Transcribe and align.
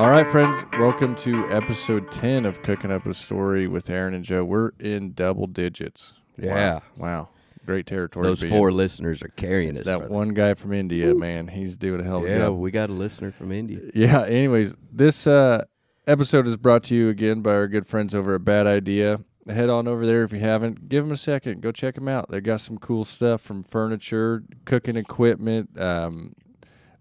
All 0.00 0.08
right, 0.08 0.26
friends, 0.26 0.64
welcome 0.78 1.14
to 1.16 1.46
episode 1.52 2.10
10 2.10 2.46
of 2.46 2.62
Cooking 2.62 2.90
Up 2.90 3.04
a 3.04 3.12
Story 3.12 3.68
with 3.68 3.90
Aaron 3.90 4.14
and 4.14 4.24
Joe. 4.24 4.42
We're 4.42 4.70
in 4.80 5.12
double 5.12 5.46
digits. 5.46 6.14
Yeah. 6.38 6.54
Wow. 6.54 6.82
Wow. 6.96 7.28
Great 7.66 7.84
territory. 7.84 8.24
Those 8.26 8.42
four 8.42 8.70
in. 8.70 8.78
listeners 8.78 9.22
are 9.22 9.28
carrying 9.28 9.76
us. 9.76 9.84
That 9.84 9.98
brother. 9.98 10.14
one 10.14 10.30
guy 10.30 10.54
from 10.54 10.72
India, 10.72 11.14
man, 11.14 11.48
he's 11.48 11.76
doing 11.76 12.00
a 12.00 12.04
hell 12.04 12.20
of 12.20 12.24
a 12.24 12.28
Yeah, 12.30 12.38
job. 12.46 12.54
we 12.56 12.70
got 12.70 12.88
a 12.88 12.94
listener 12.94 13.30
from 13.30 13.52
India. 13.52 13.80
Yeah, 13.94 14.22
anyways, 14.24 14.72
this 14.90 15.26
uh, 15.26 15.66
episode 16.06 16.48
is 16.48 16.56
brought 16.56 16.82
to 16.84 16.94
you 16.94 17.10
again 17.10 17.42
by 17.42 17.52
our 17.52 17.68
good 17.68 17.86
friends 17.86 18.14
over 18.14 18.34
at 18.36 18.42
Bad 18.42 18.66
Idea. 18.66 19.18
Head 19.46 19.68
on 19.68 19.86
over 19.86 20.06
there 20.06 20.22
if 20.22 20.32
you 20.32 20.40
haven't. 20.40 20.88
Give 20.88 21.04
them 21.04 21.12
a 21.12 21.16
second. 21.18 21.60
Go 21.60 21.72
check 21.72 21.96
them 21.96 22.08
out. 22.08 22.30
They 22.30 22.40
got 22.40 22.60
some 22.60 22.78
cool 22.78 23.04
stuff 23.04 23.42
from 23.42 23.64
furniture, 23.64 24.44
cooking 24.64 24.96
equipment. 24.96 25.78
Um, 25.78 26.32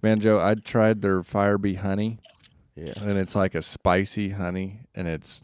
man, 0.03 0.19
Joe, 0.19 0.37
I 0.41 0.55
tried 0.55 1.01
their 1.01 1.23
Fire 1.23 1.57
Bee 1.57 1.75
honey. 1.75 2.19
Yeah. 2.79 2.93
and 3.03 3.17
it's 3.17 3.35
like 3.35 3.55
a 3.55 3.61
spicy 3.61 4.29
honey, 4.29 4.81
and 4.95 5.07
it's 5.07 5.41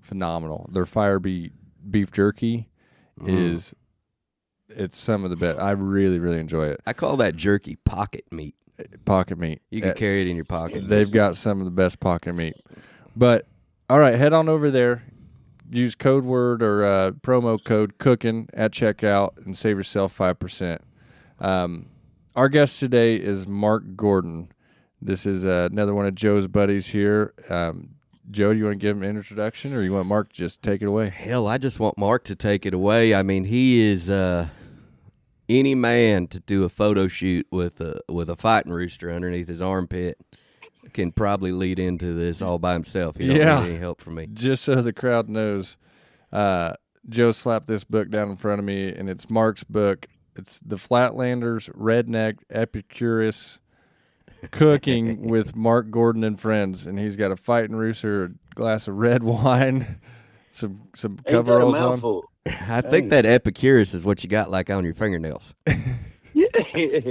phenomenal. 0.00 0.68
Their 0.72 0.86
Fire 0.86 1.18
Bee 1.18 1.50
beef 1.90 2.10
jerky 2.12 2.68
Mm. 3.20 3.28
is 3.28 3.74
it's 4.68 4.98
some 4.98 5.24
of 5.24 5.30
the 5.30 5.36
best. 5.36 5.58
I 5.58 5.70
really, 5.70 6.18
really 6.18 6.38
enjoy 6.38 6.66
it. 6.66 6.80
I 6.86 6.92
call 6.92 7.16
that 7.18 7.34
jerky 7.36 7.76
pocket 7.76 8.24
meat. 8.30 8.54
Pocket 9.06 9.38
meat. 9.38 9.62
You 9.70 9.80
can 9.80 9.90
Uh, 9.90 9.94
carry 9.94 10.20
it 10.22 10.26
in 10.28 10.36
your 10.36 10.44
pocket. 10.44 10.86
They've 10.88 11.10
got 11.10 11.34
some 11.36 11.60
of 11.60 11.64
the 11.64 11.70
best 11.70 11.98
pocket 11.98 12.34
meat. 12.34 12.54
But 13.16 13.46
all 13.88 13.98
right, 13.98 14.14
head 14.16 14.32
on 14.34 14.48
over 14.50 14.70
there. 14.70 15.02
Use 15.70 15.94
code 15.94 16.24
word 16.24 16.62
or 16.62 16.84
uh, 16.84 17.10
promo 17.12 17.62
code 17.64 17.96
cooking 17.98 18.48
at 18.52 18.72
checkout 18.72 19.44
and 19.46 19.56
save 19.56 19.76
yourself 19.78 20.12
five 20.12 20.38
percent. 20.38 20.82
Um, 21.40 21.86
our 22.34 22.48
guest 22.50 22.78
today 22.78 23.16
is 23.16 23.46
Mark 23.46 23.96
Gordon. 23.96 24.48
This 25.00 25.26
is 25.26 25.44
uh, 25.44 25.68
another 25.70 25.94
one 25.94 26.06
of 26.06 26.14
Joe's 26.14 26.46
buddies 26.46 26.86
here. 26.88 27.34
Um, 27.48 27.90
Joe, 28.30 28.52
do 28.52 28.58
you 28.58 28.64
want 28.64 28.74
to 28.80 28.84
give 28.84 28.96
him 28.96 29.02
an 29.04 29.16
introduction, 29.16 29.72
or 29.72 29.82
you 29.82 29.92
want 29.92 30.06
Mark 30.06 30.30
to 30.30 30.34
just 30.34 30.62
take 30.62 30.82
it 30.82 30.86
away? 30.86 31.10
Hell, 31.10 31.46
I 31.46 31.58
just 31.58 31.78
want 31.78 31.96
Mark 31.98 32.24
to 32.24 32.34
take 32.34 32.66
it 32.66 32.74
away. 32.74 33.14
I 33.14 33.22
mean, 33.22 33.44
he 33.44 33.80
is 33.80 34.10
uh, 34.10 34.48
any 35.48 35.74
man 35.74 36.26
to 36.28 36.40
do 36.40 36.64
a 36.64 36.68
photo 36.68 37.06
shoot 37.08 37.46
with 37.52 37.80
a 37.80 38.00
with 38.08 38.28
a 38.28 38.36
fighting 38.36 38.72
rooster 38.72 39.12
underneath 39.12 39.48
his 39.48 39.62
armpit 39.62 40.18
can 40.92 41.12
probably 41.12 41.52
lead 41.52 41.78
into 41.78 42.14
this 42.14 42.40
all 42.40 42.58
by 42.58 42.72
himself. 42.72 43.16
He 43.16 43.26
don't 43.26 43.36
Yeah. 43.36 43.60
need 43.60 43.70
any 43.70 43.78
help 43.78 44.00
from 44.00 44.14
me. 44.14 44.28
Just 44.32 44.64
so 44.64 44.80
the 44.80 44.92
crowd 44.92 45.28
knows, 45.28 45.76
uh, 46.32 46.74
Joe 47.08 47.32
slapped 47.32 47.66
this 47.66 47.84
book 47.84 48.08
down 48.08 48.30
in 48.30 48.36
front 48.36 48.60
of 48.60 48.64
me, 48.64 48.88
and 48.88 49.10
it's 49.10 49.28
Mark's 49.28 49.62
book. 49.64 50.06
It's 50.36 50.58
the 50.60 50.76
Flatlanders 50.76 51.70
Redneck 51.76 52.38
Epicurus 52.50 53.58
Cooking 54.50 55.26
with 55.28 55.56
Mark 55.56 55.90
Gordon 55.90 56.24
and 56.24 56.38
Friends, 56.38 56.86
and 56.86 56.98
he's 56.98 57.16
got 57.16 57.30
a 57.30 57.36
fighting 57.36 57.76
rooster, 57.76 58.24
a 58.24 58.28
glass 58.54 58.88
of 58.88 58.96
red 58.96 59.22
wine, 59.24 60.00
some 60.50 60.82
some 60.94 61.12
Ain't 61.12 61.24
that 61.24 61.32
a 61.32 61.36
coveralls 61.36 61.76
on. 61.76 62.22
I 62.68 62.80
think 62.80 63.10
that 63.10 63.26
Epicurus 63.26 63.92
is 63.94 64.04
what 64.04 64.22
you 64.22 64.30
got 64.30 64.50
like 64.50 64.70
on 64.70 64.84
your 64.84 64.94
fingernails. 64.94 65.54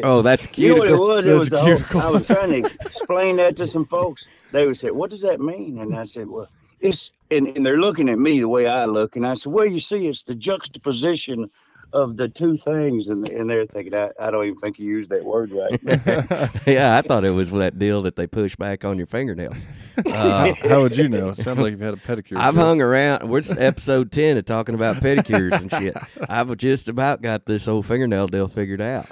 Oh, 0.03 0.21
that's 0.21 0.47
You 0.55 0.69
know 0.69 0.75
what 0.75 0.87
it 0.87 0.91
cute. 0.91 0.99
was? 0.99 1.25
It 1.25 1.29
That's 1.29 1.39
was 1.39 1.49
the 1.49 1.61
cuticle. 1.63 1.99
whole, 1.99 2.09
I 2.15 2.17
was 2.19 2.27
trying 2.27 2.61
to 2.63 2.69
explain 2.85 3.37
that 3.37 3.55
to 3.57 3.65
some 3.67 3.85
folks. 3.85 4.27
They 4.51 4.67
would 4.67 4.77
say, 4.77 4.91
"What 4.91 5.09
does 5.09 5.21
that 5.21 5.39
mean?" 5.41 5.79
And 5.79 5.95
I 5.95 6.03
said, 6.03 6.27
"Well, 6.27 6.47
it's," 6.79 7.11
and, 7.31 7.47
and 7.47 7.65
they're 7.65 7.79
looking 7.79 8.07
at 8.09 8.19
me 8.19 8.39
the 8.39 8.47
way 8.47 8.67
I 8.67 8.85
look, 8.85 9.15
and 9.15 9.25
I 9.25 9.33
said, 9.33 9.51
"Well, 9.51 9.65
you 9.65 9.79
see, 9.79 10.07
it's 10.07 10.21
the 10.21 10.35
juxtaposition 10.35 11.49
of 11.93 12.17
the 12.17 12.27
two 12.27 12.57
things," 12.57 13.09
and 13.09 13.27
and 13.27 13.49
they're 13.49 13.65
thinking, 13.65 13.93
"I, 13.93 14.11
I 14.19 14.31
don't 14.31 14.45
even 14.45 14.59
think 14.59 14.79
you 14.79 14.85
used 14.85 15.09
that 15.11 15.23
word 15.23 15.51
right." 15.51 15.79
yeah, 16.67 16.97
I 16.97 17.01
thought 17.01 17.23
it 17.25 17.31
was 17.31 17.51
that 17.51 17.77
deal 17.79 18.01
that 18.03 18.15
they 18.15 18.27
push 18.27 18.55
back 18.55 18.83
on 18.85 18.97
your 18.97 19.07
fingernails. 19.07 19.57
Uh, 20.05 20.53
How 20.67 20.81
would 20.81 20.97
you 20.97 21.07
know? 21.07 21.29
it 21.29 21.37
Sounds 21.37 21.59
like 21.59 21.71
you've 21.71 21.79
had 21.79 21.93
a 21.93 21.97
pedicure. 21.97 22.37
I've 22.37 22.55
hung 22.55 22.81
around. 22.81 23.29
We're 23.29 23.41
episode 23.57 24.11
ten 24.11 24.37
of 24.37 24.45
talking 24.45 24.75
about 24.75 24.97
pedicures 24.97 25.53
and 25.61 25.71
shit. 25.71 25.95
I've 26.29 26.55
just 26.57 26.87
about 26.89 27.21
got 27.21 27.45
this 27.45 27.65
whole 27.65 27.83
fingernail 27.83 28.27
deal 28.27 28.47
figured 28.47 28.81
out. 28.81 29.07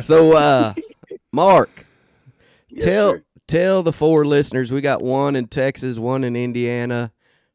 So, 0.00 0.32
uh, 0.36 0.74
Mark, 1.32 1.86
Yes, 2.68 2.84
tell 2.84 3.12
sir. 3.12 3.22
tell 3.46 3.82
the 3.82 3.92
four 3.92 4.24
listeners 4.24 4.72
we 4.72 4.80
got 4.80 5.02
one 5.02 5.36
in 5.36 5.46
Texas, 5.46 5.98
one 5.98 6.24
in 6.24 6.34
Indiana. 6.36 7.12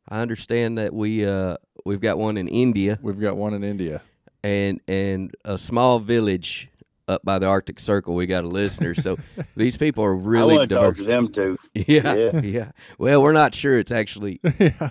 I 0.07 0.19
understand 0.21 0.77
that 0.77 0.93
we 0.93 1.25
uh 1.25 1.57
we've 1.85 2.01
got 2.01 2.17
one 2.17 2.37
in 2.37 2.47
India 2.47 2.97
We've 3.01 3.19
got 3.19 3.35
one 3.37 3.53
in 3.53 3.63
India. 3.63 4.01
And 4.43 4.79
and 4.87 5.35
a 5.45 5.57
small 5.57 5.99
village 5.99 6.69
up 7.07 7.23
by 7.25 7.39
the 7.39 7.45
Arctic 7.45 7.79
Circle. 7.79 8.15
We 8.15 8.25
got 8.25 8.43
a 8.43 8.47
listener. 8.47 8.95
So 8.95 9.17
these 9.55 9.77
people 9.77 10.03
are 10.03 10.15
really. 10.15 10.37
I 10.37 10.45
really 10.45 10.57
want 10.57 10.69
to 10.69 10.75
talk 10.75 10.95
to 10.97 11.03
them 11.03 11.31
too. 11.31 11.57
Yeah, 11.73 12.15
Yeah. 12.15 12.41
yeah, 12.41 12.71
Well, 12.97 13.21
we're 13.21 13.33
not 13.33 13.53
sure 13.55 13.79
it's 13.79 13.91
actually 13.91 14.39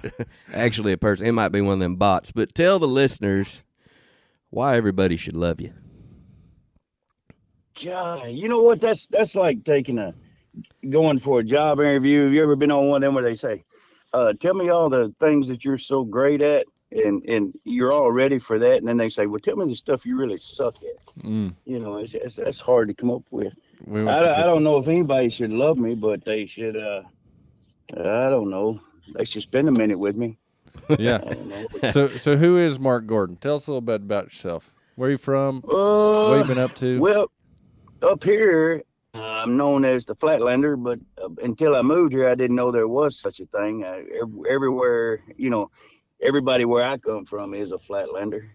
actually 0.53 0.93
a 0.93 0.99
person. 0.99 1.27
It 1.27 1.33
might 1.33 1.49
be 1.51 1.61
one 1.61 1.75
of 1.75 1.79
them 1.81 1.97
bots. 1.97 2.33
But 2.33 2.55
tell 2.55 2.79
the 2.79 2.89
listeners 2.89 3.61
why 4.51 4.77
everybody 4.77 5.17
should 5.17 5.37
love 5.37 5.61
you. 5.61 5.73
God, 7.83 8.29
you 8.31 8.49
know 8.49 8.61
what? 8.63 8.81
That's 8.81 9.07
that's 9.07 9.35
like 9.35 9.65
taking 9.65 9.99
a 9.99 10.15
going 10.91 11.19
for 11.19 11.41
a 11.41 11.45
job 11.45 11.81
interview. 11.81 12.25
Have 12.25 12.33
you 12.33 12.43
ever 12.43 12.57
been 12.57 12.71
on 12.71 12.89
one 12.89 13.03
of 13.03 13.07
them 13.07 13.15
where 13.15 13.25
they 13.25 13.35
say, 13.37 13.65
uh, 14.13 14.35
"Tell 14.39 14.55
me 14.55 14.69
all 14.69 14.91
the 14.91 15.15
things 15.21 15.49
that 15.49 15.65
you're 15.65 15.79
so 15.79 16.05
great 16.05 16.43
at," 16.43 16.67
and 16.93 17.23
and 17.29 17.55
you're 17.65 17.93
all 17.93 18.11
ready 18.11 18.39
for 18.39 18.59
that, 18.59 18.79
and 18.79 18.89
then 18.89 18.97
they 18.97 19.09
say, 19.09 19.27
"Well, 19.27 19.39
tell 19.41 19.57
me 19.57 19.67
the 19.67 19.75
stuff 19.77 20.05
you 20.05 20.17
really 20.17 20.39
suck 20.39 20.77
at." 20.83 21.25
Mm, 21.25 21.55
You 21.65 21.79
know, 21.79 21.99
it's, 21.99 22.15
it's 22.15 22.37
that's 22.37 22.59
hard 22.61 22.89
to 22.89 22.95
come 22.95 23.11
up 23.11 23.23
with. 23.31 23.55
we 23.87 24.01
I, 24.03 24.21
don't- 24.21 24.39
I 24.41 24.43
don't 24.45 24.63
know 24.65 24.77
if 24.79 24.89
anybody 24.89 25.31
should 25.31 25.53
love 25.53 25.79
me, 25.79 25.95
but 25.95 26.25
they 26.25 26.47
should. 26.47 26.77
uh 26.77 27.03
I 27.97 28.31
don't 28.31 28.51
know. 28.51 28.81
They 29.17 29.25
should 29.25 29.43
spend 29.43 29.69
a 29.69 29.73
minute 29.73 29.99
with 29.99 30.17
me. 30.17 30.39
Yeah. 30.99 31.21
I. 31.83 31.91
So 31.91 32.09
so 32.17 32.37
who 32.37 32.57
is 32.59 32.79
Mark 32.79 33.07
Gordon? 33.07 33.37
Tell 33.37 33.57
us 33.57 33.67
a 33.67 33.71
little 33.73 33.81
bit 33.81 33.97
about 34.03 34.25
yourself. 34.25 34.73
Where 34.97 35.09
are 35.09 35.13
you 35.13 35.19
from? 35.19 35.63
Uh, 35.69 36.29
What 36.29 36.39
you 36.39 36.45
been 36.45 36.59
up 36.59 36.75
to? 36.77 37.01
Well, 37.01 37.31
up 38.03 38.23
here, 38.25 38.83
uh, 39.15 39.19
I'm 39.23 39.57
known 39.57 39.85
as 39.85 40.07
the 40.07 40.15
Flatlander, 40.17 40.81
but 40.83 40.99
uh, 41.23 41.29
until 41.43 41.75
I 41.77 41.83
moved 41.83 42.13
here, 42.13 42.29
I 42.29 42.35
didn't 42.35 42.57
know 42.57 42.71
there 42.71 42.89
was 42.89 43.19
such 43.19 43.41
a 43.41 43.47
thing. 43.47 43.83
Ev- 43.85 44.45
everywhere, 44.49 45.21
you 45.37 45.51
know, 45.51 45.71
everybody 46.23 46.65
where 46.65 46.85
I 46.87 46.97
come 46.99 47.25
from 47.25 47.55
is 47.55 47.73
a 47.73 47.77
Flatlander. 47.79 48.51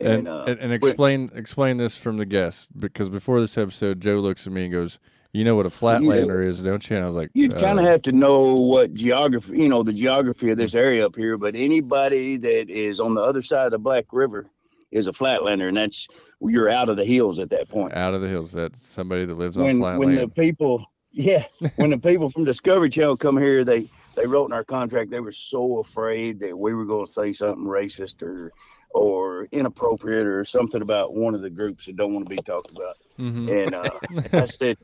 and, 0.00 0.28
uh, 0.28 0.44
and, 0.46 0.58
and 0.60 0.70
we- 0.70 0.76
explain 0.88 1.30
explain 1.34 1.76
this 1.78 1.96
from 1.96 2.16
the 2.16 2.26
guest 2.26 2.78
because 2.78 3.08
before 3.08 3.40
this 3.40 3.56
episode, 3.56 4.00
Joe 4.00 4.16
looks 4.20 4.46
at 4.46 4.52
me 4.52 4.64
and 4.64 4.72
goes, 4.72 4.98
"You 5.32 5.44
know 5.44 5.54
what 5.56 5.66
a 5.66 5.70
flatlander 5.70 6.44
is, 6.44 6.62
don't 6.62 6.88
you?" 6.88 6.96
And 6.96 7.04
I 7.04 7.06
was 7.08 7.16
like, 7.16 7.30
You'd 7.34 7.54
uh, 7.54 7.60
kind 7.60 7.78
of 7.78 7.86
have 7.86 8.02
to 8.02 8.12
know 8.12 8.54
what 8.54 8.92
geography, 8.94 9.58
you 9.58 9.68
know, 9.68 9.82
the 9.82 9.92
geography 9.92 10.50
of 10.50 10.58
this 10.58 10.74
area 10.74 11.06
up 11.06 11.16
here. 11.16 11.38
But 11.38 11.54
anybody 11.54 12.36
that 12.36 12.68
is 12.68 13.00
on 13.00 13.14
the 13.14 13.22
other 13.22 13.40
side 13.42 13.64
of 13.66 13.70
the 13.70 13.78
Black 13.78 14.04
River 14.12 14.46
is 14.90 15.06
a 15.06 15.12
Flatlander, 15.12 15.68
and 15.68 15.76
that's 15.76 16.06
you're 16.40 16.68
out 16.70 16.88
of 16.90 16.96
the 16.96 17.04
hills 17.04 17.38
at 17.38 17.48
that 17.50 17.68
point. 17.68 17.94
out 17.94 18.12
of 18.12 18.20
the 18.20 18.28
hills. 18.28 18.52
That's 18.52 18.86
somebody 18.86 19.24
that 19.24 19.34
lives 19.34 19.56
on 19.56 19.64
when 19.64 19.78
flat 19.78 19.98
when 19.98 20.14
the 20.14 20.28
people 20.28 20.84
yeah 21.12 21.44
when 21.76 21.88
the 21.88 21.98
people 21.98 22.28
from 22.28 22.44
discovery 22.44 22.90
channel 22.90 23.16
come 23.16 23.38
here 23.38 23.64
they 23.64 23.88
they 24.16 24.26
wrote 24.26 24.46
in 24.46 24.52
our 24.52 24.64
contract 24.64 25.10
they 25.10 25.20
were 25.20 25.32
so 25.32 25.78
afraid 25.78 26.40
that 26.40 26.56
we 26.58 26.74
were 26.74 26.84
going 26.84 27.06
to 27.06 27.12
say 27.12 27.32
something 27.32 27.64
racist 27.64 28.22
or 28.22 28.52
or 28.90 29.46
inappropriate 29.52 30.26
or 30.26 30.44
something 30.44 30.82
about 30.82 31.14
one 31.14 31.34
of 31.34 31.42
the 31.42 31.50
groups 31.50 31.86
that 31.86 31.96
don't 31.96 32.14
want 32.14 32.24
to 32.28 32.34
be 32.34 32.42
talked 32.42 32.70
about. 32.70 32.96
Hmm 33.18 33.48
and 33.48 33.74
uh, 33.74 33.90
i 34.32 34.44
said 34.46 34.76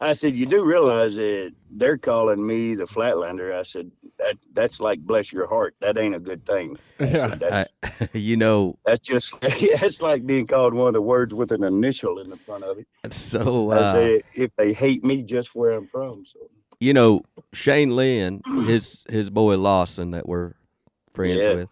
i 0.00 0.12
said 0.12 0.34
you 0.36 0.46
do 0.46 0.64
realize 0.64 1.16
that 1.16 1.52
they're 1.72 1.98
calling 1.98 2.44
me 2.46 2.74
the 2.74 2.84
flatlander 2.84 3.58
i 3.58 3.62
said 3.62 3.90
that 4.18 4.36
that's 4.52 4.80
like 4.80 5.00
bless 5.00 5.32
your 5.32 5.48
heart 5.48 5.74
that 5.80 5.98
ain't 5.98 6.14
a 6.14 6.20
good 6.20 6.44
thing. 6.46 6.76
I 7.00 7.04
Yeah. 7.04 7.28
said, 7.28 7.40
that's, 7.40 7.68
I, 7.82 8.08
you 8.16 8.36
know, 8.36 8.78
that's 8.86 9.00
just 9.00 9.34
that's 9.80 10.00
like 10.00 10.24
being 10.26 10.46
called 10.46 10.74
one 10.74 10.88
of 10.88 10.94
the 10.94 11.02
words 11.02 11.34
with 11.34 11.52
an 11.52 11.64
initial 11.64 12.20
in 12.20 12.30
the 12.30 12.36
front 12.46 12.64
of 12.64 12.78
it. 12.78 12.86
So 13.12 13.70
as 13.72 13.86
uh, 13.86 13.92
they, 13.92 14.22
if 14.34 14.50
they 14.56 14.72
hate 14.72 15.04
me 15.04 15.22
just 15.22 15.54
where 15.54 15.72
I'm 15.72 15.88
from. 15.88 16.24
So 16.24 16.38
you 16.80 16.92
know 16.92 17.22
Shane 17.52 17.94
Lynn, 17.96 18.42
his 18.66 19.04
his 19.08 19.30
boy 19.30 19.56
Lawson 19.58 20.10
that 20.12 20.28
we're 20.28 20.52
friends 21.12 21.40
Yeah. 21.42 21.54
with. 21.54 21.68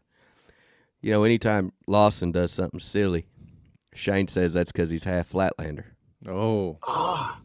You 1.01 1.11
know, 1.13 1.25
anytime 1.25 1.73
Lawson 1.89 2.31
does 2.33 2.53
something 2.53 2.79
silly, 2.81 3.27
Shane 3.95 4.29
says 4.29 4.53
that's 4.53 4.71
because 4.71 4.89
he's 4.91 5.05
half 5.05 5.31
Flatlander. 5.31 5.85
Oh, 6.29 6.79
ah, 6.87 7.41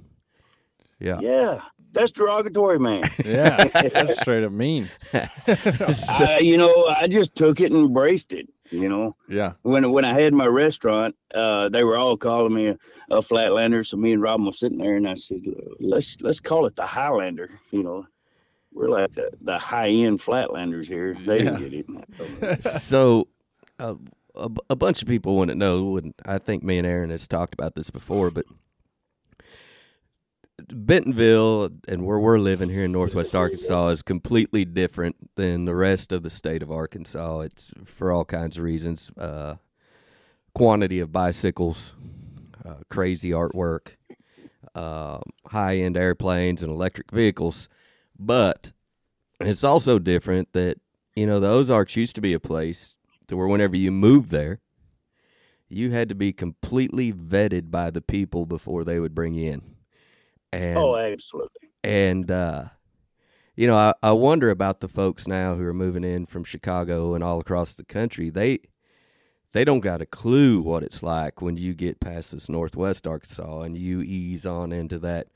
Yeah. 0.99 1.19
yeah, 1.21 1.61
that's 1.91 2.11
derogatory, 2.11 2.77
man. 2.79 3.03
yeah. 3.25 3.63
That's 3.65 4.21
straight 4.21 4.43
up 4.43 4.51
mean. 4.51 4.89
I, 5.13 6.39
you 6.43 6.57
know, 6.57 6.85
I 6.85 7.07
just 7.07 7.33
took 7.33 7.59
it 7.59 7.71
and 7.71 7.85
embraced 7.85 8.31
it. 8.33 8.47
You 8.71 8.89
know, 8.89 9.15
Yeah. 9.29 9.53
when 9.61 9.91
when 9.91 10.05
I 10.05 10.19
had 10.19 10.33
my 10.33 10.45
restaurant, 10.47 11.15
uh, 11.33 11.69
they 11.69 11.83
were 11.83 11.97
all 11.97 12.17
calling 12.17 12.53
me 12.53 12.67
a, 12.67 12.77
a 13.09 13.21
Flatlander. 13.21 13.85
So 13.85 13.97
me 13.97 14.13
and 14.13 14.21
Robin 14.21 14.45
was 14.45 14.59
sitting 14.59 14.77
there, 14.77 14.95
and 14.95 15.07
I 15.07 15.15
said, 15.15 15.41
"Let's 15.79 16.17
let's 16.21 16.39
call 16.39 16.65
it 16.65 16.75
the 16.75 16.85
Highlander." 16.85 17.49
You 17.71 17.83
know, 17.83 18.07
we're 18.73 18.89
like 18.89 19.13
the, 19.13 19.31
the 19.41 19.57
high 19.57 19.89
end 19.89 20.19
Flatlanders 20.19 20.85
here. 20.85 21.15
They 21.25 21.39
didn't 21.39 21.59
get 21.59 21.73
it. 21.73 22.63
so 22.81 23.27
uh, 23.79 23.95
a, 24.35 24.49
a 24.69 24.75
bunch 24.75 25.01
of 25.01 25.07
people 25.07 25.35
wouldn't 25.35 25.57
know 25.57 25.97
and 25.97 26.13
i 26.25 26.37
think 26.37 26.63
me 26.63 26.77
and 26.77 26.85
aaron 26.87 27.09
has 27.09 27.27
talked 27.27 27.53
about 27.53 27.75
this 27.75 27.89
before 27.89 28.29
but 28.31 28.45
Bentonville 30.65 31.69
and 31.87 32.05
where 32.05 32.19
we're 32.19 32.39
living 32.39 32.69
here 32.69 32.85
in 32.85 32.91
Northwest 32.91 33.35
Arkansas 33.35 33.89
is 33.89 34.01
completely 34.01 34.65
different 34.65 35.15
than 35.35 35.65
the 35.65 35.75
rest 35.75 36.11
of 36.11 36.23
the 36.23 36.29
state 36.29 36.63
of 36.63 36.71
Arkansas. 36.71 37.41
It's 37.41 37.73
for 37.85 38.11
all 38.11 38.25
kinds 38.25 38.57
of 38.57 38.63
reasons. 38.63 39.11
Uh, 39.17 39.55
quantity 40.55 40.99
of 40.99 41.11
bicycles, 41.11 41.93
uh, 42.65 42.77
crazy 42.89 43.29
artwork, 43.29 43.89
uh, 44.73 45.19
high 45.47 45.77
end 45.77 45.95
airplanes, 45.95 46.63
and 46.63 46.71
electric 46.71 47.11
vehicles. 47.11 47.69
But 48.17 48.71
it's 49.39 49.63
also 49.63 49.99
different 49.99 50.53
that, 50.53 50.79
you 51.15 51.27
know, 51.27 51.39
the 51.39 51.49
Ozarks 51.49 51.95
used 51.95 52.15
to 52.15 52.21
be 52.21 52.33
a 52.33 52.39
place 52.39 52.95
to 53.27 53.37
where 53.37 53.47
whenever 53.47 53.75
you 53.75 53.91
moved 53.91 54.31
there, 54.31 54.59
you 55.69 55.91
had 55.91 56.09
to 56.09 56.15
be 56.15 56.33
completely 56.33 57.13
vetted 57.13 57.69
by 57.69 57.91
the 57.91 58.01
people 58.01 58.47
before 58.47 58.83
they 58.83 58.99
would 58.99 59.13
bring 59.13 59.33
you 59.35 59.51
in. 59.51 59.76
And 60.53 60.77
Oh, 60.77 60.95
absolutely. 60.95 61.69
and 61.83 62.29
uh, 62.31 62.65
you 63.55 63.67
know, 63.67 63.75
I, 63.75 63.93
I 64.03 64.11
wonder 64.11 64.49
about 64.49 64.79
the 64.81 64.87
folks 64.87 65.27
now 65.27 65.55
who 65.55 65.63
are 65.65 65.73
moving 65.73 66.03
in 66.03 66.25
from 66.25 66.43
Chicago 66.43 67.15
and 67.15 67.23
all 67.23 67.39
across 67.39 67.73
the 67.73 67.83
country. 67.85 68.29
They 68.29 68.59
they 69.53 69.63
don't 69.63 69.79
got 69.79 70.01
a 70.01 70.05
clue 70.05 70.61
what 70.61 70.83
it's 70.83 71.01
like 71.01 71.41
when 71.41 71.57
you 71.57 71.73
get 71.73 71.99
past 71.99 72.31
this 72.31 72.49
Northwest 72.49 73.07
Arkansas 73.07 73.61
and 73.61 73.77
you 73.77 74.01
ease 74.01 74.45
on 74.45 74.71
into 74.71 74.99
that 74.99 75.27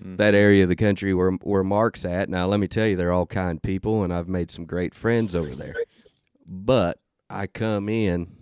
that 0.00 0.34
area 0.34 0.62
of 0.64 0.68
the 0.68 0.76
country 0.76 1.14
where 1.14 1.30
where 1.42 1.62
Mark's 1.64 2.04
at. 2.04 2.28
Now, 2.28 2.46
let 2.46 2.58
me 2.60 2.66
tell 2.68 2.86
you, 2.86 2.96
they're 2.96 3.12
all 3.12 3.26
kind 3.26 3.62
people, 3.62 4.02
and 4.02 4.12
I've 4.12 4.28
made 4.28 4.50
some 4.50 4.64
great 4.64 4.94
friends 4.94 5.34
over 5.34 5.54
there. 5.54 5.74
But 6.46 6.98
I 7.30 7.46
come 7.46 7.88
in 7.88 8.34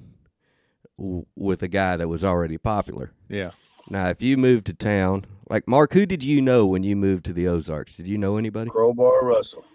w- 0.98 1.26
with 1.36 1.62
a 1.62 1.68
guy 1.68 1.96
that 1.96 2.08
was 2.08 2.24
already 2.24 2.58
popular. 2.58 3.12
Yeah. 3.28 3.50
Now, 3.90 4.08
if 4.08 4.22
you 4.22 4.36
move 4.36 4.64
to 4.64 4.72
town, 4.72 5.24
like 5.52 5.68
Mark, 5.68 5.92
who 5.92 6.06
did 6.06 6.24
you 6.24 6.40
know 6.40 6.64
when 6.64 6.82
you 6.82 6.96
moved 6.96 7.26
to 7.26 7.34
the 7.34 7.46
Ozarks? 7.46 7.94
Did 7.94 8.08
you 8.08 8.16
know 8.16 8.38
anybody? 8.38 8.70
Crowbar 8.70 9.22
Russell. 9.22 9.66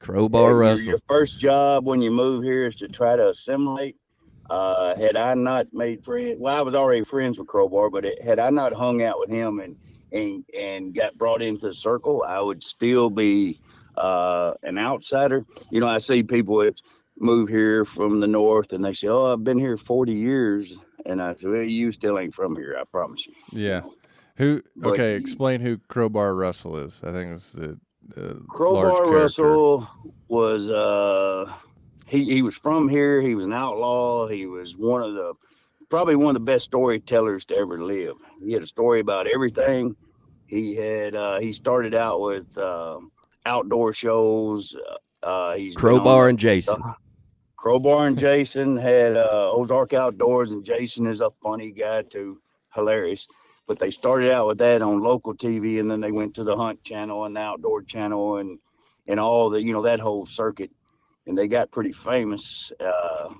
Crowbar 0.00 0.40
Yeah, 0.40 0.48
your- 0.48 0.58
Russell. 0.58 0.86
Your 0.86 1.00
first 1.06 1.38
job 1.38 1.86
when 1.86 2.00
you 2.00 2.10
move 2.10 2.44
here 2.44 2.64
is 2.64 2.76
to 2.76 2.88
try 2.88 3.14
to 3.14 3.28
assimilate. 3.28 3.96
Uh, 4.48 4.96
had 4.96 5.16
I 5.16 5.34
not 5.34 5.66
made 5.74 6.02
friends, 6.02 6.38
well, 6.40 6.54
I 6.56 6.62
was 6.62 6.74
already 6.74 7.04
friends 7.04 7.38
with 7.38 7.48
Crowbar, 7.48 7.90
but 7.90 8.06
it, 8.06 8.22
had 8.22 8.38
I 8.38 8.48
not 8.48 8.72
hung 8.72 9.02
out 9.02 9.20
with 9.20 9.28
him 9.28 9.60
and 9.60 9.76
and 10.10 10.42
and 10.58 10.94
got 10.94 11.18
brought 11.18 11.42
into 11.42 11.66
the 11.66 11.74
circle, 11.74 12.24
I 12.26 12.40
would 12.40 12.64
still 12.64 13.10
be 13.10 13.60
uh, 13.98 14.54
an 14.62 14.78
outsider. 14.78 15.44
You 15.70 15.80
know, 15.80 15.86
I 15.86 15.98
see 15.98 16.22
people 16.22 16.60
that 16.60 16.80
move 17.18 17.50
here 17.50 17.84
from 17.84 18.20
the 18.20 18.26
north, 18.26 18.72
and 18.72 18.82
they 18.82 18.94
say, 18.94 19.08
"Oh, 19.08 19.30
I've 19.30 19.44
been 19.44 19.58
here 19.58 19.76
40 19.76 20.14
years," 20.14 20.74
and 21.04 21.20
I 21.20 21.34
say, 21.34 21.46
"Well, 21.46 21.62
you 21.62 21.92
still 21.92 22.18
ain't 22.18 22.34
from 22.34 22.56
here, 22.56 22.78
I 22.80 22.84
promise 22.84 23.26
you." 23.26 23.34
Yeah. 23.52 23.82
Who? 24.38 24.62
But 24.76 24.90
Okay, 24.94 25.10
he- 25.10 25.16
explain 25.16 25.60
who 25.60 25.78
Crowbar 25.88 26.34
Russell 26.34 26.76
is. 26.78 27.02
I 27.04 27.12
think 27.12 27.34
it's 27.34 27.52
the, 27.52 27.78
the 28.14 28.34
large 28.34 28.46
Crowbar 28.48 28.94
character. 28.96 29.12
Russell 29.12 29.88
was 30.28 30.70
uh 30.70 31.52
he 32.06 32.24
he 32.24 32.42
was 32.42 32.56
from 32.56 32.88
here. 32.88 33.20
He 33.20 33.34
was 33.34 33.44
an 33.46 33.52
outlaw. 33.52 34.28
He 34.28 34.46
was 34.46 34.76
one 34.76 35.02
of 35.02 35.14
the 35.14 35.34
probably 35.88 36.14
one 36.16 36.28
of 36.28 36.34
the 36.34 36.40
best 36.52 36.66
storytellers 36.66 37.44
to 37.46 37.56
ever 37.56 37.82
live. 37.82 38.16
He 38.40 38.52
had 38.52 38.62
a 38.62 38.66
story 38.66 39.00
about 39.00 39.26
everything. 39.26 39.96
He 40.46 40.74
had 40.74 41.14
uh 41.16 41.40
he 41.40 41.52
started 41.52 41.94
out 41.94 42.20
with 42.20 42.56
um 42.58 43.10
outdoor 43.44 43.92
shows. 43.92 44.76
Uh 45.22 45.56
he's 45.56 45.74
been 45.74 45.84
on 45.84 45.98
Crowbar 45.98 46.28
and 46.28 46.38
Jason. 46.38 46.80
Crowbar 47.56 48.06
and 48.06 48.16
Jason 48.16 48.76
had 48.76 49.16
uh, 49.16 49.50
Ozark 49.52 49.92
Outdoors, 49.92 50.52
and 50.52 50.64
Jason 50.64 51.08
is 51.08 51.20
a 51.20 51.28
funny 51.42 51.72
guy 51.72 52.02
too, 52.02 52.40
hilarious. 52.72 53.26
But 53.68 53.78
they 53.78 53.92
started 53.92 54.32
out 54.32 54.48
with 54.48 54.58
that 54.58 54.82
on 54.82 55.00
local 55.00 55.34
TV, 55.34 55.78
and 55.78 55.90
then 55.90 56.00
they 56.00 56.10
went 56.10 56.34
to 56.34 56.42
the 56.42 56.56
Hunt 56.56 56.82
Channel 56.82 57.26
and 57.26 57.36
the 57.36 57.40
Outdoor 57.40 57.82
Channel, 57.82 58.38
and 58.38 58.58
and 59.06 59.20
all 59.20 59.50
the 59.50 59.62
you 59.62 59.72
know 59.72 59.82
that 59.82 60.00
whole 60.00 60.26
circuit, 60.26 60.70
and 61.26 61.38
they 61.38 61.46
got 61.46 61.70
pretty 61.70 61.92
famous. 61.92 62.72
Uh, 62.80 63.34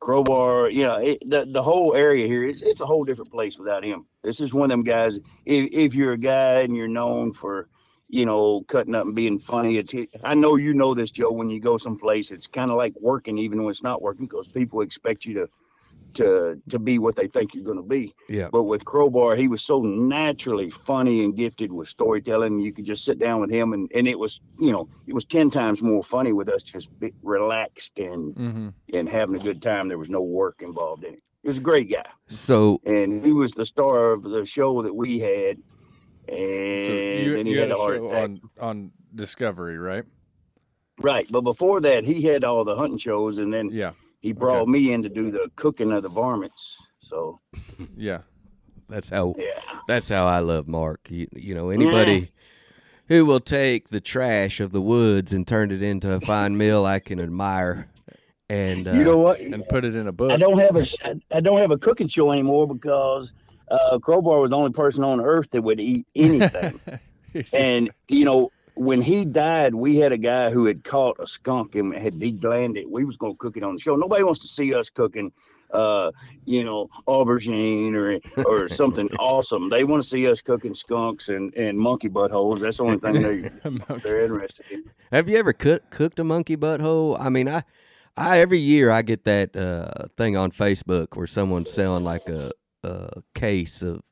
Crowbar, 0.00 0.70
you 0.70 0.82
know, 0.82 0.96
it, 0.96 1.18
the 1.28 1.44
the 1.44 1.62
whole 1.62 1.94
area 1.94 2.26
here, 2.26 2.44
it's 2.44 2.62
it's 2.62 2.80
a 2.80 2.86
whole 2.86 3.04
different 3.04 3.30
place 3.30 3.58
without 3.58 3.84
him. 3.84 4.06
This 4.22 4.40
is 4.40 4.52
one 4.52 4.70
of 4.70 4.70
them 4.70 4.82
guys. 4.82 5.20
If 5.44 5.68
if 5.72 5.94
you're 5.94 6.14
a 6.14 6.18
guy 6.18 6.60
and 6.60 6.74
you're 6.76 6.88
known 6.88 7.32
for 7.32 7.68
you 8.08 8.26
know, 8.26 8.62
cutting 8.68 8.94
up 8.94 9.06
and 9.06 9.14
being 9.14 9.38
funny. 9.38 9.76
It's 9.78 9.94
I 10.22 10.34
know 10.34 10.56
you 10.56 10.74
know 10.74 10.94
this, 10.94 11.10
Joe. 11.10 11.32
When 11.32 11.50
you 11.50 11.60
go 11.60 11.76
someplace, 11.78 12.30
it's 12.30 12.46
kind 12.46 12.70
of 12.70 12.76
like 12.76 12.94
working, 13.00 13.38
even 13.38 13.62
when 13.62 13.70
it's 13.70 13.82
not 13.82 14.02
working, 14.02 14.26
because 14.26 14.46
people 14.46 14.82
expect 14.82 15.24
you 15.24 15.34
to 15.34 15.48
to 16.14 16.60
to 16.68 16.78
be 16.78 16.98
what 16.98 17.16
they 17.16 17.26
think 17.26 17.54
you're 17.54 17.64
going 17.64 17.76
to 17.76 17.82
be. 17.82 18.14
Yeah. 18.28 18.48
But 18.50 18.64
with 18.64 18.84
Crowbar, 18.84 19.36
he 19.36 19.48
was 19.48 19.62
so 19.62 19.80
naturally 19.82 20.70
funny 20.70 21.24
and 21.24 21.36
gifted 21.36 21.72
with 21.72 21.88
storytelling. 21.88 22.60
You 22.60 22.72
could 22.72 22.84
just 22.84 23.04
sit 23.04 23.18
down 23.18 23.40
with 23.40 23.50
him, 23.50 23.72
and 23.72 23.90
and 23.94 24.06
it 24.08 24.18
was 24.18 24.40
you 24.58 24.72
know 24.72 24.88
it 25.06 25.14
was 25.14 25.24
ten 25.24 25.50
times 25.50 25.82
more 25.82 26.02
funny 26.04 26.32
with 26.32 26.48
us 26.48 26.62
just 26.62 26.88
be 26.98 27.12
relaxed 27.22 27.98
and 27.98 28.34
Mm-hmm. 28.34 28.68
and 28.94 29.08
having 29.08 29.36
a 29.36 29.38
good 29.38 29.60
time. 29.62 29.88
There 29.88 29.98
was 29.98 30.10
no 30.10 30.22
work 30.22 30.62
involved 30.62 31.04
in 31.04 31.14
it. 31.14 31.22
He 31.42 31.48
was 31.48 31.58
a 31.58 31.60
great 31.60 31.90
guy, 31.90 32.06
So 32.28 32.80
and 32.86 33.22
he 33.24 33.32
was 33.32 33.52
the 33.52 33.66
star 33.66 34.12
of 34.12 34.22
the 34.22 34.44
show 34.46 34.80
that 34.82 34.94
we 34.94 35.18
had. 35.18 35.58
So 36.26 36.34
And 36.34 37.26
you, 37.26 37.36
then 37.36 37.46
he 37.46 37.52
you 37.52 37.58
had, 37.60 37.68
had 37.68 37.76
a 37.76 37.80
heart 37.80 37.98
show 37.98 38.06
attack. 38.06 38.22
on 38.22 38.40
on 38.60 38.90
Discovery, 39.14 39.76
right? 39.78 40.04
Right, 41.00 41.26
but 41.30 41.40
before 41.42 41.80
that, 41.80 42.04
he 42.04 42.22
had 42.22 42.44
all 42.44 42.64
the 42.64 42.76
hunting 42.76 42.98
shows, 42.98 43.38
and 43.38 43.52
then 43.52 43.68
Yeah. 43.70 43.92
He 44.24 44.32
brought 44.32 44.68
me 44.68 44.90
in 44.94 45.02
to 45.02 45.10
do 45.10 45.30
the 45.30 45.50
cooking 45.54 45.92
of 45.92 46.02
the 46.02 46.08
varmints. 46.08 46.78
So 46.98 47.40
Yeah. 47.94 48.22
that's 48.88 49.10
how 49.10 49.34
yeah, 49.36 49.60
that's 49.86 50.08
how 50.08 50.24
I 50.24 50.38
love 50.38 50.66
Mark. 50.66 51.10
You, 51.10 51.28
you 51.34 51.54
know, 51.54 51.68
anybody 51.68 52.30
who 53.08 53.26
will 53.26 53.38
take 53.40 53.90
the 53.90 54.00
trash 54.00 54.60
of 54.60 54.72
the 54.72 54.80
woods 54.80 55.34
and 55.34 55.46
turn 55.46 55.70
it 55.70 55.82
into 55.82 56.10
a 56.10 56.20
fine 56.22 56.56
meal, 56.62 56.86
I 56.86 57.00
can 57.00 57.20
admire. 57.20 57.86
And 58.48 58.88
uh, 58.88 58.92
you 58.92 59.04
know 59.04 59.18
what? 59.18 59.40
And 59.40 59.62
put 59.68 59.84
it 59.84 59.94
in 59.94 60.06
a 60.08 60.12
book. 60.12 60.32
I 60.32 60.38
don't 60.38 60.58
have 60.58 60.76
a 60.76 60.86
I- 61.04 61.20
I 61.36 61.40
don't 61.40 61.58
have 61.58 61.70
a 61.70 61.76
cooking 61.76 62.08
show 62.08 62.32
anymore 62.32 62.66
because 62.66 63.34
uh, 63.70 63.98
Crowbar 63.98 64.40
was 64.40 64.52
the 64.52 64.56
only 64.56 64.72
person 64.72 65.04
on 65.04 65.20
earth 65.20 65.50
that 65.50 65.60
would 65.60 65.80
eat 65.80 66.06
anything. 66.14 66.80
and 67.52 67.90
you 68.08 68.24
know, 68.24 68.50
when 68.74 69.00
he 69.00 69.24
died, 69.24 69.74
we 69.74 69.96
had 69.96 70.12
a 70.12 70.18
guy 70.18 70.50
who 70.50 70.66
had 70.66 70.84
caught 70.84 71.16
a 71.20 71.26
skunk 71.26 71.74
and 71.74 71.94
had 71.94 72.14
deglanded 72.14 72.78
it. 72.78 72.90
We 72.90 73.04
was 73.04 73.16
gonna 73.16 73.34
cook 73.36 73.56
it 73.56 73.62
on 73.62 73.74
the 73.74 73.80
show. 73.80 73.96
Nobody 73.96 74.24
wants 74.24 74.40
to 74.40 74.48
see 74.48 74.74
us 74.74 74.90
cooking, 74.90 75.32
uh, 75.72 76.10
you 76.44 76.64
know, 76.64 76.88
aubergine 77.06 77.94
or 77.94 78.18
or 78.44 78.68
something 78.82 79.08
awesome. 79.18 79.68
They 79.68 79.84
want 79.84 80.02
to 80.02 80.08
see 80.08 80.28
us 80.28 80.40
cooking 80.40 80.74
skunks 80.74 81.28
and, 81.28 81.54
and 81.54 81.78
monkey 81.78 82.08
buttholes. 82.08 82.60
That's 82.60 82.78
the 82.78 82.84
only 82.84 82.98
thing 82.98 83.22
they 83.22 83.98
they're 84.02 84.24
interested 84.24 84.66
in. 84.70 84.84
Have 85.12 85.28
you 85.28 85.38
ever 85.38 85.52
cook, 85.52 85.88
cooked 85.90 86.18
a 86.18 86.24
monkey 86.24 86.56
butthole? 86.56 87.16
I 87.18 87.28
mean, 87.28 87.48
I, 87.48 87.62
I 88.16 88.40
every 88.40 88.58
year 88.58 88.90
I 88.90 89.02
get 89.02 89.24
that 89.24 89.54
uh, 89.54 90.08
thing 90.16 90.36
on 90.36 90.50
Facebook 90.50 91.16
where 91.16 91.28
someone's 91.28 91.70
selling 91.70 92.04
like 92.04 92.28
a, 92.28 92.50
a 92.82 93.22
case 93.34 93.82
of 93.82 94.02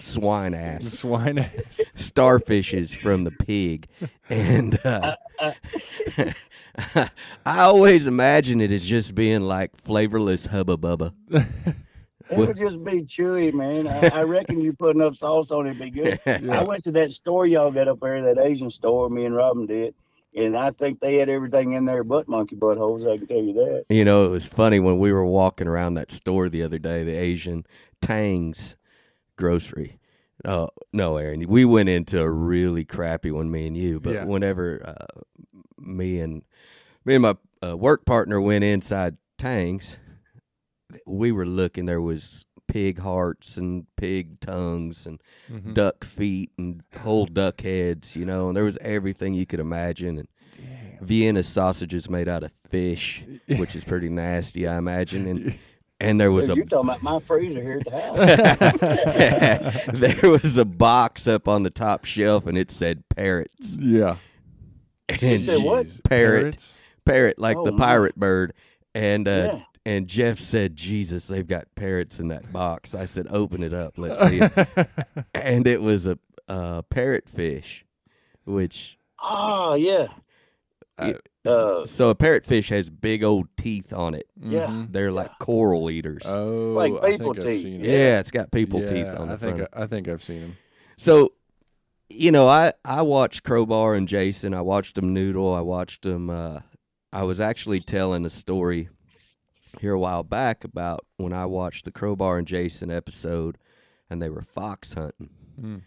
swine 0.00 0.54
ass, 0.54 0.84
Swine 1.00 1.38
ass. 1.38 1.80
starfishes 1.96 2.94
from 2.96 3.24
the 3.24 3.30
pig, 3.30 3.88
and 4.28 4.78
uh, 4.84 5.16
I 7.44 7.60
always 7.60 8.06
imagine 8.06 8.60
it 8.60 8.72
as 8.72 8.84
just 8.84 9.14
being 9.14 9.42
like 9.42 9.70
flavorless 9.84 10.46
hubba 10.46 10.76
bubba. 10.76 11.12
It 12.30 12.38
would 12.38 12.56
just 12.56 12.82
be 12.82 13.02
chewy, 13.02 13.52
man. 13.52 13.86
I, 13.86 14.20
I 14.20 14.22
reckon 14.22 14.60
you 14.60 14.72
put 14.72 14.96
enough 14.96 15.16
sauce 15.16 15.50
on 15.50 15.66
it, 15.66 15.70
it'd 15.76 15.82
be 15.82 15.90
good. 15.90 16.20
I 16.48 16.62
went 16.62 16.84
to 16.84 16.92
that 16.92 17.12
store 17.12 17.46
y'all 17.46 17.70
got 17.70 17.88
up 17.88 18.00
there, 18.00 18.22
that 18.22 18.38
Asian 18.38 18.70
store. 18.70 19.10
Me 19.10 19.26
and 19.26 19.34
Robin 19.34 19.66
did, 19.66 19.94
and 20.34 20.56
I 20.56 20.70
think 20.70 21.00
they 21.00 21.16
had 21.16 21.28
everything 21.28 21.72
in 21.72 21.84
there 21.84 22.04
but 22.04 22.28
monkey 22.28 22.56
buttholes. 22.56 23.10
I 23.10 23.18
can 23.18 23.26
tell 23.26 23.42
you 23.42 23.52
that. 23.54 23.84
You 23.90 24.04
know, 24.04 24.24
it 24.24 24.30
was 24.30 24.48
funny 24.48 24.80
when 24.80 24.98
we 24.98 25.12
were 25.12 25.26
walking 25.26 25.66
around 25.66 25.94
that 25.94 26.10
store 26.10 26.48
the 26.48 26.62
other 26.62 26.78
day, 26.78 27.04
the 27.04 27.14
Asian 27.14 27.66
Tang's 28.00 28.76
grocery. 29.42 29.98
Oh 30.44 30.68
no, 30.92 31.16
Aaron, 31.16 31.46
we 31.48 31.64
went 31.64 31.88
into 31.88 32.20
a 32.20 32.30
really 32.30 32.84
crappy 32.84 33.30
one, 33.32 33.50
me 33.50 33.66
and 33.66 33.76
you. 33.76 33.98
But 34.00 34.14
Yeah. 34.14 34.24
whenever 34.24 34.80
uh, 34.86 35.20
me 35.78 36.20
and 36.20 36.44
me 37.04 37.14
and 37.16 37.22
my 37.22 37.34
uh, 37.64 37.76
work 37.76 38.04
partner 38.06 38.40
went 38.40 38.62
inside 38.64 39.16
Tang's, 39.38 39.96
we 41.06 41.32
were 41.32 41.46
looking. 41.46 41.86
There 41.86 42.00
was 42.00 42.46
pig 42.68 43.00
hearts 43.00 43.56
and 43.56 43.86
pig 43.96 44.40
tongues 44.40 45.06
and 45.06 45.20
Mhm. 45.50 45.74
duck 45.74 46.04
feet 46.04 46.50
and 46.56 46.82
whole 47.00 47.26
duck 47.26 47.60
heads. 47.62 48.14
You 48.16 48.24
know, 48.24 48.48
and 48.48 48.56
there 48.56 48.64
was 48.64 48.78
everything 48.80 49.34
you 49.34 49.46
could 49.46 49.60
imagine. 49.60 50.18
And 50.18 50.28
Vienna 51.00 51.42
sausages 51.42 52.08
made 52.08 52.28
out 52.28 52.44
of 52.44 52.52
fish, 52.70 53.24
which 53.46 53.74
is 53.74 53.84
pretty 53.84 54.08
nasty, 54.08 54.66
I 54.68 54.76
imagine. 54.78 55.26
And 55.26 55.58
and 56.02 56.20
there 56.20 56.32
was 56.32 56.48
a 56.50 56.54
You're 56.54 56.64
talking 56.66 56.90
about 56.90 57.02
my 57.02 57.18
freezer 57.20 57.62
here 57.62 57.80
at 57.80 57.84
the 57.84 58.00
house. 58.00 59.86
there 60.22 60.30
was 60.30 60.56
a 60.56 60.64
box 60.64 61.26
up 61.26 61.48
on 61.48 61.62
the 61.62 61.70
top 61.70 62.04
shelf, 62.04 62.46
and 62.46 62.56
it 62.58 62.70
said 62.70 63.02
parrots. 63.08 63.76
Yeah. 63.80 64.16
You 65.10 65.28
And 65.28 65.40
said 65.40 65.62
what? 65.62 65.86
Parrot. 66.04 66.42
Parrots? 66.42 66.76
parrot, 67.04 67.38
like 67.38 67.56
Oh, 67.56 67.64
the 67.64 67.72
my. 67.72 67.84
pirate 67.86 68.16
bird. 68.16 68.52
And 68.94 69.26
uh, 69.28 69.30
Yeah. 69.30 69.60
and 69.84 70.06
Jeff 70.08 70.38
said, 70.38 70.76
"Jesus, 70.76 71.26
they've 71.26 71.46
got 71.46 71.66
parrots 71.74 72.20
in 72.20 72.28
that 72.28 72.52
box." 72.52 72.94
I 72.94 73.06
said, 73.06 73.26
"Open 73.30 73.62
it 73.62 73.72
up, 73.74 73.98
let's 73.98 74.18
see." 74.20 74.40
it. 74.40 74.88
and 75.34 75.66
it 75.66 75.80
was 75.82 76.06
a 76.06 76.18
uh, 76.48 76.82
parrotfish, 76.82 77.82
which 78.44 78.98
Oh 79.18 79.74
yeah, 79.74 80.08
Uh, 80.98 81.14
uh, 81.46 81.84
so 81.86 82.08
a 82.10 82.14
parrotfish 82.14 82.68
has 82.70 82.88
big 82.90 83.24
old 83.24 83.48
teeth 83.56 83.92
on 83.92 84.14
it. 84.14 84.26
Yeah. 84.40 84.66
mhm. 84.66 84.92
They're 84.92 85.12
like 85.12 85.30
coral 85.40 85.90
eaters. 85.90 86.22
Oh, 86.24 86.74
Like 86.76 86.92
people 86.92 87.34
think 87.34 87.44
I've 87.44 87.52
teeth. 87.52 87.62
seen 87.62 87.80
it. 87.84 87.86
yeah, 87.88 88.20
it's 88.20 88.30
got 88.30 88.50
people 88.52 88.80
Yeah, 88.80 88.86
teeth 88.86 89.18
on 89.18 89.28
the 89.28 89.34
I 89.34 89.36
think 89.36 89.56
front. 89.58 89.70
I 89.74 89.86
think 89.86 90.08
I've 90.08 90.22
seen 90.22 90.40
them. 90.40 90.56
So, 90.96 91.32
you 92.08 92.30
know, 92.30 92.46
I 92.48 92.72
I 92.84 93.02
watched 93.02 93.42
Crowbar 93.42 93.94
and 93.94 94.06
Jason. 94.06 94.54
I 94.54 94.60
watched 94.60 94.94
them 94.96 95.12
noodle. 95.14 95.52
I 95.54 95.60
watched 95.62 96.02
them. 96.02 96.30
Uh, 96.30 96.60
I 97.12 97.22
was 97.24 97.40
actually 97.40 97.80
telling 97.80 98.24
a 98.24 98.30
story 98.30 98.88
here 99.80 99.94
a 99.94 99.98
while 99.98 100.22
back 100.22 100.64
about 100.64 101.04
when 101.16 101.32
I 101.32 101.46
watched 101.46 101.86
the 101.86 101.90
Crowbar 101.90 102.38
and 102.38 102.46
Jason 102.46 102.90
episode, 102.90 103.56
and 104.10 104.20
they 104.22 104.28
were 104.28 104.42
fox 104.42 104.92
hunting, 104.92 105.30
Mm. 105.60 105.82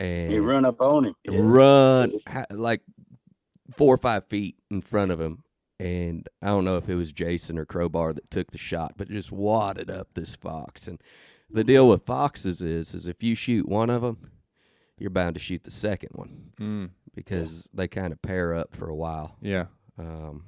and 0.00 0.32
you 0.32 0.42
run 0.42 0.64
up 0.66 0.80
on 0.80 1.06
him. 1.06 1.14
Yeah. 1.24 1.38
run 1.40 2.12
like 2.50 2.82
four 3.76 3.94
or 3.94 3.98
five 3.98 4.26
feet 4.26 4.56
in 4.70 4.80
front 4.82 5.10
of 5.10 5.20
him. 5.20 5.42
And 5.80 6.28
I 6.40 6.46
don't 6.48 6.64
know 6.64 6.76
if 6.76 6.88
it 6.88 6.94
was 6.94 7.12
Jason 7.12 7.58
or 7.58 7.64
Crowbar 7.64 8.12
that 8.12 8.30
took 8.30 8.50
the 8.52 8.58
shot, 8.58 8.94
but 8.96 9.08
just 9.08 9.32
wadded 9.32 9.90
up 9.90 10.08
this 10.14 10.36
fox. 10.36 10.86
And 10.86 11.00
the 11.50 11.64
deal 11.64 11.88
with 11.88 12.06
foxes 12.06 12.62
is, 12.62 12.94
is 12.94 13.06
if 13.08 13.22
you 13.22 13.34
shoot 13.34 13.68
one 13.68 13.90
of 13.90 14.02
them, 14.02 14.30
you're 14.98 15.10
bound 15.10 15.34
to 15.34 15.40
shoot 15.40 15.64
the 15.64 15.70
second 15.72 16.10
one 16.12 16.52
Mm. 16.60 16.90
because 17.14 17.68
they 17.74 17.88
kind 17.88 18.12
of 18.12 18.22
pair 18.22 18.54
up 18.54 18.74
for 18.74 18.88
a 18.88 18.94
while. 18.94 19.36
Yeah, 19.40 19.66
Um, 19.98 20.44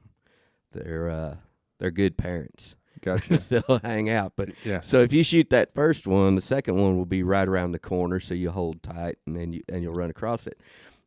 they're 0.73 1.11
uh, 1.11 1.37
they're 1.79 1.91
good 1.91 2.17
parents. 2.17 2.77
gotcha. 3.03 3.39
They'll 3.49 3.79
hang 3.83 4.09
out, 4.09 4.33
but 4.37 4.51
yeah, 4.65 4.81
so 4.81 5.03
if 5.03 5.13
you 5.13 5.23
shoot 5.23 5.51
that 5.51 5.75
first 5.75 6.07
one, 6.07 6.35
the 6.35 6.41
second 6.41 6.77
one 6.81 6.97
will 6.97 7.05
be 7.07 7.23
right 7.23 7.47
around 7.47 7.73
the 7.73 7.79
corner, 7.79 8.21
so 8.21 8.33
you 8.35 8.51
hold 8.51 8.83
tight 8.83 9.19
and 9.27 9.37
then 9.37 9.53
you 9.53 9.63
and 9.69 9.83
you'll 9.83 9.93
run 9.95 10.11
across 10.11 10.47
it. 10.47 10.61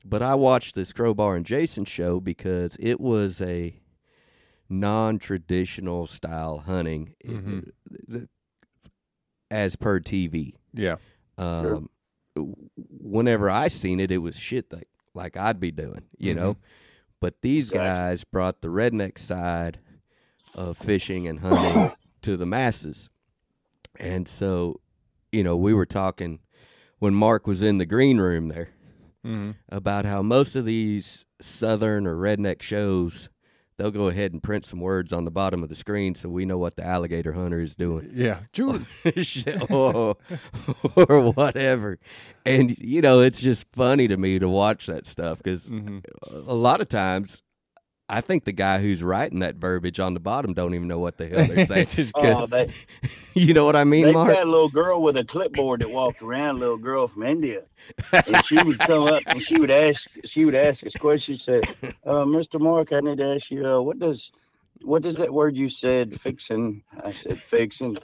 But 0.09 0.21
I 0.23 0.33
watched 0.35 0.73
this 0.75 0.91
Crowbar 0.91 1.35
and 1.35 1.45
Jason 1.45 1.85
show 1.85 2.19
because 2.19 2.75
it 2.79 2.99
was 2.99 3.41
a 3.41 3.75
non-traditional 4.69 6.07
style 6.07 6.59
hunting, 6.59 7.13
it- 7.19 7.31
Mhm. 7.45 7.71
the- 8.07 8.29
as 9.51 9.75
per 9.75 9.99
TV. 9.99 10.55
yeah, 10.73 10.97
Sure. 11.37 11.75
Um, 11.75 11.89
Whenever 13.01 13.49
I 13.49 13.67
seen 13.67 13.99
it, 13.99 14.11
it 14.11 14.19
was 14.19 14.37
shit 14.37 14.71
like 14.71 14.87
like 15.15 15.35
I'd 15.35 15.59
be 15.59 15.71
doing, 15.71 16.03
you 16.17 16.33
know. 16.33 16.55
But 17.19 17.41
these 17.41 17.71
Gotcha. 17.71 17.83
guys 17.83 18.23
brought 18.23 18.61
the 18.61 18.67
redneck 18.69 19.17
side 19.17 19.79
of 20.53 20.77
fishing 20.77 21.27
and 21.27 21.39
hunting 21.41 21.91
to 22.21 22.37
the 22.37 22.45
masses. 22.45 23.09
And 23.99 24.27
so, 24.27 24.79
you 25.33 25.43
know, 25.43 25.57
we 25.57 25.73
were 25.73 25.87
talking 25.87 26.39
when 26.99 27.13
Mark 27.13 27.45
was 27.47 27.61
in 27.61 27.77
the 27.79 27.85
green 27.85 28.19
room 28.19 28.47
there 28.47 28.69
hmm 29.23 29.51
about 29.69 30.05
how 30.05 30.21
most 30.21 30.55
of 30.55 30.65
these 30.65 31.25
southern 31.41 32.07
or 32.07 32.15
redneck 32.15 32.61
shows 32.61 33.29
they'll 33.77 33.91
go 33.91 34.07
ahead 34.07 34.33
and 34.33 34.43
print 34.43 34.65
some 34.65 34.79
words 34.81 35.13
on 35.13 35.23
the 35.25 35.31
bottom 35.31 35.63
of 35.63 35.69
the 35.69 35.75
screen 35.75 36.13
so 36.13 36.27
we 36.29 36.45
know 36.45 36.57
what 36.57 36.75
the 36.75 36.85
alligator 36.85 37.31
hunter 37.33 37.59
is 37.61 37.75
doing 37.75 38.09
yeah. 38.13 38.39
Julie. 38.51 38.85
or, 39.69 40.17
or 40.95 41.31
whatever. 41.31 41.97
And 42.45 42.77
you 42.77 43.01
know, 43.01 43.21
it's 43.21 43.39
just 43.39 43.65
funny 43.71 44.07
to 44.07 44.17
me 44.17 44.39
to 44.39 44.49
watch 44.49 44.85
that 44.87 45.05
stuff 45.05 45.37
because 45.37 45.67
hmm 45.67 45.99
a 46.29 46.53
lot 46.53 46.81
of 46.81 46.89
times 46.89 47.41
I 48.09 48.21
think 48.21 48.43
the 48.45 48.51
guy 48.51 48.79
who's 48.79 49.03
writing 49.03 49.39
that 49.39 49.55
verbiage 49.55 49.99
on 49.99 50.13
the 50.15 50.19
bottom 50.19 50.53
don't 50.53 50.73
even 50.73 50.87
know 50.87 50.97
what 50.99 51.17
the 51.17 51.27
hell 51.27 51.45
they're 51.45 51.65
saying. 51.65 51.85
Just 51.89 52.11
Oh, 52.15 52.21
'Cause- 52.21 52.49
they, 52.49 52.73
you 53.35 53.53
know 53.53 53.65
what 53.65 53.75
I 53.75 53.83
mean, 53.83 54.05
they 54.05 54.11
Mark? 54.13 54.33
got 54.33 54.47
a 54.47 54.49
little 54.49 54.69
girl 54.69 55.01
with 55.01 55.15
a 55.17 55.23
clipboard 55.23 55.81
that 55.81 55.91
walked 55.91 56.21
around, 56.21 56.57
a 56.57 56.59
little 56.59 56.77
girl 56.77 57.07
from 57.07 57.23
India, 57.23 57.61
and 58.11 58.43
she 58.45 58.61
would 58.63 58.79
come 58.79 59.03
up 59.03 59.21
and 59.27 59.41
she 59.41 59.59
would 59.59 59.69
ask, 59.71 60.09
she 60.25 60.43
would 60.45 60.55
ask 60.55 60.85
us 60.85 60.93
questions. 60.93 61.39
She 61.39 61.43
said, 61.43 61.63
uh, 62.05 62.25
"Mr. 62.25 62.59
Mark, 62.59 62.91
I 62.93 62.99
need 63.01 63.19
to 63.19 63.35
ask 63.35 63.51
you, 63.51 63.65
uh, 63.65 63.79
what 63.81 63.99
does, 63.99 64.31
what 64.81 65.03
does 65.03 65.15
that 65.15 65.33
word 65.33 65.55
you 65.55 65.69
said, 65.69 66.19
fixing?" 66.19 66.81
I 67.03 67.11
said, 67.11 67.39
"Fixing." 67.39 67.97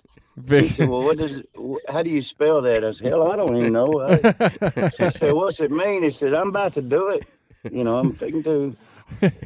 She 0.49 0.67
said, 0.67 0.89
"Well, 0.89 1.01
what 1.03 1.17
does, 1.17 1.43
how 1.87 2.03
do 2.03 2.09
you 2.09 2.21
spell 2.21 2.61
that?" 2.61 2.83
I 2.85 2.91
said, 2.91 3.07
"Hell, 3.07 3.31
I 3.31 3.35
don't 3.37 3.55
even 3.57 3.73
know." 3.73 4.01
I, 4.01 4.89
she 4.89 5.09
said, 5.09 5.33
"What's 5.33 5.59
it 5.61 5.71
mean?" 5.71 6.03
He 6.03 6.09
said, 6.11 6.33
"I'm 6.33 6.49
about 6.49 6.73
to 6.73 6.81
do 6.81 7.07
it. 7.09 7.23
You 7.71 7.83
know, 7.83 7.97
I'm 7.97 8.13
fixing 8.13 8.43
to." 8.43 8.75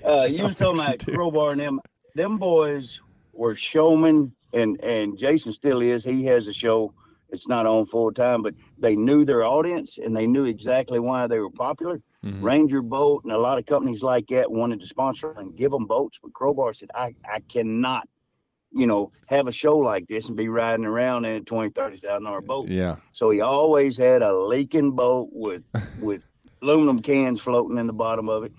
Uh, 0.06 0.24
you 0.30 0.44
was 0.44 0.56
talking 0.56 0.82
about 0.82 1.06
crowbar 1.06 1.52
and 1.52 1.60
them. 1.60 1.80
Them 2.16 2.38
boys 2.38 3.02
were 3.34 3.56
showmen, 3.56 4.34
and 4.54 4.82
and 4.84 5.18
Jason 5.18 5.54
still 5.54 5.82
is. 5.82 6.04
He 6.04 6.24
has 6.26 6.48
a 6.48 6.54
show. 6.54 6.94
It's 7.32 7.48
not 7.48 7.68
on 7.68 7.86
full 7.86 8.12
time, 8.12 8.42
but 8.42 8.56
they 8.80 8.96
knew 8.96 9.24
their 9.24 9.46
audience 9.46 10.00
and 10.00 10.16
they 10.16 10.26
knew 10.26 10.46
exactly 10.46 11.00
why 11.00 11.28
they 11.28 11.38
were 11.38 11.52
popular. 11.52 12.02
Mhm. 12.26 12.42
Ranger 12.42 12.82
Boat 12.82 13.24
and 13.24 13.32
a 13.32 13.38
lot 13.38 13.60
of 13.60 13.68
companies 13.68 14.02
like 14.02 14.28
that 14.30 14.52
wanted 14.52 14.82
to 14.82 14.88
sponsor 14.88 15.32
and 15.38 15.56
give 15.56 15.72
them 15.72 15.86
boats, 15.86 16.20
but 16.22 16.34
Crowbar 16.34 16.74
said, 16.74 16.90
"I 16.96 17.14
I 17.32 17.40
cannot." 17.48 18.08
You 18.72 18.86
know, 18.86 19.12
have 19.28 19.48
a 19.48 19.52
show 19.52 19.78
like 19.78 20.08
this 20.08 20.28
and 20.28 20.38
be 20.38 20.48
riding 20.48 20.86
around 20.86 21.26
in 21.26 21.36
a 21.36 21.42
twenty, 21.42 21.70
thirty 21.72 21.98
thousand 21.98 22.24
dollar 22.24 22.42
boat. 22.42 22.68
Yeah. 22.68 22.98
So 23.14 23.30
he 23.30 23.42
always 23.42 23.98
had 23.98 24.22
a 24.22 24.36
leaking 24.38 24.92
boat 24.92 25.30
with 25.32 25.64
with 26.02 26.26
aluminum 26.62 27.00
cans 27.02 27.42
floating 27.42 27.78
in 27.78 27.88
the 27.88 27.94
bottom 27.94 28.28
of 28.30 28.44
it. 28.44 28.52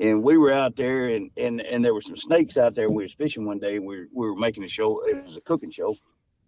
And 0.00 0.22
we 0.22 0.38
were 0.38 0.52
out 0.52 0.76
there 0.76 1.08
and, 1.08 1.30
and, 1.36 1.60
and 1.60 1.84
there 1.84 1.94
were 1.94 2.00
some 2.00 2.16
snakes 2.16 2.56
out 2.56 2.74
there. 2.74 2.90
We 2.90 3.04
was 3.04 3.14
fishing 3.14 3.46
one 3.46 3.58
day. 3.58 3.78
We 3.78 3.98
were, 4.00 4.06
we 4.14 4.26
were 4.30 4.36
making 4.36 4.64
a 4.64 4.68
show. 4.68 5.04
It 5.06 5.24
was 5.24 5.36
a 5.36 5.40
cooking 5.40 5.70
show. 5.70 5.96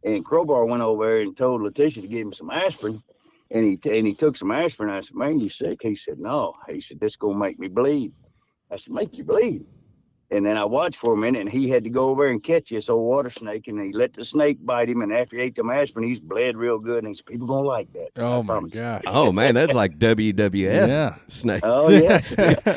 And 0.05 0.25
Crowbar 0.25 0.67
went 0.67 0.83
over 0.83 1.07
there 1.07 1.21
and 1.21 1.37
told 1.37 1.63
Letitia 1.63 2.03
to 2.03 2.09
give 2.09 2.27
him 2.27 2.33
some 2.33 2.51
aspirin. 2.51 3.03
And 3.51 3.65
he 3.65 3.77
t- 3.77 3.99
and 3.99 4.07
he 4.07 4.15
took 4.15 4.37
some 4.37 4.53
aspirin. 4.53 4.91
I 4.91 5.01
said, 5.01 5.17
"Man, 5.17 5.41
you 5.41 5.49
sick?" 5.51 5.81
He 5.83 5.97
said, 5.97 6.19
"No." 6.21 6.55
He 6.69 6.81
said, 6.81 7.01
"This 7.01 7.17
gonna 7.17 7.37
make 7.39 7.59
me 7.59 7.69
bleed." 7.69 8.13
I 8.71 8.77
said, 8.77 8.95
"Make 8.95 9.19
you 9.19 9.25
bleed?" 9.25 9.67
And 10.33 10.47
then 10.47 10.57
I 10.57 10.65
watched 10.65 10.99
for 10.99 11.13
a 11.15 11.17
minute, 11.17 11.41
and 11.41 11.51
he 11.51 11.69
had 11.69 11.83
to 11.83 11.91
go 11.91 12.09
over 12.11 12.29
and 12.29 12.41
catch 12.41 12.69
this 12.71 12.89
old 12.89 13.05
water 13.05 13.31
snake, 13.31 13.67
and 13.67 13.81
he 13.81 13.93
let 13.93 14.13
the 14.15 14.25
snake 14.25 14.65
bite 14.65 14.89
him. 14.89 15.03
And 15.03 15.13
after 15.13 15.37
he 15.37 15.43
ate 15.43 15.57
the 15.57 15.65
aspirin, 15.65 16.07
he's 16.07 16.21
bled 16.21 16.57
real 16.57 16.79
good. 16.79 16.99
And 16.99 17.09
he 17.09 17.15
said, 17.15 17.27
"People 17.27 17.49
gonna 17.49 17.67
like 17.67 17.93
that." 17.95 18.11
I 18.17 18.21
Oh 18.21 18.43
my 18.45 18.55
promise 18.55 18.73
gosh. 18.73 19.03
oh 19.09 19.33
man, 19.33 19.55
that's 19.55 19.73
like 19.75 19.99
WWF 19.99 20.87
Yeah. 20.89 21.17
snake. 21.27 21.63
Oh 21.65 21.91
yeah, 21.91 22.21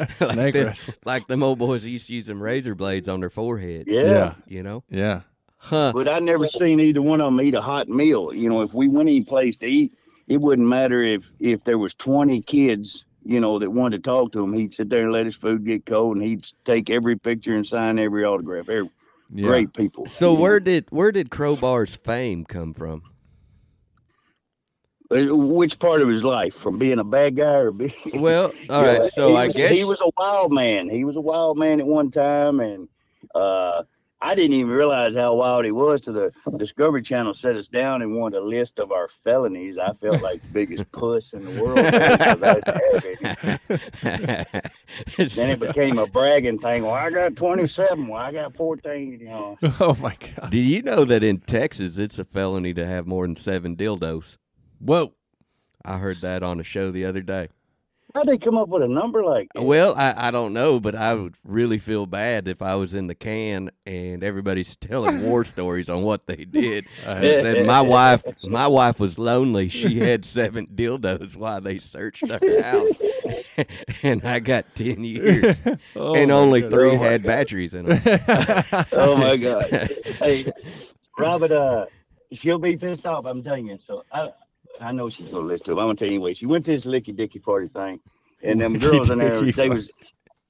Snake 0.08 0.54
that- 0.54 0.66
wrestling. 0.66 0.98
Like 1.06 1.28
them 1.28 1.44
old 1.44 1.60
boys 1.60 1.86
used 1.86 2.08
to 2.08 2.14
use 2.14 2.26
them 2.26 2.42
razor 2.42 2.74
blades 2.74 3.08
on 3.08 3.20
their 3.20 3.30
forehead. 3.30 3.86
yeah. 3.88 4.02
Yeah. 4.02 4.34
You 4.48 4.64
know? 4.64 4.84
Yeah. 4.90 5.22
Huh. 5.58 5.92
But 5.94 6.08
I 6.08 6.20
never 6.20 6.48
seen 6.48 6.80
either 6.80 7.02
one 7.02 7.22
of 7.22 7.28
them 7.28 7.40
eat 7.40 7.54
a 7.56 7.62
hot 7.62 7.88
meal. 7.88 8.34
You 8.34 8.50
know, 8.50 8.62
if 8.64 8.74
we 8.74 8.88
went 8.88 9.08
any 9.10 9.22
place 9.22 9.56
to 9.58 9.66
eat, 9.68 9.94
it 10.28 10.42
wouldn't 10.42 10.68
matter 10.68 11.04
if 11.04 11.32
if 11.40 11.64
there 11.66 11.78
was 11.78 11.94
twenty 11.94 12.42
kids, 12.42 13.06
you 13.26 13.40
know, 13.40 13.60
that 13.60 13.70
wanted 13.70 14.04
to 14.04 14.10
talk 14.10 14.32
to 14.34 14.44
him. 14.44 14.54
He'd 14.54 14.74
sit 14.74 14.90
there 14.90 15.04
and 15.04 15.12
let 15.12 15.26
his 15.26 15.36
food 15.36 15.66
get 15.66 15.86
cold, 15.86 16.18
and 16.18 16.26
he'd 16.26 16.46
take 16.64 16.90
every 16.90 17.18
picture 17.18 17.56
and 17.56 17.66
sign 17.66 18.00
every 18.00 18.24
autograph. 18.26 18.66
They're 18.68 18.88
Yeah. 19.34 19.48
great 19.48 19.74
people. 19.74 20.08
So 20.08 20.34
where 20.34 20.60
did 20.60 20.86
where 20.90 21.12
did 21.12 21.30
Crowbar's 21.30 21.96
fame 21.96 22.46
come 22.46 22.74
from? 22.74 23.04
Uh, 25.12 25.36
which 25.36 25.80
part 25.80 26.02
of 26.02 26.08
his 26.08 26.24
life, 26.24 26.56
from 26.56 26.78
being 26.80 27.00
a 27.00 27.04
bad 27.04 27.36
guy 27.36 27.56
or 27.56 27.72
being? 27.72 27.92
Well, 28.14 28.54
all 28.70 28.84
right. 28.86 29.04
So 29.12 29.36
I 29.36 29.46
was, 29.46 29.56
guess 29.56 29.76
he 29.76 29.84
was 29.84 30.02
a 30.02 30.10
wild 30.18 30.52
man. 30.52 30.90
He 30.90 31.04
was 31.04 31.18
a 31.18 31.22
wild 31.22 31.58
man 31.58 31.80
at 31.80 31.86
one 31.86 32.10
time, 32.10 32.60
and 32.60 32.88
uh, 33.36 33.84
I 34.24 34.36
didn't 34.36 34.54
even 34.54 34.72
realize 34.72 35.16
how 35.16 35.36
wild 35.36 35.66
he 35.66 35.72
was. 35.72 36.00
To 36.02 36.14
the 36.14 36.32
Discovery 36.56 37.02
Channel 37.02 37.34
set 37.34 37.58
us 37.58 37.68
down 37.68 38.02
and 38.02 38.16
wanted 38.16 38.38
a 38.38 38.46
list 38.46 38.80
of 38.80 38.94
our 38.94 39.10
felonies. 39.10 39.78
I 39.78 39.92
felt 39.94 40.22
like 40.22 40.42
the 40.42 40.48
biggest 40.48 40.90
puss 40.94 41.34
in 41.34 41.44
the 41.44 41.62
world. 41.62 41.78
then 45.36 45.50
it 45.50 45.60
became 45.60 46.00
a 46.00 46.08
bragging 46.08 46.60
thing. 46.60 46.84
Well, 46.84 46.94
I 46.94 47.10
got 47.10 47.36
twenty-seven. 47.36 48.08
Well, 48.08 48.22
I 48.22 48.32
got 48.32 48.56
fourteen. 48.56 49.20
You 49.20 49.28
know. 49.28 49.58
Oh 49.80 49.98
my 50.00 50.16
god. 50.16 50.52
Did 50.52 50.66
you 50.66 50.84
know 50.84 51.04
that 51.04 51.24
in 51.24 51.40
Texas 51.40 51.98
it's 51.98 52.18
a 52.18 52.24
felony 52.24 52.74
to 52.76 52.86
have 52.86 53.06
more 53.06 53.26
than 53.26 53.36
seven 53.36 53.76
dildos? 53.76 54.38
Whoa. 54.80 55.14
I 55.84 55.98
heard 55.98 56.18
that 56.18 56.44
on 56.44 56.62
a 56.62 56.64
show 56.64 56.92
the 56.92 57.06
other 57.06 57.22
day. 57.22 57.50
How'd 58.16 58.28
they 58.28 58.38
come 58.38 58.60
up 58.60 58.70
with 58.70 58.84
a 58.84 58.88
number 58.88 59.24
like 59.24 59.48
that? 59.56 59.64
Well, 59.64 59.96
I, 59.96 60.28
I 60.28 60.32
don't 60.32 60.54
know, 60.54 60.80
but 60.80 60.94
I 60.94 61.16
would 61.16 61.36
really 61.44 61.80
feel 61.80 62.06
bad 62.06 62.48
if 62.48 62.62
I 62.62 62.76
was 62.76 62.94
in 62.94 63.08
the 63.08 63.16
can 63.16 63.72
and 63.88 64.24
everybody's 64.24 64.76
telling 64.82 65.24
war 65.24 65.44
stories 65.46 65.90
on 65.90 66.04
what 66.04 66.28
they 66.28 66.46
did. 66.46 66.86
I 67.08 67.22
said 67.22 67.66
my 67.66 67.82
wife, 67.82 68.24
my 68.44 68.68
wife 68.68 69.00
was 69.00 69.18
lonely. 69.18 69.70
She 69.70 69.98
had 70.00 70.26
seven 70.26 70.68
dildos 70.68 71.36
while 71.36 71.60
they 71.60 71.80
searched 71.80 72.28
her 72.28 72.62
house, 72.62 72.92
and 74.04 74.24
I 74.24 74.40
got 74.40 74.76
ten 74.76 75.04
years, 75.04 75.60
Oh 75.96 76.14
and 76.16 76.32
only 76.32 76.62
God. 76.62 76.72
three 76.72 76.92
Oh, 76.92 77.00
had 77.00 77.24
God. 77.24 77.28
batteries 77.28 77.74
in 77.74 77.88
them. 77.88 78.02
oh 78.92 79.16
my 79.18 79.38
god. 79.38 79.66
hey, 80.20 80.52
Robert, 81.18 81.52
uh, 81.52 81.86
she'll 82.32 82.60
be 82.60 82.78
pissed 82.78 83.08
off. 83.08 83.26
I'm 83.26 83.42
telling 83.42 83.68
you. 83.68 83.80
So 83.84 84.04
I, 84.12 84.30
I 84.80 84.92
know 84.92 85.10
she's 85.10 85.30
gonna 85.30 85.46
listen 85.46 85.66
to 85.66 85.72
him. 85.74 85.80
I'm 85.80 85.86
gonna 85.86 85.96
tell 85.96 86.08
you 86.08 86.16
anyway. 86.16 86.34
She 86.34 86.46
went 86.46 86.66
to 86.66 86.72
this 86.72 86.86
licky 86.86 87.16
dicky 87.16 87.40
party 87.40 87.68
thing, 87.68 88.00
and 88.42 88.60
them 88.60 88.78
girls 88.80 89.10
in 89.10 89.20
there, 89.20 89.42
they 89.42 89.70
was. 89.70 89.92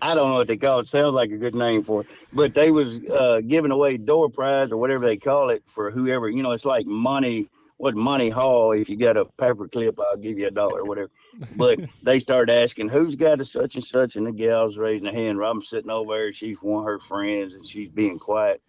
I 0.01 0.15
don't 0.15 0.30
know 0.30 0.36
what 0.36 0.48
they 0.48 0.58
call 0.58 0.80
it. 0.80 0.89
Sounds 0.89 1.13
like 1.13 1.32
a 1.32 1.38
good 1.38 1.56
name 1.56 1.84
for 1.84 2.01
it, 2.01 2.08
but 2.34 2.53
they 2.53 2.72
was 2.72 2.98
uh, 3.10 3.39
giving 3.39 3.72
away 3.72 3.96
door 3.96 4.30
prize 4.30 4.72
or 4.72 4.77
whatever 4.77 5.06
they 5.06 5.15
call 5.15 5.50
it 5.50 5.63
for 5.65 5.92
whoever. 5.92 6.30
You 6.30 6.44
know, 6.44 6.51
it's 6.51 6.65
like 6.65 6.86
money 6.86 7.48
what 7.77 7.96
Monty 7.96 8.30
Hall. 8.30 8.72
If 8.72 8.89
you 8.89 8.98
got 8.98 9.18
a 9.18 9.25
paper 9.25 9.68
clip, 9.68 10.00
I'll 10.00 10.18
give 10.18 10.38
you 10.38 10.48
a 10.48 10.51
dollar 10.51 10.82
or 10.82 10.86
whatever. 10.86 11.12
But 11.56 11.80
they 12.03 12.20
started 12.20 12.53
asking 12.53 12.89
who's 12.89 13.15
got 13.15 13.42
a 13.42 13.46
such 13.46 13.75
and 13.75 13.84
such, 13.84 14.15
and 14.15 14.25
the 14.25 14.32
gal's 14.32 14.77
raising 14.77 15.06
her 15.06 15.12
hand. 15.12 15.38
Robin's 15.38 15.70
sitting 15.70 15.92
over 15.92 16.13
there. 16.13 16.32
She's 16.32 16.58
one 16.62 16.80
of 16.80 16.86
her 16.86 17.00
friends, 17.00 17.56
and 17.56 17.68
she's 17.68 17.89
being 17.89 18.20
quiet. 18.20 18.62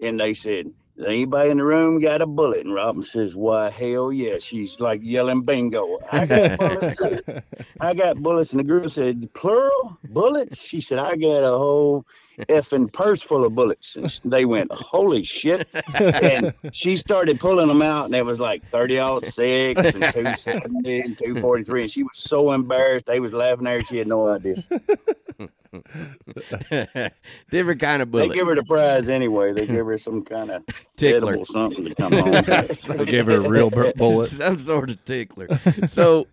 And 0.00 0.18
they 0.18 0.34
said, 0.34 0.66
"Does 0.66 0.74
anybody 1.04 1.50
in 1.50 1.58
the 1.58 1.64
room 1.64 2.00
got 2.00 2.22
a 2.22 2.26
bullet?" 2.26 2.64
And 2.64 2.74
Robin 2.74 3.02
says, 3.02 3.34
"Why, 3.34 3.70
hell 3.70 4.12
yeah!" 4.12 4.38
She's 4.38 4.78
like 4.80 5.00
yelling, 5.02 5.42
"Bingo! 5.42 5.98
I 6.12 6.26
got 6.26 6.58
bullets! 6.58 7.00
I 7.80 7.94
got 7.94 8.22
bullets!" 8.22 8.52
And 8.52 8.60
the 8.60 8.64
girl 8.64 8.88
said, 8.88 9.28
"Plural 9.34 9.98
bullets?" 10.08 10.58
She 10.58 10.80
said, 10.80 10.98
"I 10.98 11.16
got 11.16 11.44
a 11.44 11.56
whole 11.56 12.06
effing 12.48 12.92
purse 12.92 13.22
full 13.22 13.44
of 13.44 13.54
bullets." 13.54 13.96
And 13.96 14.10
they 14.24 14.44
went, 14.44 14.72
"Holy 14.72 15.22
shit!" 15.22 15.66
And 15.94 16.54
she 16.72 16.96
started 16.96 17.40
pulling 17.40 17.68
them 17.68 17.82
out, 17.82 18.06
and 18.06 18.14
it 18.14 18.24
was 18.24 18.40
like 18.40 18.68
thirty 18.70 18.98
out 18.98 19.24
six 19.24 19.80
and 19.80 20.12
two 20.12 20.34
seventy 20.36 21.00
and 21.00 21.18
two 21.18 21.40
forty 21.40 21.64
three, 21.64 21.82
and 21.82 21.90
she 21.90 22.02
was 22.02 22.18
so 22.18 22.52
embarrassed. 22.52 23.06
They 23.06 23.20
was 23.20 23.32
laughing 23.32 23.66
at 23.66 23.80
her. 23.80 23.86
She 23.86 23.98
had 23.98 24.06
no 24.06 24.28
idea. 24.28 24.56
Different 27.50 27.80
kind 27.80 28.02
of 28.02 28.10
bullet. 28.10 28.28
They 28.28 28.34
give 28.34 28.46
her 28.46 28.54
the 28.54 28.64
prize 28.64 29.08
anyway. 29.08 29.52
They 29.52 29.66
give 29.66 29.86
her 29.86 29.98
some 29.98 30.22
kind 30.24 30.50
of 30.50 30.62
Tickler. 30.96 31.30
edible 31.32 31.44
something 31.46 31.84
to 31.84 31.94
come 31.94 32.14
on. 32.14 32.32
They 32.96 33.04
gave 33.04 33.26
her 33.26 33.36
a 33.36 33.48
real 33.48 33.70
bu- 33.70 33.92
bullet. 33.94 34.28
Some 34.28 34.58
sort 34.58 34.90
of 34.90 35.04
tickler. 35.04 35.48
So 35.86 36.26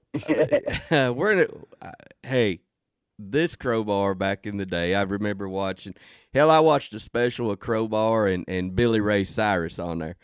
we're 0.92 1.32
in 1.32 1.40
a, 1.40 1.86
uh, 1.86 1.92
hey, 2.24 2.60
this 3.20 3.56
crowbar 3.56 4.16
back 4.16 4.46
in 4.46 4.58
the 4.58 4.66
day, 4.66 4.96
I 4.96 5.04
remember 5.04 5.48
watching. 5.48 5.94
Hell, 6.34 6.50
I 6.50 6.60
watched 6.60 6.94
a 6.96 7.00
special 7.00 7.52
of 7.52 7.60
Crowbar 7.60 8.28
and, 8.28 8.44
and 8.48 8.76
Billy 8.76 9.00
Ray 9.02 9.24
Cyrus 9.24 9.78
on 9.78 10.00
there. 10.00 10.16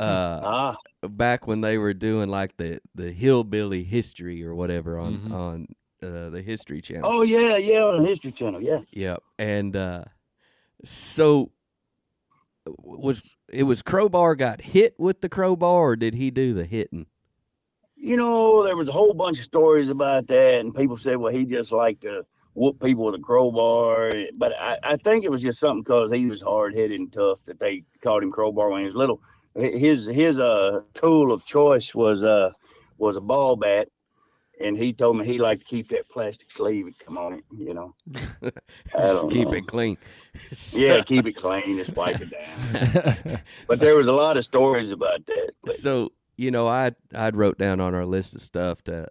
Uh, 0.00 0.40
ah, 0.42 0.76
back 1.02 1.46
when 1.46 1.60
they 1.60 1.76
were 1.76 1.92
doing 1.92 2.28
like 2.30 2.56
the, 2.56 2.80
the 2.94 3.10
hillbilly 3.12 3.82
history 3.84 4.44
or 4.44 4.54
whatever 4.54 4.98
on 4.98 5.18
Mhm. 5.18 5.32
on 5.32 5.66
uh, 6.02 6.30
the 6.30 6.42
History 6.42 6.80
Channel. 6.80 7.02
oh 7.04 7.22
yeah, 7.22 7.56
yeah, 7.56 7.84
on 7.84 8.02
the 8.02 8.08
History 8.08 8.32
Channel, 8.32 8.62
yeah. 8.62 8.80
Yep. 8.92 9.22
And 9.38 9.76
uh 9.76 10.04
so 10.84 11.50
was 12.78 13.22
it 13.48 13.64
was 13.64 13.82
Crowbar 13.82 14.34
got 14.36 14.60
hit 14.60 14.94
with 14.98 15.20
the 15.20 15.28
crowbar 15.28 15.90
or 15.90 15.96
did 15.96 16.14
he 16.14 16.30
do 16.30 16.54
the 16.54 16.64
hitting? 16.64 17.06
You 17.96 18.16
know, 18.16 18.64
there 18.64 18.76
was 18.76 18.88
a 18.88 18.92
whole 18.92 19.12
bunch 19.14 19.38
of 19.38 19.44
stories 19.44 19.88
about 19.88 20.28
that, 20.28 20.60
and 20.60 20.72
people 20.72 20.96
said, 20.96 21.16
well, 21.16 21.32
he 21.32 21.44
just 21.44 21.72
liked 21.72 22.02
to 22.02 22.24
whoop 22.54 22.80
people 22.80 23.04
with 23.04 23.16
a 23.16 23.18
crowbar. 23.18 24.12
But 24.36 24.52
I, 24.58 24.78
I 24.84 24.96
think 24.96 25.24
it 25.24 25.30
was 25.30 25.42
just 25.42 25.58
something 25.58 25.82
because 25.82 26.12
he 26.12 26.26
was 26.26 26.40
hard 26.40 26.74
headed 26.74 27.00
and 27.00 27.12
tough 27.12 27.42
that 27.44 27.58
they 27.58 27.82
called 28.00 28.22
him 28.22 28.30
crowbar 28.30 28.70
when 28.70 28.80
he 28.80 28.84
was 28.84 28.94
little. 28.94 29.20
His 29.56 30.06
his 30.06 30.38
uh 30.38 30.82
tool 30.94 31.32
of 31.32 31.44
choice 31.44 31.94
was 31.94 32.22
uh 32.22 32.52
was 32.98 33.16
a 33.16 33.20
ball 33.20 33.56
bat. 33.56 33.88
And 34.60 34.76
he 34.76 34.92
told 34.92 35.16
me 35.16 35.24
he 35.24 35.38
liked 35.38 35.62
to 35.62 35.66
keep 35.66 35.88
that 35.90 36.08
plastic 36.08 36.50
sleeve 36.50 36.86
and 36.86 36.98
come 36.98 37.16
on 37.16 37.34
it, 37.34 37.44
you 37.56 37.74
know. 37.74 37.94
Just 38.92 39.30
keep 39.30 39.48
know. 39.48 39.54
it 39.54 39.66
clean. 39.66 39.96
Yeah, 40.72 41.02
keep 41.06 41.26
it 41.26 41.36
clean, 41.36 41.78
just 41.78 41.94
wipe 41.94 42.20
it 42.20 42.30
down. 42.30 43.40
But 43.68 43.80
there 43.80 43.96
was 43.96 44.08
a 44.08 44.12
lot 44.12 44.36
of 44.36 44.44
stories 44.44 44.90
about 44.90 45.24
that. 45.26 45.52
But 45.62 45.74
So, 45.74 46.12
you 46.36 46.50
know, 46.50 46.66
I 46.66 46.92
I'd 47.14 47.36
wrote 47.36 47.58
down 47.58 47.80
on 47.80 47.94
our 47.94 48.06
list 48.06 48.34
of 48.34 48.42
stuff 48.42 48.82
to 48.84 49.08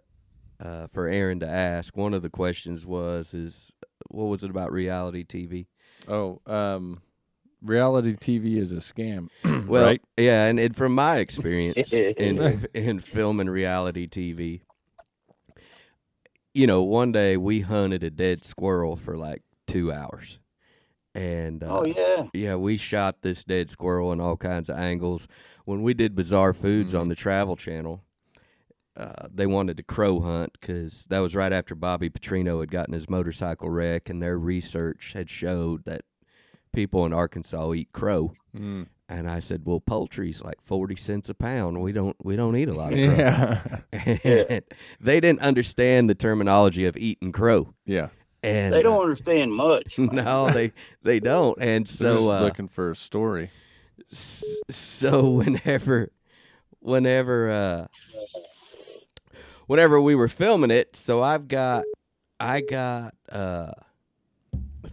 uh, 0.60 0.88
for 0.92 1.08
Aaron 1.08 1.40
to 1.40 1.48
ask. 1.48 1.96
One 1.96 2.14
of 2.14 2.22
the 2.22 2.30
questions 2.30 2.84
was 2.84 3.34
is 3.34 3.74
what 4.08 4.24
was 4.24 4.44
it 4.44 4.50
about 4.50 4.72
reality 4.72 5.24
TV? 5.24 5.66
oh, 6.08 6.40
um, 6.46 7.02
reality 7.62 8.14
TV 8.14 8.58
is 8.58 8.72
a 8.72 8.76
scam. 8.76 9.28
Well, 9.68 9.84
right? 9.84 10.02
yeah, 10.16 10.46
and, 10.46 10.58
and 10.58 10.74
from 10.74 10.94
my 10.94 11.18
experience 11.18 11.92
in 11.92 12.66
in 12.72 13.00
film 13.00 13.38
and 13.38 13.50
reality 13.50 14.08
TV, 14.08 14.62
you 16.58 16.66
know, 16.66 16.82
one 16.82 17.12
day 17.12 17.36
we 17.36 17.60
hunted 17.60 18.02
a 18.02 18.10
dead 18.10 18.42
squirrel 18.42 18.96
for 18.96 19.16
like 19.16 19.42
two 19.68 19.92
hours, 19.92 20.40
and 21.14 21.62
uh, 21.62 21.78
oh 21.78 21.84
yeah. 21.86 22.26
yeah, 22.34 22.56
we 22.56 22.76
shot 22.76 23.22
this 23.22 23.44
dead 23.44 23.70
squirrel 23.70 24.10
in 24.10 24.20
all 24.20 24.36
kinds 24.36 24.68
of 24.68 24.76
angles. 24.76 25.28
When 25.66 25.84
we 25.84 25.94
did 25.94 26.16
Bizarre 26.16 26.52
Foods 26.52 26.94
on 26.94 27.06
the 27.06 27.14
Travel 27.14 27.54
Channel, 27.54 28.02
uh, 28.96 29.28
they 29.32 29.46
wanted 29.46 29.76
to 29.76 29.84
crow 29.84 30.18
hunt 30.18 30.56
because 30.60 31.06
that 31.10 31.20
was 31.20 31.36
right 31.36 31.52
after 31.52 31.76
Bobby 31.76 32.10
Petrino 32.10 32.58
had 32.58 32.72
gotten 32.72 32.94
his 32.94 33.08
motorcycle 33.08 33.70
wreck, 33.70 34.10
and 34.10 34.20
their 34.20 34.36
research 34.36 35.12
had 35.12 35.30
showed 35.30 35.84
that 35.84 36.00
people 36.72 37.06
in 37.06 37.12
Arkansas 37.12 37.72
eat 37.74 37.92
crow. 37.92 38.32
Mm. 38.52 38.88
And 39.08 39.28
I 39.28 39.40
said, 39.40 39.62
"Well, 39.64 39.80
poultry's 39.80 40.42
like 40.42 40.60
forty 40.62 40.96
cents 40.96 41.28
a 41.30 41.34
pound. 41.34 41.80
We 41.80 41.92
don't 41.92 42.16
we 42.22 42.36
don't 42.36 42.56
eat 42.56 42.68
a 42.68 42.74
lot 42.74 42.92
of 42.92 42.98
crow." 42.98 43.16
Yeah. 43.16 43.60
And 43.92 44.62
they 45.00 45.20
didn't 45.20 45.40
understand 45.40 46.10
the 46.10 46.14
terminology 46.14 46.84
of 46.84 46.96
eating 46.96 47.32
crow, 47.32 47.72
yeah. 47.86 48.08
and 48.42 48.74
They 48.74 48.82
don't 48.82 49.00
understand 49.00 49.52
much. 49.54 49.98
no, 49.98 50.50
they 50.50 50.72
they 51.02 51.20
don't. 51.20 51.56
And 51.60 51.86
They're 51.86 51.92
so 51.94 52.16
just 52.16 52.28
uh, 52.28 52.40
looking 52.42 52.68
for 52.68 52.90
a 52.90 52.96
story. 52.96 53.50
So 54.70 55.30
whenever 55.30 56.10
whenever 56.80 57.50
uh 57.50 57.86
whenever 59.66 60.00
we 60.00 60.14
were 60.14 60.28
filming 60.28 60.70
it 60.70 60.94
so 60.94 61.22
i've 61.22 61.48
got 61.48 61.84
i 62.38 62.60
got 62.60 63.14
uh 63.30 63.72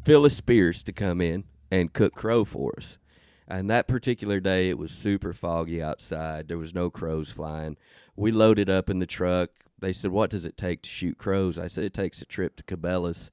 phyllis 0.04 0.36
spears 0.36 0.84
to 0.84 0.92
come 0.92 1.22
in 1.22 1.44
and 1.72 1.94
cook 1.94 2.14
crow 2.16 2.44
for 2.44 2.74
us 2.78 2.98
and 3.48 3.70
that 3.70 3.88
particular 3.88 4.40
day 4.40 4.70
it 4.70 4.78
was 4.78 4.92
super 4.92 5.34
foggy 5.34 5.82
outside 5.82 6.48
there 6.48 6.58
was 6.58 6.74
no 6.74 6.90
crows 6.90 7.32
flying 7.32 7.78
we 8.16 8.32
loaded 8.32 8.70
up 8.70 8.90
in 8.90 9.00
the 9.00 9.06
truck 9.06 9.50
they 9.80 9.94
said 9.94 10.12
what 10.12 10.30
does 10.30 10.46
it 10.46 10.58
take 10.58 10.82
to 10.82 10.90
shoot 10.90 11.18
crows 11.18 11.60
i 11.60 11.68
said 11.68 11.84
it 11.84 11.94
takes 11.94 12.22
a 12.22 12.26
trip 12.26 12.56
to 12.56 12.64
cabela's 12.64 13.30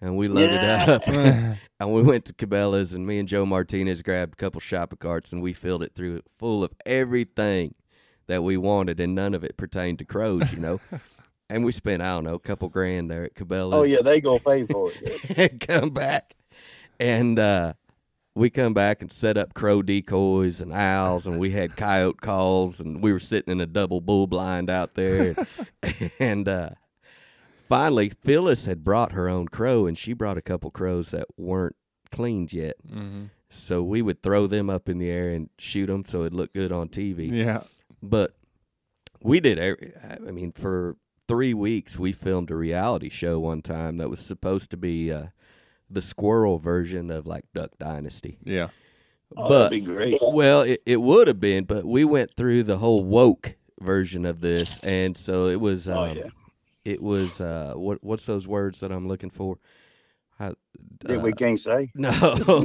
and 0.00 0.16
we 0.16 0.28
loaded 0.28 0.52
Yeah. 0.52 0.84
up 0.90 1.08
and 1.80 1.92
we 1.92 2.02
went 2.02 2.26
to 2.26 2.34
Cabela's, 2.34 2.92
and 2.92 3.06
me 3.06 3.18
and 3.18 3.26
Joe 3.26 3.46
Martinez 3.46 4.02
grabbed 4.02 4.34
a 4.34 4.36
couple 4.36 4.60
shopping 4.60 4.98
carts, 4.98 5.32
and 5.32 5.40
we 5.42 5.54
filled 5.54 5.82
it 5.82 5.94
through 5.94 6.20
full 6.38 6.62
of 6.62 6.72
everything 6.84 7.74
that 8.26 8.42
we 8.42 8.58
wanted, 8.58 9.00
and 9.00 9.14
none 9.14 9.32
of 9.34 9.42
it 9.42 9.56
pertained 9.56 9.98
to 10.00 10.04
crows, 10.04 10.52
you 10.52 10.58
know. 10.58 10.80
and 11.50 11.64
we 11.64 11.72
spent 11.72 12.02
I 12.02 12.08
don't 12.12 12.24
know 12.24 12.34
a 12.34 12.38
couple 12.38 12.68
grand 12.68 13.10
there 13.10 13.24
at 13.24 13.34
Cabela's. 13.34 13.72
Oh 13.72 13.82
yeah, 13.84 14.02
they 14.02 14.20
gonna 14.20 14.38
pay 14.38 14.66
for 14.66 14.90
it. 14.92 15.20
yeah. 15.30 15.44
and 15.50 15.60
come 15.60 15.90
back, 15.90 16.34
and 17.00 17.38
uh, 17.38 17.72
we 18.36 18.50
come 18.50 18.74
back 18.74 19.00
and 19.00 19.10
set 19.10 19.36
up 19.36 19.54
crow 19.54 19.82
decoys 19.82 20.60
and 20.60 20.72
owls, 20.72 21.26
and 21.26 21.38
we 21.40 21.50
had 21.50 21.74
coyote 21.74 22.20
calls, 22.20 22.80
and 22.80 23.02
we 23.02 23.10
were 23.12 23.18
sitting 23.18 23.50
in 23.50 23.60
a 23.60 23.66
double 23.66 24.00
bull 24.00 24.26
blind 24.26 24.68
out 24.68 24.94
there, 24.94 25.34
and 26.20 26.46
uh, 26.46 26.70
finally 27.68 28.10
Phyllis 28.22 28.66
had 28.66 28.84
brought 28.84 29.12
her 29.12 29.28
own 29.28 29.48
crow, 29.48 29.86
and 29.86 29.96
she 29.96 30.12
brought 30.12 30.36
a 30.36 30.42
couple 30.42 30.70
crows 30.70 31.10
that 31.12 31.26
weren't 31.36 31.76
cleaned 32.12 32.52
yet. 32.52 32.76
hmm 32.86 33.24
So 33.48 33.82
we 33.82 34.02
would 34.02 34.22
throw 34.22 34.46
them 34.46 34.68
up 34.68 34.88
in 34.88 34.98
the 34.98 35.08
air 35.10 35.30
and 35.30 35.48
shoot 35.58 35.86
them 35.86 36.04
so 36.04 36.22
it 36.24 36.32
looked 36.32 36.54
good 36.54 36.72
on 36.72 36.88
TV. 36.88 37.30
Yeah. 37.32 37.62
But 38.02 38.36
we 39.22 39.40
did 39.40 39.58
every, 39.58 39.92
I 40.28 40.30
mean 40.30 40.52
for 40.52 40.96
3 41.26 41.54
weeks 41.54 41.98
we 41.98 42.12
filmed 42.12 42.50
a 42.50 42.54
reality 42.54 43.08
show 43.08 43.40
one 43.40 43.62
time 43.62 43.96
that 43.96 44.10
was 44.10 44.20
supposed 44.20 44.70
to 44.72 44.76
be 44.76 45.10
uh, 45.10 45.28
the 45.90 46.02
squirrel 46.02 46.58
version 46.58 47.10
of 47.10 47.26
like 47.26 47.44
Duck 47.54 47.70
Dynasty. 47.78 48.38
Yeah. 48.44 48.68
Oh, 49.36 49.48
but 49.48 49.58
that'd 49.70 49.84
be 49.84 49.92
great. 49.92 50.18
well, 50.22 50.60
it, 50.62 50.82
it 50.86 51.00
would 51.00 51.26
have 51.28 51.40
been, 51.40 51.64
but 51.64 51.84
we 51.84 52.04
went 52.04 52.34
through 52.34 52.62
the 52.62 52.78
whole 52.78 53.02
woke 53.04 53.56
version 53.80 54.24
of 54.24 54.40
this 54.40 54.78
and 54.80 55.16
so 55.16 55.48
it 55.48 55.60
was 55.60 55.88
um, 55.88 55.96
Oh 55.98 56.12
yeah, 56.12 56.28
it 56.84 57.02
was 57.02 57.40
uh 57.40 57.74
what 57.76 58.02
what's 58.02 58.24
those 58.26 58.46
words 58.48 58.80
that 58.80 58.90
I'm 58.92 59.06
looking 59.08 59.30
for? 59.30 59.58
How, 60.38 60.54
that 61.00 61.16
uh, 61.18 61.20
we 61.20 61.32
can't 61.32 61.58
say. 61.60 61.90
no, 61.94 62.10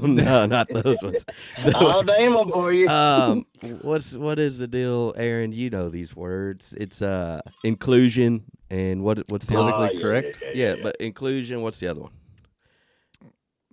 no, 0.04 0.46
not 0.46 0.68
those 0.70 1.02
ones. 1.02 1.26
I'll 1.76 2.04
name 2.04 2.34
them 2.34 2.50
for 2.50 2.72
you. 2.74 2.88
um 2.90 3.46
what's 3.82 4.16
what 4.18 4.40
is 4.40 4.58
the 4.58 4.68
deal 4.68 5.14
aaron 5.18 5.52
you 5.54 5.70
know 5.70 5.90
these 5.90 6.16
words 6.16 6.74
it's 6.78 7.02
uh 7.02 7.42
inclusion 7.64 8.44
and 8.70 9.04
what 9.04 9.20
what's 9.30 9.46
the 9.48 9.58
other 9.58 9.72
Ah, 9.72 9.76
politically 9.78 9.98
yeah, 9.98 10.02
correct? 10.04 10.40
yeah, 10.42 10.50
yeah, 10.54 10.76
yeah. 10.76 10.84
but 10.84 10.96
inclusion 10.98 11.62
what's 11.62 11.80
the 11.80 11.88
other 11.88 12.02
one 12.02 12.12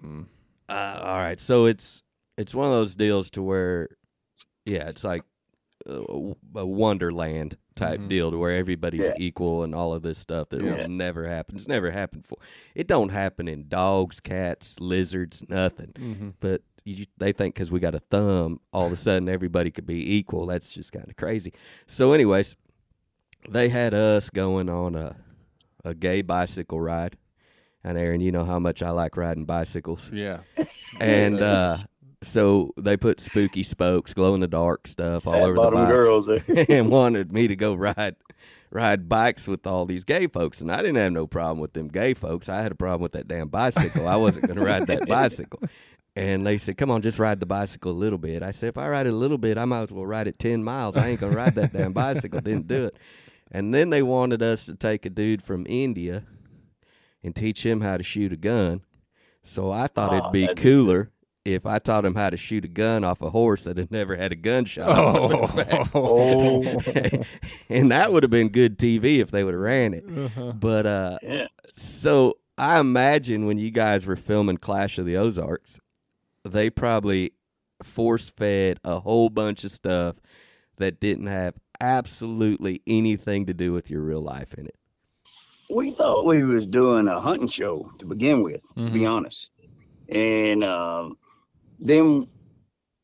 Mm. 0.04 0.26
uh, 0.68 1.00
all 1.02 1.18
right 1.18 1.40
so 1.40 1.66
it's 1.66 2.02
it's 2.36 2.54
one 2.54 2.66
of 2.66 2.72
those 2.72 2.94
deals 2.94 3.30
to 3.32 3.42
where 3.42 3.88
yeah 4.64 4.88
it's 4.88 5.02
like 5.04 5.22
a, 5.86 6.32
a 6.56 6.66
wonderland 6.66 7.56
type 7.74 8.00
Mhm. 8.00 8.08
deal 8.08 8.30
to 8.30 8.38
where 8.38 8.54
everybody's 8.56 9.04
Yeah. 9.06 9.14
equal 9.16 9.62
and 9.64 9.74
all 9.74 9.92
of 9.94 10.02
this 10.02 10.18
stuff 10.18 10.48
that 10.50 10.62
Yeah. 10.62 10.74
will 10.76 10.88
never 10.88 11.26
happen 11.26 11.56
it's 11.56 11.68
never 11.68 11.90
happened 11.90 12.26
for 12.26 12.38
it 12.74 12.86
don't 12.86 13.10
happen 13.10 13.48
in 13.48 13.68
dogs 13.68 14.20
cats 14.20 14.78
lizards 14.80 15.44
nothing 15.48 15.92
hmm 15.96 16.28
but 16.40 16.62
you, 16.84 17.06
they 17.18 17.32
think 17.32 17.54
because 17.54 17.70
we 17.70 17.80
got 17.80 17.94
a 17.94 18.00
thumb, 18.00 18.60
all 18.72 18.86
of 18.86 18.92
a 18.92 18.96
sudden 18.96 19.28
everybody 19.28 19.70
could 19.70 19.84
be 19.84 20.16
equal. 20.16 20.46
That's 20.46 20.72
just 20.72 20.90
kind 20.90 21.06
of 21.06 21.16
crazy. 21.16 21.52
So, 21.86 22.12
anyways, 22.12 22.56
they 23.46 23.68
had 23.68 23.92
us 23.92 24.30
going 24.30 24.70
on 24.70 24.94
a 24.94 25.16
a 25.84 25.94
gay 25.94 26.22
bicycle 26.22 26.80
ride, 26.80 27.18
and 27.84 27.96
Aaron, 27.98 28.20
you 28.20 28.32
know 28.32 28.44
how 28.44 28.58
much 28.58 28.82
I 28.82 28.90
like 28.90 29.16
riding 29.16 29.44
bicycles, 29.44 30.10
Yeah. 30.12 30.38
and 31.00 31.40
uh, 31.40 31.78
So 32.22 32.72
they 32.76 32.96
put 32.96 33.20
spooky 33.20 33.62
spokes, 33.62 34.14
glow 34.14 34.34
in 34.34 34.40
the 34.40 34.48
dark 34.48 34.86
stuff 34.88 35.26
all 35.26 35.34
Fat 35.34 35.42
over 35.42 35.54
the 35.54 35.60
bottom 35.60 35.78
bikes, 35.80 35.92
girls. 35.92 36.26
there. 36.26 36.66
and 36.68 36.90
wanted 36.90 37.32
me 37.32 37.46
to 37.48 37.56
go 37.56 37.74
ride 37.74 38.16
ride 38.70 39.08
bikes 39.08 39.46
with 39.48 39.66
all 39.66 39.86
these 39.86 40.04
gay 40.04 40.26
folks. 40.26 40.60
And 40.60 40.70
I 40.70 40.78
didn't 40.78 40.96
have 40.96 41.12
no 41.12 41.26
problem 41.26 41.58
with 41.58 41.72
them 41.72 41.88
gay 41.88 42.12
folks. 42.14 42.48
I 42.50 42.60
had 42.60 42.70
a 42.72 42.74
problem 42.74 43.00
with 43.02 43.12
that 43.12 43.26
damn 43.28 43.48
bicycle. 43.48 44.06
I 44.06 44.16
wasn't 44.16 44.46
going 44.46 44.58
to 44.58 44.64
ride 44.64 44.88
that 44.88 45.06
bicycle. 45.08 45.60
And 46.16 46.44
they 46.46 46.58
said, 46.58 46.76
"Come 46.76 46.90
on, 46.90 47.00
just 47.00 47.18
ride 47.20 47.38
the 47.40 47.46
bicycle 47.46 47.92
a 47.92 47.94
little 47.94 48.18
bit." 48.18 48.42
I 48.42 48.50
said, 48.50 48.70
"If 48.70 48.76
I 48.78 48.88
ride 48.88 49.06
it 49.06 49.12
a 49.12 49.16
little 49.16 49.38
bit, 49.38 49.56
I 49.56 49.64
might 49.64 49.82
as 49.84 49.92
well 49.92 50.04
ride 50.04 50.26
it 50.26 50.38
ten 50.40 50.64
miles. 50.64 50.96
I 50.96 51.06
ain't 51.08 51.20
gonna 51.20 51.36
ride 51.36 51.54
that 51.54 51.72
damn 51.72 51.92
bicycle." 51.92 52.40
Didn't 52.40 52.66
do 52.66 52.86
it. 52.86 52.96
And 53.52 53.72
then 53.72 53.90
they 53.90 54.02
wanted 54.02 54.42
us 54.42 54.66
to 54.66 54.74
take 54.74 55.06
a 55.06 55.10
dude 55.10 55.42
from 55.44 55.64
India 55.68 56.24
and 57.22 57.34
teach 57.34 57.64
him 57.64 57.80
how 57.80 57.96
to 57.96 58.02
shoot 58.02 58.32
a 58.32 58.36
gun. 58.36 58.82
So 59.42 59.70
I 59.70 59.86
thought 59.86 60.12
Oh, 60.12 60.16
it'd 60.18 60.32
be 60.32 60.42
that'd 60.42 60.56
be 60.56 60.62
cooler 60.62 61.10
if 61.44 61.64
I 61.64 61.78
taught 61.78 62.04
him 62.04 62.14
how 62.14 62.28
to 62.30 62.36
shoot 62.36 62.64
a 62.64 62.68
gun 62.68 63.04
off 63.04 63.22
a 63.22 63.30
horse 63.30 63.64
that 63.64 63.78
had 63.78 63.90
never 63.90 64.16
had 64.16 64.32
a 64.32 64.36
gunshot. 64.36 64.86
on 64.88 65.38
its 65.40 65.50
back. 65.52 65.90
Oh, 65.94 66.62
and 67.70 67.90
that 67.90 68.12
would 68.12 68.22
have 68.22 68.30
been 68.30 68.48
good 68.50 68.78
TV 68.78 69.20
if 69.20 69.30
they 69.30 69.44
would 69.44 69.54
have 69.54 69.62
ran 69.62 69.94
it. 69.94 70.04
Uh-huh. 70.06 70.52
But 70.52 70.86
uh, 70.86 71.18
yeah. 71.22 71.46
so 71.74 72.34
I 72.58 72.78
imagine 72.80 73.46
when 73.46 73.58
you 73.58 73.70
guys 73.70 74.04
were 74.06 74.16
filming 74.16 74.58
Clash 74.58 74.98
of 74.98 75.06
the 75.06 75.16
Ozarks, 75.16 75.80
they 76.44 76.68
probably 76.68 77.32
force 77.82 78.28
fed 78.30 78.78
a 78.84 79.00
whole 79.00 79.30
bunch 79.30 79.64
of 79.64 79.72
stuff 79.72 80.16
that 80.76 81.00
didn't 81.00 81.28
have 81.28 81.54
absolutely 81.80 82.82
anything 82.86 83.46
to 83.46 83.54
do 83.54 83.72
with 83.72 83.90
your 83.90 84.02
real 84.02 84.20
life 84.20 84.52
in 84.54 84.66
it. 84.66 84.74
We 85.74 85.92
thought 85.92 86.26
we 86.26 86.42
was 86.44 86.66
doing 86.66 87.08
a 87.08 87.20
hunting 87.20 87.48
show 87.48 87.90
to 87.98 88.06
begin 88.06 88.42
with, 88.42 88.62
to 88.84 88.90
be 88.90 89.04
honest. 89.06 89.50
And 90.08 90.64
um, 90.64 91.18
then, 91.78 92.26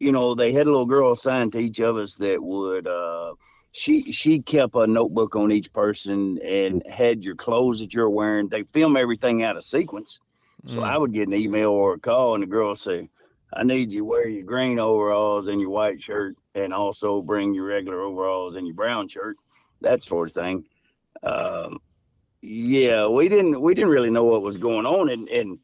you 0.01 0.13
know, 0.13 0.35
they 0.35 0.53
had 0.53 0.67
a 0.67 0.71
little 0.71 0.87
girl 0.87 1.13
assigned 1.13 1.53
to 1.53 1.59
each 1.59 1.81
of 1.81 1.97
us 1.97 2.17
that 2.17 2.43
would. 2.43 2.87
Uh, 2.87 3.35
she 3.73 4.13
she 4.13 4.39
kept 4.41 4.77
a 4.77 4.87
notebook 4.87 5.35
on 5.35 5.51
each 5.51 5.73
person 5.73 6.39
and 6.45 6.83
had 6.89 7.25
your 7.25 7.35
clothes 7.35 7.81
that 7.81 7.93
you're 7.93 8.09
wearing. 8.09 8.49
They 8.49 8.63
film 8.63 8.97
everything 8.97 9.43
out 9.43 9.57
of 9.57 9.65
sequence. 9.65 10.21
So 10.67 10.81
Mm. 10.81 10.85
I 10.85 10.97
would 10.97 11.13
get 11.13 11.29
an 11.29 11.35
email 11.35 11.71
or 11.71 11.95
a 11.95 11.99
call, 11.99 12.35
and 12.35 12.43
the 12.43 12.47
girl 12.47 12.69
would 12.71 12.79
say, 12.79 13.11
"I 13.53 13.65
need 13.65 13.93
you 13.93 14.01
to 14.01 14.05
wear 14.07 14.29
your 14.29 14.45
green 14.45 14.79
overalls 14.79 15.49
and 15.49 15.61
your 15.61 15.71
white 15.71 16.01
shirt, 16.01 16.37
and 16.55 16.73
also 16.73 17.21
bring 17.21 17.53
your 17.53 17.67
regular 17.67 18.01
overalls 18.01 18.55
and 18.55 18.67
your 18.67 18.77
brown 18.77 19.09
shirt, 19.09 19.37
that 19.83 20.05
sort 20.05 20.29
of 20.29 20.35
thing." 20.35 20.65
Um, 21.23 21.81
yeah, 22.45 23.07
we 23.07 23.29
didn't 23.29 23.59
we 23.61 23.75
didn't 23.75 23.91
really 23.91 24.11
know 24.11 24.25
what 24.25 24.43
was 24.43 24.59
going 24.59 24.85
on, 24.85 25.09
and 25.09 25.29
and 25.29 25.59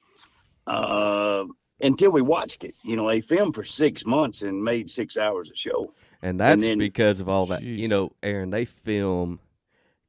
uh, 0.67 1.45
until 1.83 2.11
we 2.11 2.23
watched 2.23 2.65
it, 2.65 2.75
you 2.83 2.97
know, 2.97 3.07
they 3.07 3.21
filmed 3.21 3.55
for 3.55 3.65
six 3.65 4.07
months 4.07 4.41
and 4.43 4.63
made 4.63 4.91
six 4.91 5.19
hours 5.19 5.51
of 5.51 5.57
show. 5.57 5.93
And 6.23 6.41
that's 6.41 6.63
then- 6.63 6.79
because 6.79 7.21
of 7.21 7.29
all 7.29 7.47
that. 7.47 7.63
You 7.63 7.89
know, 7.89 8.13
Aaron, 8.23 8.51
they 8.51 8.65
film 8.65 9.41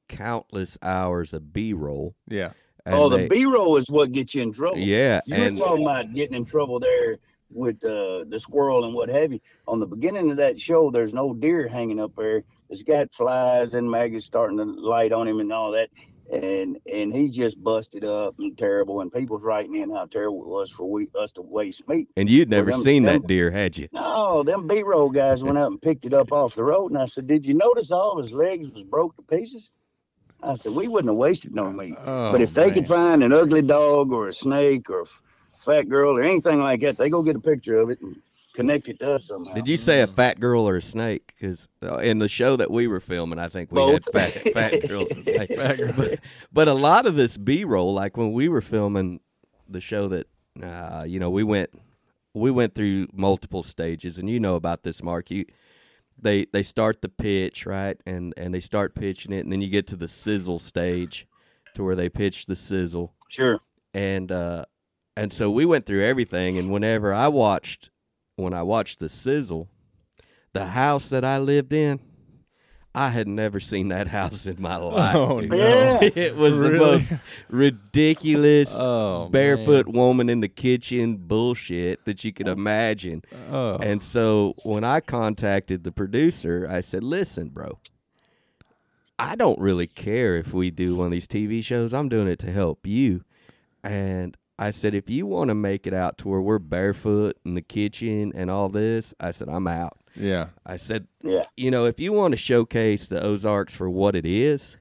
countless 0.08 0.78
hours 0.82 1.34
of 1.34 1.52
B 1.54 1.74
roll. 1.74 2.16
Yeah. 2.28 2.52
oh, 2.86 3.10
the 3.10 3.28
B 3.28 3.46
roll 3.46 3.78
is 3.78 3.90
what 3.90 4.12
gets 4.12 4.34
you 4.34 4.42
in 4.42 4.54
trouble. 4.54 4.78
Yeah, 4.78 5.22
You 5.26 5.36
and 5.36 5.60
were 5.60 5.66
talking 5.66 5.84
about 5.84 6.14
getting 6.14 6.36
in 6.36 6.46
trouble 6.46 6.80
there 6.80 7.18
with 7.50 7.84
uh, 7.84 8.26
the 8.28 8.40
squirrel 8.40 8.86
and 8.86 8.94
what 8.94 9.10
have 9.10 9.34
you. 9.34 9.40
On 9.68 9.80
the 9.80 9.86
beginning 9.86 10.32
of 10.32 10.38
that 10.38 10.60
show, 10.60 10.90
there's 10.90 11.14
no 11.14 11.34
deer 11.34 11.68
hanging 11.68 12.00
up 12.00 12.16
there. 12.16 12.44
It's 12.70 12.84
got 12.84 13.14
flies 13.14 13.74
and 13.74 13.90
maggots 13.90 14.26
starting 14.26 14.58
to 14.58 14.64
light 14.64 15.12
on 15.12 15.28
him 15.28 15.40
and 15.40 15.52
all 15.52 15.72
that. 15.72 15.90
And 16.32 16.78
and 16.92 17.14
he 17.14 17.30
just 17.30 17.62
busted 17.62 18.06
up 18.06 18.36
and 18.40 18.58
terrible. 18.58 19.02
And 19.02 19.12
people's 19.12 19.44
writing 19.44 19.76
in 19.76 19.90
how 19.90 20.06
terrible 20.06 20.42
it 20.42 20.48
was 20.48 20.70
for 20.72 20.90
we 20.90 21.08
us 21.20 21.32
to 21.34 21.42
waste 21.42 21.88
meat. 21.88 22.08
and 22.16 22.30
you'd 22.30 22.50
never 22.50 22.72
them- 22.72 22.80
seen 22.82 23.04
them- 23.04 23.22
that 23.22 23.28
deer, 23.28 23.52
had 23.52 23.78
you? 23.78 23.88
No, 23.92 24.44
them 24.44 24.68
B 24.68 24.82
roll 24.84 25.10
guys 25.10 25.44
went 25.44 25.58
up 25.58 25.68
and 25.70 25.82
picked 25.82 26.06
it 26.06 26.14
up 26.14 26.32
off 26.32 26.56
the 26.56 26.64
road. 26.64 26.92
And 26.92 27.02
I 27.02 27.06
said, 27.06 27.28
Did 27.28 27.46
you 27.46 27.54
notice 27.54 27.92
all 27.92 28.18
of 28.18 28.24
his 28.24 28.34
legs 28.34 28.70
was 28.72 28.84
broke 28.84 29.16
to 29.18 29.24
pieces? 29.24 29.72
I 30.44 30.56
said, 30.56 30.74
We 30.74 30.88
wouldn't 30.88 31.10
have 31.10 31.18
wasted 31.18 31.54
no 31.54 31.72
meat. 31.72 31.96
Oh, 32.06 32.32
But 32.32 32.42
if 32.42 32.54
they 32.54 32.72
could 32.72 32.88
find 32.88 33.24
an 33.24 33.34
ugly 33.34 33.62
dog 33.62 34.12
or 34.12 34.30
a 34.30 34.34
snake 34.34 34.90
or 34.90 35.02
a 35.02 35.06
fat 35.58 35.90
girl 35.90 36.18
or 36.18 36.24
anything 36.24 36.60
like 36.62 36.82
that, 36.82 36.98
they 36.98 37.10
go 37.10 37.22
get 37.22 37.36
a 37.36 37.40
picture 37.40 37.78
of 37.78 37.90
it 37.90 38.00
and 38.02 38.16
connect 38.62 38.90
it 38.90 39.00
to 39.00 39.14
us 39.14 39.26
somehow. 39.26 39.54
Did 39.54 39.68
you 39.68 39.78
say 39.78 40.02
a 40.02 40.08
fat 40.08 40.40
girl 40.40 40.68
or 40.68 40.78
a 40.78 40.82
snake? 40.82 41.34
Because 41.40 41.68
in 42.02 42.20
the 42.20 42.28
show 42.28 42.56
that 42.56 42.72
we 42.72 42.88
were 42.88 43.00
filming, 43.00 43.40
I 43.40 43.50
think 43.50 43.72
we 43.72 43.76
Both. 43.76 44.06
had 44.14 44.32
fat, 44.34 44.54
fat 44.54 44.88
girls 44.90 45.12
and 45.12 45.24
snakes. 45.24 45.54
But, 45.96 46.20
but 46.52 46.68
a 46.68 46.74
lot 46.74 47.06
of 47.06 47.16
this 47.16 47.38
B 47.38 47.64
roll, 47.64 47.94
like 47.94 48.18
when 48.18 48.32
we 48.34 48.48
were 48.50 48.62
filming 48.62 49.20
the 49.70 49.82
show 49.82 50.08
that, 50.10 50.28
uh, 50.62 51.04
you 51.08 51.20
know, 51.20 51.30
we 51.30 51.44
went 51.44 51.70
we 52.34 52.50
went 52.52 52.76
through 52.76 53.08
multiple 53.14 53.62
stages, 53.64 54.18
and 54.18 54.30
you 54.30 54.40
know 54.40 54.56
about 54.56 54.84
this, 54.84 55.04
Mark. 55.04 55.30
You 55.32 55.46
they 56.18 56.46
they 56.54 56.64
start 56.64 57.02
the 57.02 57.10
pitch 57.10 57.66
right, 57.66 57.98
and 58.06 58.34
and 58.38 58.54
they 58.54 58.60
start 58.60 58.96
pitching 58.96 59.34
it, 59.34 59.40
and 59.40 59.52
then 59.52 59.62
you 59.62 59.70
get 59.70 59.88
to 59.88 59.96
the 59.98 60.08
sizzle 60.08 60.60
stage, 60.60 61.28
to 61.76 61.84
where 61.84 61.96
they 61.96 62.08
pitch 62.10 62.46
the 62.46 62.56
sizzle, 62.56 63.14
Sure. 63.30 63.60
and 63.94 64.32
uh, 64.32 64.64
and 65.18 65.34
so 65.34 65.50
we 65.52 65.66
went 65.66 65.86
through 65.86 66.06
everything. 66.06 66.58
And 66.58 66.72
whenever 66.72 67.14
I 67.14 67.28
watched, 67.28 67.90
when 68.36 68.54
I 68.54 68.64
watched 68.64 69.00
the 69.00 69.10
sizzle, 69.10 69.70
the 70.54 70.68
house 70.68 71.10
that 71.10 71.24
I 71.24 71.38
lived 71.38 71.74
in, 71.74 72.00
I 72.94 73.10
had 73.10 73.28
never 73.28 73.60
seen 73.60 73.88
that 73.90 74.08
house 74.20 74.46
in 74.46 74.62
my 74.62 74.78
oh, 74.78 74.90
life. 74.90 75.16
Oh, 75.16 75.40
no. 75.40 75.56
Yeah. 75.56 76.00
It 76.16 76.36
was 76.36 76.60
the 76.60 76.72
most 76.72 77.14
ridiculous 77.50 78.74
Oh, 78.78 79.30
barefoot 79.30 79.88
woman 79.88 80.30
in 80.30 80.42
the 80.42 80.50
kitchen 80.50 81.18
bullshit 81.18 82.06
that 82.06 82.24
you 82.24 82.34
could 82.34 82.48
imagine. 82.48 83.24
Oh. 83.50 83.78
And 83.78 84.02
so 84.02 84.56
when 84.64 84.84
I 84.84 85.00
contacted 85.00 85.84
the 85.84 85.92
producer, 85.92 86.68
I 86.70 86.82
said, 86.82 87.04
"Listen, 87.04 87.50
bro, 87.50 87.80
I 89.18 89.36
don't 89.36 89.60
really 89.60 89.88
care 89.88 90.38
if 90.38 90.54
we 90.54 90.72
do 90.72 90.96
one 90.96 91.08
of 91.08 91.12
these 91.12 91.28
TV 91.28 91.64
shows. 91.64 91.94
I'm 91.94 92.10
doing 92.10 92.28
it 92.28 92.40
to 92.40 92.52
help 92.52 92.86
you." 92.86 93.24
And 93.84 94.36
I 94.62 94.72
said, 94.72 94.94
"If 94.94 95.10
you 95.10 95.26
want 95.26 95.48
to 95.50 95.56
make 95.56 95.88
it 95.88 95.94
out 95.94 96.20
to 96.20 96.30
where 96.30 96.40
we're 96.42 96.60
barefoot 96.60 97.38
in 97.44 97.56
the 97.56 97.62
kitchen 97.64 98.32
and 98.36 98.52
all 98.52 98.70
this," 98.70 99.14
I 99.20 99.32
said, 99.32 99.50
"I'm 99.50 99.68
out." 99.68 99.98
yeah. 100.16 100.48
I 100.66 100.76
said, 100.78 101.08
Yeah. 101.24 101.44
you 101.58 101.72
know, 101.72 101.86
if 101.86 102.00
you 102.00 102.12
want 102.14 102.34
to 102.34 102.38
showcase 102.38 103.08
the 103.08 103.24
Ozarks 103.24 103.74
for 103.74 103.90
what 103.90 104.14
it 104.16 104.26
is, 104.26 104.78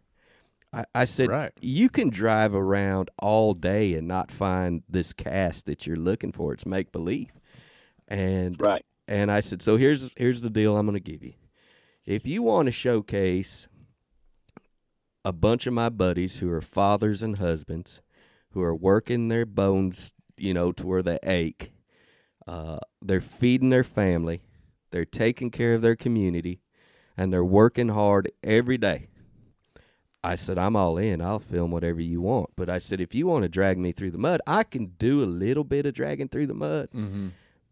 I, 0.73 0.85
I 0.95 1.05
said, 1.05 1.29
Right. 1.29 1.53
you 1.61 1.89
can 1.89 2.11
drive 2.11 2.53
around 2.55 3.11
all 3.19 3.55
day 3.55 3.95
and 3.95 4.09
not 4.09 4.31
find 4.33 4.83
this 4.89 5.13
cast 5.13 5.67
that 5.67 5.87
you're 5.87 5.97
looking 5.97 6.33
for. 6.33 6.53
It's 6.53 6.67
make 6.67 6.91
believe. 6.93 7.31
And 8.09 8.61
Right. 8.61 8.85
and 9.09 9.31
I 9.31 9.41
said, 9.41 9.63
so 9.63 9.77
here's 9.77 10.13
here's 10.17 10.41
the 10.43 10.51
deal 10.51 10.77
I'm 10.77 10.85
going 10.87 11.01
to 11.01 11.11
give 11.13 11.23
you. 11.25 11.35
If 12.05 12.27
you 12.27 12.43
want 12.43 12.67
to 12.67 12.73
showcase 12.73 13.69
a 15.25 15.33
bunch 15.33 15.67
of 15.67 15.73
my 15.73 15.89
buddies 15.91 16.39
who 16.39 16.51
are 16.51 16.61
fathers 16.61 17.23
and 17.23 17.37
husbands 17.37 18.03
who 18.53 18.63
are 18.63 18.75
working 18.75 19.29
their 19.29 19.47
bones, 19.47 20.13
you 20.37 20.53
know, 20.55 20.73
to 20.73 20.87
where 20.87 21.03
they 21.03 21.19
ache, 21.23 21.73
uh, 22.47 22.79
they're 23.03 23.21
feeding 23.21 23.71
their 23.71 23.85
family, 23.85 24.43
they're 24.91 25.05
taking 25.05 25.51
care 25.51 25.75
of 25.75 25.83
their 25.83 25.97
community, 25.97 26.61
and 27.17 27.33
they're 27.33 27.45
working 27.45 27.89
hard 27.91 28.31
every 28.43 28.79
day. 28.79 29.09
I 30.23 30.37
said, 30.37 30.59
I'm 30.59 30.77
all 30.77 30.99
in. 30.99 31.23
I'll 31.23 31.39
film 31.39 31.71
whatever 31.71 32.01
you 32.01 32.21
want. 32.21 32.51
But 32.55 32.69
I 32.69 32.79
said, 32.79 33.01
if 33.01 33.15
you 33.15 33.27
want 33.27 33.43
to 33.45 33.49
drag 33.49 33.79
me 33.79 33.93
through 33.93 34.11
the 34.11 34.19
mud, 34.19 34.41
I 34.47 34.65
can 34.65 34.93
do 34.99 35.23
a 35.23 35.25
little 35.25 35.65
bit 35.65 35.87
of 35.87 35.95
dragging 35.95 36.29
through 36.29 36.47
the 36.49 36.55
mud, 36.55 36.91
Mm-hmm. 36.91 37.29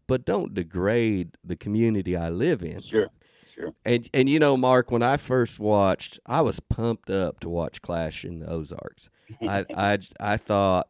but 0.07 0.25
don't 0.25 0.53
degrade 0.55 1.37
the 1.43 1.55
community 1.55 2.15
I 2.17 2.29
live 2.29 2.63
in. 2.63 2.81
Sure. 2.81 3.09
Sure. 3.47 3.73
And 3.83 4.07
and 4.13 4.29
you 4.29 4.39
know, 4.39 4.55
Mark, 4.57 4.89
when 4.91 5.01
I 5.03 5.17
first 5.17 5.59
watched, 5.59 6.19
I 6.25 6.41
was 6.41 6.59
pumped 6.59 7.09
up 7.09 7.39
to 7.41 7.49
watch 7.49 7.81
Clash 7.81 8.23
in 8.23 8.39
the 8.39 8.49
Ozarks. 8.49 9.09
I 9.45 9.65
I 9.75 9.99
I 10.19 10.37
thought, 10.37 10.89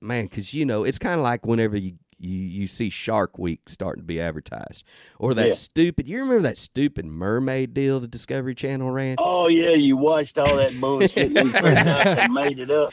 man, 0.00 0.24
because 0.24 0.54
you 0.54 0.64
know, 0.64 0.84
it's 0.84 0.98
kind 0.98 1.14
of 1.18 1.22
like 1.22 1.46
whenever 1.46 1.76
you. 1.76 1.94
You, 2.22 2.36
you 2.36 2.66
see 2.66 2.90
Shark 2.90 3.38
Week 3.38 3.60
starting 3.66 4.02
to 4.02 4.06
be 4.06 4.20
advertised, 4.20 4.84
or 5.18 5.32
that 5.32 5.46
Yeah. 5.48 5.52
stupid. 5.54 6.06
You 6.06 6.18
remember 6.20 6.42
that 6.42 6.58
stupid 6.58 7.06
mermaid 7.06 7.72
deal 7.72 7.98
the 7.98 8.06
Discovery 8.06 8.54
Channel 8.54 8.90
ran? 8.90 9.16
Oh 9.18 9.48
yeah, 9.48 9.70
you 9.70 9.96
watched 9.96 10.36
all 10.38 10.56
that 10.56 10.78
bullshit 10.78 11.16
and 11.34 11.46
you 11.46 11.50
printed 11.52 11.78
out 11.86 12.06
and 12.06 12.34
made 12.34 12.58
it 12.58 12.70
up. 12.70 12.92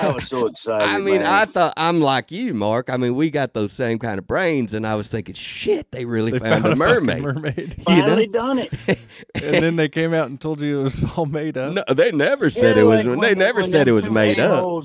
I 0.00 0.10
was 0.12 0.28
so 0.28 0.46
excited. 0.46 0.88
I 0.88 0.98
mean, 0.98 1.22
man. 1.22 1.26
I 1.26 1.44
thought 1.46 1.74
I'm 1.76 2.00
like 2.00 2.30
you, 2.30 2.54
Mark. 2.54 2.88
I 2.88 2.96
mean, 2.96 3.16
we 3.16 3.30
got 3.30 3.52
those 3.52 3.72
same 3.72 3.98
kind 3.98 4.18
of 4.18 4.28
brains, 4.28 4.74
and 4.74 4.86
I 4.86 4.94
was 4.94 5.08
thinking, 5.08 5.34
shit, 5.34 5.90
they 5.90 6.04
really 6.04 6.30
They 6.30 6.38
found, 6.38 6.62
found 6.62 6.74
a 6.74 6.76
fucking 6.76 7.04
mermaid. 7.04 7.22
mermaid. 7.22 7.56
you 7.88 7.96
know? 7.96 8.02
finally 8.02 8.26
done 8.28 8.58
it. 8.60 8.72
and 9.34 9.54
then 9.64 9.74
they 9.74 9.88
came 9.88 10.14
out 10.14 10.28
and 10.28 10.40
told 10.40 10.60
you 10.60 10.78
it 10.78 10.82
was 10.84 11.04
all 11.16 11.26
made 11.26 11.58
up. 11.58 11.74
No, 11.74 11.82
they 11.94 12.12
never 12.12 12.48
said 12.48 12.76
Yeah, 12.76 12.82
it 12.82 12.84
was. 12.86 13.04
like 13.06 13.20
they 13.20 13.28
when- 13.30 13.38
never 13.38 13.62
when 13.62 13.70
said 13.70 13.88
it 13.88 13.92
was 13.92 14.08
made 14.08 14.38
up. 14.38 14.84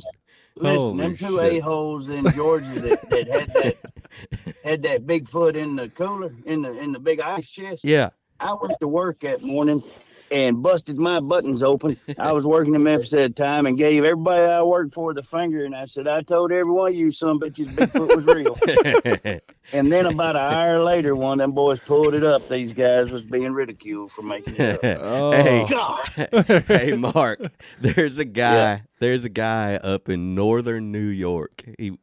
Listen, 0.62 0.78
Holy 0.78 0.98
them 0.98 1.18
two 1.18 1.40
a 1.40 1.60
holes 1.60 2.10
in 2.10 2.30
Georgia 2.32 2.80
that, 2.80 3.10
that 3.10 3.28
had 3.28 3.54
that 3.54 3.78
had 4.64 4.82
that 4.84 5.06
big 5.06 5.28
foot 5.28 5.56
in 5.56 5.76
the 5.76 5.90
cooler 5.90 6.34
in 6.46 6.62
the 6.62 6.78
in 6.78 6.92
the 6.92 7.00
big 7.00 7.20
ice 7.20 7.50
chest. 7.50 7.84
Yeah, 7.84 8.10
I 8.40 8.54
went 8.54 8.80
to 8.80 8.88
work 8.88 9.20
that 9.22 9.42
morning 9.42 9.84
and 10.32 10.62
busted 10.62 10.98
my 10.98 11.20
buttons 11.20 11.64
open. 11.64 11.98
I 12.18 12.32
was 12.32 12.46
working 12.46 12.76
in 12.76 12.84
Memphis 12.84 13.14
at 13.14 13.36
the 13.36 13.44
time 13.44 13.66
and 13.66 13.78
gave 13.78 14.04
everybody 14.04 14.42
I 14.42 14.62
worked 14.62 14.94
for 14.94 15.14
the 15.14 15.24
finger. 15.24 15.66
And 15.66 15.76
I 15.76 15.86
said, 15.86 16.08
I 16.08 16.22
told 16.22 16.52
every 16.52 16.72
one 16.72 16.90
of 16.90 16.96
you 16.96 17.12
some 17.12 17.40
bitches 17.40 17.74
Bigfoot 17.76 18.16
was 18.16 18.26
real. 18.26 19.42
and 19.74 19.92
then 19.92 20.06
about 20.06 20.36
an 20.36 20.54
hour 20.54 20.80
later, 20.80 21.16
one 21.16 21.40
of 21.40 21.44
them 21.44 21.52
boys 21.54 21.80
pulled 21.80 22.14
it 22.14 22.24
up. 22.24 22.48
These 22.50 22.74
guys 22.74 23.10
was 23.12 23.26
being 23.26 23.54
ridiculed 23.54 24.12
for 24.12 24.22
making 24.22 24.56
it 24.58 24.84
up. 24.84 25.02
Oh. 25.08 25.32
Hey, 25.32 25.66
God. 25.70 26.64
hey, 26.68 26.94
Mark. 26.94 27.40
There's 27.80 28.18
a 28.18 28.26
guy. 28.26 28.84
There's 29.00 29.26
a 29.26 29.30
guy 29.30 29.76
up 29.76 30.10
in 30.10 30.36
northern 30.36 30.92
New 30.92 31.08
York. 31.08 31.64
He, 31.78 31.98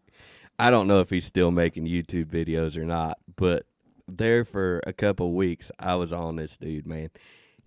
I 0.58 0.70
don't 0.70 0.86
know 0.86 1.00
if 1.00 1.10
he's 1.10 1.24
still 1.24 1.50
making 1.50 1.86
YouTube 1.86 2.26
videos 2.26 2.76
or 2.76 2.84
not, 2.84 3.18
but 3.36 3.66
there 4.06 4.44
for 4.44 4.80
a 4.86 4.92
couple 4.92 5.32
weeks, 5.32 5.70
I 5.78 5.94
was 5.96 6.12
on 6.12 6.36
this 6.36 6.56
dude. 6.56 6.86
Man, 6.86 7.10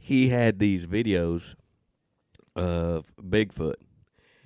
he 0.08 0.30
had 0.30 0.58
these 0.58 0.88
videos 0.88 1.56
of 2.56 3.12
Bigfoot, 3.22 3.76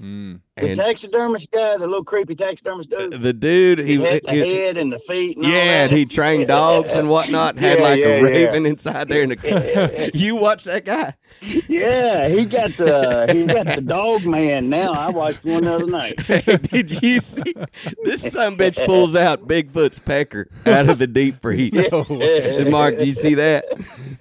Mm. 0.02 0.42
The 0.58 0.76
taxidermist 0.76 1.50
guy, 1.52 1.78
the 1.78 1.88
little 1.88 2.04
creepy 2.04 2.36
taxidermist 2.36 2.90
dude. 2.90 3.22
the 3.24 3.32
dude 3.32 3.80
He, 3.80 3.96
he, 3.96 4.02
had 4.04 4.22
the 4.26 4.34
he- 4.34 4.56
head 4.58 4.76
and 4.78 4.92
the 4.92 5.00
feet. 5.00 5.38
And 5.38 5.46
all 5.46 5.52
yeah, 5.52 5.86
and 5.86 5.94
he 5.94 6.06
trained 6.06 6.50
dogs 6.50 6.92
and 6.94 7.08
whatnot. 7.10 7.58
Had 7.58 7.78
Yeah, 7.80 7.84
like 7.84 8.00
yeah, 8.02 8.06
a 8.08 8.18
yeah. 8.18 8.22
raven 8.24 8.66
inside 8.66 9.08
there. 9.08 9.24
In 9.24 9.30
the 9.30 10.12
you 10.14 10.36
watch 10.36 10.66
that 10.66 10.84
guy? 10.84 11.14
Yeah, 11.70 12.28
he 12.28 12.46
got 12.46 12.72
the 12.76 13.32
he 13.34 13.46
got 13.46 13.66
the 13.76 13.82
dog 13.86 14.26
man 14.26 14.70
now. 14.70 14.92
I 14.92 15.10
watched 15.10 15.46
one 15.46 15.64
the 15.64 15.74
other 15.74 15.88
night. 15.88 16.20
Hey, 16.20 16.58
did 16.58 17.02
you 17.02 17.22
see 17.22 17.54
this 18.04 18.22
son 18.34 18.58
bitch 18.58 18.86
pulls 18.86 19.16
out 19.16 19.48
Bigfoot's 19.48 20.00
pecker 20.00 20.50
out 20.66 20.90
of 20.90 20.98
the 21.00 21.08
deep 21.08 21.42
freeze? 21.42 21.74
And 21.74 22.70
Mark, 22.70 22.98
do 22.98 23.06
you 23.08 23.14
see 23.14 23.36
that? 23.36 23.66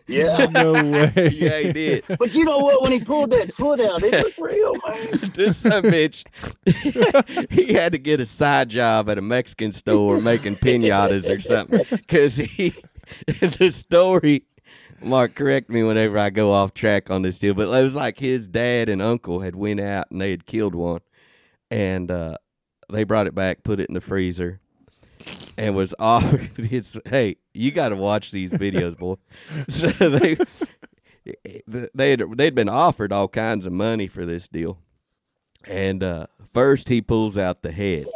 Yeah. 0.07 0.47
No 0.51 0.73
way. 0.73 1.13
Yeah, 1.33 1.59
he 1.59 1.73
did. 1.73 2.05
But 2.19 2.35
you 2.35 2.45
know 2.45 2.59
what? 2.59 2.83
When 2.83 2.91
he 2.93 3.01
pulled 3.01 3.31
that 3.31 3.53
foot 3.55 3.81
out, 3.81 4.03
it 4.03 4.13
looked 4.13 4.39
real, 4.39 4.75
man. 4.87 5.33
This 5.35 5.57
son 5.59 5.85
bitch, 5.85 6.20
he 7.51 7.73
had 7.73 7.93
to 7.93 7.99
get 7.99 8.21
a 8.21 8.27
side 8.27 8.69
job 8.69 9.09
at 9.09 9.19
a 9.19 9.23
Mexican 9.23 9.73
store 9.73 10.21
making 10.21 10.57
pinatas 10.57 11.29
or 11.29 11.41
something 11.41 11.85
because 11.91 12.37
he, 12.37 12.75
the 13.41 13.71
story. 13.71 14.45
Mark, 15.03 15.35
correct 15.35 15.71
me 15.71 15.83
whenever 15.83 16.19
I 16.19 16.29
go 16.29 16.53
off 16.53 16.75
track 16.75 17.11
on 17.11 17.23
this 17.23 17.39
deal, 17.39 17.55
but 17.55 17.69
it 17.69 17.83
was 17.83 17.97
like 17.97 18.19
his 18.19 18.49
dad 18.49 18.91
and 18.91 19.01
uncle 19.01 19.41
had 19.41 19.57
went 19.57 19.81
out 19.81 20.11
and 20.11 20.21
they 20.21 20.31
had 20.31 20.45
killed 20.45 20.75
one, 20.75 21.01
and 21.71 22.11
uh, 22.11 22.37
they 22.91 23.05
brought 23.05 23.27
it 23.27 23.35
back, 23.35 23.63
put 23.63 23.81
it 23.81 23.89
in 23.89 23.95
the 23.95 24.03
freezer, 24.03 24.61
and 25.57 25.75
was 25.75 25.95
offered. 25.99 26.51
Hey, 27.07 27.37
you 27.55 27.71
got 27.71 27.89
to 27.89 27.97
watch 27.97 28.31
these 28.31 28.53
videos, 28.53 28.97
boy. 28.99 29.17
So 29.69 29.89
they 29.89 30.37
they 31.95 32.11
had 32.11 32.23
they'd 32.37 32.55
been 32.55 32.69
offered 32.69 33.13
all 33.13 33.29
kinds 33.29 33.67
of 33.67 33.73
money 33.73 34.07
for 34.07 34.25
this 34.27 34.49
deal, 34.49 34.79
and 35.67 36.03
uh, 36.03 36.27
first 36.55 36.89
he 36.89 37.01
pulls 37.03 37.37
out 37.39 37.63
the 37.63 37.73
head, 37.73 38.07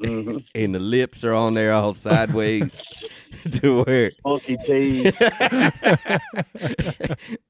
Mhm. 0.00 0.44
and 0.54 0.74
the 0.74 0.80
lips 0.80 1.24
are 1.24 1.34
on 1.34 1.54
there 1.54 1.72
all 1.72 1.92
sideways 1.92 2.80
to 3.52 3.82
where 3.84 4.10
Monkey 4.24 4.56
teeth. 4.64 5.16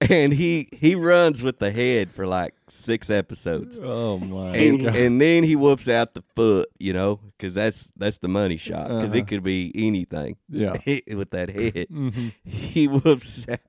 and 0.00 0.32
he 0.32 0.68
he 0.72 0.94
runs 0.94 1.42
with 1.42 1.58
the 1.58 1.70
head 1.70 2.10
for 2.10 2.26
like 2.26 2.54
six 2.68 3.10
episodes 3.10 3.80
Oh 3.82 4.18
my 4.18 4.56
and, 4.56 4.84
god. 4.84 4.96
and 4.96 5.20
then 5.20 5.44
he 5.44 5.56
whoops 5.56 5.88
out 5.88 6.14
the 6.14 6.22
foot 6.34 6.68
you 6.78 6.92
know 6.92 7.20
because 7.38 7.54
that's 7.54 7.90
that's 7.96 8.18
the 8.18 8.28
money 8.28 8.56
shot 8.56 8.88
because 8.88 9.12
Uh-huh. 9.12 9.18
it 9.18 9.28
could 9.28 9.42
be 9.42 9.72
anything 9.74 10.36
Yeah. 10.48 10.72
with 11.14 11.30
that 11.30 11.50
head 11.50 11.86
Mhm. 11.90 12.32
he 12.44 12.88
whoops 12.88 13.46
out, 13.48 13.60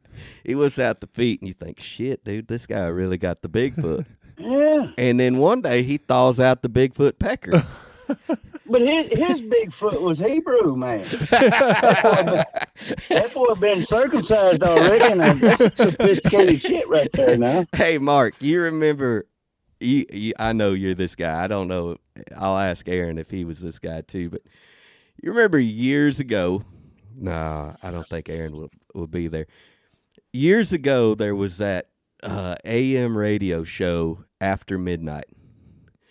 he 0.43 0.55
whoops 0.55 0.79
out 0.79 1.01
the 1.01 1.07
feet 1.07 1.41
and 1.41 1.47
you 1.47 1.53
think 1.53 1.79
shit 1.79 2.23
dude 2.23 2.47
this 2.47 2.65
guy 2.67 2.85
really 2.87 3.17
got 3.17 3.41
the 3.41 3.49
bigfoot 3.49 4.05
Yeah, 4.37 4.91
and 4.97 5.19
then 5.19 5.37
one 5.37 5.61
day 5.61 5.83
he 5.83 5.97
thaws 5.97 6.39
out 6.39 6.61
the 6.61 6.69
bigfoot 6.69 7.19
pecker 7.19 7.65
but 8.67 8.81
his 8.81 9.07
his 9.11 9.41
Bigfoot 9.41 10.01
was 10.01 10.19
Hebrew, 10.19 10.75
man. 10.75 11.01
that 11.29 12.45
boy 13.33 13.55
been 13.55 13.83
circumcised 13.83 14.63
already, 14.63 15.05
and 15.05 15.41
that's 15.41 15.75
sophisticated 15.77 16.61
shit 16.61 16.87
right 16.87 17.11
there 17.13 17.37
now. 17.37 17.65
Hey, 17.73 17.97
Mark, 17.97 18.35
you 18.39 18.61
remember? 18.61 19.25
You, 19.79 20.05
you, 20.11 20.33
I 20.39 20.53
know 20.53 20.71
you're 20.73 20.95
this 20.95 21.15
guy. 21.15 21.43
I 21.43 21.47
don't 21.47 21.67
know. 21.67 21.97
I'll 22.37 22.57
ask 22.57 22.87
Aaron 22.87 23.17
if 23.17 23.29
he 23.29 23.43
was 23.43 23.59
this 23.61 23.77
guy 23.79 24.01
too. 24.01 24.29
But 24.29 24.41
you 25.21 25.31
remember 25.31 25.59
years 25.59 26.19
ago? 26.19 26.63
Nah, 27.17 27.75
I 27.83 27.91
don't 27.91 28.07
think 28.07 28.29
Aaron 28.29 28.55
will 28.55 28.69
will 28.93 29.07
be 29.07 29.27
there. 29.27 29.47
Years 30.33 30.73
ago, 30.73 31.15
there 31.15 31.35
was 31.35 31.57
that 31.59 31.89
uh, 32.25 32.55
AM 32.65 33.17
radio 33.17 33.63
show 33.63 34.25
after 34.41 34.77
midnight, 34.77 35.25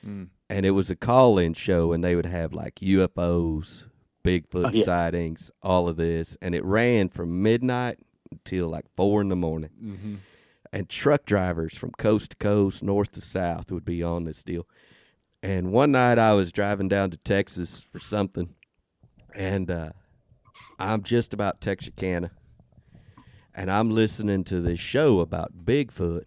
Mm. 0.05 0.29
and 0.50 0.66
it 0.66 0.70
was 0.72 0.90
a 0.90 0.96
call-in 0.96 1.55
show, 1.55 1.92
and 1.92 2.05
they 2.05 2.14
would 2.14 2.27
have 2.27 2.53
like 2.53 2.77
UFOs, 2.83 3.85
Bigfoot 4.22 4.66
Oh, 4.66 4.70
yeah. 4.72 4.85
sightings, 4.85 5.50
all 5.62 5.88
of 5.88 5.96
this, 5.96 6.37
and 6.42 6.55
it 6.55 6.64
ran 6.64 7.09
from 7.09 7.42
midnight 7.42 7.98
until 8.31 8.68
like 8.68 8.87
four 8.96 9.20
in 9.20 9.29
the 9.29 9.37
morning 9.37 9.70
Mhm. 9.83 10.16
and 10.72 10.88
truck 10.88 11.24
drivers 11.27 11.77
from 11.77 11.90
coast 11.92 12.31
to 12.31 12.37
coast, 12.37 12.83
north 12.83 13.12
to 13.12 13.20
south 13.20 13.70
would 13.72 13.85
be 13.85 14.03
on 14.03 14.24
this 14.24 14.42
deal. 14.42 14.66
And 15.42 15.72
one 15.72 15.92
night 15.92 16.18
I 16.18 16.33
was 16.33 16.53
driving 16.53 16.88
down 16.88 17.11
to 17.11 17.16
Texas 17.18 17.83
for 17.85 17.98
something, 17.98 18.55
and 19.35 19.70
uh, 19.70 19.90
I'm 20.79 21.03
just 21.03 21.33
about 21.35 21.61
Texarkana, 21.61 22.31
and 23.54 23.70
I'm 23.70 23.90
listening 23.90 24.44
to 24.44 24.60
this 24.60 24.80
show 24.80 25.20
about 25.20 25.64
Bigfoot, 25.64 26.24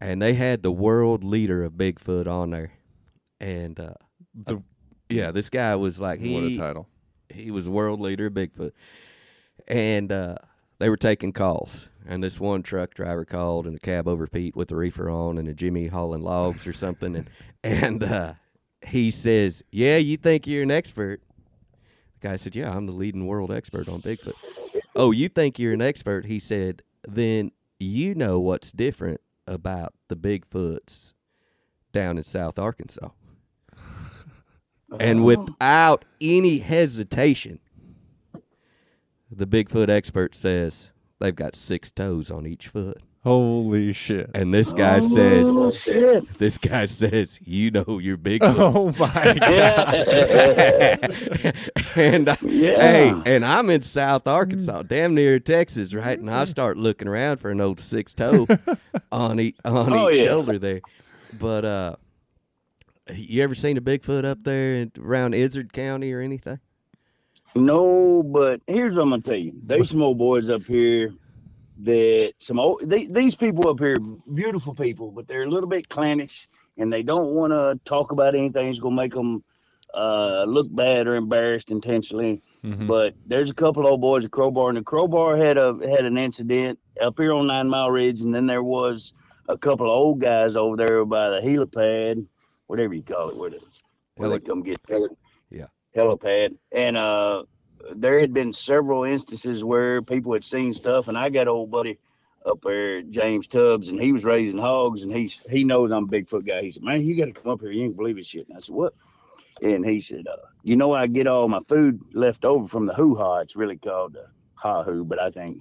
and 0.00 0.20
they 0.22 0.34
had 0.34 0.62
the 0.62 0.72
world 0.72 1.24
leader 1.24 1.62
of 1.64 1.72
Bigfoot 1.74 2.26
on 2.26 2.50
there, 2.50 2.72
and 3.40 3.78
uh, 3.78 3.94
The- 4.34 4.62
yeah, 5.08 5.30
this 5.32 5.50
guy 5.50 5.74
was 5.76 6.00
like 6.00 6.20
he 6.20 6.32
what 6.34 6.44
a 6.44 6.56
title. 6.56 6.86
he 7.28 7.50
was 7.50 7.68
world 7.68 8.00
leader 8.00 8.26
of 8.26 8.32
Bigfoot, 8.34 8.72
and 9.68 10.10
uh, 10.12 10.36
they 10.78 10.88
were 10.88 10.96
taking 10.96 11.32
calls. 11.32 11.88
And 12.06 12.24
this 12.24 12.40
one 12.40 12.62
truck 12.62 12.94
driver 12.94 13.24
called, 13.26 13.66
and 13.66 13.76
a 13.76 13.78
cab 13.78 14.08
over 14.08 14.26
Pete 14.26 14.56
with 14.56 14.68
the 14.68 14.76
reefer 14.76 15.10
on, 15.10 15.36
and 15.36 15.46
a 15.48 15.54
Jimmy 15.54 15.86
hauling 15.88 16.22
logs 16.22 16.66
or 16.66 16.72
something, 16.72 17.14
and 17.14 17.28
and 17.62 18.02
uh, 18.02 18.32
he 18.86 19.10
says, 19.10 19.62
"Yeah, 19.70 19.98
you 19.98 20.16
think 20.16 20.46
you're 20.46 20.62
an 20.62 20.70
expert?" 20.70 21.20
The 22.20 22.28
guy 22.28 22.36
said, 22.36 22.56
"Yeah, 22.56 22.74
I'm 22.74 22.86
the 22.86 22.92
leading 22.92 23.26
world 23.26 23.52
expert 23.52 23.86
on 23.88 24.00
Bigfoot." 24.00 24.32
Oh, 24.96 25.10
you 25.10 25.28
think 25.28 25.58
you're 25.58 25.72
an 25.72 25.82
expert? 25.82 26.26
He 26.26 26.38
said, 26.38 26.82
"Then 27.06 27.52
you 27.78 28.14
know 28.14 28.38
what's 28.38 28.72
different 28.72 29.20
about 29.46 29.94
the 30.08 30.16
Bigfoots 30.16 31.12
down 31.92 32.18
in 32.18 32.24
South 32.24 32.58
Arkansas." 32.58 33.10
And 34.98 35.20
oh. 35.20 35.24
without 35.24 36.04
any 36.20 36.58
hesitation, 36.58 37.60
the 39.30 39.46
Bigfoot 39.46 39.88
expert 39.88 40.34
says 40.34 40.90
they've 41.20 41.34
got 41.34 41.54
six 41.54 41.92
toes 41.92 42.30
on 42.30 42.46
each 42.46 42.66
foot. 42.68 43.00
Holy 43.22 43.92
shit. 43.92 44.30
And 44.34 44.52
this 44.54 44.72
guy 44.72 44.96
Oh, 44.96 45.00
says, 45.70 45.76
shit. 45.82 46.38
this 46.38 46.56
guy 46.56 46.86
says, 46.86 47.38
you 47.42 47.70
know 47.70 47.98
your 47.98 48.16
Bigfoot. 48.16 48.54
Oh 48.58 48.94
my 48.98 49.34
god. 49.40 49.94
and 51.96 52.30
I, 52.30 52.38
Yeah. 52.40 52.80
hey, 52.80 53.14
and 53.26 53.44
I'm 53.44 53.68
in 53.68 53.82
South 53.82 54.26
Arkansas, 54.26 54.84
damn 54.84 55.14
near 55.14 55.38
Texas, 55.38 55.92
right? 55.92 56.18
And 56.18 56.30
I 56.30 56.46
start 56.46 56.78
looking 56.78 57.08
around 57.08 57.38
for 57.38 57.50
an 57.50 57.60
old 57.60 57.78
six 57.78 58.14
toe 58.14 58.46
on 59.12 59.38
each 59.38 59.56
on 59.66 59.92
Oh, 59.92 60.08
each 60.08 60.16
yeah. 60.16 60.24
shoulder 60.24 60.58
there. 60.58 60.80
But 61.38 61.64
uh, 61.66 61.96
you 63.14 63.42
ever 63.42 63.54
seen 63.54 63.76
a 63.76 63.82
Bigfoot 63.82 64.24
up 64.24 64.42
there 64.44 64.76
in, 64.76 64.92
around 64.98 65.34
Izard 65.34 65.74
County 65.74 66.10
or 66.12 66.20
anything? 66.20 66.58
No, 67.54 68.22
but 68.22 68.62
here's 68.66 68.94
what 68.94 69.02
I'm 69.02 69.10
gonna 69.10 69.20
tell 69.22 69.36
you. 69.36 69.52
There's 69.62 69.90
some 69.90 70.02
old 70.02 70.16
boys 70.18 70.48
up 70.48 70.62
here 70.62 71.12
that 71.82 72.34
some 72.38 72.58
old 72.58 72.82
they, 72.88 73.06
these 73.06 73.34
people 73.34 73.68
up 73.70 73.78
here, 73.78 73.96
beautiful 74.34 74.74
people, 74.74 75.10
but 75.10 75.26
they're 75.26 75.42
a 75.44 75.48
little 75.50 75.68
bit 75.68 75.88
clannish 75.88 76.48
and 76.78 76.92
they 76.92 77.02
don't 77.02 77.32
want 77.34 77.52
to 77.52 77.78
talk 77.84 78.12
about 78.12 78.34
anything 78.34 78.66
that's 78.66 78.80
gonna 78.80 78.94
make 78.96 79.12
them 79.14 79.42
uh, 79.94 80.44
look 80.46 80.68
bad 80.74 81.06
or 81.06 81.16
embarrassed 81.16 81.70
intentionally. 81.70 82.42
Mhm. 82.64 82.86
But 82.86 83.14
there's 83.26 83.50
a 83.50 83.54
couple 83.54 83.86
old 83.86 84.00
boys 84.00 84.24
at 84.24 84.30
Crowbar, 84.30 84.68
and 84.68 84.78
the 84.78 84.82
Crowbar 84.82 85.36
had 85.36 85.56
a 85.56 85.78
had 85.88 86.04
an 86.04 86.16
incident 86.18 86.78
up 87.00 87.18
here 87.18 87.32
on 87.32 87.46
Nine 87.46 87.68
Mile 87.68 87.90
Ridge, 87.90 88.20
and 88.20 88.34
then 88.34 88.46
there 88.46 88.62
was 88.62 89.14
a 89.48 89.56
couple 89.58 89.86
of 89.86 89.92
old 89.92 90.20
guys 90.20 90.56
over 90.56 90.76
there 90.76 91.04
by 91.04 91.30
the 91.30 91.40
helipad, 91.40 92.24
whatever 92.68 92.94
you 92.94 93.02
call 93.02 93.30
it, 93.30 93.36
where, 93.36 93.50
the, 93.50 93.58
where 94.16 94.28
they 94.28 94.38
come 94.38 94.62
get 94.62 94.78
heli- 94.88 95.08
Yeah. 95.50 95.66
helipad, 95.96 96.56
and 96.70 96.96
uh, 96.96 97.44
there 97.94 98.20
had 98.20 98.32
been 98.32 98.52
several 98.52 99.04
instances 99.04 99.64
where 99.64 100.02
people 100.02 100.32
had 100.32 100.44
seen 100.44 100.74
stuff, 100.74 101.08
and 101.08 101.16
I 101.18 101.30
got 101.30 101.48
old 101.48 101.70
buddy 101.70 101.98
up 102.44 102.60
there, 102.62 103.02
James 103.02 103.46
Tubbs, 103.48 103.90
and 103.90 104.00
he 104.00 104.12
was 104.12 104.24
raising 104.24 104.58
hogs, 104.58 105.02
and 105.02 105.12
he's 105.12 105.40
he 105.50 105.64
knows 105.64 105.90
I'm 105.90 106.04
a 106.04 106.08
Bigfoot 106.08 106.46
guy. 106.46 106.62
He 106.62 106.70
said, 106.70 106.82
"Man, 106.82 107.02
you 107.02 107.16
got 107.16 107.26
to 107.26 107.40
come 107.40 107.52
up 107.52 107.60
here. 107.60 107.70
You 107.70 107.84
ain't 107.84 107.96
believe 107.96 108.16
this 108.16 108.26
shit." 108.26 108.48
And 108.48 108.56
I 108.56 108.60
said, 108.60 108.74
"What?" 108.74 108.94
And 109.62 109.84
he 109.84 110.00
said, 110.00 110.26
uh, 110.26 110.36
"You 110.62 110.76
know, 110.76 110.92
I 110.92 111.06
get 111.06 111.26
all 111.26 111.48
my 111.48 111.60
food 111.68 112.00
left 112.14 112.44
over 112.44 112.66
from 112.66 112.86
the 112.86 112.94
hoo 112.94 113.14
ha. 113.14 113.38
It's 113.38 113.56
really 113.56 113.76
called 113.76 114.14
the 114.14 114.24
ha 114.54 114.82
hoo, 114.82 115.04
but 115.04 115.20
I 115.20 115.30
think 115.30 115.58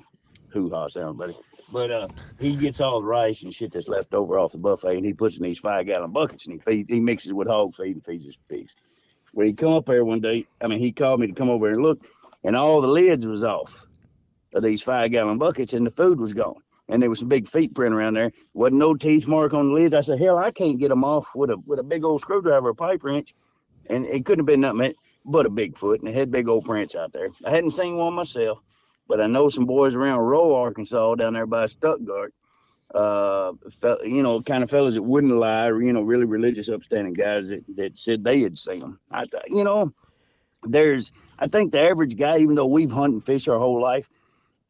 hoo 0.54 0.70
ha 0.70 0.88
sound, 0.88 1.18
buddy. 1.18 1.36
But 1.72 1.92
uh, 1.92 2.08
he 2.40 2.56
gets 2.56 2.82
all 2.82 3.02
the 3.02 3.08
rice 3.08 3.44
and 3.44 3.54
shit 3.54 3.74
that's 3.74 3.88
left 3.88 4.14
over 4.14 4.40
off 4.40 4.54
the 4.54 4.58
buffet, 4.58 4.98
and 4.98 5.06
he 5.06 5.14
puts 5.14 5.38
in 5.38 5.44
these 5.44 5.60
five 5.60 5.86
gallon 5.86 6.12
buckets, 6.12 6.46
and 6.46 6.54
he 6.54 6.60
feed, 6.60 6.90
he 6.90 7.00
mixes 7.00 7.32
it 7.32 7.36
with 7.36 7.48
hog 7.48 7.76
feed 7.76 7.96
and 7.96 8.06
feeds 8.06 8.26
his 8.26 8.38
pigs. 8.50 8.74
When 9.34 9.48
he 9.48 9.54
come 9.54 9.74
up 9.74 9.88
here 9.88 10.04
one 10.04 10.22
day, 10.22 10.48
I 10.62 10.68
mean, 10.68 10.80
he 10.80 10.92
called 10.92 11.20
me 11.20 11.28
to 11.28 11.34
come 11.34 11.50
over 11.50 11.68
here 11.68 11.76
and 11.76 11.84
look, 11.84 12.06
and 12.44 12.56
all 12.56 12.82
the 12.82 12.88
lids 12.88 13.26
was 13.26 13.44
off 13.44 13.86
of 14.54 14.64
these 14.64 14.82
five 14.82 15.12
gallon 15.12 15.38
buckets, 15.38 15.74
and 15.74 15.86
the 15.86 15.92
food 15.92 16.20
was 16.20 16.34
gone. 16.34 16.62
And 16.88 17.02
there 17.02 17.10
was 17.10 17.20
some 17.20 17.28
big 17.28 17.48
feet 17.48 17.76
print 17.76 17.94
around 17.94 18.16
there. 18.16 18.32
Wasn't 18.56 18.80
no 18.80 18.96
teeth 18.96 19.28
mark 19.28 19.54
on 19.54 19.68
the 19.68 19.74
lids. 19.76 19.94
I 19.94 20.02
said, 20.02 20.20
hell, 20.20 20.40
I 20.40 20.50
can't 20.50 20.80
get 20.80 20.90
them 20.90 21.04
off 21.04 21.28
with 21.36 21.52
a 21.52 21.58
with 21.58 21.78
a 21.78 21.84
big 21.84 22.04
old 22.04 22.22
screwdriver 22.22 22.70
or 22.70 22.74
pipe 22.74 23.04
wrench. 23.04 23.36
And 23.88 24.06
it 24.08 24.26
couldn't 24.26 24.40
have 24.40 24.46
been 24.48 24.62
nothing 24.62 24.96
but 25.26 25.46
a 25.46 25.50
Bigfoot, 25.50 26.00
and 26.00 26.08
it 26.08 26.16
had 26.16 26.32
big 26.32 26.48
old 26.48 26.66
prints 26.66 26.96
out 26.96 27.14
there. 27.14 27.30
I 27.46 27.52
hadn't 27.52 27.72
seen 27.72 27.98
one 27.98 28.14
myself, 28.14 28.60
but 29.08 29.22
I 29.22 29.28
know 29.28 29.50
some 29.50 29.66
boys 29.66 29.94
around 29.94 30.22
Roe, 30.22 30.56
Arkansas, 30.56 31.16
down 31.16 31.34
there 31.34 31.46
by 31.46 31.68
Stuttgart. 31.68 32.34
Uh, 32.94 33.54
you 34.04 34.24
know, 34.24 34.42
kind 34.42 34.64
of 34.64 34.70
fellas 34.70 34.96
that 34.96 35.04
wouldn't 35.04 35.34
lie, 35.34 35.68
you 35.68 35.94
know, 35.94 36.02
really 36.02 36.26
religious, 36.26 36.70
upstanding 36.70 37.14
guys 37.14 37.50
that, 37.50 37.64
that 37.76 38.00
said 38.00 38.24
they 38.24 38.42
had 38.42 38.58
seen 38.58 38.80
them. 38.80 39.00
I, 39.12 39.26
th- 39.26 39.44
you 39.48 39.64
know, 39.64 39.94
there's, 40.64 41.12
I 41.38 41.48
think 41.48 41.72
the 41.72 41.82
average 41.82 42.18
guy, 42.18 42.40
even 42.40 42.56
though 42.56 42.66
we've 42.66 42.92
hunted 42.92 43.14
and 43.14 43.26
fished 43.26 43.48
our 43.48 43.60
whole 43.60 43.80
life, 43.80 44.10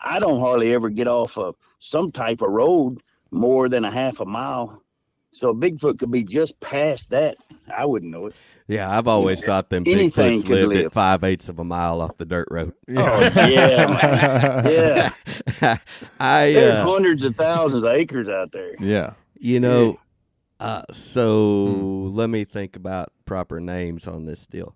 I 0.02 0.20
don't 0.20 0.40
hardly 0.40 0.74
ever 0.74 0.90
get 0.90 1.08
off 1.08 1.38
of 1.38 1.56
some 1.80 2.12
type 2.12 2.42
of 2.42 2.50
road 2.50 3.02
more 3.32 3.70
than 3.70 3.86
a 3.86 3.92
half 3.92 4.20
a 4.20 4.26
mile. 4.26 4.84
So 5.32 5.54
Bigfoot 5.54 6.00
could 6.00 6.12
be 6.12 6.24
just 6.24 6.60
past 6.60 7.12
that. 7.12 7.38
I 7.76 7.86
wouldn't 7.86 8.12
know 8.12 8.28
it. 8.28 8.36
Yeah, 8.68 8.96
I've 8.96 9.08
always 9.08 9.44
thought 9.44 9.70
them 9.70 9.84
Anything 9.88 10.36
Bigfoots 10.38 10.42
could 10.46 10.68
lived 10.68 10.86
at 10.86 10.94
five 10.94 11.24
eighths 11.24 11.50
of 11.50 11.58
a 11.58 11.64
mile 11.64 12.02
off 12.02 12.18
the 12.18 12.26
dirt 12.26 12.48
road. 12.52 12.74
Oh 12.90 12.94
yeah, 13.36 15.12
yeah. 15.62 15.78
I 16.20 16.52
There's 16.52 16.76
uh, 16.76 16.84
hundreds 16.84 17.24
of 17.24 17.36
thousands 17.36 17.84
of 17.84 17.92
acres 17.92 18.30
out 18.30 18.52
there. 18.52 18.76
Yeah. 18.80 19.14
You 19.40 19.60
know, 19.60 20.00
uh, 20.60 20.84
so 20.92 21.64
let 22.14 22.30
me 22.30 22.44
think 22.44 22.76
about 22.76 23.12
proper 23.26 23.60
names 23.60 24.06
on 24.06 24.26
this 24.26 24.46
deal. 24.46 24.76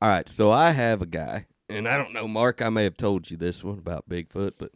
All 0.00 0.08
right, 0.08 0.28
so 0.28 0.50
I 0.50 0.70
have 0.70 1.02
a 1.02 1.06
guy, 1.06 1.46
and 1.68 1.88
I 1.88 1.96
don't 1.96 2.12
know, 2.12 2.28
Mark, 2.28 2.62
I 2.62 2.68
may 2.68 2.84
have 2.84 2.96
told 2.96 3.30
you 3.30 3.36
this 3.36 3.64
one 3.64 3.78
about 3.78 4.08
Bigfoot, 4.08 4.52
but 4.58 4.70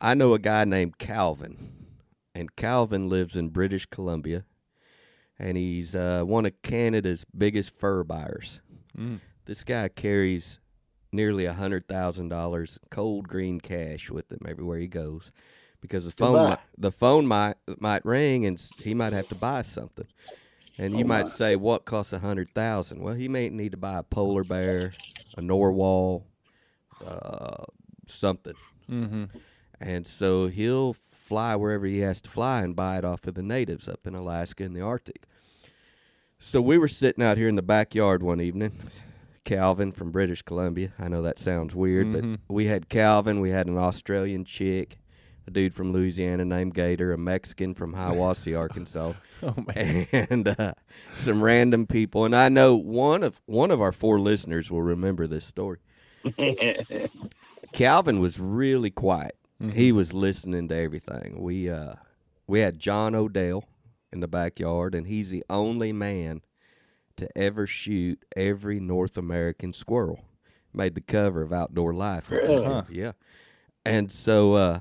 I 0.00 0.14
know 0.14 0.34
a 0.34 0.38
guy 0.38 0.64
named 0.64 0.98
Calvin, 0.98 1.71
and 2.34 2.54
Calvin 2.56 3.08
lives 3.08 3.36
in 3.36 3.48
British 3.48 3.86
Columbia, 3.86 4.44
and 5.38 5.56
he's 5.56 5.94
uh, 5.94 6.22
one 6.24 6.46
of 6.46 6.60
Canada's 6.62 7.24
biggest 7.36 7.76
fur 7.78 8.04
buyers. 8.04 8.60
Mm. 8.96 9.20
This 9.44 9.64
guy 9.64 9.88
carries 9.88 10.58
nearly 11.12 11.44
a 11.44 11.52
hundred 11.52 11.86
thousand 11.86 12.28
dollars 12.28 12.78
cold 12.90 13.28
green 13.28 13.60
cash 13.60 14.10
with 14.10 14.30
him 14.30 14.40
everywhere 14.46 14.78
he 14.78 14.86
goes, 14.88 15.32
because 15.80 16.04
the 16.06 16.10
phone 16.12 16.46
might, 16.48 16.58
the 16.78 16.92
phone 16.92 17.26
might 17.26 17.56
might 17.80 18.04
ring 18.04 18.46
and 18.46 18.60
he 18.78 18.94
might 18.94 19.12
have 19.12 19.28
to 19.28 19.34
buy 19.34 19.62
something, 19.62 20.06
and 20.78 20.96
you 20.96 21.04
Oh, 21.04 21.08
might 21.08 21.28
say, 21.28 21.56
"What 21.56 21.84
costs 21.84 22.12
a 22.12 22.18
hundred 22.20 22.54
thousand? 22.54 23.02
Well, 23.02 23.14
he 23.14 23.28
may 23.28 23.48
need 23.50 23.72
to 23.72 23.76
buy 23.78 23.98
a 23.98 24.02
polar 24.02 24.44
bear, 24.44 24.94
a 25.36 25.42
narwhal, 25.42 26.26
uh, 27.04 27.64
something, 28.06 28.54
Mm-hmm. 28.90 29.24
and 29.80 30.06
so 30.06 30.46
he'll 30.48 30.94
fly 31.32 31.56
wherever 31.56 31.86
he 31.86 32.00
has 32.00 32.20
to 32.20 32.28
fly 32.28 32.60
and 32.60 32.76
buy 32.76 32.98
it 32.98 33.06
off 33.06 33.26
of 33.26 33.32
the 33.34 33.42
natives 33.42 33.88
up 33.88 34.06
in 34.06 34.14
Alaska 34.14 34.64
and 34.64 34.76
the 34.76 34.82
Arctic. 34.82 35.22
So 36.38 36.60
we 36.60 36.76
were 36.76 36.88
sitting 36.88 37.24
out 37.24 37.38
here 37.38 37.48
in 37.48 37.56
the 37.56 37.62
backyard 37.62 38.22
one 38.22 38.38
evening. 38.42 38.78
Calvin 39.46 39.92
from 39.92 40.10
British 40.10 40.42
Columbia. 40.42 40.92
I 40.98 41.08
know 41.08 41.22
that 41.22 41.38
sounds 41.38 41.74
weird, 41.74 42.06
Mhm. 42.08 42.38
but 42.46 42.52
we 42.54 42.66
had 42.66 42.90
Calvin, 42.90 43.40
we 43.40 43.48
had 43.48 43.66
an 43.66 43.78
Australian 43.78 44.44
chick, 44.44 44.98
a 45.46 45.50
dude 45.50 45.72
from 45.74 45.90
Louisiana 45.90 46.44
named 46.44 46.74
Gator, 46.74 47.14
a 47.14 47.18
Mexican 47.18 47.72
from 47.72 47.94
Hiwasse, 47.94 48.54
Arkansas, 48.58 49.14
Oh 49.42 49.54
man. 49.74 50.06
and 50.12 50.48
uh, 50.48 50.74
some 51.14 51.42
random 51.42 51.86
people. 51.86 52.26
And 52.26 52.36
I 52.36 52.50
know 52.50 52.76
one 52.76 53.22
of 53.22 53.40
one 53.46 53.70
of 53.70 53.80
our 53.80 53.90
four 53.92 54.20
listeners 54.20 54.70
will 54.70 54.82
remember 54.82 55.26
this 55.26 55.46
story. 55.46 55.78
Calvin 57.72 58.20
was 58.20 58.38
really 58.38 58.90
quiet. 58.90 59.34
He 59.70 59.92
was 59.92 60.12
listening 60.12 60.68
to 60.68 60.76
everything. 60.76 61.40
We 61.40 61.70
uh 61.70 61.94
we 62.46 62.60
had 62.60 62.78
John 62.78 63.14
Odell 63.14 63.64
in 64.12 64.20
the 64.20 64.28
backyard 64.28 64.94
and 64.94 65.06
he's 65.06 65.30
the 65.30 65.44
only 65.48 65.92
man 65.92 66.42
to 67.16 67.28
ever 67.38 67.66
shoot 67.66 68.24
every 68.36 68.80
North 68.80 69.16
American 69.16 69.72
squirrel. 69.72 70.24
Made 70.74 70.94
the 70.94 71.00
cover 71.00 71.42
of 71.42 71.52
Outdoor 71.52 71.92
Life. 71.92 72.30
Really? 72.30 72.64
Huh. 72.64 72.84
Yeah. 72.90 73.12
And 73.84 74.10
so 74.10 74.54
uh 74.54 74.80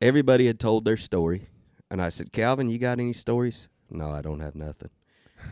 everybody 0.00 0.46
had 0.46 0.60
told 0.60 0.84
their 0.84 0.96
story 0.96 1.48
and 1.90 2.00
I 2.00 2.08
said, 2.10 2.32
"Calvin, 2.32 2.68
you 2.68 2.78
got 2.78 3.00
any 3.00 3.12
stories?" 3.12 3.68
"No, 3.90 4.10
I 4.10 4.22
don't 4.22 4.40
have 4.40 4.54
nothing." 4.54 4.90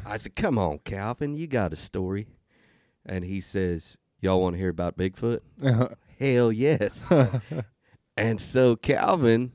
I 0.07 0.17
said, 0.19 0.37
"Come 0.37 0.57
on, 0.57 0.79
Calvin, 0.81 1.35
you 1.35 1.47
got 1.47 1.73
a 1.73 1.77
story." 1.77 2.29
And 3.05 3.25
he 3.25 3.41
says, 3.41 3.97
"Y'all 4.21 4.41
want 4.41 4.55
to 4.55 4.59
hear 4.61 4.69
about 4.69 4.97
Bigfoot?" 4.97 5.41
Hell 6.19 6.53
yes. 6.53 7.05
and 8.21 8.41
so 8.41 8.77
Calvin 8.77 9.53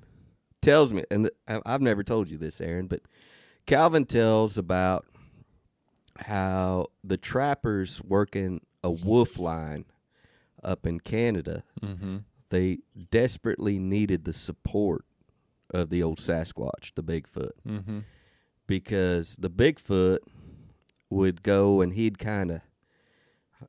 tells 0.61 0.93
me, 0.93 1.03
and 1.11 1.29
I've 1.47 1.81
never 1.81 2.03
told 2.03 2.29
you 2.29 2.37
this, 2.37 2.59
Aaron, 2.59 2.87
but 2.87 3.01
Calvin 3.65 4.05
tells 4.05 4.57
about 4.57 5.05
how 6.17 6.87
the 7.03 7.17
trappers 7.17 8.01
working 8.03 8.61
a 8.83 8.89
wolf 8.91 9.37
line 9.37 9.85
up 10.63 10.85
in 10.85 10.99
Canada, 10.99 11.63
mm-hmm. 11.81 12.17
they 12.49 12.79
desperately 13.11 13.77
needed 13.79 14.23
the 14.25 14.33
support 14.33 15.05
of 15.71 15.89
the 15.89 16.01
old 16.01 16.19
Sasquatch, 16.19 16.93
the 16.95 17.03
Bigfoot, 17.03 17.51
Mm-hmm. 17.67 17.99
because 18.67 19.35
the 19.37 19.49
Bigfoot 19.49 20.19
would 21.09 21.43
go 21.43 21.81
and 21.81 21.93
he'd 21.93 22.17
kind 22.17 22.51
of 22.51 22.61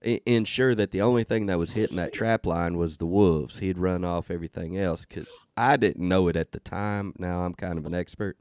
ensure 0.02 0.74
that 0.74 0.90
the 0.90 1.00
only 1.00 1.24
thing 1.24 1.46
that 1.46 1.58
was 1.58 1.72
hitting 1.72 1.96
that 1.96 2.12
trap 2.12 2.46
line 2.46 2.76
was 2.76 2.96
the 2.96 3.06
wolves. 3.06 3.58
He'd 3.58 3.78
run 3.78 4.04
off 4.04 4.30
everything 4.30 4.78
else 4.78 5.06
because 5.06 5.32
I 5.56 5.76
didn't 5.76 6.06
know 6.06 6.28
it 6.28 6.36
at 6.36 6.52
the 6.52 6.60
time. 6.60 7.12
Now 7.18 7.42
I'm 7.42 7.54
kind 7.54 7.78
of 7.78 7.86
an 7.86 7.94
expert. 7.94 8.38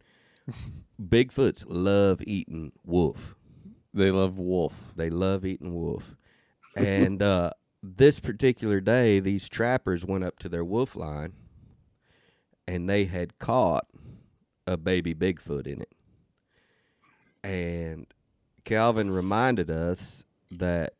Bigfoots 1.01 1.65
love 1.67 2.21
eating 2.25 2.71
wolf. 2.83 3.35
They 3.93 4.11
love 4.11 4.37
wolf. 4.37 4.93
They 4.95 5.09
love 5.09 5.45
eating 5.45 5.73
wolf. 5.73 6.15
And 6.75 7.21
uh, 7.21 7.51
this 7.81 8.19
particular 8.19 8.81
day, 8.81 9.19
these 9.19 9.47
trappers 9.47 10.05
went 10.05 10.23
up 10.23 10.39
to 10.39 10.49
their 10.49 10.65
wolf 10.65 10.95
line 10.95 11.33
and 12.67 12.89
they 12.89 13.05
had 13.05 13.39
caught 13.39 13.87
a 14.67 14.77
baby 14.77 15.13
Bigfoot 15.13 15.67
in 15.67 15.81
it. 15.81 15.93
And 17.43 18.07
Calvin 18.63 19.11
reminded 19.11 19.69
us 19.69 20.23
that 20.51 20.93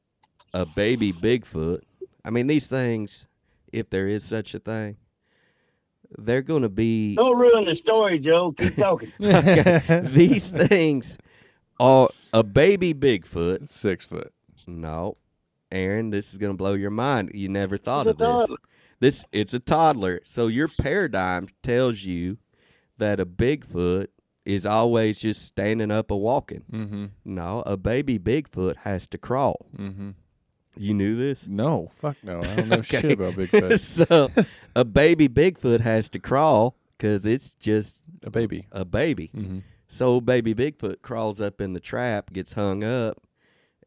a 0.55 0.65
baby 0.65 1.11
Bigfoot, 1.11 1.81
I 2.23 2.29
mean, 2.29 2.47
these 2.47 2.67
things, 2.67 3.27
if 3.71 3.89
there 3.89 4.07
is 4.07 4.23
such 4.23 4.53
a 4.55 4.59
thing, 4.59 4.95
they're 6.17 6.41
going 6.41 6.61
to 6.61 6.69
be. 6.69 7.15
Don't 7.15 7.37
ruin 7.37 7.65
the 7.65 7.75
story, 7.75 8.19
Joe. 8.19 8.53
Keep 8.53 8.75
talking. 8.77 9.11
these 9.19 10.49
things 10.49 11.17
are 11.79 12.09
a 12.33 12.41
baby 12.43 12.93
Bigfoot 12.93 13.67
Six 13.67 14.05
foot. 14.05 14.31
no, 14.65 15.17
Aaron, 15.71 16.09
this 16.09 16.31
is 16.31 16.39
going 16.39 16.53
to 16.53 16.57
blow 16.57 16.73
your 16.73 16.89
mind. 16.89 17.31
You 17.33 17.49
never 17.49 17.77
thought 17.77 18.07
It's 18.07 18.21
of 18.21 18.45
a 18.45 18.47
this. 18.47 18.57
This 19.01 19.25
it's 19.33 19.53
a 19.53 19.59
toddler. 19.59 20.21
So 20.23 20.47
your 20.47 20.69
paradigm 20.69 21.49
tells 21.63 22.03
you 22.03 22.37
that 22.97 23.19
a 23.19 23.25
Bigfoot 23.25 24.07
is 24.45 24.65
always 24.65 25.19
just 25.19 25.43
standing 25.43 25.91
up 25.91 26.11
or 26.11 26.21
walking. 26.21 26.63
Mm-hmm. 26.71 27.05
No, 27.25 27.61
a 27.65 27.75
baby 27.75 28.17
Bigfoot 28.17 28.77
has 28.77 29.05
to 29.07 29.17
crawl. 29.17 29.65
Mm-hmm. 29.77 30.11
You 30.77 30.93
knew 30.93 31.15
this? 31.15 31.47
No, 31.47 31.91
fuck 31.97 32.17
no. 32.23 32.41
I 32.41 32.55
don't 32.55 32.69
know 32.69 32.81
shit 32.81 33.11
about 33.11 33.33
Bigfoot. 33.33 33.79
so 34.07 34.29
a 34.75 34.83
baby 34.85 35.27
Bigfoot 35.29 35.81
has 35.81 36.09
to 36.09 36.19
crawl 36.19 36.77
because 36.97 37.25
it's 37.25 37.53
just 37.55 38.03
A 38.23 38.29
baby. 38.29 38.67
a 38.71 38.85
baby. 38.85 39.31
Mm-hmm. 39.35 39.59
So 39.87 40.19
baby 40.19 40.53
Bigfoot 40.53 41.01
crawls 41.01 41.39
up 41.39 41.61
in 41.61 41.73
the 41.73 41.79
trap, 41.79 42.33
gets 42.33 42.53
hung 42.53 42.83
up, 42.83 43.21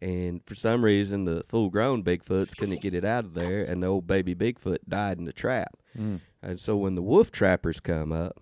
and 0.01 0.41
for 0.47 0.55
some 0.55 0.85
reason 0.85 1.25
the 1.25 1.45
full 1.49 1.71
grown 1.71 2.03
Bigfoots 2.05 2.57
couldn't 2.57 2.81
get 2.81 2.95
it 2.95 3.05
out 3.05 3.25
of 3.25 3.35
there, 3.35 3.65
and 3.65 3.83
the 3.83 3.87
old 3.89 4.07
baby 4.07 4.35
Bigfoot 4.35 4.79
died 4.89 5.19
in 5.19 5.25
the 5.25 5.33
trap. 5.33 5.77
Mm. 5.99 6.21
And 6.43 6.61
so 6.61 6.77
when 6.77 6.95
the 6.95 7.03
wolf 7.03 7.31
trappers 7.33 7.81
come 7.81 8.13
up, 8.13 8.39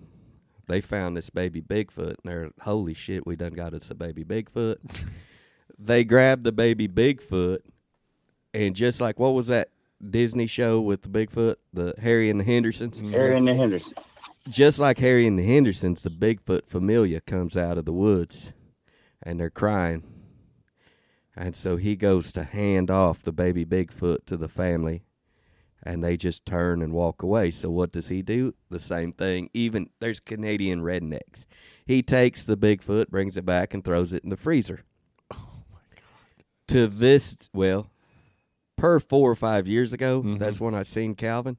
they 0.68 0.80
found 0.80 1.16
this 1.16 1.30
baby 1.30 1.62
Bigfoot, 1.62 2.16
and 2.16 2.24
they're 2.24 2.50
holy 2.60 2.94
shit, 2.94 3.26
we 3.26 3.36
done 3.36 3.54
got 3.54 3.72
us 3.74 3.90
a 3.90 3.94
baby 3.94 4.24
Bigfoot. 4.24 5.04
they 5.78 6.04
grabbed 6.04 6.44
the 6.44 6.52
baby 6.52 6.88
Bigfoot, 6.88 7.60
and 8.56 8.74
just 8.76 9.00
like 9.00 9.18
what 9.18 9.34
was 9.34 9.46
that 9.48 9.68
Disney 10.10 10.46
show 10.46 10.80
with 10.80 11.02
the 11.02 11.08
Bigfoot, 11.08 11.56
the 11.72 11.94
Harry 12.00 12.28
and 12.30 12.40
the 12.40 12.44
Hendersons? 12.44 12.98
Mm-hmm. 12.98 13.12
Harry 13.12 13.36
and 13.36 13.46
the 13.48 13.54
Hendersons. 13.54 13.94
just 14.48 14.78
like 14.78 14.98
Harry 14.98 15.26
and 15.26 15.38
the 15.38 15.46
Hendersons, 15.46 16.02
the 16.02 16.10
Bigfoot 16.10 16.66
familia 16.66 17.20
comes 17.20 17.56
out 17.56 17.78
of 17.78 17.84
the 17.84 17.92
woods 17.92 18.52
and 19.22 19.38
they're 19.40 19.50
crying. 19.50 20.02
And 21.34 21.54
so 21.54 21.76
he 21.76 21.96
goes 21.96 22.32
to 22.32 22.44
hand 22.44 22.90
off 22.90 23.22
the 23.22 23.32
baby 23.32 23.64
Bigfoot 23.64 24.24
to 24.26 24.36
the 24.36 24.48
family. 24.48 25.02
and 25.82 26.02
they 26.02 26.16
just 26.16 26.44
turn 26.44 26.82
and 26.82 26.92
walk 26.92 27.22
away. 27.22 27.50
So 27.50 27.70
what 27.70 27.92
does 27.92 28.08
he 28.08 28.20
do? 28.22 28.54
The 28.70 28.80
same 28.80 29.12
thing. 29.12 29.50
Even 29.54 29.88
there's 30.00 30.18
Canadian 30.20 30.80
rednecks. 30.80 31.46
He 31.86 32.02
takes 32.02 32.44
the 32.44 32.56
Bigfoot, 32.56 33.08
brings 33.08 33.36
it 33.36 33.46
back, 33.46 33.72
and 33.72 33.84
throws 33.84 34.12
it 34.12 34.24
in 34.24 34.30
the 34.30 34.36
freezer. 34.36 34.80
Oh 35.32 35.62
my 35.72 35.78
god! 35.94 36.44
To 36.68 36.86
this, 36.88 37.36
well, 37.52 37.90
per 38.76 39.00
four 39.00 39.30
or 39.30 39.34
five 39.34 39.66
years 39.66 39.92
ago, 39.92 40.20
mm-hmm. 40.20 40.36
that's 40.36 40.60
when 40.60 40.74
I 40.74 40.82
seen 40.82 41.14
Calvin. 41.14 41.56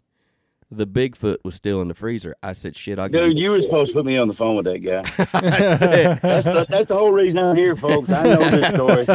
The 0.70 0.86
Bigfoot 0.86 1.38
was 1.46 1.56
still 1.56 1.82
in 1.82 1.88
the 1.88 1.94
freezer. 1.94 2.36
I 2.44 2.52
said, 2.52 2.76
"Shit, 2.76 3.00
I 3.00 3.08
Dude, 3.08 3.38
you 3.38 3.52
were 3.52 3.62
supposed 3.62 3.92
to 3.92 3.94
put 3.94 4.06
me 4.06 4.18
on 4.18 4.28
the 4.28 4.34
phone 4.34 4.58
with 4.58 4.66
that 4.66 4.80
guy. 4.80 5.02
that's, 6.22 6.46
the, 6.46 6.66
that's 6.70 6.88
the 6.88 6.98
whole 6.98 7.14
reason 7.14 7.40
I'm 7.40 7.56
here, 7.56 7.76
folks. 7.76 8.12
I 8.12 8.24
know 8.24 8.50
this 8.50 8.74
story. 8.74 9.08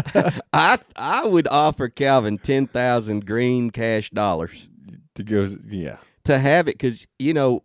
I 0.55 0.78
I 0.96 1.26
would 1.26 1.46
offer 1.48 1.88
Calvin 1.90 2.38
ten 2.38 2.66
thousand 2.66 3.26
green 3.26 3.70
cash 3.70 4.09
dollars 4.11 4.70
To 5.16 5.22
go, 5.22 5.46
yeah. 5.68 5.98
to 6.24 6.38
have 6.38 6.68
it 6.68 6.78
because 6.78 7.07
you 7.18 7.34
know 7.34 7.64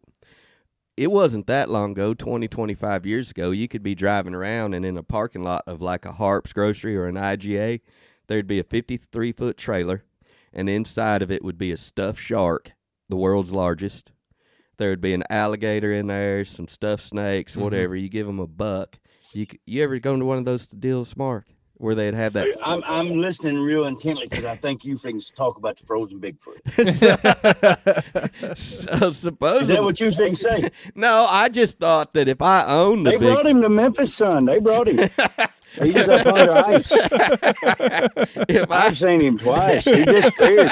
it 0.98 1.12
wasn't 1.12 1.48
that 1.48 1.70
long 1.70 1.92
ago 1.92 2.14
20 2.14 2.48
25 2.48 3.06
years 3.06 3.32
ago 3.32 3.52
you 3.52 3.68
could 3.68 3.84
be 3.84 3.94
driving 3.96 4.34
around 4.34 4.74
and 4.74 4.84
in 4.84 4.98
a 4.98 5.04
parking 5.04 5.44
lot 5.44 5.64
of 5.68 5.80
like 5.80 6.06
a 6.06 6.12
harps 6.12 6.52
grocery 6.54 6.98
or 6.98 7.06
an 7.06 7.16
iga 7.16 7.80
there'd 8.26 8.48
be 8.48 8.58
a 8.60 8.64
53 8.64 9.32
foot 9.32 9.58
trailer 9.58 10.04
and 10.58 10.70
inside 10.70 11.22
of 11.22 11.32
it 11.32 11.44
would 11.44 11.58
be 11.58 11.72
a 11.72 11.78
stuffed 11.78 12.20
shark 12.20 12.72
the 13.08 13.16
world's 13.16 13.54
largest 13.54 14.12
there 14.78 14.90
would 14.90 15.02
be 15.02 15.14
an 15.14 15.24
alligator 15.30 15.94
in 15.94 16.08
there 16.08 16.44
some 16.44 16.68
stuffed 16.68 17.04
snakes 17.04 17.54
mm-hmm. 17.54 17.62
whatever 17.62 17.96
you 17.96 18.10
give 18.10 18.28
them 18.28 18.40
a 18.40 18.48
buck 18.48 19.00
you, 19.34 19.46
you 19.66 19.84
ever 19.84 20.00
go 20.00 20.16
into 20.16 20.26
one 20.26 20.40
of 20.40 20.46
those 20.46 20.68
deals 20.68 21.16
mark 21.16 21.46
where 21.76 21.94
they'd 21.94 22.16
have 22.16 22.34
that 22.34 22.48
I'm, 22.64 22.84
I'm 22.86 23.10
listening 23.22 23.60
real 23.60 23.86
intently 23.86 24.28
because 24.28 24.46
I 24.46 24.56
think 24.56 24.84
you 24.84 24.98
things 24.98 25.30
talk 25.30 25.58
about 25.58 25.78
the 25.78 25.86
frozen 25.86 26.20
Bigfoot. 26.20 26.58
so 28.58 29.08
Is 29.10 29.18
supposedly 29.18 29.76
that 29.76 29.84
what 29.84 30.00
you 30.00 30.10
things 30.10 30.42
say? 30.42 30.72
no 30.96 31.28
i 31.30 31.50
just 31.50 31.78
thought 31.78 32.16
that 32.16 32.28
if 32.28 32.42
i 32.42 32.66
owned 32.66 33.06
the 33.06 33.12
They 33.12 33.18
big 33.18 33.32
brought 33.32 33.46
him 33.46 33.62
to 33.62 33.70
Memphis, 33.70 34.16
son. 34.16 34.46
They 34.46 34.60
brought 34.60 34.88
him. 34.88 35.08
He 35.82 35.92
was 35.92 36.10
up 36.10 36.26
under 36.26 36.52
ice. 36.54 36.88
if 38.50 38.72
I 38.72 38.88
I've 38.88 38.98
seen 38.98 39.20
him 39.22 39.38
twice. 39.38 39.84
He 39.84 40.06
disappeared. 40.06 40.72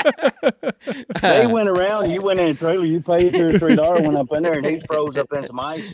they 1.22 1.48
went 1.48 1.68
around. 1.68 2.12
You 2.12 2.22
went 2.22 2.40
in 2.40 2.48
a 2.48 2.54
trailer. 2.54 2.86
You 2.86 3.02
paid 3.02 3.34
two 3.34 3.48
or 3.48 3.60
three 3.60 3.76
dollars. 3.76 4.04
Went 4.04 4.16
up 4.16 4.32
in 4.32 4.44
there, 4.44 4.54
and 4.54 4.66
he 4.66 4.80
froze 4.82 5.18
up 5.18 5.32
in 5.34 5.46
some 5.46 5.60
ice. 5.60 5.94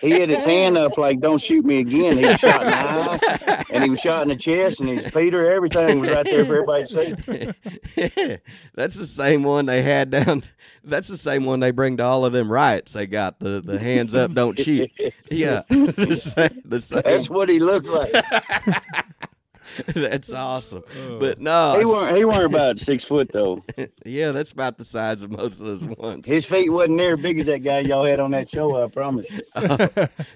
He 0.00 0.10
had 0.10 0.28
his 0.28 0.44
hand 0.44 0.78
up 0.78 0.96
like, 0.96 1.20
"Don't 1.20 1.40
shoot 1.40 1.64
me 1.64 1.78
again." 1.80 2.16
He 2.18 2.26
was 2.26 2.38
shot 2.38 2.62
in 2.62 2.68
the 2.68 2.76
eye, 2.76 3.64
and 3.70 3.84
he 3.84 3.90
was 3.90 4.00
shot 4.00 4.22
in 4.22 4.28
the 4.28 4.36
chest, 4.36 4.80
and 4.80 4.88
his 4.88 5.10
Peter. 5.10 5.50
Everything 5.50 6.00
was 6.00 6.10
right 6.10 6.24
there 6.24 6.44
for 6.44 6.54
everybody 6.62 6.86
to 6.86 7.54
see. 7.96 8.38
that's 8.74 8.94
the 8.96 9.06
same 9.06 9.42
one 9.42 9.66
they 9.66 9.82
had 9.82 10.10
down. 10.10 10.42
That's 10.84 11.08
the 11.08 11.18
same 11.18 11.44
one 11.44 11.60
they 11.60 11.70
bring 11.70 11.96
to 11.98 12.04
all 12.04 12.24
of 12.24 12.32
them 12.32 12.50
riots. 12.50 12.92
They 12.92 13.06
got 13.06 13.40
the, 13.40 13.60
the 13.60 13.78
hands 13.78 14.14
up, 14.14 14.32
don't 14.32 14.58
shoot. 14.58 14.90
Yeah, 15.30 15.62
the 15.68 16.16
same. 16.16 16.62
The 16.64 16.80
same. 16.80 17.02
That's 17.04 17.28
what 17.28 17.48
he 17.48 17.58
looked 17.58 17.88
like. 17.88 18.12
That's 19.94 20.32
awesome. 20.32 20.82
But 21.20 21.40
no, 21.40 21.78
He 21.78 21.84
weren't. 21.84 22.16
He 22.16 22.24
weren't 22.24 22.44
about 22.52 22.78
six 22.78 23.04
foot 23.04 23.30
though. 23.32 23.62
yeah, 24.04 24.32
that's 24.32 24.50
about 24.50 24.78
the 24.78 24.84
size 24.84 25.22
of 25.22 25.30
most 25.30 25.60
of 25.60 25.66
those 25.66 25.84
ones. 25.84 26.26
His 26.26 26.46
feet 26.46 26.70
wasn't 26.70 26.96
near 26.96 27.14
as 27.14 27.20
big 27.20 27.38
as 27.38 27.46
that 27.46 27.58
guy 27.58 27.80
y'all 27.80 28.04
had 28.04 28.18
on 28.18 28.30
that 28.32 28.50
show. 28.50 28.82
I 28.82 28.88
promise. 28.88 29.26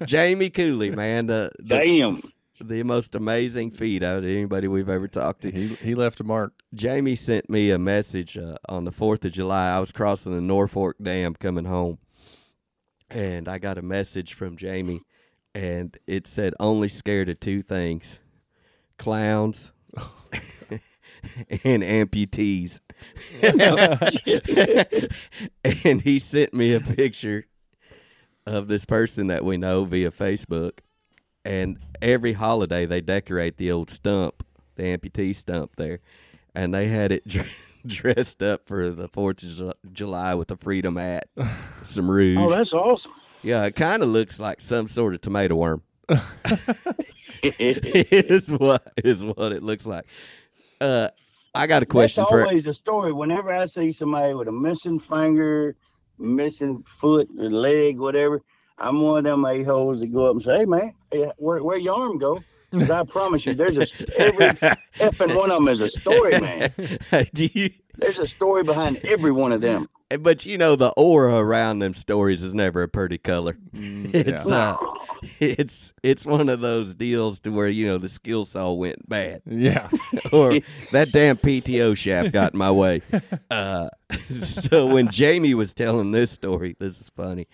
Jamie 0.05 0.51
Cooley, 0.51 0.91
man, 0.91 1.27
the 1.27 1.51
the, 1.59 1.77
Damn. 1.77 2.23
the 2.63 2.83
most 2.83 3.15
amazing 3.15 3.71
feat 3.73 4.03
out 4.03 4.19
of 4.19 4.25
anybody 4.25 4.69
we've 4.69 4.89
ever 4.91 5.09
talked 5.09 5.43
to. 5.43 5.51
He 5.51 5.69
he 5.77 5.95
left 5.95 6.21
a 6.21 6.25
mark. 6.25 6.53
Jamie 6.75 7.17
sent 7.17 7.49
me 7.51 7.71
a 7.71 7.79
message 7.79 8.37
uh, 8.39 8.57
on 8.69 8.85
the 8.85 8.93
4th 8.93 9.25
of 9.25 9.33
July. 9.33 9.71
I 9.71 9.81
was 9.81 9.93
crossing 9.93 10.35
the 10.35 10.53
Norfork 10.53 10.95
Dam 11.03 11.35
coming 11.35 11.65
home. 11.65 11.99
And 13.11 13.47
I 13.49 13.59
got 13.59 13.77
a 13.77 13.83
message 13.83 14.33
from 14.33 14.57
Jamie, 14.57 15.03
and 15.55 15.97
it 16.07 16.27
said, 16.27 16.55
only 16.61 16.89
scared 16.89 17.29
of 17.29 17.41
two 17.41 17.63
things 17.63 18.21
clowns 18.99 19.73
and 21.65 21.83
amputees. 21.83 22.81
and 25.85 26.01
he 26.01 26.19
sent 26.19 26.55
me 26.55 26.75
a 26.75 26.81
picture 26.81 27.47
of 28.47 28.69
this 28.69 28.85
person 28.85 29.29
that 29.29 29.45
we 29.45 29.57
know 29.57 29.85
via 29.85 30.11
Facebook. 30.11 30.79
And 31.45 31.79
every 32.01 32.35
holiday, 32.35 32.87
they 32.87 33.01
decorate 33.01 33.57
the 33.57 33.73
old 33.73 33.91
stump, 33.91 34.47
the 34.77 34.85
amputee 34.85 35.35
stump 35.35 35.73
there 35.77 35.99
and 36.55 36.73
they 36.73 36.89
had 36.89 37.13
it 37.13 37.25
dr- 37.29 37.49
dressed 37.87 38.43
up 38.43 38.67
for 38.67 38.91
the 38.91 39.09
Fourth 39.09 39.43
of 39.43 39.57
Ju- 39.57 39.73
July 39.93 40.35
with 40.35 40.51
a 40.51 40.57
freedom 40.57 40.97
hat, 40.97 41.29
some 41.85 42.09
oh, 42.09 42.13
rouge. 42.13 42.39
Oh, 42.39 42.51
that's 42.51 42.73
awesome. 42.73 43.13
Yeah, 43.43 43.64
it 43.64 43.76
kind 43.76 44.03
of 44.03 44.09
looks 44.09 44.40
like 44.40 44.61
some 44.61 44.88
sort 44.88 45.14
of 45.14 45.20
tomato 45.20 45.55
worm. 45.55 45.82
it 47.43 48.07
is 48.30 48.51
what 48.51 48.93
is 49.03 49.24
what 49.24 49.53
it 49.53 49.62
looks 49.62 49.86
like. 49.86 50.07
Uh, 50.80 51.09
I 51.55 51.66
got 51.66 51.82
a 51.82 51.86
question 51.86 52.22
That's 52.22 52.30
for 52.30 52.47
always 52.47 52.66
a 52.66 52.74
story. 52.74 53.12
Whenever 53.12 53.53
I 53.53 53.66
see 53.66 53.93
somebody 53.93 54.34
with 54.34 54.49
a 54.49 54.53
missing 54.53 54.99
finger, 54.99 55.76
missing 56.18 56.82
foot, 56.86 57.28
or 57.38 57.51
leg, 57.51 57.99
whatever, 57.99 58.40
I'm 58.78 59.01
one 59.01 59.18
of 59.18 59.24
them 59.24 59.45
a 59.45 59.62
holes 59.62 60.01
that 60.01 60.12
go 60.12 60.26
up 60.26 60.32
and 60.32 60.43
say, 60.43 60.59
"Hey, 60.59 60.64
man, 60.64 60.95
where 61.36 61.62
where 61.62 61.78
your 61.78 61.95
arm 61.95 62.18
go?" 62.18 62.43
Because 62.70 62.90
I 62.90 63.05
promise 63.05 63.45
you, 63.45 63.53
there's 63.53 63.76
a 63.76 63.86
every 64.18 64.47
effing 64.99 65.36
one 65.36 65.51
of 65.51 65.57
them 65.57 65.68
is 65.68 65.80
a 65.80 65.88
story, 65.88 66.40
man. 66.40 66.72
Do 67.34 67.49
you? 67.53 67.70
There's 67.97 68.18
a 68.18 68.26
story 68.26 68.62
behind 68.62 68.97
every 69.05 69.30
one 69.30 69.53
of 69.53 69.61
them. 69.61 69.88
But 70.17 70.47
you 70.47 70.59
know 70.59 70.77
the 70.77 70.91
aura 70.97 71.37
around 71.37 71.81
them 71.81 71.95
stories 71.95 72.43
is 72.43 72.55
never 72.55 72.83
a 72.83 72.89
pretty 72.89 73.19
color. 73.19 73.57
Mm, 73.75 74.15
It's 74.15 74.49
yeah. 74.49 74.77
uh, 74.81 74.95
it's 75.41 75.95
it's 76.03 76.27
one 76.27 76.49
of 76.49 76.61
those 76.61 76.95
deals 76.95 77.41
to 77.41 77.51
where 77.51 77.69
you 77.69 77.87
know 77.87 77.99
the 77.99 78.09
skill 78.09 78.45
saw 78.45 78.73
went 78.73 79.09
bad. 79.09 79.43
yeah. 79.47 79.89
or 80.33 80.55
that 80.93 81.13
damn 81.13 81.37
PTO 81.37 81.97
shaft 81.97 82.33
got 82.33 82.53
in 82.55 82.59
my 82.59 82.71
way. 82.71 83.03
Uh, 83.51 83.89
so 84.41 84.87
when 84.87 85.11
Jamie 85.11 85.53
was 85.53 85.75
telling 85.75 86.11
this 86.11 86.31
story, 86.31 86.75
this 86.81 87.01
is 87.03 87.11
funny. 87.11 87.47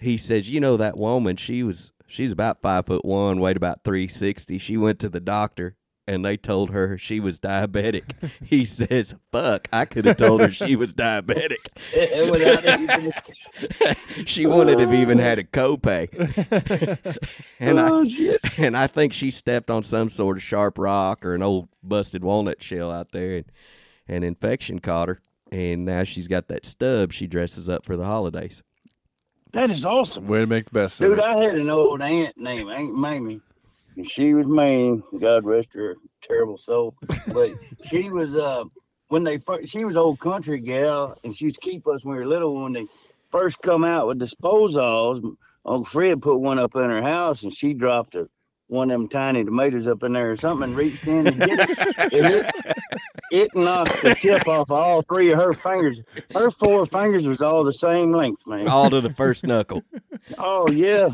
He 0.00 0.16
says, 0.16 0.50
"You 0.50 0.58
know 0.60 0.76
that 0.76 0.96
woman? 0.96 1.36
She 1.36 1.62
was 1.62 1.92
she's 2.08 2.32
about 2.32 2.60
five 2.60 2.86
foot 2.86 3.04
one, 3.04 3.38
weighed 3.38 3.56
about 3.56 3.84
three 3.84 4.08
sixty. 4.08 4.58
She 4.58 4.76
went 4.76 4.98
to 4.98 5.08
the 5.08 5.20
doctor." 5.20 5.76
And 6.06 6.24
they 6.24 6.36
told 6.36 6.70
her 6.70 6.98
she 6.98 7.20
was 7.20 7.38
diabetic. 7.38 8.30
He 8.44 8.64
says, 8.64 9.14
"Fuck! 9.30 9.68
I 9.72 9.84
could 9.84 10.04
have 10.04 10.16
told 10.16 10.40
her 10.40 10.50
she 10.50 10.76
was 10.76 10.94
diabetic. 10.94 11.58
She 14.26 14.46
wouldn't 14.46 14.80
have 14.80 14.92
even 14.92 15.18
had 15.18 15.38
a 15.38 15.44
copay." 15.44 16.08
and 17.60 17.80
I, 17.80 17.88
oh 17.88 18.04
shit! 18.04 18.40
and 18.58 18.76
I 18.76 18.88
think 18.88 19.12
she 19.12 19.30
stepped 19.30 19.70
on 19.70 19.84
some 19.84 20.10
sort 20.10 20.36
of 20.36 20.42
sharp 20.42 20.76
rock 20.76 21.24
or 21.24 21.34
an 21.34 21.42
old 21.42 21.68
busted 21.82 22.24
walnut 22.24 22.62
shell 22.62 22.90
out 22.90 23.12
there, 23.12 23.36
and 23.36 23.44
an 24.08 24.24
infection 24.24 24.80
caught 24.80 25.08
her, 25.08 25.20
and 25.50 25.84
now 25.84 26.04
she's 26.04 26.28
got 26.28 26.48
that 26.48 26.66
stub. 26.66 27.12
She 27.12 27.26
dresses 27.26 27.68
up 27.68 27.84
for 27.84 27.96
the 27.96 28.04
holidays. 28.04 28.62
That 29.52 29.70
is 29.70 29.84
awesome, 29.84 30.26
Way 30.26 30.40
to 30.40 30.46
make 30.46 30.66
the 30.66 30.72
best 30.72 31.00
of 31.00 31.10
dude. 31.10 31.20
I 31.20 31.42
had 31.42 31.54
an 31.54 31.68
old 31.68 32.00
aunt 32.00 32.36
named 32.38 32.70
Aunt 32.70 32.94
Mamie, 32.94 33.40
and 33.96 34.08
she 34.08 34.34
was 34.34 34.46
mean. 34.46 35.02
God 35.20 35.44
rest 35.44 35.72
her 35.74 35.96
terrible 36.22 36.58
soul. 36.58 36.94
But 37.28 37.52
she 37.88 38.10
was 38.10 38.34
uh 38.36 38.64
when 39.08 39.24
they 39.24 39.38
first 39.38 39.70
she 39.70 39.84
was 39.84 39.96
old 39.96 40.20
country 40.20 40.60
gal, 40.60 41.18
and 41.24 41.34
she 41.36 41.46
used 41.46 41.56
to 41.56 41.60
keep 41.60 41.86
us 41.86 42.04
when 42.04 42.16
we 42.16 42.22
were 42.22 42.28
little. 42.28 42.62
When 42.62 42.72
they 42.72 42.86
first 43.30 43.60
come 43.60 43.84
out 43.84 44.06
with 44.06 44.20
disposals, 44.20 45.22
Uncle 45.64 45.84
Fred 45.84 46.22
put 46.22 46.38
one 46.38 46.58
up 46.58 46.74
in 46.74 46.82
her 46.90 47.02
house, 47.02 47.42
and 47.42 47.54
she 47.54 47.74
dropped 47.74 48.14
a 48.14 48.28
one 48.68 48.90
of 48.90 48.98
them 48.98 49.08
tiny 49.08 49.44
tomatoes 49.44 49.86
up 49.86 50.02
in 50.02 50.14
there 50.14 50.30
or 50.30 50.36
something, 50.36 50.70
and 50.70 50.76
reached 50.76 51.06
in 51.06 51.26
and 51.26 51.38
get 51.38 51.68
it. 51.68 52.12
And 52.14 52.26
it, 52.34 52.54
it 53.30 53.54
knocked 53.54 54.00
the 54.00 54.14
tip 54.14 54.48
off 54.48 54.70
all 54.70 55.02
three 55.02 55.30
of 55.30 55.38
her 55.38 55.52
fingers. 55.52 56.00
Her 56.32 56.50
four 56.50 56.86
fingers 56.86 57.26
was 57.26 57.42
all 57.42 57.64
the 57.64 57.72
same 57.72 58.12
length, 58.12 58.46
man. 58.46 58.68
All 58.68 58.88
to 58.88 59.02
the 59.02 59.12
first 59.12 59.44
knuckle. 59.46 59.82
Oh 60.38 60.70
yeah. 60.70 61.10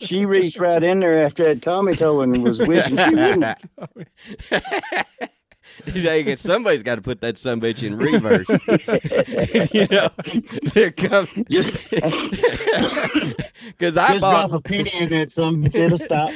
She 0.00 0.26
reached 0.26 0.58
right 0.58 0.82
in 0.82 1.00
there 1.00 1.24
after 1.24 1.44
that 1.44 1.62
Tommy 1.62 1.96
toe 1.96 2.20
and 2.20 2.42
was 2.42 2.58
wishing 2.58 2.96
she 2.96 3.14
wouldn't. 3.14 3.58
Dang 5.94 6.36
somebody's 6.36 6.82
got 6.82 6.96
to 6.96 7.02
put 7.02 7.20
that 7.20 7.38
some 7.38 7.60
bitch 7.60 7.82
in 7.82 7.96
reverse. 7.96 8.48
you 9.72 9.86
know, 9.90 10.10
there 10.74 10.90
comes 10.90 11.28
Just, 11.50 11.90
because 13.66 13.96
I 13.96 14.08
just 14.08 14.20
bought. 14.20 14.48
drop 14.48 14.52
a 14.52 14.60
penny 14.60 14.92
in 14.94 15.10
that 15.10 15.32
some 15.32 15.64
it'll 15.66 15.98
stop. 15.98 16.32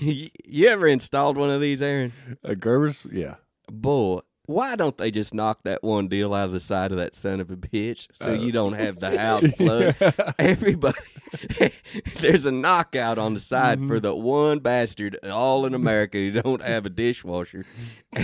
you 0.00 0.68
ever 0.68 0.86
installed 0.86 1.36
one 1.36 1.50
of 1.50 1.60
these, 1.60 1.82
Aaron? 1.82 2.12
A 2.42 2.54
Gerber's, 2.54 3.06
yeah. 3.12 3.34
Boy, 3.70 4.20
why 4.46 4.76
don't 4.76 4.96
they 4.98 5.10
just 5.10 5.32
knock 5.34 5.60
that 5.64 5.82
one 5.82 6.08
deal 6.08 6.34
out 6.34 6.44
of 6.46 6.52
the 6.52 6.60
side 6.60 6.90
of 6.92 6.98
that 6.98 7.14
son 7.14 7.40
of 7.40 7.50
a 7.50 7.56
bitch 7.56 8.06
so 8.20 8.30
Uh, 8.32 8.34
you 8.34 8.52
don't 8.52 8.74
have 8.74 9.00
the 9.00 9.18
house 9.18 9.50
flood? 9.52 9.96
Everybody, 10.38 10.98
there's 12.20 12.44
a 12.46 12.52
knockout 12.52 13.18
on 13.18 13.34
the 13.34 13.40
side 13.40 13.78
Mm-hmm. 13.78 13.88
for 13.88 14.00
the 14.00 14.14
one 14.14 14.58
bastard 14.58 15.18
all 15.28 15.64
in 15.66 15.74
America 15.74 16.18
who 16.18 16.30
don't 16.32 16.62
have 16.62 16.84
a 16.86 16.90
dishwasher. 16.90 17.64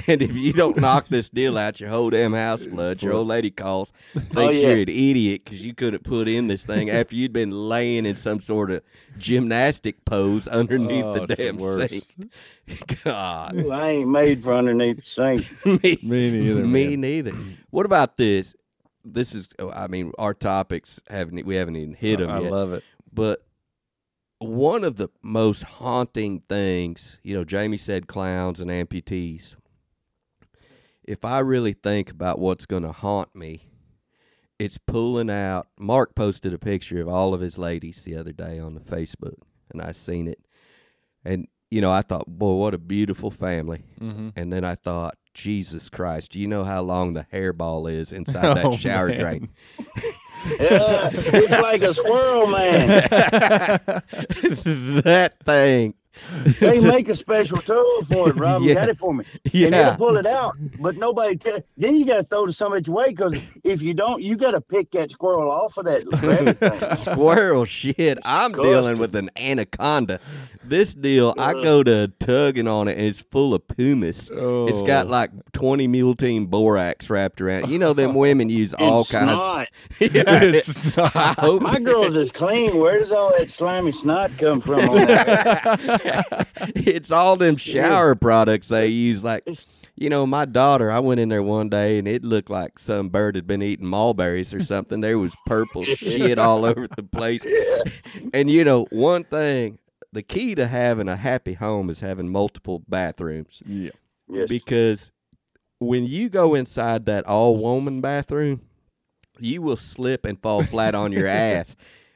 And 0.07 0.23
if 0.23 0.37
you 0.37 0.53
don't 0.53 0.77
knock 0.77 1.09
this 1.09 1.31
deal 1.31 1.57
out, 1.59 1.81
your 1.81 1.89
whole 1.91 2.11
damn 2.11 2.33
house 2.35 2.67
floods. 2.67 3.03
Your 3.03 3.15
old 3.15 3.27
lady 3.29 3.51
calls, 3.51 3.93
thinks 4.13 4.37
Oh, 4.37 4.51
yeah. 4.51 4.69
you're 4.69 4.83
an 4.83 4.89
idiot 4.89 5.43
because 5.45 5.65
you 5.65 5.75
couldn't 5.75 6.05
put 6.05 6.29
in 6.29 6.47
this 6.49 6.65
thing 6.65 6.91
after 6.91 7.17
you'd 7.17 7.33
been 7.33 7.51
laying 7.51 8.07
in 8.07 8.15
some 8.15 8.39
sort 8.41 8.71
of 8.71 8.83
gymnastic 9.21 10.05
pose 10.05 10.49
underneath 10.49 11.05
Oh, 11.05 11.13
the 11.15 11.23
it's 11.25 11.37
the 11.37 11.37
damn 11.37 11.61
sink. 11.61 12.05
God. 13.05 13.57
Ooh, 13.57 13.71
I 13.71 13.91
ain't 13.91 14.09
made 14.11 14.43
for 14.43 14.55
underneath 14.55 14.97
the 14.97 15.03
sink. 15.03 15.67
Me, 15.83 15.99
Me 16.03 16.31
neither. 16.31 16.65
me 16.65 16.89
man. 16.97 17.01
neither. 17.01 17.33
What 17.71 17.87
about 17.87 18.17
this? 18.17 18.55
This 19.05 19.35
is, 19.35 19.49
oh, 19.59 19.71
I 19.71 19.87
mean, 19.87 20.13
our 20.19 20.35
topics 20.35 21.01
haven't 21.09 21.47
we 21.47 21.55
haven't 21.57 21.77
even 21.77 21.95
hit 21.95 22.19
them 22.19 22.31
I 22.31 22.41
yet. 22.41 22.53
love 22.53 22.73
it. 22.75 22.85
but 23.13 23.45
one 24.39 24.85
of 24.85 24.97
the 24.97 25.09
most 25.23 25.63
haunting 25.65 26.43
things, 26.49 27.19
you 27.23 27.35
know, 27.37 27.45
Jamie 27.45 27.77
said 27.77 28.07
clowns 28.09 28.61
and 28.61 28.71
amputees. 28.71 29.57
If 31.05 31.25
I 31.25 31.41
really 31.41 31.73
think 31.73 32.11
about 32.11 32.39
what's 32.39 32.67
going 32.67 32.83
to 32.85 32.93
haunt 32.93 33.35
me, 33.35 33.70
it's 34.61 34.79
pulling 34.79 35.31
out. 35.31 35.67
Mark 35.79 36.15
posted 36.15 36.55
a 36.55 36.59
picture 36.59 37.01
of 37.01 37.09
all 37.09 37.35
of 37.35 37.41
his 37.41 37.59
ladies 37.59 38.05
the 38.05 38.17
other 38.17 38.33
day 38.33 38.59
on 38.61 38.75
the 38.75 38.81
Facebook, 38.81 39.35
and 39.73 39.83
I 39.83 39.91
seen 39.93 40.29
it, 40.29 40.39
and 41.25 41.49
you 41.71 41.81
know, 41.81 41.91
I 41.93 42.03
thought, 42.03 42.27
boy, 42.27 42.55
what 42.55 42.75
a 42.75 42.79
beautiful 42.79 43.31
family. 43.31 43.85
Mm-hmm. 44.01 44.31
And 44.35 44.53
then 44.53 44.65
I 44.65 44.75
thought, 44.75 45.15
Jesus 45.35 45.89
Christ, 45.89 46.33
do 46.33 46.41
you 46.41 46.49
know 46.49 46.65
how 46.65 46.83
long 46.83 47.13
the 47.15 47.25
hairball 47.33 47.89
is 47.91 48.13
inside 48.13 48.43
that 48.57 48.65
Oh, 48.65 48.77
shower 48.77 49.09
man. 49.09 49.19
drain? 49.21 49.49
Yeah, 50.59 51.11
it's 51.13 51.53
like 51.53 51.83
a 51.83 51.93
squirrel 51.93 52.47
man. 52.47 52.87
that 55.05 55.35
thing. 55.45 55.93
They 56.61 56.81
make 56.81 57.09
a 57.09 57.15
special 57.15 57.59
tool 57.59 58.03
for 58.05 58.31
it. 58.31 58.37
Rob 58.37 58.63
Yeah. 58.65 58.75
got 58.75 58.89
it 58.89 58.99
for 58.99 59.15
me. 59.15 59.25
And 59.45 59.55
Yeah. 59.55 59.71
they'll 59.71 59.97
pull 59.97 60.17
it 60.17 60.27
out, 60.27 60.57
but 60.79 60.97
nobody 60.97 61.37
tell. 61.37 61.63
Then 61.77 61.97
you 61.97 62.05
got 62.07 62.17
to 62.19 62.25
throw 62.25 62.45
it 62.47 62.53
some 62.53 62.73
which 62.73 62.89
way 62.89 63.09
because 63.09 63.37
if 63.65 63.83
you 63.83 63.95
don't, 63.95 64.23
you 64.23 64.37
got 64.37 64.53
to 64.53 64.61
pick 64.61 64.91
that 64.93 65.11
squirrel 65.11 65.51
off 65.51 65.77
of 65.79 65.85
that 65.87 66.07
thing. 66.21 67.15
Squirrel 67.15 67.65
shit. 67.65 68.19
I'm 68.25 68.53
Disgusting. 68.53 68.73
dealing 68.73 68.99
with 68.99 69.15
an 69.17 69.31
anaconda. 69.37 70.21
This 70.63 70.95
deal, 70.95 71.35
I 71.39 71.53
go 71.55 71.83
to 71.83 72.09
tugging 72.21 72.69
on 72.69 72.87
it, 72.87 72.97
and 72.99 73.07
it's 73.07 73.23
full 73.23 73.55
of 73.55 73.67
pumice. 73.67 74.31
It's 74.33 74.83
got 74.83 75.07
Oh. 75.07 75.11
like 75.11 75.31
20 75.53 75.89
mule 75.89 76.15
team 76.15 76.47
borax 76.47 77.09
wrapped 77.11 77.41
around. 77.41 77.65
it. 77.65 77.71
You 77.71 77.79
know, 77.79 77.93
them 77.93 78.15
women 78.15 78.49
use 78.51 78.75
all 78.75 78.99
And 78.99 79.09
kinds. 79.09 79.31
snot. 79.31 79.69
Yeah, 79.99 80.43
It's 80.43 80.97
not. 80.97 81.17
I 81.17 81.35
hope 81.39 81.63
My 81.63 81.81
girl's 81.81 82.17
is 82.17 82.31
clean. 82.31 82.79
Where 82.79 82.99
does 82.99 83.11
all 83.11 83.33
that 83.39 83.51
slimy 83.51 83.91
snot 83.93 84.31
come 84.39 84.61
from? 84.61 84.81
On 86.17 86.23
that? 86.31 86.73
it's 86.77 87.11
all 87.11 87.37
them 87.37 87.57
shower 87.59 88.15
products 88.15 88.69
they 88.69 88.89
use. 88.89 89.23
Like, 89.25 89.45
you 89.97 90.09
know, 90.09 90.27
my 90.27 90.45
daughter, 90.45 90.91
I 90.91 90.99
went 91.01 91.21
in 91.21 91.29
there 91.29 91.43
one 91.43 91.69
day 91.69 91.99
and 91.99 92.09
it 92.09 92.25
looked 92.25 92.51
like 92.51 92.79
some 92.79 93.09
bird 93.09 93.35
had 93.35 93.47
been 93.47 93.63
eating 93.63 93.87
mulberries 93.87 94.53
or 94.55 94.63
something. 94.65 95.01
There 95.01 95.19
was 95.19 95.35
purple 95.47 95.85
shit 95.85 96.39
all 96.39 96.65
over 96.65 96.89
the 96.89 97.03
place. 97.03 97.47
And, 98.33 98.51
you 98.51 98.65
know, 98.65 98.87
one 98.91 99.25
thing, 99.25 99.79
the 100.13 100.23
key 100.23 100.55
to 100.57 100.67
having 100.67 101.09
a 101.09 101.17
happy 101.17 101.53
home 101.55 101.91
is 101.91 102.01
having 102.01 102.31
multiple 102.33 102.83
bathrooms 102.89 103.63
Yeah. 103.67 103.91
Yes. 104.29 104.49
because 104.49 105.11
when 105.79 106.05
you 106.07 106.29
go 106.29 106.55
inside 106.55 107.07
that 107.07 107.27
all 107.27 107.57
woman 107.57 108.01
bathroom, 108.01 108.61
you 109.39 109.63
will 109.63 109.77
slip 109.77 110.25
and 110.25 110.41
fall 110.41 110.63
flat 110.63 110.95
on 110.95 111.13
your 111.13 111.27
ass 111.27 111.75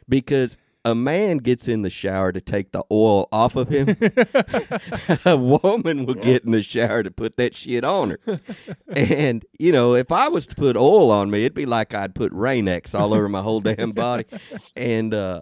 because 0.09 0.57
a 0.85 0.95
man 0.95 1.39
gets 1.39 1.67
in 1.67 1.83
the 1.83 1.91
shower 1.91 2.31
to 2.33 2.41
take 2.41 2.73
the 2.73 2.85
oil 2.91 3.29
off 3.33 3.57
of 3.57 3.69
him. 3.69 3.97
a 5.25 5.37
woman 5.37 6.05
will 6.05 6.15
get 6.15 6.45
in 6.45 6.51
the 6.51 6.63
shower 6.63 7.03
to 7.03 7.11
put 7.11 7.37
that 7.39 7.55
shit 7.55 7.85
on 7.85 8.11
her. 8.11 8.41
And, 8.89 9.45
you 9.59 9.73
know, 9.73 9.95
if 9.95 10.13
I 10.13 10.29
was 10.29 10.47
to 10.49 10.55
put 10.55 10.77
oil 10.77 11.11
on 11.11 11.31
me, 11.31 11.41
it'd 11.41 11.55
be 11.55 11.67
like 11.67 11.95
I'd 11.95 12.15
put 12.15 12.33
Rain-X 12.33 12.95
all 12.95 13.15
over 13.15 13.29
my 13.29 13.41
whole 13.41 13.61
damn 13.61 13.93
body. 13.93 14.27
And 14.77 15.15
uh, 15.15 15.41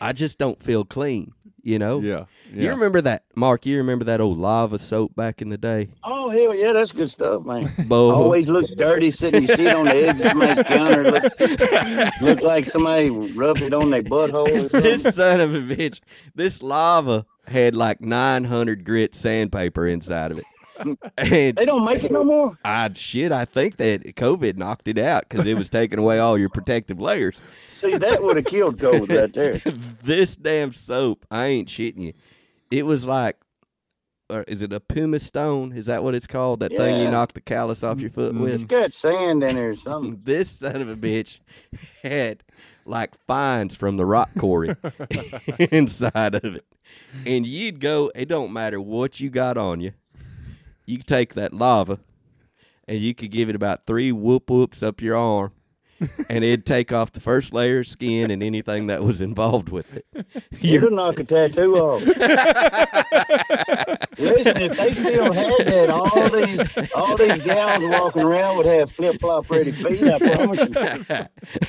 I 0.00 0.12
just 0.12 0.38
don't 0.38 0.62
feel 0.62 0.84
clean, 0.84 1.32
you 1.66 1.80
know? 1.80 2.00
Yeah. 2.00 2.26
You 2.52 2.70
remember 2.70 3.00
that, 3.00 3.24
Mark? 3.34 3.66
You 3.66 3.78
remember 3.78 4.04
that 4.04 4.20
old 4.20 4.38
lava 4.38 4.78
soap 4.78 5.16
back 5.16 5.42
in 5.42 5.48
the 5.48 5.58
day? 5.58 5.88
oh 6.04 6.30
hell 6.30 6.54
yeah, 6.54 6.72
that's 6.72 6.92
good 6.92 7.10
stuff, 7.10 7.44
man. 7.44 7.72
Bo, 7.88 8.12
Always 8.12 8.48
look 8.48 8.66
dirty 8.76 9.10
sitting. 9.10 9.42
You 9.42 9.48
see 9.48 9.66
it 9.66 9.74
on 9.74 9.86
the 9.86 9.94
edge 9.94 10.20
of 10.20 10.26
somebody's 10.26 10.64
counter. 10.64 11.10
Looks 11.10 11.40
look 12.20 12.42
like 12.42 12.66
somebody 12.66 13.10
rubbed 13.10 13.62
it 13.62 13.74
on 13.74 13.90
their 13.90 14.02
butthole. 14.02 14.70
This 14.70 15.02
son 15.14 15.40
of 15.40 15.54
a 15.54 15.58
bitch, 15.58 16.00
this 16.36 16.62
lava 16.62 17.26
had 17.48 17.74
like 17.74 18.00
900 18.00 18.84
grit 18.84 19.14
sandpaper 19.14 19.86
inside 19.88 20.30
of 20.30 20.38
it. 20.38 20.44
And 21.18 21.56
They 21.56 21.64
don't 21.64 21.84
make 21.84 22.04
it 22.04 22.12
no 22.12 22.24
more. 22.24 22.58
I 22.64 22.90
shit, 22.92 23.32
I 23.32 23.44
think 23.44 23.76
that 23.78 24.02
COVID 24.02 24.56
knocked 24.56 24.88
it 24.88 24.98
out 24.98 25.26
because 25.28 25.46
it 25.46 25.56
was 25.56 25.70
taking 25.70 25.98
away 25.98 26.18
all 26.18 26.36
your 26.38 26.48
protective 26.48 27.00
layers. 27.00 27.40
See, 27.74 27.96
that 27.96 28.22
would 28.22 28.36
have 28.36 28.46
killed 28.46 28.78
COVID 28.78 29.20
right 29.20 29.32
there. 29.32 29.60
this 30.02 30.36
damn 30.36 30.72
soap, 30.72 31.24
I 31.30 31.46
ain't 31.46 31.68
shitting 31.68 32.00
you. 32.02 32.12
It 32.70 32.84
was 32.84 33.06
like, 33.06 33.36
or 34.28 34.42
is 34.48 34.62
it 34.62 34.72
a 34.72 34.80
pumice 34.80 35.24
stone? 35.24 35.72
Is 35.72 35.86
that 35.86 36.02
what 36.02 36.14
it's 36.14 36.26
called? 36.26 36.60
That 36.60 36.72
thing 36.72 37.00
you 37.00 37.10
knock 37.10 37.32
the 37.32 37.40
callus 37.40 37.84
off 37.84 38.00
your 38.00 38.10
foot 38.10 38.34
with? 38.34 38.54
It's 38.54 38.62
got 38.64 38.92
sand 38.92 39.44
in 39.44 39.54
there 39.56 39.70
or 39.70 39.76
something. 39.76 40.20
This 40.24 40.50
son 40.50 40.76
of 40.82 40.88
a 40.88 40.96
bitch 40.96 41.38
had 42.02 42.42
like 42.84 43.14
fines 43.26 43.76
from 43.76 43.96
the 43.96 44.04
rock 44.04 44.30
quarry 44.38 44.74
inside 45.70 46.34
of 46.34 46.44
it. 46.44 46.64
And 47.24 47.46
you'd 47.46 47.80
go, 47.80 48.10
it 48.14 48.26
don't 48.26 48.52
matter 48.52 48.80
what 48.80 49.20
you 49.20 49.30
got 49.30 49.56
on 49.56 49.80
you. 49.80 49.92
You 50.86 50.98
take 50.98 51.34
that 51.34 51.52
lava 51.52 51.98
and 52.86 53.00
you 53.00 53.14
could 53.14 53.32
give 53.32 53.48
it 53.48 53.56
about 53.56 53.86
three 53.86 54.12
whoop 54.12 54.48
whoops 54.48 54.82
up 54.82 55.02
your 55.02 55.16
arm. 55.16 55.52
and 56.28 56.44
it'd 56.44 56.66
take 56.66 56.92
off 56.92 57.12
the 57.12 57.20
first 57.20 57.52
layer 57.52 57.80
of 57.80 57.86
skin 57.86 58.30
and 58.30 58.42
anything 58.42 58.86
that 58.86 59.02
was 59.02 59.20
involved 59.20 59.68
with 59.68 59.96
it. 59.96 60.06
You'd 60.60 60.92
knock 60.92 61.18
a 61.18 61.24
tattoo 61.24 61.76
off. 61.76 62.02
Listen, 64.18 64.62
if 64.62 64.76
they 64.76 64.94
still 64.94 65.32
had 65.32 65.66
that, 65.66 65.90
all 65.90 66.30
these 66.30 66.60
all 66.94 67.16
these 67.16 67.40
gals 67.42 67.82
walking 67.84 68.22
around 68.22 68.56
would 68.56 68.66
have 68.66 68.90
flip 68.92 69.20
flop 69.20 69.50
ready 69.50 69.72
feet. 69.72 70.02
I 70.02 70.18
promise 70.18 71.08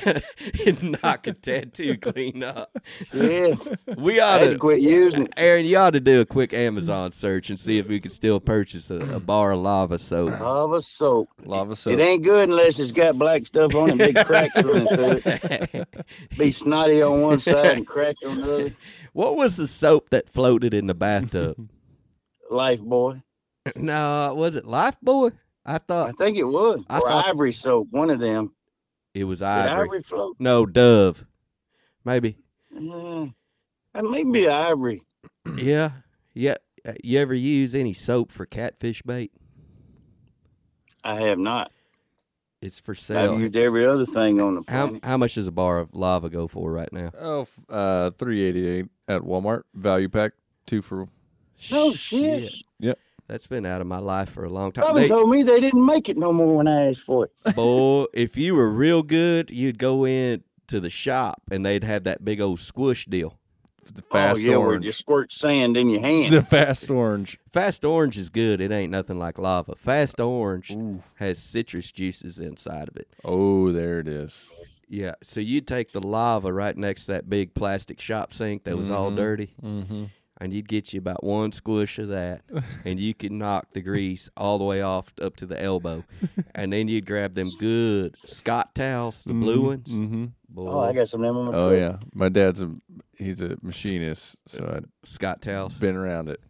you. 0.04 0.14
It'd 0.60 1.02
knock 1.02 1.26
a 1.26 1.32
tattoo 1.34 1.96
clean 1.98 2.42
up. 2.42 2.76
Yeah, 3.12 3.54
We 3.96 4.20
ought 4.20 4.38
to 4.38 4.52
to 4.52 4.58
quit 4.58 4.80
using 4.80 5.24
it. 5.24 5.34
Aaron, 5.36 5.66
you 5.66 5.76
ought 5.76 5.90
to 5.90 6.00
do 6.00 6.20
a 6.20 6.26
quick 6.26 6.52
Amazon 6.52 7.12
search 7.12 7.50
and 7.50 7.58
see 7.58 7.78
if 7.78 7.88
we 7.88 8.00
could 8.00 8.12
still 8.12 8.40
purchase 8.40 8.90
a, 8.90 8.96
a 8.96 9.20
bar 9.20 9.52
of 9.52 9.60
lava 9.60 9.98
soap. 9.98 10.40
Lava 10.40 10.82
soap. 10.82 11.28
Lava 11.44 11.76
soap. 11.76 11.94
It 11.94 12.00
ain't 12.00 12.24
good 12.24 12.48
unless 12.48 12.78
it's 12.78 12.92
got 12.92 13.18
black 13.18 13.46
stuff 13.46 13.74
on 13.74 14.00
it, 14.00 14.14
big 14.18 14.26
cracks 14.26 14.54
running 14.62 14.88
through 14.88 15.20
it. 15.24 16.06
Be 16.36 16.52
snotty 16.52 17.02
on 17.02 17.20
one 17.22 17.40
side 17.40 17.76
and 17.78 17.86
cracked 17.86 18.22
on 18.24 18.40
the 18.40 18.54
other. 18.54 18.74
what 19.12 19.36
was 19.36 19.56
the 19.56 19.66
soap 19.66 20.10
that 20.10 20.28
floated 20.28 20.74
in 20.74 20.86
the 20.86 20.94
bathtub? 20.94 21.56
Lifebuoy. 22.50 23.22
no, 23.76 24.34
was 24.36 24.54
it 24.54 24.64
Lifebuoy? 24.64 25.32
I 25.66 25.78
thought. 25.78 26.08
I 26.08 26.12
think 26.12 26.38
it 26.38 26.44
was. 26.44 26.82
I 26.88 26.98
or 26.98 27.08
thought- 27.08 27.28
ivory 27.28 27.52
soap, 27.52 27.88
one 27.90 28.08
of 28.10 28.18
them. 28.20 28.52
it 29.14 29.24
was 29.24 29.40
Did 29.40 29.46
Ivory. 29.46 29.84
ivory 29.86 30.02
float? 30.02 30.36
No, 30.38 30.64
Dove. 30.64 31.24
Maybe. 32.04 32.36
Uh, 32.74 33.26
it 33.94 34.04
may 34.04 34.22
be 34.24 34.48
ivory. 34.48 35.02
Yeah. 35.56 35.90
Yeah. 36.34 36.56
Uh, 36.86 36.92
You 37.02 37.18
ever 37.18 37.34
use 37.34 37.74
any 37.74 37.92
soap 37.92 38.30
for 38.32 38.46
catfish 38.46 39.02
bait? 39.02 39.32
I 41.04 41.14
have 41.22 41.38
not. 41.38 41.70
It's 42.60 42.80
for 42.80 42.94
sale. 42.94 43.18
I've 43.18 43.30
sale. 43.30 43.40
used 43.40 43.56
every 43.56 43.86
other 43.86 44.04
thing 44.06 44.40
on 44.40 44.56
the 44.56 44.62
How 44.68 44.86
planet. 44.86 45.04
how 45.04 45.16
much 45.16 45.34
does 45.34 45.46
a 45.46 45.52
bar 45.52 45.78
of 45.78 45.94
lava 45.94 46.28
go 46.28 46.48
for 46.48 46.72
right 46.72 46.92
now? 46.92 47.10
Oh, 47.18 47.46
uh, 47.68 48.10
three 48.18 48.42
eighty 48.42 48.66
eight 48.66 48.86
at 49.06 49.22
Walmart. 49.22 49.62
Value 49.74 50.08
pack, 50.08 50.32
two 50.66 50.82
for. 50.82 51.08
Oh 51.72 51.92
shit. 51.92 52.52
Yep. 52.80 52.98
That's 53.28 53.46
been 53.46 53.66
out 53.66 53.80
of 53.80 53.86
my 53.86 53.98
life 53.98 54.30
for 54.30 54.44
a 54.44 54.48
long 54.48 54.72
time. 54.72 54.86
Robin 54.86 55.02
They- 55.02 55.08
told 55.08 55.30
me 55.30 55.42
they 55.42 55.60
didn't 55.60 55.84
make 55.84 56.08
it 56.08 56.16
no 56.16 56.32
more 56.32 56.56
when 56.56 56.66
I 56.66 56.88
asked 56.90 57.00
for 57.02 57.26
it. 57.44 57.54
Boy, 57.54 58.06
if 58.14 58.36
you 58.36 58.54
were 58.54 58.70
real 58.70 59.02
good, 59.02 59.50
you'd 59.50 59.78
go 59.78 60.06
in 60.06 60.42
to 60.68 60.80
the 60.80 60.90
shop 60.90 61.42
and 61.50 61.64
they'd 61.64 61.84
have 61.84 62.04
that 62.04 62.24
big 62.24 62.40
old 62.40 62.58
squish 62.60 63.06
deal. 63.06 63.38
The 63.94 64.02
fast 64.02 64.36
oh, 64.36 64.40
yeah, 64.40 64.56
where 64.58 64.68
orange. 64.68 64.84
you 64.84 64.92
squirt 64.92 65.32
sand 65.32 65.76
in 65.76 65.88
your 65.90 66.00
hand. 66.00 66.32
the 66.32 66.42
fast 66.42 66.90
orange. 66.90 67.38
Fast 67.52 67.84
orange 67.84 68.18
is 68.18 68.28
good. 68.30 68.60
It 68.60 68.70
ain't 68.70 68.92
nothing 68.92 69.18
like 69.18 69.38
lava. 69.38 69.74
Fast 69.76 70.20
orange 70.20 70.70
Ooh. 70.72 71.02
has 71.16 71.38
citrus 71.38 71.90
juices 71.90 72.38
inside 72.38 72.88
of 72.88 72.96
it. 72.96 73.08
Oh, 73.24 73.72
there 73.72 73.98
it 74.00 74.08
is. 74.08 74.46
Yeah. 74.88 75.14
So 75.22 75.40
you 75.40 75.60
take 75.60 75.92
the 75.92 76.06
lava 76.06 76.52
right 76.52 76.76
next 76.76 77.06
to 77.06 77.12
that 77.12 77.28
big 77.28 77.54
plastic 77.54 78.00
shop 78.00 78.32
sink 78.32 78.64
that 78.64 78.76
was 78.76 78.90
all 78.90 79.10
Mhm. 79.10 79.16
dirty. 79.16 79.54
Mm-hmm. 79.62 80.04
And 80.40 80.52
you'd 80.52 80.68
get 80.68 80.92
you 80.92 80.98
about 80.98 81.22
one 81.24 81.52
squish 81.52 81.98
of 81.98 82.08
that, 82.08 82.42
and 82.84 82.98
you 83.00 83.14
could 83.14 83.32
knock 83.32 83.68
the 83.72 83.80
grease 83.80 84.30
all 84.36 84.58
the 84.58 84.64
way 84.64 84.82
off 84.82 85.12
up 85.20 85.36
to 85.36 85.46
the 85.46 85.60
elbow, 85.62 86.04
and 86.54 86.72
then 86.72 86.88
you'd 86.88 87.06
grab 87.06 87.34
them 87.34 87.50
good 87.58 88.14
Scott 88.26 88.74
towels, 88.74 89.24
the 89.24 89.34
blue 89.34 89.66
ones. 89.66 89.88
Mm-hmm. 89.88 90.24
Boy, 90.50 90.70
Oh, 90.70 90.80
I 90.80 90.92
got 90.92 91.08
some 91.08 91.24
of 91.24 91.34
them 91.34 91.54
Oh 91.54 91.70
yeah, 91.70 91.96
my 92.14 92.28
dad's 92.28 92.62
a 92.62 92.70
he's 93.16 93.40
a 93.42 93.56
machinist, 93.62 94.36
so 94.46 94.64
I've 94.76 94.86
Scott 95.08 95.42
towels. 95.42 95.74
been 95.78 95.96
around 95.96 96.28
it. 96.28 96.40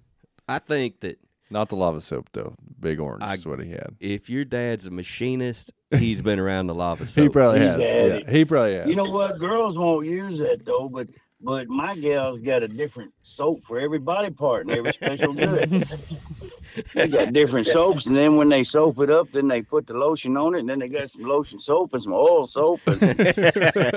I 0.48 0.58
think 0.60 1.00
that 1.00 1.18
Not 1.50 1.68
the 1.68 1.76
lava 1.76 2.00
soap 2.00 2.28
though. 2.32 2.54
Big 2.80 3.00
orange 3.00 3.22
I- 3.24 3.34
is 3.34 3.44
what 3.46 3.58
he 3.60 3.70
had. 3.70 3.96
if 4.00 4.30
your 4.30 4.44
dad's 4.44 4.86
a 4.86 4.90
machinist, 4.90 5.72
he's 5.90 6.22
been 6.22 6.38
around 6.38 6.66
the 6.68 6.74
lava 6.74 7.06
soap. 7.06 7.22
He 7.24 7.28
probably 7.28 7.60
He's 7.62 7.72
has. 7.72 7.80
Yeah, 7.80 8.30
he 8.30 8.44
probably 8.44 8.74
has. 8.76 8.86
You 8.88 8.94
know 8.96 9.10
what? 9.10 9.38
Girls 9.38 9.76
won't 9.76 10.06
use 10.06 10.38
that 10.38 10.64
though, 10.64 10.88
but 10.88 11.08
but 11.40 11.68
my 11.68 11.94
gal's 11.96 12.40
got 12.40 12.62
a 12.62 12.68
different 12.68 13.12
soap 13.22 13.62
for 13.62 13.78
every 13.78 13.98
body 13.98 14.30
part 14.30 14.66
and 14.66 14.76
every 14.76 14.92
special 14.92 15.32
good. 15.32 15.86
they 16.94 17.06
got 17.06 17.32
different 17.32 17.66
soaps, 17.66 18.06
and 18.06 18.16
then 18.16 18.36
when 18.36 18.48
they 18.48 18.64
soap 18.64 18.98
it 18.98 19.10
up, 19.10 19.30
then 19.32 19.46
they 19.46 19.62
put 19.62 19.86
the 19.86 19.94
lotion 19.94 20.36
on 20.36 20.54
it, 20.54 20.60
and 20.60 20.68
then 20.68 20.80
they 20.80 20.88
got 20.88 21.10
some 21.10 21.22
lotion 21.22 21.60
soap 21.60 21.94
and 21.94 22.02
some 22.02 22.12
oil 22.12 22.44
soap 22.46 22.80
and 22.86 23.00
some 23.00 23.14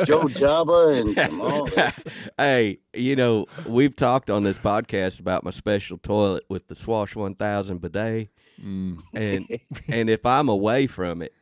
Joe 0.06 0.26
Jabba 0.26 1.02
and 1.02 1.16
some 1.16 1.42
all 1.42 1.66
that. 1.68 1.98
hey, 2.38 2.80
you 2.94 3.16
know, 3.16 3.48
we've 3.68 3.96
talked 3.96 4.30
on 4.30 4.44
this 4.44 4.60
podcast 4.60 5.20
about 5.20 5.44
my 5.44 5.52
special 5.52 5.98
toilet 5.98 6.44
with 6.48 6.68
the 6.68 6.76
Swash 6.76 7.16
1000 7.16 7.82
bidet. 7.82 8.30
Mm. 8.64 9.00
And 9.14 9.60
and 9.88 10.10
if 10.10 10.26
I'm 10.26 10.48
away 10.48 10.86
from 10.86 11.22
it 11.24 11.34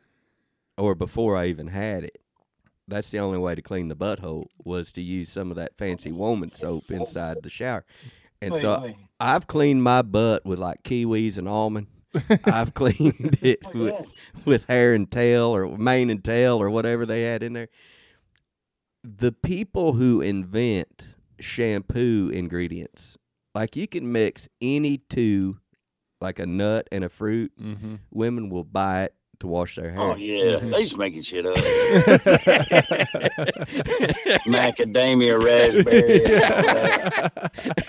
or 0.78 0.94
before 0.94 1.36
I 1.36 1.46
even 1.46 1.66
had 1.66 2.04
it, 2.04 2.20
that's 2.90 3.10
the 3.10 3.18
only 3.18 3.38
way 3.38 3.54
to 3.54 3.62
clean 3.62 3.88
the 3.88 3.96
butthole 3.96 4.46
was 4.64 4.92
to 4.92 5.02
use 5.02 5.28
some 5.30 5.50
of 5.50 5.56
that 5.56 5.76
fancy 5.78 6.12
woman 6.12 6.52
soap 6.52 6.90
inside 6.90 7.42
the 7.42 7.50
shower. 7.50 7.84
And 8.42 8.52
Wait, 8.52 8.60
so 8.62 8.80
wait. 8.82 8.96
I've 9.18 9.46
cleaned 9.46 9.82
my 9.82 10.02
butt 10.02 10.44
with 10.44 10.58
like 10.58 10.82
kiwis 10.82 11.38
and 11.38 11.48
almond. 11.48 11.86
I've 12.44 12.74
cleaned 12.74 13.38
it 13.42 13.60
Oh, 13.66 13.70
with, 13.78 13.94
yeah. 13.94 14.40
with 14.44 14.64
hair 14.64 14.94
and 14.94 15.10
tail 15.10 15.54
or 15.54 15.76
mane 15.78 16.10
and 16.10 16.22
tail 16.24 16.60
or 16.60 16.68
whatever 16.70 17.06
they 17.06 17.22
had 17.22 17.42
in 17.42 17.52
there. 17.52 17.68
The 19.04 19.32
people 19.32 19.94
who 19.94 20.20
invent 20.20 21.04
shampoo 21.38 22.30
ingredients, 22.32 23.16
like 23.54 23.76
you 23.76 23.86
can 23.86 24.10
mix 24.12 24.48
any 24.60 24.98
two, 24.98 25.58
like 26.20 26.38
a 26.38 26.46
nut 26.46 26.88
and 26.92 27.04
a 27.04 27.08
fruit, 27.08 27.52
Mm-hmm. 27.60 27.94
women 28.10 28.50
will 28.50 28.64
buy 28.64 29.04
it 29.04 29.14
to 29.40 29.46
wash 29.46 29.76
their 29.76 29.90
hair. 29.90 30.00
Oh 30.00 30.16
yeah, 30.16 30.56
mm-hmm. 30.56 30.70
they 30.70 30.82
just 30.82 30.96
making 30.96 31.22
shit 31.22 31.46
up. 31.46 31.56
Macadamia, 34.46 35.42
raspberry. 35.42 36.20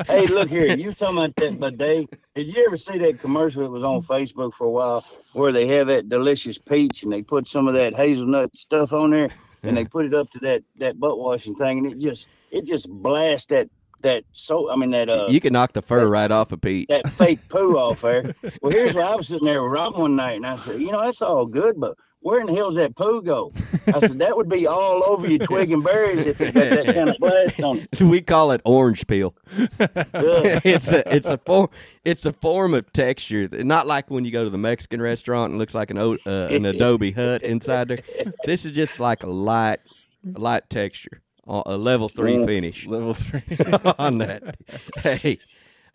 hey, 0.07 0.25
look 0.27 0.49
here. 0.49 0.75
You 0.75 0.87
was 0.87 0.95
talking 0.95 1.17
about 1.17 1.35
that 1.35 1.59
bidet. 1.59 2.09
Did 2.35 2.47
you 2.47 2.65
ever 2.65 2.77
see 2.77 2.97
that 2.99 3.19
commercial 3.19 3.63
that 3.63 3.69
was 3.69 3.83
on 3.83 4.01
Facebook 4.03 4.53
for 4.53 4.65
a 4.65 4.71
while 4.71 5.05
where 5.33 5.51
they 5.51 5.67
have 5.67 5.87
that 5.87 6.09
delicious 6.09 6.57
peach 6.57 7.03
and 7.03 7.11
they 7.11 7.21
put 7.21 7.47
some 7.47 7.67
of 7.67 7.73
that 7.73 7.95
hazelnut 7.95 8.55
stuff 8.55 8.93
on 8.93 9.11
there 9.11 9.29
and 9.63 9.77
they 9.77 9.85
put 9.85 10.05
it 10.05 10.13
up 10.13 10.29
to 10.31 10.39
that 10.39 10.63
that 10.77 10.99
butt 10.99 11.17
washing 11.19 11.55
thing 11.55 11.79
and 11.79 11.87
it 11.87 11.99
just 11.99 12.27
it 12.51 12.65
just 12.65 12.89
blasts 12.89 13.47
that 13.47 13.69
that 14.03 14.23
so 14.31 14.71
I 14.71 14.75
mean 14.75 14.91
that 14.91 15.09
uh 15.09 15.27
you 15.29 15.39
can 15.39 15.53
knock 15.53 15.73
the 15.73 15.81
fur 15.81 16.07
right 16.07 16.31
off 16.31 16.51
a 16.51 16.57
peach. 16.57 16.87
that 16.89 17.09
fake 17.11 17.47
poo 17.49 17.77
off 17.77 18.01
there. 18.01 18.35
Well, 18.61 18.71
here's 18.71 18.95
where 18.95 19.05
I 19.05 19.15
was 19.15 19.27
sitting 19.27 19.45
there 19.45 19.61
with 19.63 19.71
Rob 19.71 19.97
one 19.97 20.15
night, 20.15 20.35
and 20.37 20.45
I 20.45 20.57
said, 20.57 20.81
you 20.81 20.91
know, 20.91 21.01
that's 21.01 21.21
all 21.21 21.45
good, 21.45 21.79
but 21.79 21.97
where 22.23 22.39
in 22.39 22.45
the 22.45 22.53
hell's 22.53 22.75
that 22.75 22.95
poo 22.95 23.23
go? 23.23 23.51
I 23.87 23.99
said 23.99 24.19
that 24.19 24.37
would 24.37 24.47
be 24.47 24.67
all 24.67 25.03
over 25.03 25.27
your 25.27 25.39
twig 25.39 25.71
and 25.71 25.83
berries 25.83 26.27
if 26.27 26.39
it 26.39 26.53
got 26.53 26.69
that 26.69 26.93
kind 26.93 27.09
of 27.09 27.17
blast 27.17 27.59
on 27.61 27.87
it. 27.91 27.99
we 28.01 28.21
call 28.21 28.51
it 28.51 28.61
orange 28.63 29.07
peel. 29.07 29.35
It's 29.79 30.91
a 30.91 31.15
it's 31.15 31.25
a 31.27 31.39
form 31.39 31.69
it's 32.05 32.25
a 32.27 32.33
form 32.33 32.75
of 32.75 32.93
texture. 32.93 33.49
Not 33.51 33.87
like 33.87 34.11
when 34.11 34.23
you 34.23 34.31
go 34.31 34.43
to 34.43 34.51
the 34.51 34.57
Mexican 34.59 35.01
restaurant 35.01 35.51
and 35.51 35.55
it 35.55 35.59
looks 35.59 35.73
like 35.73 35.89
an 35.89 35.97
uh, 35.97 36.15
an 36.27 36.65
adobe 36.65 37.11
hut 37.11 37.41
inside 37.41 37.87
there. 37.87 37.99
This 38.45 38.65
is 38.65 38.71
just 38.71 38.99
like 38.99 39.23
a 39.23 39.29
light 39.29 39.79
light 40.23 40.69
texture, 40.69 41.21
Uh, 41.47 41.63
a 41.65 41.77
level 41.77 42.07
three 42.07 42.45
finish 42.45 42.85
Level 42.87 43.13
three. 43.15 43.41
on 43.99 44.19
that. 44.19 44.57
Hey, 44.97 45.39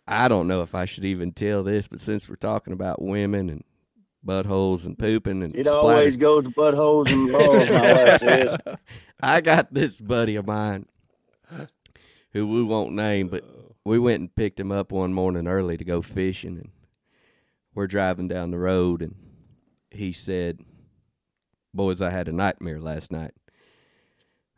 I 0.07 0.27
don't 0.27 0.47
know 0.47 0.61
if 0.61 0.75
I 0.75 0.85
should 0.85 1.05
even 1.05 1.31
tell 1.31 1.63
this, 1.63 1.87
but 1.87 1.99
since 1.99 2.27
we're 2.27 2.35
talking 2.35 2.73
about 2.73 3.01
women 3.01 3.49
and 3.49 3.63
buttholes 4.25 4.85
and 4.85 4.99
pooping 4.99 5.41
and 5.43 5.55
It 5.55 5.65
splatter- 5.65 5.79
always 5.79 6.17
goes 6.17 6.43
to 6.43 6.49
buttholes 6.51 7.09
and 7.11 7.31
balls. 7.31 8.61
My. 8.65 8.75
I 9.21 9.41
got 9.41 9.73
this 9.73 10.01
buddy 10.01 10.35
of 10.35 10.45
mine 10.45 10.85
who 12.31 12.45
we 12.47 12.61
won't 12.63 12.93
name, 12.93 13.29
but 13.29 13.43
we 13.85 13.97
went 13.97 14.19
and 14.19 14.35
picked 14.35 14.59
him 14.59 14.71
up 14.71 14.91
one 14.91 15.13
morning 15.13 15.47
early 15.47 15.77
to 15.77 15.85
go 15.85 16.01
fishing, 16.01 16.57
and 16.57 16.69
we're 17.73 17.87
driving 17.87 18.27
down 18.27 18.51
the 18.51 18.59
road, 18.59 19.01
and 19.01 19.15
he 19.91 20.11
said, 20.11 20.59
"Boys, 21.73 22.01
I 22.01 22.09
had 22.09 22.27
a 22.27 22.33
nightmare 22.33 22.81
last 22.81 23.11
night." 23.13 23.31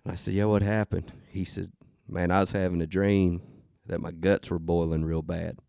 I 0.10 0.16
said, 0.16 0.34
"Yeah, 0.34 0.45
what 0.45 0.62
happened?" 0.62 1.12
He 1.30 1.45
said, 1.45 1.72
"Man, 2.07 2.32
I 2.32 2.39
was 2.41 2.51
having 2.51 2.82
a 2.82 2.88
dream 2.88 3.41
that 3.86 4.01
my 4.01 4.12
guts 4.12 4.49
were 4.49 4.60
boiling 4.60 5.05
real 5.05 5.22
bad." 5.22 5.60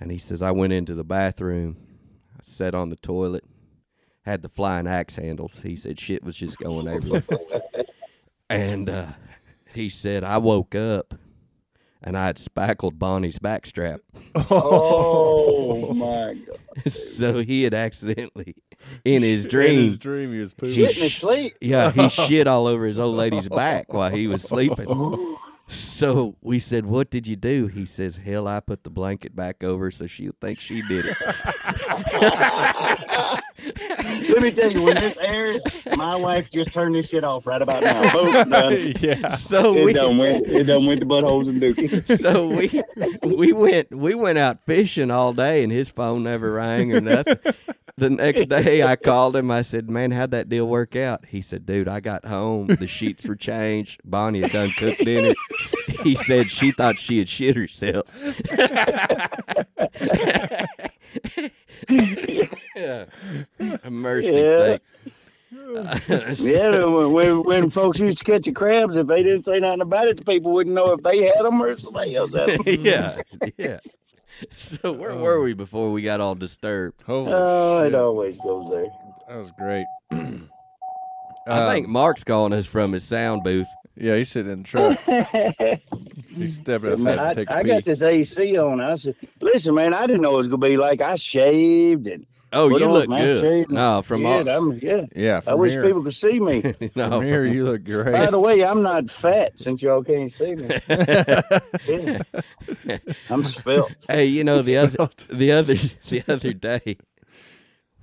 And 0.00 0.10
he 0.10 0.18
says, 0.18 0.42
"I 0.42 0.50
went 0.50 0.72
into 0.72 0.94
the 0.94 1.04
bathroom, 1.04 1.76
I 2.34 2.40
sat 2.42 2.74
on 2.74 2.90
the 2.90 2.96
toilet." 2.96 3.44
Had 4.24 4.42
the 4.42 4.48
flying 4.48 4.86
axe 4.86 5.16
handles. 5.16 5.62
He 5.62 5.74
said 5.74 5.98
shit 5.98 6.22
was 6.22 6.36
just 6.36 6.56
going 6.58 6.86
everywhere. 6.86 7.24
And 8.52 8.90
uh, 8.90 9.06
he 9.72 9.88
said, 9.88 10.24
I 10.24 10.36
woke 10.36 10.74
up 10.74 11.14
and 12.02 12.16
I 12.16 12.26
had 12.26 12.38
spackled 12.38 12.98
Bonnie's 12.98 13.38
backstrap. 13.38 14.00
Oh 14.50 15.92
my 15.94 16.34
god! 16.46 16.92
so 16.92 17.40
he 17.40 17.62
had 17.64 17.74
accidentally, 17.74 18.54
in 19.04 19.22
his 19.22 19.44
In 19.46 19.50
dream, 19.50 19.84
his 19.84 19.98
dream, 19.98 20.32
he 20.32 20.38
was 20.40 20.54
pooping. 20.54 20.74
Shit 20.74 20.96
in 20.96 21.02
his 21.04 21.14
sleep. 21.14 21.54
yeah, 21.60 21.90
he 21.92 22.08
shit 22.08 22.46
all 22.46 22.66
over 22.66 22.86
his 22.86 22.98
old 22.98 23.16
lady's 23.16 23.48
back 23.48 23.92
while 23.92 24.10
he 24.10 24.26
was 24.26 24.42
sleeping. 24.42 25.36
So 25.68 26.36
we 26.42 26.58
said, 26.58 26.84
What 26.84 27.08
did 27.08 27.26
you 27.26 27.36
do? 27.36 27.66
He 27.68 27.86
says, 27.86 28.18
Hell, 28.18 28.46
I 28.46 28.60
put 28.60 28.84
the 28.84 28.90
blanket 28.90 29.34
back 29.34 29.64
over 29.64 29.90
so 29.90 30.06
she'll 30.06 30.34
think 30.38 30.60
she 30.60 30.82
did 30.82 31.06
it. 31.06 31.16
Let 33.58 34.42
me 34.42 34.50
tell 34.50 34.70
you, 34.70 34.82
when 34.82 34.96
this 34.96 35.16
airs, 35.18 35.62
my 35.96 36.16
wife 36.16 36.50
just 36.50 36.72
turned 36.72 36.94
this 36.94 37.08
shit 37.08 37.24
off 37.24 37.46
right 37.46 37.60
about 37.60 37.82
now. 37.82 38.12
Boom, 38.12 38.50
done. 38.50 38.92
yeah. 39.00 39.34
So 39.34 39.76
It 39.76 39.84
we 39.84 39.92
done 39.92 40.18
went. 40.18 40.46
It 40.46 40.64
done 40.64 40.86
went 40.86 41.00
to 41.00 41.06
buttholes 41.06 41.48
and 41.48 41.60
dookie. 41.60 42.18
so 42.18 42.46
we 42.46 42.82
we 43.36 43.52
went 43.52 43.94
we 43.94 44.14
went 44.14 44.38
out 44.38 44.64
fishing 44.66 45.10
all 45.10 45.32
day 45.32 45.62
and 45.62 45.72
his 45.72 45.90
phone 45.90 46.22
never 46.24 46.52
rang 46.52 46.94
or 46.94 47.00
nothing. 47.00 47.38
The 47.98 48.10
next 48.10 48.48
day 48.48 48.82
I 48.82 48.96
called 48.96 49.36
him. 49.36 49.50
I 49.50 49.62
said, 49.62 49.90
"Man, 49.90 50.12
how'd 50.12 50.30
that 50.30 50.48
deal 50.48 50.66
work 50.66 50.96
out?" 50.96 51.26
He 51.26 51.42
said, 51.42 51.66
"Dude, 51.66 51.88
I 51.88 52.00
got 52.00 52.24
home. 52.24 52.68
The 52.68 52.86
sheets 52.86 53.26
were 53.26 53.36
changed. 53.36 54.00
Bonnie 54.04 54.40
had 54.40 54.50
done 54.50 54.70
cooked 54.76 55.04
dinner." 55.04 55.34
He 56.02 56.14
said 56.14 56.50
she 56.50 56.72
thought 56.72 56.98
she 56.98 57.18
had 57.18 57.28
shit 57.28 57.56
herself. 57.56 58.06
yeah. 61.88 63.04
Mercy 63.88 64.26
Yeah. 64.32 64.58
sakes. 64.58 64.92
Yeah, 66.40 66.84
when, 66.86 67.12
when 67.12 67.42
when 67.42 67.70
folks 67.70 67.98
used 67.98 68.16
to 68.18 68.24
catch 68.24 68.44
the 68.44 68.52
crabs, 68.52 68.96
if 68.96 69.06
they 69.06 69.22
didn't 69.22 69.44
say 69.44 69.60
nothing 69.60 69.82
about 69.82 70.08
it, 70.08 70.16
the 70.16 70.24
people 70.24 70.50
wouldn't 70.52 70.74
know 70.74 70.92
if 70.92 71.02
they 71.02 71.24
had 71.24 71.44
them 71.44 71.62
or 71.62 71.68
if 71.68 71.80
somebody 71.80 72.16
else 72.16 72.34
had 72.34 72.48
them. 72.48 72.86
yeah, 72.86 73.20
yeah. 73.58 73.78
So 74.56 74.92
where 74.92 75.14
were 75.14 75.42
we 75.42 75.52
before 75.52 75.92
we 75.92 76.00
got 76.00 76.22
all 76.22 76.34
disturbed? 76.34 77.02
Holy 77.02 77.30
Oh, 77.34 77.84
it 77.84 77.94
always 77.94 78.38
goes 78.38 78.70
there. 78.70 78.86
That 79.28 79.36
was 79.36 79.50
great. 79.52 79.84
I 81.46 81.60
Um, 81.60 81.70
think 81.70 81.86
Mark's 81.88 82.24
calling 82.24 82.52
us 82.54 82.66
from 82.66 82.92
his 82.92 83.04
sound 83.04 83.42
booth. 83.44 83.66
Yeah, 83.96 84.16
he's 84.16 84.30
sitting 84.30 84.50
in 84.52 84.62
the 84.62 84.68
truck. 84.68 84.98
He's 86.28 86.56
stepping 86.56 86.92
outside 86.92 87.04
Man, 87.04 87.16
to 87.18 87.22
I, 87.24 87.34
take 87.34 87.50
a 87.50 87.54
I 87.56 87.62
pee. 87.62 87.68
got 87.68 87.84
this 87.84 88.00
AC 88.00 88.56
on. 88.56 88.80
I 88.80 88.94
said, 88.94 89.14
"Listen, 89.42 89.74
man, 89.74 89.92
I 89.92 90.06
didn't 90.06 90.22
know 90.22 90.32
it 90.34 90.38
was 90.38 90.48
gonna 90.48 90.66
be 90.66 90.78
like 90.78 91.02
I 91.02 91.14
shaved 91.16 92.06
and 92.06 92.24
Oh, 92.54 92.68
put 92.70 92.80
you 92.80 92.86
on 92.86 92.92
look 92.92 93.08
my 93.08 93.20
good. 93.20 93.40
shade 93.42 93.64
and- 93.66 93.72
No, 93.72 94.00
from 94.02 94.22
yeah, 94.22 94.28
all, 94.28 94.48
I'm, 94.48 94.72
yeah. 94.78 95.06
yeah, 95.14 95.36
I 95.38 95.40
from 95.40 95.58
wish 95.60 95.72
here, 95.72 95.84
people 95.84 96.02
could 96.02 96.14
see 96.14 96.40
me. 96.40 96.62
no, 96.96 97.10
from 97.10 97.22
here 97.22 97.44
you 97.44 97.64
look 97.64 97.84
great. 97.84 98.04
By 98.12 98.18
great. 98.20 98.30
the 98.30 98.40
way, 98.40 98.64
I'm 98.64 98.82
not 98.82 99.10
fat 99.10 99.58
since 99.58 99.82
y'all 99.82 100.02
can't 100.02 100.32
see 100.32 100.54
me. 100.54 100.68
Yeah. 101.86 102.98
I'm 103.28 103.44
svelte. 103.44 104.04
Hey, 104.08 104.24
you 104.26 104.42
know 104.44 104.62
the 104.62 104.78
other 104.78 105.08
the 105.30 105.52
other 105.52 105.74
the 105.74 106.24
other 106.28 106.52
day. 106.54 106.96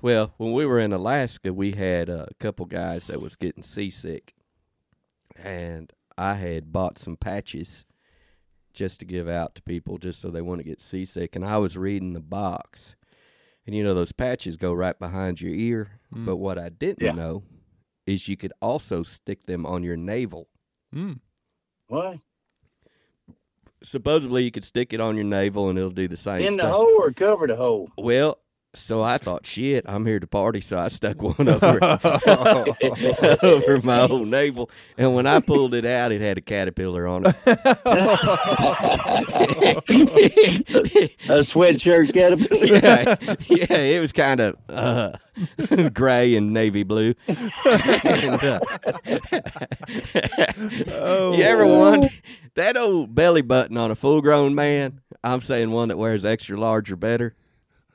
Well, 0.01 0.33
when 0.37 0.53
we 0.53 0.65
were 0.65 0.79
in 0.79 0.93
Alaska, 0.93 1.51
we 1.51 1.71
had 1.71 2.09
a 2.09 2.27
couple 2.39 2.65
guys 2.67 3.07
that 3.07 3.21
was 3.21 3.35
getting 3.35 3.63
seasick, 3.63 4.33
and 5.43 5.91
I 6.17 6.35
had 6.35 6.71
bought 6.71 6.97
some 6.97 7.15
patches 7.17 7.85
just 8.73 8.99
to 8.99 9.05
give 9.05 9.27
out 9.27 9.55
to 9.55 9.61
people, 9.63 9.97
just 9.97 10.19
so 10.21 10.29
they 10.29 10.41
want 10.41 10.59
to 10.61 10.67
get 10.67 10.79
seasick. 10.81 11.35
And 11.35 11.43
I 11.45 11.57
was 11.57 11.75
reading 11.77 12.13
the 12.13 12.19
box, 12.19 12.95
and 13.65 13.75
you 13.75 13.83
know 13.83 13.93
those 13.93 14.11
patches 14.11 14.55
go 14.57 14.73
right 14.73 14.97
behind 14.97 15.41
your 15.41 15.53
ear. 15.53 15.99
Mm. 16.13 16.25
But 16.25 16.37
what 16.37 16.57
I 16.57 16.69
didn't 16.69 17.03
Yeah. 17.03 17.11
know 17.13 17.43
is 18.05 18.27
you 18.27 18.37
could 18.37 18.53
also 18.61 19.03
stick 19.03 19.45
them 19.45 19.65
on 19.65 19.83
your 19.83 19.97
navel. 19.97 20.47
Mm. 20.93 21.19
What? 21.87 22.17
supposedly 23.81 24.43
you 24.43 24.51
could 24.51 24.63
stick 24.65 24.91
it 24.91 24.99
on 24.99 25.15
your 25.15 25.23
navel 25.23 25.69
and 25.69 25.77
it'll 25.77 25.89
do 25.89 26.05
the 26.07 26.17
same 26.17 26.41
In 26.41 26.57
the 26.57 26.63
stuff. 26.63 26.73
hole 26.75 26.95
or 27.01 27.11
cover 27.13 27.47
the 27.47 27.55
hole? 27.55 27.89
Well, 27.97 28.37
so 28.75 29.01
I 29.01 29.17
thought, 29.17 29.47
shit, 29.47 29.83
I'm 29.87 30.05
here 30.05 30.19
to 30.19 30.27
party, 30.27 30.61
so 30.61 30.77
I 30.77 30.89
stuck 30.89 31.21
one 31.21 31.35
over 31.49 31.79
over 33.43 33.81
my 33.81 34.01
old 34.01 34.27
navel, 34.27 34.69
and 34.97 35.15
when 35.15 35.25
I 35.25 35.39
pulled 35.39 35.73
it 35.73 35.85
out, 35.85 36.11
it 36.11 36.21
had 36.21 36.37
a 36.37 36.41
caterpillar 36.41 37.07
on 37.07 37.25
it. 37.25 37.35
A 41.29 41.41
sweatshirt 41.41 42.13
caterpillar. 42.13 42.65
yeah, 42.65 43.35
yeah, 43.47 43.77
it 43.77 43.99
was 43.99 44.11
kind 44.11 44.39
of 44.39 44.55
uh, 44.69 45.13
gray 45.93 46.35
and 46.35 46.53
navy 46.53 46.83
blue. 46.83 47.13
And, 47.27 48.43
uh, 48.43 48.59
you 51.35 51.43
ever 51.43 51.65
wonder 51.65 52.09
that 52.55 52.77
old 52.77 53.15
belly 53.15 53.41
button 53.41 53.77
on 53.77 53.89
a 53.91 53.95
full 53.95 54.21
grown 54.21 54.53
man? 54.53 55.01
I'm 55.23 55.41
saying 55.41 55.71
one 55.71 55.87
that 55.89 55.97
wears 55.97 56.23
extra 56.25 56.59
large 56.59 56.91
or 56.91 56.95
better. 56.95 57.35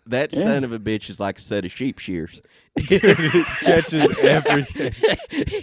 That 0.06 0.32
son 0.32 0.64
of 0.64 0.72
a 0.72 0.78
bitch 0.78 1.08
is 1.08 1.18
like 1.18 1.38
a 1.38 1.40
set 1.42 1.64
of 1.64 1.72
sheep 1.72 1.98
shears. 1.98 2.42
Catches 2.86 4.18
everything. 4.18 4.92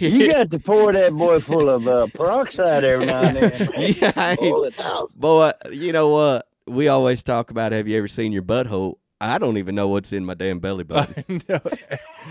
You 0.00 0.32
got 0.32 0.50
to 0.50 0.58
pour 0.58 0.92
that 0.92 1.12
boy 1.12 1.38
full 1.40 1.68
of 1.68 1.86
uh, 1.86 2.06
peroxide 2.14 2.84
every 2.84 3.06
now 3.06 3.22
and 3.22 3.36
then. 3.36 3.70
Yeah, 3.76 4.12
I 4.16 4.30
ain't- 4.32 4.40
Pull 4.40 4.64
it 4.64 4.78
out. 4.80 5.10
Boy, 5.14 5.52
you 5.70 5.92
know 5.92 6.08
what? 6.08 6.48
We 6.66 6.88
always 6.88 7.22
talk 7.22 7.50
about 7.50 7.72
have 7.72 7.86
you 7.88 7.98
ever 7.98 8.08
seen 8.08 8.32
your 8.32 8.42
butthole? 8.42 8.96
I 9.24 9.38
don't 9.38 9.56
even 9.56 9.74
know 9.76 9.86
what's 9.88 10.12
in 10.12 10.24
my 10.24 10.34
damn 10.34 10.58
belly 10.58 10.84
button. 10.84 11.42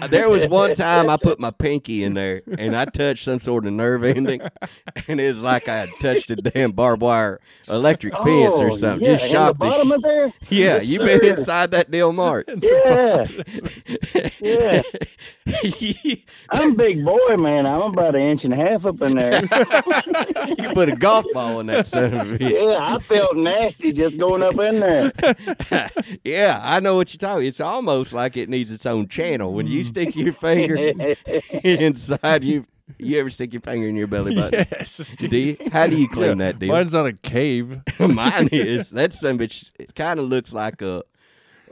Uh, 0.02 0.08
there 0.08 0.30
was 0.30 0.48
one 0.48 0.74
time 0.74 1.10
I 1.10 1.18
put 1.18 1.38
my 1.40 1.52
pinky 1.52 2.06
in 2.06 2.14
there 2.14 2.42
and 2.58 2.74
I 2.76 2.86
touched 2.86 3.26
some 3.26 3.40
sort 3.40 3.66
of 3.68 3.74
nerve 3.74 4.06
ending, 4.06 4.40
and 5.10 5.20
it's 5.20 5.40
like 5.42 5.68
I 5.68 5.80
had 5.80 5.90
touched 6.00 6.32
a 6.32 6.38
damn 6.38 6.72
barbed 6.72 7.02
wire 7.02 7.42
electric 7.68 8.14
fence 8.16 8.56
or 8.56 8.72
Oh, 8.72 8.76
something. 8.78 9.06
Yeah, 9.06 9.16
Just 9.16 9.26
in 9.26 9.32
shocked 9.34 9.60
the 9.60 9.66
the 9.66 9.70
bottom 9.70 9.92
of 9.92 10.02
there. 10.02 10.28
Yeah, 10.50 10.76
Yes, 10.78 10.86
you 10.86 11.00
been 11.00 11.20
sir. 11.20 11.26
inside 11.32 11.72
that 11.72 11.92
deal, 11.92 12.14
Mark. 12.14 12.48
Yeah, 12.62 13.28
yeah. 14.40 14.82
I'm 16.52 16.72
a 16.72 16.76
big 16.76 17.04
boy, 17.04 17.36
man. 17.38 17.66
I'm 17.66 17.82
about 17.82 18.16
an 18.16 18.22
inch 18.22 18.46
and 18.46 18.54
a 18.54 18.58
half 18.58 18.86
up 18.86 19.02
in 19.02 19.16
there. 19.16 19.42
you 20.58 20.70
put 20.74 20.88
a 20.90 20.96
golf 20.98 21.26
ball 21.34 21.60
in 21.60 21.66
that 21.68 21.86
son 21.88 22.14
of 22.14 22.32
a 22.32 22.38
bitch. 22.38 22.50
Yeah, 22.62 22.78
I 22.80 23.00
felt 23.00 23.36
nasty 23.36 23.92
just 23.92 24.18
going 24.18 24.42
up 24.42 24.58
in 24.58 24.80
there. 24.80 25.12
Yeah, 26.24 26.60
I 26.64 26.80
know 26.82 26.96
what 26.96 27.14
you're 27.14 27.20
talking. 27.20 27.48
It's 27.48 27.62
almost 27.62 28.14
like 28.14 28.38
it 28.38 28.50
needs 28.50 28.72
its 28.72 28.86
own 28.86 29.08
channel. 29.08 29.54
When 29.54 29.68
you 29.68 29.84
stick 29.84 30.16
your 30.16 30.34
finger 30.34 30.76
inside 31.64 32.44
you, 32.44 32.66
you 32.98 33.20
ever 33.20 33.30
stick 33.30 33.54
your 33.54 33.62
finger 33.62 33.88
in 33.88 33.96
your 33.96 34.08
belly 34.08 34.36
button? 34.36 34.66
Yes. 34.72 35.12
Do 35.18 35.28
you? 35.28 35.58
How 35.72 35.88
do 35.88 35.98
you 35.98 36.10
clean 36.10 36.40
that 36.40 36.60
deal? 36.60 36.74
Mine's 36.74 36.96
on 36.96 37.06
a 37.06 37.14
cave. 37.14 37.80
Mine 38.00 38.50
is. 38.52 38.90
That 38.92 39.14
son 39.14 39.36
of 39.36 39.42
bitch. 39.42 39.72
It 39.80 39.96
kind 39.96 40.20
of 40.20 40.28
looks 40.28 40.54
like 40.54 40.82
a. 40.82 41.04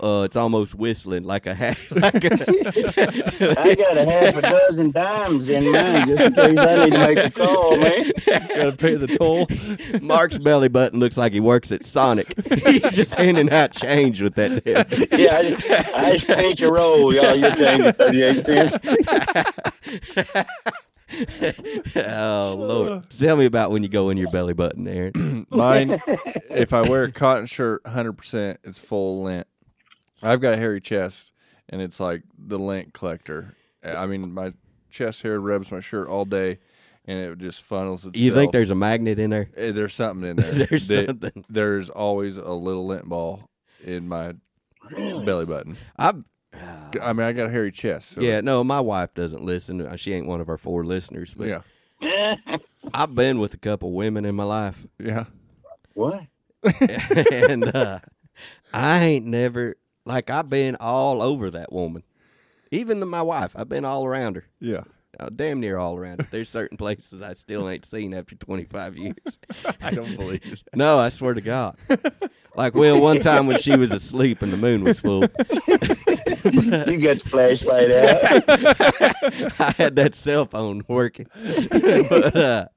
Uh, 0.02 0.24
it's 0.24 0.36
almost 0.38 0.76
whistling 0.76 1.24
like 1.24 1.46
a 1.46 1.54
hat. 1.54 1.78
Like 2.00 2.24
a, 2.24 2.32
I 3.60 3.76
got 3.76 3.98
a 3.98 4.06
half 4.06 4.36
a 4.38 4.42
dozen 4.42 4.92
dimes 4.92 5.50
in 5.50 5.72
mine 5.72 6.08
just 6.08 6.22
in 6.22 6.34
case 6.34 6.58
I 6.58 6.86
need 6.86 6.92
to 6.94 7.00
make 7.00 7.18
a 7.18 7.30
call, 7.30 7.78
man. 7.78 8.12
Gotta 8.26 8.72
pay 8.78 8.96
the 8.96 9.08
toll. 9.08 9.48
Mark's 10.02 10.38
belly 10.38 10.70
button 10.70 11.00
looks 11.00 11.18
like 11.18 11.34
he 11.34 11.42
works 11.42 11.72
at 11.74 11.84
Sonic. 11.84 12.34
He's 12.64 12.94
just 12.94 13.16
handing 13.16 13.52
out 13.52 13.74
change 13.74 14.22
with 14.22 14.36
that. 14.36 14.64
Deal. 14.64 14.86
Yeah, 15.20 15.38
I 15.38 15.50
just, 15.50 15.70
I 15.70 16.12
just 16.14 16.28
paint 16.28 16.60
your 16.62 16.74
roll, 16.74 17.14
y'all. 17.14 17.36
You're 17.36 17.56
changing 17.56 17.94
38 17.94 18.46
cents. 18.46 18.78
oh 21.96 22.56
Lord! 22.58 23.10
Tell 23.10 23.36
me 23.36 23.46
about 23.46 23.72
when 23.72 23.84
you 23.84 23.90
go 23.90 24.10
in 24.10 24.18
your 24.18 24.32
belly 24.32 24.54
button, 24.54 24.88
Aaron. 24.88 25.48
Mine, 25.50 26.02
if 26.50 26.74
I 26.74 26.82
wear 26.88 27.04
a 27.06 27.12
cotton 27.12 27.46
shirt, 27.46 27.86
hundred 27.86 28.14
percent, 28.14 28.60
it's 28.64 28.80
full 28.80 29.20
of 29.20 29.26
lint. 29.26 29.48
I've 30.24 30.42
got 30.42 30.54
a 30.54 30.58
hairy 30.58 30.82
chest, 30.82 31.32
and 31.70 31.82
it's 31.82 32.00
like 32.00 32.24
the 32.38 32.60
lint 32.60 32.94
collector. 32.94 33.56
I 33.84 34.06
mean, 34.06 34.34
my 34.34 34.52
chest 34.90 35.22
hair 35.22 35.40
rubs 35.40 35.72
my 35.72 35.80
shirt 35.80 36.08
all 36.08 36.26
day, 36.26 36.60
and 37.06 37.20
it 37.20 37.38
just 37.38 37.62
funnels 37.64 38.06
itself. 38.06 38.18
You 38.18 38.34
think 38.34 38.52
there's 38.52 38.72
a 38.72 38.76
magnet 38.76 39.20
in 39.20 39.30
there? 39.30 39.50
Eh, 39.56 39.72
there's 39.72 39.94
something 39.94 40.30
in 40.30 40.36
there? 40.38 40.52
There's 40.68 40.88
that- 40.90 41.06
something. 41.08 41.46
There's 41.50 41.90
always 41.90 42.38
a 42.38 42.52
little 42.52 42.86
lint 42.86 43.08
ball 43.08 43.50
in 43.84 44.08
my 44.08 44.34
belly 44.92 45.46
button. 45.46 45.78
I 45.98 46.14
I 47.02 47.14
mean, 47.14 47.26
I 47.26 47.32
got 47.32 47.46
a 47.48 47.50
hairy 47.52 47.72
chest. 47.72 48.10
So 48.10 48.22
yeah, 48.22 48.42
no, 48.42 48.64
my 48.64 48.80
wife 48.82 49.14
doesn't 49.14 49.44
listen. 49.44 49.82
Uh, 49.86 49.96
She 49.96 50.12
ain't 50.14 50.26
one 50.28 50.42
of 50.42 50.50
our 50.50 50.58
four 50.58 50.84
listeners, 50.84 51.34
but 51.38 51.64
yeah, 52.02 52.36
I've 52.94 53.16
been 53.16 53.40
with 53.40 53.54
a 53.54 53.58
couple 53.58 53.94
women 53.94 54.26
in 54.26 54.36
my 54.36 54.44
life, 54.44 54.86
yeah. 54.98 55.26
What? 55.94 56.24
and 57.32 57.74
uh, 57.76 58.00
I 58.74 59.00
ain't 59.06 59.26
never 59.26 59.76
like 60.06 60.30
I've 60.30 60.50
been 60.50 60.76
all 60.80 61.22
over 61.22 61.52
that 61.52 61.72
woman. 61.72 62.04
Even 62.72 63.00
to 63.00 63.06
my 63.06 63.22
wife, 63.22 63.52
I've 63.56 63.70
been 63.70 63.86
all 63.86 64.06
around 64.06 64.36
her. 64.36 64.46
Yeah. 64.60 64.84
Uh, 65.20 65.28
damn 65.36 65.60
near 65.60 65.78
all 65.78 65.98
around 65.98 66.22
her. 66.22 66.28
There's 66.32 66.50
certain 66.50 66.78
places 66.78 67.22
I 67.22 67.34
still 67.34 67.68
ain't 67.68 67.84
seen 67.84 68.14
after 68.14 68.36
25 68.36 68.96
years. 68.96 69.40
I 69.82 69.92
don't 69.92 70.16
believe 70.16 70.46
it. 70.46 70.64
No, 70.76 71.00
I 71.00 71.10
swear 71.10 71.34
to 71.34 71.42
God. 71.42 71.76
Like, 72.56 72.74
well, 72.76 73.02
one 73.02 73.20
time 73.20 73.48
when 73.48 73.58
she 73.60 73.76
was 73.76 73.92
asleep 73.92 74.42
and 74.42 74.54
the 74.54 74.58
moon 74.58 74.84
was 74.84 75.00
full, 75.00 75.22
You 76.92 76.98
got 77.02 77.20
the 77.20 77.26
flashlight 77.28 77.92
out. 77.92 79.60
I 79.60 79.72
had 79.78 79.96
that 79.98 80.14
cell 80.14 80.46
phone 80.46 80.84
working. 80.88 81.28
but 81.34 82.36
uh, 82.36 82.68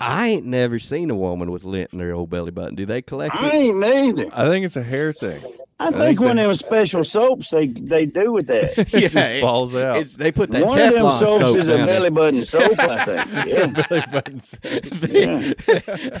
I 0.00 0.28
ain't 0.28 0.46
never 0.46 0.78
seen 0.78 1.10
a 1.10 1.14
woman 1.14 1.50
with 1.52 1.64
lint 1.64 1.92
in 1.92 1.98
their 1.98 2.14
old 2.14 2.30
belly 2.30 2.50
button. 2.50 2.74
Do 2.74 2.86
they 2.86 3.02
collect 3.02 3.34
I 3.36 3.48
it? 3.48 3.54
ain't 3.54 3.76
neither. 3.78 4.26
I 4.32 4.46
think 4.48 4.64
it's 4.64 4.76
a 4.76 4.82
hair 4.82 5.12
thing. 5.12 5.40
I 5.80 5.90
think 5.90 5.96
think 5.96 6.20
one 6.20 6.36
they- 6.36 6.42
of 6.44 6.48
them 6.48 6.54
special 6.54 7.02
soaps 7.04 7.50
they 7.50 7.68
they 7.68 8.06
do 8.06 8.32
with 8.32 8.46
that. 8.48 8.76
It 8.94 9.08
just 9.10 9.30
it- 9.30 9.40
falls 9.40 9.74
out. 9.74 9.96
It's 9.98 10.16
they 10.16 10.30
put 10.30 10.50
that 10.50 10.64
One 10.66 10.78
of 10.80 10.92
them 10.94 11.10
soaps 11.18 11.44
soap 11.44 11.56
is 11.56 11.68
a 11.68 11.86
belly 11.86 12.10
button 12.10 12.44
soap, 12.44 12.78
I 12.78 13.04
think. 13.04 13.46
Yeah. 13.48 13.66
belly 13.66 14.02
buttons. 14.12 14.58
there. 14.62 16.20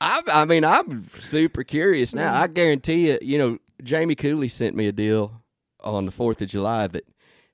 I, 0.00 0.22
I 0.28 0.44
mean, 0.44 0.64
I'm 0.64 1.08
super 1.18 1.64
curious 1.64 2.14
now. 2.14 2.34
I 2.34 2.46
guarantee 2.46 3.08
you. 3.08 3.18
You 3.20 3.38
know, 3.38 3.58
Jamie 3.82 4.14
Cooley 4.14 4.48
sent 4.48 4.74
me 4.76 4.86
a 4.86 4.92
deal 4.92 5.42
on 5.80 6.04
the 6.06 6.12
Fourth 6.12 6.40
of 6.42 6.48
July 6.48 6.86
that 6.88 7.04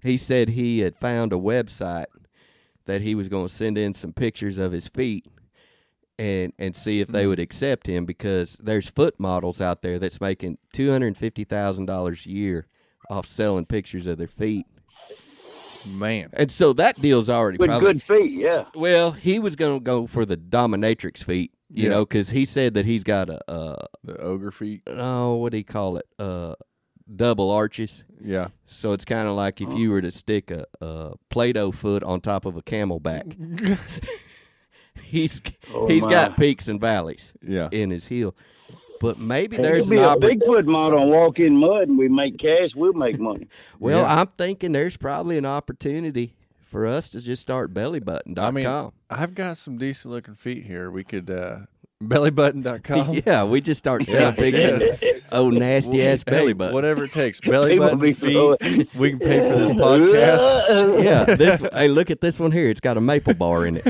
he 0.02 0.16
said 0.16 0.50
he 0.50 0.80
had 0.80 0.96
found 0.96 1.32
a 1.32 1.36
website 1.36 2.06
that 2.84 3.00
he 3.00 3.14
was 3.14 3.28
going 3.28 3.48
to 3.48 3.52
send 3.52 3.78
in 3.78 3.94
some 3.94 4.12
pictures 4.12 4.58
of 4.58 4.72
his 4.72 4.88
feet 4.88 5.26
and 6.18 6.52
and 6.58 6.74
see 6.74 7.00
if 7.00 7.08
they 7.08 7.26
would 7.26 7.38
accept 7.40 7.86
him 7.86 8.04
because 8.06 8.58
there's 8.62 8.88
foot 8.88 9.18
models 9.20 9.60
out 9.60 9.82
there 9.82 9.98
that's 9.98 10.20
making 10.20 10.58
two 10.72 10.90
hundred 10.90 11.08
and 11.08 11.16
fifty 11.16 11.44
thousand 11.44 11.86
dollars 11.86 12.24
a 12.26 12.30
year 12.30 12.66
off 13.10 13.26
selling 13.26 13.66
pictures 13.66 14.06
of 14.06 14.18
their 14.18 14.26
feet. 14.28 14.66
Man. 15.86 16.30
And 16.32 16.50
so 16.50 16.72
that 16.72 17.00
deal's 17.00 17.30
already 17.30 17.58
With 17.58 17.68
probably 17.70 17.92
good 17.92 18.02
feet, 18.02 18.32
yeah. 18.32 18.64
well, 18.74 19.12
he 19.12 19.38
was 19.38 19.54
going 19.54 19.78
to 19.78 19.82
go 19.84 20.08
for 20.08 20.24
the 20.26 20.36
dominatrix 20.36 21.22
feet, 21.22 21.52
you 21.70 21.84
Yeah. 21.84 21.90
know, 21.90 22.00
because 22.04 22.30
he 22.30 22.44
said 22.44 22.74
that 22.74 22.84
he's 22.84 23.04
got 23.04 23.28
a, 23.30 23.48
uh, 23.48 23.86
The 24.02 24.16
ogre 24.20 24.50
feet. 24.50 24.82
oh, 24.88 25.36
what 25.36 25.52
do 25.52 25.58
you 25.58 25.64
call 25.64 25.98
it? 25.98 26.06
Uh, 26.18 26.56
double 27.14 27.52
arches. 27.52 28.02
Yeah. 28.20 28.48
So 28.66 28.94
it's 28.94 29.04
kind 29.04 29.28
of 29.28 29.34
like 29.34 29.60
if 29.60 29.72
you 29.74 29.90
were 29.92 30.02
to 30.02 30.10
stick 30.10 30.50
a, 30.50 30.66
a 30.80 31.12
Play-Doh 31.30 31.70
foot 31.70 32.02
on 32.02 32.20
top 32.20 32.46
of 32.46 32.56
a 32.56 32.62
camelback. 32.62 33.78
he's 35.04 35.40
Oh, 35.74 35.86
he's 35.88 36.02
my. 36.02 36.10
got 36.10 36.36
peaks 36.36 36.68
and 36.68 36.80
valleys 36.80 37.32
Yeah. 37.42 37.68
in 37.72 37.90
his 37.90 38.06
heel, 38.06 38.34
but 39.00 39.18
maybe 39.18 39.56
Hey, 39.56 39.62
there's 39.62 39.86
There'll 39.88 40.04
an 40.04 40.08
a 40.10 40.12
opportunity. 40.12 40.40
Bigfoot 40.46 40.66
model 40.66 41.00
and 41.02 41.10
walk 41.10 41.38
in 41.40 41.56
mud 41.56 41.88
and 41.88 41.98
we 41.98 42.08
make 42.08 42.38
cash, 42.38 42.74
we'll 42.74 42.92
make 42.92 43.18
money. 43.18 43.48
Well, 43.78 44.00
Yeah. 44.02 44.20
I'm 44.20 44.26
thinking 44.28 44.72
there's 44.72 44.96
probably 44.96 45.36
an 45.38 45.46
opportunity 45.46 46.34
for 46.70 46.86
us 46.86 47.10
to 47.10 47.20
just 47.20 47.42
start 47.42 47.72
bellybutton.com. 47.72 48.44
I 48.44 48.50
mean, 48.50 48.90
I've 49.08 49.34
got 49.34 49.56
some 49.56 49.78
decent 49.78 50.12
looking 50.12 50.34
feet 50.34 50.64
here. 50.64 50.90
We 50.90 51.04
could 51.04 51.30
uh 51.30 51.60
bellybutton.com. 52.02 53.22
yeah, 53.26 53.44
we 53.44 53.60
just 53.60 53.78
start 53.78 54.04
selling 54.04 54.34
pictures. 54.36 54.82
of 54.82 55.22
Oh, 55.32 55.50
nasty 55.50 56.06
ass 56.06 56.22
Hey, 56.26 56.30
belly 56.32 56.52
button. 56.52 56.74
Whatever 56.74 57.04
it 57.04 57.12
takes. 57.12 57.40
Belly 57.46 57.78
button 57.78 57.98
be 57.98 58.12
feet. 58.12 58.88
We 58.94 59.10
can 59.10 59.18
pay 59.18 59.48
for 59.48 59.56
this 59.58 59.70
podcast. 59.72 61.02
yeah, 61.04 61.24
this. 61.24 61.60
hey, 61.72 61.88
look 61.88 62.10
at 62.10 62.20
this 62.20 62.38
one 62.38 62.52
here. 62.52 62.68
It's 62.70 62.80
got 62.80 62.96
a 62.96 63.00
maple 63.00 63.34
bar 63.34 63.66
in 63.66 63.80
it. 63.82 63.86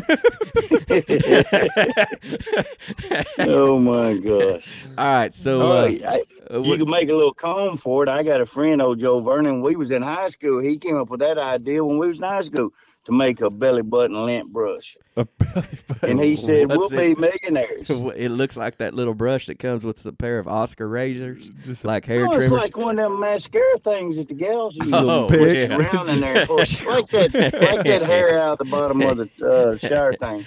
oh 3.40 3.78
my 3.78 4.14
gosh. 4.14 4.68
All 4.96 5.04
right, 5.04 5.34
so 5.34 5.62
Oh, 5.62 5.70
uh, 5.72 5.84
I- 5.86 6.22
uh, 6.50 6.60
you 6.60 6.70
what- 6.70 6.78
can 6.78 6.88
make 6.90 7.08
a 7.08 7.14
little 7.14 7.34
comb 7.34 7.76
for 7.76 8.02
it. 8.04 8.08
I 8.08 8.22
got 8.22 8.40
a 8.40 8.46
friend, 8.46 8.80
old 8.80 9.00
Joe 9.00 9.20
Vernon. 9.20 9.60
We 9.62 9.74
was 9.76 9.90
in 9.90 10.00
high 10.02 10.28
school. 10.28 10.62
He 10.62 10.78
came 10.78 10.96
up 10.96 11.10
with 11.10 11.20
that 11.20 11.38
idea 11.38 11.84
when 11.84 11.98
we 11.98 12.06
was 12.08 12.18
in 12.18 12.22
high 12.22 12.42
school. 12.42 12.70
To 13.06 13.12
make 13.12 13.40
a 13.40 13.48
belly 13.48 13.82
button 13.82 14.26
lint 14.26 14.52
brush. 14.52 14.96
A 15.16 15.24
belly 15.24 15.66
button. 15.88 16.10
And 16.10 16.20
he 16.20 16.36
said, 16.36 16.68
What's 16.68 16.90
"We'll 16.92 17.00
it? 17.00 17.14
be 17.16 17.20
millionaires." 17.20 17.88
It 18.16 18.30
looks 18.30 18.56
like 18.56 18.78
that 18.78 18.94
little 18.94 19.14
brush 19.14 19.46
that 19.46 19.58
comes 19.58 19.84
with 19.86 20.04
a 20.06 20.12
pair 20.12 20.38
of 20.38 20.46
Oscar 20.48 20.88
razors, 20.88 21.50
Just 21.64 21.84
a- 21.84 21.86
like 21.86 22.04
hair 22.04 22.26
Oh, 22.26 22.32
it's 22.32 22.50
like 22.52 22.76
one 22.76 22.98
of 22.98 23.10
them 23.10 23.20
mascara 23.20 23.78
things 23.78 24.16
that 24.16 24.28
the 24.28 24.34
gals 24.34 24.76
use. 24.76 24.90
Oh, 24.92 25.28
to 25.28 25.54
yeah. 25.68 25.76
around 25.76 26.08
in 26.10 26.20
there, 26.20 26.44
for, 26.46 26.56
like 26.58 27.08
that, 27.10 27.32
like 27.34 27.84
that 27.84 28.02
hair 28.02 28.38
out 28.38 28.52
of 28.52 28.58
the 28.58 28.64
bottom 28.70 29.00
of 29.02 29.16
the 29.18 29.30
uh, 29.46 29.76
shower 29.78 30.12
thing. 30.14 30.44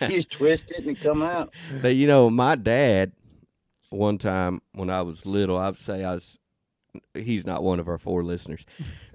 You 0.00 0.08
just 0.16 0.30
twist 0.30 0.70
it 0.72 0.78
and 0.86 0.96
it 0.96 1.00
come 1.00 1.22
out. 1.22 1.52
But 1.82 1.94
you 1.94 2.06
know, 2.06 2.30
my 2.30 2.54
dad, 2.54 3.12
one 3.90 4.18
time 4.18 4.62
when 4.72 4.90
I 4.90 5.02
was 5.02 5.26
little, 5.26 5.56
I'd 5.58 5.78
say 5.78 6.04
I 6.04 6.14
was. 6.14 6.38
He's 7.14 7.46
not 7.46 7.62
one 7.62 7.78
of 7.78 7.88
our 7.88 7.98
four 7.98 8.24
listeners. 8.24 8.64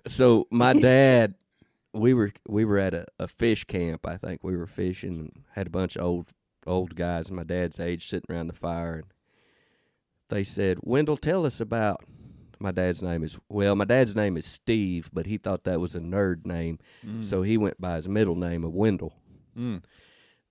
So 0.07 0.47
my 0.51 0.73
dad, 0.73 1.33
we 1.93 2.13
were 2.13 2.31
we 2.47 2.65
were 2.65 2.77
at 2.77 2.93
a, 2.93 3.05
a 3.19 3.27
fish 3.27 3.63
camp. 3.65 4.05
I 4.07 4.17
think 4.17 4.43
we 4.43 4.55
were 4.55 4.67
fishing. 4.67 5.19
and 5.19 5.31
Had 5.53 5.67
a 5.67 5.71
bunch 5.71 5.97
of 5.97 6.03
old 6.03 6.27
old 6.67 6.95
guys 6.95 7.31
my 7.31 7.43
dad's 7.43 7.79
age 7.79 8.07
sitting 8.07 8.33
around 8.33 8.47
the 8.47 8.53
fire, 8.53 8.95
and 8.95 9.05
they 10.29 10.43
said, 10.43 10.79
"Wendell, 10.81 11.17
tell 11.17 11.45
us 11.45 11.59
about." 11.59 12.03
My 12.59 12.69
dad's 12.71 13.01
name 13.01 13.23
is 13.23 13.39
well. 13.49 13.75
My 13.75 13.85
dad's 13.85 14.15
name 14.15 14.37
is 14.37 14.45
Steve, 14.45 15.09
but 15.11 15.25
he 15.25 15.39
thought 15.39 15.63
that 15.63 15.79
was 15.79 15.95
a 15.95 15.99
nerd 15.99 16.45
name, 16.45 16.77
so 17.21 17.41
he 17.41 17.57
went 17.57 17.81
by 17.81 17.95
his 17.95 18.07
middle 18.07 18.35
name 18.35 18.63
of 18.63 18.71
Wendell. 18.71 19.13
Mm. 19.57 19.81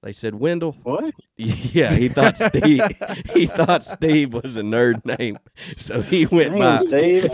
They 0.03 0.13
said, 0.13 0.35
"Wendell, 0.35 0.73
What? 0.83 1.15
yeah, 1.37 1.93
he 1.95 2.09
thought 2.09 2.37
Steve. 2.37 2.83
he 3.33 3.47
thought 3.47 3.85
Steve 3.85 4.33
was 4.33 4.57
a 4.57 4.63
nerd 4.63 5.05
name, 5.05 5.39
so 5.77 6.03
he 6.03 6.27
went 6.27 6.51
Damn, 6.51 6.59
by. 6.59 6.79
Steve. 6.89 7.31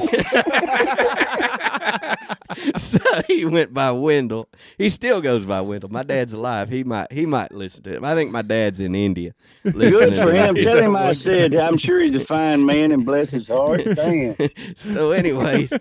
so 2.77 2.99
he 3.27 3.45
went 3.45 3.73
by 3.75 3.91
Wendell. 3.91 4.49
He 4.79 4.89
still 4.89 5.21
goes 5.21 5.45
by 5.45 5.61
Wendell. 5.61 5.91
My 5.91 6.03
dad's 6.03 6.33
alive. 6.33 6.69
He 6.69 6.85
might. 6.85 7.13
He 7.13 7.27
might 7.27 7.53
listen 7.53 7.83
to 7.85 7.97
him. 7.97 8.05
I 8.05 8.15
think 8.15 8.31
my 8.31 8.43
dad's 8.43 8.81
in 8.81 8.95
India. 8.95 9.35
Good 9.65 9.75
listening 9.75 10.23
for 10.23 10.33
him. 10.33 10.55
Tell 10.57 10.79
him 10.79 10.97
I 10.97 11.13
said 11.13 11.55
I'm 11.55 11.77
sure 11.77 12.01
he's 12.01 12.15
a 12.15 12.21
fine 12.21 12.65
man 12.65 12.93
and 12.93 13.05
bless 13.05 13.31
his 13.31 13.49
heart. 13.49 13.83
Damn. 13.85 14.37
So, 14.75 15.13
anyways, 15.13 15.73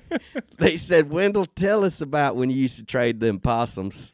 they 0.57 0.77
said, 0.77 1.09
Wendell, 1.09 1.45
tell 1.45 1.83
us 1.83 2.01
about 2.01 2.35
when 2.35 2.49
you 2.49 2.57
used 2.57 2.77
to 2.77 2.83
trade 2.83 3.19
them 3.19 3.39
possums. 3.39 4.13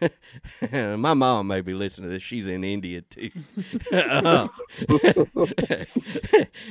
My 0.72 1.14
mom 1.14 1.46
may 1.46 1.60
be 1.60 1.74
listening 1.74 2.10
to 2.10 2.14
this. 2.14 2.22
She's 2.22 2.46
in 2.46 2.64
India 2.64 3.02
too. 3.02 3.30
Uh, 3.92 4.48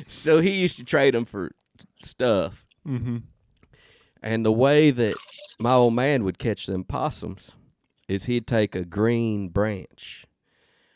so 0.07 0.39
he 0.39 0.51
used 0.51 0.77
to 0.77 0.83
trade 0.83 1.13
them 1.13 1.25
for 1.25 1.51
stuff. 2.03 2.65
Mm-hmm. 2.87 3.17
And 4.25 4.43
the 4.43 4.51
way 4.51 4.89
that 4.89 5.15
my 5.59 5.73
old 5.73 5.93
man 5.93 6.23
would 6.23 6.39
catch 6.39 6.65
them 6.65 6.83
possums 6.83 7.51
is 8.07 8.25
he'd 8.25 8.47
take 8.47 8.75
a 8.75 8.83
green 8.83 9.49
branch, 9.49 10.25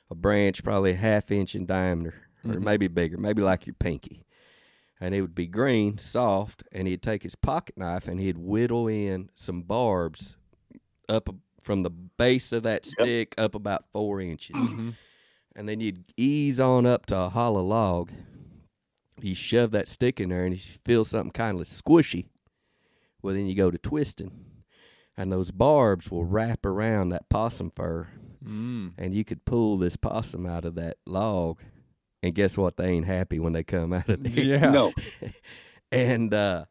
a 0.10 0.16
branch 0.16 0.64
probably 0.64 0.92
a 0.92 0.96
half 0.96 1.30
inch 1.30 1.54
in 1.54 1.68
diameter, 1.68 2.16
or 2.44 2.54
mm-hmm. 2.54 2.64
maybe 2.64 2.88
bigger, 2.88 3.18
maybe 3.18 3.44
like 3.44 3.68
your 3.68 3.76
pinky. 3.76 4.26
And 5.00 5.14
it 5.14 5.22
would 5.22 5.36
be 5.36 5.46
green, 5.46 6.00
soft, 6.00 6.64
and 6.72 6.88
he'd 6.88 7.04
take 7.04 7.22
his 7.22 7.36
pocket 7.36 7.78
knife 7.78 8.08
and 8.08 8.20
he'd 8.20 8.40
whittle 8.40 8.88
in 8.88 9.30
some 9.36 9.62
barbs 9.62 10.36
up 11.08 11.30
from 11.62 11.84
the 11.84 11.92
base 11.92 12.52
of 12.52 12.64
that 12.64 12.84
stick 12.84 13.36
up 13.38 13.54
about 13.54 13.86
four 13.94 14.20
inches. 14.20 14.56
Mm-hmm. 14.56 14.90
And 15.56 15.70
then 15.70 15.80
you'd 15.80 16.04
ease 16.18 16.60
on 16.60 16.88
up 16.88 17.06
to 17.08 17.18
a 17.18 17.30
hollow 17.30 17.64
log. 17.64 18.12
You 19.22 19.36
shove 19.36 19.70
that 19.72 19.88
stick 19.88 20.20
in 20.20 20.30
there 20.30 20.46
and 20.46 20.56
you 20.56 20.62
feel 20.84 21.06
something 21.06 21.32
kind 21.32 21.60
of 21.60 21.68
squishy. 21.68 22.26
Well, 23.22 23.34
then 23.36 23.46
you 23.46 23.56
go 23.56 23.70
to 23.72 23.78
twisting, 23.78 24.32
and 25.18 25.32
those 25.32 25.52
barbs 25.52 26.10
will 26.10 26.26
wrap 26.26 26.66
around 26.66 27.10
that 27.10 27.30
possum 27.30 27.70
fur, 27.72 28.08
Mm. 28.44 28.94
and 28.98 29.14
you 29.14 29.26
could 29.26 29.44
pull 29.44 29.78
this 29.78 29.98
possum 29.98 30.46
out 30.46 30.64
of 30.66 30.76
that 30.76 30.98
log. 31.06 31.60
And 32.24 32.34
guess 32.34 32.58
what? 32.58 32.78
They 32.78 32.88
ain't 32.90 33.06
happy 33.06 33.40
when 33.40 33.52
they 33.54 33.64
come 33.64 33.92
out 33.94 34.08
of 34.10 34.24
there. 34.24 34.32
Yeah. 34.32 34.70
No. 34.72 34.94
And 35.92 36.34
uh, 36.34 36.66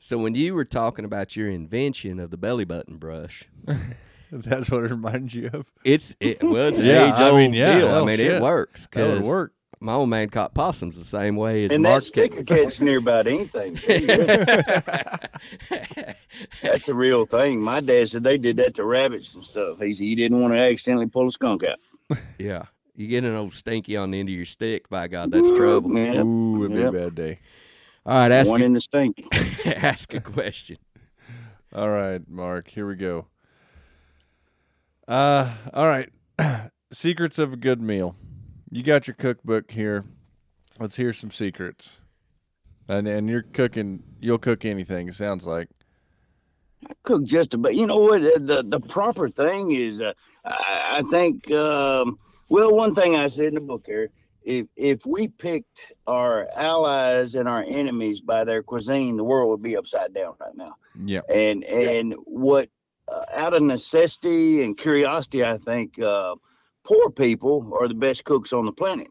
so 0.00 0.18
when 0.18 0.34
you 0.34 0.52
were 0.54 0.64
talking 0.64 1.04
about 1.04 1.36
your 1.36 1.48
invention 1.48 2.18
of 2.18 2.30
the 2.30 2.36
belly 2.36 2.64
button 2.64 2.96
brush, 2.96 3.44
That's 4.32 4.68
what 4.70 4.82
it 4.84 4.90
reminds 4.90 5.32
you 5.34 5.48
of. 5.52 5.70
it's 5.84 6.16
it 6.18 6.42
was 6.42 6.78
an 6.80 6.86
Yeah, 6.86 7.12
age 7.14 7.20
I 7.20 7.30
mean, 7.36 7.52
yeah, 7.52 7.78
deal. 7.78 7.94
I 7.94 8.04
mean, 8.04 8.16
shit. 8.16 8.32
it 8.32 8.42
works. 8.42 8.86
'cause 8.88 9.22
work. 9.24 9.52
My 9.84 9.92
old 9.92 10.08
man 10.08 10.30
caught 10.30 10.54
possums 10.54 10.96
the 10.96 11.04
same 11.04 11.36
way 11.36 11.66
as 11.66 11.70
And 11.70 11.84
that 11.84 11.90
Mark. 11.90 12.02
stick 12.04 12.34
will 12.34 12.44
catch 12.44 12.80
near 12.80 12.96
about 12.96 13.26
anything. 13.26 13.74
That's 16.62 16.88
a 16.88 16.94
real 16.94 17.26
thing. 17.26 17.60
My 17.60 17.80
dad 17.80 18.08
said 18.08 18.24
they 18.24 18.38
did 18.38 18.56
that 18.56 18.76
to 18.76 18.84
rabbits 18.84 19.34
and 19.34 19.44
stuff. 19.44 19.78
He 19.80 19.92
said 19.92 20.04
he 20.04 20.14
didn't 20.14 20.40
want 20.40 20.54
to 20.54 20.58
accidentally 20.58 21.06
pull 21.08 21.26
a 21.28 21.30
skunk 21.30 21.64
out. 21.64 21.78
yeah, 22.38 22.62
you 22.96 23.08
get 23.08 23.24
an 23.24 23.34
old 23.34 23.52
stinky 23.52 23.94
on 23.98 24.10
the 24.10 24.20
end 24.20 24.30
of 24.30 24.34
your 24.34 24.46
stick. 24.46 24.88
By 24.88 25.06
God, 25.06 25.30
that's 25.30 25.50
trouble. 25.50 25.94
Yep. 25.98 26.24
Ooh, 26.24 26.64
it'd 26.64 26.74
be 26.76 26.80
Yep. 26.80 26.88
a 26.88 26.96
bad 26.96 27.14
day. 27.14 27.38
All 28.06 28.14
right, 28.16 28.32
ask 28.32 28.50
One 28.50 28.62
a, 28.62 28.64
in 28.64 28.72
the 28.72 28.80
stink. 28.80 29.22
ask 29.66 30.14
a 30.14 30.20
question. 30.20 30.78
All 31.74 31.90
right, 31.90 32.22
Mark, 32.26 32.68
here 32.68 32.88
we 32.88 32.94
go. 32.94 33.26
Uh, 35.06 35.52
all 35.74 35.86
right. 35.86 36.08
secrets 36.92 37.38
of 37.38 37.52
a 37.52 37.56
good 37.56 37.82
meal. 37.82 38.16
You 38.74 38.82
got 38.82 39.06
your 39.06 39.14
cookbook 39.14 39.70
here. 39.70 40.04
Let's 40.80 40.96
hear 40.96 41.12
some 41.12 41.30
secrets. 41.30 42.00
And 42.88 43.06
and 43.06 43.28
you're 43.28 43.44
cooking. 43.44 44.02
You'll 44.18 44.38
cook 44.38 44.64
anything. 44.64 45.06
It 45.06 45.14
sounds 45.14 45.46
like. 45.46 45.68
I 46.84 46.94
cook 47.04 47.22
just 47.22 47.54
about. 47.54 47.76
You 47.76 47.86
know 47.86 47.98
what? 47.98 48.20
The 48.20 48.64
the 48.66 48.80
proper 48.80 49.28
thing 49.28 49.70
is, 49.70 50.00
uh, 50.00 50.12
I, 50.44 50.96
I 50.96 51.02
think. 51.08 51.48
Um, 51.52 52.18
well, 52.48 52.74
one 52.74 52.96
thing 52.96 53.14
I 53.14 53.28
said 53.28 53.46
in 53.46 53.54
the 53.54 53.60
book 53.60 53.84
here: 53.86 54.10
if 54.42 54.66
if 54.74 55.06
we 55.06 55.28
picked 55.28 55.92
our 56.08 56.48
allies 56.56 57.36
and 57.36 57.48
our 57.48 57.62
enemies 57.62 58.20
by 58.20 58.42
their 58.42 58.64
cuisine, 58.64 59.16
the 59.16 59.22
world 59.22 59.50
would 59.50 59.62
be 59.62 59.76
upside 59.76 60.12
down 60.12 60.34
right 60.40 60.56
now. 60.56 60.74
Yeah. 61.04 61.20
And 61.32 61.62
and 61.62 62.16
what 62.24 62.70
uh, 63.06 63.24
out 63.34 63.54
of 63.54 63.62
necessity 63.62 64.64
and 64.64 64.76
curiosity, 64.76 65.44
I 65.44 65.58
think 65.58 66.00
uh, 66.00 66.34
poor 66.84 67.10
people 67.10 67.76
are 67.80 67.88
the 67.88 67.94
best 67.94 68.24
cooks 68.24 68.52
on 68.52 68.66
the 68.66 68.72
planet 68.72 69.08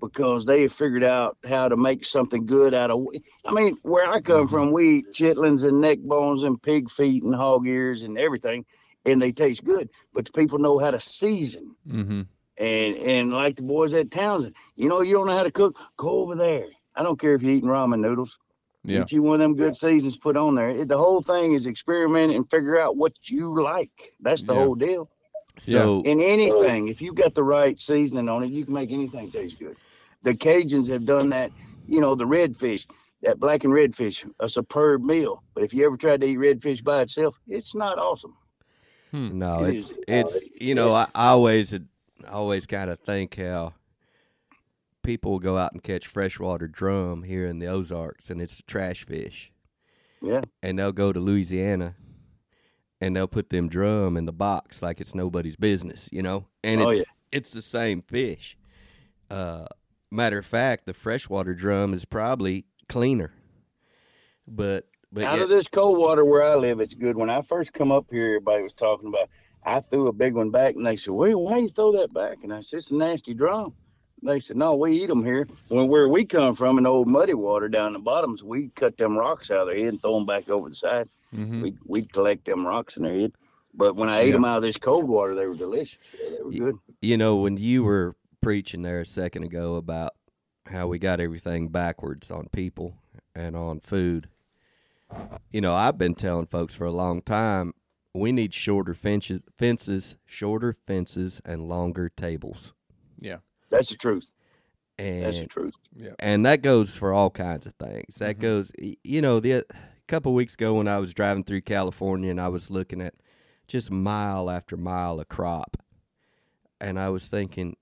because 0.00 0.46
they 0.46 0.62
have 0.62 0.72
figured 0.72 1.04
out 1.04 1.36
how 1.46 1.68
to 1.68 1.76
make 1.76 2.04
something 2.04 2.46
good 2.46 2.72
out 2.74 2.90
of. 2.90 3.06
I 3.44 3.52
mean, 3.52 3.76
where 3.82 4.10
I 4.10 4.20
come 4.20 4.48
from, 4.48 4.72
we 4.72 4.98
eat 4.98 5.12
chitlins 5.12 5.64
and 5.64 5.80
neck 5.80 5.98
bones 5.98 6.42
and 6.42 6.60
pig 6.60 6.90
feet 6.90 7.22
and 7.22 7.34
hog 7.34 7.66
ears 7.66 8.02
and 8.02 8.18
everything, 8.18 8.64
and 9.04 9.20
they 9.20 9.32
taste 9.32 9.62
good. 9.64 9.90
But 10.14 10.24
the 10.24 10.32
people 10.32 10.58
know 10.58 10.78
how 10.78 10.90
to 10.90 11.00
season. 11.00 11.76
Mm-hmm. 11.86 12.22
And 12.56 12.96
and 12.96 13.32
like 13.32 13.56
the 13.56 13.62
boys 13.62 13.94
at 13.94 14.10
Townsend, 14.10 14.54
you 14.76 14.88
know, 14.88 15.00
you 15.00 15.14
don't 15.14 15.26
know 15.26 15.36
how 15.36 15.44
to 15.44 15.50
cook, 15.50 15.78
go 15.96 16.20
over 16.22 16.34
there. 16.34 16.66
I 16.94 17.02
don't 17.02 17.18
care 17.18 17.34
if 17.34 17.42
you're 17.42 17.52
eating 17.52 17.68
ramen 17.68 18.00
noodles. 18.00 18.38
Yeah. 18.84 19.00
Get 19.00 19.12
you 19.12 19.22
one 19.22 19.34
of 19.34 19.40
them 19.40 19.56
good 19.56 19.76
seasons 19.76 20.16
put 20.16 20.36
on 20.36 20.54
there. 20.54 20.70
It, 20.70 20.88
the 20.88 20.96
whole 20.98 21.22
thing 21.22 21.52
is 21.52 21.66
experiment 21.66 22.32
and 22.34 22.50
figure 22.50 22.80
out 22.80 22.96
what 22.96 23.12
you 23.24 23.62
like. 23.62 24.14
That's 24.20 24.42
the 24.42 24.54
Yeah. 24.54 24.60
whole 24.60 24.74
deal. 24.74 25.10
So 25.58 26.02
In 26.04 26.20
anything, 26.20 26.88
if 26.88 27.02
you've 27.02 27.14
got 27.14 27.34
the 27.34 27.42
right 27.44 27.80
seasoning 27.80 28.28
on 28.28 28.42
it, 28.44 28.50
you 28.50 28.64
can 28.64 28.74
make 28.74 28.90
anything 28.90 29.30
taste 29.30 29.58
good. 29.58 29.76
The 30.22 30.34
Cajuns 30.34 30.88
have 30.88 31.04
done 31.04 31.30
that. 31.30 31.50
You 31.86 32.00
know, 32.00 32.14
the 32.14 32.24
redfish, 32.24 32.86
that 33.22 33.40
black 33.40 33.64
and 33.64 33.72
redfish, 33.72 34.30
a 34.40 34.48
superb 34.48 35.02
meal. 35.02 35.42
But 35.54 35.64
if 35.64 35.74
you 35.74 35.84
ever 35.86 35.96
tried 35.96 36.20
to 36.20 36.26
eat 36.26 36.38
redfish 36.38 36.82
by 36.84 37.02
itself, 37.02 37.36
it's 37.48 37.74
not 37.74 37.98
awesome. 37.98 38.36
Hmm. 39.10 39.38
No, 39.38 39.64
It 39.64 39.76
it's 39.76 39.90
is. 39.90 39.98
it's 40.06 40.60
you 40.60 40.74
know 40.76 40.94
I, 40.94 41.06
I 41.14 41.28
always 41.28 41.74
I 41.74 41.78
always 42.30 42.64
kind 42.66 42.90
of 42.90 43.00
think 43.00 43.34
how 43.36 43.74
people 45.02 45.38
go 45.40 45.58
out 45.58 45.72
and 45.72 45.82
catch 45.82 46.06
freshwater 46.06 46.68
drum 46.68 47.22
here 47.24 47.46
in 47.46 47.58
the 47.58 47.66
Ozarks 47.66 48.30
and 48.30 48.40
it's 48.40 48.62
trash 48.66 49.04
fish, 49.04 49.50
Yeah. 50.22 50.42
and 50.62 50.78
they'll 50.78 50.92
go 50.92 51.12
to 51.12 51.18
Louisiana 51.18 51.96
and 53.00 53.16
they'll 53.16 53.26
put 53.28 53.50
them 53.50 53.68
drum 53.68 54.16
in 54.16 54.26
the 54.26 54.32
box 54.32 54.82
like 54.82 55.00
it's 55.00 55.14
nobody's 55.14 55.56
business, 55.56 56.08
you 56.12 56.22
know, 56.22 56.46
and 56.62 56.80
Oh, 56.80 56.88
it's 56.90 56.98
yeah. 56.98 57.04
it's 57.32 57.50
the 57.52 57.62
same 57.62 58.02
fish. 58.02 58.56
Uh, 59.30 59.66
matter 60.10 60.38
of 60.38 60.46
fact, 60.46 60.86
the 60.86 60.94
freshwater 60.94 61.54
drum 61.54 61.94
is 61.94 62.04
probably 62.04 62.64
cleaner, 62.88 63.32
but 64.46 64.86
but 65.12 65.24
Out 65.24 65.36
yet- 65.38 65.44
of 65.44 65.48
this 65.48 65.66
cold 65.68 65.98
water 65.98 66.24
where 66.24 66.42
I 66.44 66.54
live, 66.54 66.80
it's 66.80 66.94
good. 66.94 67.16
When 67.16 67.30
I 67.30 67.42
first 67.42 67.72
come 67.72 67.90
up 67.90 68.06
here, 68.10 68.26
everybody 68.26 68.62
was 68.62 68.74
talking 68.74 69.08
about. 69.08 69.28
I 69.64 69.80
threw 69.80 70.06
a 70.06 70.12
big 70.12 70.34
one 70.34 70.50
back, 70.50 70.76
and 70.76 70.86
they 70.86 70.96
said, 70.96 71.12
"Well, 71.12 71.42
why 71.42 71.58
you 71.58 71.68
throw 71.68 71.92
that 71.92 72.14
back?" 72.14 72.38
And 72.44 72.52
I 72.52 72.60
said, 72.62 72.78
"It's 72.78 72.90
a 72.92 72.94
nasty 72.94 73.34
drum." 73.34 73.74
They 74.22 74.38
said, 74.38 74.56
"No, 74.56 74.74
we 74.76 74.92
eat 75.02 75.08
them 75.08 75.24
here. 75.24 75.46
When 75.68 75.88
where 75.88 76.08
we 76.08 76.24
come 76.24 76.54
from, 76.54 76.78
in 76.78 76.86
old 76.86 77.08
muddy 77.08 77.34
water 77.34 77.68
down 77.68 77.92
the 77.92 77.98
bottoms, 77.98 78.42
we 78.44 78.68
cut 78.70 78.96
them 78.96 79.18
rocks 79.18 79.50
out 79.50 79.62
of 79.62 79.66
their 79.68 79.76
head 79.78 79.88
and 79.88 80.00
throw 80.00 80.14
them 80.14 80.26
back 80.26 80.48
over 80.48 80.68
the 80.68 80.74
side. 80.74 81.08
Mm-hmm. 81.34 81.62
We 81.62 81.74
we'd 81.86 82.12
collect 82.12 82.44
them 82.46 82.66
rocks 82.66 82.96
in 82.96 83.02
their 83.04 83.18
head. 83.18 83.32
But 83.74 83.94
when 83.94 84.08
I 84.08 84.20
ate 84.20 84.26
Yeah. 84.28 84.32
them 84.34 84.44
out 84.44 84.56
of 84.56 84.62
this 84.62 84.76
cold 84.76 85.08
water, 85.08 85.34
they 85.34 85.46
were 85.46 85.54
delicious. 85.54 85.98
Yeah, 86.20 86.30
they 86.36 86.42
were 86.42 86.50
good. 86.50 86.78
you 87.00 87.16
know, 87.16 87.36
when 87.36 87.56
you 87.56 87.84
were 87.84 88.16
preaching 88.40 88.82
there 88.82 89.00
a 89.00 89.06
second 89.06 89.44
ago 89.44 89.76
about 89.76 90.14
how 90.66 90.88
we 90.88 90.98
got 90.98 91.20
everything 91.20 91.68
backwards 91.68 92.30
on 92.30 92.48
people 92.48 92.96
and 93.34 93.54
on 93.56 93.78
food, 93.80 94.28
you 95.52 95.60
know, 95.60 95.74
I've 95.74 95.98
been 95.98 96.14
telling 96.14 96.46
folks 96.46 96.74
for 96.74 96.84
a 96.84 96.92
long 96.92 97.22
time 97.22 97.74
we 98.12 98.32
need 98.32 98.52
shorter 98.52 98.92
fences, 98.94 99.44
fences, 99.56 100.16
shorter 100.26 100.76
fences, 100.86 101.40
and 101.44 101.68
longer 101.68 102.08
tables. 102.08 102.74
Yeah. 103.20 103.36
That's 103.70 103.90
the 103.90 103.96
truth. 103.96 104.28
And 104.98 105.22
That's 105.24 105.38
the 105.38 105.46
truth. 105.46 105.74
Yeah, 105.94 106.10
and 106.18 106.44
that 106.44 106.60
goes 106.62 106.96
for 106.96 107.12
all 107.12 107.30
kinds 107.30 107.66
of 107.66 107.74
things. 107.76 108.16
That 108.16 108.36
Mhm. 108.36 108.40
goes, 108.40 108.72
you 109.04 109.22
know, 109.22 109.38
the 109.38 109.52
a 109.52 109.62
couple 110.10 110.34
weeks 110.34 110.54
ago 110.54 110.74
when 110.74 110.88
I 110.88 110.98
was 110.98 111.14
driving 111.14 111.44
through 111.44 111.60
California 111.60 112.32
and 112.32 112.40
I 112.40 112.48
was 112.48 112.68
looking 112.68 113.00
at 113.00 113.14
just 113.68 113.92
mile 113.92 114.50
after 114.50 114.76
mile 114.76 115.20
of 115.20 115.28
crop, 115.28 115.76
and 116.80 116.98
I 116.98 117.10
was 117.10 117.28
thinking, 117.28 117.76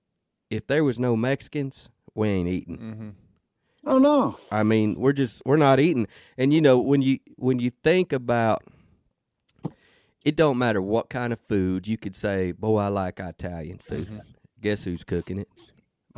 if 0.51 0.67
there 0.67 0.85
was 0.85 0.99
no 0.99 1.17
Mexicans, 1.17 1.89
we 2.15 2.29
ain't 2.29 2.49
eating. 2.49 2.79
Mm-hmm. 2.79 3.09
Oh 3.87 3.99
no. 3.99 4.37
I 4.51 4.63
mean, 4.63 4.97
we're 5.01 5.15
just 5.15 5.41
we're 5.47 5.57
not 5.57 5.81
eating. 5.81 6.07
And 6.37 6.53
you 6.53 6.61
know, 6.61 6.77
when 6.79 7.01
you 7.01 7.19
when 7.37 7.61
you 7.61 7.71
think 7.71 8.13
about 8.13 8.63
it 10.23 10.37
don't 10.37 10.59
matter 10.59 10.83
what 10.83 11.09
kind 11.09 11.33
of 11.33 11.41
food, 11.49 11.89
you 11.89 11.97
could 11.97 12.15
say, 12.15 12.53
Boy, 12.53 12.77
I 12.77 12.89
like 12.89 13.21
Italian 13.21 13.79
food. 13.79 14.21
Guess 14.61 14.85
who's 14.85 15.03
cooking 15.03 15.39
it? 15.39 15.49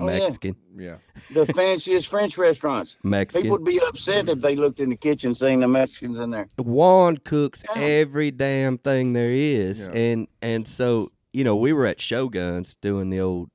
Oh, 0.01 0.09
yeah. 0.09 0.18
Mexican. 0.20 0.57
Yeah. 0.76 0.96
The 1.32 1.46
fanciest 1.46 2.09
French 2.09 2.38
restaurants. 2.38 2.96
Mexican. 3.03 3.42
People 3.42 3.59
would 3.59 3.64
be 3.66 3.80
upset 3.80 4.28
if 4.28 4.40
they 4.40 4.57
looked 4.57 4.80
in 4.80 4.88
the 4.90 4.96
kitchen 4.96 5.34
seeing 5.34 5.61
the 5.61 5.68
Mexicans 5.68 6.16
in 6.18 6.30
there. 6.30 6.48
Juan 6.59 7.16
cooks 7.18 7.62
Yeah. 7.76 7.82
every 7.82 8.30
damn 8.30 8.78
thing 8.78 9.12
there 9.12 9.30
is. 9.32 9.88
Yeah. 9.92 10.01
And 10.01 10.28
and 10.42 10.66
so, 10.66 11.11
you 11.32 11.44
know, 11.44 11.57
we 11.57 11.72
were 11.72 11.86
at 11.86 11.98
Shoguns 11.98 12.76
doing 12.80 13.11
the 13.11 13.20
old 13.20 13.51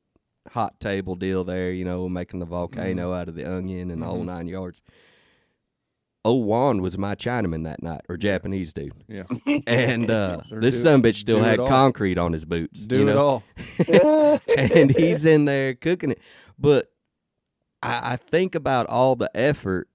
hot 0.52 0.80
table 0.80 1.16
deal 1.16 1.44
there, 1.44 1.72
you 1.72 1.84
know, 1.84 2.08
making 2.08 2.40
the 2.40 2.46
volcano 2.46 3.08
Mm-hmm. 3.10 3.14
out 3.20 3.28
of 3.30 3.36
the 3.36 3.50
onion 3.52 3.90
and 3.92 4.02
the 4.02 4.06
whole 4.06 4.22
Mhm. 4.22 4.26
nine 4.26 4.48
yards. 4.48 4.82
Old 6.26 6.46
Juan 6.48 6.82
was 6.82 6.98
my 6.98 7.14
Chinaman 7.16 7.64
that 7.66 7.82
night, 7.84 8.02
or 8.10 8.18
Japanese 8.18 8.74
dude. 8.74 8.94
Yeah. 9.08 9.24
And 9.68 10.10
uh, 10.10 10.42
this 10.50 10.82
son 10.82 11.02
bitch 11.02 11.16
still 11.18 11.42
had 11.42 11.60
concrete 11.60 12.18
on 12.18 12.34
his 12.34 12.44
boots. 12.46 12.86
Do 12.86 13.00
you 13.00 13.10
it 13.10 13.14
know? 13.14 13.44
all. 13.88 14.40
and 14.58 14.90
he's 14.96 15.24
in 15.26 15.46
there 15.46 15.76
cooking 15.76 16.12
it. 16.12 16.20
But 16.58 16.92
I, 17.84 18.14
I 18.14 18.16
think 18.18 18.56
about 18.56 18.88
all 18.88 19.16
the 19.16 19.30
effort 19.36 19.88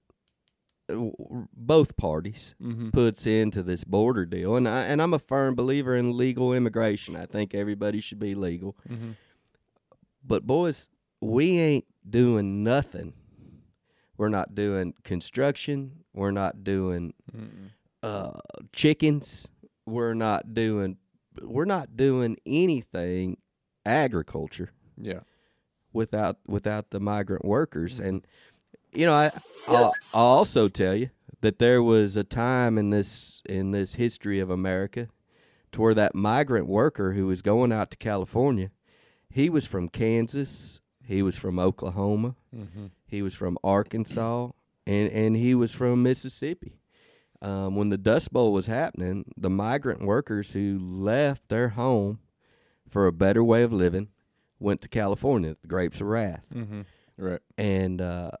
uh, 0.89 0.95
both 1.53 1.97
parties 1.97 2.55
Mm-hmm. 2.61 2.89
puts 2.91 3.25
into 3.25 3.61
this 3.63 3.83
border 3.83 4.25
deal, 4.25 4.55
and 4.55 4.67
I, 4.67 4.81
and 4.83 5.01
I'm 5.01 5.13
a 5.13 5.19
firm 5.19 5.55
believer 5.55 5.95
in 5.95 6.15
legal 6.17 6.53
immigration. 6.53 7.15
I 7.15 7.25
think 7.25 7.53
everybody 7.53 7.99
should 7.99 8.19
be 8.19 8.35
legal. 8.35 8.77
Mm-hmm. 8.89 9.11
But 10.23 10.45
boys, 10.47 10.87
we 11.19 11.59
ain't 11.59 11.85
doing 12.09 12.63
nothing. 12.63 13.13
We're 14.21 14.29
not 14.29 14.53
doing 14.53 14.93
construction. 15.03 16.03
We're 16.13 16.29
not 16.29 16.63
doing 16.63 17.15
uh, 18.03 18.39
chickens. 18.71 19.49
We're 19.87 20.13
not 20.13 20.53
doing. 20.53 20.97
We're 21.41 21.65
not 21.65 21.97
doing 21.97 22.37
anything 22.45 23.37
agriculture 23.83 24.69
Yeah. 24.95 25.21
without 25.91 26.37
without 26.45 26.91
the 26.91 26.99
migrant 26.99 27.43
workers. 27.45 27.99
And 27.99 28.23
you 28.93 29.07
know, 29.07 29.13
I 29.13 29.31
I'll, 29.67 29.91
I'll 30.13 30.25
also 30.37 30.67
tell 30.69 30.93
you 30.93 31.09
that 31.41 31.57
there 31.57 31.81
was 31.81 32.15
a 32.15 32.23
time 32.23 32.77
in 32.77 32.91
this 32.91 33.41
in 33.49 33.71
this 33.71 33.95
history 33.95 34.39
of 34.39 34.51
America 34.51 35.07
to 35.71 35.81
where 35.81 35.95
that 35.95 36.13
migrant 36.13 36.67
worker 36.67 37.13
who 37.13 37.25
was 37.25 37.41
going 37.41 37.71
out 37.71 37.89
to 37.89 37.97
California, 37.97 38.69
he 39.31 39.49
was 39.49 39.65
from 39.65 39.89
Kansas, 39.89 40.79
he 41.03 41.23
was 41.23 41.37
from 41.39 41.57
Oklahoma, 41.57 42.35
Mm-hmm. 42.55 42.85
He 43.11 43.21
was 43.21 43.35
from 43.35 43.57
Arkansas, 43.63 44.49
and 44.87 45.11
and 45.11 45.35
he 45.35 45.53
was 45.53 45.71
from 45.73 46.01
Mississippi. 46.01 46.79
Um, 47.43 47.75
when 47.75 47.89
the 47.89 47.97
Dust 47.97 48.31
Bowl 48.31 48.53
was 48.53 48.67
happening, 48.67 49.25
the 49.35 49.49
migrant 49.49 50.01
workers 50.05 50.51
who 50.53 50.77
left 50.79 51.49
their 51.49 51.69
home 51.69 52.19
for 52.89 53.07
a 53.07 53.11
better 53.11 53.43
way 53.43 53.63
of 53.63 53.73
living 53.73 54.09
went 54.59 54.81
to 54.81 54.89
California, 54.89 55.55
the 55.61 55.67
Grapes 55.67 56.01
of 56.01 56.07
Wrath, 56.07 56.45
Mm-hmm. 56.53 56.81
Right. 57.17 57.39
and 57.57 57.99
uh, 58.01 58.31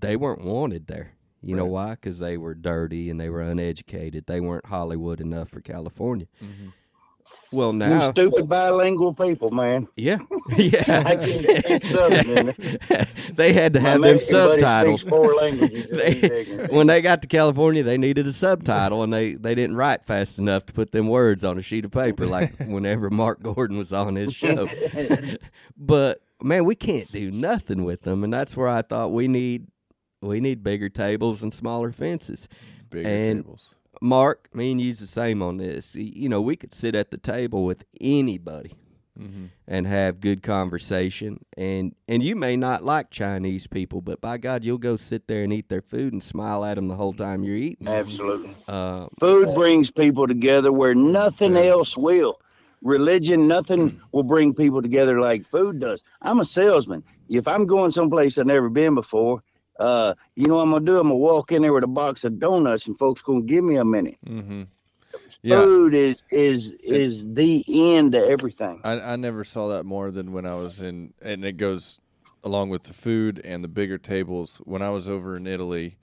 they 0.00 0.16
weren't 0.16 0.44
wanted 0.44 0.86
there. 0.86 1.12
You 1.44 1.56
know 1.56 1.66
why? 1.66 1.92
Because 1.92 2.20
they 2.20 2.36
were 2.36 2.54
dirty 2.54 3.10
and 3.10 3.18
they 3.20 3.28
were 3.28 3.42
uneducated. 3.42 4.26
They 4.26 4.40
weren't 4.40 4.66
Hollywood 4.66 5.20
enough 5.20 5.48
for 5.48 5.60
California. 5.60 6.26
Mm-hmm. 6.42 6.68
Well, 7.52 7.72
You 7.72 7.78
now, 7.80 8.10
stupid 8.10 8.48
bilingual 8.48 9.12
people, 9.12 9.50
man. 9.50 9.86
yeah, 9.94 10.16
yeah, 10.56 11.02
I 11.04 11.16
can't 11.16 11.64
speak 11.64 11.84
Southern, 11.84 12.54
they 13.36 13.52
had 13.52 13.74
to 13.74 13.80
My 13.80 13.88
have 13.90 14.00
them 14.00 14.12
Mexican 14.12 14.48
subtitles. 14.48 15.00
speaks 15.02 15.10
four 15.10 15.34
languages. 15.34 15.90
They- 15.90 16.66
when 16.70 16.86
they 16.86 17.02
got 17.02 17.20
to 17.22 17.28
California, 17.28 17.82
they 17.82 17.98
needed 17.98 18.26
a 18.26 18.32
subtitle, 18.32 19.02
and 19.02 19.12
they, 19.12 19.34
they 19.34 19.54
didn't 19.54 19.76
write 19.76 20.06
fast 20.06 20.38
enough 20.38 20.64
to 20.66 20.72
put 20.72 20.92
them 20.92 21.08
words 21.08 21.44
on 21.44 21.58
a 21.58 21.62
sheet 21.62 21.84
of 21.84 21.90
paper, 21.90 22.24
like 22.24 22.56
whenever 22.66 23.10
Mark 23.10 23.42
Gordon 23.42 23.76
was 23.76 23.92
on 23.92 24.14
his 24.14 24.32
show. 24.32 24.66
but 25.76 26.22
man, 26.42 26.64
we 26.64 26.74
can't 26.74 27.10
do 27.12 27.30
nothing 27.30 27.84
with 27.84 28.00
them, 28.02 28.24
and 28.24 28.32
that's 28.32 28.56
where 28.56 28.68
I 28.68 28.80
thought 28.82 29.12
we 29.12 29.28
need 29.28 29.66
we 30.22 30.40
need 30.40 30.62
bigger 30.62 30.88
tables 30.88 31.42
and 31.42 31.52
smaller 31.52 31.92
fences. 31.92 32.48
Bigger 32.88 33.08
And- 33.10 33.44
tables. 33.44 33.74
Mark, 34.02 34.48
me 34.52 34.72
and 34.72 34.80
you's 34.80 34.98
the 34.98 35.06
same 35.06 35.42
on 35.42 35.58
this. 35.58 35.94
You 35.94 36.28
know, 36.28 36.40
we 36.42 36.56
could 36.56 36.74
sit 36.74 36.96
at 36.96 37.12
the 37.12 37.18
table 37.18 37.64
with 37.64 37.84
anybody 38.00 38.72
Mm-hmm. 39.20 39.44
and 39.68 39.86
have 39.86 40.20
good 40.20 40.42
conversation. 40.42 41.44
And 41.58 41.94
and 42.08 42.22
you 42.22 42.34
may 42.34 42.56
not 42.56 42.82
like 42.82 43.10
Chinese 43.10 43.66
people, 43.66 44.00
but 44.00 44.22
by 44.22 44.38
God, 44.38 44.64
you'll 44.64 44.78
go 44.78 44.96
sit 44.96 45.28
there 45.28 45.44
and 45.44 45.52
eat 45.52 45.68
their 45.68 45.82
food 45.82 46.14
and 46.14 46.22
smile 46.22 46.64
at 46.64 46.76
them 46.76 46.88
the 46.88 46.94
whole 46.96 47.12
time 47.12 47.44
you're 47.44 47.54
eating. 47.54 47.86
Absolutely. 47.88 48.56
Uh, 48.66 49.08
Food 49.20 49.54
brings 49.54 49.90
people 49.90 50.26
together 50.26 50.72
where 50.72 50.94
nothing 50.94 51.56
Yes. 51.56 51.66
else 51.66 51.96
will. 51.96 52.38
Religion, 52.80 53.46
nothing 53.46 54.00
will 54.12 54.22
bring 54.22 54.54
people 54.54 54.80
together 54.80 55.20
like 55.20 55.44
food 55.44 55.78
does. 55.78 56.02
I'm 56.22 56.40
a 56.40 56.44
salesman. 56.46 57.04
If 57.28 57.46
I'm 57.46 57.66
going 57.66 57.90
someplace 57.90 58.38
I've 58.38 58.46
never 58.46 58.70
been 58.70 58.94
before, 58.94 59.42
uh, 59.82 60.14
you 60.36 60.46
know 60.46 60.56
what 60.56 60.62
I'm 60.62 60.70
gonna 60.70 60.84
do? 60.84 60.98
I'm 60.98 61.08
gonna 61.08 61.16
walk 61.16 61.50
in 61.50 61.62
there 61.62 61.72
with 61.72 61.82
a 61.82 61.88
box 61.88 62.24
of 62.24 62.38
donuts 62.38 62.86
and 62.86 62.96
folks 62.96 63.20
gonna 63.20 63.42
give 63.42 63.64
me 63.64 63.76
a 63.76 63.84
minute. 63.84 64.16
Mm-hmm. 64.24 64.62
Yeah. 65.42 65.60
Food 65.60 65.94
is 65.94 66.22
is 66.30 66.70
is 66.84 67.34
the 67.34 67.64
end 67.68 68.12
to 68.12 68.24
everything. 68.24 68.80
I, 68.84 69.00
I 69.00 69.16
never 69.16 69.42
saw 69.42 69.68
that 69.68 69.84
more 69.84 70.12
than 70.12 70.32
when 70.32 70.46
I 70.46 70.54
was 70.54 70.80
in, 70.80 71.14
and 71.20 71.44
it 71.44 71.56
goes 71.56 72.00
along 72.44 72.70
with 72.70 72.84
the 72.84 72.92
food 72.92 73.40
and 73.44 73.64
the 73.64 73.68
bigger 73.68 73.98
tables. 73.98 74.60
When 74.64 74.82
I 74.82 74.90
was 74.90 75.08
over 75.08 75.36
in 75.36 75.48
Italy, 75.48 75.98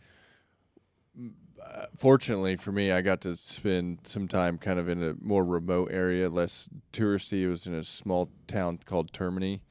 uh, 1.65 1.85
fortunately 1.97 2.57
for 2.57 2.73
me, 2.73 2.91
I 2.91 2.99
got 2.99 3.21
to 3.21 3.35
spend 3.37 3.99
some 4.03 4.27
time 4.27 4.57
kind 4.57 4.77
of 4.79 4.89
in 4.89 5.01
a 5.01 5.15
more 5.21 5.45
remote 5.45 5.89
area, 5.91 6.29
less 6.29 6.69
touristy. 6.91 7.43
It 7.43 7.49
was 7.49 7.65
in 7.65 7.73
a 7.73 7.83
small 7.83 8.29
town 8.47 8.79
called 8.85 9.13
Termini. 9.13 9.61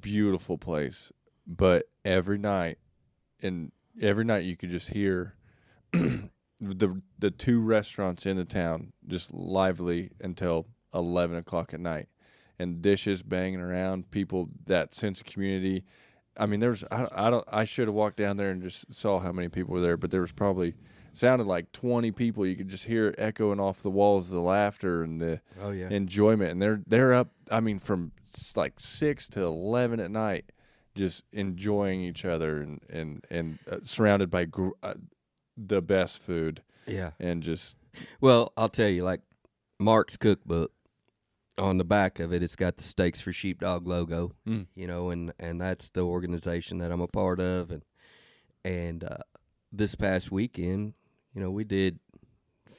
Beautiful 0.00 0.56
place, 0.58 1.10
but 1.46 1.88
every 2.04 2.38
night, 2.38 2.78
and 3.42 3.72
every 4.00 4.24
night 4.24 4.44
you 4.44 4.56
could 4.56 4.70
just 4.70 4.90
hear 4.90 5.34
the 5.92 7.00
the 7.18 7.30
two 7.30 7.60
restaurants 7.60 8.26
in 8.26 8.36
the 8.36 8.44
town 8.44 8.92
just 9.06 9.32
lively 9.32 10.10
until 10.20 10.66
eleven 10.94 11.36
o'clock 11.36 11.72
at 11.74 11.80
night, 11.80 12.08
and 12.58 12.82
dishes 12.82 13.22
banging 13.22 13.60
around. 13.60 14.10
People 14.10 14.48
that 14.66 14.94
sense 14.94 15.20
of 15.20 15.26
community. 15.26 15.84
I 16.36 16.46
mean, 16.46 16.60
there's 16.60 16.84
I, 16.90 17.06
I 17.12 17.30
don't 17.30 17.44
I 17.50 17.64
should 17.64 17.88
have 17.88 17.94
walked 17.94 18.16
down 18.16 18.36
there 18.36 18.50
and 18.50 18.62
just 18.62 18.92
saw 18.94 19.18
how 19.18 19.32
many 19.32 19.48
people 19.48 19.74
were 19.74 19.80
there, 19.80 19.96
but 19.96 20.10
there 20.10 20.20
was 20.20 20.32
probably 20.32 20.74
sounded 21.12 21.46
like 21.46 21.72
twenty 21.72 22.12
people. 22.12 22.46
You 22.46 22.56
could 22.56 22.68
just 22.68 22.84
hear 22.84 23.08
it 23.08 23.16
echoing 23.18 23.60
off 23.60 23.82
the 23.82 23.90
walls, 23.90 24.30
the 24.30 24.40
laughter 24.40 25.02
and 25.02 25.20
the 25.20 25.40
oh 25.60 25.70
yeah, 25.70 25.88
enjoyment, 25.88 26.52
and 26.52 26.62
they're 26.62 26.80
they're 26.86 27.12
up. 27.12 27.30
I 27.50 27.60
mean, 27.60 27.78
from 27.78 28.12
like 28.54 28.78
six 28.78 29.28
to 29.30 29.42
eleven 29.42 30.00
at 30.00 30.10
night, 30.10 30.52
just 30.98 31.24
enjoying 31.32 32.00
each 32.02 32.24
other 32.26 32.60
and 32.60 32.80
and 32.90 33.24
and 33.30 33.58
uh, 33.70 33.78
surrounded 33.82 34.30
by 34.30 34.44
gr- 34.44 34.76
uh, 34.82 34.94
the 35.56 35.80
best 35.80 36.20
food 36.22 36.62
yeah. 36.86 37.10
and 37.18 37.42
just 37.42 37.78
Well, 38.20 38.52
I'll 38.56 38.68
tell 38.68 38.88
you, 38.88 39.02
like 39.04 39.20
Mark's 39.78 40.16
cookbook, 40.16 40.72
on 41.56 41.76
the 41.78 41.84
back 41.84 42.20
of 42.20 42.32
it, 42.32 42.42
it's 42.42 42.54
got 42.56 42.76
the 42.76 42.84
Steaks 42.84 43.20
for 43.20 43.32
Sheepdog 43.32 43.86
logo. 43.86 44.32
Mm. 44.46 44.66
You 44.74 44.86
know, 44.86 45.10
and 45.10 45.32
and 45.38 45.60
that's 45.60 45.90
the 45.90 46.02
organization 46.02 46.78
that 46.78 46.92
I'm 46.92 47.00
a 47.00 47.08
part 47.08 47.40
of, 47.40 47.70
and 47.70 47.82
and 48.64 49.04
uh, 49.04 49.18
this 49.72 49.94
past 49.94 50.30
weekend, 50.30 50.94
you 51.34 51.40
know, 51.42 51.50
we 51.50 51.64
did 51.64 51.98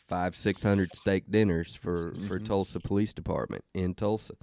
five 0.07 0.36
six 0.36 0.63
hundred 0.63 0.95
steak 0.95 1.30
dinners 1.30 1.76
for 1.76 2.13
for 2.28 2.39
Mhm. 2.39 2.45
Tulsa 2.45 2.80
Police 2.80 3.13
Department 3.13 3.63
in 3.74 3.93
Tulsa, 3.93 4.34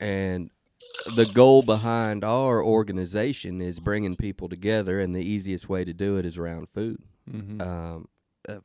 and 0.00 0.50
the 1.06 1.26
goal 1.26 1.62
behind 1.62 2.24
our 2.24 2.62
organization 2.62 3.60
is 3.60 3.80
bringing 3.80 4.16
people 4.16 4.48
together, 4.48 5.00
and 5.00 5.14
the 5.14 5.20
easiest 5.24 5.68
way 5.68 5.84
to 5.84 5.92
do 5.92 6.16
it 6.18 6.26
is 6.26 6.38
around 6.38 6.68
food. 6.74 7.02
mhm. 7.30 7.60
Um, 7.60 8.08
uh, 8.48 8.58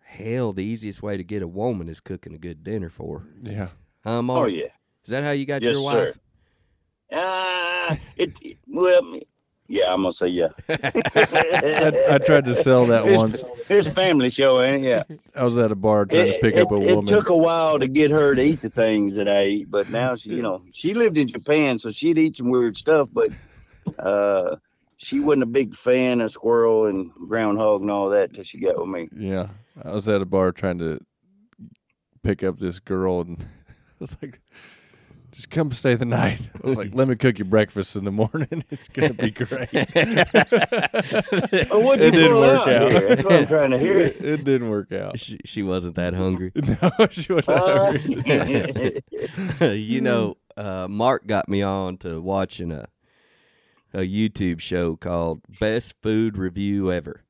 hell, 0.00 0.52
the 0.52 0.64
easiest 0.64 1.02
way 1.02 1.16
to 1.16 1.24
get 1.24 1.42
a 1.42 1.48
woman 1.48 1.88
is 1.88 2.00
cooking 2.00 2.34
a 2.34 2.38
good 2.38 2.62
dinner 2.64 2.90
for 2.90 3.20
her. 3.20 3.26
yeah. 3.42 3.68
Huh, 4.04 4.18
Oh 4.18 4.22
Mark? 4.22 4.50
yeah. 4.52 4.64
Is 5.04 5.10
that 5.10 5.24
how 5.24 5.30
you 5.32 5.46
got 5.46 5.62
Yes, 5.62 5.74
your 5.74 5.82
sir. 5.90 6.04
wife? 6.06 6.18
Ah, 7.12 7.96
it, 8.16 8.32
it- 8.42 8.58
well, 8.66 9.02
Yeah, 9.72 9.92
I'm 9.92 10.02
gonna 10.02 10.12
say 10.12 10.26
yeah. 10.26 10.48
I, 10.68 12.06
I 12.10 12.18
tried 12.18 12.44
to 12.46 12.54
sell 12.56 12.86
that 12.86 13.04
It's- 13.04 13.16
once. 13.18 13.44
It's 13.68 13.86
a 13.86 13.92
family 13.92 14.30
show, 14.30 14.60
ain't 14.60 14.84
it? 14.84 14.88
Yeah. 15.08 15.16
I 15.36 15.44
was 15.44 15.56
at 15.56 15.70
a 15.70 15.76
bar 15.76 16.04
trying 16.04 16.32
to 16.32 16.38
pick 16.40 16.56
up 16.56 16.72
a 16.72 16.74
woman. 16.76 17.04
it 17.04 17.06
took 17.06 17.28
a 17.28 17.36
while 17.36 17.78
to 17.78 17.86
get 17.86 18.10
her 18.10 18.34
to 18.34 18.42
eat 18.42 18.60
the 18.62 18.68
things 18.68 19.14
that 19.14 19.28
I 19.28 19.44
eat, 19.44 19.70
but 19.70 19.88
now 19.90 20.16
she, 20.16 20.30
you 20.30 20.42
know, 20.42 20.60
she 20.72 20.92
lived 20.92 21.16
in 21.18 21.28
Japan, 21.28 21.78
so 21.78 21.92
she'd 21.92 22.18
eat 22.18 22.36
some 22.36 22.50
weird 22.50 22.76
stuff, 22.76 23.08
but 23.12 23.30
uh, 24.00 24.56
she 24.96 25.20
wasn't 25.20 25.44
a 25.44 25.46
big 25.46 25.76
fan 25.76 26.20
of 26.20 26.32
squirrel 26.32 26.86
and 26.86 27.12
groundhog 27.28 27.82
and 27.82 27.92
all 27.92 28.10
that 28.10 28.34
till 28.34 28.42
she 28.42 28.58
got 28.58 28.76
with 28.76 28.88
me. 28.88 29.08
Yeah, 29.16 29.50
I 29.84 29.92
was 29.92 30.08
at 30.08 30.20
a 30.20 30.26
bar 30.26 30.50
trying 30.50 30.78
to 30.80 30.98
pick 32.24 32.42
up 32.42 32.58
this 32.58 32.80
girl, 32.80 33.20
and 33.20 33.40
I 33.68 33.74
was 34.00 34.16
like, 34.20 34.40
"Just 35.32 35.50
come 35.50 35.70
stay 35.72 35.94
the 35.94 36.04
night." 36.04 36.40
I 36.62 36.66
was 36.66 36.76
like, 36.76 36.94
"Let 36.94 37.08
me 37.08 37.14
cook 37.16 37.38
you 37.38 37.44
breakfast 37.44 37.96
in 37.96 38.04
the 38.04 38.10
morning. 38.12 38.64
It's 38.70 38.88
gonna 38.88 39.14
be 39.14 39.30
great." 39.30 39.70
What'd 41.70 42.02
you 42.02 42.08
It 42.08 42.10
didn't 42.12 42.36
work 42.36 42.68
out 42.68 42.68
out. 42.68 42.92
That's 42.92 43.24
what 43.24 43.32
I'm 43.32 43.46
trying 43.46 43.70
to 43.70 43.78
hear. 43.78 43.98
it 44.00 44.44
didn't 44.44 44.68
work 44.70 44.92
out. 44.92 45.18
She, 45.18 45.38
she 45.44 45.62
wasn't 45.62 45.96
that 45.96 46.14
hungry. 46.14 46.52
No, 46.82 47.06
she 47.10 47.32
was 47.32 47.46
not 47.48 47.62
Uh, 47.68 47.92
hungry. 47.98 49.02
you 49.78 50.00
know, 50.00 50.36
uh, 50.56 50.86
Mark 50.88 51.26
got 51.26 51.48
me 51.48 51.62
on 51.62 51.96
to 51.98 52.20
watching 52.20 52.72
a 52.72 52.88
a 53.92 54.00
YouTube 54.00 54.60
show 54.60 54.94
called 54.96 55.40
Best 55.58 55.94
Food 56.00 56.38
Review 56.38 56.92
Ever. 56.92 57.22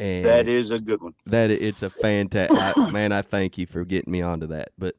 And 0.00 0.24
that 0.24 0.48
is 0.48 0.70
a 0.70 0.80
good 0.80 1.02
one. 1.02 1.12
that 1.26 1.50
it's 1.50 1.82
a 1.82 1.90
fantastic 1.90 2.92
man. 2.92 3.12
I 3.12 3.20
thank 3.22 3.58
you 3.58 3.66
for 3.66 3.84
getting 3.84 4.10
me 4.10 4.22
onto 4.22 4.46
that. 4.48 4.70
But 4.78 4.96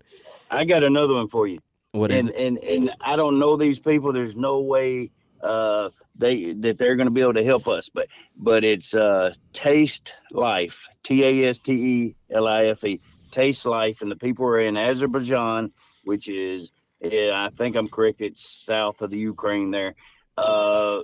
I 0.51 0.63
got 0.65 0.83
another 0.83 1.15
one 1.15 1.27
for 1.27 1.47
you. 1.47 1.59
What 1.93 2.11
is 2.11 2.25
and, 2.25 2.35
it? 2.35 2.35
and 2.35 2.57
and 2.59 2.95
I 3.01 3.15
don't 3.15 3.39
know 3.39 3.55
these 3.55 3.79
people. 3.79 4.11
There's 4.11 4.35
no 4.35 4.59
way 4.61 5.11
uh, 5.41 5.89
they 6.15 6.53
that 6.53 6.77
they're 6.77 6.95
going 6.95 7.07
to 7.07 7.11
be 7.11 7.21
able 7.21 7.35
to 7.35 7.43
help 7.43 7.67
us. 7.67 7.89
But 7.89 8.07
but 8.35 8.63
it's 8.63 8.93
uh, 8.93 9.33
Taste 9.53 10.13
Life, 10.31 10.89
T 11.03 11.23
A 11.23 11.49
S 11.49 11.59
T 11.59 11.71
E 11.71 12.15
L 12.31 12.47
I 12.47 12.65
F 12.65 12.83
E, 12.83 12.99
Taste 13.31 13.65
Life, 13.65 14.01
and 14.01 14.11
the 14.11 14.15
people 14.15 14.45
are 14.45 14.59
in 14.59 14.75
Azerbaijan, 14.75 15.71
which 16.03 16.27
is 16.27 16.71
yeah, 16.99 17.31
I 17.45 17.49
think 17.55 17.75
I'm 17.75 17.87
correct. 17.87 18.21
It's 18.21 18.43
south 18.65 19.01
of 19.01 19.09
the 19.11 19.17
Ukraine 19.17 19.71
there. 19.71 19.95
Uh, 20.37 21.01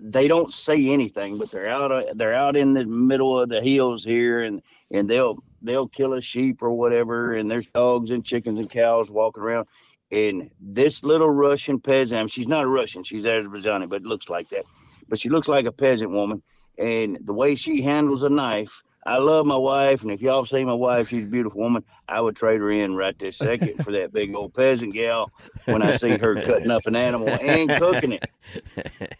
they 0.00 0.26
don't 0.26 0.52
say 0.52 0.88
anything, 0.88 1.38
but 1.38 1.50
they're 1.52 1.68
out. 1.68 1.92
uh, 1.92 2.14
They're 2.14 2.34
out 2.34 2.56
in 2.56 2.72
the 2.72 2.84
middle 2.84 3.40
of 3.40 3.48
the 3.48 3.60
hills 3.60 4.02
here, 4.02 4.42
and 4.42 4.62
and 4.90 5.08
they'll 5.08 5.38
they'll 5.62 5.88
kill 5.88 6.14
a 6.14 6.20
sheep 6.20 6.62
or 6.62 6.72
whatever, 6.72 7.34
and 7.34 7.50
there's 7.50 7.66
dogs 7.68 8.10
and 8.10 8.24
chickens 8.24 8.58
and 8.58 8.68
cows 8.68 9.10
walking 9.10 9.42
around. 9.42 9.68
And 10.10 10.50
this 10.60 11.02
little 11.02 11.30
Russian 11.30 11.80
peasant, 11.80 12.30
she's 12.30 12.48
not 12.48 12.64
a 12.64 12.68
Russian, 12.68 13.02
she's 13.02 13.24
Azerbaijani, 13.24 13.88
but 13.88 14.02
looks 14.02 14.28
like 14.28 14.48
that. 14.50 14.64
But 15.08 15.18
she 15.18 15.28
looks 15.28 15.48
like 15.48 15.66
a 15.66 15.72
peasant 15.72 16.10
woman. 16.10 16.42
And 16.78 17.18
the 17.24 17.32
way 17.32 17.54
she 17.54 17.82
handles 17.82 18.22
a 18.22 18.28
knife, 18.28 18.82
I 19.06 19.18
love 19.18 19.44
my 19.44 19.56
wife. 19.56 20.02
And 20.02 20.10
if 20.10 20.20
y'all 20.22 20.44
see 20.44 20.64
my 20.64 20.72
wife, 20.72 21.08
she's 21.08 21.24
a 21.24 21.28
beautiful 21.30 21.60
woman. 21.60 21.84
I 22.08 22.20
would 22.20 22.36
trade 22.36 22.60
her 22.60 22.70
in 22.70 22.94
right 22.94 23.18
this 23.18 23.36
second 23.36 23.84
for 23.84 23.92
that 23.92 24.12
big 24.12 24.34
old 24.34 24.54
peasant 24.54 24.94
gal 24.94 25.30
when 25.66 25.82
I 25.82 25.96
see 25.96 26.16
her 26.16 26.34
cutting 26.42 26.70
up 26.70 26.86
an 26.86 26.96
animal 26.96 27.28
and 27.28 27.70
cooking 27.70 28.12
it. 28.12 28.24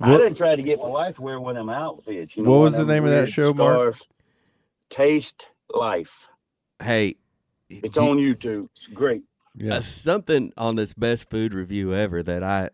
I 0.00 0.16
didn't 0.16 0.36
try 0.36 0.56
to 0.56 0.62
get 0.62 0.78
my 0.78 0.88
wife 0.88 1.16
to 1.16 1.22
wear 1.22 1.38
one 1.40 1.56
of 1.56 1.66
them 1.66 1.74
outfits. 1.74 2.36
You 2.36 2.44
know, 2.44 2.50
What 2.50 2.60
was 2.60 2.76
the 2.76 2.86
name 2.86 3.04
of 3.04 3.10
that 3.10 3.28
show, 3.28 3.52
Mark? 3.52 3.96
Taste 4.90 5.48
Life. 5.70 6.28
Hey, 6.82 7.16
It's 7.68 7.98
on 7.98 8.18
YouTube. 8.18 8.68
It's 8.76 8.86
great. 8.86 9.22
Yeah, 9.56 9.74
uh, 9.76 9.80
something 9.80 10.52
on 10.56 10.76
this 10.76 10.94
best 10.94 11.30
food 11.30 11.54
review 11.54 11.94
ever 11.94 12.22
that 12.22 12.42
I 12.42 12.70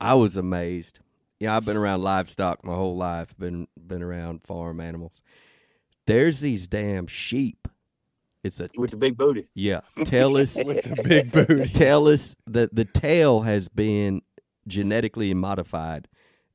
I 0.00 0.14
was 0.14 0.36
amazed. 0.36 0.98
Yeah, 1.40 1.56
I've 1.56 1.64
been 1.64 1.76
around 1.76 2.02
livestock 2.02 2.64
my 2.64 2.74
whole 2.74 2.96
life. 2.96 3.36
Been 3.38 3.68
been 3.76 4.02
around 4.02 4.42
farm 4.42 4.80
animals. 4.80 5.20
There's 6.06 6.40
these 6.40 6.66
damn 6.66 7.06
sheep. 7.06 7.68
It's 8.42 8.60
a 8.60 8.68
With 8.76 8.90
the 8.90 8.96
big 8.98 9.16
booty. 9.16 9.46
yeah. 9.54 9.80
Tell 10.04 10.36
us 10.36 10.54
with 10.64 10.82
the 10.84 11.02
big 11.02 11.32
booty. 11.32 11.68
tell 11.72 12.08
us 12.08 12.36
that 12.46 12.74
the 12.74 12.84
tail 12.84 13.40
has 13.42 13.68
been 13.68 14.20
genetically 14.68 15.32
modified 15.34 16.08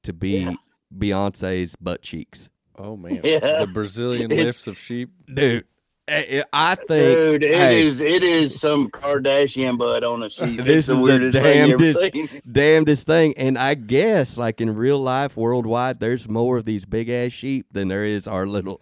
to 0.03 0.13
be 0.13 0.39
Yeah. 0.41 0.53
Beyonce's 0.95 1.75
butt 1.77 2.01
cheeks. 2.03 2.49
Oh 2.77 2.95
man, 2.95 3.21
Yeah. 3.23 3.61
the 3.65 3.69
Brazilian 3.73 4.31
It's- 4.31 4.45
lifts 4.45 4.67
of 4.67 4.77
sheep. 4.77 5.09
Dude, 5.33 5.65
I 6.09 6.43
I 6.53 6.75
think 6.75 6.87
Dude, 6.89 7.43
it 7.43 7.51
is 7.71 7.99
hey, 7.99 8.15
it 8.15 8.23
is 8.23 8.59
some 8.59 8.89
Kardashian 8.89 9.77
butt 9.77 10.03
on 10.03 10.23
a 10.23 10.29
sheep. 10.29 10.61
This 10.63 10.87
it's 10.87 10.87
the 10.87 10.93
is 10.93 10.97
the 10.97 11.03
weirdest 11.03 11.37
thing 11.37 11.67
you 11.69 11.73
ever 11.73 11.77
damnedest- 11.77 12.11
seen. 12.13 12.41
damnedest 12.51 13.07
thing. 13.07 13.33
And 13.37 13.57
I 13.57 13.73
guess, 13.75 14.37
like 14.37 14.61
in 14.61 14.75
real 14.75 14.99
life, 14.99 15.37
worldwide, 15.37 15.99
there's 15.99 16.27
more 16.27 16.57
of 16.57 16.65
these 16.65 16.85
big 16.85 17.09
ass 17.09 17.31
sheep 17.31 17.67
than 17.71 17.87
there 17.87 18.05
is 18.05 18.27
our 18.27 18.45
little 18.47 18.81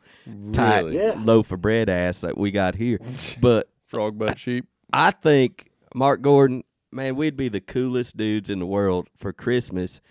tight 0.53 0.86
Really, 0.86 0.97
Yeah. 0.97 1.15
loaf 1.23 1.51
of 1.51 1.61
bread 1.61 1.89
ass 1.89 2.21
that 2.21 2.38
we 2.38 2.51
got 2.51 2.75
here. 2.75 2.99
But 3.41 3.69
frog 3.86 4.17
butt 4.17 4.39
sheep. 4.39 4.65
I 4.93 5.11
think 5.11 5.69
Mark 5.95 6.21
Gordon, 6.21 6.63
man, 6.91 7.15
we'd 7.15 7.38
be 7.38 7.49
the 7.49 7.61
coolest 7.61 8.15
dudes 8.17 8.49
in 8.49 8.59
the 8.59 8.65
world 8.65 9.09
for 9.17 9.34
Christmas 9.34 10.01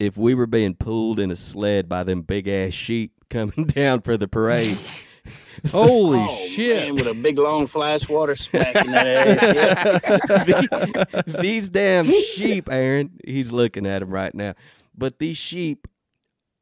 if 0.00 0.16
we 0.16 0.34
were 0.34 0.46
being 0.46 0.74
pulled 0.74 1.20
in 1.20 1.30
a 1.30 1.36
sled 1.36 1.88
by 1.88 2.02
them 2.02 2.22
big 2.22 2.48
ass 2.48 2.72
sheep 2.74 3.12
coming 3.30 3.66
down 3.66 4.00
for 4.00 4.16
the 4.16 4.26
parade. 4.28 4.76
Holy 5.70 6.18
Oh, 6.20 6.46
shit! 6.48 6.84
Man, 6.88 6.94
with 6.96 7.06
a 7.06 7.14
big 7.14 7.38
long 7.38 7.66
fly 7.66 7.96
swatter 7.98 8.34
smacking 8.36 8.90
that 8.90 9.06
ass. 9.06 10.48
Yeah. 10.48 11.22
these, 11.24 11.34
these 11.40 11.70
damn 11.70 12.10
sheep, 12.10 12.68
Aaron. 12.70 13.18
He's 13.24 13.52
looking 13.52 13.86
at 13.86 14.00
them 14.00 14.10
right 14.10 14.34
now. 14.34 14.54
But 14.96 15.18
these 15.18 15.36
sheep, 15.36 15.86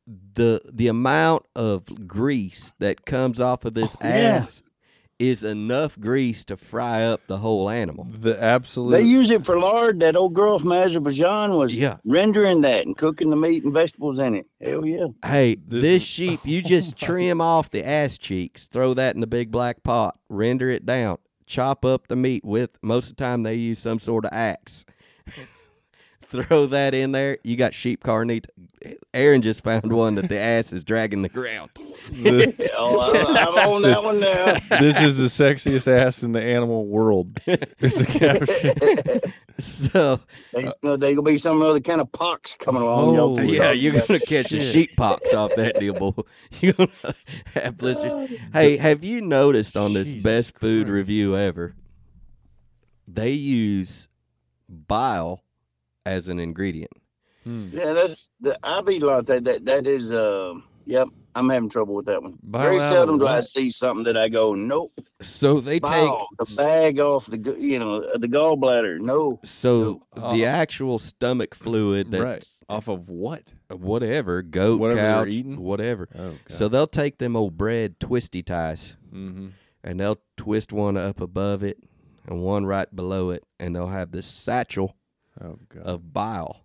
the 0.06 0.60
the 0.70 0.88
amount 0.88 1.46
of 1.56 2.06
grease 2.06 2.74
that 2.78 3.06
comes 3.06 3.40
off 3.40 3.64
of 3.64 3.74
this 3.74 3.96
Oh, 4.02 4.08
yeah. 4.08 4.14
ass 4.14 4.62
is 5.20 5.44
enough 5.44 6.00
grease 6.00 6.44
to 6.46 6.56
fry 6.56 7.02
up 7.04 7.20
the 7.26 7.36
whole 7.38 7.68
animal. 7.68 8.08
The 8.10 8.42
absolute. 8.42 8.92
They 8.92 9.02
use 9.02 9.30
it 9.30 9.44
for 9.44 9.58
lard. 9.58 10.00
That 10.00 10.16
old 10.16 10.32
girl 10.34 10.58
from 10.58 10.72
Azerbaijan 10.72 11.52
was 11.52 11.74
Yeah. 11.74 11.98
rendering 12.04 12.62
that 12.62 12.86
and 12.86 12.96
cooking 12.96 13.28
the 13.30 13.36
meat 13.36 13.62
and 13.62 13.72
vegetables 13.72 14.18
in 14.18 14.34
it. 14.34 14.46
Hell 14.60 14.84
yeah. 14.86 15.06
Hey, 15.24 15.56
This 15.66 15.82
this, 15.82 16.02
is- 16.02 16.08
sheep, 16.08 16.40
you 16.44 16.62
just 16.62 16.96
trim 16.98 17.40
off 17.40 17.70
the 17.70 17.86
ass 17.86 18.16
cheeks, 18.18 18.66
throw 18.66 18.94
that 18.94 19.14
in 19.14 19.20
the 19.20 19.26
big 19.26 19.50
black 19.50 19.82
pot, 19.82 20.18
render 20.30 20.70
it 20.70 20.86
down, 20.86 21.18
chop 21.46 21.84
up 21.84 22.08
the 22.08 22.16
meat 22.16 22.44
with. 22.44 22.70
Most 22.82 23.10
of 23.10 23.16
the 23.16 23.22
time, 23.24 23.42
they 23.42 23.54
use 23.56 23.78
some 23.78 23.98
sort 23.98 24.24
of 24.24 24.32
axe. 24.32 24.84
throw 26.30 26.66
that 26.66 26.94
in 26.94 27.12
there. 27.12 27.38
You 27.44 27.56
got 27.56 27.74
sheep 27.74 28.02
carnita. 28.04 28.46
Aaron 29.12 29.42
just 29.42 29.62
found 29.62 29.92
one 29.92 30.14
that 30.14 30.28
the 30.28 30.38
ass 30.38 30.72
is 30.72 30.84
dragging 30.84 31.22
the 31.22 31.28
ground. 31.28 31.70
the- 32.10 32.70
Oh, 32.76 32.98
I, 32.98 33.42
I'm 33.42 33.72
on 33.74 33.82
that 33.82 34.02
one 34.02 34.20
now. 34.20 34.54
this 34.80 35.00
is 35.00 35.18
the 35.18 35.24
sexiest 35.26 35.86
ass 35.86 36.22
in 36.22 36.32
the 36.32 36.40
animal 36.42 36.86
world. 36.86 37.38
It's 37.46 37.98
the 37.98 38.06
caption. 38.06 39.32
So 39.60 40.18
They, 40.54 40.62
you 40.64 40.72
know, 40.82 40.96
gonna 40.96 41.20
be 41.20 41.36
some 41.36 41.60
other 41.60 41.80
kind 41.80 42.00
of 42.00 42.10
pox 42.12 42.54
coming 42.58 42.80
along. 42.80 43.14
y'all. 43.14 43.38
Oh, 43.38 43.42
yeah, 43.42 43.72
you're 43.72 43.92
gonna 43.92 44.18
catch 44.18 44.52
a 44.54 44.60
sheep 44.60 44.96
pox 44.96 45.34
off 45.34 45.54
that 45.56 45.78
deal, 45.78 45.92
boy. 45.92 46.22
You're 46.62 46.72
gonna 46.72 46.88
have 47.52 47.76
blisters. 47.76 48.30
Hey, 48.54 48.78
have 48.78 49.04
you 49.04 49.20
noticed 49.20 49.76
on 49.76 49.92
this 49.92 50.08
Jesus 50.14 50.22
best 50.22 50.58
food 50.58 50.86
Christ. 50.86 50.94
review 50.94 51.36
ever? 51.36 51.74
They 53.06 53.32
use 53.32 54.08
bile 54.66 55.42
as 56.06 56.28
an 56.28 56.38
ingredient. 56.38 56.92
Hmm. 57.44 57.68
Yeah, 57.72 57.92
that's 57.92 58.30
the 58.40 58.58
I 58.62 58.82
eat 58.90 59.02
a 59.02 59.06
lot 59.06 59.18
of 59.20 59.26
that. 59.26 59.44
That 59.44 59.64
that 59.64 59.86
is 59.86 60.12
uh 60.12 60.54
yep. 60.86 61.08
I'm 61.34 61.48
having 61.48 61.68
trouble 61.68 61.94
with 61.94 62.06
that 62.06 62.20
one. 62.22 62.38
Bile 62.42 62.62
Very 62.62 62.80
seldom 62.80 63.18
do 63.18 63.26
I 63.26 63.42
see 63.42 63.70
something 63.70 64.02
that 64.04 64.16
I 64.16 64.28
go, 64.28 64.54
nope. 64.54 65.00
So 65.22 65.60
they 65.60 65.78
Bile, 65.78 66.26
take 66.38 66.48
the 66.48 66.56
bag 66.56 66.98
off 66.98 67.26
the 67.26 67.38
you 67.58 67.78
know 67.78 68.00
the 68.18 68.26
gallbladder. 68.26 68.98
No, 69.00 69.38
so 69.44 70.02
Oh. 70.16 70.32
the 70.32 70.44
actual 70.44 70.98
stomach 70.98 71.54
fluid 71.54 72.10
that 72.10 72.22
right 72.22 72.44
off 72.68 72.88
of 72.88 73.08
what? 73.08 73.52
whatever 73.70 74.42
goat 74.42 74.80
Whatever 74.80 75.00
you're 75.00 75.24
couch 75.24 75.28
eating? 75.32 75.60
whatever. 75.60 76.08
Oh, 76.18 76.34
So 76.48 76.68
they'll 76.68 76.86
take 76.88 77.18
them 77.18 77.36
old 77.36 77.56
bread 77.56 78.00
twisty 78.00 78.42
ties 78.42 78.96
mm-hmm. 79.14 79.48
and 79.84 80.00
they'll 80.00 80.20
twist 80.36 80.72
one 80.72 80.96
up 80.96 81.20
above 81.20 81.62
it 81.62 81.78
and 82.26 82.42
one 82.42 82.66
right 82.66 82.94
below 82.94 83.30
it, 83.30 83.44
and 83.58 83.74
they'll 83.74 83.88
have 83.88 84.10
this 84.10 84.26
satchel 84.26 84.96
oh 85.40 85.58
god. 85.68 85.82
of 85.82 86.12
bile. 86.12 86.62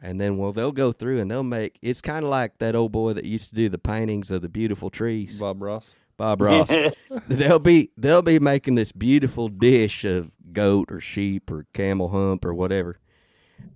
And 0.00 0.20
then, 0.20 0.36
well, 0.36 0.52
they'll 0.52 0.72
go 0.72 0.92
through 0.92 1.20
and 1.20 1.30
they'll 1.30 1.42
make. 1.42 1.78
It's 1.80 2.02
kind 2.02 2.24
of 2.24 2.30
like 2.30 2.58
that 2.58 2.74
old 2.74 2.92
boy 2.92 3.14
that 3.14 3.24
used 3.24 3.48
to 3.50 3.54
do 3.54 3.70
the 3.70 3.78
paintings 3.78 4.30
of 4.30 4.42
the 4.42 4.50
beautiful 4.50 4.90
trees, 4.90 5.38
Bob 5.38 5.62
Ross. 5.62 5.94
Bob 6.16 6.42
Ross. 6.42 6.70
they'll 7.28 7.58
be 7.58 7.90
they'll 7.96 8.22
be 8.22 8.38
making 8.38 8.74
this 8.74 8.92
beautiful 8.92 9.48
dish 9.48 10.04
of 10.04 10.30
goat 10.52 10.90
or 10.90 11.00
sheep 11.00 11.50
or 11.50 11.66
camel 11.72 12.10
hump 12.10 12.44
or 12.44 12.52
whatever, 12.52 12.98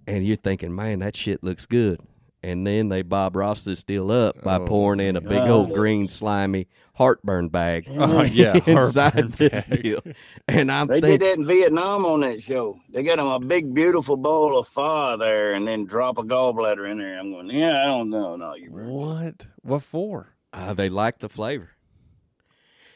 and 0.07 0.27
you're 0.27 0.37
thinking, 0.37 0.75
man, 0.75 0.99
that 0.99 1.17
shit 1.17 1.43
looks 1.43 1.65
good. 1.65 2.01
And 2.43 2.67
then 2.67 2.89
they 2.89 3.03
Bob 3.03 3.37
Ross 3.37 3.65
this 3.65 3.83
deal 3.83 4.11
up 4.11 4.43
by 4.43 4.57
Oh, 4.57 4.67
pouring 4.67 5.01
in 5.01 5.17
a 5.17 5.21
big 5.21 5.31
God. 5.31 5.51
old 5.51 5.73
green 5.75 6.09
slimy 6.09 6.69
heartburn 6.95 7.49
bag 7.49 7.87
Oh 7.91 8.23
yeah, 8.23 8.61
inside 8.67 9.13
heartburn 9.15 9.31
this 9.39 9.65
bag. 9.67 9.83
deal. 9.83 10.01
And 10.47 10.71
I'm 10.71 10.87
They 10.87 11.01
thinking, 11.01 11.19
did 11.19 11.21
that 11.21 11.39
in 11.39 11.47
Vietnam 11.47 12.05
on 12.07 12.21
that 12.21 12.43
show. 12.43 12.79
They 12.91 13.03
got 13.03 13.17
them 13.17 13.27
a 13.27 13.39
big, 13.41 13.73
beautiful 13.75 14.17
bowl 14.17 14.59
of 14.59 14.69
pho 14.69 15.17
there, 15.17 15.53
and 15.55 15.67
then 15.67 15.85
drop 15.85 16.19
a 16.19 16.23
gallbladder 16.23 16.91
in 16.91 16.99
there. 16.99 17.19
I'm 17.19 17.31
going, 17.33 17.51
yeah, 17.51 17.83
I 17.83 17.87
don't 17.87 18.11
know. 18.11 18.37
No, 18.37 18.55
you. 18.55 18.71
What? 18.71 19.49
What 19.63 19.83
for? 19.83 20.35
uh, 20.53 20.73
they 20.75 20.89
like 20.89 21.19
the 21.19 21.29
flavor. 21.29 21.71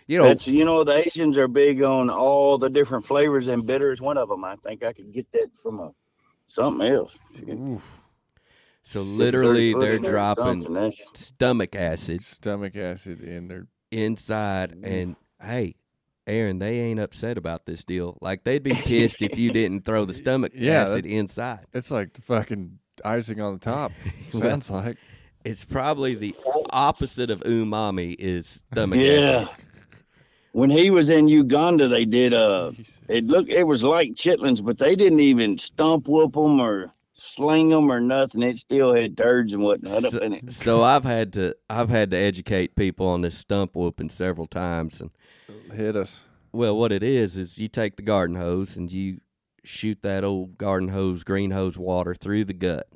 You 0.08 0.18
know, 0.18 0.24
That's 0.24 0.46
you 0.46 0.64
know 0.64 0.82
the 0.84 1.06
Asians 1.06 1.38
are 1.38 1.48
big 1.48 1.82
on 1.82 2.10
all 2.10 2.58
the 2.58 2.68
different 2.68 3.06
flavors, 3.06 3.46
and 3.48 3.64
bitter 3.66 3.92
is 3.92 4.00
one 4.00 4.18
of 4.18 4.28
them. 4.28 4.44
I 4.44 4.56
think 4.56 4.82
I 4.82 4.92
could 4.92 5.12
get 5.12 5.30
that 5.32 5.48
from 5.62 5.78
a 5.80 5.92
something 6.48 6.86
else. 6.86 7.16
Oof. 7.48 8.01
So 8.82 9.02
literally 9.02 9.72
30 9.72 9.72
foot 9.72 9.80
they're 9.80 9.96
in 9.96 10.02
there 10.02 10.10
or 10.10 10.14
dropping 10.14 10.92
stomach 11.14 11.74
acid 11.76 12.22
Stomach 12.22 12.76
acid 12.76 13.20
in 13.20 13.48
their. 13.48 13.66
inside, 13.90 14.74
and 14.82 15.16
hey. 15.42 15.76
Aaron, 16.24 16.60
they 16.60 16.78
ain't 16.78 17.00
upset 17.00 17.36
about 17.36 17.66
this 17.66 17.82
deal. 17.82 18.16
Like 18.20 18.44
they'd 18.44 18.62
be 18.62 18.70
pissed 18.72 19.22
if 19.22 19.36
you 19.36 19.50
didn't 19.50 19.80
throw 19.80 20.04
the 20.04 20.14
stomach 20.22 20.52
Yeah, 20.54 20.82
acid 20.82 21.04
inside. 21.04 21.66
It's 21.74 21.90
like 21.90 22.12
the 22.12 22.22
fucking 22.22 22.78
icing 23.04 23.40
on 23.40 23.54
the 23.54 23.58
top. 23.58 23.90
Well, 24.32 24.42
Sounds 24.42 24.70
like. 24.70 24.98
It's 25.44 25.64
probably 25.64 26.14
the 26.14 26.36
opposite 26.72 27.28
of 27.30 27.40
umami 27.40 28.14
is 28.20 28.62
stomach 28.72 29.00
acid. 29.00 29.10
Yeah. 29.20 29.40
acid. 29.50 29.64
When 30.52 30.70
he 30.70 30.90
was 30.90 31.08
in 31.08 31.26
Uganda, 31.26 31.88
they 31.88 32.04
did 32.04 32.32
uh 32.34 32.70
It 33.08 33.24
looked 33.24 33.50
it 33.50 33.66
was 33.66 33.82
like 33.82 34.10
chitlins, 34.14 34.64
but 34.64 34.78
they 34.78 34.94
didn't 34.94 35.20
even 35.20 35.58
stump 35.58 36.06
whoop 36.06 36.34
them 36.34 36.60
or 36.60 36.92
sling 37.22 37.68
them 37.70 37.90
or 37.90 38.00
nothing. 38.00 38.42
It 38.42 38.56
still 38.56 38.94
had 38.94 39.16
turds 39.16 39.52
and 39.52 39.62
whatnot 39.62 40.02
So, 40.02 40.16
up 40.18 40.22
in 40.22 40.32
it. 40.34 40.52
so 40.52 40.82
I've 40.82 41.04
had 41.04 41.32
to 41.34 41.54
I've 41.70 41.88
had 41.90 42.10
to 42.12 42.16
educate 42.16 42.74
people 42.76 43.06
on 43.06 43.20
this 43.22 43.36
stump 43.38 43.74
whooping 43.76 44.08
several 44.10 44.46
times 44.46 45.00
and 45.00 45.10
Hit 45.72 45.96
us. 45.96 46.24
well 46.52 46.76
what 46.76 46.92
it 46.92 47.02
is 47.02 47.36
is 47.36 47.58
you 47.58 47.68
take 47.68 47.96
the 47.96 48.02
garden 48.02 48.36
hose 48.36 48.76
and 48.76 48.90
you 48.92 49.18
shoot 49.64 49.98
that 50.02 50.24
old 50.24 50.58
garden 50.58 50.88
hose 50.88 51.22
green 51.24 51.50
hose 51.52 51.78
water 51.78 52.14
through 52.14 52.44
the 52.44 52.52
gut. 52.54 52.86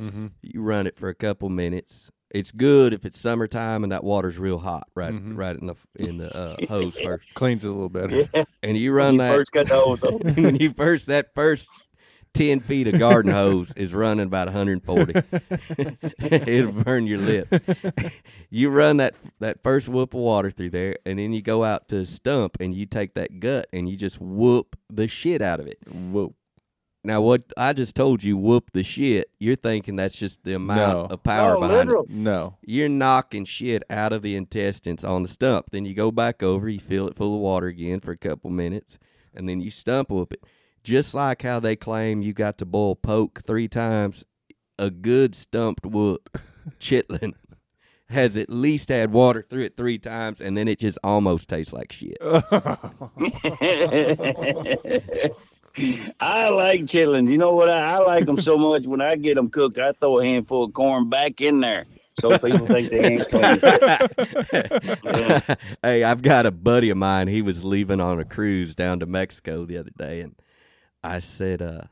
Mm-hmm. 0.00 0.28
You 0.42 0.60
run 0.62 0.86
it 0.86 0.96
for 0.98 1.08
a 1.08 1.14
couple 1.14 1.48
minutes. 1.48 2.10
It's 2.34 2.50
good 2.50 2.94
if 2.94 3.04
it's 3.04 3.18
summertime 3.18 3.82
and 3.82 3.92
that 3.92 4.02
water's 4.04 4.38
real 4.38 4.58
hot 4.58 4.88
right 4.94 5.12
Mhm. 5.12 5.36
right 5.36 5.54
in 5.56 5.66
the 5.66 5.74
in 5.96 6.16
the 6.16 6.34
uh, 6.34 6.56
hose 6.66 6.98
first. 7.04 7.24
Cleans 7.34 7.64
it 7.64 7.68
a 7.68 7.72
little 7.72 7.88
better. 7.90 8.26
Yeah, 8.34 8.44
And 8.62 8.76
you 8.76 8.90
when 8.90 8.96
run 8.96 9.12
you 9.14 9.18
that 9.20 9.34
first 9.36 9.52
got 9.52 9.68
the 9.68 9.74
hose 9.78 10.02
open. 10.02 10.34
when 10.42 10.56
you 10.56 10.72
first 10.72 11.06
that 11.08 11.34
first 11.34 11.68
10 12.34 12.60
feet 12.60 12.88
of 12.88 12.98
garden 12.98 13.30
hose 13.40 13.72
is 13.76 13.92
running 13.92 14.26
about 14.26 14.46
140 14.46 15.12
it'll 16.50 16.72
burn 16.72 17.06
your 17.06 17.18
lips 17.18 17.58
you 18.50 18.70
run 18.70 18.96
that 18.96 19.14
that 19.40 19.62
first 19.62 19.88
whoop 19.88 20.14
of 20.14 20.20
water 20.20 20.50
through 20.50 20.70
there 20.70 20.96
and 21.04 21.18
then 21.18 21.32
you 21.32 21.42
go 21.42 21.62
out 21.64 21.88
to 21.88 21.98
a 21.98 22.04
stump 22.06 22.56
and 22.60 22.74
you 22.74 22.86
take 22.86 23.14
that 23.14 23.38
gut 23.40 23.66
and 23.72 23.88
you 23.88 23.96
just 23.96 24.20
whoop 24.20 24.76
the 24.90 25.06
shit 25.08 25.42
out 25.42 25.60
of 25.60 25.66
it 25.66 25.78
Whoop. 25.90 26.34
now 27.04 27.20
what 27.20 27.42
i 27.58 27.72
just 27.74 27.94
told 27.94 28.22
you 28.22 28.36
whoop 28.38 28.70
the 28.72 28.82
shit 28.82 29.28
you're 29.38 29.56
thinking 29.56 29.96
that's 29.96 30.16
just 30.16 30.42
the 30.44 30.54
amount 30.54 31.10
No. 31.10 31.14
of 31.14 31.22
power 31.22 31.56
Oh, 31.56 31.60
behind 31.60 31.76
literal. 31.88 32.04
it 32.04 32.10
No. 32.10 32.56
you're 32.64 32.88
knocking 32.88 33.44
shit 33.44 33.82
out 33.90 34.12
of 34.14 34.22
the 34.22 34.36
intestines 34.36 35.04
on 35.04 35.22
the 35.22 35.28
stump. 35.28 35.66
Then 35.70 35.84
you 35.84 35.92
go 35.94 36.10
back 36.10 36.42
over, 36.42 36.68
you 36.68 36.80
fill 36.80 37.08
it 37.08 37.16
full 37.16 37.34
of 37.34 37.40
water 37.40 37.66
again 37.66 38.00
for 38.00 38.12
a 38.12 38.16
couple 38.16 38.48
minutes, 38.50 38.98
and 39.34 39.48
then 39.48 39.60
you 39.60 39.68
stump 39.70 40.10
whoop 40.10 40.32
it. 40.32 40.42
Just 40.82 41.14
like 41.14 41.42
how 41.42 41.60
they 41.60 41.76
claim 41.76 42.22
you 42.22 42.32
got 42.32 42.58
to 42.58 42.66
boil 42.66 42.96
poke 42.96 43.42
three 43.46 43.68
times, 43.68 44.24
a 44.78 44.90
good 44.90 45.34
stumped 45.34 45.86
wood 45.86 46.20
chitlin 46.80 47.34
has 48.08 48.36
at 48.36 48.50
least 48.50 48.88
had 48.88 49.12
water 49.12 49.46
through 49.48 49.62
it 49.62 49.76
three 49.76 49.98
times, 49.98 50.40
and 50.40 50.56
then 50.56 50.68
it 50.68 50.78
just 50.78 50.98
almost 51.04 51.48
tastes 51.48 51.72
like 51.72 51.92
shit. 51.92 52.18
I 56.20 56.48
like 56.50 56.82
chitlins. 56.82 57.30
You 57.30 57.38
know 57.38 57.54
what? 57.54 57.70
I, 57.70 57.94
I 57.94 57.98
like 57.98 58.26
them 58.26 58.38
so 58.38 58.58
much. 58.58 58.86
When 58.86 59.00
I 59.00 59.16
get 59.16 59.36
them 59.36 59.48
cooked, 59.48 59.78
I 59.78 59.92
throw 59.92 60.18
a 60.18 60.24
handful 60.24 60.64
of 60.64 60.72
corn 60.72 61.08
back 61.08 61.40
in 61.40 61.60
there 61.60 61.86
so 62.20 62.38
people 62.38 62.66
think 62.66 62.90
they 62.90 63.04
ain't 63.04 63.28
clean. 63.28 63.58
hey, 65.82 66.04
I've 66.04 66.22
got 66.22 66.46
a 66.46 66.50
buddy 66.50 66.90
of 66.90 66.96
mine. 66.96 67.28
He 67.28 67.42
was 67.42 67.64
leaving 67.64 68.00
on 68.00 68.20
a 68.20 68.24
cruise 68.24 68.74
down 68.74 69.00
to 69.00 69.06
Mexico 69.06 69.64
the 69.64 69.78
other 69.78 69.92
day, 69.96 70.20
and 70.20 70.34
I 71.02 71.18
said, 71.18 71.62
uh, 71.62 71.82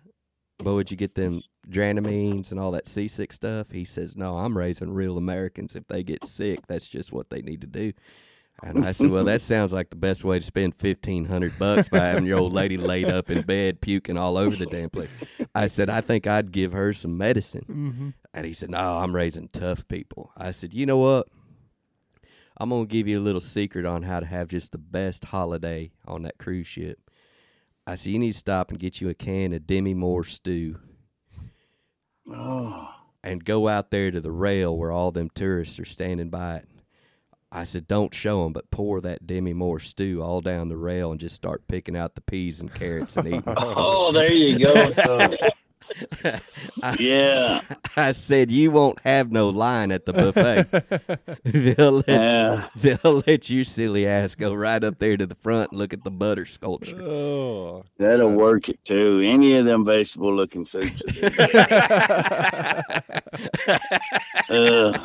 "Boy, 0.59 0.75
would 0.75 0.91
you 0.91 0.97
get 0.97 1.15
them 1.15 1.43
Dramamines 1.69 2.51
and 2.51 2.61
all 2.61 2.71
that 2.73 2.87
seasick 2.87 3.33
stuff?" 3.33 3.71
He 3.71 3.85
says, 3.85 4.17
"No, 4.17 4.39
I'm 4.39 4.57
raising 4.57 4.93
real 4.93 5.19
Americans. 5.19 5.75
If 5.75 5.87
they 5.89 6.03
get 6.03 6.25
sick, 6.25 6.67
that's 6.67 6.89
just 6.89 7.13
what 7.13 7.31
they 7.31 7.43
need 7.43 7.61
to 7.63 7.67
do." 7.67 7.93
And 8.63 8.85
I 8.85 8.93
said, 8.93 9.11
"Well, 9.11 9.25
that 9.25 9.41
sounds 9.41 9.73
like 9.73 9.91
the 9.91 9.97
best 9.97 10.23
way 10.23 10.39
to 10.39 10.45
spend 10.45 10.75
fifteen 10.75 11.25
hundred 11.25 11.59
bucks 11.59 11.89
by 11.89 12.01
having 12.01 12.27
your 12.27 12.39
old 12.39 12.53
lady 12.53 12.77
laid 12.77 13.09
up 13.09 13.31
in 13.31 13.43
bed 13.43 13.81
puking 13.81 14.19
all 14.19 14.37
over 14.37 14.55
the 14.55 14.67
damn 14.67 14.91
place." 14.91 15.11
I 15.55 15.67
said, 15.69 15.89
"I 15.89 16.01
think 16.03 16.27
I'd 16.27 16.53
give 16.53 16.73
her 16.73 16.93
some 16.93 17.17
medicine." 17.17 17.65
Mm-hmm. 17.69 18.09
And 18.33 18.47
he 18.47 18.53
said, 18.53 18.71
No, 18.71 18.99
I'm 18.99 19.15
raising 19.15 19.49
tough 19.49 19.87
people. 19.89 20.33
I 20.37 20.53
said, 20.53 20.75
You 20.75 20.87
know 20.87 20.99
what? 20.99 21.29
I'm 22.59 22.69
going 22.69 22.87
to 22.87 22.93
give 22.93 23.09
you 23.09 23.19
a 23.19 23.23
little 23.23 23.41
secret 23.41 23.87
on 23.87 24.03
how 24.03 24.21
to 24.21 24.27
have 24.27 24.49
just 24.49 24.73
the 24.73 24.79
best 24.79 25.25
holiday 25.27 25.93
on 26.07 26.23
that 26.23 26.39
cruise 26.39 26.67
ship. 26.67 27.10
I 27.91 27.97
said, 27.97 28.13
You 28.13 28.21
need 28.21 28.33
to 28.33 28.39
stop 28.39 28.71
and 28.71 28.79
get 28.79 29.01
you 29.01 29.09
a 29.09 29.15
can 29.15 29.53
of 29.53 29.63
Dinty 29.63 29.97
Moore 29.97 30.23
stew 30.23 30.79
Oh, 32.33 32.95
and 33.25 33.45
go 33.45 33.67
out 33.67 33.91
there 33.91 34.13
to 34.13 34.21
the 34.21 34.31
rail 34.31 34.77
where 34.77 34.93
all 34.93 35.11
them 35.11 35.29
tourists 35.35 35.81
are 35.81 35.85
standing 35.85 36.31
by 36.31 36.59
it. 36.59 36.69
I 37.51 37.65
said, 37.65 37.89
Don't 37.89 38.15
show 38.15 38.45
them, 38.45 38.53
but 38.53 38.71
pour 38.71 39.01
that 39.01 39.27
Dinty 39.27 39.55
Moore 39.55 39.81
stew 39.81 40.23
all 40.23 40.41
down 40.41 40.69
the 40.69 40.77
rail 40.77 41.11
and 41.11 41.19
just 41.19 41.35
start 41.35 41.67
picking 41.67 41.97
out 41.97 42.15
the 42.15 42.21
peas 42.21 42.61
and 42.61 42.73
carrots 42.73 43.17
and 43.17 43.27
eating. 43.27 43.43
oh, 43.49 44.13
there 44.13 44.33
you 44.33 44.61
go. 44.61 44.93
son. 46.23 46.97
yeah, 46.99 47.61
I 47.97 48.13
said, 48.13 48.51
You 48.51 48.71
won't 48.71 48.99
have 49.01 49.31
no 49.33 49.49
line 49.49 49.91
at 49.93 50.05
the 50.07 50.13
buffet. 50.13 51.41
they'll, 51.77 51.93
let 51.93 52.09
Yeah. 52.09 52.69
you, 52.81 52.97
they'll 53.03 53.23
let 53.27 53.51
your 53.51 53.65
silly 53.65 54.07
ass 54.07 54.35
go 54.35 54.53
right 54.55 54.83
up 54.83 54.99
there 54.99 55.17
to 55.17 55.27
the 55.27 55.35
front 55.37 55.73
and 55.73 55.79
look 55.79 55.93
at 55.93 56.05
the 56.05 56.11
butter 56.11 56.47
sculpture. 56.47 57.01
Oh. 57.03 57.85
that'll 57.99 58.31
work 58.31 58.69
it 58.69 58.83
too. 58.85 59.21
Any 59.25 59.57
of 59.57 59.65
them 59.65 59.85
vegetable 59.85 60.35
looking 60.35 60.65
soups. 60.67 61.03
uh, 64.49 65.05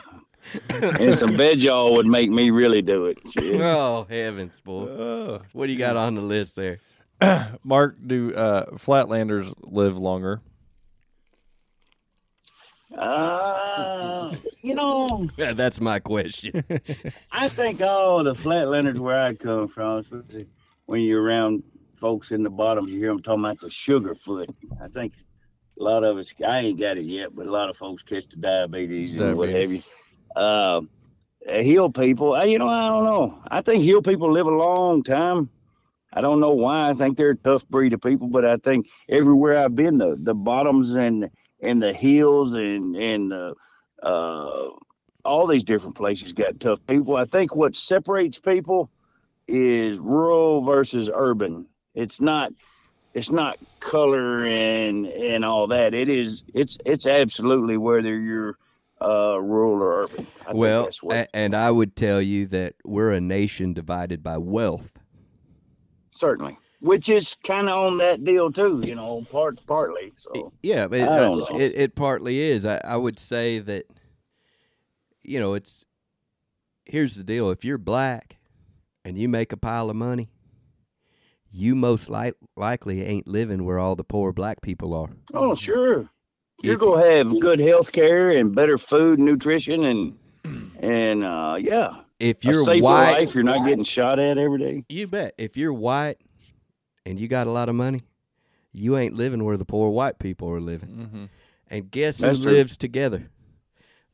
and 0.69 1.15
some 1.15 1.35
Veg-All 1.35 1.93
would 1.93 2.05
make 2.05 2.29
me 2.29 2.49
really 2.51 2.81
do 2.81 3.05
it. 3.07 3.19
Shit. 3.31 3.61
oh, 3.61 4.05
heavens, 4.09 4.59
boy. 4.61 4.87
Oh. 4.87 5.41
What 5.53 5.67
do 5.67 5.71
you 5.73 5.77
got 5.79 5.97
on 5.97 6.15
the 6.15 6.21
list 6.21 6.55
there? 6.55 6.79
Mark, 7.63 7.95
do 8.05 8.33
uh, 8.35 8.71
flatlanders 8.71 9.53
live 9.61 9.97
longer? 9.97 10.41
Uh, 12.97 14.35
you 14.61 14.75
know, 14.75 15.27
Yeah, 15.37 15.53
that's 15.53 15.81
my 15.81 15.99
question. 15.99 16.63
I 17.31 17.49
think 17.49 17.81
all 17.81 18.23
the 18.23 18.33
flatlanders 18.33 18.99
where 18.99 19.19
I 19.21 19.33
come 19.33 19.67
from, 19.67 19.99
especially 19.99 20.47
when 20.85 21.01
you're 21.01 21.21
around 21.21 21.63
folks 21.99 22.31
in 22.31 22.43
the 22.43 22.49
bottom, 22.49 22.87
you 22.87 22.97
hear 22.97 23.07
them 23.09 23.21
talking 23.21 23.43
about 23.43 23.59
the 23.59 23.69
sugar 23.69 24.15
foot. 24.15 24.49
I 24.81 24.87
think 24.87 25.13
a 25.79 25.83
lot 25.83 26.03
of 26.03 26.17
us, 26.17 26.33
I 26.45 26.59
ain't 26.59 26.79
got 26.79 26.97
it 26.97 27.05
yet, 27.05 27.35
but 27.35 27.47
a 27.47 27.51
lot 27.51 27.69
of 27.69 27.77
folks 27.77 28.03
catch 28.03 28.27
the 28.29 28.37
diabetes, 28.37 29.15
and 29.15 29.35
what 29.37 29.49
have 29.49 29.71
you. 29.71 29.81
Diabetes. 29.81 29.89
Uh, 30.35 30.81
hill 31.47 31.89
people, 31.89 32.33
uh, 32.33 32.43
you 32.43 32.59
know, 32.59 32.67
I 32.67 32.89
don't 32.89 33.05
know. 33.05 33.39
I 33.47 33.61
think 33.61 33.83
hill 33.83 34.01
people 34.01 34.31
live 34.31 34.47
a 34.47 34.51
long 34.51 35.03
time. 35.03 35.49
I 36.13 36.21
don't 36.21 36.39
know 36.39 36.51
why. 36.53 36.89
I 36.89 36.93
think 36.93 37.17
they're 37.17 37.31
a 37.31 37.35
tough 37.35 37.67
breed 37.67 37.93
of 37.93 38.01
people, 38.01 38.27
but 38.27 38.45
I 38.45 38.57
think 38.57 38.87
everywhere 39.09 39.57
I've 39.57 39.75
been, 39.75 39.97
the 39.97 40.15
the 40.17 40.33
bottoms 40.33 40.91
and 40.91 41.29
and 41.61 41.81
the 41.81 41.93
hills 41.93 42.53
and 42.53 42.95
and 42.95 43.31
the 43.31 43.55
uh, 44.03 44.69
all 45.23 45.47
these 45.47 45.63
different 45.63 45.95
places 45.95 46.33
got 46.33 46.59
tough 46.59 46.79
people. 46.87 47.15
I 47.15 47.25
think 47.25 47.55
what 47.55 47.75
separates 47.75 48.39
people 48.39 48.89
is 49.47 49.97
rural 49.99 50.61
versus 50.61 51.09
urban. 51.13 51.67
It's 51.93 52.21
not 52.21 52.53
it's 53.13 53.31
not 53.31 53.57
color 53.79 54.45
and 54.45 55.05
and 55.07 55.45
all 55.45 55.67
that. 55.67 55.93
It 55.93 56.09
is 56.09 56.43
it's 56.53 56.77
it's 56.85 57.07
absolutely 57.07 57.77
whether 57.77 58.19
you're 58.19 58.57
uh, 59.01 59.39
rural 59.41 59.81
or 59.81 60.03
urban. 60.03 60.27
I 60.41 60.45
think 60.45 60.57
well, 60.57 60.83
that's 60.83 61.01
what, 61.03 61.15
a- 61.15 61.35
and 61.35 61.55
I 61.55 61.71
would 61.71 61.95
tell 61.95 62.21
you 62.21 62.45
that 62.47 62.75
we're 62.83 63.11
a 63.11 63.21
nation 63.21 63.73
divided 63.73 64.21
by 64.23 64.37
wealth. 64.37 64.99
certainly, 66.11 66.57
which 66.85 67.09
is 67.09 67.35
kind 67.43 67.67
of 67.67 67.77
on 67.77 67.97
that 67.97 68.23
deal 68.23 68.51
too. 68.51 68.81
You 68.85 68.95
know, 68.95 69.25
part 69.31 69.59
partly. 69.65 70.13
So 70.17 70.53
Yeah, 70.61 70.87
but 70.87 70.99
it, 70.99 71.09
I 71.09 71.17
don't 71.19 71.41
uh, 71.41 71.45
know. 71.51 71.59
it 71.59 71.73
it 71.75 71.95
partly 71.95 72.39
is. 72.39 72.65
I, 72.65 72.79
I 72.83 72.95
would 72.95 73.19
say 73.19 73.59
that 73.59 73.85
you 75.23 75.39
know, 75.39 75.55
it's 75.55 75.83
here's 76.85 77.15
the 77.15 77.23
deal. 77.23 77.49
If 77.49 77.65
you're 77.65 77.77
black 77.79 78.37
and 79.03 79.17
you 79.17 79.27
make 79.27 79.51
a 79.51 79.57
pile 79.57 79.89
of 79.89 79.95
money, 79.95 80.29
you 81.51 81.73
most 81.75 82.09
li- 82.09 82.33
likely 82.55 83.01
ain't 83.03 83.27
living 83.27 83.65
where 83.65 83.79
all 83.79 83.95
the 83.95 84.03
poor 84.03 84.31
black 84.31 84.61
people 84.61 84.93
are. 84.93 85.09
oh 85.33 85.55
sure, 85.55 86.07
you're 86.61 86.75
If- 86.75 86.79
gonna 86.79 87.05
have 87.09 87.39
good 87.39 87.59
health 87.59 87.91
care 87.91 88.31
and 88.31 88.53
better 88.53 88.77
food 88.77 89.17
and 89.19 89.25
nutrition 89.27 89.85
and 89.85 90.17
and 90.79 91.23
uh, 91.23 91.57
yeah, 91.59 92.01
if 92.19 92.45
you're 92.45 92.63
white, 92.63 92.81
life. 92.81 93.33
You're 93.33 93.43
not 93.43 93.65
getting 93.65 93.83
shot 93.83 94.19
at 94.19 94.37
every 94.37 94.59
day. 94.59 94.83
you 94.89 95.07
bet. 95.07 95.33
If 95.39 95.57
you're 95.57 95.73
white 95.73 96.17
and 97.05 97.19
you 97.19 97.27
got 97.27 97.47
a 97.47 97.51
lot 97.51 97.69
of 97.69 97.75
money, 97.75 98.01
you 98.73 98.97
ain't 98.97 99.15
living 99.15 99.43
where 99.43 99.57
the 99.57 99.65
poor 99.65 99.89
white 99.89 100.19
people 100.19 100.49
are 100.49 100.59
living. 100.61 100.89
Mm-hmm. 100.89 101.25
And 101.69 101.91
guess 101.91 102.17
That's 102.17 102.37
who 102.37 102.43
true. 102.45 102.51
lives 102.53 102.77
together? 102.77 103.29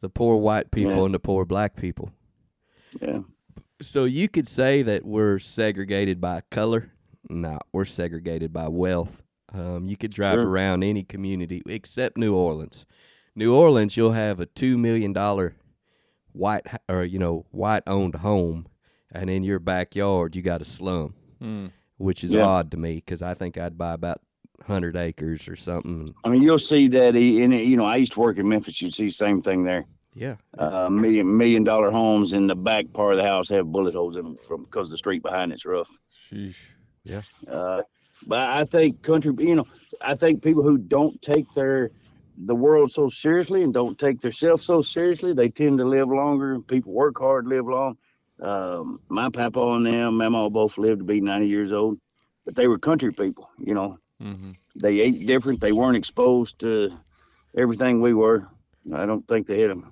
The 0.01 0.09
poor 0.09 0.37
white 0.37 0.71
people 0.71 0.95
Yeah. 0.97 1.05
and 1.05 1.13
the 1.13 1.19
poor 1.19 1.45
black 1.45 1.75
people. 1.75 2.11
Yeah, 2.99 3.19
So 3.81 4.05
you 4.05 4.27
could 4.27 4.47
say 4.47 4.81
that 4.83 5.05
we're 5.05 5.39
segregated 5.39 6.19
by 6.19 6.41
color. 6.51 6.91
No, 7.29 7.59
we're 7.71 7.85
segregated 7.85 8.51
by 8.51 8.67
wealth. 8.67 9.21
Um, 9.53 9.85
you 9.87 9.95
could 9.97 10.11
drive 10.11 10.35
Sure. 10.35 10.47
around 10.49 10.83
any 10.83 11.03
community 11.03 11.61
except 11.67 12.17
New 12.17 12.35
Orleans. 12.35 12.85
New 13.35 13.53
Orleans, 13.55 13.95
you'll 13.95 14.11
have 14.13 14.39
a 14.39 14.45
two 14.45 14.77
million 14.77 15.13
dollar 15.13 15.55
white 16.33 16.65
or 16.89 17.03
you 17.03 17.19
know 17.19 17.45
white 17.51 17.83
owned 17.87 18.15
home, 18.15 18.67
and 19.11 19.29
in 19.29 19.43
your 19.43 19.59
backyard 19.59 20.35
you 20.35 20.41
got 20.41 20.61
a 20.61 20.65
slum, 20.65 21.13
Mm. 21.41 21.71
Which 22.01 22.23
is 22.23 22.33
Yeah. 22.33 22.45
odd 22.45 22.71
to 22.71 22.77
me 22.77 22.95
because 22.95 23.21
I 23.21 23.33
think 23.33 23.57
I'd 23.57 23.77
buy 23.77 23.93
about 23.93 24.19
hundred 24.65 24.95
acres 24.95 25.47
or 25.47 25.55
something. 25.55 26.13
I 26.23 26.29
mean 26.29 26.41
you'll 26.43 26.59
see 26.59 26.87
that 26.89 27.15
in 27.15 27.51
you 27.51 27.77
know 27.77 27.85
I 27.85 27.95
used 27.97 28.11
to 28.13 28.19
work 28.19 28.37
in 28.37 28.47
Memphis. 28.47 28.81
You'd 28.81 28.93
see 28.93 29.05
the 29.05 29.11
same 29.11 29.41
thing 29.41 29.63
there. 29.63 29.85
Yeah, 30.13 30.35
Uh, 30.57 30.89
million 30.89 31.37
million 31.37 31.63
dollar 31.63 31.89
homes 31.89 32.33
in 32.33 32.45
the 32.45 32.55
back 32.55 32.91
part 32.91 33.13
of 33.13 33.17
the 33.17 33.23
house 33.23 33.47
have 33.49 33.71
bullet 33.71 33.95
holes 33.95 34.17
in 34.17 34.23
them 34.25 34.37
from 34.37 34.63
because 34.65 34.89
the 34.89 34.97
street 34.97 35.23
behind 35.23 35.53
it's 35.53 35.65
rough. 35.65 35.89
Sheesh. 36.13 36.57
Uh, 37.47 37.81
but 38.27 38.39
I 38.49 38.65
think 38.65 39.01
country, 39.01 39.33
you 39.39 39.55
know, 39.55 39.65
I 40.01 40.15
think 40.15 40.43
people 40.43 40.63
who 40.63 40.77
don't 40.77 41.19
take 41.21 41.45
their 41.55 41.91
the 42.37 42.55
world 42.55 42.91
so 42.91 43.07
seriously 43.09 43.63
and 43.63 43.73
don't 43.73 43.97
take 43.97 44.19
themselves 44.21 44.63
so 44.63 44.81
seriously, 44.81 45.33
they 45.33 45.49
tend 45.49 45.77
to 45.79 45.85
live 45.85 46.09
longer. 46.09 46.59
People 46.59 46.91
work 46.93 47.17
hard, 47.17 47.47
live 47.47 47.65
long. 47.67 47.97
Um, 48.41 48.99
my 49.07 49.29
papa 49.29 49.59
and 49.73 49.85
them, 49.85 50.17
Mama 50.17 50.49
both 50.49 50.77
lived 50.77 50.99
to 50.99 51.05
be 51.05 51.21
90 51.21 51.47
years 51.47 51.71
old, 51.71 51.99
but 52.45 52.55
they 52.55 52.67
were 52.67 52.79
country 52.79 53.11
people. 53.13 53.49
You 53.59 53.73
know, 53.73 53.97
Mm-hmm. 54.21 54.51
they 54.75 54.99
ate 54.99 55.25
different. 55.25 55.59
They 55.61 55.71
weren't 55.71 55.97
exposed 55.97 56.59
to 56.59 56.91
everything 57.57 58.01
we 58.01 58.13
were. 58.13 58.47
I 58.93 59.07
don't 59.07 59.27
think 59.27 59.47
they 59.47 59.59
had 59.61 59.71
them. 59.71 59.91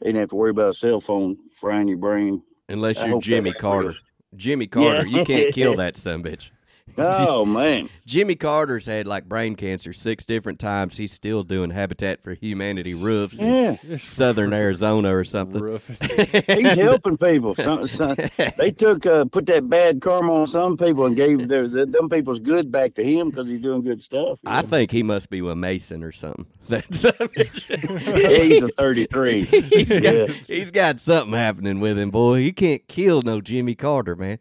They 0.00 0.08
didn't 0.08 0.20
have 0.20 0.28
to 0.30 0.36
worry 0.36 0.50
about 0.50 0.68
a 0.68 0.74
cell 0.74 1.00
phone 1.00 1.38
frying 1.58 1.88
your 1.88 1.96
brain. 1.96 2.42
unless 2.68 2.98
I 2.98 3.06
you're 3.06 3.14
hope 3.14 3.22
that 3.22 3.28
Jimmy 3.28 3.52
Carter. 3.52 3.88
real. 3.88 3.96
Jimmy 4.36 4.66
Carter, 4.66 5.06
you 5.06 5.24
can't 5.24 5.54
kill 5.54 5.76
that 5.76 5.96
son 5.96 6.22
bitch. 6.22 6.50
Oh 6.98 7.44
man, 7.46 7.88
Jimmy 8.06 8.34
Carter's 8.34 8.86
had 8.86 9.06
like 9.06 9.28
brain 9.28 9.54
cancer 9.54 9.92
six 9.92 10.24
different 10.26 10.58
times. 10.58 10.96
He's 10.96 11.12
still 11.12 11.42
doing 11.42 11.70
Habitat 11.70 12.22
for 12.22 12.34
Humanity 12.34 12.94
roofs 12.94 13.40
in 13.40 13.78
southern 13.98 14.52
Arizona 14.52 15.14
or 15.16 15.24
something. 15.24 15.62
Rough. 15.62 15.86
He's 16.46 16.74
helping 16.74 17.16
people. 17.16 17.54
Some, 17.54 17.86
some, 17.86 18.16
they 18.58 18.70
took 18.70 19.06
uh, 19.06 19.24
put 19.24 19.46
that 19.46 19.68
bad 19.68 20.00
karma 20.00 20.34
on 20.34 20.46
some 20.46 20.76
people 20.76 21.06
and 21.06 21.16
gave 21.16 21.48
their, 21.48 21.68
the, 21.68 21.86
them 21.86 22.08
people's 22.10 22.38
good 22.40 22.70
back 22.70 22.94
to 22.94 23.04
him 23.04 23.30
because 23.30 23.48
he's 23.48 23.60
doing 23.60 23.82
good 23.82 24.02
stuff. 24.02 24.38
I 24.44 24.60
know. 24.62 24.68
think 24.68 24.90
he 24.90 25.02
must 25.02 25.30
be 25.30 25.38
a 25.38 25.54
Mason 25.56 26.02
or 26.02 26.12
something. 26.12 26.46
That's 26.68 27.02
he's 27.02 28.62
a 28.62 28.68
33. 28.76 29.44
he's 29.44 30.00
got, 30.00 30.02
Yeah. 30.02 30.26
he's 30.46 30.70
got 30.70 31.00
something 31.00 31.34
happening 31.34 31.80
with 31.80 31.98
him, 31.98 32.10
boy. 32.10 32.38
He 32.40 32.52
can't 32.52 32.86
kill 32.88 33.22
no 33.22 33.40
Jimmy 33.40 33.74
Carter, 33.74 34.14
man. 34.16 34.38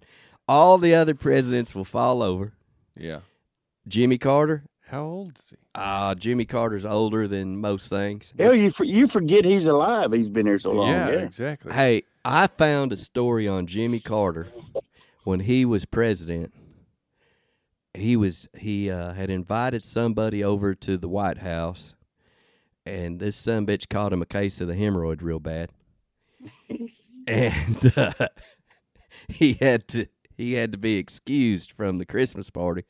All 0.51 0.77
the 0.77 0.95
other 0.95 1.15
presidents 1.15 1.73
will 1.73 1.85
fall 1.85 2.21
over. 2.21 2.51
Yeah. 2.99 3.21
Jimmy 3.87 4.17
Carter, 4.17 4.65
How 4.85 5.03
old 5.03 5.39
is 5.39 5.51
he? 5.51 5.55
ah, 5.75 6.13
Jimmy 6.13 6.43
Carter's 6.43 6.85
older 6.85 7.25
than 7.25 7.55
most 7.55 7.87
things. 7.87 8.33
Hell, 8.37 8.53
you 8.53 8.69
for, 8.69 8.83
you 8.83 9.07
forget 9.07 9.45
he's 9.45 9.67
alive. 9.67 10.11
He's 10.11 10.27
been 10.27 10.45
here 10.45 10.59
so 10.59 10.73
long. 10.73 10.89
yeah, 10.89 11.07
Yeah, 11.07 11.19
exactly. 11.19 11.71
Hey, 11.71 12.03
I 12.25 12.47
found 12.47 12.91
a 12.91 12.97
story 12.97 13.47
on 13.47 13.65
Jimmy 13.65 14.01
Carter 14.01 14.47
when 15.23 15.39
he 15.39 15.63
was 15.63 15.85
president. 15.85 16.53
He 17.93 18.17
was 18.17 18.49
he 18.57 18.91
uh, 18.91 19.13
had 19.13 19.29
invited 19.29 19.85
somebody 19.85 20.43
over 20.43 20.75
to 20.75 20.97
the 20.97 21.07
White 21.07 21.37
House, 21.37 21.95
and 22.85 23.21
this 23.21 23.37
son 23.37 23.65
bitch 23.65 23.87
caught 23.87 24.11
him 24.11 24.21
a 24.21 24.25
case 24.25 24.59
of 24.59 24.67
the 24.67 24.75
hemorrhoid 24.75 25.21
real 25.21 25.39
bad, 25.39 25.69
and 27.25 27.93
uh, 27.95 28.27
he 29.29 29.53
had 29.53 29.87
to 29.89 30.07
he 30.41 30.53
had 30.53 30.71
to 30.71 30.77
be 30.77 30.97
excused 30.97 31.71
from 31.71 31.97
the 31.97 32.05
Christmas 32.05 32.49
party 32.49 32.83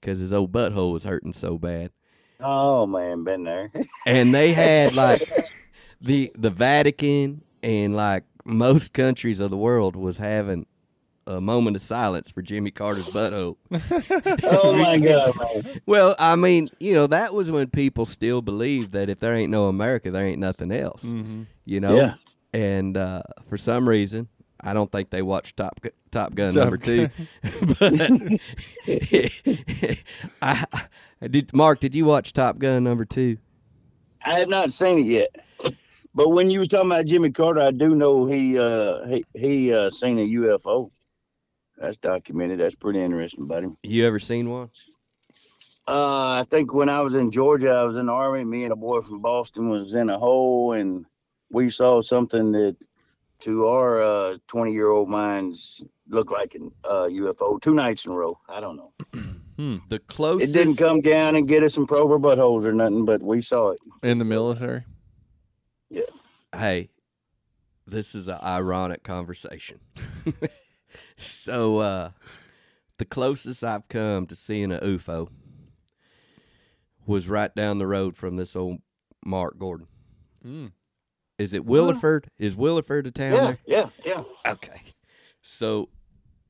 because 0.00 0.18
his 0.18 0.32
old 0.32 0.52
butthole 0.52 0.92
was 0.92 1.04
hurting 1.04 1.32
so 1.32 1.58
bad 1.58 1.90
Oh 2.40 2.86
man, 2.86 3.24
been 3.24 3.42
there. 3.42 3.72
and 4.06 4.32
they 4.32 4.52
had 4.52 4.94
like 4.94 5.28
the 6.00 6.30
the 6.38 6.50
Vatican 6.50 7.42
and 7.64 7.96
like 7.96 8.22
most 8.44 8.92
countries 8.92 9.40
of 9.40 9.50
the 9.50 9.56
world 9.56 9.96
was 9.96 10.18
having 10.18 10.64
a 11.26 11.40
moment 11.40 11.74
of 11.76 11.82
silence 11.82 12.30
for 12.30 12.40
Jimmy 12.40 12.70
Carter's 12.70 13.06
butthole. 13.08 13.56
oh 14.44 14.76
my 14.76 14.98
god, 15.08 15.34
man. 15.36 15.80
Well, 15.84 16.14
I 16.18 16.36
mean, 16.36 16.68
you 16.80 16.94
know, 16.94 17.06
that 17.08 17.34
was 17.34 17.50
when 17.50 17.66
people 17.68 18.06
still 18.06 18.40
believed 18.40 18.92
that 18.92 19.08
if 19.10 19.18
there 19.18 19.34
ain't 19.34 19.50
no 19.50 19.66
America, 19.66 20.10
there 20.12 20.24
ain't 20.24 20.38
nothing 20.40 20.70
else. 20.72 21.02
Mm-hmm. 21.02 21.42
You 21.64 21.80
know, 21.80 21.96
Yeah. 21.96 22.14
and 22.54 22.96
uh, 22.96 23.22
for 23.48 23.58
some 23.58 23.88
reason, 23.88 24.28
I 24.60 24.74
don't 24.74 24.90
think 24.90 25.10
they 25.10 25.22
watched 25.22 25.56
Top 25.56 25.80
Top 26.10 26.34
Gun 26.34 26.52
Top 26.52 26.60
number 26.62 26.76
two. 26.76 27.08
but 27.78 28.00
I, 30.42 30.64
I 31.20 31.28
did. 31.28 31.52
Mark, 31.54 31.80
did 31.80 31.94
you 31.94 32.04
watch 32.04 32.32
Top 32.32 32.58
Gun 32.58 32.84
number 32.84 33.04
two? 33.04 33.38
I 34.24 34.38
have 34.38 34.48
not 34.48 34.72
seen 34.72 34.98
it 34.98 35.06
yet. 35.06 35.36
But 36.14 36.30
when 36.30 36.50
you 36.50 36.58
was 36.58 36.68
talking 36.68 36.90
about 36.90 37.06
Jimmy 37.06 37.30
Carter, 37.30 37.60
I 37.60 37.70
do 37.70 37.94
know 37.94 38.26
he 38.26 38.58
uh, 38.58 39.06
he 39.06 39.24
he 39.34 39.72
uh, 39.72 39.90
seen 39.90 40.18
a 40.18 40.26
UFO. 40.26 40.90
That's 41.76 41.96
documented. 41.96 42.58
That's 42.58 42.74
pretty 42.74 43.00
interesting 43.00 43.44
about 43.44 43.62
him. 43.62 43.76
You 43.84 44.06
ever 44.06 44.18
seen 44.18 44.50
one? 44.50 44.70
Uh, 45.86 46.40
I 46.40 46.44
think 46.50 46.74
when 46.74 46.88
I 46.88 47.00
was 47.00 47.14
in 47.14 47.30
Georgia, 47.30 47.70
I 47.70 47.84
was 47.84 47.96
in 47.96 48.06
the 48.06 48.12
army. 48.12 48.44
Me 48.44 48.64
and 48.64 48.72
a 48.72 48.76
boy 48.76 49.00
from 49.00 49.20
Boston 49.20 49.70
was 49.70 49.94
in 49.94 50.10
a 50.10 50.18
hole, 50.18 50.72
and 50.72 51.06
we 51.50 51.70
saw 51.70 52.02
something 52.02 52.52
that, 52.52 52.76
to 53.40 53.66
our 53.66 54.02
uh, 54.02 54.36
twenty-year-old 54.46 55.08
minds, 55.08 55.82
look 56.08 56.30
like 56.30 56.54
an 56.54 56.70
uh, 56.84 57.04
UFO. 57.04 57.60
Two 57.60 57.74
nights 57.74 58.04
in 58.04 58.12
a 58.12 58.14
row. 58.14 58.38
I 58.48 58.60
don't 58.60 58.76
know. 58.76 58.92
The 59.88 59.98
closest. 60.06 60.54
It 60.54 60.58
didn't 60.58 60.76
come 60.76 61.00
down 61.00 61.34
and 61.34 61.48
get 61.48 61.64
us 61.64 61.76
and 61.76 61.88
probe 61.88 62.12
our 62.12 62.18
buttholes 62.18 62.64
or 62.64 62.72
nothing, 62.72 63.04
but 63.04 63.20
we 63.20 63.40
saw 63.40 63.70
it. 63.70 63.80
In 64.04 64.18
the 64.18 64.24
military? 64.24 64.84
Yeah. 65.90 66.02
Hey, 66.54 66.90
this 67.84 68.14
is 68.14 68.28
an 68.28 68.38
ironic 68.40 69.02
conversation. 69.02 69.80
so, 71.16 71.78
uh, 71.78 72.10
the 72.98 73.04
closest 73.04 73.64
I've 73.64 73.88
come 73.88 74.26
to 74.26 74.36
seeing 74.36 74.70
a 74.70 74.78
UFO 74.78 75.28
was 77.04 77.28
right 77.28 77.52
down 77.52 77.78
the 77.78 77.86
road 77.88 78.16
from 78.16 78.36
this 78.36 78.54
old 78.54 78.78
Mark 79.24 79.58
Gordon. 79.58 79.88
Mm. 80.46 80.70
Is 81.38 81.52
it 81.52 81.64
Williford? 81.64 82.24
Is 82.38 82.56
Williford 82.56 83.06
a 83.06 83.10
town 83.10 83.32
Yeah, 83.32 83.44
there? 83.44 83.58
yeah, 83.66 83.88
yeah. 84.04 84.22
Okay. 84.52 84.82
So, 85.40 85.88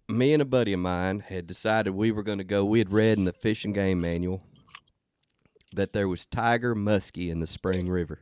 me 0.08 0.32
and 0.32 0.40
a 0.40 0.46
buddy 0.46 0.72
of 0.72 0.80
mine 0.80 1.20
had 1.20 1.46
decided 1.46 1.90
we 1.90 2.10
were 2.10 2.22
going 2.22 2.38
to 2.38 2.44
go. 2.44 2.64
We 2.64 2.78
had 2.78 2.90
read 2.90 3.18
in 3.18 3.24
the 3.24 3.32
fish 3.32 3.64
and 3.64 3.74
game 3.74 4.00
manual 4.00 4.42
that 5.74 5.92
there 5.92 6.08
was 6.08 6.24
tiger 6.24 6.74
muskie 6.74 7.30
in 7.30 7.40
the 7.40 7.46
Spring 7.46 7.88
River. 7.88 8.20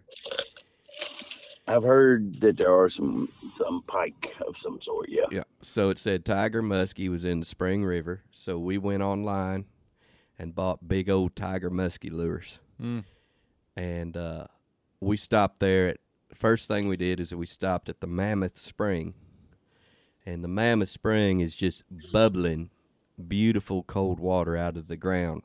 I've 1.68 1.82
heard 1.82 2.40
that 2.40 2.56
there 2.56 2.72
are 2.72 2.88
some 2.88 3.28
some 3.56 3.82
pike 3.88 4.34
of 4.46 4.56
some 4.56 4.80
sort. 4.80 5.08
Yeah. 5.08 5.24
Yeah. 5.30 5.44
So 5.62 5.90
it 5.90 5.98
said 5.98 6.24
Tiger 6.24 6.62
Muskie 6.62 7.08
was 7.08 7.24
in 7.24 7.40
the 7.40 7.46
Spring 7.46 7.84
River. 7.84 8.22
So 8.30 8.56
we 8.58 8.78
went 8.78 9.02
online 9.02 9.64
and 10.38 10.54
bought 10.54 10.86
big 10.86 11.10
old 11.10 11.34
Tiger 11.34 11.70
Muskie 11.70 12.12
lures. 12.12 12.60
Mm. 12.80 13.04
And 13.76 14.16
uh, 14.16 14.46
we 15.00 15.16
stopped 15.16 15.58
there. 15.58 15.88
At, 15.88 15.98
first 16.34 16.68
thing 16.68 16.88
we 16.88 16.96
did 16.96 17.20
is 17.20 17.34
we 17.34 17.46
stopped 17.46 17.88
at 17.88 18.00
the 18.00 18.06
Mammoth 18.06 18.58
Spring. 18.58 19.14
And 20.24 20.42
the 20.42 20.48
Mammoth 20.48 20.88
Spring 20.88 21.40
is 21.40 21.54
just 21.54 21.84
bubbling, 22.12 22.70
beautiful 23.28 23.84
cold 23.84 24.18
water 24.18 24.56
out 24.56 24.76
of 24.76 24.88
the 24.88 24.96
ground 24.96 25.42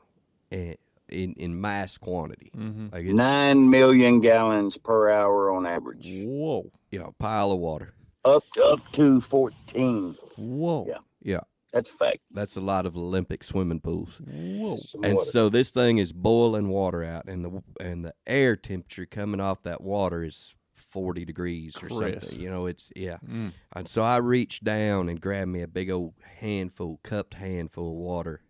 in, 0.50 0.76
in, 1.08 1.34
in 1.34 1.60
mass 1.60 1.96
quantity. 1.98 2.50
Mm-hmm. 2.56 2.88
Like 2.92 3.04
Nine 3.04 3.70
million 3.70 4.20
gallons 4.20 4.76
per 4.76 5.08
hour 5.10 5.52
on 5.52 5.66
average. 5.66 6.08
Whoa. 6.24 6.70
you 6.90 6.98
know, 6.98 7.06
a 7.06 7.22
pile 7.22 7.52
of 7.52 7.58
water. 7.58 7.94
Up 8.24 8.44
up 8.64 8.80
to 8.92 9.20
fourteen. 9.20 10.16
Whoa. 10.36 10.86
Yeah. 10.88 10.98
Yeah. 11.22 11.40
That's 11.72 11.90
a 11.90 11.94
fact. 11.94 12.18
That's 12.32 12.56
a 12.56 12.60
lot 12.60 12.86
of 12.86 12.96
Olympic 12.96 13.42
swimming 13.42 13.80
pools. 13.80 14.20
Whoa. 14.24 14.76
Some 14.76 15.04
and 15.04 15.14
water. 15.14 15.30
so 15.30 15.48
this 15.48 15.70
thing 15.70 15.98
is 15.98 16.12
boiling 16.12 16.68
water 16.68 17.02
out, 17.02 17.26
and 17.26 17.44
the 17.44 17.62
and 17.80 18.04
the 18.04 18.14
air 18.26 18.56
temperature 18.56 19.06
coming 19.06 19.40
off 19.40 19.62
that 19.62 19.80
water 19.80 20.22
is 20.22 20.54
forty 20.92 21.24
degrees 21.24 21.76
or 21.82 21.88
Crisp. 21.88 22.28
something. 22.28 22.40
You 22.40 22.50
know, 22.50 22.66
it's 22.66 22.90
yeah. 22.94 23.16
Mm. 23.28 23.52
And 23.74 23.88
so 23.88 24.02
I 24.02 24.18
reached 24.18 24.62
down 24.62 25.08
and 25.08 25.20
grabbed 25.20 25.50
me 25.50 25.62
a 25.62 25.68
big 25.68 25.90
old 25.90 26.14
handful, 26.38 27.00
cupped 27.02 27.34
handful 27.34 27.88
of 27.88 27.96
water, 27.96 28.42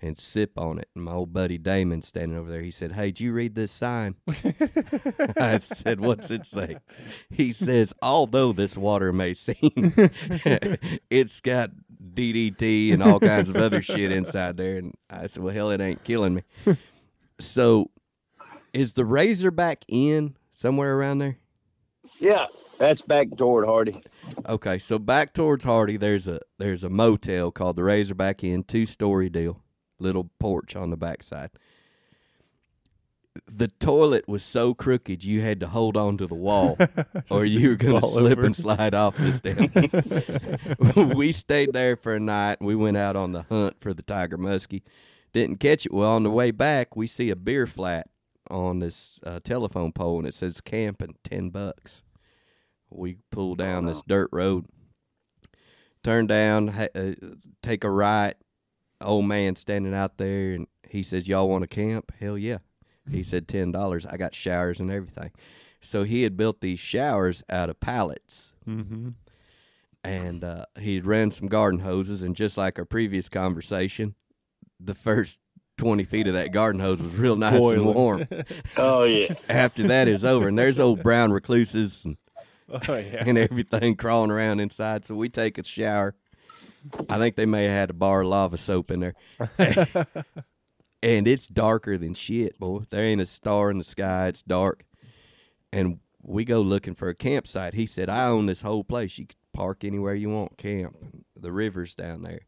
and 0.00 0.16
sip 0.18 0.58
on 0.58 0.78
it. 0.78 0.88
And 0.94 1.04
my 1.04 1.12
old 1.12 1.32
buddy 1.32 1.58
Damon 1.58 2.02
standing 2.02 2.38
over 2.38 2.50
there, 2.50 2.62
he 2.62 2.70
said, 2.70 2.92
Hey, 2.92 3.06
did 3.06 3.20
you 3.20 3.32
read 3.32 3.54
this 3.54 3.72
sign? 3.72 4.14
I 5.36 5.58
said, 5.58 6.00
What's 6.00 6.30
it 6.30 6.46
say? 6.46 6.76
He 7.28 7.52
says, 7.52 7.92
Although 8.02 8.52
this 8.52 8.76
water 8.76 9.12
may 9.12 9.34
seem, 9.34 9.56
it's 11.10 11.40
got 11.40 11.70
DDT 12.14 12.92
and 12.92 13.02
all 13.02 13.20
kinds 13.20 13.50
of 13.50 13.56
other 13.56 13.82
shit 13.82 14.12
inside 14.12 14.56
there. 14.56 14.78
And 14.78 14.94
I 15.10 15.26
said, 15.26 15.42
Well, 15.42 15.54
hell, 15.54 15.70
it 15.70 15.80
ain't 15.80 16.04
killing 16.04 16.34
me. 16.34 16.42
So, 17.42 17.90
is 18.74 18.92
the 18.92 19.06
Razorback 19.06 19.86
Inn 19.88 20.36
somewhere 20.52 20.98
around 20.98 21.20
there? 21.20 21.38
Yeah, 22.20 22.46
that's 22.78 23.00
back 23.02 23.28
toward 23.36 23.64
Hardy. 23.64 24.02
Okay, 24.46 24.78
so 24.78 24.98
back 24.98 25.32
towards 25.34 25.64
Hardy, 25.64 25.96
there's 25.96 26.28
a 26.28 26.40
there's 26.58 26.84
a 26.84 26.88
motel 26.90 27.50
called 27.50 27.76
the 27.76 27.82
Razorback 27.84 28.44
Inn, 28.44 28.62
two 28.62 28.86
story 28.86 29.28
deal, 29.28 29.62
little 29.98 30.30
porch 30.38 30.76
on 30.76 30.90
the 30.90 30.96
backside. 30.96 31.50
The 33.50 33.68
toilet 33.68 34.28
was 34.28 34.42
so 34.42 34.74
crooked 34.74 35.24
you 35.24 35.40
had 35.40 35.60
to 35.60 35.68
hold 35.68 35.96
on 35.96 36.18
to 36.18 36.26
the 36.26 36.34
wall, 36.34 36.76
or 37.30 37.44
you 37.44 37.70
were 37.70 37.76
gonna 37.76 38.00
Fall 38.00 38.10
slip 38.10 38.38
over. 38.38 38.46
and 38.46 38.54
slide 38.56 38.94
off 38.94 39.16
this 39.16 39.40
damn. 39.40 39.68
thing. 39.68 41.08
we 41.16 41.32
stayed 41.32 41.72
there 41.72 41.96
for 41.96 42.14
a 42.14 42.20
night. 42.20 42.58
We 42.60 42.74
went 42.74 42.96
out 42.96 43.16
on 43.16 43.32
the 43.32 43.42
hunt 43.42 43.76
for 43.80 43.94
the 43.94 44.02
tiger 44.02 44.36
muskie. 44.36 44.82
Didn't 45.32 45.56
catch 45.60 45.86
it. 45.86 45.92
Well, 45.92 46.10
on 46.10 46.22
the 46.24 46.30
way 46.30 46.50
back, 46.50 46.96
we 46.96 47.06
see 47.06 47.30
a 47.30 47.36
beer 47.36 47.66
flat 47.66 48.08
on 48.50 48.80
this 48.80 49.20
uh, 49.24 49.38
telephone 49.44 49.92
pole, 49.92 50.18
and 50.18 50.26
it 50.26 50.34
says 50.34 50.60
camping 50.60 51.14
ten 51.22 51.50
bucks 51.50 52.02
we 52.90 53.18
pull 53.30 53.54
down 53.54 53.84
this 53.86 54.02
dirt 54.06 54.28
road, 54.32 54.66
turn 56.02 56.26
down, 56.26 56.68
ha- 56.68 56.88
uh, 56.94 57.12
take 57.62 57.84
a 57.84 57.90
right. 57.90 58.34
Old 59.02 59.24
man 59.24 59.56
standing 59.56 59.94
out 59.94 60.18
there, 60.18 60.52
and 60.52 60.66
he 60.88 61.02
says, 61.02 61.26
"Y'all 61.26 61.48
want 61.48 61.62
to 61.62 61.68
camp? 61.68 62.12
Hell 62.20 62.36
yeah!" 62.36 62.58
He 63.10 63.22
said 63.22 63.48
ten 63.48 63.72
dollars. 63.72 64.04
I 64.04 64.16
got 64.18 64.34
showers 64.34 64.78
and 64.80 64.90
everything. 64.90 65.30
So 65.80 66.04
he 66.04 66.22
had 66.24 66.36
built 66.36 66.60
these 66.60 66.78
showers 66.80 67.42
out 67.48 67.70
of 67.70 67.80
pallets, 67.80 68.52
Mm-hmm. 68.68 69.08
and 70.04 70.44
uh, 70.44 70.66
he'd 70.78 71.06
ran 71.06 71.30
some 71.30 71.48
garden 71.48 71.80
hoses. 71.80 72.22
And 72.22 72.36
just 72.36 72.58
like 72.58 72.78
our 72.78 72.84
previous 72.84 73.30
conversation, 73.30 74.14
the 74.78 74.94
first 74.94 75.40
twenty 75.78 76.04
feet 76.04 76.26
of 76.26 76.34
that 76.34 76.52
garden 76.52 76.82
hose 76.82 77.00
was 77.00 77.16
real 77.16 77.36
nice 77.36 77.54
and 77.54 77.86
warm. 77.86 78.28
Oh 78.76 79.04
yeah. 79.04 79.34
After 79.48 79.84
that 79.88 80.08
is 80.08 80.26
over, 80.26 80.48
and 80.48 80.58
there's 80.58 80.78
old 80.78 81.02
brown 81.02 81.32
recluses 81.32 82.04
and 82.04 82.18
Oh 82.88 82.96
yeah. 82.96 83.24
and 83.26 83.36
everything 83.36 83.96
crawling 83.96 84.30
around 84.30 84.60
inside. 84.60 85.04
So 85.04 85.14
we 85.14 85.28
take 85.28 85.58
a 85.58 85.64
shower. 85.64 86.14
I 87.08 87.18
think 87.18 87.36
they 87.36 87.46
may 87.46 87.64
have 87.64 87.72
had 87.72 87.90
a 87.90 87.94
bar 87.94 88.22
of 88.22 88.28
lava 88.28 88.56
soap 88.56 88.90
in 88.90 89.00
there. 89.00 89.14
and 91.02 91.28
it's 91.28 91.46
darker 91.46 91.98
than 91.98 92.14
shit, 92.14 92.58
boy. 92.58 92.84
There 92.90 93.04
ain't 93.04 93.20
a 93.20 93.26
star 93.26 93.70
in 93.70 93.78
the 93.78 93.84
sky. 93.84 94.28
It's 94.28 94.42
dark. 94.42 94.84
And 95.72 95.98
we 96.22 96.44
go 96.44 96.60
looking 96.60 96.94
for 96.94 97.08
a 97.08 97.14
campsite. 97.14 97.74
He 97.74 97.86
said, 97.86 98.08
I 98.08 98.26
own 98.26 98.46
this 98.46 98.62
whole 98.62 98.84
place. 98.84 99.18
You 99.18 99.26
can 99.26 99.36
park 99.52 99.84
anywhere 99.84 100.14
you 100.14 100.30
want, 100.30 100.56
camp. 100.56 100.96
The 101.36 101.52
river's 101.52 101.94
down 101.94 102.22
there. 102.22 102.42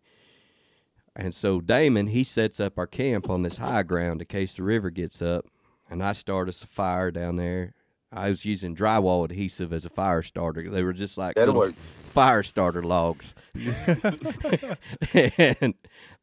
And 1.14 1.34
so 1.34 1.60
Damon, 1.60 2.08
he 2.08 2.24
sets 2.24 2.58
up 2.58 2.78
our 2.78 2.86
camp 2.86 3.28
on 3.28 3.42
this 3.42 3.58
high 3.58 3.82
ground 3.82 4.20
in 4.22 4.26
case 4.26 4.56
the 4.56 4.62
river 4.62 4.90
gets 4.90 5.20
up. 5.20 5.46
And 5.90 6.02
I 6.02 6.12
start 6.12 6.48
us 6.48 6.62
a 6.62 6.66
fire 6.66 7.10
down 7.10 7.36
there. 7.36 7.74
I 8.12 8.28
was 8.28 8.44
using 8.44 8.76
drywall 8.76 9.24
adhesive 9.24 9.72
as 9.72 9.86
a 9.86 9.90
fire 9.90 10.22
starter. 10.22 10.68
They 10.68 10.82
were 10.82 10.93
just 10.93 11.16
like 11.16 11.34
fire 11.72 12.43
starter 12.43 12.82
logs. 12.82 13.34
and 15.14 15.74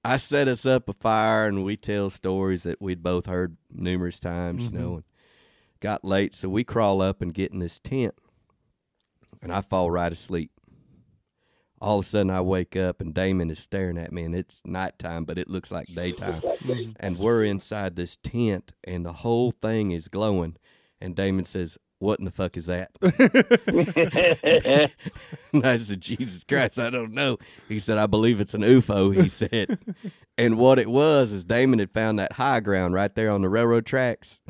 I 0.06 0.18
set 0.18 0.48
us 0.48 0.66
up 0.66 0.88
a 0.88 0.94
fire, 0.94 1.48
and 1.48 1.64
we 1.64 1.78
tell 1.78 2.10
stories 2.11 2.64
that 2.64 2.82
we'd 2.82 3.02
both 3.02 3.26
heard 3.26 3.57
numerous 3.72 4.20
times, 4.20 4.64
you 4.64 4.70
know. 4.78 4.94
And 4.95 5.03
got 5.80 6.06
late, 6.06 6.34
so 6.36 6.48
we 6.48 6.64
crawl 6.64 7.02
up 7.02 7.22
and 7.22 7.34
get 7.34 7.53
in 7.53 7.60
this 7.60 7.80
tent, 7.80 8.14
and 9.41 9.52
I 9.52 9.61
fall 9.61 9.90
right 9.90 10.11
asleep. 10.11 10.52
All 11.82 11.99
of 11.99 12.06
a 12.06 12.07
sudden, 12.07 12.30
I 12.30 12.41
wake 12.41 12.76
up, 12.76 12.99
and 12.99 13.14
Damon 13.14 13.49
is 13.49 13.57
staring 13.57 13.98
at 13.98 14.11
me, 14.11 14.24
and 14.24 14.36
it's 14.36 14.61
nighttime, 14.66 15.24
but 15.24 15.38
it 15.38 15.49
looks 15.49 15.72
like 15.72 15.88
daytime. 15.88 16.41
and 16.99 17.18
we're 17.18 17.45
inside 17.45 17.95
this 17.95 18.18
tent, 18.18 18.74
and 18.84 19.06
the 19.06 19.14
whole 19.14 19.52
thing 19.52 19.91
is 19.91 20.10
glowing. 20.10 20.57
And 21.01 21.15
Damon 21.15 21.45
says, 21.45 21.77
"What 21.99 22.19
in 22.19 22.26
the 22.26 22.31
fuck 22.31 22.57
is 22.57 22.65
that?" 22.67 22.91
And 25.53 25.65
I 25.65 25.77
said, 25.77 26.01
Jesus 26.01 26.43
Christ, 26.43 26.77
I 26.77 26.89
don't 26.89 27.13
know. 27.13 27.38
He 27.67 27.80
said, 27.80 27.97
I 27.97 28.05
believe 28.05 28.39
it's 28.39 28.53
an 28.53 28.61
UFO, 28.61 29.15
he 29.15 29.27
said. 29.30 29.80
and 30.38 30.57
what 30.57 30.77
it 30.80 30.89
was 30.89 31.31
is 31.31 31.43
Damon 31.43 31.80
had 31.80 31.91
found 31.91 32.19
that 32.19 32.34
high 32.34 32.59
ground 32.59 32.93
right 32.93 33.13
there 33.13 33.31
on 33.31 33.41
the 33.41 33.49
railroad 33.49 33.85
tracks. 33.85 34.41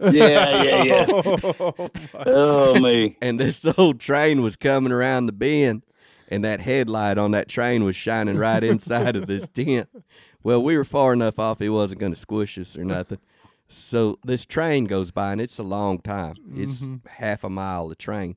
yeah, 0.00 0.62
yeah, 0.62 0.82
yeah. 0.82 1.06
Oh, 1.54 1.90
oh 2.14 2.80
me. 2.80 3.16
And 3.22 3.38
this 3.40 3.64
old 3.78 4.00
train 4.00 4.42
was 4.42 4.56
coming 4.56 4.92
around 4.92 5.26
the 5.26 5.32
bend, 5.32 5.84
and 6.28 6.44
that 6.44 6.60
headlight 6.60 7.18
on 7.18 7.30
that 7.30 7.48
train 7.48 7.84
was 7.84 7.96
shining 7.96 8.36
right 8.36 8.62
inside 8.64 9.16
of 9.16 9.26
this 9.26 9.48
tent. 9.48 9.88
Well, 10.42 10.62
we 10.62 10.76
were 10.76 10.84
far 10.84 11.12
enough 11.12 11.38
off, 11.38 11.60
he 11.60 11.68
wasn't 11.68 12.00
going 12.00 12.12
to 12.12 12.18
squish 12.18 12.58
us 12.58 12.76
or 12.76 12.84
nothing. 12.84 13.18
So 13.72 14.18
this 14.24 14.44
train 14.46 14.84
goes 14.84 15.10
by, 15.10 15.32
and 15.32 15.40
it's 15.40 15.58
a 15.58 15.62
long 15.62 15.98
time. 15.98 16.34
It's 16.54 16.80
mm-hmm. 16.80 17.08
half 17.08 17.44
a 17.44 17.50
mile, 17.50 17.88
the 17.88 17.94
train. 17.94 18.36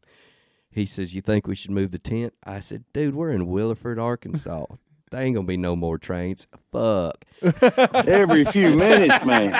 He 0.70 0.86
says, 0.86 1.14
You 1.14 1.22
think 1.22 1.48
we 1.48 1.56
should 1.56 1.72
move 1.72 1.91
the 1.91 1.99
tent? 1.99 2.34
I 2.44 2.60
said, 2.60 2.86
Dude, 2.94 3.16
we're 3.16 3.32
in 3.32 3.48
Williford, 3.48 4.02
Arkansas. 4.02 4.66
There 5.15 5.23
ain't 5.23 5.33
gonna 5.35 5.47
be 5.47 5.55
no 5.55 5.77
more 5.77 5.97
trains. 5.97 6.45
Fuck. 6.73 7.23
Every 8.05 8.43
few 8.43 8.75
minutes, 8.75 9.23
man. 9.25 9.53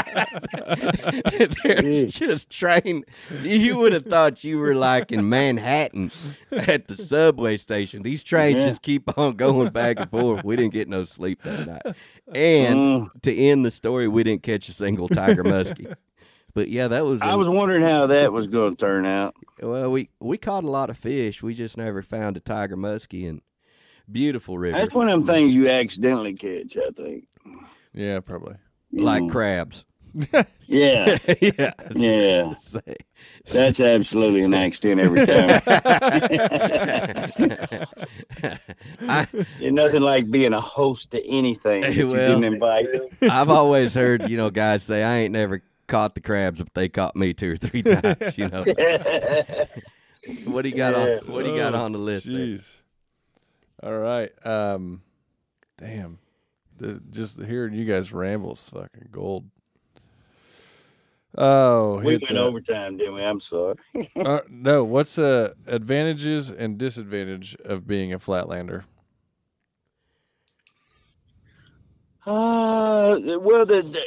There's 1.64 2.12
just 2.12 2.50
train. 2.50 3.06
You 3.42 3.78
would 3.78 3.94
have 3.94 4.06
thought 4.06 4.44
you 4.44 4.58
were 4.58 4.76
like 4.76 5.14
in 5.14 5.30
Manhattan 5.30 6.12
at 6.52 6.88
the 6.88 6.98
subway 6.98 7.56
station. 7.56 8.04
These 8.04 8.24
trains 8.26 8.60
Yeah. 8.60 8.68
just 8.68 8.82
keep 8.82 9.18
on 9.18 9.36
going 9.38 9.70
back 9.70 9.98
and 10.00 10.12
forth. 10.12 10.44
We 10.44 10.58
didn't 10.58 10.74
get 10.74 10.90
no 10.90 11.06
sleep 11.06 11.42
that 11.44 11.68
night. 11.68 11.96
And 12.34 12.76
Mm. 12.76 13.22
to 13.22 13.34
end 13.34 13.64
the 13.66 13.72
story, 13.72 14.10
we 14.10 14.24
didn't 14.24 14.44
catch 14.44 14.68
a 14.68 14.74
single 14.74 15.08
tiger 15.08 15.44
muskie. 15.46 15.94
But 16.54 16.68
yeah, 16.68 16.90
that 16.90 17.06
was. 17.06 17.22
I 17.22 17.36
was 17.36 17.48
wondering 17.48 17.82
how 17.84 18.08
that 18.08 18.34
was 18.34 18.48
going 18.48 18.76
to 18.76 18.78
turn 18.78 19.06
out. 19.06 19.36
well, 19.62 19.90
we 19.90 20.10
we 20.20 20.38
caught 20.38 20.66
a 20.66 20.70
lot 20.70 20.90
of 20.90 20.98
fish. 20.98 21.42
We 21.42 21.54
just 21.54 21.78
never 21.78 22.02
found 22.02 22.36
a 22.36 22.42
tiger 22.42 22.76
muskie 22.76 23.30
and 23.30 23.42
beautiful 24.12 24.58
river 24.58 24.78
That's 24.78 24.94
one 24.94 25.10
of 25.10 25.26
them 25.26 25.36
things 25.36 25.54
you 25.54 25.70
accidentally 25.70 26.34
catch. 26.34 26.78
I 26.78 26.90
think. 26.96 27.28
Yeah, 27.94 28.20
probably. 28.20 28.56
You 28.92 29.04
like 29.04 29.30
crabs. 29.30 29.86
Yeah, 30.68 31.18
yeah, 31.42 31.74
Yeah. 31.94 32.56
Say- 32.56 32.96
that's 33.52 33.80
absolutely 33.80 34.44
an 34.44 34.54
accident 34.56 35.00
every 35.02 35.24
time. 35.26 35.62
I, 39.08 39.28
There's 39.60 39.74
nothing 39.74 40.02
like 40.02 40.30
being 40.32 40.54
a 40.54 40.62
host 40.62 41.12
to 41.12 41.24
anything 41.28 41.82
that 41.82 41.94
you 41.94 42.08
Well- 42.08 42.40
didn't 42.40 42.54
invite. 42.54 42.88
I've 43.22 43.50
always 43.50 43.94
heard, 43.94 44.30
you 44.30 44.38
know, 44.38 44.50
guys 44.50 44.84
say, 44.84 45.04
I 45.04 45.18
ain't 45.18 45.34
never 45.34 45.62
caught 45.88 46.16
the 46.16 46.22
crabs, 46.22 46.62
but 46.64 46.74
they 46.74 46.90
caught 46.90 47.16
me 47.16 47.34
two 47.34 47.52
or 47.52 47.58
three 47.58 47.84
times, 47.84 48.38
you 48.38 48.48
know. 48.50 48.64
what 50.46 50.64
do 50.64 50.70
you 50.70 50.76
got 50.76 50.96
Yeah. 50.96 51.20
on 51.26 51.32
what 51.32 51.44
do 51.46 51.52
you 51.52 51.58
got 51.58 51.76
oh, 51.76 51.84
on 51.84 51.92
the 51.92 52.00
list 52.00 52.26
there? 52.26 52.36
Jeez. 52.38 52.80
All 53.84 53.98
right. 53.98 54.32
Um, 54.46 55.02
damn. 55.78 56.20
The, 56.78 57.02
just 57.10 57.42
hearing 57.42 57.74
you 57.74 57.86
guys 57.86 58.12
rambles, 58.12 58.70
fucking 58.74 59.10
gold. 59.12 59.46
Oh, 61.38 61.98
we 62.00 62.18
went 62.18 62.28
that. 62.30 62.38
overtime, 62.38 62.98
didn't 62.98 63.16
we? 63.16 63.24
I'm 63.24 63.40
sorry. 63.40 63.76
Uh, 64.16 64.40
no, 64.50 64.84
what's 64.84 65.16
the 65.16 65.56
advantages 65.68 66.50
and 66.50 66.78
disadvantage 66.78 67.56
of 67.66 67.86
being 67.86 68.14
a 68.14 68.20
flatlander? 68.20 68.84
Uh, 72.26 73.20
well, 73.40 73.66
the, 73.66 73.84
the 73.84 74.02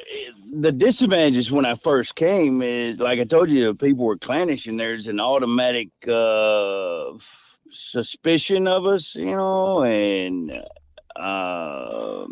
the 0.51 0.73
disadvantages 0.73 1.53
when 1.53 1.65
I 1.65 1.74
first 1.74 2.16
came 2.16 2.62
is 2.62 2.99
like 2.99 3.20
I 3.20 3.24
told 3.24 3.51
you, 3.51 3.74
people 3.74 4.07
were 4.07 4.16
clannish, 4.16 4.66
and 4.66 4.81
there's 4.81 5.07
an 5.07 5.20
automatic 5.20 5.89
uh, 6.07 7.12
suspicion 7.70 8.66
of 8.66 8.86
us, 8.86 9.15
you 9.15 9.36
know, 9.36 9.82
and 9.82 10.53
uh, 11.16 12.27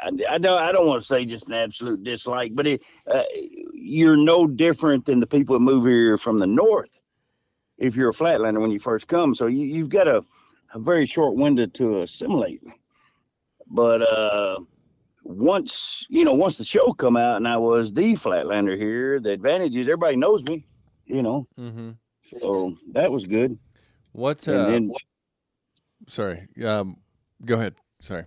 I, 0.00 0.10
I 0.28 0.38
don't 0.38 0.60
I 0.60 0.72
don't 0.72 0.86
want 0.86 1.00
to 1.00 1.06
say 1.06 1.24
just 1.24 1.46
an 1.46 1.54
absolute 1.54 2.02
dislike, 2.02 2.54
but 2.54 2.66
it, 2.66 2.82
uh, 3.06 3.24
you're 3.72 4.16
no 4.16 4.46
different 4.46 5.04
than 5.04 5.20
the 5.20 5.26
people 5.26 5.54
that 5.54 5.60
move 5.60 5.86
here 5.86 6.16
from 6.16 6.38
the 6.38 6.46
north. 6.46 6.90
If 7.78 7.96
you're 7.96 8.10
a 8.10 8.14
flatlander 8.14 8.60
when 8.60 8.70
you 8.70 8.78
first 8.78 9.08
come, 9.08 9.34
so 9.34 9.46
you, 9.46 9.64
you've 9.64 9.88
got 9.88 10.06
a, 10.06 10.22
a 10.74 10.78
very 10.78 11.06
short 11.06 11.34
window 11.34 11.66
to 11.66 12.02
assimilate. 12.02 12.62
But 13.66 14.02
uh, 14.02 14.60
once 15.22 16.06
you 16.08 16.24
know, 16.24 16.34
once 16.34 16.58
the 16.58 16.64
show 16.64 16.92
come 16.92 17.16
out 17.16 17.36
and 17.36 17.48
I 17.48 17.56
was 17.56 17.92
the 17.92 18.14
flatlander 18.14 18.76
here, 18.76 19.20
the 19.20 19.30
advantage 19.30 19.76
is 19.76 19.86
everybody 19.86 20.16
knows 20.16 20.44
me, 20.44 20.66
you 21.06 21.22
know. 21.22 21.46
Mm-hmm. 21.58 21.90
So 22.22 22.76
that 22.92 23.10
was 23.10 23.26
good. 23.26 23.58
What's 24.12 24.46
And 24.48 24.56
uh? 24.56 24.66
then 24.66 24.92
sorry. 26.08 26.48
Um, 26.64 26.96
go 27.44 27.54
ahead. 27.54 27.74
Sorry. 28.00 28.24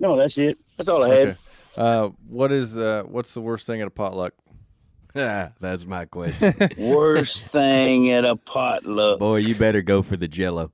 No, 0.00 0.16
that's 0.16 0.38
it. 0.38 0.58
That's 0.76 0.88
all 0.88 1.02
I 1.02 1.08
had. 1.08 1.28
Okay. 1.28 1.36
Uh, 1.76 2.08
what 2.28 2.52
is 2.52 2.76
uh, 2.76 3.04
what's 3.06 3.34
the 3.34 3.40
worst 3.40 3.66
thing 3.66 3.80
at 3.80 3.86
a 3.86 3.90
potluck? 3.90 4.34
That's 5.14 5.86
my 5.86 6.06
question. 6.06 6.54
Worst 6.76 7.46
thing 7.52 8.10
at 8.10 8.24
a 8.24 8.34
potluck. 8.34 9.20
Boy, 9.20 9.36
you 9.36 9.54
better 9.54 9.80
go 9.80 10.02
for 10.02 10.16
the 10.16 10.26
Jello. 10.26 10.72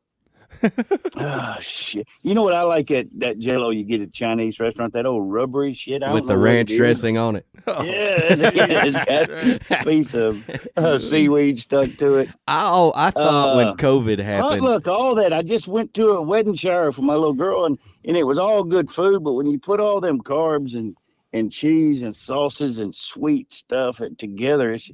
Ah, 1.16 1.58
shit. 1.60 2.06
You 2.22 2.34
know 2.34 2.42
what 2.42 2.54
I 2.54 2.62
like 2.62 2.90
at 2.90 3.06
that 3.18 3.38
Jello 3.38 3.70
you 3.70 3.84
get 3.84 4.00
at 4.00 4.12
Chinese 4.12 4.60
restaurant? 4.60 4.92
That 4.92 5.06
old 5.06 5.30
rubbery 5.30 5.74
shit. 5.74 6.02
I 6.02 6.12
with 6.12 6.26
the 6.26 6.36
ranch 6.38 6.70
dressing 6.70 7.16
on 7.18 7.36
it. 7.36 7.46
Yeah, 7.66 7.82
it's, 7.84 8.42
it's 8.42 8.96
got 8.96 9.80
a 9.80 9.84
piece 9.84 10.14
of 10.14 10.44
uh, 10.76 10.98
seaweed 11.10 11.58
stuck 11.58 11.90
to 11.98 12.16
it. 12.16 12.30
I, 12.48 12.68
oh, 12.72 12.92
I 12.96 13.10
thought 13.10 13.56
when 13.56 13.66
Uh, 13.68 13.74
COVID 13.74 14.18
happened, 14.18 14.62
Look, 14.62 14.88
all 14.88 15.14
that. 15.16 15.32
I 15.32 15.42
just 15.42 15.68
went 15.68 15.92
to 15.94 16.08
a 16.10 16.22
wedding 16.22 16.54
shower 16.54 16.90
for 16.90 17.02
my 17.02 17.14
little 17.14 17.34
girl, 17.34 17.66
and, 17.66 17.78
and 18.04 18.16
it 18.16 18.26
was 18.26 18.38
all 18.38 18.64
good 18.64 18.90
food. 18.90 19.22
But 19.22 19.34
when 19.34 19.46
you 19.46 19.58
put 19.58 19.78
all 19.78 20.00
them 20.00 20.20
carbs 20.22 20.74
and, 20.74 20.96
and 21.32 21.52
cheese 21.52 22.02
and 22.02 22.16
sauces 22.16 22.78
and 22.80 22.94
sweet 22.94 23.52
stuff 23.52 24.00
together, 24.18 24.72
it's, 24.72 24.90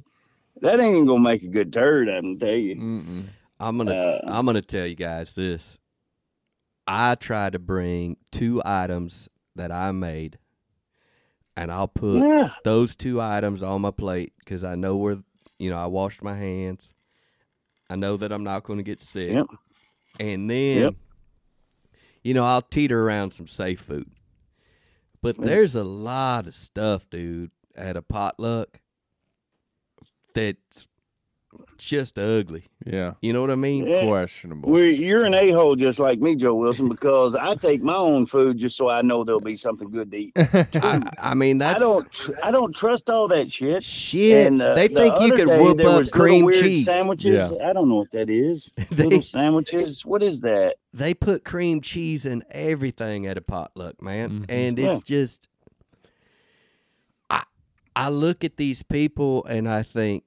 that 0.61 0.79
ain't 0.79 1.07
gonna 1.07 1.19
make 1.19 1.43
a 1.43 1.47
good 1.47 1.71
turd. 1.73 2.09
I 2.09 2.19
can 2.19 2.37
tell 2.37 2.49
you. 2.49 2.75
Mm-mm. 2.75 3.25
I'm 3.59 3.77
gonna 3.77 3.91
Uh, 3.93 4.19
I'm 4.27 4.45
gonna 4.45 4.61
tell 4.61 4.85
you 4.85 4.95
guys 4.95 5.33
this. 5.33 5.79
I 6.87 7.15
try 7.15 7.49
to 7.49 7.59
bring 7.59 8.17
two 8.31 8.61
items 8.63 9.27
that 9.55 9.71
I 9.71 9.91
made, 9.91 10.37
and 11.55 11.71
I'll 11.71 11.87
put 11.87 12.23
Yeah, 12.23 12.51
those 12.63 12.95
two 12.95 13.19
items 13.19 13.63
on 13.63 13.81
my 13.81 13.91
plate 13.91 14.33
because 14.39 14.63
I 14.63 14.75
know 14.75 14.95
where 14.95 15.17
you 15.59 15.69
know 15.69 15.77
I 15.77 15.87
washed 15.87 16.23
my 16.23 16.35
hands. 16.35 16.93
I 17.89 17.95
know 17.95 18.17
that 18.17 18.31
I'm 18.31 18.43
not 18.43 18.63
going 18.63 18.77
to 18.77 18.83
get 18.83 18.99
sick, 19.01 19.31
Yep. 19.33 19.47
and 20.19 20.49
then 20.49 20.77
Yep. 20.77 20.95
you 22.23 22.33
know 22.33 22.43
I'll 22.43 22.61
teeter 22.61 23.01
around 23.01 23.31
some 23.31 23.47
safe 23.47 23.81
food. 23.81 24.11
But 25.21 25.37
Yeah. 25.39 25.45
there's 25.45 25.75
a 25.75 25.83
lot 25.83 26.47
of 26.47 26.55
stuff, 26.55 27.09
dude, 27.09 27.51
at 27.75 27.97
a 27.97 28.01
potluck 28.01 28.79
that's 30.33 30.86
just 31.77 32.17
ugly. 32.19 32.65
Yeah, 32.85 33.13
You 33.21 33.33
know 33.33 33.41
what 33.41 33.51
I 33.51 33.55
mean? 33.55 33.85
Yeah. 33.85 34.05
questionable. 34.05 34.69
Well, 34.69 34.81
you're 34.81 35.25
an 35.25 35.33
a 35.33 35.51
hole 35.51 35.75
just 35.75 35.99
like 35.99 36.19
me, 36.19 36.35
Joe 36.35 36.55
Wilson, 36.55 36.87
because 36.89 37.35
I 37.35 37.55
take 37.55 37.81
my 37.81 37.95
own 37.95 38.25
food 38.25 38.57
just 38.57 38.77
so 38.77 38.89
I 38.89 39.01
know 39.01 39.23
there'll 39.23 39.41
be 39.41 39.57
something 39.57 39.89
good 39.91 40.11
to 40.11 40.17
eat. 40.17 40.31
I, 40.37 41.01
I 41.19 41.33
mean, 41.33 41.57
that's 41.57 41.77
I 41.77 41.79
don't, 41.79 42.11
tr- 42.11 42.31
I 42.43 42.51
don't 42.51 42.73
trust 42.73 43.09
all 43.09 43.27
that 43.29 43.51
shit. 43.51 43.83
shit. 43.83 44.47
And 44.47 44.61
uh, 44.61 44.75
they 44.75 44.87
the 44.87 44.99
think 44.99 45.19
you 45.19 45.33
other 45.33 45.35
could 45.37 45.47
whoop 45.59 45.79
up 45.81 46.11
cream 46.11 46.51
cheese. 46.51 46.85
Sandwiches. 46.85 47.51
I 47.61 47.73
don't 47.73 47.89
know 47.89 47.95
what 47.95 48.11
that 48.11 48.29
is. 48.29 48.69
They- 48.91 49.03
little 49.03 49.21
sandwiches. 49.21 50.05
What 50.05 50.23
is 50.23 50.41
that? 50.41 50.77
they 50.93 51.13
put 51.13 51.43
cream 51.45 51.81
cheese 51.81 52.25
in 52.25 52.43
everything 52.51 53.27
at 53.27 53.37
a 53.37 53.41
potluck, 53.41 54.01
man. 54.01 54.29
Mhm. 54.29 54.45
And 54.49 54.79
it's 54.79 55.01
just 55.01 55.47
I 57.29 57.43
I 57.95 58.09
look 58.09 58.43
at 58.43 58.57
these 58.57 58.83
people 58.83 59.45
and 59.45 59.67
I 59.67 59.83
think, 59.83 60.23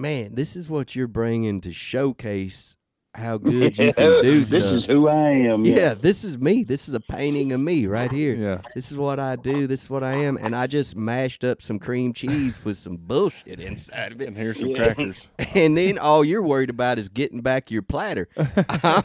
man, 0.00 0.34
this 0.34 0.56
is 0.56 0.68
what 0.70 0.94
you're 0.96 1.06
bringing 1.06 1.60
to 1.62 1.72
showcase 1.72 2.76
how 3.14 3.36
good 3.38 3.76
you 3.76 3.92
can 3.92 4.22
do 4.22 4.44
this 4.44 4.64
stuff. 4.64 4.74
is 4.76 4.86
who 4.86 5.08
I 5.08 5.30
am. 5.30 5.64
yeah, 5.64 5.94
this 5.94 6.22
is 6.22 6.38
me. 6.38 6.62
This 6.62 6.86
is 6.86 6.94
a 6.94 7.00
painting 7.00 7.50
of 7.50 7.60
me 7.60 7.86
right 7.86 8.10
here. 8.12 8.34
yeah, 8.36 8.60
This 8.76 8.92
is 8.92 8.96
what 8.98 9.18
I 9.18 9.34
do. 9.34 9.66
This 9.66 9.82
is 9.82 9.90
what 9.90 10.04
I 10.04 10.12
am. 10.12 10.36
And 10.36 10.54
I 10.54 10.68
just 10.68 10.94
mashed 10.94 11.42
up 11.42 11.60
some 11.60 11.80
cream 11.80 12.12
cheese 12.12 12.64
with 12.64 12.78
some 12.78 12.96
bullshit 12.96 13.58
inside 13.58 14.12
of 14.12 14.20
it. 14.20 14.28
and 14.28 14.36
here's 14.36 14.60
some 14.60 14.68
Yeah. 14.68 14.76
crackers. 14.94 15.26
and 15.54 15.76
then 15.76 15.98
all 15.98 16.24
you're 16.24 16.40
worried 16.42 16.70
about 16.70 17.00
is 17.00 17.08
getting 17.08 17.40
back 17.40 17.68
your 17.72 17.82
platter. 17.82 18.28
I'm, 18.36 19.02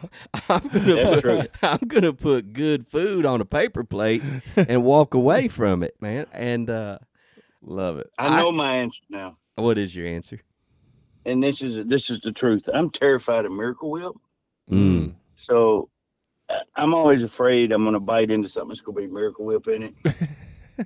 I'm 0.50 0.68
gonna 0.68 0.96
That's 0.96 1.10
put, 1.10 1.22
true. 1.22 1.44
I'm 1.64 1.80
gonna 1.88 2.14
put 2.14 2.54
good 2.54 2.88
food 2.88 3.26
on 3.26 3.42
a 3.42 3.46
paper 3.46 3.84
plate 3.84 4.22
and 4.56 4.84
walk 4.84 5.16
away 5.16 5.48
from 5.48 5.82
it, 5.82 5.96
man. 6.00 6.28
And 6.32 6.70
uh, 6.70 7.00
Love 7.64 7.98
it. 7.98 8.12
I 8.20 8.40
know 8.40 8.52
my 8.52 8.76
answer 8.78 9.02
now, 9.10 9.38
what 9.56 9.80
is 9.80 9.96
your 9.96 10.06
answer? 10.06 10.40
And 11.26 11.44
this 11.44 11.62
is 11.62 11.86
this 11.86 12.10
is 12.10 12.20
the 12.22 12.32
truth. 12.32 12.68
I'm 12.74 12.90
terrified 12.90 13.46
of 13.46 13.52
Miracle 13.52 13.92
Whip, 13.92 14.14
Mm. 14.72 15.14
so 15.36 15.90
I'm 16.76 16.94
always 16.94 17.24
afraid 17.24 17.72
I'm 17.72 17.84
going 17.84 17.94
to 17.94 18.00
bite 18.00 18.32
into 18.32 18.50
something 18.50 18.70
that's 18.70 18.82
going 18.82 18.96
to 18.96 19.08
be 19.08 19.14
Miracle 19.14 19.46
Whip 19.46 19.68
in 19.68 19.84
it. 19.84 19.94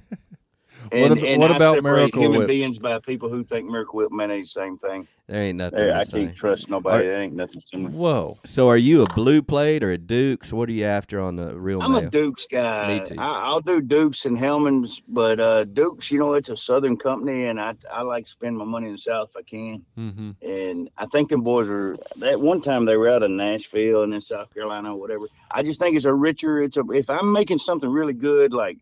And, 0.92 1.18
ab- 1.18 1.24
and 1.24 1.42
what 1.42 1.56
about 1.56 1.84
Miracle 1.84 2.22
human 2.22 2.40
Whip? 2.40 2.48
beings 2.48 2.80
by 2.80 3.00
people 3.00 3.30
who 3.30 3.44
think 3.44 3.70
Miracle 3.70 3.98
Whip 3.98 4.12
mayonnaise 4.12 4.52
same 4.52 4.78
thing. 4.78 5.08
There 5.28 5.44
ain't 5.44 5.58
nothing. 5.58 5.78
There, 5.78 5.88
the 5.90 6.00
I 6.00 6.04
same. 6.04 6.26
can't 6.26 6.38
trust 6.38 6.70
nobody. 6.70 7.04
There 7.06 7.22
ain't 7.22 7.36
nothing 7.36 7.62
similar. 7.62 7.92
Whoa. 7.92 8.38
So, 8.46 8.68
are 8.68 8.78
you 8.78 9.04
a 9.04 9.14
blue 9.14 9.44
plate 9.44 9.84
or 9.84 9.92
a 9.92 9.98
Dukes? 9.98 10.52
What 10.52 10.70
are 10.70 10.72
you 10.72 10.86
after 10.86 11.20
on 11.20 11.36
the 11.36 11.60
real 11.60 11.84
I'm 11.84 11.94
a 11.94 12.10
Dukes 12.10 12.48
guy. 12.50 13.00
Me 13.00 13.06
too. 13.06 13.16
I, 13.20 13.42
I'll 13.44 13.62
do 13.62 13.80
Dukes 13.80 14.26
and 14.26 14.36
Hellmann's, 14.36 15.02
but 15.08 15.40
uh, 15.40 15.66
Dukes, 15.66 16.10
you 16.10 16.18
know, 16.18 16.34
it's 16.34 16.50
a 16.50 16.58
Southern 16.58 16.98
company, 16.98 17.46
and 17.46 17.62
I 17.62 17.76
I 17.94 18.02
like 18.02 18.26
to 18.26 18.32
spend 18.32 18.58
my 18.58 18.66
money 18.66 18.88
in 18.88 18.94
the 18.94 18.98
South 18.98 19.30
if 19.30 19.38
I 19.38 19.44
can. 19.44 19.86
Mm-hmm. 19.98 20.32
And 20.42 20.90
I 20.98 21.06
think 21.06 21.30
them 21.30 21.42
boys 21.42 21.70
are 21.70 21.96
that 22.18 22.42
one 22.42 22.62
time 22.62 22.86
they 22.86 22.98
were 22.98 23.10
out 23.10 23.22
of 23.22 23.30
Nashville 23.30 24.02
and 24.04 24.14
in 24.14 24.22
South 24.22 24.52
Carolina 24.52 24.96
or 24.96 25.00
whatever. 25.00 25.28
I 25.52 25.62
just 25.62 25.80
think 25.80 25.96
it's 25.96 26.06
a 26.06 26.14
richer. 26.14 26.64
It's 26.64 26.78
a 26.78 26.84
if 26.92 27.10
I'm 27.10 27.32
making 27.32 27.60
something 27.60 27.90
really 27.90 28.14
good 28.14 28.52
like 28.52 28.78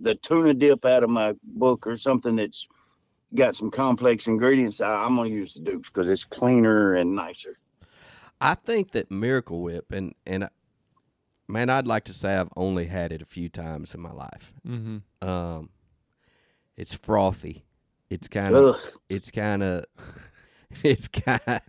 the 0.00 0.14
tuna 0.14 0.54
dip 0.54 0.84
out 0.84 1.02
of 1.02 1.10
my 1.10 1.34
book 1.42 1.86
or 1.86 1.96
something 1.96 2.36
that's 2.36 2.66
got 3.34 3.56
some 3.56 3.70
complex 3.70 4.26
ingredients, 4.26 4.80
I, 4.80 5.04
I'm 5.04 5.16
gonna 5.16 5.28
use 5.28 5.54
the 5.54 5.60
Dukes 5.60 5.88
because 5.88 6.08
it's 6.08 6.24
cleaner 6.24 6.94
and 6.94 7.14
nicer. 7.14 7.58
I 8.40 8.54
think 8.54 8.92
that 8.92 9.10
Miracle 9.10 9.62
Whip 9.62 9.92
and 9.92 10.14
and 10.26 10.48
man, 11.48 11.70
I'd 11.70 11.86
like 11.86 12.04
to 12.04 12.12
say 12.12 12.36
I've 12.36 12.52
only 12.56 12.86
had 12.86 13.12
it 13.12 13.22
a 13.22 13.26
few 13.26 13.48
times 13.48 13.94
in 13.94 14.00
my 14.00 14.12
life. 14.12 14.52
Mm-hmm. 14.66 15.28
Um, 15.28 15.70
it's 16.76 16.94
frothy. 16.94 17.64
It's 18.08 18.28
kind 18.28 18.54
of 18.54 18.80
it's 19.08 19.30
kind 19.30 19.62
of 19.62 19.84
it's 20.82 21.08
kind 21.08 21.60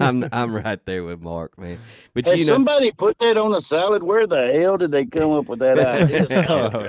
I'm 0.00 0.26
I'm 0.32 0.54
right 0.54 0.84
there 0.84 1.04
with 1.04 1.20
Mark, 1.20 1.56
man. 1.58 1.78
But 2.14 2.26
Has 2.26 2.40
you 2.40 2.46
know, 2.46 2.54
somebody 2.54 2.90
put 2.90 3.18
that 3.20 3.36
on 3.36 3.54
a 3.54 3.60
salad? 3.60 4.02
Where 4.02 4.26
the 4.26 4.52
hell 4.52 4.76
did 4.76 4.90
they 4.90 5.04
come 5.04 5.30
up 5.30 5.46
with 5.46 5.60
that 5.60 5.78
idea? 5.78 6.46
oh, 6.50 6.88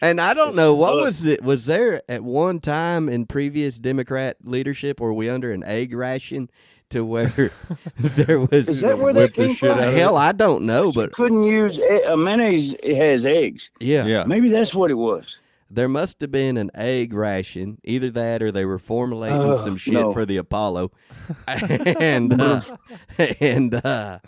and 0.00 0.20
I 0.20 0.34
don't 0.34 0.54
know 0.54 0.74
what 0.74 0.96
was 0.96 1.24
it. 1.24 1.42
Was 1.42 1.66
there 1.66 2.02
at 2.08 2.22
one 2.22 2.60
time 2.60 3.08
in 3.08 3.26
previous 3.26 3.78
Democrat 3.78 4.36
leadership, 4.44 5.00
were 5.00 5.12
we 5.12 5.28
under 5.28 5.52
an 5.52 5.64
egg 5.64 5.92
ration 5.92 6.48
to 6.90 7.04
where 7.04 7.52
there 7.98 8.40
was? 8.40 8.68
Is 8.68 8.80
that 8.82 8.98
where 8.98 9.12
that 9.12 9.20
Whip 9.20 9.34
the 9.34 9.46
came 9.46 9.54
shit 9.56 9.72
from? 9.72 9.80
Hell, 9.80 10.16
I 10.16 10.32
don't 10.32 10.64
know, 10.64 10.92
but 10.92 11.12
couldn't 11.12 11.42
use 11.44 11.78
a, 11.78 12.12
uh, 12.12 12.16
mayonnaise. 12.16 12.74
It 12.82 12.96
has 12.96 13.24
eggs. 13.26 13.70
yeah, 13.80 14.04
Yeah. 14.06 14.24
Maybe 14.24 14.48
that's 14.50 14.74
what 14.74 14.90
it 14.90 14.94
was. 14.94 15.38
There 15.74 15.88
must 15.88 16.20
have 16.20 16.30
been 16.30 16.56
an 16.58 16.70
egg 16.74 17.12
ration, 17.14 17.78
either 17.82 18.10
that 18.10 18.42
or 18.42 18.52
they 18.52 18.64
were 18.66 18.78
formulating 18.78 19.40
Oh, 19.40 19.54
some 19.56 19.76
shit 19.76 19.94
no. 19.94 20.12
for 20.12 20.26
the 20.26 20.36
Apollo, 20.36 20.90
and 21.48 22.40
uh, 22.40 22.60
and 23.40 23.74
uh, 23.74 24.18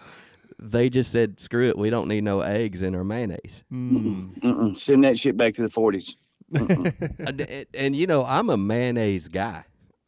they 0.59 0.89
just 0.89 1.13
said, 1.13 1.39
"Screw 1.39 1.69
it, 1.69 1.77
we 1.79 1.91
don't 1.91 2.09
need 2.09 2.25
no 2.25 2.41
eggs 2.41 2.83
in 2.83 2.95
our 2.95 3.05
mayonnaise." 3.05 3.63
Mm. 3.73 4.41
Mm-mm. 4.41 4.79
Send 4.79 5.05
that 5.05 5.19
shit 5.19 5.37
back 5.37 5.55
to 5.55 5.63
the 5.63 5.71
forties. 5.71 6.17
and, 6.53 7.67
and 7.75 7.97
you 7.97 8.07
know, 8.07 8.25
I'm 8.25 8.49
a 8.51 8.57
mayonnaise 8.57 9.29
guy. 9.29 9.65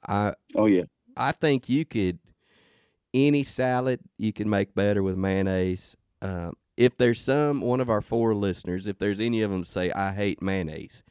I 0.07 0.33
Oh 0.55 0.67
yeah. 0.67 0.85
I 1.17 1.33
think 1.33 1.69
you 1.69 1.85
could 1.85 2.19
any 3.15 3.43
salad 3.43 4.01
you 4.19 4.33
can 4.33 4.49
make 4.49 4.75
better 4.75 5.03
with 5.03 5.17
mayonnaise. 5.17 5.97
Um, 6.23 6.55
if 6.77 6.97
there's 6.99 7.21
some 7.21 7.61
one 7.63 7.81
of 7.81 7.89
our 7.91 8.01
four 8.03 8.35
listeners, 8.35 8.87
if 8.87 8.99
there's 8.99 9.19
any 9.21 9.43
of 9.43 9.51
them 9.51 9.65
say 9.65 9.91
I 9.91 10.13
hate 10.13 10.43
mayonnaise, 10.43 11.03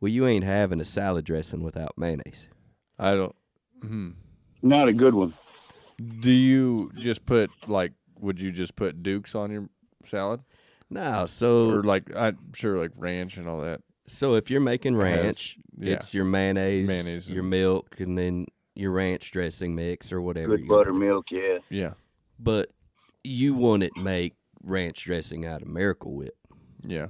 well, 0.00 0.10
you 0.10 0.26
ain't 0.26 0.44
having 0.44 0.80
a 0.80 0.84
salad 0.84 1.24
dressing 1.24 1.62
without 1.62 1.92
mayonnaise. 1.96 2.48
I 2.98 3.12
don't. 3.14 3.36
Hmm. 3.82 4.10
Not 4.62 4.88
a 4.88 4.92
good 4.92 5.14
one. 5.14 5.34
Do 6.20 6.32
you 6.32 6.90
just 6.98 7.26
put 7.26 7.50
like? 7.66 7.92
Would 8.20 8.40
you 8.40 8.50
just 8.52 8.76
put 8.76 9.02
Dukes 9.02 9.34
on 9.34 9.50
your 9.50 9.68
salad, 10.04 10.40
No, 10.88 11.26
so 11.26 11.70
or 11.70 11.82
like 11.82 12.14
I'm 12.16 12.38
sure 12.54 12.78
like 12.78 12.92
ranch 12.96 13.36
and 13.36 13.46
all 13.48 13.60
that? 13.60 13.80
so 14.08 14.36
if 14.36 14.50
you're 14.50 14.60
making 14.60 14.94
It 14.98 15.04
has- 15.04 15.22
ranch, 15.24 15.58
yeah. 15.78 15.94
it's 15.94 16.14
your 16.14 16.24
mayonnaise, 16.24 16.86
Mayonnaise 16.88 17.28
your 17.28 17.40
and- 17.40 17.50
milk, 17.50 18.00
and 18.00 18.16
then 18.16 18.46
your 18.74 18.92
ranch 18.92 19.30
dressing 19.32 19.74
mix 19.74 20.12
or 20.12 20.22
whatever. 20.22 20.56
Good 20.56 20.68
buttermilk. 20.68 21.30
Yeah. 21.30 21.58
Yeah. 21.70 21.92
but 22.38 22.70
you 23.24 23.54
wouldn't 23.54 23.96
make 23.96 24.34
ranch 24.62 25.04
dressing 25.04 25.44
out 25.44 25.60
of 25.62 25.68
Miracle 25.68 26.14
Whip. 26.14 26.36
Yeah. 26.86 27.08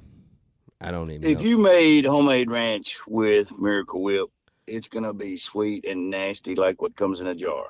I 0.81 0.91
don't 0.91 1.11
even 1.11 1.29
If 1.29 1.39
know. 1.39 1.45
you 1.45 1.59
made 1.59 2.05
homemade 2.05 2.51
ranch 2.51 2.99
with 3.07 3.57
Miracle 3.59 4.03
Whip, 4.03 4.29
it's 4.67 4.89
gonna 4.89 5.15
be 5.15 5.37
sweet 5.37 5.85
and 5.87 6.11
nasty 6.11 6.55
like 6.55 6.83
what 6.83 6.97
comes 6.97 7.21
in 7.21 7.27
a 7.29 7.35
jar. 7.35 7.67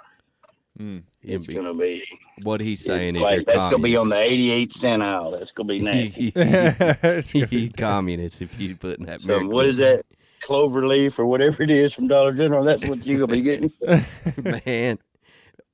Mm. 0.78 1.02
It's 1.22 1.46
be- 1.46 1.54
gonna 1.54 1.72
be 1.74 2.04
what 2.42 2.60
he's 2.60 2.84
saying 2.84 3.16
is 3.16 3.22
like 3.22 3.46
that's 3.46 3.64
gonna 3.64 3.78
be 3.78 3.96
on 3.96 4.08
the 4.10 4.18
88 4.18 4.72
cent 4.72 5.02
aisle. 5.02 5.30
That's 5.30 5.52
gonna 5.52 5.68
be 5.68 5.78
nasty. 5.78 6.32
It's 6.34 7.32
gonna- 7.32 7.70
communist 7.76 8.42
if 8.42 8.58
you 8.60 8.76
putting 8.76 9.06
that. 9.06 9.20
so 9.22 9.28
Miracle 9.28 9.50
what 9.50 9.66
is 9.66 9.76
that? 9.78 10.04
Clover 10.42 10.86
leaf 10.86 11.18
or 11.18 11.24
whatever 11.26 11.62
it 11.62 11.70
is 11.70 11.94
from 11.94 12.08
Dollar 12.08 12.32
General. 12.32 12.62
That's 12.62 12.84
what 12.84 13.06
you're 13.06 13.18
gonna 13.26 13.32
be 13.32 13.40
getting. 13.42 13.72
man? 14.66 14.98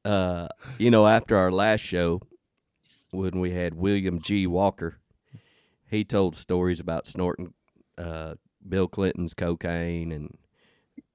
Uh, 0.05 0.49
you 0.79 0.91
know, 0.91 1.07
after 1.07 1.37
our 1.37 1.51
last 1.51 1.81
show, 1.81 2.21
when 3.11 3.41
we 3.41 3.51
had 3.51 3.75
William 3.75 4.21
G. 4.21 4.47
Walker, 4.47 4.99
he 5.93 6.05
told 6.05 6.35
stories 6.35 6.81
about 6.81 7.07
snorting 7.07 7.53
uh, 7.99 8.35
Bill 8.67 8.89
Clinton's 8.89 9.35
cocaine 9.35 10.11
and 10.11 10.37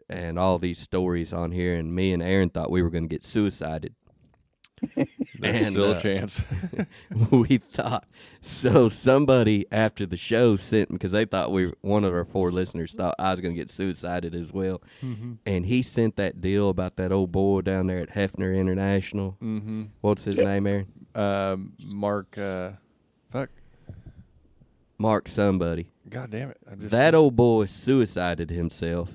and 0.10 0.40
all 0.40 0.58
these 0.58 0.80
stories 0.80 1.34
on 1.34 1.52
here. 1.52 1.76
And 1.76 1.94
me 1.94 2.14
and 2.14 2.24
Aaron 2.24 2.50
thought 2.50 2.72
we 2.72 2.82
were 2.82 2.90
going 2.90 3.10
to 3.10 3.14
get 3.14 3.26
suicided. 3.26 3.94
There's 4.96 5.08
And, 5.42 5.74
still 5.74 5.94
uh, 5.94 5.96
a 5.96 6.00
chance. 6.00 6.44
we 7.32 7.58
thought 7.58 8.06
so. 8.42 8.88
Somebody 8.90 9.66
after 9.72 10.06
the 10.06 10.16
show 10.16 10.56
sent 10.56 10.90
because 10.90 11.12
they 11.12 11.26
thought 11.26 11.52
we 11.52 11.74
one 11.82 12.04
of 12.04 12.14
our 12.14 12.26
four 12.26 12.52
listeners 12.52 12.94
thought 12.94 13.16
I 13.18 13.32
was 13.32 13.40
going 13.40 13.56
to 13.56 13.60
get 13.60 13.72
suicided 13.72 14.36
as 14.36 14.54
well, 14.54 14.84
and 15.48 15.66
he 15.66 15.82
sent 15.82 16.16
that 16.18 16.42
deal 16.42 16.70
about 16.70 16.96
that 16.98 17.12
old 17.12 17.32
boy 17.32 17.62
down 17.62 17.88
there 17.88 17.98
at 17.98 18.12
Heifer 18.12 18.54
International. 18.54 19.36
mm-hmm. 19.42 19.86
What's 20.02 20.24
his 20.24 20.38
name, 20.38 20.68
Aaron? 20.68 20.86
Um, 21.16 21.74
Mark. 21.94 22.38
Uh, 22.38 22.74
fuck. 23.32 23.50
Mark 24.98 25.28
somebody. 25.28 25.88
God 26.10 26.32
damn 26.32 26.50
it! 26.52 26.58
I 26.70 26.76
just 26.76 26.92
That 26.92 27.14
old 27.16 27.36
boy 27.36 27.66
suicided 27.66 28.50
himself 28.50 29.10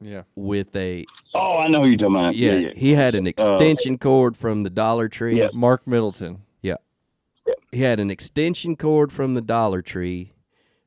Yeah. 0.00 0.22
with 0.34 0.74
a 0.76 1.04
Oh, 1.34 1.58
I 1.58 1.68
know 1.68 1.82
who 1.82 1.88
you're 1.88 1.96
talking 1.98 2.16
about. 2.16 2.36
yeah. 2.36 2.52
Yeah, 2.52 2.58
yeah. 2.68 2.72
He 2.76 2.92
had 2.92 3.14
an 3.14 3.26
extension 3.26 3.98
cord 3.98 4.36
from 4.36 4.62
the 4.62 4.70
Dollar 4.70 5.08
Tree. 5.08 5.38
Yeah. 5.38 5.50
Mark 5.52 5.86
Middleton. 5.86 6.42
Yeah. 6.62 6.76
He 7.70 7.80
had 7.82 8.00
an 8.00 8.10
extension 8.10 8.76
cord 8.76 9.12
from 9.12 9.34
the 9.34 9.40
Dollar 9.40 9.82
Tree 9.82 10.32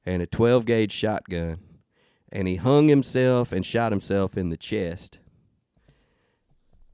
and 0.05 0.21
a 0.21 0.25
12 0.27 0.65
gauge 0.65 0.91
shotgun, 0.91 1.57
and 2.31 2.47
he 2.47 2.55
hung 2.55 2.87
himself 2.87 3.51
and 3.51 3.65
shot 3.65 3.91
himself 3.91 4.37
in 4.37 4.49
the 4.49 4.57
chest. 4.57 5.19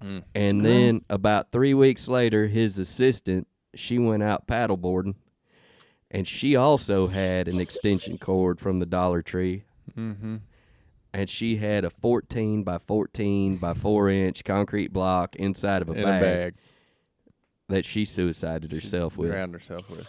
Mm. 0.03 0.23
And 0.33 0.65
then 0.65 1.01
about 1.09 1.51
three 1.51 1.73
weeks 1.75 2.07
later, 2.07 2.47
his 2.47 2.77
assistant 2.79 3.47
she 3.75 3.97
went 3.99 4.23
out 4.23 4.47
paddleboarding, 4.47 5.15
and 6.11 6.27
she 6.27 6.55
also 6.55 7.07
had 7.07 7.47
an 7.47 7.59
extension 7.59 8.17
cord 8.17 8.59
from 8.59 8.79
the 8.79 8.85
Dollar 8.85 9.21
Tree, 9.21 9.63
Mm-hmm. 9.97 10.35
and 11.13 11.29
she 11.29 11.57
had 11.57 11.83
a 11.83 11.89
14 11.89 12.63
by 12.63 12.77
14 12.77 13.57
by 13.57 13.73
four 13.73 14.09
inch 14.09 14.43
concrete 14.43 14.93
block 14.93 15.35
inside 15.35 15.81
of 15.81 15.89
a, 15.89 15.93
In 15.93 16.03
bag, 16.03 16.21
a 16.21 16.25
bag. 16.25 16.53
that 17.69 17.85
she 17.85 18.05
suicided 18.05 18.71
herself 18.71 19.17
with 19.17 19.31
Drowned 19.31 19.53
herself 19.53 19.89
with. 19.89 20.07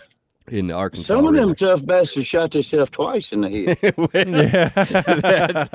in 0.49 0.69
the 0.69 0.75
Arkansas. 0.75 1.15
Some 1.15 1.27
of 1.27 1.35
them 1.35 1.49
River. 1.51 1.55
tough 1.57 1.85
bastards 1.87 2.27
shot 2.27 2.51
themselves 2.53 2.91
twice 2.93 3.33
in 3.33 3.41
the 3.41 3.49
head. 3.81 3.95
that's, 5.23 5.69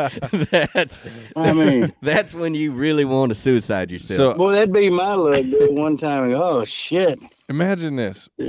that's 0.72 1.02
I 1.36 1.54
mean, 1.54 1.94
that's 2.02 2.34
when 2.34 2.54
you 2.56 2.72
really 2.72 3.04
want 3.06 3.30
to 3.32 3.36
suicide 3.36 3.92
yourself. 3.92 4.18
So 4.18 4.34
boy, 4.36 4.52
that'd 4.54 4.72
be 4.74 4.90
my 4.90 5.14
luck. 5.16 5.44
One 5.72 5.98
time, 5.98 6.34
oh 6.34 6.64
shit! 6.64 7.20
imagine 7.50 7.96
this. 7.98 8.30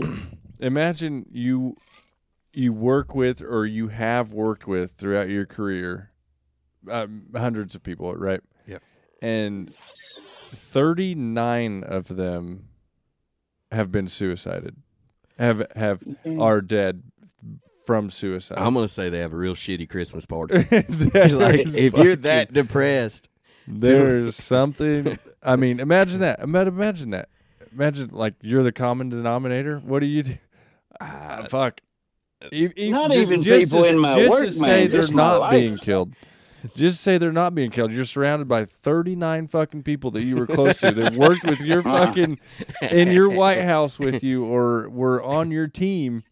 imagine 0.60 1.26
you 1.30 1.76
you 2.52 2.72
work 2.72 3.14
with 3.14 3.42
or 3.42 3.66
you 3.66 3.88
have 3.88 4.32
worked 4.32 4.66
with 4.66 4.92
throughout 4.92 5.28
your 5.28 5.46
career 5.46 6.10
um, 6.90 7.26
hundreds 7.36 7.74
of 7.74 7.82
people, 7.82 8.14
right? 8.14 8.40
Yep. 8.66 8.82
And 9.22 9.74
39 10.54 11.84
of 11.84 12.08
them 12.08 12.68
have 13.70 13.92
been 13.92 14.08
suicided. 14.08 14.76
Have 15.38 15.64
have 15.76 16.02
are 16.38 16.60
dead 16.60 17.02
from 17.86 18.10
suicide. 18.10 18.58
I'm 18.58 18.74
gonna 18.74 18.88
say 18.88 19.08
they 19.08 19.20
have 19.20 19.32
a 19.32 19.36
real 19.36 19.54
shitty 19.54 19.88
Christmas 19.88 20.26
party. 20.26 20.54
Like 20.68 21.66
if 21.66 21.96
you're 21.96 22.16
that 22.16 22.52
depressed, 22.52 23.28
There's 23.66 24.34
something. 24.36 25.18
I 25.42 25.56
mean, 25.56 25.78
imagine 25.78 26.20
that. 26.20 26.40
Imagine 26.40 27.10
that. 27.10 27.28
Imagine 27.72 28.08
like 28.12 28.34
you're 28.40 28.62
the 28.62 28.72
common 28.72 29.10
denominator. 29.10 29.78
What 29.78 30.00
do 30.00 30.06
you 30.06 30.22
do? 30.22 30.38
Ah, 31.00 31.44
fuck. 31.48 31.80
E- 32.52 32.68
e- 32.76 32.90
Not 32.90 33.10
just- 33.10 33.20
even 33.22 33.42
just 33.42 33.70
people 33.72 33.84
to- 33.84 33.90
in 33.90 34.00
my 34.00 34.16
just 34.18 34.30
work, 34.30 34.46
to 34.46 34.52
say 34.52 34.60
man, 34.82 34.90
they're 34.90 35.08
not 35.08 35.40
life. 35.40 35.52
being 35.52 35.76
killed. 35.76 36.12
Just 36.76 37.00
say 37.02 37.18
they're 37.18 37.32
not 37.32 37.54
being 37.54 37.70
killed. 37.70 37.92
You're 37.92 38.04
surrounded 38.04 38.48
by 38.48 38.64
39 38.64 39.46
fucking 39.46 39.84
people 39.84 40.10
that 40.12 40.24
you 40.24 40.34
were 40.36 40.46
close 40.46 40.78
to 40.80 40.90
that 40.90 41.14
worked 41.14 41.44
with 41.44 41.60
your 41.60 41.82
fucking 41.82 42.38
in 42.90 43.08
your 43.12 43.28
White 43.28 43.62
House 43.62 43.98
with 43.98 44.24
you 44.24 44.44
or 44.44 44.88
were 44.88 45.22
on 45.22 45.50
your 45.52 45.68
team 45.68 46.24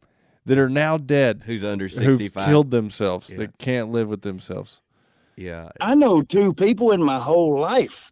that 0.44 0.58
are 0.58 0.68
now 0.68 0.96
dead. 0.96 1.42
who's 1.46 1.62
under 1.62 1.84
Who've 1.86 1.92
65? 2.18 2.46
killed 2.48 2.70
themselves. 2.72 3.30
Yeah. 3.30 3.36
That 3.38 3.58
can't 3.58 3.90
live 3.92 4.08
with 4.08 4.22
themselves. 4.22 4.80
Yeah, 5.36 5.68
I 5.80 5.94
know 5.94 6.22
two 6.22 6.54
people 6.54 6.92
in 6.92 7.02
my 7.02 7.18
whole 7.18 7.58
life, 7.60 8.10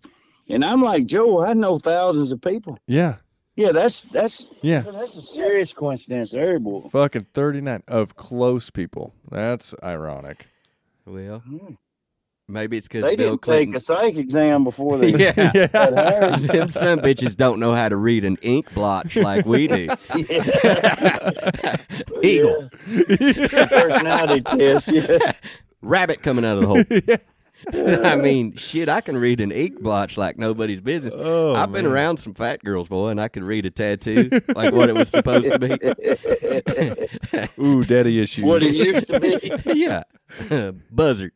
and 0.48 0.64
I'm 0.64 0.82
like 0.82 1.06
Joe. 1.06 1.42
I 1.44 1.52
know 1.54 1.78
thousands 1.78 2.32
of 2.32 2.40
people. 2.40 2.78
Yeah. 2.86 3.16
Yeah, 3.56 3.70
that's 3.72 4.02
that's 4.12 4.46
Yeah. 4.62 4.80
that's 4.80 5.16
a 5.16 5.22
serious 5.22 5.72
coincidence 5.72 6.32
there, 6.32 6.58
boy. 6.58 6.88
Fucking 6.90 7.26
39 7.34 7.82
of 7.86 8.16
close 8.16 8.70
people. 8.70 9.14
That's 9.30 9.74
ironic. 9.82 10.48
well, 11.06 11.38
Hmm. 11.40 11.74
maybe 12.48 12.76
it's 12.78 12.88
because 12.88 13.04
They 13.04 13.14
Bill 13.14 13.30
didn't 13.32 13.42
Clinton. 13.42 13.72
take 13.74 13.76
a 13.78 13.80
psych 13.84 14.16
exam 14.16 14.64
before 14.64 14.98
they. 14.98 15.10
yeah. 15.16 15.66
got 15.68 15.94
hired. 15.94 16.34
Them 16.40 16.68
some 16.68 16.98
bitches 16.98 17.36
don't 17.36 17.60
know 17.60 17.74
how 17.74 17.88
to 17.88 17.96
read 17.96 18.24
an 18.24 18.38
ink 18.42 18.74
blotch 18.74 19.14
like 19.16 19.46
we 19.46 19.68
do. 19.68 19.88
Eagle, 22.22 22.70
Yeah. 22.88 23.66
Personality 23.68 24.40
test. 24.42 24.88
Yeah. 24.88 25.18
rabbit 25.82 26.22
coming 26.22 26.44
out 26.44 26.58
of 26.58 26.62
the 26.62 26.66
hole. 26.66 27.18
I 28.04 28.16
mean, 28.16 28.56
shit, 28.56 28.88
I 28.88 29.00
can 29.00 29.16
read 29.16 29.40
an 29.40 29.52
ink 29.52 29.80
blotch 29.80 30.16
like 30.16 30.38
nobody's 30.38 30.80
business. 30.80 31.14
Oh, 31.16 31.54
I've 31.54 31.72
been 31.72 31.84
man. 31.84 31.92
around 31.92 32.16
some 32.18 32.34
fat 32.34 32.62
girls, 32.64 32.88
boy, 32.88 33.08
and 33.08 33.20
I 33.20 33.28
could 33.28 33.42
read 33.42 33.66
a 33.66 33.70
tattoo 33.70 34.30
like 34.54 34.74
what 34.74 34.88
it 34.88 34.94
was 34.94 35.08
supposed 35.08 35.50
to 35.50 35.58
be. 35.58 35.78
Ooh, 37.62 37.84
daddy 37.84 38.20
issues. 38.20 38.44
What 38.44 38.62
it 38.62 38.74
used 38.74 39.06
to 39.08 39.20
be. 39.20 39.74
yeah, 39.74 40.02
buzzard. 40.90 41.32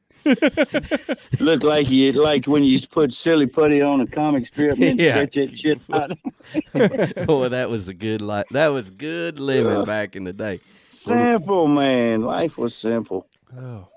Looked 1.41 1.65
like 1.65 1.89
you 1.89 2.13
like 2.13 2.47
when 2.47 2.65
you 2.65 2.81
put 2.87 3.15
silly 3.15 3.47
putty 3.47 3.81
on 3.81 4.01
a 4.01 4.07
comic 4.07 4.47
strip 4.47 4.79
and 4.79 4.99
Yeah. 5.01 5.13
stretch 5.13 5.35
that 5.35 5.57
shit 5.57 5.81
out. 5.93 7.27
Boy, 7.27 7.49
that 7.49 7.71
was 7.71 7.89
a 7.89 7.95
good 7.95 8.21
life. 8.21 8.47
That 8.51 8.69
was 8.69 8.91
good 8.91 9.41
living 9.41 9.85
back 9.85 10.17
in 10.17 10.25
the 10.25 10.33
day. 10.33 10.61
Simple, 10.91 11.67
man. 11.69 12.23
Life 12.23 12.59
was 12.59 12.75
simple. 12.75 13.27
Oh. 13.57 13.89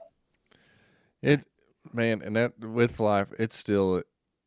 It, 1.21 1.45
man, 1.93 2.21
and 2.23 2.35
that 2.35 2.59
with 2.59 2.99
life, 2.99 3.27
it's 3.39 3.55
still, 3.55 4.03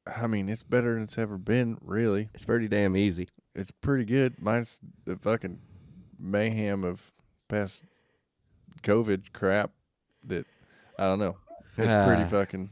I 0.06 0.26
mean, 0.26 0.48
it's 0.48 0.62
better 0.62 0.94
than 0.94 1.04
it's 1.04 1.18
ever 1.18 1.36
been, 1.38 1.78
really. 1.80 2.28
It's 2.34 2.44
pretty 2.44 2.68
damn 2.68 2.96
easy. 2.96 3.28
It's 3.54 3.70
pretty 3.70 4.04
good. 4.04 4.34
Minus 4.40 4.80
the 5.04 5.16
fucking 5.16 5.60
mayhem 6.18 6.84
of 6.84 7.12
past 7.48 7.84
COVID 8.82 9.32
crap 9.32 9.70
that, 10.24 10.46
I 10.98 11.04
don't 11.04 11.18
know. 11.18 11.36
It's 11.76 11.92
pretty 12.06 12.22
Ah. 12.22 12.26
fucking, 12.26 12.70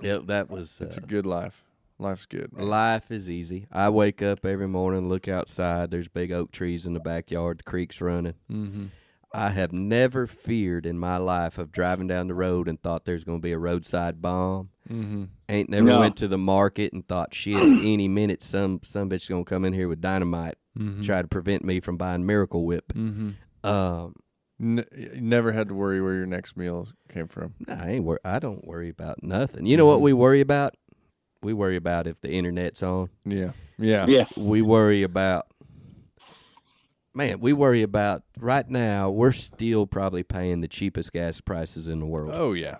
Yep, 0.00 0.26
that 0.26 0.50
was. 0.50 0.80
it's 0.80 0.98
Uh, 0.98 1.02
a 1.04 1.06
good 1.06 1.26
life. 1.26 1.64
Life's 1.98 2.26
good. 2.26 2.52
man. 2.52 2.66
life 2.66 3.12
is 3.12 3.30
easy. 3.30 3.66
I 3.70 3.88
wake 3.90 4.22
up 4.22 4.44
every 4.44 4.66
morning, 4.66 5.08
look 5.08 5.28
outside. 5.28 5.92
There's 5.92 6.08
big 6.08 6.32
oak 6.32 6.50
trees 6.50 6.84
in 6.84 6.94
the 6.94 7.00
backyard. 7.00 7.58
The 7.58 7.62
creek's 7.64 8.00
running. 8.00 8.34
Mm-hmm. 8.50 8.86
I 9.34 9.50
have 9.50 9.72
never 9.72 10.26
feared 10.26 10.84
in 10.86 10.98
my 10.98 11.16
life 11.16 11.58
of 11.58 11.72
driving 11.72 12.06
down 12.06 12.28
the 12.28 12.34
road 12.34 12.68
and 12.68 12.80
thought 12.82 13.04
there's 13.04 13.24
going 13.24 13.38
to 13.38 13.42
be 13.42 13.52
a 13.52 13.58
roadside 13.58 14.20
bomb. 14.20 14.70
Mm-hmm. 14.90 15.24
Ain't 15.48 15.70
never 15.70 15.84
No. 15.86 16.00
went 16.00 16.16
to 16.18 16.28
the 16.28 16.38
market 16.38 16.92
and 16.92 17.06
thought 17.06 17.32
shit 17.34 17.56
any 17.56 18.08
minute 18.08 18.42
some 18.42 18.80
some 18.82 19.08
bitch 19.08 19.28
gonna 19.28 19.44
come 19.44 19.64
in 19.64 19.72
here 19.72 19.88
with 19.88 20.00
dynamite 20.00 20.54
Mm-hmm. 20.78 21.02
try 21.02 21.20
to 21.20 21.28
prevent 21.28 21.64
me 21.66 21.80
from 21.80 21.98
buying 21.98 22.24
Miracle 22.24 22.64
Whip. 22.64 22.92
Mm-hmm. 22.94 23.66
Um, 23.68 24.14
N- 24.60 24.84
never 25.16 25.52
had 25.52 25.68
to 25.68 25.74
worry 25.74 26.00
where 26.00 26.14
your 26.14 26.24
next 26.26 26.56
meal 26.56 26.88
came 27.10 27.28
from. 27.28 27.54
nah, 27.66 27.74
I 27.82 27.88
ain't 27.90 28.04
wor- 28.04 28.20
I 28.24 28.38
don't 28.38 28.66
worry 28.66 28.88
about 28.88 29.22
nothing. 29.22 29.66
You 29.66 29.76
know 29.76 29.84
what 29.86 30.00
we 30.00 30.12
worry 30.14 30.40
about? 30.40 30.74
We 31.42 31.52
worry 31.52 31.76
about 31.76 32.06
if 32.06 32.20
the 32.22 32.30
internet's 32.30 32.82
on. 32.82 33.10
Yeah. 33.26 33.52
Yeah. 33.78 34.06
Yeah. 34.08 34.24
We 34.36 34.62
worry 34.62 35.02
about 35.02 35.46
man. 37.14 37.40
We 37.40 37.52
worry 37.52 37.82
about 37.82 38.22
right 38.38 38.68
now. 38.68 39.10
We're 39.10 39.32
still 39.32 39.86
probably 39.86 40.22
paying 40.22 40.60
the 40.60 40.68
cheapest 40.68 41.12
gas 41.12 41.40
prices 41.40 41.88
in 41.88 42.00
the 42.00 42.06
world. 42.06 42.32
Oh, 42.34 42.52
yeah. 42.52 42.76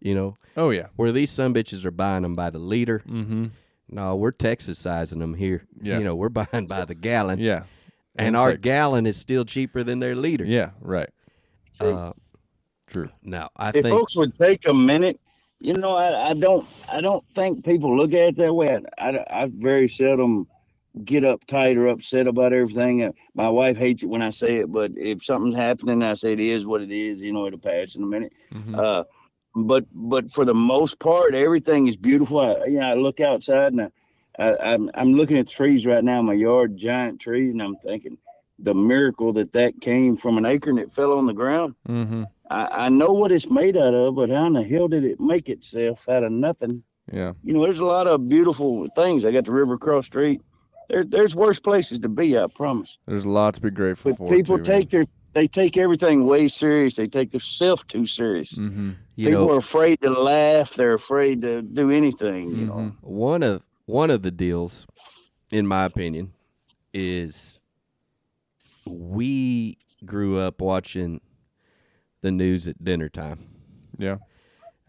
You 0.00 0.14
know 0.14 0.34
Oh, 0.56 0.70
yeah. 0.70 0.88
where 0.96 1.12
these 1.12 1.30
some 1.30 1.54
bitches 1.54 1.84
are 1.84 1.90
buying 1.90 2.22
them 2.22 2.34
by 2.34 2.50
the 2.50 2.58
liter. 2.58 3.00
Mm-hmm. 3.08 3.46
No, 3.90 4.16
we're 4.16 4.32
Texas 4.32 4.78
sizing 4.78 5.18
them 5.18 5.34
here. 5.34 5.64
Yeah. 5.80 5.98
You 5.98 6.04
know, 6.04 6.14
we're 6.14 6.28
buying 6.28 6.66
by 6.66 6.84
the 6.84 6.94
gallon. 6.94 7.38
Yeah. 7.38 7.62
and 8.16 8.34
it's 8.34 8.40
our 8.40 8.50
like- 8.50 8.60
gallon 8.60 9.06
is 9.06 9.16
still 9.16 9.44
cheaper 9.44 9.82
than 9.82 10.00
their 10.00 10.14
liter. 10.14 10.44
Yeah. 10.44 10.70
Right. 10.80 11.08
Uh, 11.80 12.12
True. 12.86 13.08
now 13.22 13.48
I 13.56 13.68
If 13.70 13.74
think 13.74 13.86
folks 13.88 14.14
would 14.16 14.36
take 14.36 14.66
a 14.68 14.74
minute, 14.74 15.18
you 15.60 15.72
know, 15.74 15.94
I, 15.94 16.30
I 16.30 16.34
don't, 16.34 16.66
I 16.92 17.00
don't 17.00 17.24
think 17.34 17.64
people 17.64 17.96
look 17.96 18.12
at 18.12 18.20
it 18.28 18.36
that 18.36 18.52
way. 18.54 18.78
I, 18.98 19.08
I, 19.10 19.42
I 19.42 19.50
very 19.54 19.88
seldom 19.88 20.46
get 21.04 21.24
uptight 21.24 21.76
or 21.76 21.88
upset 21.88 22.26
about 22.26 22.52
everything. 22.52 23.02
Uh, 23.02 23.12
My 23.34 23.48
wife 23.48 23.76
hates 23.76 24.02
it 24.02 24.08
when 24.08 24.22
I 24.22 24.30
say 24.30 24.56
it, 24.56 24.70
but 24.70 24.92
if 24.96 25.24
something's 25.24 25.56
happening, 25.56 26.02
I 26.02 26.14
say 26.14 26.32
it 26.32 26.40
is 26.40 26.66
what 26.66 26.82
it 26.82 26.92
is. 26.92 27.22
You 27.22 27.32
know, 27.32 27.46
it'll 27.46 27.58
pass 27.58 27.96
in 27.96 28.02
a 28.02 28.06
minute. 28.06 28.32
Mhm. 28.52 28.78
Uh, 28.78 29.04
but 29.56 29.86
but 29.92 30.30
for 30.32 30.44
the 30.44 30.54
most 30.54 30.98
part, 30.98 31.34
everything 31.34 31.86
is 31.88 31.96
beautiful. 31.96 32.40
I, 32.40 32.64
you 32.66 32.80
know, 32.80 32.86
I 32.86 32.94
look 32.94 33.20
outside 33.20 33.72
and 33.72 33.82
I, 33.82 33.90
I, 34.38 34.72
I'm 34.74 34.90
I'm 34.94 35.14
looking 35.14 35.38
at 35.38 35.48
trees 35.48 35.86
right 35.86 36.02
now 36.04 36.20
in 36.20 36.26
my 36.26 36.32
yard, 36.34 36.76
giant 36.76 37.20
trees, 37.20 37.52
and 37.52 37.62
I'm 37.62 37.76
thinking, 37.76 38.18
the 38.58 38.74
miracle 38.74 39.32
that 39.34 39.52
that 39.52 39.80
came 39.80 40.16
from 40.16 40.38
an 40.38 40.46
acorn 40.46 40.76
that 40.76 40.92
fell 40.92 41.12
on 41.12 41.26
the 41.26 41.32
ground. 41.32 41.74
Mm-hmm. 41.88 42.24
I, 42.50 42.86
I 42.86 42.88
know 42.88 43.12
what 43.12 43.32
it's 43.32 43.48
made 43.48 43.76
out 43.76 43.94
of, 43.94 44.16
but 44.16 44.30
how 44.30 44.46
in 44.46 44.52
the 44.52 44.62
hell 44.62 44.86
did 44.88 45.04
it 45.04 45.18
make 45.18 45.48
itself 45.48 46.08
out 46.08 46.24
of 46.24 46.30
nothing? 46.32 46.82
Yeah. 47.12 47.32
You 47.42 47.52
know, 47.54 47.62
there's 47.62 47.80
a 47.80 47.84
lot 47.84 48.06
of 48.06 48.28
beautiful 48.28 48.86
things. 48.94 49.24
I 49.24 49.30
got 49.32 49.44
the 49.44 49.52
river 49.52 49.74
across 49.74 50.04
the 50.04 50.10
street. 50.10 50.42
There, 50.88 51.04
there's 51.04 51.34
worse 51.34 51.58
places 51.60 51.98
to 52.00 52.08
be. 52.08 52.36
I 52.38 52.46
promise. 52.54 52.98
There's 53.06 53.24
a 53.24 53.30
lot 53.30 53.54
to 53.54 53.60
be 53.60 53.70
grateful 53.70 54.12
But 54.12 54.18
for. 54.18 54.28
people 54.30 54.58
too, 54.58 54.64
take 54.64 54.90
their 54.90 55.04
they 55.32 55.48
take 55.48 55.76
everything 55.76 56.26
way 56.26 56.46
serious. 56.46 56.94
They 56.94 57.08
take 57.08 57.32
themselves 57.32 57.82
too 57.84 58.06
serious. 58.06 58.52
Mm-hmm. 58.52 58.90
You 59.16 59.28
people 59.30 59.46
know, 59.48 59.54
are 59.54 59.58
afraid 59.58 60.00
to 60.02 60.10
laugh. 60.10 60.74
They're 60.74 60.94
afraid 60.94 61.42
to 61.42 61.60
do 61.62 61.90
anything. 61.90 62.50
You 62.50 62.66
know. 62.66 62.72
Mhm. 62.74 62.94
one 63.00 63.42
of 63.42 63.62
one 63.86 64.10
of 64.10 64.22
the 64.22 64.30
deals, 64.30 64.86
in 65.50 65.66
my 65.66 65.84
opinion, 65.86 66.32
is 66.92 67.58
we 68.86 69.78
grew 70.04 70.38
up 70.38 70.60
watching 70.60 71.20
the 72.20 72.30
news 72.30 72.68
at 72.68 72.82
dinner 72.82 73.08
time. 73.08 73.46
Yeah. 73.98 74.18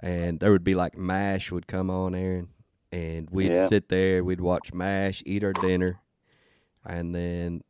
and 0.01 0.39
there 0.41 0.51
would 0.51 0.63
be 0.63 0.75
like 0.75 0.93
M*A*S*H 0.97 1.51
would 1.53 1.67
come 1.67 1.89
on 1.89 2.11
there 2.11 2.45
and, 2.95 3.17
and 3.17 3.29
we'd 3.29 3.55
Yeah. 3.55 3.67
sit 3.67 3.89
there 3.89 4.23
we'd 4.23 4.41
watch 4.41 4.71
M*A*S*H 4.73 5.23
eat 5.25 5.43
our 5.43 5.53
dinner 5.53 5.99
and 6.85 7.13
then 7.13 7.61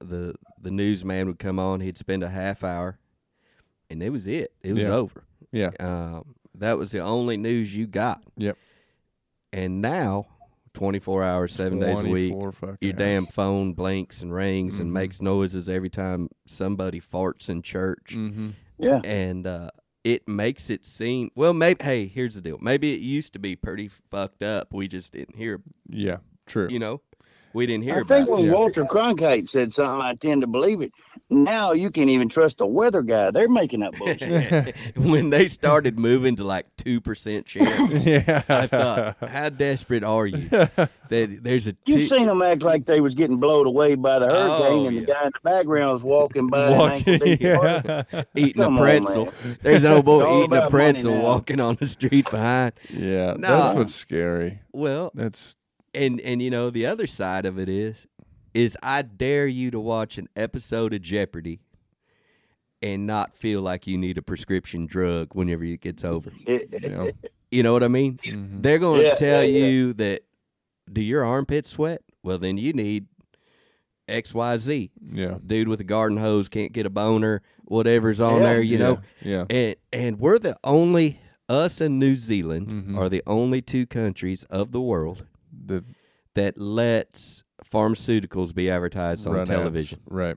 the 0.00 0.34
the 0.60 0.70
newsman 0.70 1.26
would 1.28 1.38
come 1.38 1.58
on 1.58 1.80
he'd 1.80 1.96
spend 1.96 2.22
a 2.22 2.28
half 2.28 2.62
hour 2.64 2.98
and 3.90 4.02
it 4.02 4.10
was 4.10 4.26
it 4.26 4.52
it 4.62 4.72
was 4.72 4.82
Yeah. 4.82 4.94
over 4.94 5.24
Yeah. 5.52 5.70
um, 5.80 6.34
that 6.54 6.76
was 6.78 6.90
the 6.90 7.00
only 7.00 7.36
news 7.36 7.74
you 7.74 7.86
got 7.86 8.22
Yep. 8.36 8.56
and 9.52 9.80
now 9.80 10.26
24 10.74 11.22
hours 11.22 11.54
7 11.54 11.78
days 11.78 12.00
a 12.00 12.04
week 12.04 12.30
your 12.32 12.52
hours. 12.62 12.78
damn 12.96 13.24
phone 13.26 13.72
blinks 13.72 14.22
and 14.22 14.32
rings 14.34 14.76
Mhm. 14.76 14.80
and 14.80 14.92
makes 14.92 15.22
noises 15.22 15.68
every 15.70 15.88
time 15.90 16.28
somebody 16.46 17.00
farts 17.00 17.48
in 17.48 17.62
church 17.62 18.14
Mm-hmm. 18.14 18.50
Yeah. 18.78 19.00
and 19.04 19.46
uh, 19.46 19.70
it 20.06 20.28
makes 20.28 20.70
it 20.70 20.84
seem 20.84 21.30
well. 21.34 21.52
Maybe 21.52 21.82
hey, 21.82 22.06
here's 22.06 22.36
the 22.36 22.40
deal. 22.40 22.58
Maybe 22.60 22.94
it 22.94 23.00
used 23.00 23.32
to 23.32 23.40
be 23.40 23.56
pretty 23.56 23.88
fucked 23.88 24.40
up. 24.40 24.72
We 24.72 24.86
just 24.86 25.12
didn't 25.12 25.34
hear. 25.34 25.60
Yeah. 25.88 26.18
True. 26.46 26.68
You 26.70 26.78
know, 26.78 27.00
we 27.52 27.66
didn't 27.66 27.84
hear 27.84 27.94
I 27.94 27.98
about. 27.98 28.08
think 28.08 28.28
it. 28.28 28.32
when 28.32 28.44
yeah. 28.44 28.52
Walter 28.52 28.84
Cronkite 28.84 29.48
said 29.48 29.72
something, 29.72 30.00
I 30.04 30.14
tend 30.14 30.42
to 30.42 30.46
believe 30.46 30.82
it. 30.82 30.92
Now 31.30 31.72
you 31.72 31.90
can't 31.90 32.10
even 32.10 32.28
trust 32.28 32.58
the 32.58 32.66
weather 32.66 33.02
guy. 33.02 33.30
They're 33.30 33.48
making 33.48 33.82
up 33.82 33.96
bullshit. 33.96 34.76
when 34.96 35.30
they 35.30 35.48
started 35.48 35.98
moving 35.98 36.36
to 36.36 36.44
like 36.44 36.66
two 36.76 37.00
percent 37.00 37.46
chance, 37.46 37.92
yeah. 37.94 38.42
I 38.48 38.66
thought, 38.66 39.16
how 39.28 39.48
desperate 39.48 40.04
are 40.04 40.26
you? 40.26 40.48
That 40.48 40.88
there's 41.42 41.66
a 41.68 41.76
you 41.86 41.94
two- 42.00 42.06
seen 42.06 42.26
them 42.26 42.42
act 42.42 42.62
like 42.62 42.84
they 42.84 43.00
was 43.00 43.14
getting 43.14 43.38
blown 43.38 43.66
away 43.66 43.94
by 43.94 44.18
the 44.18 44.26
oh, 44.26 44.30
hurricane, 44.30 44.66
Oh, 44.78 44.86
and 44.88 44.94
yeah. 44.96 45.00
the 45.00 45.06
guy 45.06 45.24
in 45.26 45.30
the 45.32 45.40
background 45.42 45.90
was 45.92 46.02
walking 46.02 46.48
by 46.48 46.70
Walking, 46.70 47.14
ankle 47.14 47.28
yeah. 47.28 48.02
eating 48.34 48.62
Come 48.62 48.76
a 48.76 48.80
pretzel. 48.80 49.24
man. 49.26 49.58
there's 49.62 49.84
an 49.84 49.92
old 49.92 50.04
boy 50.04 50.42
eating 50.44 50.56
a 50.56 50.68
pretzel, 50.70 51.18
walking 51.18 51.60
on 51.60 51.76
the 51.76 51.86
street 51.86 52.30
behind. 52.30 52.72
yeah. 52.90 53.34
No. 53.34 53.48
That's 53.62 53.74
what's 53.74 53.94
scary. 53.94 54.60
Well, 54.72 55.10
That's 55.14 55.56
and 55.96 56.20
and 56.20 56.40
you 56.42 56.50
know 56.50 56.70
the 56.70 56.86
other 56.86 57.06
side 57.06 57.44
of 57.46 57.58
it 57.58 57.68
is 57.68 58.06
is 58.54 58.76
I 58.82 59.02
dare 59.02 59.46
you 59.46 59.70
to 59.72 59.80
watch 59.80 60.16
an 60.18 60.28
episode 60.36 60.94
of 60.94 61.02
Jeopardy 61.02 61.60
and 62.82 63.06
not 63.06 63.34
feel 63.34 63.60
like 63.62 63.86
you 63.86 63.98
need 63.98 64.16
a 64.18 64.22
prescription 64.22 64.86
drug 64.86 65.28
whenever 65.34 65.64
it 65.64 65.80
gets 65.80 66.04
over. 66.04 66.30
you 66.46 66.66
know. 66.88 67.10
You 67.50 67.62
know 67.62 67.72
what 67.72 67.82
I 67.82 67.88
mean? 67.88 68.18
Mhm. 68.24 68.62
They're 68.62 68.78
going 68.78 69.00
to 69.02 69.06
Yeah, 69.08 69.14
tell 69.14 69.44
yeah, 69.44 69.58
yeah. 69.58 69.66
you 69.66 69.92
that 69.94 70.22
do 70.92 71.00
your 71.00 71.24
armpits 71.24 71.70
sweat? 71.70 72.02
Well, 72.22 72.38
then 72.38 72.58
you 72.58 72.72
need 72.72 73.06
XYZ. 74.08 74.90
Yeah. 75.12 75.38
Dude 75.44 75.68
with 75.68 75.80
a 75.80 75.84
garden 75.84 76.18
hose 76.18 76.48
can't 76.48 76.72
get 76.72 76.86
a 76.86 76.90
boner, 76.90 77.42
whatever's 77.64 78.20
on 78.20 78.34
Yeah. 78.40 78.48
there, 78.52 78.62
you 78.62 78.78
know. 78.78 79.00
Yeah. 79.22 79.44
And 79.50 79.76
and 79.92 80.18
we're 80.20 80.38
the 80.38 80.56
only 80.64 81.20
us 81.48 81.80
and 81.80 81.98
New 81.98 82.14
Zealand 82.14 82.68
Mhm. 82.68 82.96
are 82.98 83.08
the 83.08 83.22
only 83.26 83.62
two 83.62 83.86
countries 83.86 84.44
of 84.44 84.72
the 84.72 84.80
world 84.80 85.24
The 85.66 85.84
that 86.34 86.58
lets 86.58 87.44
pharmaceuticals 87.72 88.54
be 88.54 88.70
advertised 88.70 89.26
on 89.26 89.32
run 89.32 89.42
ads. 89.42 89.50
television. 89.50 90.00
Right. 90.08 90.36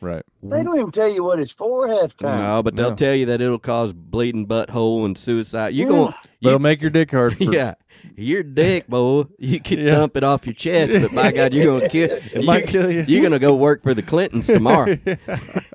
Right. 0.00 0.22
They 0.42 0.64
don't 0.64 0.76
even 0.78 0.90
tell 0.90 1.08
you 1.12 1.22
what 1.22 1.38
it's 1.38 1.52
for 1.52 1.86
half 1.88 2.16
the 2.16 2.24
time. 2.24 2.40
No, 2.40 2.62
but 2.62 2.74
they'll 2.74 2.90
No. 2.90 2.96
tell 2.96 3.14
you 3.14 3.26
that 3.26 3.40
it'll 3.40 3.58
cause 3.58 3.92
bleeding 3.92 4.46
butthole 4.48 5.04
and 5.04 5.16
suicide. 5.16 5.74
You're 5.74 5.86
Yeah. 5.88 5.96
going, 5.96 6.14
But 6.42 6.48
it'll 6.48 6.58
make 6.58 6.80
your 6.80 6.90
dick 6.90 7.10
hard. 7.12 7.36
For, 7.36 7.44
yeah, 7.54 7.74
your 8.16 8.42
dick, 8.42 8.86
boy. 8.88 9.24
You 9.38 9.60
can 9.60 9.78
Yeah. 9.80 9.96
dump 9.96 10.16
it 10.16 10.24
off 10.24 10.46
your 10.46 10.54
chest, 10.54 10.92
but 10.92 11.14
by 11.14 11.32
God, 11.32 11.54
you're 11.54 11.66
gonna 11.78 11.88
kill. 11.88 12.08
It 12.32 12.44
might 12.44 12.66
kill 12.66 12.90
you. 12.90 13.04
You're 13.06 13.22
gonna 13.22 13.38
go 13.38 13.54
work 13.54 13.82
for 13.82 13.94
the 13.94 14.02
Clintons 14.02 14.46
tomorrow. 14.46 14.96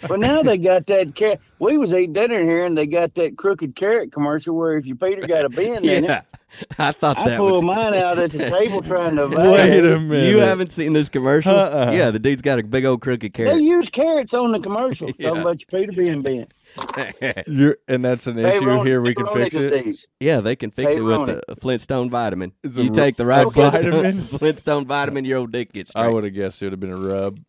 But 0.07 0.19
now 0.19 0.41
they 0.43 0.57
got 0.57 0.85
that 0.87 1.15
carrot. 1.15 1.39
We 1.59 1.77
was 1.77 1.93
eating 1.93 2.13
dinner 2.13 2.39
here, 2.43 2.65
and 2.65 2.77
they 2.77 2.85
got 2.85 3.15
that 3.15 3.35
crooked 3.37 3.75
carrot 3.75 4.11
commercial 4.11 4.55
where 4.55 4.77
if 4.77 4.85
your 4.85 4.95
Peter 4.95 5.25
got 5.27 5.43
a 5.45 5.49
bend 5.49 5.83
in 5.85 6.05
it, 6.05 6.23
I 6.79 6.91
thought 6.91 7.17
I 7.17 7.29
that. 7.29 7.37
pulled 7.39 7.65
Was, 7.65 7.75
mine 7.75 7.93
out 7.95 8.19
at 8.19 8.29
the 8.31 8.49
table 8.49 8.81
trying 8.81 9.15
to. 9.17 9.27
Wait 9.27 9.83
a 9.83 9.99
minute. 9.99 10.29
you 10.29 10.37
haven't 10.37 10.71
seen 10.71 10.93
this 10.93 11.09
commercial? 11.09 11.53
Uh-uh. 11.55 11.91
Yeah, 11.91 12.11
the 12.11 12.19
dude's 12.19 12.41
got 12.43 12.59
a 12.59 12.63
big 12.63 12.85
old 12.85 13.01
crooked 13.01 13.33
carrot. 13.33 13.55
They 13.55 13.61
use 13.61 13.89
carrots 13.89 14.33
on 14.33 14.51
the 14.51 14.59
commercial. 14.59 15.09
Yeah. 15.17 15.29
Talking 15.29 15.41
about 15.41 15.59
your 15.71 15.79
Peter 15.81 15.91
being 15.91 16.21
bent. 16.21 16.53
You're, 17.47 17.77
and 17.87 18.03
that's 18.03 18.27
an 18.27 18.37
issue 18.39 18.59
Peyronie- 18.61 18.85
here. 18.85 19.01
We 19.01 19.13
can 19.15 19.25
Peyronie 19.25 19.51
fix 19.71 20.03
it. 20.03 20.07
yeah, 20.19 20.41
they 20.41 20.55
can 20.55 20.71
fix 20.71 20.93
it 20.95 21.01
with 21.01 21.15
Peyronie. 21.15 21.41
a 21.47 21.55
Flintstone 21.55 22.09
vitamin. 22.09 22.53
It's 22.63 22.77
a 22.77 22.83
You 22.83 22.89
take 22.89 23.15
the 23.15 23.25
right 23.25 23.47
Flintstone 23.51 23.91
Vitamin? 23.91 24.21
Flintstone 24.39 24.85
vitamin, 24.85 25.25
your 25.25 25.39
old 25.39 25.51
dick 25.51 25.73
gets 25.73 25.91
I 25.95 26.07
would 26.07 26.23
have 26.23 26.33
guessed 26.33 26.61
it 26.61 26.65
would 26.65 26.73
have 26.73 26.79
been 26.79 26.91
a 26.93 26.97
rub. 26.97 27.39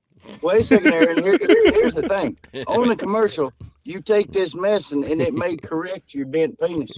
Wait 0.42 0.60
a 0.60 0.64
second, 0.64 0.92
Aaron. 0.92 1.22
Here, 1.22 1.38
here- 1.38 1.72
here's 1.72 1.94
the 1.94 2.02
thing. 2.08 2.36
On 2.66 2.88
the 2.88 2.96
commercial, 2.96 3.52
you 3.88 4.00
take 4.02 4.30
this 4.32 4.54
medicine 4.54 5.02
and 5.04 5.20
it 5.22 5.32
may 5.34 5.56
correct 5.70 6.12
your 6.14 6.26
bent 6.26 6.60
penis, 6.60 6.90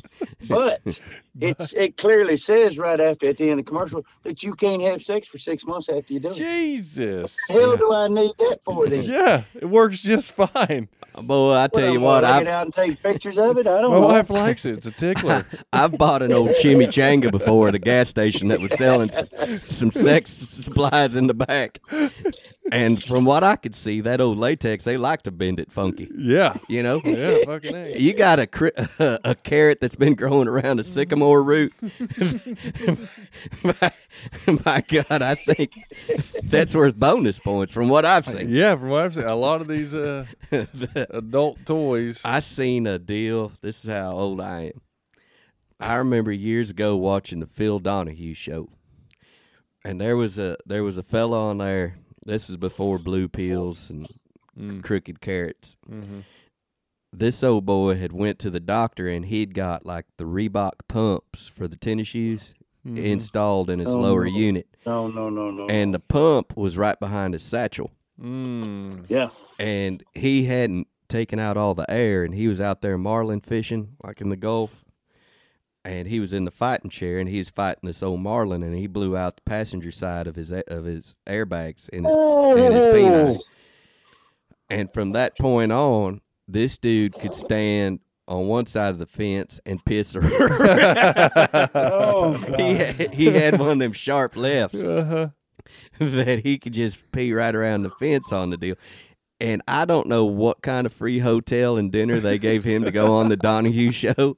but 0.48 0.80
it's 1.40 1.72
it 1.74 1.96
clearly 1.96 2.36
says 2.36 2.78
right 2.78 3.00
after 3.00 3.28
at 3.28 3.36
the 3.36 3.44
end 3.44 3.52
of 3.52 3.58
the 3.58 3.70
commercial 3.70 4.04
that 4.24 4.42
you 4.42 4.54
can't 4.54 4.82
have 4.82 5.02
sex 5.02 5.28
for 5.28 5.38
six 5.38 5.64
months 5.64 5.88
after 5.88 6.12
you 6.12 6.20
do 6.20 6.30
it. 6.30 6.34
Jesus. 6.34 7.36
Hell, 7.48 7.76
do 7.76 7.92
I 7.92 8.08
need 8.08 8.32
that 8.38 8.60
for 8.64 8.88
then? 8.88 9.04
Yeah, 9.04 9.44
it 9.54 9.66
works 9.66 10.00
just 10.00 10.32
fine. 10.32 10.88
Boy, 11.22 11.54
I 11.54 11.66
tell 11.66 11.82
Well, 11.84 11.92
you 11.92 12.00
what, 12.00 12.24
I've 12.24 12.44
get 12.44 12.52
out 12.52 12.66
and 12.66 12.74
take 12.74 13.02
pictures 13.02 13.36
of 13.36 13.58
it. 13.58 13.66
I 13.66 13.80
don't 13.80 13.90
My 13.90 13.98
know. 14.00 14.06
wife 14.06 14.30
likes 14.30 14.64
it. 14.64 14.76
It's 14.76 14.86
a 14.86 14.92
tickler. 14.92 15.44
I've 15.72 15.98
bought 15.98 16.22
an 16.22 16.32
old 16.32 16.50
chimichanga 16.50 17.32
before 17.32 17.66
at 17.68 17.74
a 17.74 17.80
gas 17.80 18.08
station 18.08 18.46
that 18.48 18.60
was 18.60 18.70
selling 18.72 19.10
some, 19.10 19.28
some 19.66 19.90
sex 19.90 20.30
supplies 20.30 21.16
in 21.16 21.26
the 21.26 21.34
back. 21.34 21.80
And 22.70 23.02
from 23.02 23.24
what 23.24 23.42
I 23.42 23.56
could 23.56 23.74
see, 23.74 24.00
that 24.02 24.20
old 24.20 24.38
latex, 24.38 24.84
they 24.84 24.96
like 24.96 25.22
to 25.22 25.32
bend 25.32 25.58
it 25.58 25.72
funky. 25.72 26.08
Yeah. 26.16 26.54
You 26.68 26.79
know? 26.82 27.00
Yeah, 27.04 27.38
fucking 27.44 27.74
A. 27.74 27.98
You 27.98 28.12
got 28.12 28.38
a, 28.38 28.46
cri- 28.46 28.72
a 28.98 29.34
carrot 29.42 29.80
that's 29.80 29.96
been 29.96 30.14
growing 30.14 30.48
around 30.48 30.80
a 30.80 30.84
sycamore 30.84 31.42
root. 31.42 31.72
my, 33.62 33.92
my 34.64 34.84
God, 34.88 35.22
I 35.22 35.34
think 35.34 35.72
that's 36.44 36.74
worth 36.74 36.96
bonus 36.96 37.40
points 37.40 37.72
from 37.72 37.88
what 37.88 38.04
I've 38.04 38.26
seen. 38.26 38.48
Yeah, 38.50 38.76
from 38.76 38.88
what 38.90 39.04
I've 39.04 39.14
seen, 39.14 39.24
a 39.24 39.34
lot 39.34 39.60
of 39.60 39.68
these 39.68 39.94
uh, 39.94 40.26
adult 41.10 41.64
toys. 41.66 42.22
I 42.24 42.40
seen 42.40 42.86
a 42.86 42.98
deal. 42.98 43.52
This 43.60 43.84
is 43.84 43.90
how 43.90 44.12
old 44.12 44.40
I 44.40 44.72
am. 44.74 44.80
I 45.78 45.96
remember 45.96 46.30
years 46.32 46.70
ago 46.70 46.96
watching 46.96 47.40
the 47.40 47.46
Phil 47.46 47.78
Donahue 47.78 48.34
show, 48.34 48.68
and 49.84 49.98
there 50.00 50.16
was 50.16 50.38
a 50.38 50.58
there 50.66 50.84
was 50.84 50.98
a 50.98 51.02
fella 51.02 51.48
on 51.48 51.58
there. 51.58 51.96
This 52.26 52.48
was 52.48 52.58
before 52.58 52.98
blue 52.98 53.28
pills 53.28 53.88
and 53.90 54.06
Mm. 54.58 54.82
crooked 54.82 55.20
carrots. 55.22 55.76
Mhm. 55.88 56.24
This 57.12 57.42
old 57.42 57.66
boy 57.66 57.96
had 57.96 58.12
went 58.12 58.38
to 58.40 58.50
the 58.50 58.60
doctor 58.60 59.08
and 59.08 59.24
he'd 59.24 59.52
got 59.54 59.84
like 59.84 60.06
the 60.16 60.24
Reebok 60.24 60.72
pumps 60.88 61.48
for 61.48 61.66
the 61.66 61.76
tennis 61.76 62.08
shoes 62.08 62.54
Mhm. 62.86 63.02
installed 63.04 63.68
in 63.68 63.78
his 63.80 63.92
Oh, 63.92 64.00
lower 64.00 64.24
no. 64.24 64.30
unit, 64.38 64.66
No, 64.86 65.08
no, 65.08 65.28
no, 65.28 65.50
no. 65.50 65.66
and 65.66 65.92
the 65.92 65.98
pump 65.98 66.56
was 66.56 66.78
right 66.78 66.98
behind 66.98 67.34
his 67.34 67.42
satchel. 67.42 67.90
Mm. 68.20 69.04
yeah, 69.08 69.30
and 69.58 70.02
he 70.14 70.44
hadn't 70.44 70.86
taken 71.08 71.38
out 71.38 71.56
all 71.56 71.74
the 71.74 71.90
air 71.90 72.22
and 72.22 72.34
he 72.34 72.46
was 72.46 72.60
out 72.60 72.80
there 72.82 72.96
marlin 72.96 73.40
fishing 73.40 73.96
like 74.04 74.20
in 74.20 74.28
the 74.28 74.36
gulf 74.36 74.84
and 75.84 76.06
he 76.06 76.20
was 76.20 76.32
in 76.32 76.44
the 76.44 76.50
fighting 76.52 76.88
chair 76.90 77.18
and 77.18 77.28
he 77.28 77.38
was 77.38 77.50
fighting 77.50 77.82
this 77.86 78.00
old 78.02 78.20
marlin 78.20 78.62
and 78.62 78.76
he 78.76 78.86
blew 78.86 79.16
out 79.16 79.34
the 79.36 79.42
passenger 79.42 79.90
side 79.90 80.26
of 80.28 80.36
his 80.36 80.52
of 80.52 80.84
his 80.84 81.16
airbags 81.26 81.88
in 81.88 82.04
his 82.04 82.14
in 82.14 82.72
his 82.72 82.84
penile. 82.86 83.40
and 84.68 84.92
from 84.92 85.10
that 85.12 85.36
point 85.38 85.72
on 85.72 86.20
this 86.52 86.78
dude 86.78 87.14
could 87.14 87.34
stand 87.34 88.00
on 88.28 88.46
one 88.46 88.66
side 88.66 88.90
of 88.90 88.98
the 88.98 89.06
fence 89.06 89.58
and 89.66 89.84
piss 89.84 90.12
her 90.12 90.20
Oh, 91.74 92.34
he, 92.56 92.74
had, 92.74 93.14
he 93.14 93.26
had 93.26 93.58
one 93.58 93.70
of 93.70 93.78
them 93.78 93.92
sharp 93.92 94.36
lefts 94.36 94.80
Uh-huh. 94.80 95.28
that 95.98 96.40
he 96.44 96.58
could 96.58 96.72
just 96.74 96.98
pee 97.12 97.32
right 97.32 97.54
around 97.54 97.82
the 97.82 97.90
fence 97.90 98.32
on 98.32 98.50
the 98.50 98.56
deal. 98.56 98.76
And 99.40 99.62
I 99.66 99.84
don't 99.84 100.06
know 100.06 100.26
what 100.26 100.60
kind 100.62 100.86
of 100.86 100.92
free 100.92 101.18
hotel 101.18 101.76
and 101.78 101.90
dinner 101.90 102.20
they 102.20 102.38
gave 102.38 102.62
him 102.62 102.84
to 102.84 102.90
go 102.90 103.14
on 103.14 103.28
the 103.30 103.36
Donahue 103.36 103.90
show 103.90 104.36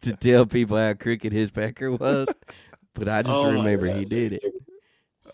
to 0.00 0.12
tell 0.14 0.46
people 0.46 0.76
how 0.78 0.94
crooked 0.94 1.32
his 1.32 1.50
pecker 1.50 1.92
was. 1.92 2.28
But 2.94 3.08
I 3.08 3.22
just 3.22 3.34
Oh, 3.34 3.52
remember 3.52 3.92
he 3.92 4.04
did 4.04 4.32
it. 4.32 4.42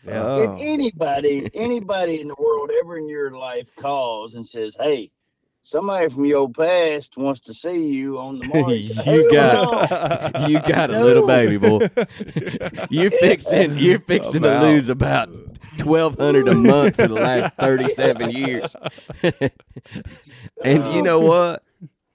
Oh. 0.09 0.55
If 0.55 0.61
anybody, 0.61 1.49
anybody 1.55 2.21
in 2.21 2.29
the 2.29 2.35
world 2.39 2.71
ever 2.83 2.97
in 2.99 3.09
your 3.09 3.31
life 3.37 3.75
calls 3.77 4.37
and 4.37 4.47
says, 4.47 4.77
"Hey, 4.79 5.11
somebody 5.63 6.09
from 6.09 6.25
your 6.25 6.49
past 6.51 7.17
wants 7.17 7.41
to 7.41 7.55
see 7.55 7.89
you 7.89 8.19
on 8.19 8.39
the 8.39 8.47
march," 8.55 9.07
You 9.07 9.31
got 9.33 10.33
no. 10.35 10.47
You 10.49 10.61
got 10.61 10.91
a 10.91 11.03
little 11.03 11.27
baby 11.27 11.57
boy. 11.57 11.89
You're 12.91 13.11
fixing. 13.11 13.77
You're 13.79 14.01
fixing 14.01 14.43
to 14.43 14.61
lose 14.63 14.89
about 14.89 15.29
twelve 15.79 16.17
hundred 16.19 16.49
a 16.49 16.55
month 16.55 16.97
for 16.97 17.09
the 17.09 17.15
last 17.15 17.55
thirty-seven 17.57 18.31
years. 18.31 18.75
and 20.65 20.93
you 20.95 21.03
know 21.03 21.21
what? 21.21 21.63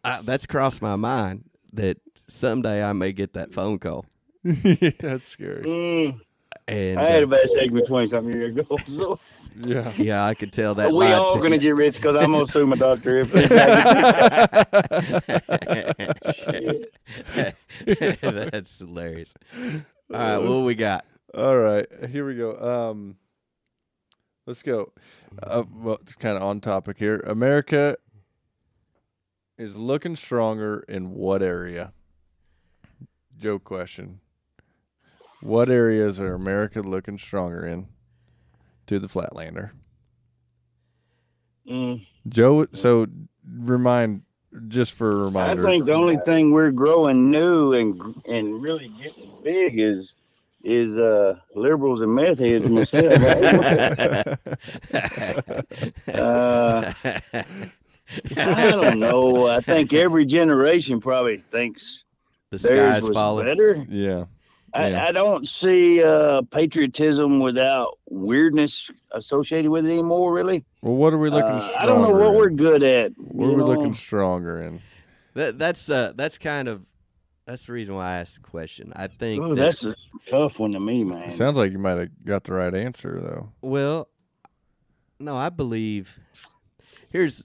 I, 0.03 0.21
that's 0.21 0.45
crossed 0.45 0.81
my 0.81 0.95
mind 0.95 1.45
that 1.73 1.97
someday 2.27 2.83
I 2.83 2.93
may 2.93 3.13
get 3.13 3.33
that 3.33 3.53
phone 3.53 3.79
call. 3.79 4.05
That's 4.43 5.25
scary. 5.25 5.63
Mm, 5.63 6.19
And 6.67 6.99
I 6.99 7.03
had 7.05 7.23
uh, 7.23 7.27
a 7.27 7.29
vasectomy 7.29 7.87
twenty 7.87 8.07
something 8.09 8.33
years 8.33 8.57
ago, 8.57 8.77
so 8.85 9.19
Yeah. 9.59 9.91
yeah, 9.97 10.25
I 10.25 10.33
could 10.33 10.51
tell 10.51 10.75
that. 10.75 10.91
we 10.91 11.07
all 11.07 11.39
gonna 11.39 11.57
get 11.57 11.75
rich 11.75 11.95
because 11.95 12.15
I'm 12.15 12.31
gonna 12.31 12.47
sue 12.47 12.65
my 12.65 12.75
doctor 12.75 13.21
if 13.21 13.33
That's 18.51 18.79
hilarious. 18.79 19.33
All 20.13 20.19
right, 20.19 20.37
what 20.37 20.65
we 20.65 20.75
got? 20.75 21.05
All 21.35 21.57
right, 21.57 21.85
here 22.09 22.27
we 22.27 22.35
go. 22.35 22.91
Um, 22.91 23.15
let's 24.45 24.63
go. 24.63 24.91
Uh, 25.41 25.63
well, 25.71 25.97
it's 26.01 26.15
kind 26.15 26.37
of 26.37 26.43
on 26.43 26.61
topic 26.61 26.97
here. 26.97 27.17
America 27.25 27.97
is 29.57 29.77
looking 29.77 30.15
stronger 30.15 30.83
in 30.87 31.11
what 31.11 31.41
area? 31.41 31.93
Joke 33.39 33.63
question. 33.63 34.19
What 35.41 35.69
areas 35.69 36.19
are 36.19 36.33
America 36.33 36.81
looking 36.81 37.17
stronger 37.17 37.65
in? 37.65 37.87
To 38.87 38.99
the 38.99 39.07
Flatlander, 39.07 39.71
Mm, 41.69 42.05
Joe. 42.27 42.67
So 42.73 43.07
remind, 43.47 44.23
just 44.67 44.91
for 44.91 45.11
a 45.11 45.21
I 45.21 45.25
reminder. 45.25 45.67
I 45.67 45.71
think 45.71 45.85
the 45.85 45.93
only 45.93 46.17
thing 46.25 46.51
we're 46.51 46.71
growing 46.71 47.31
new 47.31 47.73
and 47.73 48.21
and 48.27 48.61
really 48.61 48.89
getting 49.01 49.31
big 49.43 49.79
is 49.79 50.15
is 50.63 50.97
uh 50.97 51.39
liberals 51.55 52.01
and 52.01 52.13
meth 52.13 52.39
heads 52.39 52.69
myself. 52.69 53.13
uh, 56.07 56.93
I 58.35 58.71
don't 58.71 58.99
know. 58.99 59.47
I 59.47 59.59
think 59.61 59.93
every 59.93 60.25
generation 60.25 60.99
probably 60.99 61.37
thinks 61.37 62.03
the 62.51 62.57
theirs 62.57 62.93
sky's 62.95 63.03
was 63.03 63.15
falling. 63.15 63.45
better. 63.45 63.85
yeah, 63.89 64.25
I, 64.75 64.89
Yeah. 64.89 65.05
I 65.07 65.11
don't 65.11 65.47
see 65.47 66.03
uh, 66.03 66.41
patriotism 66.43 67.39
without 67.39 67.97
weirdness 68.09 68.89
associated 69.11 69.69
with 69.71 69.85
it 69.85 69.91
anymore. 69.91 70.33
Really, 70.33 70.63
Well, 70.81 70.95
what 70.95 71.13
are 71.13 71.17
we 71.17 71.29
looking? 71.29 71.49
Uh, 71.51 71.59
stronger 71.59 71.81
I 71.81 71.85
don't 71.85 72.01
know 72.01 72.09
what 72.17 72.31
in? 72.31 72.35
we're 72.35 72.49
good 72.49 72.83
at. 72.83 73.11
What 73.17 73.45
are 73.47 73.51
we 73.51 73.55
know? 73.57 73.65
looking 73.67 73.93
stronger 73.93 74.61
in? 74.63 74.81
That, 75.35 75.57
that's 75.59 75.89
uh, 75.89 76.13
that's 76.15 76.37
kind 76.37 76.67
of 76.67 76.83
that's 77.45 77.65
the 77.65 77.73
reason 77.73 77.95
why 77.95 78.13
I 78.15 78.17
asked 78.19 78.35
the 78.35 78.47
question. 78.49 78.93
I 78.95 79.07
think 79.07 79.43
Oh, 79.43 79.49
that- 79.53 79.55
that's 79.61 79.83
a 79.83 79.95
tough 80.25 80.59
one 80.59 80.71
to 80.71 80.79
me, 80.79 81.03
man. 81.03 81.29
Sounds 81.29 81.57
like 81.57 81.71
you 81.71 81.77
might 81.79 81.97
have 81.97 82.09
got 82.25 82.43
the 82.45 82.53
right 82.53 82.73
answer 82.73 83.19
though. 83.21 83.51
well, 83.61 84.07
no, 85.19 85.35
I 85.37 85.49
believe. 85.49 86.19
Here's, 87.09 87.43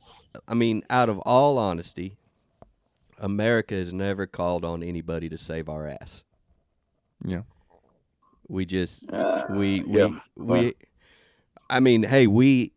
I 0.49 0.55
mean, 0.55 0.83
out 0.89 1.09
of 1.11 1.19
all 1.21 1.59
honesty, 1.59 2.17
America 3.19 3.75
has 3.75 3.93
never 3.93 4.27
called 4.27 4.65
on 4.65 4.83
anybody 4.83 5.29
to 5.29 5.37
save 5.37 5.69
our 5.69 5.87
ass. 5.87 6.25
Yeah. 7.25 7.43
We 8.49 8.65
just 8.65 9.11
Uh, 9.13 9.45
we 9.51 9.83
we 9.83 9.99
yeah. 9.99 10.21
we. 10.37 10.75
I 11.71 11.81
mean, 11.81 12.03
hey, 12.05 12.27
we 12.27 12.73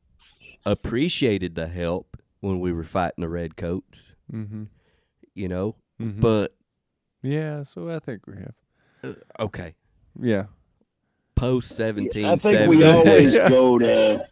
appreciated 0.66 1.56
the 1.56 1.68
help 1.68 2.18
when 2.42 2.60
we 2.60 2.74
were 2.74 2.84
fighting 2.84 3.22
the 3.22 3.30
redcoats. 3.30 4.14
Mm-hmm. 4.32 4.64
You 5.34 5.48
know, 5.48 5.76
Mhm. 6.00 6.20
but 6.20 6.56
yeah, 7.24 7.64
so 7.64 7.90
I 7.90 8.00
think 8.00 8.28
we 8.28 8.34
have. 8.38 8.54
uh, 9.04 9.44
okay, 9.44 9.76
Yeah. 10.20 10.46
post 11.36 11.70
seventeen. 11.76 12.26
I 12.26 12.36
think 12.36 12.70
we 12.70 12.84
always 12.84 13.34
go 13.50 13.80
to. 13.80 14.28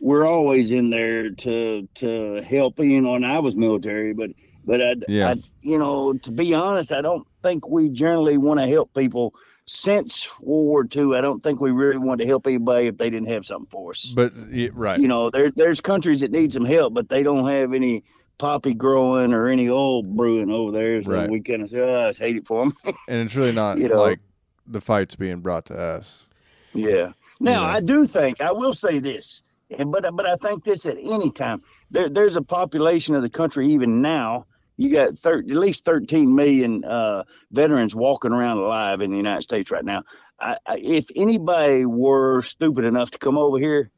We're 0.00 0.26
always 0.26 0.70
in 0.70 0.90
there 0.90 1.30
to 1.30 1.88
to 1.94 2.42
help. 2.42 2.78
You 2.80 3.00
know, 3.00 3.14
and 3.14 3.24
I 3.24 3.38
was 3.38 3.54
military, 3.56 4.12
but 4.12 4.30
but 4.64 4.82
I, 4.82 4.94
Yeah. 5.08 5.30
I 5.30 5.34
you 5.62 5.78
know, 5.78 6.12
to 6.14 6.32
be 6.32 6.52
honest, 6.52 6.90
I 6.92 7.00
don't 7.00 7.26
think 7.44 7.68
we 7.68 7.90
generally 7.90 8.38
want 8.38 8.58
to 8.60 8.66
help 8.66 8.92
people. 8.94 9.34
Since 9.66 10.28
World 10.40 10.66
War 10.66 10.86
II, 10.94 11.16
I 11.16 11.20
don't 11.22 11.42
think 11.42 11.60
we 11.60 11.70
really 11.70 11.96
want 11.96 12.20
to 12.20 12.26
help 12.26 12.46
anybody 12.46 12.88
if 12.88 12.98
they 12.98 13.08
didn't 13.08 13.28
have 13.28 13.46
something 13.46 13.68
for 13.70 13.92
us. 13.92 14.12
But 14.14 14.32
right. 14.74 15.00
you 15.00 15.08
know, 15.08 15.30
there 15.30 15.50
there's 15.54 15.80
countries 15.80 16.20
that 16.20 16.30
need 16.32 16.52
some 16.52 16.66
help, 16.66 16.92
but 16.92 17.08
they 17.08 17.22
don't 17.22 17.48
have 17.48 17.72
any 17.72 18.04
poppy 18.36 18.74
growing 18.74 19.32
or 19.32 19.48
any 19.48 19.68
oil 19.70 20.02
brewing 20.02 20.50
over 20.50 20.70
there. 20.72 21.02
So 21.02 21.12
Right. 21.12 21.30
we 21.30 21.40
kind 21.40 21.62
of 21.62 21.70
say, 21.70 21.78
oh, 21.80 22.08
I 22.08 22.12
hate 22.12 22.36
it 22.36 22.46
for 22.46 22.64
them. 22.64 22.76
and 23.08 23.20
it's 23.20 23.36
really 23.36 23.52
not 23.52 23.78
you 23.78 23.88
know. 23.88 24.02
like 24.02 24.20
the 24.66 24.80
fight's 24.82 25.16
being 25.16 25.40
brought 25.40 25.64
to 25.66 25.78
us. 25.78 26.28
Yeah. 26.74 27.12
Now 27.40 27.62
Yeah. 27.62 27.74
I 27.76 27.80
do 27.80 28.06
think 28.06 28.40
I 28.42 28.52
will 28.52 28.74
say 28.74 28.98
this, 28.98 29.40
and 29.78 29.90
but 29.90 30.04
but 30.14 30.26
I 30.26 30.36
think 30.36 30.64
this 30.64 30.84
at 30.84 30.98
any 30.98 31.30
time. 31.30 31.62
There 31.90 32.10
there's 32.10 32.36
a 32.36 32.42
population 32.42 33.14
of 33.14 33.22
the 33.22 33.30
country 33.30 33.68
even 33.72 34.02
now. 34.02 34.44
You 34.76 34.92
got 34.92 35.18
thir- 35.18 35.38
at 35.38 35.46
least 35.46 35.84
13 35.84 36.34
million 36.34 36.84
uh, 36.84 37.24
veterans 37.50 37.94
walking 37.94 38.32
around 38.32 38.58
alive 38.58 39.00
in 39.00 39.10
the 39.10 39.16
United 39.16 39.42
States 39.42 39.70
right 39.70 39.84
now. 39.84 40.02
I, 40.40 40.58
I, 40.66 40.78
if 40.78 41.06
anybody 41.14 41.84
were 41.86 42.42
stupid 42.42 42.84
enough 42.84 43.12
to 43.12 43.18
come 43.18 43.38
over 43.38 43.58
here, 43.58 43.90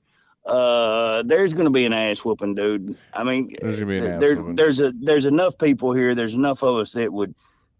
uh, 0.44 1.22
there's 1.24 1.54
going 1.54 1.64
to 1.64 1.70
be 1.70 1.86
an 1.86 1.92
ass 1.92 2.24
whooping, 2.24 2.54
dude. 2.54 2.98
I 3.12 3.24
mean, 3.24 3.56
There's 3.60 3.80
gonna 3.80 3.86
be 3.86 3.96
an 3.98 4.12
ass 4.12 4.20
there, 4.20 4.36
there's 4.54 4.80
a 4.80 4.92
there's 4.92 5.24
enough 5.24 5.58
people 5.58 5.92
here. 5.92 6.14
There's 6.14 6.34
enough 6.34 6.62
of 6.62 6.76
us 6.76 6.92
that 6.92 7.12
would, 7.12 7.34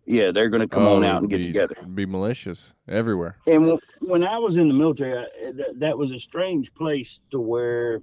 yeah, 0.06 0.32
they're 0.32 0.48
going 0.48 0.62
to 0.62 0.68
come 0.68 0.86
on 0.86 1.04
Oh, 1.04 1.08
out 1.08 1.20
and 1.20 1.30
get 1.30 1.38
be, 1.38 1.44
together. 1.44 1.76
Be 1.94 2.06
malicious 2.06 2.74
everywhere. 2.88 3.36
And 3.46 3.62
w- 3.62 3.78
when 4.00 4.24
I 4.24 4.38
was 4.38 4.56
in 4.56 4.68
the 4.68 4.74
military, 4.74 5.18
I, 5.18 5.52
that, 5.52 5.80
that 5.80 5.98
was 5.98 6.12
a 6.12 6.18
strange 6.18 6.72
place 6.74 7.20
to 7.30 7.38
where 7.38 8.00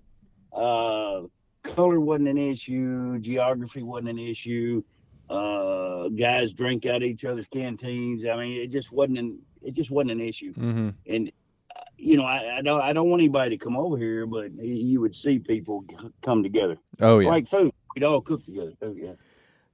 uh, 0.53 1.23
color 1.63 1.99
wasn't 1.99 2.27
an 2.29 2.37
issue, 2.37 3.17
geography 3.19 3.83
wasn't 3.83 4.09
an 4.09 4.19
issue. 4.19 4.83
Uh, 5.29 6.09
guys 6.09 6.53
drink 6.53 6.85
out 6.85 6.97
of 6.97 7.03
each 7.03 7.25
other's 7.25 7.47
canteens. 7.47 8.25
I 8.25 8.35
mean, 8.35 8.61
it 8.61 8.67
just 8.67 8.91
wasn't 8.91 9.17
an 9.19 9.39
it 9.61 9.71
just 9.73 9.89
wasn't 9.89 10.11
an 10.11 10.21
issue. 10.21 10.53
Mm-hmm. 10.53 10.89
And 11.07 11.31
uh, 11.75 11.79
you 11.97 12.17
know, 12.17 12.23
I, 12.25 12.57
I 12.57 12.61
don't 12.61 12.81
I 12.81 12.93
don't 12.93 13.09
want 13.09 13.21
anybody 13.21 13.57
to 13.57 13.63
come 13.63 13.77
over 13.77 13.97
here, 13.97 14.25
but 14.27 14.51
you 14.61 14.99
would 15.01 15.15
see 15.15 15.39
people 15.39 15.85
come 16.23 16.43
together 16.43 16.77
Oh 16.99 17.19
yeah. 17.19 17.29
like 17.29 17.47
food. 17.49 17.71
We'd 17.95 18.03
all 18.03 18.21
cook 18.21 18.43
together. 18.45 18.73
Too, 18.81 18.95
yeah. 18.99 19.13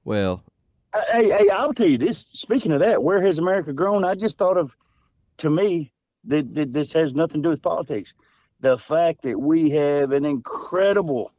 Well, 0.06 0.44
Uh, 0.94 1.02
Hey, 1.12 1.30
hey, 1.30 1.50
I'll 1.50 1.74
tell 1.74 1.88
you 1.88 1.98
this. 1.98 2.28
Speaking 2.34 2.72
of 2.72 2.80
that, 2.80 3.02
where 3.02 3.22
has 3.22 3.40
America 3.40 3.74
grown? 3.74 4.04
I 4.04 4.16
just 4.16 4.38
thought 4.38 4.58
of, 4.58 4.76
to 5.38 5.50
me, 5.50 5.92
that, 6.26 6.54
that 6.54 6.74
this 6.74 6.92
has 6.94 7.14
nothing 7.14 7.42
to 7.42 7.48
do 7.48 7.50
with 7.50 7.62
politics. 7.62 8.14
The 8.60 8.78
fact 8.78 9.22
that 9.22 9.40
we 9.40 9.70
have 9.72 10.12
an 10.12 10.26
incredible 10.26 11.32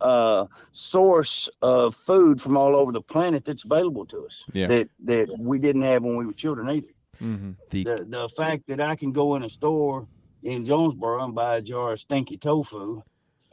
uh, 0.00 0.46
source 0.72 1.48
of 1.62 1.94
food 1.94 2.40
from 2.40 2.56
all 2.56 2.76
over 2.76 2.92
the 2.92 3.00
planet 3.02 3.44
that's 3.44 3.64
available 3.64 4.06
to 4.06 4.26
us 4.26 4.44
Yeah. 4.52 4.66
that 4.68 4.88
that 5.04 5.28
we 5.38 5.58
didn't 5.58 5.82
have 5.82 6.02
when 6.02 6.16
we 6.16 6.26
were 6.26 6.32
children 6.32 6.68
either. 6.70 6.88
Mm-hmm. 7.22 7.52
the 7.70 7.84
The 7.84 8.04
the 8.04 8.28
fact 8.36 8.66
that 8.68 8.80
I 8.80 8.94
can 8.96 9.12
go 9.12 9.34
in 9.36 9.42
a 9.42 9.48
store 9.48 10.06
in 10.42 10.64
Jonesboro 10.64 11.24
and 11.24 11.34
buy 11.34 11.56
a 11.56 11.60
jar 11.62 11.92
of 11.92 12.00
stinky 12.00 12.36
tofu 12.36 13.02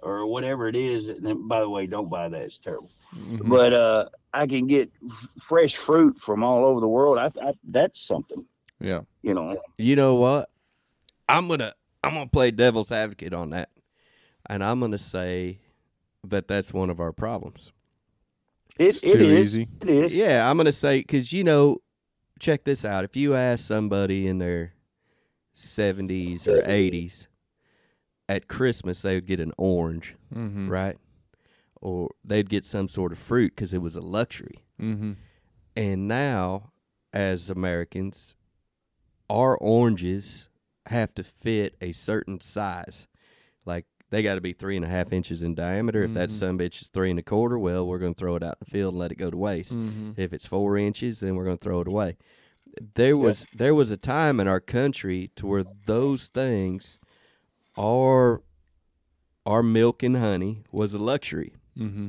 or 0.04 0.28
whatever 0.28 0.68
it 0.68 0.76
is. 0.76 1.08
And 1.10 1.26
then, 1.26 1.48
by 1.48 1.62
the 1.62 1.70
way, 1.70 1.88
don't 1.88 2.10
buy 2.10 2.30
that; 2.30 2.42
it's 2.42 2.60
terrible 2.60 2.92
Mm-hmm. 3.16 3.50
but 3.50 3.72
uh, 3.72 4.10
I 4.34 4.46
can 4.46 4.68
get 4.68 4.92
f- 5.10 5.28
fresh 5.42 5.76
fruit 5.78 6.20
from 6.20 6.44
all 6.44 6.66
over 6.66 6.82
the 6.82 6.88
world. 6.88 7.18
I, 7.18 7.32
I 7.42 7.54
that's 7.64 8.02
something, 8.02 8.46
Yeah. 8.80 9.02
you 9.22 9.34
know. 9.34 9.58
You 9.78 9.96
know 9.96 10.16
what? 10.16 10.50
I'm 11.30 11.48
gonna 11.48 11.74
I'm 12.04 12.14
gonna 12.14 12.28
play 12.28 12.52
devil's 12.52 12.92
advocate 12.92 13.34
on 13.34 13.52
that, 13.52 13.70
and 14.48 14.64
I'm 14.64 14.80
gonna 14.80 14.98
say 14.98 15.60
that 16.30 16.48
that's 16.48 16.74
one 16.74 16.90
of 16.90 17.00
our 17.00 17.12
problems. 17.12 17.72
It, 18.78 18.88
It's 18.88 19.02
too 19.02 19.10
is. 19.18 19.56
easy. 19.58 19.68
It 19.82 19.90
is. 19.90 20.14
Yeah, 20.14 20.50
I'm 20.50 20.58
gonna 20.58 20.72
say 20.72 21.00
because 21.00 21.32
you 21.32 21.44
know, 21.44 21.78
check 22.40 22.64
this 22.66 22.84
out. 22.86 23.04
If 23.06 23.16
you 23.16 23.36
ask 23.36 23.64
somebody 23.64 24.28
in 24.28 24.40
their 24.40 24.74
70s 25.54 26.48
or 26.48 26.62
80s 26.62 27.28
at 28.28 28.48
Christmas, 28.48 29.02
they 29.02 29.16
would 29.16 29.26
get 29.26 29.40
an 29.40 29.54
orange, 29.58 30.16
Mm-hmm. 30.34 30.70
right? 30.70 30.98
Or 31.82 32.10
they'd 32.24 32.50
get 32.50 32.66
some 32.66 32.88
sort 32.88 33.12
of 33.12 33.18
fruit 33.20 33.54
because 33.56 33.74
it 33.74 33.82
was 33.82 33.96
a 33.96 34.02
luxury. 34.02 34.64
Mm-hmm. 34.82 35.14
And 35.78 36.08
now, 36.08 36.72
as 37.14 37.50
Americans, 37.50 38.36
our 39.30 39.58
oranges 39.58 40.50
have 40.88 41.14
to 41.16 41.24
fit 41.24 41.76
a 41.82 41.92
certain 41.92 42.40
size. 42.42 43.08
Like 43.66 43.86
they 44.12 44.22
got 44.24 44.36
to 44.36 44.42
be 44.42 44.54
three 44.54 44.76
and 44.76 44.86
a 44.86 44.88
half 44.90 45.12
inches 45.12 45.42
in 45.42 45.56
diameter. 45.56 46.04
If 46.04 46.14
that 46.14 46.30
Mhm. 46.30 46.34
some 46.34 46.58
bitch 46.60 46.82
is 46.82 46.90
three 46.90 47.10
and 47.10 47.20
a 47.20 47.24
quarter, 47.24 47.58
well, 47.58 47.86
we're 47.88 47.98
going 48.00 48.14
to 48.14 48.20
throw 48.20 48.36
it 48.36 48.44
out 48.44 48.58
in 48.62 48.66
the 48.66 48.72
field 48.72 48.94
and 48.94 49.00
let 49.00 49.12
it 49.12 49.16
go 49.16 49.30
to 49.32 49.38
waste. 49.38 49.74
Mm-hmm. 49.74 50.12
If 50.18 50.32
it's 50.34 50.46
four 50.46 50.78
inches, 50.78 51.20
then 51.22 51.36
we're 51.36 51.46
going 51.46 51.58
to 51.58 51.64
throw 51.64 51.82
it 51.82 51.88
away. 51.88 52.18
There 52.96 53.16
was 53.18 53.46
there 53.56 53.74
was 53.74 53.90
a 53.90 53.98
time 53.98 54.40
in 54.40 54.48
our 54.48 54.60
country 54.60 55.32
to 55.38 55.48
where 55.48 55.64
those 55.86 56.28
things 56.28 57.00
our 57.78 58.44
our 59.46 59.64
milk 59.64 60.04
and 60.04 60.18
honey 60.18 60.64
was 60.72 60.94
a 60.94 60.98
luxury. 60.98 61.54
Mm-hmm. 61.78 62.08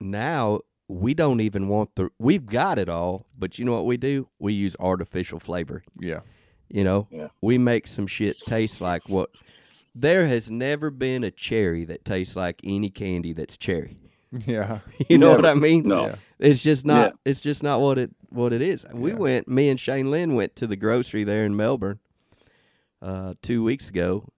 Now 0.00 0.60
we 0.88 1.12
don't 1.14 1.40
even 1.40 1.68
want 1.68 1.94
the 1.96 2.08
we've 2.18 2.46
got 2.46 2.78
it 2.78 2.88
all, 2.88 3.26
but 3.38 3.58
you 3.58 3.64
know 3.64 3.72
what 3.72 3.86
we 3.86 3.96
do? 3.96 4.28
We 4.38 4.52
use 4.54 4.74
artificial 4.80 5.38
flavor. 5.38 5.82
Yeah. 6.00 6.20
You 6.68 6.84
know, 6.84 7.06
Yeah. 7.10 7.28
we 7.40 7.58
make 7.58 7.86
some 7.86 8.06
shit 8.06 8.38
taste 8.40 8.80
like 8.80 9.08
what. 9.08 9.30
There 10.00 10.26
has 10.28 10.50
never 10.50 10.90
been 10.90 11.24
a 11.24 11.30
cherry 11.30 11.84
that 11.86 12.04
tastes 12.04 12.36
like 12.36 12.60
any 12.64 12.90
candy 12.90 13.32
that's 13.32 13.56
cherry. 13.56 13.96
Yeah. 14.46 14.80
You 15.08 15.16
know 15.18 15.30
what 15.34 15.46
I 15.46 15.54
mean? 15.54 15.88
No. 15.88 16.06
Yeah. 16.08 16.14
It's 16.38 16.62
just 16.62 16.84
not. 16.84 17.06
Yeah. 17.06 17.30
It's 17.30 17.40
just 17.40 17.62
not 17.62 17.80
what 17.80 17.96
it 17.98 18.10
what 18.28 18.52
it 18.52 18.60
is. 18.60 18.84
We 18.92 19.10
Yeah. 19.12 19.16
went. 19.16 19.48
Me 19.48 19.70
and 19.70 19.80
Shane 19.80 20.10
Lynn 20.10 20.34
went 20.34 20.54
to 20.56 20.66
the 20.66 20.76
grocery 20.76 21.24
there 21.24 21.44
in 21.44 21.56
Melbourne 21.56 21.98
uh, 23.00 23.34
two 23.42 23.64
weeks 23.64 23.88
ago, 23.88 24.28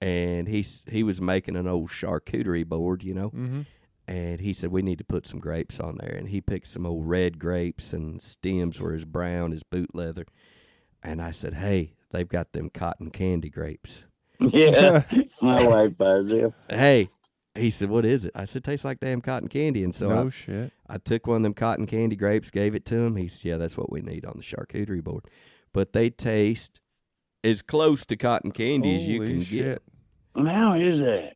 and 0.00 0.46
he's 0.48 0.84
he 0.88 1.02
was 1.02 1.20
making 1.20 1.56
an 1.56 1.66
old 1.66 1.90
charcuterie 1.90 2.66
board, 2.66 3.02
you 3.02 3.12
know, 3.14 3.30
Mm-hmm. 3.30 3.62
and 4.06 4.40
he 4.40 4.52
said 4.52 4.70
we 4.70 4.82
need 4.82 4.98
to 4.98 5.04
put 5.04 5.26
some 5.26 5.40
grapes 5.40 5.80
on 5.80 5.96
there, 5.98 6.14
and 6.16 6.28
he 6.28 6.40
picked 6.40 6.68
some 6.68 6.86
old 6.86 7.08
red 7.08 7.38
grapes, 7.40 7.92
and 7.92 8.22
stems 8.22 8.80
were 8.80 8.94
as 8.94 9.04
brown 9.04 9.52
as 9.52 9.62
boot 9.64 9.94
leather, 9.94 10.26
and 11.02 11.20
I 11.20 11.32
said, 11.32 11.54
hey, 11.54 11.94
they've 12.10 12.28
got 12.28 12.52
them 12.52 12.70
cotton 12.70 13.10
candy 13.10 13.50
grapes. 13.50 14.04
Yeah, 14.52 15.02
my 15.42 15.62
wife 15.66 15.98
buys 15.98 16.28
them. 16.28 16.54
Hey. 16.68 17.10
He 17.56 17.70
said, 17.70 17.90
"What 17.90 18.04
is 18.04 18.24
it?" 18.24 18.32
I 18.34 18.44
said, 18.44 18.62
"Tastes 18.62 18.84
like 18.84 19.00
damn 19.00 19.20
cotton 19.20 19.48
candy." 19.48 19.82
And 19.82 19.92
so 19.92 20.08
no 20.08 20.28
I, 20.28 20.30
shit. 20.30 20.72
I 20.88 20.98
took 20.98 21.26
one 21.26 21.38
of 21.38 21.42
them 21.42 21.52
cotton 21.52 21.86
candy 21.86 22.14
grapes, 22.14 22.48
gave 22.48 22.76
it 22.76 22.84
to 22.86 22.96
him. 22.96 23.16
He 23.16 23.26
said, 23.26 23.44
"Yeah, 23.44 23.56
that's 23.56 23.76
what 23.76 23.90
we 23.90 24.02
need 24.02 24.24
on 24.24 24.34
the 24.36 24.42
charcuterie 24.42 25.02
board." 25.02 25.24
But 25.72 25.92
they 25.92 26.10
taste 26.10 26.80
as 27.42 27.60
close 27.60 28.06
to 28.06 28.16
cotton 28.16 28.52
candy 28.52 28.94
as 28.94 29.08
you 29.08 29.20
can 29.20 29.42
shit. 29.42 29.82
get. 30.36 30.46
How 30.46 30.74
is 30.74 31.00
that? 31.00 31.34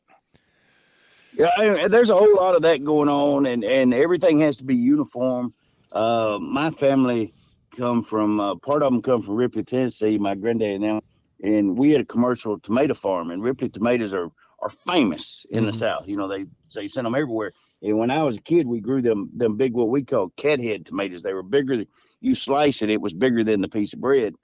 Yeah, 1.37 1.51
I, 1.59 1.89
there's 1.89 2.11
a 2.11 2.17
whole 2.17 2.37
lot 2.37 2.55
of 2.55 2.63
that 2.63 2.85
going 2.85 3.09
on, 3.09 3.47
and 3.47 3.65
and 3.65 3.93
everything 3.93 4.39
has 4.41 4.57
to 4.59 4.65
be 4.65 4.77
uniform. 4.77 5.53
Uh, 5.91 6.39
my 6.41 6.71
family 6.71 7.35
come 7.77 8.05
from 8.05 8.39
uh, 8.39 8.55
part 8.57 8.83
of 8.83 8.93
them 8.93 9.03
come 9.03 9.21
from 9.21 9.35
Ripley, 9.35 9.65
Tennessee. 9.65 10.17
My 10.17 10.37
granddad 10.37 10.77
and 10.77 10.85
them, 10.85 11.01
and 11.45 11.77
we 11.79 11.91
had 11.93 12.01
a 12.01 12.05
commercial 12.07 12.59
tomato 12.59 12.95
farm, 12.95 13.31
and 13.31 13.43
Ripley 13.43 13.69
tomatoes 13.69 14.13
are 14.15 14.31
are 14.61 14.71
famous 14.87 15.45
in 15.51 15.67
the 15.67 15.73
Mhm. 15.73 15.75
South. 15.75 16.09
You 16.09 16.17
know, 16.17 16.27
they 16.29 16.47
they 16.75 16.89
send 16.89 17.05
them 17.07 17.15
everywhere. 17.15 17.53
And 17.83 17.99
when 17.99 18.11
I 18.11 18.23
was 18.23 18.39
a 18.39 18.41
kid, 18.41 18.67
we 18.67 18.81
grew 18.81 19.03
them 19.03 19.29
them 19.37 19.57
big 19.57 19.75
what 19.75 19.91
we 19.91 20.03
call 20.05 20.31
cat 20.37 20.59
head 20.59 20.87
tomatoes. 20.87 21.23
They 21.23 21.35
were 21.35 21.43
bigger. 21.43 21.77
than- 21.77 21.87
You 22.21 22.35
slice 22.35 22.81
it, 22.81 22.89
it 22.89 23.03
was 23.03 23.13
bigger 23.13 23.45
than 23.45 23.61
the 23.61 23.69
piece 23.69 23.93
of 23.93 24.01
bread. 24.01 24.35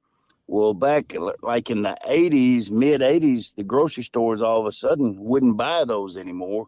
Well, 0.46 0.74
back 0.74 1.14
like 1.42 1.70
in 1.70 1.82
the 1.82 1.96
80s, 2.04 2.70
mid 2.70 3.00
80s, 3.02 3.54
the 3.54 3.64
grocery 3.64 4.02
stores 4.02 4.42
all 4.42 4.60
of 4.60 4.66
a 4.66 4.72
sudden 4.72 5.16
wouldn't 5.18 5.56
buy 5.56 5.84
those 5.86 6.18
anymore 6.18 6.66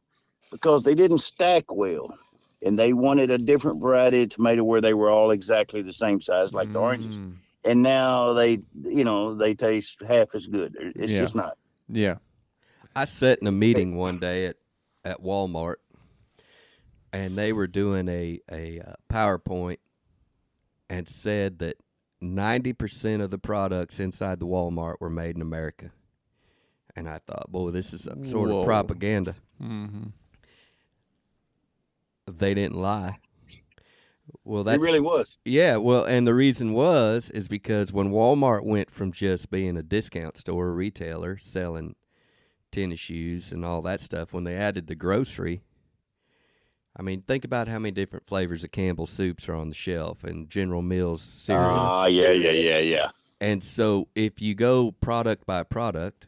because 0.51 0.83
they 0.85 0.95
didn't 0.95 1.19
stack 1.19 1.71
well. 1.75 2.17
And 2.65 2.79
they 2.79 2.93
wanted 2.93 3.31
a 3.31 3.39
different 3.39 3.81
variety 3.83 4.23
of 4.23 4.31
tomato 4.31 4.63
where 4.65 4.81
they 4.81 4.95
were 4.95 5.11
all 5.11 5.31
exactly 5.33 5.83
the 5.83 5.93
same 5.93 6.21
size, 6.23 6.55
like 6.55 6.73
the 6.73 6.79
oranges. 6.79 7.19
And 7.65 7.83
now 7.83 8.33
they, 8.33 8.59
you 8.85 9.05
know, 9.05 9.35
they 9.35 9.55
taste 9.55 10.03
half 10.07 10.35
as 10.35 10.47
good. 10.47 10.77
It's 10.97 11.13
Yeah. 11.13 11.21
just 11.21 11.35
not. 11.35 11.57
Yeah. 11.89 12.17
I 12.97 13.05
sat 13.05 13.39
in 13.41 13.47
a 13.47 13.53
meeting 13.53 13.97
one 13.97 14.19
day 14.19 14.47
at 14.47 14.57
at 15.05 15.21
Walmart, 15.23 15.77
and 17.13 17.37
they 17.37 17.53
were 17.53 17.67
doing 17.67 18.09
a 18.09 18.41
a 18.51 18.81
uh, 18.81 18.93
PowerPoint, 19.11 19.79
and 20.91 21.09
said 21.09 21.59
that 21.61 21.77
ninety 22.21 22.73
percent 22.73 23.23
of 23.23 23.31
the 23.31 23.39
products 23.39 23.99
inside 23.99 24.41
the 24.41 24.47
Walmart 24.47 24.97
were 25.01 25.11
made 25.11 25.37
in 25.37 25.43
America. 25.43 25.91
And 26.95 27.09
I 27.09 27.19
thought, 27.27 27.51
boy, 27.51 27.69
this 27.69 27.93
is 27.95 28.03
some 28.05 28.23
sort 28.23 28.51
Whoa. 28.51 28.61
of 28.61 28.67
propaganda. 28.67 29.35
Mm-hmm. 29.63 30.09
They 32.27 32.53
didn't 32.55 32.77
lie. 32.77 33.19
Well, 34.45 34.65
that 34.65 34.81
really 34.81 35.01
was. 35.01 35.39
Yeah, 35.45 35.77
well, 35.77 36.05
and 36.05 36.27
the 36.27 36.35
reason 36.35 36.73
was 36.73 37.31
is 37.31 37.49
because 37.49 37.93
when 37.93 38.11
Walmart 38.11 38.65
went 38.65 38.91
from 38.91 39.13
just 39.13 39.51
being 39.51 39.77
a 39.77 39.83
discount 39.83 40.37
store, 40.37 40.69
a 40.69 40.73
retailer 40.73 41.39
selling 41.39 41.95
tennis 42.71 43.01
shoes 43.01 43.53
and 43.53 43.65
all 43.65 43.83
that 43.83 44.01
stuff, 44.01 44.33
when 44.33 44.45
they 44.45 44.57
added 44.57 44.87
the 44.87 44.95
grocery, 44.95 45.63
I 46.97 47.03
mean, 47.03 47.23
think 47.23 47.45
about 47.45 47.69
how 47.69 47.79
many 47.79 47.93
different 47.93 48.27
flavors 48.27 48.65
of 48.65 48.71
Campbell 48.71 49.07
soups 49.07 49.49
are 49.49 49.55
on 49.55 49.69
the 49.71 49.75
shelf 49.75 50.25
and 50.25 50.49
General 50.51 50.83
Mills 50.83 51.23
cereal. 51.23 51.63
Ah, 51.71 52.07
yeah, 52.07 52.31
yeah, 52.33 52.51
yeah, 52.53 52.79
yeah. 52.79 53.11
and 53.41 53.63
so, 53.63 54.09
if 54.15 54.41
you 54.43 54.55
go 54.55 54.93
product 54.93 55.47
by 55.47 55.63
product, 55.63 56.27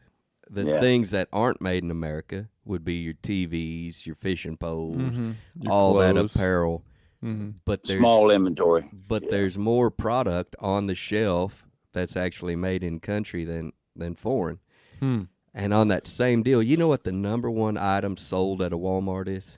the 0.49 0.63
Yeah. 0.63 0.79
things 0.79 1.11
that 1.11 1.27
aren't 1.31 1.61
made 1.61 1.83
in 1.83 1.91
America 1.91 2.49
would 2.65 2.83
be 2.83 2.95
your 2.95 3.13
TVs, 3.13 4.05
your 4.05 4.15
fishing 4.15 4.57
poles, 4.57 5.17
Mm-hmm. 5.19 5.69
all 5.69 5.93
that 5.95 6.17
apparel. 6.17 6.83
Mm-hmm. 7.25 7.49
But 7.65 7.83
there's 7.85 7.99
Small 7.99 8.29
inventory. 8.29 8.87
but 9.07 9.23
Yeah. 9.23 9.29
there's 9.31 9.57
more 9.57 9.89
product 9.89 10.55
on 10.59 10.85
the 10.87 10.95
shelf 10.95 11.65
that's 11.91 12.15
actually 12.15 12.55
made 12.55 12.83
in 12.83 12.99
country 12.99 13.43
than 13.45 13.73
than 13.95 14.13
foreign. 14.15 14.59
Hmm. 14.99 15.23
And 15.53 15.73
on 15.73 15.87
that 15.87 16.05
same 16.05 16.43
deal, 16.43 16.61
you 16.61 16.77
know 16.77 16.87
what 16.89 17.03
the 17.03 17.11
number 17.13 17.49
one 17.49 17.77
item 17.77 18.17
sold 18.17 18.61
at 18.61 18.73
a 18.73 18.77
Walmart 18.77 19.27
is? 19.27 19.57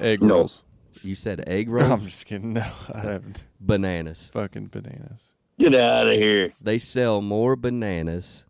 Egg 0.00 0.22
No. 0.22 0.34
rolls. 0.36 0.62
You 1.02 1.14
said 1.14 1.44
egg 1.46 1.68
rolls, 1.70 1.90
I'm 1.90 2.04
just 2.04 2.26
kidding. 2.26 2.54
No, 2.54 2.66
I 2.92 3.00
haven't. 3.00 3.44
bananas. 3.60 4.30
Fucking 4.32 4.66
bananas. 4.68 5.32
Get 5.58 5.74
out 5.74 6.06
of 6.08 6.14
here. 6.14 6.52
They 6.60 6.78
sell 6.78 7.20
more 7.20 7.54
bananas 7.56 8.44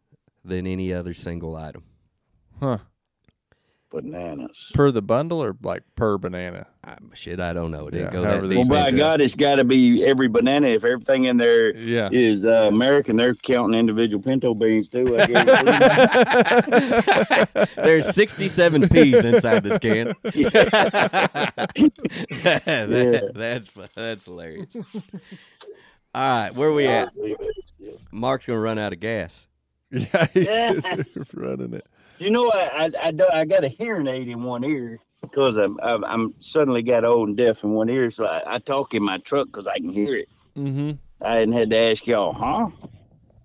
than 0.44 0.66
any 0.66 0.92
other 0.92 1.12
single 1.14 1.54
item. 1.56 1.82
Huh. 2.60 2.78
Bananas. 3.94 4.72
Per 4.74 4.90
the 4.90 5.00
bundle 5.02 5.42
or 5.42 5.56
like 5.62 5.82
per 5.94 6.18
banana? 6.18 6.66
I, 6.84 6.96
shit, 7.14 7.38
I 7.40 7.52
don't 7.52 7.70
know. 7.70 7.86
It 7.88 7.92
didn't 7.92 8.06
Yeah, 8.06 8.12
go 8.12 8.22
that 8.22 8.48
deep. 8.48 8.58
Well, 8.58 8.66
by 8.68 8.88
into 8.88 8.96
it. 8.96 8.98
God, 8.98 9.20
it's 9.20 9.34
got 9.34 9.54
to 9.56 9.64
be 9.64 10.04
every 10.04 10.28
banana. 10.28 10.66
If 10.68 10.84
everything 10.84 11.24
in 11.24 11.36
there 11.36 11.74
Yeah. 11.76 12.08
is 12.12 12.44
uh, 12.44 12.66
American, 12.68 13.16
they're 13.16 13.34
counting 13.34 13.78
individual 13.78 14.22
pinto 14.22 14.52
beans 14.54 14.88
too. 14.88 15.16
I 15.18 15.26
guarantee. 15.26 15.64
There's 17.76 18.12
67 18.14 18.88
peas 18.88 19.24
inside 19.24 19.62
this 19.62 19.78
can. 19.78 20.14
That- 22.44 23.32
that's 23.34 23.70
that's 23.94 24.24
hilarious. 24.24 24.76
All 24.76 24.82
right, 26.42 26.54
where 26.54 26.68
are 26.68 26.72
we 26.74 26.86
at? 26.86 27.10
Mark's 28.12 28.46
gonna 28.46 28.60
run 28.60 28.78
out 28.78 28.92
of 28.92 29.00
gas. 29.00 29.46
Yeah, 29.90 30.26
he's 30.32 30.48
Yeah. 30.48 30.80
running 31.34 31.74
it. 31.74 31.86
You 32.18 32.30
know, 32.30 32.50
I, 32.50 32.86
I, 32.86 32.90
I, 33.08 33.40
I 33.40 33.44
got 33.44 33.64
a 33.64 33.68
hearing 33.68 34.06
aid 34.06 34.28
in 34.28 34.42
one 34.42 34.64
ear 34.64 34.98
because 35.20 35.56
I'm, 35.56 35.78
I'm, 35.82 36.04
I'm 36.04 36.34
suddenly 36.38 36.82
got 36.82 37.04
old 37.04 37.28
and 37.28 37.36
deaf 37.36 37.64
in 37.64 37.70
one 37.70 37.88
ear. 37.88 38.10
So 38.10 38.24
I, 38.26 38.54
I 38.54 38.58
talk 38.58 38.94
in 38.94 39.02
my 39.02 39.18
truck 39.18 39.46
because 39.46 39.66
I 39.66 39.76
can 39.76 39.88
hear 39.88 40.16
it. 40.16 40.28
Mm-hmm. 40.56 40.92
I 41.24 41.36
hadn't 41.36 41.54
had 41.54 41.70
to 41.70 41.78
ask 41.78 42.06
y'all, 42.06 42.32
huh? 42.32 42.68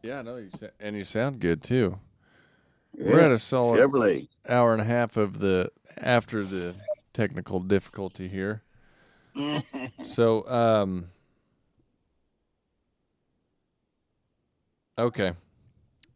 Yeah, 0.03 0.21
no, 0.21 0.37
you 0.37 0.49
sa- 0.59 0.67
and 0.79 0.95
you 0.95 1.03
sound 1.03 1.39
good 1.39 1.63
too. 1.63 1.99
We're 2.97 3.19
at 3.19 3.31
a 3.31 3.39
solid 3.39 3.79
Chevrolet. 3.79 4.27
hour 4.47 4.73
and 4.73 4.81
a 4.81 4.85
half 4.85 5.15
of 5.15 5.39
the 5.39 5.71
after 5.97 6.43
the 6.43 6.75
technical 7.13 7.59
difficulty 7.59 8.27
here. 8.27 8.63
So, 10.05 10.45
um, 10.49 11.05
okay. 14.97 15.33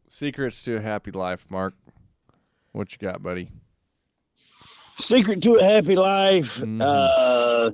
Secrets 0.09 0.63
to 0.63 0.75
a 0.77 0.81
happy 0.81 1.11
life, 1.11 1.45
Mark. 1.49 1.73
What 2.73 2.91
you 2.91 2.97
got, 2.97 3.23
buddy? 3.23 3.49
Secret 4.99 5.41
to 5.43 5.55
a 5.55 5.63
happy 5.63 5.95
life. 5.95 6.55
Mhm. 6.57 6.81
Uh, 6.81 7.71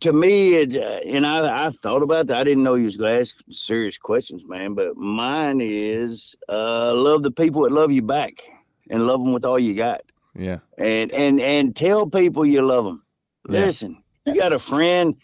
to 0.00 0.12
me, 0.12 0.54
it, 0.54 0.74
uh, 0.76 1.00
and 1.08 1.26
I, 1.26 1.66
I 1.66 1.70
thought 1.70 2.02
about 2.02 2.26
that. 2.28 2.38
I 2.40 2.44
didn't 2.44 2.62
know 2.64 2.74
you 2.74 2.84
was 2.84 2.96
going 2.96 3.14
to 3.14 3.20
ask 3.20 3.36
serious 3.50 3.96
questions, 3.98 4.44
man. 4.46 4.74
But 4.74 4.96
mine 4.96 5.60
is 5.60 6.34
uh, 6.48 6.92
love 6.94 7.22
the 7.22 7.30
people 7.30 7.62
that 7.62 7.72
love 7.72 7.90
you 7.92 8.02
back 8.02 8.42
and 8.90 9.06
love 9.06 9.20
them 9.22 9.32
with 9.32 9.44
all 9.44 9.58
you 9.58 9.74
got. 9.74 10.02
Yeah. 10.38 10.58
and 10.76 11.10
and 11.12 11.40
and 11.40 11.74
tell 11.74 12.06
people 12.06 12.44
you 12.44 12.60
love 12.62 12.84
them. 12.84 13.02
Yeah. 13.48 13.60
Listen, 13.66 14.02
you 14.26 14.34
got 14.34 14.52
a 14.52 14.58
friend. 14.58 15.14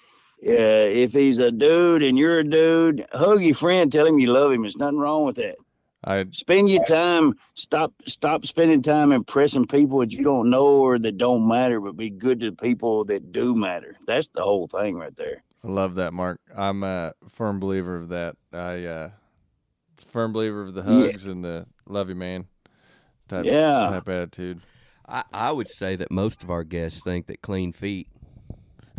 Uh, 0.45 0.89
if 1.05 1.13
he's 1.13 1.39
a 1.39 1.53
dude 1.53 2.03
and 2.03 2.19
you're 2.19 2.41
a 2.41 2.45
dude, 2.45 3.07
hug 3.13 3.43
your 3.45 3.55
friend. 3.55 3.93
Tell 3.93 4.07
him 4.07 4.19
you 4.19 4.33
love 4.33 4.51
him. 4.53 4.63
There's 4.63 4.77
nothing 4.77 4.99
wrong 4.99 5.25
with 5.25 5.37
that. 5.37 5.57
I 6.05 6.25
Spend 6.33 6.69
your 6.69 6.83
time. 6.85 7.35
Stop 7.55 7.93
stop 8.07 8.45
spending 8.45 8.83
time 8.83 9.13
impressing 9.13 9.67
people 9.67 10.01
that 10.01 10.13
you 10.13 10.25
don't 10.25 10.51
know 10.51 10.67
or 10.67 10.99
that 10.99 11.17
don't 11.19 11.47
matter, 11.47 11.81
but 11.81 11.97
be 11.97 12.11
good 12.11 12.41
to 12.41 12.53
people 12.53 13.05
that 13.05 13.33
do 13.33 13.55
matter. 13.55 13.97
That's 14.07 14.29
the 14.29 14.43
whole 14.43 14.67
thing 14.67 14.97
right 14.97 15.15
there. 15.17 15.43
I 15.65 15.69
love 15.69 15.95
that, 15.97 16.13
Mark. 16.13 16.41
I'm 16.57 16.83
a 16.83 17.13
firm 17.29 17.61
believer 17.61 17.97
of 17.97 18.09
that. 18.09 18.37
I 18.53 18.85
uh 18.85 19.11
firm 20.11 20.33
believer 20.33 20.63
of 20.63 20.75
the 20.75 20.83
Yeah. 20.83 21.07
hugs 21.11 21.27
and 21.27 21.45
the 21.45 21.67
love 21.87 22.09
you 22.09 22.17
man 22.17 22.47
type 23.29 23.47
Yeah. 23.47 23.87
type 23.91 24.09
attitude. 24.09 24.61
I, 25.09 25.25
I 25.33 25.53
would 25.53 25.69
say 25.69 25.97
that 25.97 26.11
most 26.11 26.43
of 26.43 26.51
our 26.51 26.65
guests 26.65 27.03
think 27.03 27.27
that 27.27 27.43
clean 27.43 27.73
feet 27.73 28.09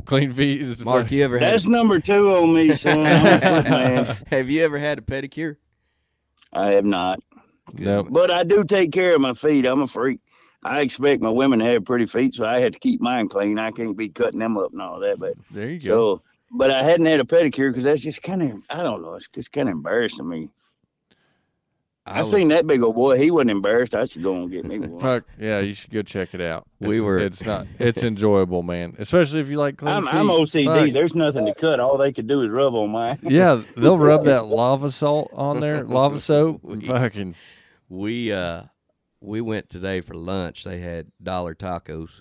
Clean 0.05 0.34
feet 0.34 0.61
is 0.61 0.84
Mark, 0.84 1.11
you 1.11 1.23
ever 1.23 1.39
had? 1.39 1.53
That's 1.53 1.65
number 1.65 1.99
two 1.99 2.34
on 2.34 2.53
me, 2.53 2.73
son. 2.73 2.97
I'm 2.97 3.25
a 3.25 3.39
foot 3.39 3.65
man. 3.65 4.17
have 4.27 4.49
you 4.49 4.61
ever 4.63 4.77
had 4.77 4.99
a 4.99 5.01
pedicure? 5.01 5.55
I 6.53 6.71
have 6.71 6.85
not, 6.85 7.19
no. 7.73 8.03
but 8.03 8.31
I 8.31 8.43
do 8.43 8.63
take 8.63 8.91
care 8.91 9.15
of 9.15 9.21
my 9.21 9.34
feet. 9.34 9.65
I'm 9.65 9.81
a 9.81 9.88
freak. 9.88 10.19
I 10.63 10.81
expect 10.81 11.21
my 11.21 11.30
women 11.30 11.59
to 11.59 11.65
have 11.65 11.85
pretty 11.85 12.05
feet, 12.05 12.35
so 12.35 12.45
I 12.45 12.59
had 12.59 12.73
to 12.73 12.80
keep 12.80 13.01
mine 13.01 13.27
clean. 13.27 13.59
I 13.59 13.71
can't 13.71 13.97
be 13.97 14.09
cutting 14.09 14.39
them 14.39 14.57
up 14.57 14.71
and 14.71 14.81
all 14.81 14.99
that. 14.99 15.19
But 15.19 15.34
There 15.51 15.69
you 15.69 15.80
go. 15.80 15.85
so, 15.85 16.21
but 16.51 16.71
I 16.71 16.84
hadn't 16.84 17.05
had 17.07 17.19
a 17.19 17.25
pedicure 17.25 17.69
because 17.69 17.84
that's 17.84 18.01
just 18.01 18.23
kind 18.23 18.41
of 18.43 18.61
I 18.69 18.84
don't 18.84 19.01
know. 19.01 19.15
It's 19.15 19.27
just 19.34 19.51
kind 19.51 19.67
of 19.67 19.73
embarrassing 19.73 20.27
me. 20.27 20.49
I, 22.05 22.19
was- 22.19 22.31
seen 22.31 22.49
that 22.49 22.67
big 22.67 22.81
old 22.84 22.95
boy. 22.95 23.17
He 23.17 23.31
wasn't 23.31 23.51
embarrassed. 23.51 23.95
I 23.95 24.05
should 24.05 24.23
go 24.23 24.35
and 24.35 24.51
get 24.51 24.65
me 24.65 24.80
one. 24.80 24.99
Fuck 24.99 25.23
yeah, 25.39 25.59
you 25.59 25.73
should 25.73 25.91
go 25.91 26.01
check 26.01 26.34
it 26.34 26.41
out. 26.41 26.67
We 26.80 26.99
were- 26.99 27.19
It's 27.19 27.45
not. 27.45 27.65
It's 27.80 28.03
enjoyable, 28.03 28.61
man. 28.61 28.95
Especially 28.99 29.39
if 29.39 29.49
you 29.49 29.57
like 29.57 29.77
clean 29.77 29.93
I'm, 29.95 30.03
feet. 30.05 30.13
I'm 30.13 30.27
OCD. 30.27 30.65
Fuck. 30.88 30.93
There's 30.93 31.15
nothing 31.15 31.45
to 31.45 31.53
cut. 31.55 31.80
All 31.80 31.97
they 31.97 32.11
could 32.11 32.27
do 32.27 32.41
is 32.41 32.49
rub 32.49 32.73
on 32.75 32.89
mine. 32.89 33.19
Yeah, 33.23 33.61
they'll 33.77 33.97
rub 33.97 34.23
that 34.25 34.47
lava 34.47 34.91
salt 34.91 35.30
on 35.34 35.59
there, 35.61 35.84
lava 35.84 36.19
soap. 36.19 36.61
We- 36.63 36.88
Fucking 36.88 37.35
we 37.89 38.31
uh 38.34 38.63
we 39.21 39.39
went 39.39 39.69
today 39.69 40.01
for 40.01 40.15
lunch. 40.15 40.65
They 40.65 40.80
had 40.80 41.07
dollar 41.21 41.55
tacos. 41.55 42.19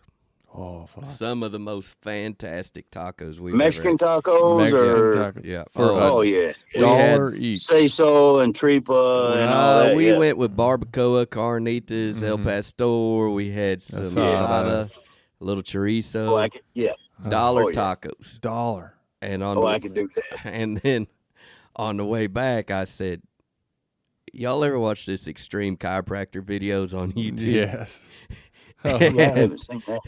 Oh 0.55 0.87
fuck. 0.87 1.07
Some 1.07 1.43
of 1.43 1.53
the 1.53 1.59
most 1.59 1.95
fantastic 2.03 2.91
tacos 2.91 3.39
we've 3.39 3.55
Mexican 3.55 3.93
ever 4.01 4.21
tacos 4.21 4.59
Mexican 4.63 4.91
or 4.91 5.13
taco. 5.13 5.41
Yeah. 5.45 5.65
for 5.71 5.91
oh, 5.93 5.99
oh 6.19 6.21
yeah, 6.23 6.53
dollar 6.79 7.35
each. 7.35 7.63
say 7.65 7.89
so 7.89 8.41
and 8.41 8.55
tripa 8.55 8.93
and 8.93 9.51
all 9.51 9.57
Uh, 9.81 9.83
that. 9.87 9.97
we 9.97 10.11
yeah. 10.11 10.19
went 10.19 10.37
with 10.39 10.57
barbacoa, 10.57 11.27
carnitas, 11.27 12.23
El 12.23 12.39
Mhm. 12.39 12.45
Pastor. 12.45 13.31
We 13.31 13.51
had 13.51 13.81
some 13.83 14.03
Asada. 14.03 14.27
asada, 14.89 14.91
a 15.41 15.45
little 15.45 15.63
chorizo, 15.63 16.29
Oh, 16.31 16.37
I 16.37 16.49
could, 16.49 16.63
yeah. 16.75 16.93
dollar 17.29 17.65
Oh, 17.65 17.69
yeah. 17.69 17.75
tacos. 17.95 18.41
dollar. 18.41 18.95
And 19.21 19.43
on 19.43 19.57
Oh, 19.57 19.61
the, 19.63 19.67
I 19.69 19.79
could 19.79 19.95
do 19.95 20.09
that. 20.15 20.25
and 20.47 20.79
then 20.79 21.07
on 21.77 21.97
the 21.97 22.05
way 22.05 22.27
back, 22.27 22.71
I 22.73 22.85
said, 22.85 23.23
"Y'all 24.33 24.65
ever 24.65 24.79
watch 24.79 25.07
this 25.07 25.29
extreme 25.29 25.77
chiropractor 25.77 26.43
videos 26.43 26.93
on 26.97 27.13
YouTube? 27.15 27.53
Yes. 27.53 28.01
Oh, 28.85 28.97
I 28.97 29.05
And- 29.05 29.19
haven't 29.21 29.61
seen 29.61 29.83
that. 29.87 30.01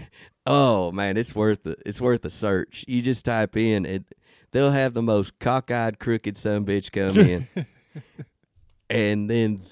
Oh 0.47 0.93
man, 0.93 1.17
it's 1.17 1.35
worth 1.35 1.67
it. 1.67 1.81
It's 1.87 2.01
worth 2.01 2.25
a 2.25 2.31
search. 2.31 2.85
You 2.89 3.01
just 3.03 3.25
type 3.25 3.57
in 3.57 3.87
it. 3.87 4.05
They'll 4.51 4.71
have 4.73 4.95
the 4.95 5.03
most 5.03 5.39
cockeyed, 5.39 5.99
crooked 5.99 6.37
son 6.37 6.65
bitch 6.67 6.93
come 6.93 7.19
in, 7.25 7.49
and 8.91 9.29
then 9.31 9.63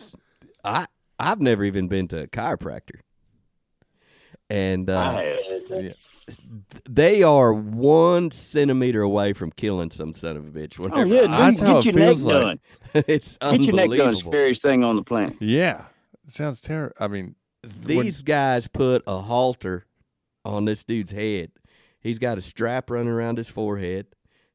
I 0.64 0.86
I've 1.18 1.40
never 1.40 1.64
even 1.64 1.88
been 1.88 2.08
to 2.08 2.22
a 2.22 2.26
chiropractor, 2.26 3.00
and 4.50 4.88
uh, 4.90 4.98
I 4.98 5.22
have. 5.70 5.96
they 6.88 7.22
are 7.22 7.52
one 7.52 8.30
centimeter 8.30 9.02
away 9.02 9.32
from 9.34 9.50
killing 9.52 9.90
some 9.90 10.12
son 10.12 10.36
of 10.36 10.46
a 10.46 10.50
bitch. 10.50 10.80
Oh 10.80 10.84
Whenever 10.84 11.14
yeah, 11.14 11.26
That's 11.26 11.58
dude, 11.60 11.68
how 11.68 11.80
get 11.82 11.94
it 11.94 11.94
your 11.98 12.04
neck 12.06 12.08
feels 12.16 12.22
like. 12.22 12.34
done. 12.34 12.60
it's 13.08 13.36
Get 13.38 13.60
your 13.60 13.74
neck 13.76 13.90
done. 13.98 14.14
Scariest 14.14 14.62
thing 14.62 14.84
on 14.84 14.96
the 14.96 15.02
planet. 15.02 15.36
yeah. 15.40 15.84
Sounds 16.28 16.60
terrible. 16.60 16.94
I 17.00 17.08
mean, 17.08 17.34
These 17.62 18.22
guys 18.22 18.68
put 18.68 19.02
a 19.06 19.18
halter 19.18 19.86
on 20.44 20.64
this 20.64 20.84
dude's 20.84 21.12
head. 21.12 21.52
He's 22.00 22.18
got 22.18 22.38
a 22.38 22.40
strap 22.40 22.90
running 22.90 23.08
around 23.08 23.38
his 23.38 23.48
forehead. 23.48 24.06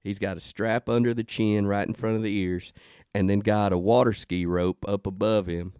He's 0.04 0.20
got 0.20 0.38
a 0.38 0.42
strap 0.42 0.90
under 0.90 1.14
the 1.14 1.24
chin, 1.24 1.68
right 1.68 1.88
in 1.88 1.94
front 1.94 2.18
of 2.18 2.24
the 2.24 2.36
ears, 2.36 2.74
and 3.14 3.30
then 3.30 3.40
got 3.40 3.72
a 3.74 3.78
water 3.78 4.14
ski 4.14 4.46
rope 4.46 4.86
up 4.88 5.08
above 5.08 5.48
him. 5.48 5.74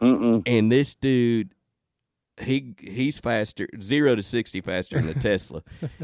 Mm-mm. 0.00 0.42
And 0.46 0.70
this 0.70 0.94
dude, 0.94 1.54
he 2.40 2.74
he's 2.80 3.18
faster, 3.18 3.68
zero 3.80 4.14
to 4.14 4.22
sixty 4.22 4.60
faster 4.60 5.00
than 5.00 5.10
a 5.10 5.14
Tesla. 5.20 5.62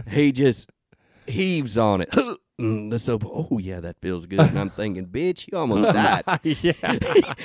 he 0.08 0.32
just 0.32 0.70
heaves 1.26 1.78
on 1.78 2.00
it. 2.00 2.12
Mm, 2.60 2.90
That's 2.90 3.04
so. 3.04 3.18
Oh 3.24 3.58
yeah, 3.58 3.78
that 3.80 4.00
feels 4.00 4.26
good. 4.26 4.40
And 4.40 4.58
I'm 4.58 4.70
thinking, 4.80 5.06
bitch, 5.06 5.46
you 5.50 5.56
almost 5.58 5.84
died. 5.92 6.24
yeah. 6.42 6.72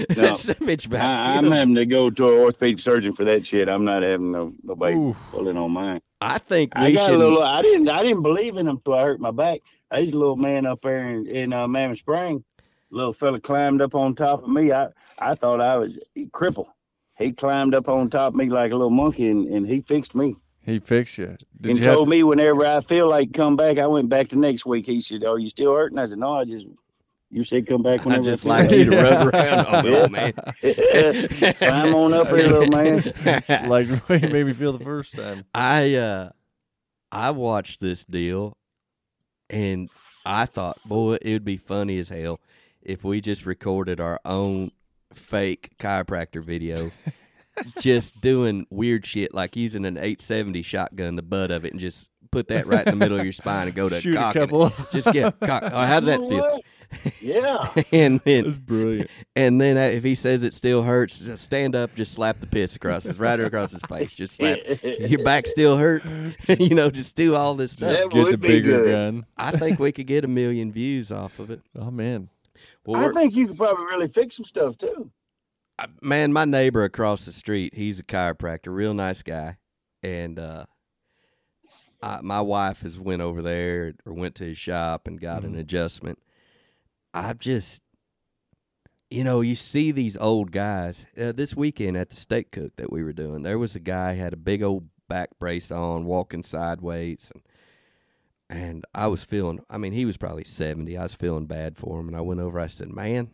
That's 0.10 0.44
the 0.44 0.56
bitch 0.60 0.90
back. 0.90 1.02
I, 1.04 1.38
I'm 1.38 1.52
having 1.52 1.76
to 1.76 1.86
go 1.86 2.10
to 2.10 2.28
an 2.34 2.40
orthopedic 2.40 2.80
surgeon 2.80 3.14
for 3.14 3.24
that 3.26 3.46
shit. 3.46 3.70
I'm 3.70 3.86
not 3.86 4.02
having 4.02 4.32
no 4.32 4.54
nobody 4.64 4.96
Oof. 4.96 5.18
pulling 5.32 5.58
on 5.58 5.72
mine. 5.72 6.02
I 6.20 6.40
think 6.40 6.72
I 6.76 6.92
got 6.94 7.08
should. 7.08 7.16
a 7.16 7.18
little. 7.20 7.44
I 7.44 7.62
didn't. 7.62 7.90
I 7.90 8.02
didn't 8.02 8.24
believe 8.24 8.58
in 8.58 8.68
him 8.68 8.80
till 8.84 8.96
I 8.96 9.04
hurt 9.04 9.20
my 9.20 9.32
back. 9.32 9.60
There's 9.92 10.14
a 10.14 10.18
little 10.18 10.36
man 10.38 10.66
up 10.66 10.82
there 10.82 11.08
in, 11.10 11.28
in 11.28 11.54
uh, 11.54 11.68
Mammoth 11.68 12.00
Spring. 12.00 12.44
Little 12.90 13.14
fella 13.14 13.40
climbed 13.40 13.82
up 13.82 13.94
on 13.94 14.16
top 14.16 14.42
of 14.44 14.50
me. 14.50 14.72
I 14.72 14.88
I 15.20 15.36
thought 15.36 15.62
I 15.62 15.78
was 15.78 16.00
crippled. 16.32 16.70
He 17.20 17.32
climbed 17.34 17.76
up 17.76 17.88
on 17.88 18.10
top 18.10 18.30
of 18.34 18.36
me 18.36 18.50
like 18.50 18.72
a 18.72 18.76
little 18.76 18.90
monkey, 18.90 19.30
and, 19.30 19.48
and 19.48 19.68
he 19.68 19.82
fixed 19.82 20.16
me. 20.16 20.36
He 20.66 20.80
fixed 20.80 21.18
you. 21.18 21.36
Did 21.60 21.72
and 21.72 21.80
you 21.80 21.86
told 21.86 22.06
to- 22.06 22.10
me 22.10 22.24
whenever 22.24 22.66
I 22.66 22.80
feel 22.82 23.10
like 23.10 23.34
come 23.34 23.56
back, 23.56 23.78
I 23.80 23.88
went 23.88 24.10
back 24.10 24.30
the 24.30 24.38
next 24.38 24.66
week. 24.66 24.86
He 24.86 25.02
said, 25.02 25.24
"Are 25.26 25.38
you 25.40 25.50
still 25.50 25.76
hurting?" 25.76 25.98
I 26.00 26.06
said, 26.08 26.20
"No, 26.20 26.34
I 26.34 26.46
just." 26.46 26.66
You 27.30 27.44
said 27.44 27.66
come 27.66 27.82
back 27.82 28.06
whenever. 28.06 28.30
I 28.30 28.32
whenever. 28.32 28.32
just 28.32 28.44
feel 28.44 28.52
like 28.52 28.72
you 28.72 28.86
to 28.92 28.96
rub 29.02 29.34
around 29.34 29.66
on 29.66 29.84
me, 29.86 29.96
old 29.96 30.12
man. 30.12 30.34
Climb 31.56 31.96
on 31.96 32.14
up 32.14 32.28
here, 32.28 32.48
little 32.48 32.68
man. 32.68 32.98
like 33.68 33.88
the 33.88 34.02
way 34.08 34.20
you 34.22 34.30
made 34.30 34.46
me 34.46 34.54
feel 34.54 34.72
the 34.72 34.84
first 34.84 35.16
time. 35.16 35.44
I 35.56 35.96
uh 35.96 36.30
I 37.12 37.32
watched 37.32 37.80
this 37.80 38.06
deal 38.06 38.56
and 39.50 39.90
I 40.26 40.46
thought, 40.46 40.78
boy, 40.86 41.18
it 41.24 41.34
would 41.34 41.44
be 41.44 41.58
funny 41.58 41.98
as 41.98 42.10
hell 42.10 42.40
if 42.84 43.04
we 43.04 43.20
just 43.20 43.48
recorded 43.48 44.00
our 44.00 44.20
own 44.26 44.70
fake 45.16 45.72
chiropractor 45.80 46.44
video. 46.44 46.92
just 47.80 48.20
doing 48.22 48.66
weird 48.70 49.06
shit 49.06 49.34
like 49.34 49.56
using 49.56 49.86
an 49.86 49.98
870 49.98 50.62
shotgun, 50.62 51.16
the 51.16 51.22
butt 51.22 51.52
of 51.52 51.66
it, 51.66 51.72
and 51.72 51.80
just 51.80 52.10
put 52.32 52.48
that 52.48 52.66
right 52.66 52.86
in 52.88 52.94
the 52.94 52.98
middle 52.98 53.18
of 53.20 53.24
your 53.26 53.34
spine 53.34 53.68
and 53.68 53.76
go 53.76 53.88
to 53.90 54.00
Shoot 54.00 54.16
a 54.18 54.30
it. 54.30 54.34
couple. 54.34 54.72
Just 54.92 55.12
get 55.14 55.40
cock. 55.42 55.64
Oh, 55.66 55.86
how's 55.86 56.06
that 56.06 56.20
feel? 56.20 56.60
Yeah. 57.22 57.72
And 57.92 58.20
then 58.24 58.44
That's 58.44 58.60
brilliant. 58.60 59.10
and 59.36 59.60
then 59.60 59.78
uh, 59.78 59.96
if 59.96 60.04
he 60.04 60.14
says 60.14 60.44
it 60.44 60.54
still 60.54 60.84
hurts, 60.84 61.20
just 61.20 61.44
stand 61.44 61.76
up, 61.76 61.96
just 61.96 62.14
slap 62.14 62.40
the 62.40 62.46
piss 62.46 62.76
across 62.76 63.04
his 63.06 63.18
right 63.18 63.40
across 63.40 63.72
his 63.72 63.82
face. 63.84 64.14
Just 64.14 64.36
slap. 64.36 64.60
Your 64.84 65.24
back 65.24 65.48
still 65.48 65.78
hurt. 65.78 66.04
you 66.48 66.76
know, 66.76 66.92
just 66.92 67.16
do 67.16 67.34
all 67.36 67.56
this 67.56 67.72
stuff. 67.72 67.92
That 67.94 68.10
Get 68.12 68.30
the 68.32 68.38
bigger 68.38 68.84
good. 68.84 68.92
gun. 68.92 69.26
I 69.38 69.52
think 69.58 69.80
we 69.80 69.92
could 69.92 70.06
get 70.06 70.24
a 70.24 70.28
million 70.28 70.72
views 70.72 71.12
off 71.12 71.40
of 71.40 71.50
it. 71.50 71.62
Oh 71.76 71.90
man. 71.90 72.30
Well, 72.86 73.04
I 73.10 73.12
think 73.14 73.36
you 73.36 73.48
could 73.48 73.58
probably 73.58 73.86
really 73.86 74.08
fix 74.10 74.36
some 74.36 74.46
stuff 74.46 74.78
too. 74.78 75.10
Man, 76.02 76.34
my 76.34 76.46
neighbor 76.46 76.84
across 76.84 77.26
the 77.26 77.34
street, 77.34 77.74
he's 77.74 78.00
a 78.00 78.04
chiropractor, 78.04 78.74
real 78.74 78.94
nice 78.94 79.24
guy, 79.24 79.58
and 80.04 80.38
uh, 80.38 80.66
I, 82.02 82.20
my 82.22 82.42
wife 82.42 82.82
has 82.82 83.00
went 83.00 83.22
over 83.22 83.42
there 83.42 83.94
or 84.06 84.14
went 84.14 84.36
to 84.36 84.46
his 84.46 84.58
shop 84.58 85.08
and 85.08 85.20
got 85.20 85.44
an 85.44 85.56
adjustment. 85.56 86.20
I've 87.14 87.40
just, 87.40 87.82
you 89.10 89.24
know, 89.24 89.42
you 89.42 89.56
see 89.56 89.92
these 89.92 90.16
old 90.18 90.52
guys. 90.52 91.06
Uh, 91.20 91.32
this 91.32 91.56
weekend 91.56 91.98
at 91.98 92.10
the 92.10 92.16
steak 92.16 92.52
cook 92.52 92.76
that 92.76 92.92
we 92.92 93.04
were 93.04 93.14
doing, 93.14 93.42
there 93.42 93.60
was 93.60 93.76
a 93.76 93.80
guy 93.80 94.14
had 94.14 94.34
a 94.34 94.38
big 94.38 94.62
old 94.62 94.90
back 95.10 95.30
brace 95.40 95.72
on, 95.72 96.06
walking 96.06 96.44
sideways, 96.44 97.32
and 97.34 97.44
and 98.50 98.86
I 98.94 99.08
was 99.08 99.24
feeling. 99.24 99.62
I 99.70 99.78
mean, 99.78 99.94
he 99.94 100.06
was 100.06 100.18
probably 100.18 100.44
seventy. 100.44 100.98
I 100.98 101.04
was 101.04 101.16
feeling 101.16 101.48
bad 101.48 101.78
for 101.78 102.00
him, 102.00 102.08
and 102.08 102.18
I 102.18 102.22
went 102.22 102.40
over. 102.40 102.60
I 102.60 102.68
said, 102.68 102.90
"Man, 102.90 103.30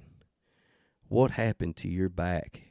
what 1.10 1.32
happened 1.32 1.76
to 1.78 1.88
your 1.90 2.10
back?" 2.10 2.62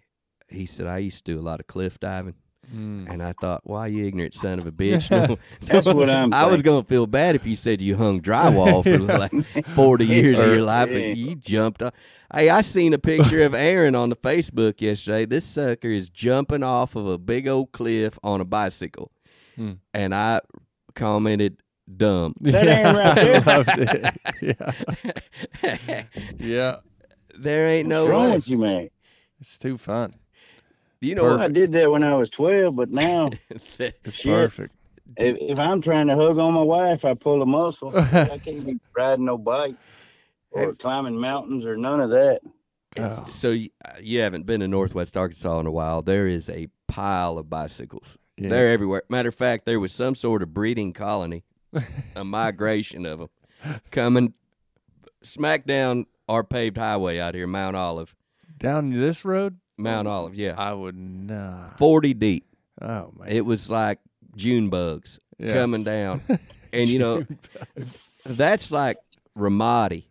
He 0.48 0.64
said, 0.66 0.86
"I 0.86 0.98
used 0.98 1.24
to 1.26 1.32
do 1.34 1.38
a 1.40 1.42
lot 1.42 1.60
of 1.60 1.66
cliff 1.66 2.00
diving." 2.00 2.34
Mm. 2.74 3.08
And 3.10 3.22
I 3.22 3.32
thought, 3.40 3.62
why, 3.64 3.86
you 3.86 4.04
ignorant 4.04 4.34
son 4.34 4.58
of 4.58 4.66
a 4.66 4.70
bitch? 4.82 5.10
No, 5.10 5.38
That's 5.62 5.86
what 5.94 6.10
I'm 6.10 6.34
I 6.34 6.44
was 6.48 6.60
going 6.60 6.82
to 6.82 6.86
feel 6.88 7.06
bad 7.06 7.34
if 7.34 7.46
you 7.46 7.56
said 7.56 7.80
you 7.80 7.96
hung 7.96 8.20
drywall 8.20 8.82
for 8.84 8.98
like 8.98 9.32
40 9.74 10.04
years 10.04 10.38
of 10.38 10.48
your 10.48 10.60
life, 10.60 10.90
Yeah. 10.90 10.98
but 11.08 11.16
you 11.16 11.34
jumped 11.34 11.82
off. 11.82 11.94
Hey, 12.30 12.50
I 12.50 12.60
seen 12.60 12.92
a 12.92 12.98
picture 12.98 13.42
of 13.44 13.54
Aaron 13.54 13.94
on 13.94 14.10
the 14.10 14.16
Facebook 14.16 14.82
yesterday. 14.82 15.24
This 15.24 15.46
sucker 15.46 15.88
is 15.88 16.10
jumping 16.10 16.62
off 16.62 16.94
of 16.94 17.06
a 17.06 17.16
big 17.16 17.48
old 17.48 17.72
cliff 17.72 18.18
on 18.22 18.42
a 18.42 18.44
bicycle. 18.44 19.12
Hmm. 19.56 19.72
And 19.94 20.14
I 20.14 20.42
commented, 20.94 21.62
dumb. 21.96 22.34
That 22.42 22.68
ain't 22.68 22.96
right 22.98 23.06
I 23.18 23.24
there. 23.24 23.40
loved 23.40 23.70
it. 23.78 24.74
Yeah. 25.62 26.04
Yeah. 26.38 26.76
There 27.38 27.68
ain't 27.68 27.88
no 27.88 28.04
What's 28.04 28.10
wrong 28.10 28.28
way. 28.30 28.34
with 28.36 28.48
you, 28.48 28.58
man? 28.58 28.88
It's 29.40 29.58
too 29.58 29.78
fun. 29.78 30.14
You 31.00 31.14
know 31.14 31.38
I 31.38 31.48
did 31.48 31.72
that 31.72 31.90
when 31.90 32.02
I 32.02 32.14
was 32.14 32.28
12, 32.30 32.74
but 32.74 32.90
now? 32.90 33.30
It's 33.78 34.16
Shit. 34.16 34.24
perfect. 34.32 34.74
if, 35.16 35.36
if 35.40 35.58
I'm 35.58 35.80
trying 35.80 36.08
to 36.08 36.16
hug 36.16 36.38
on 36.38 36.54
my 36.54 36.62
wife, 36.62 37.04
I 37.04 37.14
pull 37.14 37.40
a 37.40 37.46
muscle. 37.46 37.92
I 37.96 38.38
can't 38.44 38.66
be 38.66 38.80
riding 38.96 39.24
no 39.24 39.38
bike 39.38 39.76
or 40.50 40.74
climbing 40.74 41.18
mountains 41.18 41.64
or 41.66 41.76
none 41.76 42.00
of 42.00 42.10
that. 42.10 42.40
Oh. 42.96 43.26
So 43.30 43.50
you, 43.50 43.70
uh, 43.84 43.92
you 44.00 44.20
haven't 44.20 44.46
been 44.46 44.60
to 44.60 44.68
Northwest 44.68 45.16
Arkansas 45.16 45.60
in 45.60 45.66
a 45.66 45.70
while. 45.70 46.02
There 46.02 46.26
is 46.26 46.48
a 46.48 46.68
pile 46.88 47.38
of 47.38 47.48
bicycles. 47.48 48.18
Yeah. 48.36 48.48
They're 48.48 48.72
everywhere. 48.72 49.02
Matter 49.08 49.28
of 49.28 49.34
fact, 49.34 49.66
there 49.66 49.78
was 49.78 49.92
some 49.92 50.14
sort 50.14 50.42
of 50.42 50.52
breeding 50.52 50.92
colony, 50.92 51.44
a 52.16 52.24
migration 52.24 53.06
of 53.06 53.18
them, 53.20 53.28
coming 53.90 54.34
smack 55.22 55.64
down 55.64 56.06
our 56.28 56.44
paved 56.44 56.76
highway 56.76 57.18
out 57.18 57.34
here, 57.34 57.46
Mount 57.46 57.76
Olive. 57.76 58.14
Down 58.58 58.90
this 58.90 59.24
road, 59.24 59.58
Mount 59.76 60.08
Olive, 60.08 60.34
yeah, 60.34 60.54
I 60.58 60.72
would 60.72 60.96
not. 60.96 61.78
forty 61.78 62.14
deep. 62.14 62.44
Oh 62.80 63.12
man. 63.18 63.28
It 63.28 63.44
was 63.44 63.70
like 63.70 63.98
June 64.36 64.68
bugs 64.70 65.18
Yeah. 65.38 65.52
coming 65.54 65.84
down, 65.84 66.22
and 66.72 66.88
you 66.88 66.98
know 66.98 67.24
that's 68.26 68.70
like 68.70 68.98
Ramadi. 69.36 70.04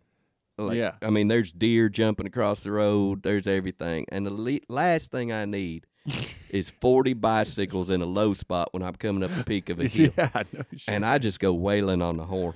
Like, 0.56 0.76
Yeah. 0.76 0.92
I 1.02 1.10
mean, 1.10 1.28
there's 1.28 1.52
deer 1.52 1.88
jumping 1.88 2.26
across 2.26 2.62
the 2.64 2.72
road. 2.72 3.22
There's 3.22 3.46
everything, 3.46 4.06
and 4.10 4.26
the 4.26 4.30
le- 4.32 4.58
last 4.68 5.10
thing 5.12 5.30
I 5.32 5.44
need 5.44 5.86
is 6.50 6.68
40 6.70 7.12
bicycles 7.14 7.90
in 7.90 8.02
a 8.02 8.06
low 8.06 8.34
spot 8.34 8.70
when 8.72 8.82
I'm 8.82 8.94
coming 8.96 9.22
up 9.22 9.30
the 9.30 9.44
peak 9.44 9.68
of 9.68 9.78
a 9.78 9.86
hill, 9.88 10.10
yeah, 10.16 10.30
no 10.52 10.62
shit. 10.72 10.82
and 10.88 11.04
I 11.06 11.18
just 11.18 11.38
go 11.38 11.52
wailing 11.52 12.02
on 12.02 12.16
the 12.16 12.24
horn. 12.24 12.54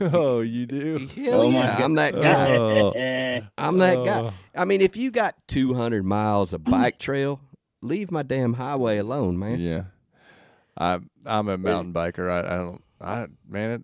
oh, 0.12 0.40
you 0.40 0.66
do. 0.66 1.08
Hell 1.16 1.42
Oh, 1.42 1.50
yeah, 1.50 1.76
I'm 1.84 1.94
that 1.94 2.14
guy. 2.14 2.56
Oh. 2.56 3.40
I'm 3.58 3.78
that 3.78 4.04
guy. 4.04 4.20
Oh. 4.20 4.32
I 4.56 4.64
mean, 4.64 4.80
if 4.80 4.96
you 4.96 5.10
got 5.10 5.34
200 5.48 6.04
miles 6.04 6.52
of 6.52 6.64
bike 6.64 6.98
trail, 6.98 7.40
leave 7.82 8.10
my 8.10 8.22
damn 8.22 8.54
highway 8.54 8.98
alone, 8.98 9.38
man. 9.38 9.60
Yeah, 9.60 9.84
I 10.78 10.98
I'm 11.26 11.48
a 11.48 11.58
mountain 11.58 11.92
biker. 11.92 12.30
I 12.30 12.40
I 12.54 12.56
don't 12.58 12.82
I 13.00 13.26
man 13.48 13.70
it, 13.70 13.82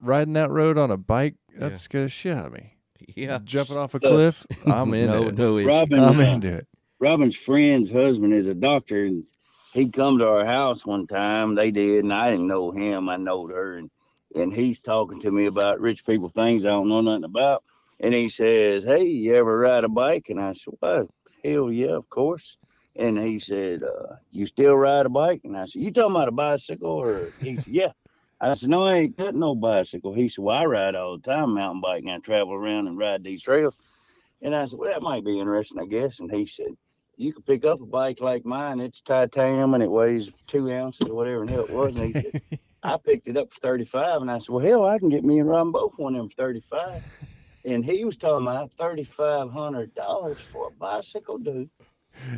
riding 0.00 0.34
that 0.34 0.50
road 0.50 0.78
on 0.78 0.90
a 0.90 0.96
bike 0.96 1.34
that 1.58 1.72
Yeah. 1.72 1.76
scares 1.76 2.04
the 2.06 2.08
shit 2.10 2.36
out 2.36 2.46
of 2.46 2.52
me. 2.52 2.76
Yeah. 3.14 3.38
Jumping 3.44 3.76
off 3.76 3.94
a 3.94 4.00
cliff, 4.00 4.46
I'm 4.66 4.92
in 4.94 5.06
no, 5.10 5.28
it. 5.28 5.36
no 5.38 5.58
issue. 5.58 5.68
Robin, 5.68 6.00
I'm 6.00 6.18
uh, 6.18 6.22
into 6.22 6.48
it. 6.52 6.66
Robin's 7.00 7.36
friend's 7.36 7.90
husband 7.90 8.32
is 8.32 8.48
a 8.48 8.54
doctor, 8.54 9.04
and 9.04 9.26
he 9.74 9.88
come 9.90 10.18
to 10.18 10.26
our 10.26 10.44
house 10.46 10.86
one 10.86 11.06
time. 11.06 11.54
They 11.54 11.70
did, 11.70 12.04
and 12.04 12.12
I 12.12 12.30
didn't 12.30 12.46
know 12.46 12.70
him. 12.70 13.08
I 13.10 13.16
knowed 13.16 13.50
her, 13.50 13.76
and 13.76 13.90
and 14.34 14.52
he's 14.52 14.78
talking 14.80 15.20
to 15.20 15.30
me 15.30 15.46
about 15.46 15.80
rich 15.80 16.04
people 16.06 16.28
things 16.28 16.64
I 16.64 16.70
don't 16.70 16.88
know 16.88 17.00
nothing 17.00 17.24
about. 17.24 17.64
And 18.00 18.12
he 18.12 18.28
says, 18.28 18.84
"Hey, 18.84 19.04
you 19.04 19.34
ever 19.36 19.58
ride 19.58 19.84
a 19.84 19.88
bike?" 19.88 20.28
And 20.28 20.40
I 20.40 20.52
said, 20.52 20.74
"Well, 20.80 21.08
hell 21.44 21.70
yeah, 21.72 21.92
of 21.92 22.08
course." 22.10 22.56
And 22.96 23.18
he 23.18 23.38
said, 23.38 23.82
uh, 23.82 24.16
"You 24.30 24.46
still 24.46 24.74
ride 24.76 25.06
a 25.06 25.10
bike?" 25.10 25.42
And 25.44 25.56
I 25.56 25.66
said, 25.66 25.82
"You 25.82 25.92
talking 25.92 26.16
about 26.16 26.28
a 26.28 26.32
bicycle?" 26.32 26.90
Or 26.90 27.32
he 27.38 27.56
said, 27.62 27.72
"Yeah." 27.74 27.92
I 28.40 28.54
said, 28.54 28.68
"No, 28.70 28.84
I 28.84 28.96
ain't 28.96 29.16
got 29.16 29.34
no 29.34 29.54
bicycle." 29.54 30.12
He 30.12 30.28
said, 30.28 30.44
"Well, 30.44 30.56
I 30.58 30.64
ride 30.66 30.94
all 30.96 31.16
the 31.16 31.22
time, 31.22 31.54
mountain 31.54 31.80
bike, 31.80 32.02
and 32.02 32.10
I 32.10 32.18
travel 32.18 32.54
around 32.54 32.88
and 32.88 32.98
ride 32.98 33.24
these 33.24 33.42
trails." 33.42 33.74
And 34.42 34.54
I 34.54 34.66
said, 34.66 34.78
"Well, 34.78 34.92
that 34.92 35.02
might 35.02 35.24
be 35.24 35.38
interesting, 35.40 35.80
I 35.80 35.86
guess." 35.86 36.20
And 36.20 36.30
he 36.30 36.46
said, 36.46 36.72
"You 37.16 37.32
could 37.32 37.46
pick 37.46 37.64
up 37.64 37.80
a 37.80 37.86
bike 37.86 38.20
like 38.20 38.44
mine. 38.44 38.80
It's 38.80 39.00
titanium 39.00 39.74
and 39.74 39.82
it 39.82 39.90
weighs 39.90 40.32
two 40.46 40.70
ounces 40.70 41.08
or 41.08 41.14
whatever 41.14 41.46
the 41.46 41.52
hell 41.52 41.64
it 41.64 41.70
was." 41.70 41.94
And 41.94 42.04
he 42.04 42.14
said, 42.14 42.32
"I 42.84 42.96
picked 42.98 43.26
it 43.28 43.36
up 43.36 43.52
for 43.52 43.60
thirty-five. 43.60 44.20
And 44.20 44.30
I 44.30 44.38
said, 44.38 44.50
"Well, 44.50 44.64
hell, 44.64 44.84
I 44.84 44.98
can 44.98 45.08
get 45.08 45.24
me 45.24 45.38
and 45.40 45.48
Robin 45.48 45.72
both 45.72 45.92
one 45.96 46.14
of 46.14 46.20
them 46.20 46.28
for 46.28 46.34
thirty-five. 46.36 47.02
And 47.66 47.82
he 47.82 48.04
was 48.04 48.18
talking 48.18 48.46
about 48.46 48.70
thirty-five 48.72 49.50
hundred 49.50 49.94
dollars 49.94 50.38
for 50.38 50.68
a 50.68 50.70
bicycle, 50.70 51.38
dude. 51.38 51.70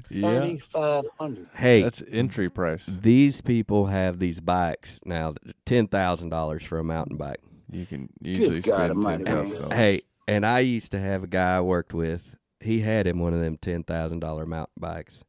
Yeah, 0.08 0.20
Thirty-five 0.22 1.04
hundred. 1.18 1.48
Hey, 1.52 1.82
that's 1.82 2.00
entry 2.12 2.48
price. 2.48 2.86
these 2.86 3.40
people 3.40 3.86
have 3.86 4.20
these 4.20 4.38
bikes 4.38 5.00
now. 5.04 5.34
Ten 5.64 5.88
thousand 5.88 6.28
dollars 6.28 6.62
for 6.62 6.78
a 6.78 6.84
mountain 6.84 7.16
bike. 7.16 7.40
You 7.72 7.84
can 7.86 8.08
easily 8.24 8.60
God 8.60 8.76
spend 8.76 8.90
almighty, 8.92 9.24
ten 9.24 9.34
man. 9.34 9.44
thousand 9.46 9.62
dollars. 9.62 9.76
Hey, 9.76 10.02
and 10.28 10.46
I 10.46 10.60
used 10.60 10.92
to 10.92 11.00
have 11.00 11.24
a 11.24 11.26
guy 11.26 11.56
I 11.56 11.60
worked 11.60 11.92
with. 11.92 12.36
He 12.60 12.78
had 12.82 13.08
him 13.08 13.18
one 13.18 13.34
of 13.34 13.40
them 13.40 13.56
ten 13.60 13.82
thousand 13.82 14.20
dollar 14.20 14.46
mountain 14.46 14.74
bikes, 14.78 15.24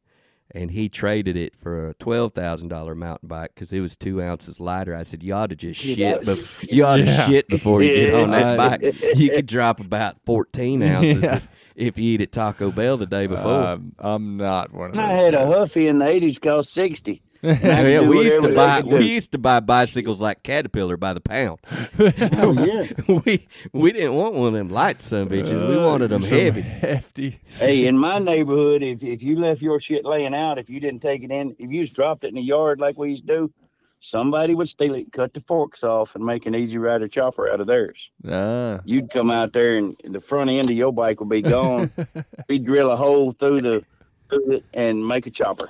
and 0.52 0.70
he 0.70 0.88
traded 0.88 1.36
it 1.36 1.54
for 1.60 1.88
a 1.90 1.94
twelve 1.94 2.32
thousand 2.34 2.68
dollar 2.68 2.94
mountain 2.94 3.28
bike 3.28 3.52
because 3.54 3.72
it 3.72 3.80
was 3.80 3.96
two 3.96 4.22
ounces 4.22 4.58
lighter. 4.60 4.94
I 4.94 5.02
said, 5.02 5.22
"You 5.22 5.34
ought 5.34 5.50
to 5.50 5.56
just 5.56 5.80
shit. 5.80 5.98
Yeah. 5.98 6.18
Bef- 6.18 6.66
you 6.72 6.84
ought 6.84 6.96
to 6.96 7.04
Yeah. 7.04 7.26
shit 7.26 7.48
before 7.48 7.82
you 7.82 7.94
get 7.94 8.14
on 8.14 8.30
that 8.30 8.56
bike. 8.80 9.16
You 9.16 9.30
could 9.30 9.46
drop 9.46 9.80
about 9.80 10.16
fourteen 10.24 10.82
ounces 10.94 11.22
Yeah. 11.22 11.36
if, 11.36 11.48
if 11.76 11.98
you 11.98 12.14
eat 12.14 12.20
at 12.22 12.32
Taco 12.32 12.70
Bell 12.70 12.96
the 12.96 13.06
day 13.06 13.26
before." 13.26 13.62
Um, 13.62 13.92
I'm 13.98 14.36
not 14.38 14.72
one 14.72 14.90
of 14.90 14.96
those. 14.96 15.04
I 15.04 15.08
had 15.12 15.34
a 15.34 15.38
guys. 15.38 15.54
Huffy 15.54 15.86
in 15.88 15.98
the 15.98 16.08
eighties 16.08 16.38
cost 16.38 16.72
sixty. 16.72 17.22
And 17.42 17.60
yeah, 17.88 18.00
we 18.00 18.24
used 18.24 18.42
to 18.42 18.54
buy 18.54 18.78
I 18.78 18.80
could 18.82 18.90
do. 18.90 18.96
we 18.96 19.06
used 19.14 19.32
to 19.32 19.38
buy 19.38 19.60
bicycles 19.60 20.20
like 20.20 20.42
Caterpillar 20.42 20.96
by 20.96 21.12
the 21.12 21.20
pound. 21.20 21.58
Oh 21.98 22.52
yeah. 22.64 22.88
we 23.24 23.46
we 23.72 23.92
didn't 23.92 24.14
want 24.14 24.34
one 24.34 24.48
of 24.48 24.52
them 24.54 24.68
light 24.70 25.00
sun 25.02 25.28
bitches. 25.28 25.66
we 25.68 25.76
Uh, 25.76 25.84
wanted 25.86 26.08
them 26.08 26.22
some 26.22 26.38
heavy. 26.38 26.62
hefty. 26.62 27.40
Hey, 27.46 27.86
in 27.86 27.96
my 27.98 28.18
neighborhood, 28.18 28.82
if 28.82 29.02
if 29.02 29.22
you 29.22 29.36
left 29.38 29.62
your 29.62 29.78
shit 29.80 30.04
laying 30.04 30.34
out, 30.34 30.58
if 30.58 30.68
you 30.68 30.80
didn't 30.80 31.00
take 31.00 31.22
it 31.22 31.30
in, 31.30 31.54
if 31.58 31.70
you 31.70 31.82
just 31.84 31.94
dropped 31.94 32.24
it 32.24 32.28
in 32.28 32.34
the 32.34 32.42
yard 32.42 32.80
like 32.80 32.98
we 32.98 33.10
used 33.10 33.26
to 33.28 33.34
do, 33.34 33.52
somebody 34.00 34.54
would 34.54 34.68
steal 34.68 34.94
it, 34.94 35.12
cut 35.12 35.32
the 35.34 35.40
forks 35.40 35.82
off, 35.84 36.14
and 36.16 36.24
make 36.24 36.46
an 36.46 36.54
easy 36.54 36.78
rider 36.78 37.08
chopper 37.08 37.48
out 37.50 37.60
of 37.60 37.66
theirs. 37.66 38.10
Ah. 38.28 38.80
You'd 38.84 39.10
come 39.10 39.30
out 39.30 39.52
there, 39.52 39.76
and 39.76 39.96
the 40.04 40.20
front 40.20 40.50
end 40.50 40.70
of 40.70 40.76
your 40.76 40.92
bike 40.92 41.20
would 41.20 41.28
be 41.28 41.42
gone. 41.42 41.90
We'd 42.48 42.64
drill 42.64 42.90
a 42.90 42.96
hole 42.96 43.30
through 43.32 43.60
the 43.62 43.84
through 44.28 44.52
it 44.56 44.64
and 44.74 45.06
make 45.06 45.26
a 45.26 45.30
chopper. 45.30 45.68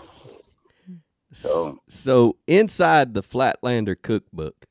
So 1.38 1.78
So 1.88 2.36
inside 2.46 3.14
the 3.14 3.22
Flatlander 3.22 3.96
cookbook, 4.00 4.66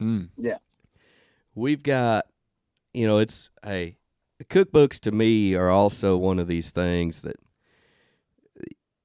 Mm. 0.00 0.28
we've 1.54 1.82
got, 1.82 2.26
you 2.94 3.06
know, 3.06 3.18
it's 3.18 3.50
hey, 3.64 3.96
cookbooks 4.44 4.98
to 5.00 5.12
me 5.12 5.54
are 5.54 5.70
also 5.70 6.16
one 6.16 6.38
of 6.38 6.46
these 6.46 6.70
things 6.70 7.22
that 7.22 7.36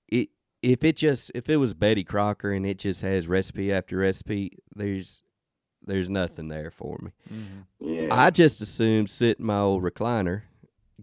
it 0.07 0.29
if 0.61 0.83
it 0.83 0.95
just 0.95 1.31
if 1.35 1.49
it 1.49 1.57
was 1.57 1.73
Betty 1.73 2.03
Crocker 2.03 2.51
and 2.51 2.65
it 2.65 2.77
just 2.79 3.01
has 3.01 3.27
recipe 3.27 3.71
after 3.73 3.97
recipe, 3.97 4.57
there's 4.75 5.23
there's 5.85 6.09
nothing 6.09 6.47
there 6.47 6.71
for 6.71 6.97
me. 7.01 7.11
yeah, 7.79 8.07
I 8.11 8.29
just 8.29 8.61
assume 8.61 9.07
sit 9.07 9.39
in 9.39 9.45
my 9.45 9.59
old 9.59 9.83
recliner, 9.83 10.43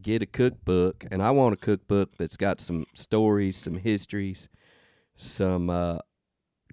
get 0.01 0.23
a 0.23 0.27
cookbook, 0.27 1.05
and 1.11 1.23
I 1.23 1.31
want 1.31 1.55
a 1.55 1.57
cookbook 1.57 2.17
that's 2.17 2.37
got 2.37 2.61
some 2.61 2.85
stories, 2.95 3.57
some 3.57 3.77
histories, 3.77 4.49
some 5.17 5.71
uh, 5.71 5.99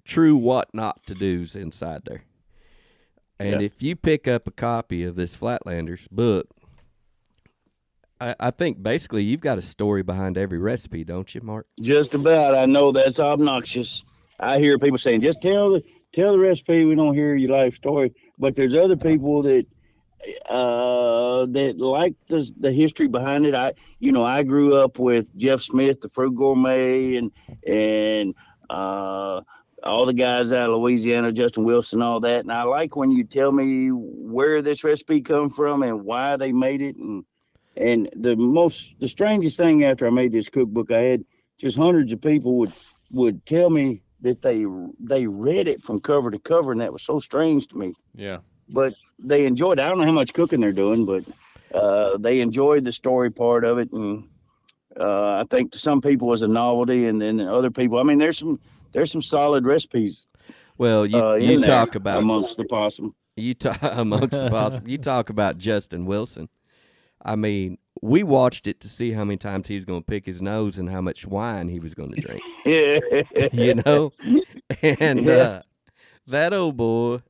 true 0.04 0.36
what 0.36 0.68
not 0.74 1.02
to 1.06 1.14
do's 1.14 1.54
inside 1.56 2.02
there. 2.06 2.24
And 3.38 3.60
Yeah. 3.60 3.66
if 3.66 3.82
you 3.82 3.96
pick 3.96 4.28
up 4.28 4.46
a 4.46 4.50
copy 4.50 5.02
of 5.04 5.16
this 5.16 5.36
Flatlanders 5.36 6.08
book, 6.10 6.48
I, 8.20 8.34
I 8.38 8.50
think 8.50 8.82
basically 8.82 9.22
you've 9.24 9.40
got 9.40 9.56
a 9.58 9.62
story 9.62 10.02
behind 10.02 10.36
every 10.36 10.58
recipe, 10.58 11.04
don't 11.04 11.34
you, 11.34 11.40
Mark? 11.40 11.66
just 11.80 12.14
about. 12.14 12.54
I 12.54 12.66
know 12.66 12.92
that's 12.92 13.18
obnoxious. 13.18 14.04
I 14.38 14.58
hear 14.58 14.78
people 14.78 14.98
saying, 14.98 15.20
"Just 15.22 15.40
tell 15.42 15.70
the 15.72 15.82
tell 16.12 16.32
the 16.32 16.38
recipe. 16.38 16.84
We 16.84 16.94
don't 16.94 17.14
hear 17.14 17.34
your 17.34 17.50
life 17.50 17.74
story." 17.76 18.12
But 18.38 18.56
there's 18.56 18.74
other 18.74 18.96
people 18.96 19.42
that 19.42 19.66
uh 20.48 21.46
that 21.46 21.74
like 21.78 22.14
the 22.28 22.50
the 22.58 22.72
history 22.72 23.08
behind 23.08 23.46
it. 23.46 23.54
I 23.54 23.74
you 23.98 24.12
know 24.12 24.24
I 24.24 24.42
grew 24.42 24.76
up 24.76 24.98
with 24.98 25.34
Jeff 25.36 25.60
Smith, 25.60 26.00
the 26.00 26.10
Frugal 26.10 26.54
Gourmet, 26.54 27.16
and 27.16 27.32
and 27.66 28.34
uh 28.68 29.40
all 29.82 30.06
the 30.06 30.12
guys 30.12 30.52
out 30.52 30.68
of 30.68 30.78
Louisiana, 30.78 31.32
Justin 31.32 31.64
Wilson, 31.64 32.02
all 32.02 32.20
that. 32.20 32.40
And 32.40 32.52
I 32.52 32.64
like 32.64 32.96
when 32.96 33.10
you 33.10 33.24
tell 33.24 33.50
me 33.50 33.88
where 33.88 34.62
this 34.62 34.84
recipe 34.84 35.22
come 35.22 35.50
from 35.50 35.82
and 35.82 36.04
why 36.04 36.36
they 36.36 36.52
made 36.52 36.82
it. 36.82 36.96
And 36.96 37.24
and 37.76 38.10
the 38.14 38.36
most 38.36 38.94
the 38.98 39.08
strangest 39.08 39.56
thing 39.56 39.84
after 39.84 40.06
I 40.06 40.10
made 40.10 40.32
this 40.32 40.48
cookbook, 40.48 40.90
I 40.90 41.00
had 41.00 41.24
just 41.58 41.76
hundreds 41.76 42.12
of 42.12 42.20
people 42.20 42.58
would 42.58 42.72
would 43.10 43.44
tell 43.46 43.70
me 43.70 44.02
that 44.22 44.42
they 44.42 44.66
they 45.00 45.26
read 45.26 45.66
it 45.68 45.82
from 45.82 46.00
cover 46.00 46.30
to 46.30 46.38
cover, 46.38 46.72
and 46.72 46.80
that 46.80 46.92
was 46.92 47.02
so 47.02 47.18
strange 47.18 47.68
to 47.68 47.78
me. 47.78 47.94
Yeah. 48.14 48.38
But 48.72 48.94
they 49.18 49.46
enjoyed. 49.46 49.78
it. 49.78 49.82
I 49.82 49.88
don't 49.88 49.98
know 49.98 50.04
how 50.04 50.12
much 50.12 50.32
cooking 50.32 50.60
they're 50.60 50.72
doing, 50.72 51.04
but 51.04 51.24
uh, 51.74 52.16
they 52.18 52.40
enjoyed 52.40 52.84
the 52.84 52.92
story 52.92 53.30
part 53.30 53.64
of 53.64 53.78
it, 53.78 53.92
and 53.92 54.28
uh, 54.98 55.38
I 55.40 55.44
think 55.50 55.72
to 55.72 55.78
some 55.78 56.00
people 56.00 56.28
it 56.28 56.30
was 56.30 56.42
a 56.42 56.48
novelty, 56.48 57.06
and 57.06 57.20
then 57.20 57.40
other 57.40 57.70
people. 57.70 57.98
I 57.98 58.02
mean, 58.02 58.18
there's 58.18 58.38
some 58.38 58.60
there's 58.92 59.10
some 59.10 59.22
solid 59.22 59.64
recipes. 59.64 60.26
Well, 60.78 61.04
you 61.06 61.18
uh, 61.22 61.34
you 61.34 61.60
talk 61.60 61.94
about 61.94 62.18
amongst 62.18 62.56
the 62.56 62.64
possum. 62.64 63.14
You 63.36 63.54
talk 63.54 63.78
amongst 63.82 64.42
the 64.42 64.50
possible. 64.50 64.88
You 64.88 64.98
talk 64.98 65.30
about 65.30 65.58
Justin 65.58 66.06
Wilson. 66.06 66.48
I 67.22 67.36
mean, 67.36 67.78
we 68.00 68.22
watched 68.22 68.66
it 68.66 68.80
to 68.80 68.88
see 68.88 69.12
how 69.12 69.24
many 69.24 69.36
times 69.36 69.68
he 69.68 69.74
was 69.74 69.84
going 69.84 70.00
to 70.00 70.06
pick 70.06 70.24
his 70.24 70.40
nose 70.40 70.78
and 70.78 70.88
how 70.88 71.02
much 71.02 71.26
wine 71.26 71.68
he 71.68 71.78
was 71.78 71.94
going 71.94 72.12
to 72.12 72.20
drink. 72.20 72.42
Yeah, 72.64 72.98
You 73.52 73.74
know, 73.86 74.12
and 74.82 75.24
Yeah. 75.24 75.32
uh, 75.32 75.62
that 76.26 76.52
old 76.52 76.76
boy. 76.76 77.20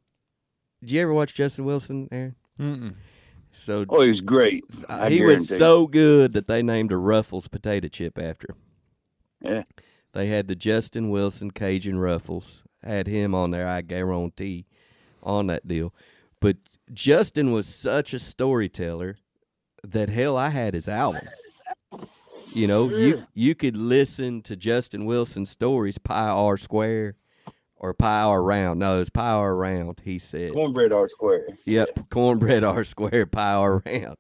Did 0.81 0.93
you 0.93 1.03
ever 1.03 1.13
watch 1.13 1.35
Justin 1.35 1.65
Wilson, 1.65 2.09
Aaron? 2.11 2.35
Mm-mm. 2.59 2.95
So 3.53 3.85
oh, 3.89 4.01
he 4.01 4.09
was 4.09 4.21
great. 4.21 4.65
I 4.89 5.11
he 5.11 5.23
was 5.23 5.49
so 5.49 5.87
good 5.87 6.33
that 6.35 6.47
they 6.47 6.63
named 6.63 6.93
a 6.93 6.97
Ruffles 6.97 7.49
potato 7.49 7.89
chip 7.89 8.19
after 8.19 8.49
him. 8.51 8.57
Yeah. 9.43 9.63
They 10.13 10.27
had 10.27 10.49
the 10.49 10.55
Justin 10.55 11.11
Wilson 11.11 11.51
Cajun 11.51 11.99
Ruffles. 11.99 12.63
Had 12.83 13.07
him 13.07 13.35
on 13.35 13.51
there, 13.51 13.69
I 13.69 13.83
guarantee, 13.83 14.67
on 15.23 15.49
that 15.49 15.69
deal. 15.69 15.93
But 16.41 16.57
Justin 16.93 17.53
was 17.53 17.67
such 17.67 18.15
a 18.15 18.19
storyteller 18.19 19.19
that 19.85 20.09
hell, 20.09 20.37
I 20.37 20.49
had 20.49 20.75
his 20.75 20.89
album. 20.89 21.29
You 22.53 22.67
know, 22.67 22.89
you 22.89 23.25
you 23.35 23.55
could 23.55 23.77
listen 23.77 24.43
to 24.43 24.57
Justin 24.57 25.05
Wilson's 25.05 25.51
stories, 25.51 25.99
pi 25.99 26.29
r 26.29 26.57
square 26.57 27.17
or 27.81 27.95
pi 27.95 28.23
r 28.23 28.43
round. 28.43 28.79
No, 28.79 29.01
it's 29.01 29.01
was 29.01 29.11
pi 29.11 29.31
r 29.33 29.57
round. 29.57 30.01
He 30.05 30.19
said, 30.19 30.53
Cornbread 30.53 30.93
R 30.93 31.09
Square. 31.09 31.49
Yep, 31.65 32.11
cornbread 32.11 32.63
R 32.63 32.85
square 32.85 33.27
pi 33.27 33.55
R 33.55 33.83
round, 33.85 34.19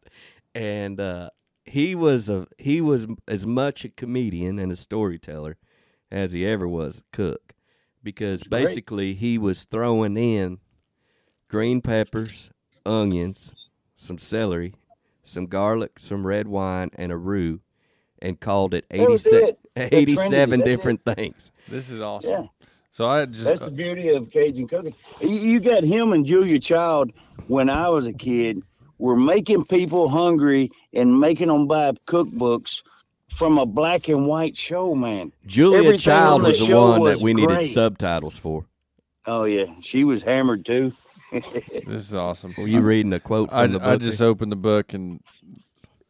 and 0.55 0.99
uh, 0.99 1.31
he 1.65 1.95
was 1.95 2.28
a 2.28 2.47
he 2.59 2.81
was 2.81 3.07
as 3.28 3.47
much 3.47 3.85
a 3.85 3.91
comedian 3.91 4.59
and 4.59 4.73
a 4.73 4.77
storyteller 4.77 5.59
as 6.11 6.32
he 6.32 6.45
ever 6.45 6.66
was 6.66 6.99
a 6.99 7.16
cook, 7.16 7.53
because 8.03 8.43
Great. 8.43 8.65
basically 8.65 9.15
he 9.15 9.39
was 9.39 9.65
throwing 9.65 10.16
in 10.16 10.59
green 11.49 11.81
peppers, 11.82 12.51
onions, 12.87 13.55
some 13.95 14.19
celery, 14.19 14.74
some 15.23 15.47
garlic, 15.47 15.99
some 15.99 16.27
red 16.27 16.49
wine, 16.49 16.91
and 16.95 17.12
a 17.12 17.16
roux, 17.16 17.61
and 18.23 18.41
called 18.41 18.73
it 18.73 18.87
87, 18.91 19.49
it. 19.49 19.59
87 19.77 20.16
Trinity, 20.16 20.57
that's 20.57 20.70
different 20.70 21.05
things. 21.05 21.53
This 21.69 21.91
is 21.91 22.01
awesome. 22.01 22.31
Yeah. 22.31 22.47
So 22.92 23.06
I 23.06 23.24
just 23.26 23.44
That's 23.44 23.60
the 23.60 23.70
beauty 23.70 24.08
of 24.08 24.30
Cajun 24.30 24.66
cooking. 24.66 24.94
You, 25.20 25.28
you 25.28 25.60
got 25.60 25.84
him 25.84 26.12
and 26.12 26.26
Julia 26.26 26.58
Child 26.58 27.12
when 27.46 27.70
I 27.70 27.88
was 27.88 28.06
a 28.06 28.12
kid 28.12 28.62
were 28.98 29.16
making 29.16 29.64
people 29.64 30.08
hungry 30.08 30.70
and 30.92 31.18
making 31.20 31.48
them 31.48 31.66
buy 31.66 31.92
cookbooks 32.06 32.82
from 33.28 33.58
a 33.58 33.66
black 33.66 34.08
and 34.08 34.26
white 34.26 34.56
show, 34.56 34.94
man. 34.94 35.32
Julia 35.46 35.78
Everything 35.78 35.98
Child 35.98 36.34
on 36.34 36.42
the 36.42 36.48
was 36.48 36.58
the 36.58 36.74
one 36.74 37.00
was 37.00 37.18
that 37.18 37.24
we 37.24 37.32
needed 37.32 37.64
subtitles 37.64 38.36
for. 38.36 38.66
Oh 39.26 39.44
yeah, 39.44 39.66
she 39.80 40.04
was 40.04 40.22
hammered 40.22 40.66
too. 40.66 40.92
this 41.32 41.86
is 41.86 42.14
awesome. 42.14 42.54
Were 42.58 42.66
you 42.66 42.80
reading 42.80 43.12
a 43.12 43.20
quote 43.20 43.50
from 43.50 43.58
I, 43.58 43.66
the 43.68 43.78
book? 43.78 43.88
I 43.88 43.96
just 43.96 44.20
opened 44.20 44.50
the 44.50 44.56
book 44.56 44.92
and 44.92 45.20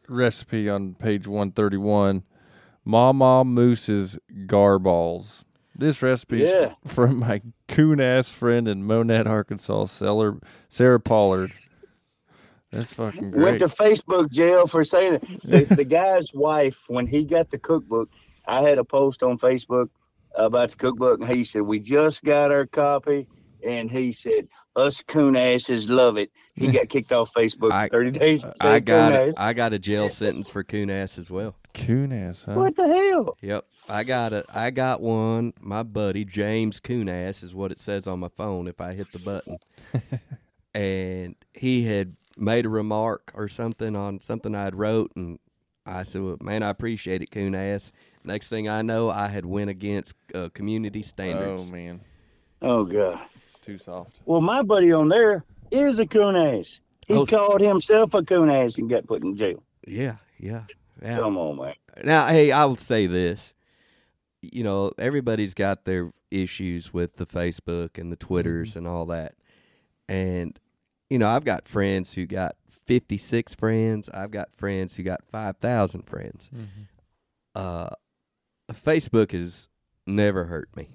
recipe 0.09 0.69
on 0.69 0.94
page 0.94 1.27
131 1.27 2.24
Mama 2.85 3.44
Moose's 3.44 4.19
garballs. 4.47 5.44
This 5.81 6.02
recipe 6.02 6.39
Yeah. 6.39 6.74
from 6.86 7.19
my 7.20 7.40
coon 7.66 8.01
ass 8.01 8.28
friend 8.28 8.69
in 8.69 8.86
Monette, 8.86 9.27
Arkansas, 9.27 9.86
seller 9.86 10.39
Sarah 10.69 11.01
Pollard. 11.01 11.51
That's 12.70 12.93
fucking 12.93 13.31
great. 13.31 13.43
Went 13.43 13.59
to 13.61 13.66
Facebook 13.69 14.31
jail 14.31 14.66
for 14.66 14.85
saying 14.85 15.15
it. 15.15 15.43
The, 15.43 15.74
the 15.77 15.85
guy's 15.85 16.35
wife, 16.35 16.85
when 16.89 17.07
he 17.07 17.24
got 17.24 17.51
the 17.51 17.59
cookbook, 17.59 18.11
I 18.47 18.61
had 18.61 18.77
a 18.78 18.85
post 18.85 19.23
on 19.23 19.39
Facebook 19.39 19.89
about 20.35 20.70
the 20.70 20.77
cookbook, 20.77 21.20
and 21.20 21.28
he 21.35 21.44
said, 21.44 21.62
"We 21.62 21.81
just 21.81 22.23
got 22.23 22.52
our 22.52 22.66
copy," 22.66 23.27
and 23.65 23.91
he 23.91 24.12
said, 24.12 24.49
"Us 24.77 25.03
coon 25.03 25.37
asses 25.37 25.89
love 25.89 26.16
it." 26.16 26.31
He 26.55 26.70
got 26.70 26.89
kicked 26.91 27.12
off 27.12 27.32
Facebook 27.32 27.73
I- 27.73 27.87
for 27.89 27.93
thirty 27.93 28.11
days. 28.11 28.45
I 28.61 28.81
got 28.81 29.12
coon 29.12 29.28
it. 29.28 29.35
I 29.39 29.53
got 29.53 29.73
a 29.73 29.78
jail 29.78 30.09
sentence 30.09 30.49
for 30.49 30.62
coon 30.65 30.91
ass 30.91 31.19
as 31.19 31.31
well. 31.31 31.55
coon 31.74 32.12
ass, 32.12 32.45
huh? 32.45 32.55
What 32.55 32.77
the 32.77 32.87
hell? 32.89 33.37
Yep, 33.41 33.65
I 33.89 34.05
got 34.05 34.32
it. 34.32 34.47
I 34.53 34.70
got 34.70 35.01
one. 35.01 35.53
My 35.61 35.82
buddy 35.82 36.24
James 36.24 36.81
Coonass 36.81 37.43
is 37.43 37.55
what 37.55 37.73
it 37.73 37.78
says 37.78 38.07
on 38.07 38.20
my 38.20 38.28
phone 38.28 38.69
if 38.69 38.81
I 38.81 38.93
hit 38.93 39.11
the 39.12 39.19
button. 39.19 39.59
and 40.74 41.35
he 41.55 41.85
had 41.85 42.16
made 42.37 42.66
a 42.66 42.69
remark 42.69 43.32
or 43.35 43.49
something 43.49 43.97
on 43.97 44.20
something 44.20 44.55
I'd 44.55 44.74
wrote, 44.74 45.12
and 45.16 45.39
I 45.87 46.03
said, 46.05 46.23
well, 46.23 46.37
"Man, 46.41 46.62
I 46.62 46.70
appreciate 46.70 47.23
it, 47.23 47.31
Coonass." 47.31 47.91
Next 48.23 48.49
thing 48.49 48.69
I 48.69 48.82
know, 48.82 49.09
I 49.09 49.28
had 49.28 49.47
went 49.47 49.70
against 49.70 50.15
uh, 50.35 50.51
community 50.51 51.03
standards. 51.03 51.69
Oh 51.69 51.73
man, 51.73 52.01
Oh 52.62 52.85
god. 52.85 53.20
It's 53.51 53.61
too 53.61 53.79
soft. 53.79 54.21
Well, 54.25 54.41
my 54.41 54.63
buddy 54.63 54.93
on 54.93 55.09
there 55.09 55.45
is 55.71 55.99
a 55.99 56.07
coon 56.07 56.37
ass. 56.37 56.81
He 57.07 57.15
Oh, 57.15 57.27
called 57.27 57.61
himself 57.61 58.15
a 58.15 58.23
coon 58.23 58.49
ass 58.51 58.79
and 58.79 58.89
got 58.89 59.07
put 59.07 59.23
in 59.23 59.37
jail. 59.37 59.63
Yeah, 59.87 60.17
yeah, 60.39 60.63
yeah. 61.03 61.19
Come 61.19 61.37
on, 61.37 61.57
man. 61.57 61.75
Now, 62.05 62.27
hey, 62.29 62.53
I 62.53 62.65
will 62.67 62.77
say 62.77 63.07
this. 63.07 63.55
You 64.43 64.63
know, 64.63 64.93
everybody's 64.99 65.53
got 65.55 65.85
their 65.85 66.13
issues 66.31 66.95
with 66.95 67.17
the 67.17 67.27
Facebook 67.27 67.99
and 67.99 68.11
the 68.13 68.17
Twitters 68.17 68.77
and 68.77 68.87
all 68.87 69.07
that. 69.07 69.35
And, 70.09 70.59
you 71.09 71.19
know, 71.19 71.27
I've 71.29 71.45
got 71.45 71.67
friends 71.69 72.13
who 72.15 72.27
got 72.27 72.57
56 72.87 73.55
friends. 73.55 74.09
I've 74.15 74.31
got 74.31 74.55
friends 74.57 74.97
who 74.97 75.03
got 75.03 75.21
5,000 75.31 76.03
friends. 76.03 76.49
Uh, 77.55 77.91
Facebook 78.73 79.33
has 79.33 79.69
never 80.07 80.45
hurt 80.45 80.69
me. 80.77 80.89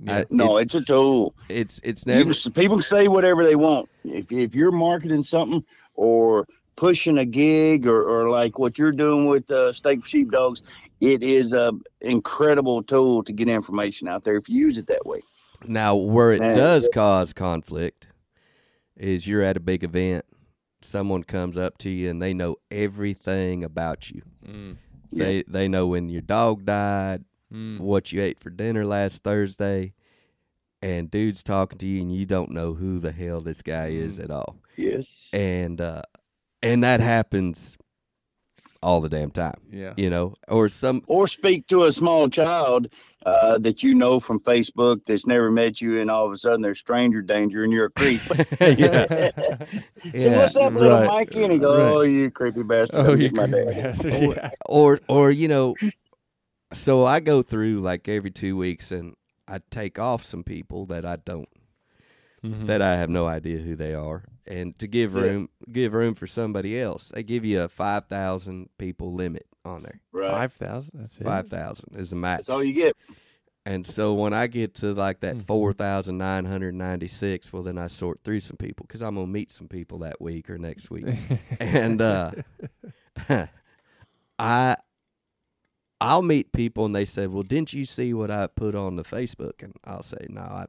Yeah. 0.00 0.18
I- 0.18 0.24
No, 0.30 0.56
it's 0.58 0.74
a 0.74 0.80
tool. 0.80 1.34
It's 1.48 1.80
it's 1.84 2.06
never. 2.06 2.32
can- 2.32 2.52
people 2.52 2.82
say 2.82 3.08
whatever 3.08 3.44
they 3.44 3.54
want. 3.56 3.88
If 4.04 4.32
if 4.32 4.54
you're 4.54 4.72
marketing 4.72 5.24
something 5.24 5.64
or 5.94 6.46
pushing 6.76 7.18
a 7.18 7.24
gig 7.24 7.86
or, 7.86 8.02
or 8.02 8.28
like 8.30 8.58
what 8.58 8.76
you're 8.78 8.90
doing 8.92 9.26
with 9.26 9.48
uh, 9.50 9.72
steak 9.72 10.02
for 10.02 10.08
sheepdogs, 10.08 10.62
it 11.00 11.22
is 11.22 11.52
a 11.52 11.70
incredible 12.00 12.82
tool 12.82 13.22
to 13.22 13.32
get 13.32 13.48
information 13.48 14.08
out 14.08 14.24
there 14.24 14.36
if 14.36 14.48
you 14.48 14.58
use 14.58 14.76
it 14.76 14.88
that 14.88 15.06
way. 15.06 15.20
Now, 15.66 15.94
where 15.94 16.32
it 16.32 16.40
Man. 16.40 16.56
does 16.56 16.88
cause 16.92 17.32
conflict 17.32 18.08
is 18.96 19.26
you're 19.26 19.42
at 19.42 19.56
a 19.56 19.60
big 19.60 19.84
event, 19.84 20.24
someone 20.82 21.22
comes 21.22 21.56
up 21.56 21.78
to 21.78 21.90
you 21.90 22.10
and 22.10 22.20
they 22.20 22.34
know 22.34 22.56
everything 22.70 23.62
about 23.64 24.10
you. 24.10 24.22
Mm. 24.46 24.76
They 25.12 25.44
they 25.46 25.68
know 25.68 25.86
when 25.86 26.08
your 26.08 26.22
dog 26.22 26.64
died, 26.64 27.24
Mm. 27.54 27.78
what 27.78 28.10
you 28.10 28.20
ate 28.20 28.40
for 28.40 28.50
dinner 28.50 28.84
last 28.84 29.22
Thursday, 29.22 29.92
and 30.82 31.10
dude's 31.10 31.42
talking 31.42 31.78
to 31.78 31.86
you 31.86 32.00
and 32.02 32.14
you 32.14 32.26
don't 32.26 32.50
know 32.50 32.74
who 32.74 32.98
the 32.98 33.12
hell 33.12 33.40
this 33.40 33.62
guy 33.62 33.88
is 33.88 34.18
at 34.18 34.30
all. 34.30 34.56
Yes. 34.76 35.06
And 35.32 35.80
uh 35.80 36.02
and 36.62 36.82
that 36.82 37.00
happens 37.00 37.78
all 38.82 39.00
the 39.00 39.08
damn 39.08 39.30
time. 39.30 39.54
Yeah. 39.72 39.94
You 39.96 40.10
know, 40.10 40.34
or 40.48 40.68
some 40.68 41.02
Or 41.06 41.26
speak 41.26 41.66
to 41.68 41.84
a 41.84 41.92
small 41.92 42.28
child 42.28 42.88
uh, 43.24 43.56
that 43.58 43.82
you 43.82 43.94
know 43.94 44.20
from 44.20 44.40
Facebook 44.40 45.06
that's 45.06 45.26
never 45.26 45.50
met 45.50 45.80
you, 45.80 45.98
and 46.02 46.10
all 46.10 46.26
of 46.26 46.32
a 46.32 46.36
sudden 46.36 46.60
they're 46.60 46.74
stranger 46.74 47.22
danger 47.22 47.64
and 47.64 47.72
you're 47.72 47.86
a 47.86 47.90
creep. 47.90 48.20
yeah. 48.60 49.30
So 50.04 50.10
yeah. 50.12 50.36
what's 50.36 50.56
up, 50.56 50.74
little 50.74 50.90
right, 50.90 51.06
Mikey? 51.06 51.44
And 51.44 51.52
he 51.54 51.58
go, 51.58 51.78
right. 51.78 51.92
"Oh, 51.94 52.02
you 52.02 52.30
creepy 52.30 52.62
bastard! 52.62 52.96
Oh, 53.06 53.14
you 53.14 53.30
my 53.32 53.46
creepy 53.48 53.72
dad." 53.72 53.82
bastard. 53.96 54.12
Yeah. 54.36 54.50
or 54.66 55.00
or 55.08 55.30
you 55.30 55.48
know 55.48 55.74
so 56.74 57.04
i 57.04 57.20
go 57.20 57.42
through 57.42 57.80
like 57.80 58.08
every 58.08 58.30
two 58.30 58.56
weeks 58.56 58.90
and 58.92 59.14
i 59.48 59.58
take 59.70 59.98
off 59.98 60.24
some 60.24 60.44
people 60.44 60.86
that 60.86 61.04
i 61.04 61.16
don't 61.16 61.48
Mhm. 62.44 62.66
that 62.66 62.82
i 62.82 62.96
have 62.96 63.08
no 63.08 63.26
idea 63.26 63.58
who 63.58 63.74
they 63.74 63.94
are 63.94 64.24
and 64.46 64.78
to 64.78 64.86
give 64.86 65.14
Yeah. 65.14 65.20
room 65.22 65.48
give 65.72 65.94
room 65.94 66.14
for 66.14 66.26
somebody 66.26 66.78
else 66.78 67.08
they 67.14 67.22
give 67.22 67.42
you 67.44 67.62
a 67.62 67.68
5000 67.68 68.68
people 68.76 69.14
limit 69.14 69.46
on 69.64 69.82
there 69.82 70.00
Right. 70.12 70.30
Five 70.30 70.52
thousand. 70.52 71.00
That's 71.00 71.18
it. 71.18 71.24
5000 71.24 71.96
is 71.96 72.10
the 72.10 72.16
max 72.16 72.46
That's 72.46 72.54
all 72.54 72.62
you 72.62 72.74
get. 72.74 72.94
and 73.64 73.86
so 73.86 74.12
when 74.12 74.34
i 74.34 74.46
get 74.46 74.74
to 74.76 74.92
like 74.92 75.20
that 75.20 75.36
Mhm. 75.38 75.46
4996 75.46 77.50
well 77.52 77.62
then 77.62 77.78
i 77.78 77.86
sort 77.86 78.20
through 78.22 78.40
some 78.40 78.58
people 78.58 78.84
because 78.86 79.00
i'm 79.00 79.14
gonna 79.14 79.26
meet 79.26 79.50
some 79.50 79.68
people 79.68 80.00
that 80.00 80.20
week 80.20 80.50
or 80.50 80.58
next 80.58 80.90
week 80.90 81.06
and 81.60 82.02
uh 82.02 82.30
I 84.38 84.76
I'll 86.04 86.22
meet 86.22 86.52
people 86.52 86.84
and 86.84 86.94
they 86.94 87.04
said, 87.04 87.32
"Well, 87.32 87.42
didn't 87.42 87.72
you 87.72 87.84
see 87.84 88.12
what 88.14 88.30
I 88.30 88.46
put 88.46 88.74
on 88.74 88.96
the 88.96 89.04
Facebook?" 89.04 89.62
And 89.62 89.74
I'll 89.84 90.02
say, 90.02 90.26
"No, 90.28 90.40
I 90.42 90.66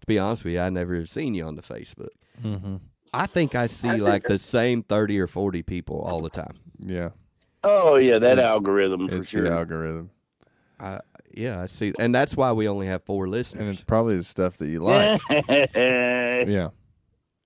to 0.00 0.06
be 0.06 0.18
honest 0.18 0.44
with 0.44 0.54
you, 0.54 0.60
I 0.60 0.68
never 0.70 0.94
have 0.96 1.08
seen 1.10 1.34
you 1.34 1.44
on 1.44 1.56
the 1.56 1.62
Facebook." 1.62 2.10
mm-hmm. 2.42 2.76
I 3.14 3.26
think 3.26 3.54
I 3.54 3.68
see 3.68 3.96
like 3.96 4.24
the 4.24 4.38
same 4.38 4.82
30 4.82 5.18
or 5.18 5.26
40 5.26 5.62
people 5.62 6.00
all 6.02 6.20
the 6.20 6.28
time. 6.28 6.54
Yeah. 6.78 7.10
Oh 7.64 7.96
yeah, 7.96 8.18
that 8.18 8.32
It's- 8.38 8.46
algorithm 8.48 9.08
for 9.08 9.16
It's 9.16 9.28
sure. 9.28 9.44
the 9.44 9.52
algorithm, 9.52 10.10
I 10.78 11.00
yeah, 11.32 11.60
I 11.62 11.66
see. 11.66 11.92
And 11.98 12.14
that's 12.14 12.36
why 12.36 12.52
we 12.52 12.68
only 12.68 12.86
have 12.86 13.02
four 13.04 13.28
listeners. 13.28 13.60
and 13.60 13.70
it's 13.70 13.80
probably 13.82 14.16
the 14.16 14.24
stuff 14.24 14.56
that 14.58 14.68
you 14.68 14.80
like. 14.80 15.20
yeah. 15.78 16.68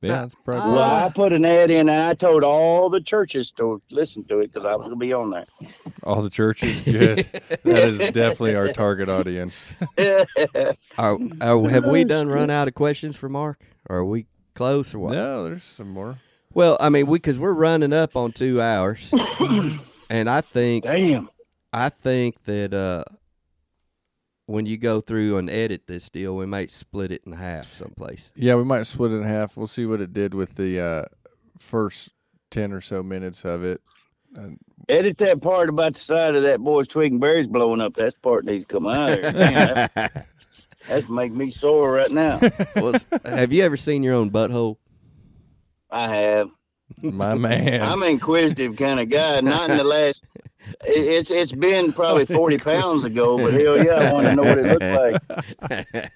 Yeah. 0.02 0.24
It's 0.24 0.34
probably. 0.34 0.72
well, 0.72 1.06
I 1.06 1.08
put 1.10 1.32
an 1.32 1.44
ad 1.44 1.70
in. 1.70 1.88
and 1.88 1.90
I 1.90 2.14
told 2.14 2.42
all 2.42 2.90
the 2.90 3.00
churches 3.00 3.52
to 3.52 3.80
listen 3.90 4.24
to 4.24 4.40
it 4.40 4.52
because 4.52 4.64
I 4.64 4.74
was 4.74 4.86
gonna 4.86 4.96
be 4.96 5.12
on 5.12 5.30
there. 5.30 5.46
All 6.02 6.20
the 6.22 6.30
churches. 6.30 6.80
Good. 6.84 7.28
that 7.64 7.82
is 7.84 7.98
definitely 7.98 8.56
our 8.56 8.68
target 8.72 9.08
audience. 9.08 9.64
Are, 10.98 11.16
are, 11.40 11.68
have 11.68 11.86
we 11.86 12.02
done 12.02 12.28
run 12.28 12.50
out 12.50 12.66
of 12.66 12.74
questions 12.74 13.16
for 13.16 13.28
Mark? 13.28 13.60
Are 13.88 14.04
we 14.04 14.26
close 14.54 14.92
or 14.94 14.98
what? 14.98 15.12
No, 15.12 15.44
there's 15.44 15.62
some 15.62 15.90
more. 15.90 16.18
Well, 16.52 16.76
I 16.80 16.88
mean, 16.88 17.06
we 17.06 17.18
because 17.18 17.38
we're 17.38 17.52
running 17.52 17.92
up 17.92 18.16
on 18.16 18.32
two 18.32 18.60
hours, 18.60 19.14
and 20.10 20.28
I 20.28 20.40
think 20.40 20.84
Damn. 20.84 21.30
I 21.72 21.88
think 21.88 22.42
that 22.44 22.74
uh, 22.74 23.04
when 24.52 24.66
you 24.66 24.76
go 24.76 25.00
through 25.00 25.38
and 25.38 25.48
edit 25.48 25.86
this 25.86 26.10
deal, 26.10 26.36
we 26.36 26.44
might 26.44 26.70
split 26.70 27.10
it 27.10 27.22
in 27.24 27.32
half 27.32 27.72
someplace. 27.72 28.30
Yeah, 28.36 28.54
we 28.56 28.64
might 28.64 28.82
split 28.82 29.12
it 29.12 29.16
in 29.16 29.22
half. 29.22 29.56
We'll 29.56 29.66
see 29.66 29.86
what 29.86 30.02
it 30.02 30.12
did 30.12 30.34
with 30.34 30.56
the 30.56 30.78
uh, 30.78 31.04
first 31.58 32.10
ten 32.50 32.70
or 32.70 32.82
so 32.82 33.02
minutes 33.02 33.46
of 33.46 33.64
it. 33.64 33.80
And 34.34 34.58
Edit 34.90 35.16
that 35.18 35.40
part 35.40 35.70
about 35.70 35.94
the 35.94 36.00
side 36.00 36.34
of 36.34 36.42
that 36.42 36.60
boy's 36.60 36.86
twig 36.86 37.12
and 37.12 37.20
berries 37.20 37.46
blowing 37.46 37.80
up. 37.80 37.94
That 37.94 38.20
part 38.20 38.44
needs 38.44 38.64
to 38.64 38.68
come 38.68 38.86
out 38.86 39.12
of 39.12 39.22
there. 39.22 39.32
Man, 39.32 39.90
that, 39.94 40.26
that's 40.86 41.08
making 41.08 41.38
me 41.38 41.50
sore 41.50 41.92
right 41.92 42.10
now. 42.10 42.38
Well, 42.76 42.94
have 43.24 43.52
you 43.52 43.62
ever 43.62 43.78
seen 43.78 44.02
your 44.02 44.14
own 44.14 44.30
butthole? 44.30 44.76
I 45.90 46.08
have. 46.14 46.50
my 47.02 47.34
man. 47.34 47.82
I'm 47.82 48.02
an 48.02 48.08
inquisitive 48.10 48.76
kind 48.76 49.00
of 49.00 49.08
guy. 49.08 49.40
Not 49.40 49.70
in 49.70 49.78
the 49.78 49.84
last. 49.84 50.24
it- 50.84 51.04
It's 51.06 51.30
it's 51.30 51.52
been 51.52 51.92
probably 51.92 52.24
forty 52.26 52.58
pounds 52.70 53.04
ago, 53.04 53.36
but 53.38 53.52
hell 53.54 53.82
yeah, 53.82 53.94
I 53.94 54.12
want 54.12 54.26
to 54.26 54.34
know 54.36 54.42
what 54.42 54.58
it 54.58 54.66
looked 54.66 55.20
like. 55.70 56.10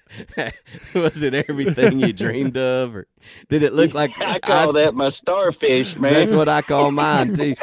Was 0.93 1.21
it 1.23 1.33
everything 1.33 1.99
you 1.99 2.13
dreamed 2.13 2.57
of, 2.57 2.95
or 2.95 3.07
did 3.49 3.63
it 3.63 3.73
look 3.73 3.93
like 3.93 4.11
I 4.19 4.39
call 4.39 4.69
s- 4.69 4.73
that 4.75 4.95
my 4.95 5.09
starfish, 5.09 5.97
man. 5.97 6.13
That's 6.13 6.31
what 6.33 6.49
I 6.49 6.61
call 6.61 6.91
mine 6.91 7.33
too. 7.33 7.55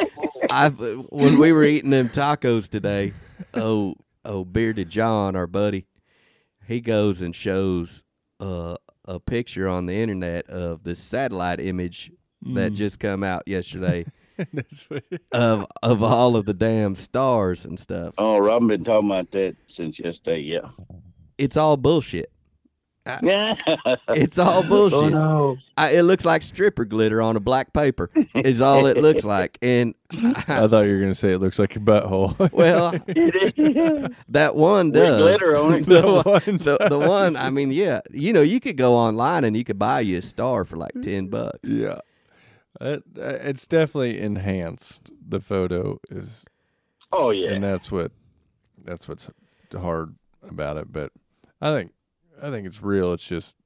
I 0.51 0.69
when 0.71 1.39
we 1.39 1.53
were 1.53 1.65
eating 1.65 1.91
them 1.91 2.09
tacos 2.09 2.69
today, 2.69 3.13
oh 3.55 3.95
oh 4.25 4.45
bearded 4.45 4.91
John, 4.91 5.37
our 5.37 5.47
buddy, 5.47 5.87
he 6.67 6.81
goes 6.81 7.23
and 7.23 7.35
shows 7.35 8.05
uh 8.41 8.77
a 9.07 9.21
picture 9.21 9.69
on 9.69 9.87
the 9.87 9.95
internet 9.95 10.49
of 10.49 10.83
this 10.85 10.99
satellite 10.99 11.61
image 11.61 12.11
that 12.43 12.73
Mm. 12.73 12.77
just 12.77 13.01
come 13.01 13.23
out 13.25 13.43
yesterday 13.47 14.05
That's 14.05 14.09
what- 14.09 14.24
of 15.33 15.67
of 15.83 16.03
all 16.03 16.37
of 16.37 16.45
the 16.47 16.55
damn 16.55 16.95
stars 16.95 17.65
and 17.65 17.79
stuff. 17.79 18.15
Oh, 18.19 18.39
Robin 18.39 18.69
been 18.69 18.85
talking 18.85 19.11
about 19.11 19.31
that 19.33 19.57
since 19.69 19.99
yesterday. 20.01 20.41
Yeah. 20.41 20.69
It's 21.39 21.57
all 21.57 21.77
bullshit. 21.77 22.31
Yeah. 23.23 23.55
It's 24.09 24.39
all 24.39 24.63
bullshit. 24.63 24.99
Oh 24.99 25.09
no. 25.11 25.57
I, 25.77 25.91
it 25.97 26.03
looks 26.05 26.25
like 26.25 26.41
stripper 26.41 26.87
glitter 26.87 27.21
on 27.21 27.37
a 27.37 27.41
black 27.41 27.73
paper. 27.75 28.11
Is 28.35 28.63
all 28.63 28.87
it 28.87 28.97
looks 28.97 29.25
like. 29.37 29.59
And 29.61 29.95
I 30.11 30.67
thought 30.69 30.87
you 30.87 30.95
were 30.95 31.01
gonna 31.01 31.15
say 31.15 31.33
it 31.33 31.39
looks 31.39 31.59
like 31.59 31.75
your 31.75 31.85
butthole. 31.85 32.51
well, 32.53 32.93
that 34.29 34.57
one 34.57 34.87
With 34.87 34.95
does. 34.95 35.21
glitter 35.21 35.57
on 35.59 35.75
it. 35.75 35.87
the, 35.87 36.01
The 36.01 36.07
one, 36.13 36.25
one 36.25 36.57
the, 36.59 36.79
the 36.89 36.99
one, 36.99 37.37
I 37.37 37.51
mean, 37.51 37.73
yeah, 37.73 38.01
you 38.11 38.33
know, 38.33 38.41
you 38.43 38.59
could 38.61 38.77
go 38.79 38.95
online 38.95 39.45
and 39.45 39.55
you 39.55 39.65
could 39.65 39.79
buy 39.79 40.01
you 40.01 40.19
a 40.19 40.23
star 40.23 40.65
for 40.65 40.77
like 40.77 40.93
ten 41.03 41.27
bucks. 41.29 41.59
yeah, 41.69 41.99
it, 42.81 43.03
uh, 43.19 43.23
it's 43.23 43.67
definitely 43.67 44.21
enhanced. 44.21 45.11
The 45.29 45.41
photo 45.41 46.01
is, 46.11 46.45
Oh 47.13 47.31
yeah. 47.31 47.51
and 47.53 47.63
that's 47.63 47.91
what 47.93 48.13
that's 48.85 49.09
what's 49.09 49.29
hard 49.73 50.15
about 50.49 50.77
it. 50.77 50.93
But 50.93 51.13
I 51.61 51.73
think 51.75 51.93
I 52.43 52.51
think 52.51 52.67
it's 52.67 52.83
real. 52.83 53.13
It's 53.13 53.25
just 53.25 53.57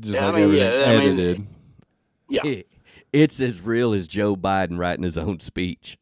just 0.00 0.14
Yeah, 0.14 0.28
I 0.28 0.32
mean, 0.32 0.42
everything 0.44 0.58
yeah, 0.80 0.84
I 0.86 0.98
mean- 0.98 1.12
edited. 1.12 1.46
Yeah. 2.28 2.46
It- 2.46 2.68
it's 3.12 3.40
as 3.40 3.62
real 3.62 3.94
as 3.94 4.08
Joe 4.08 4.36
Biden 4.36 4.76
writing 4.78 5.04
his 5.04 5.16
own 5.16 5.38
speech. 5.40 5.96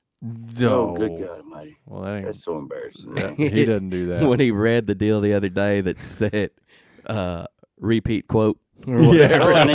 Oh, 0.60 0.96
good 0.96 1.18
God 1.20 1.40
Almighty. 1.40 1.76
Well, 1.86 2.00
that 2.02 2.14
ain't, 2.16 2.24
That's 2.26 2.42
so 2.42 2.58
embarrassing. 2.58 3.14
that- 3.14 3.36
he 3.38 3.64
doesn't 3.66 3.90
do 3.90 4.06
that. 4.06 4.22
When 4.28 4.40
he 4.40 4.50
read 4.50 4.86
the 4.86 4.94
deal 4.94 5.20
the 5.20 5.34
other 5.34 5.50
day 5.50 5.80
that 5.82 6.00
said, 6.02 6.50
uh, 7.06 7.46
repeat 7.78 8.26
quote 8.26 8.58
or 8.86 8.98
whatever. 9.02 9.52
Oh, 9.52 9.56
and 9.56 9.70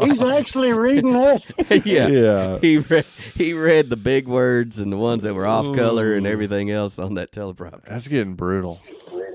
he- 0.00 0.06
He's 0.06 0.22
actually 0.22 0.72
reading 0.72 1.12
that. 1.14 1.42
yeah. 1.86 2.06
yeah. 2.08 2.58
He 2.60 2.78
read, 2.78 3.04
he 3.34 3.52
read 3.54 3.88
the 3.90 3.96
big 3.96 4.28
words 4.28 4.78
and 4.78 4.92
the 4.92 4.96
ones 4.96 5.22
that 5.22 5.34
were 5.34 5.46
off 5.46 5.74
color 5.76 6.14
and 6.14 6.26
everything 6.26 6.70
else 6.70 6.98
on 6.98 7.14
that 7.14 7.32
teleprompter. 7.32 7.84
That's 7.86 8.08
getting 8.08 8.34
brutal. 8.34 8.80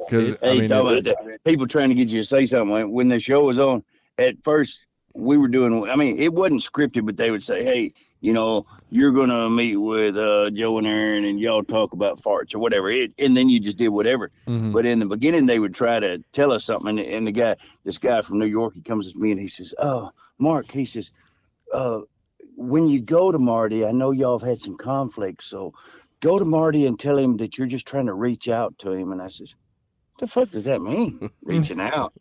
Because 0.05 0.35
I 0.43 0.53
mean, 0.53 0.69
talk 0.69 0.85
it- 1.05 1.43
people 1.43 1.67
trying 1.67 1.89
to 1.89 1.95
get 1.95 2.09
you 2.09 2.21
to 2.21 2.27
say 2.27 2.45
something. 2.45 2.69
When- 2.71 2.91
When 2.91 3.07
the 3.09 3.19
show 3.19 3.43
was 3.43 3.59
on, 3.59 3.83
at 4.17 4.35
first 4.43 4.85
we 5.13 5.37
were 5.37 5.47
doing. 5.47 5.89
I 5.89 5.95
mean, 5.95 6.19
it 6.19 6.31
wasn't 6.33 6.61
scripted, 6.61 7.05
but 7.05 7.17
they 7.17 7.31
would 7.31 7.43
say, 7.43 7.63
"Hey, 7.63 7.93
you 8.21 8.33
know, 8.33 8.65
you're 8.89 9.11
gonna 9.11 9.49
meet 9.49 9.75
with 9.75 10.17
uh, 10.17 10.49
Joe 10.49 10.77
and 10.77 10.87
Aaron, 10.87 11.25
and 11.25 11.39
y'all 11.39 11.63
talk 11.63 11.93
about 11.93 12.21
farts 12.21 12.55
or 12.55 12.59
whatever." 12.59 12.89
It, 12.89 13.11
and 13.19 13.35
then 13.35 13.49
you 13.49 13.59
just 13.59 13.77
did 13.77 13.89
whatever. 13.89 14.31
mhm. 14.47 14.73
But 14.73 14.85
in 14.85 14.99
the 14.99 15.05
beginning, 15.05 15.45
they 15.45 15.59
would 15.59 15.75
try 15.75 15.99
to 15.99 16.19
tell 16.31 16.51
us 16.51 16.65
something, 16.65 16.99
and, 16.99 16.99
and 16.99 17.27
the 17.27 17.31
guy, 17.31 17.55
this 17.83 17.97
guy 17.97 18.21
from 18.21 18.39
New 18.39 18.45
York, 18.45 18.73
he 18.73 18.81
comes 18.81 19.11
to 19.13 19.19
me 19.19 19.31
and 19.31 19.39
he 19.39 19.47
says, 19.47 19.73
"Oh, 19.77 20.11
Mark," 20.39 20.71
he 20.71 20.85
says, 20.85 21.11
uh, 21.73 22.01
"When 22.55 22.87
you 22.87 23.01
go 23.01 23.31
to 23.31 23.39
Marty, 23.39 23.85
I 23.85 23.91
know 23.91 24.11
y'all 24.11 24.39
have 24.39 24.47
had 24.47 24.61
some 24.61 24.77
conflicts, 24.77 25.45
so 25.45 25.73
go 26.21 26.39
to 26.39 26.45
Marty 26.45 26.87
and 26.87 26.99
tell 26.99 27.17
him 27.17 27.37
that 27.37 27.57
you're 27.57 27.67
just 27.67 27.87
trying 27.87 28.07
to 28.07 28.13
reach 28.13 28.47
out 28.49 28.77
to 28.79 28.91
him." 28.91 29.11
And 29.11 29.21
I 29.21 29.27
says, 29.27 29.55
"The 30.19 30.27
fuck 30.27 30.51
does 30.51 30.65
that 30.65 30.81
mean? 30.81 31.29
reaching 31.43 31.79
out?" 31.79 32.13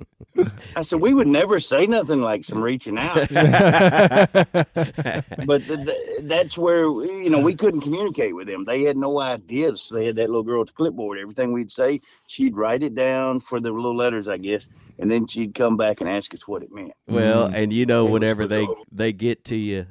I 0.77 0.82
said, 0.82 1.01
"We 1.01 1.14
would 1.14 1.27
never 1.28 1.60
say 1.60 1.86
nothing 1.86 2.20
like 2.20 2.44
some 2.44 2.62
reaching 2.62 2.98
out." 2.98 3.28
but 5.47 5.62
th- 5.66 5.86
th- 5.86 6.20
that's 6.23 6.59
where 6.59 6.85
you 6.85 7.31
know 7.31 7.40
we 7.40 7.55
couldn't 7.55 7.81
communicate 7.82 8.35
with 8.35 8.47
them. 8.47 8.64
They 8.64 8.82
had 8.82 8.97
no 8.97 9.20
ideas. 9.20 9.82
So 9.82 9.94
they 9.94 10.06
had 10.06 10.16
that 10.16 10.28
little 10.28 10.43
girl 10.43 10.60
at 10.62 10.68
the 10.68 10.73
clipboard. 10.73 11.18
Everything 11.18 11.52
we'd 11.52 11.73
say, 11.73 12.01
she'd 12.27 12.56
write 12.56 12.82
it 12.82 12.94
down 12.94 13.40
for 13.40 13.60
the 13.60 13.70
little 13.70 13.97
letters, 13.97 14.28
I 14.28 14.36
guess, 14.39 14.68
and 14.98 15.10
then 15.10 15.27
she'd 15.27 15.55
come 15.55 15.77
back 15.77 16.01
and 16.01 16.10
ask 16.10 16.35
us 16.35 16.47
what 16.47 16.62
it 16.62 16.73
meant. 16.73 16.93
Well, 17.06 17.48
Mm. 17.48 17.55
and 17.55 17.73
you 17.73 17.86
know, 17.86 18.06
It 18.06 18.10
whenever 18.10 18.43
for 18.43 18.48
they 18.48 18.66
they 18.93 19.12
get 19.12 19.44
to 19.47 19.56
you, 19.56 19.86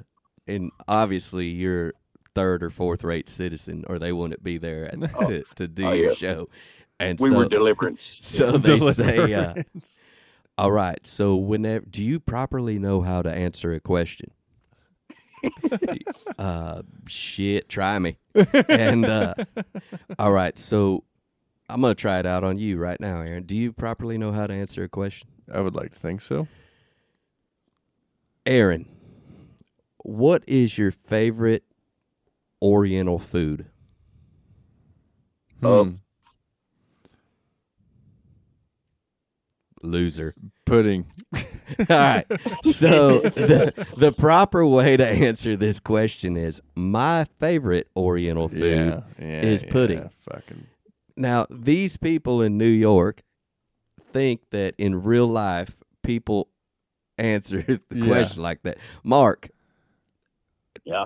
and 0.48 0.72
obviously 0.88 1.48
you're 1.48 1.94
third 2.34 2.64
or 2.64 2.70
fourth 2.70 3.04
rate 3.04 3.30
citizen, 3.30 3.86
or 3.88 3.98
they 3.98 4.12
wouldn't 4.12 4.44
be 4.44 4.58
there 4.58 4.86
at, 4.86 5.00
to 5.28 5.44
to 5.56 5.68
do 5.68 5.88
Oh, 5.88 5.94
your 5.94 6.10
yeah. 6.12 6.16
show. 6.16 6.50
And 7.00 7.20
We 7.20 7.30
so, 7.30 7.38
were 7.38 7.46
deliverance. 7.50 8.20
so 8.22 8.58
they 8.58 8.80
say, 8.94 9.34
uh, 9.34 9.56
"All 10.58 10.72
right, 10.72 11.06
so 11.06 11.36
whenever 11.36 11.86
do 11.86 12.04
you 12.04 12.20
properly 12.20 12.80
know 12.80 13.02
how 13.02 13.22
to 13.22 13.30
answer 13.32 13.74
a 13.74 13.80
question?" 13.80 14.32
uh, 16.40 16.82
shit, 17.08 17.68
try 17.70 18.00
me. 18.00 18.18
and 18.70 19.06
uh, 19.06 19.34
all 20.18 20.32
right, 20.32 20.58
so 20.58 21.04
I'm 21.70 21.82
gonna 21.82 21.96
try 21.96 22.20
it 22.20 22.26
out 22.26 22.44
on 22.44 22.58
you 22.58 22.78
right 22.78 23.00
now, 23.00 23.20
Aaron. 23.22 23.44
Do 23.44 23.56
you 23.56 23.74
properly 23.74 24.18
know 24.18 24.32
how 24.32 24.48
to 24.48 24.54
answer 24.54 24.84
a 24.84 24.90
question? 24.90 25.28
I 25.54 25.62
would 25.62 25.76
like 25.76 25.92
to 25.92 26.00
think 26.00 26.22
so. 26.22 26.48
Aaron, 28.46 28.88
what 29.98 30.44
is 30.48 30.78
your 30.78 30.92
favorite 30.92 31.64
Oriental 32.62 33.20
food? 33.20 33.66
Uh, 35.64 35.86
Loser. 39.86 40.36
Pudding. 40.66 41.06
All 41.36 41.86
right. 41.90 42.26
So 42.64 43.20
the, 43.22 43.88
the 43.98 44.12
proper 44.12 44.66
way 44.66 44.98
to 44.98 45.08
answer 45.08 45.56
this 45.56 45.80
question 45.80 46.36
is 46.38 46.62
my 46.76 47.26
favorite 47.40 47.88
Oriental 47.96 48.50
food. 48.50 48.60
Yeah, 48.64 49.02
yeah, 49.20 49.42
is 49.42 49.64
yeah, 49.64 49.72
pudding. 49.72 50.10
Fucking. 50.32 50.66
Now, 51.18 51.46
these 51.50 51.98
people 51.98 52.42
in 52.42 52.58
New 52.58 52.68
York 52.68 53.22
think 54.12 54.42
that 54.52 54.76
in 54.78 55.04
real 55.04 55.28
life 55.28 55.76
people 56.04 56.50
answer 57.18 57.62
the 57.90 57.98
Yeah. 57.98 58.06
question 58.06 58.42
like 58.42 58.64
that. 58.64 58.78
Mark, 59.04 59.50
Yeah. 60.84 61.06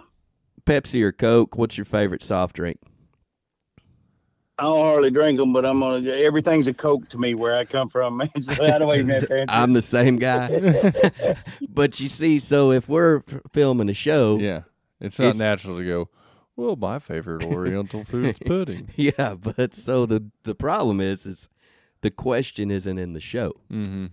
Pepsi 0.66 1.02
or 1.04 1.12
Coke, 1.12 1.56
what's 1.58 1.78
your 1.78 1.86
favorite 1.86 2.22
soft 2.24 2.56
drink? 2.56 2.80
I 4.60 4.64
don't 4.64 4.86
hardly 4.86 5.10
drink 5.10 5.40
them, 5.40 5.54
but 5.54 5.66
I'm 5.66 5.80
gonna. 5.80 6.08
Everything's 6.10 6.68
a 6.68 6.74
Coke 6.74 7.08
to 7.10 7.18
me 7.18 7.34
where 7.34 7.56
I 7.58 7.66
come 7.66 7.90
from, 7.90 8.18
man. 8.18 8.30
So 8.42 8.54
I 8.54 8.78
don't 8.78 8.94
even 8.94 9.10
have 9.10 9.28
to 9.28 9.46
I'm 9.50 9.74
the 9.74 9.82
same 9.82 10.18
guy. 10.18 10.94
but 11.70 12.00
you 12.00 12.10
see, 12.10 12.40
so 12.40 12.72
if 12.72 12.88
we're 12.90 13.22
filming 13.54 13.90
a 13.90 13.94
show, 13.94 14.38
Yeah, 14.40 14.62
it's 15.00 15.18
not 15.20 15.26
It's- 15.30 15.40
natural 15.40 15.78
to 15.78 15.86
go. 15.86 16.10
Well, 16.56 16.76
my 16.76 17.00
favorite 17.00 17.46
Oriental 17.46 18.04
food 18.04 18.26
is 18.36 18.40
pudding. 18.46 18.90
yeah, 18.98 19.36
but 19.36 19.74
so 19.74 20.06
the 20.06 20.26
the 20.44 20.54
problem 20.56 21.00
is 21.00 21.26
is 21.26 21.48
the 22.02 22.12
question 22.12 22.70
isn't 22.70 22.98
in 23.00 23.14
the 23.14 23.22
show. 23.22 23.54
Mm-hmm. 23.72 24.08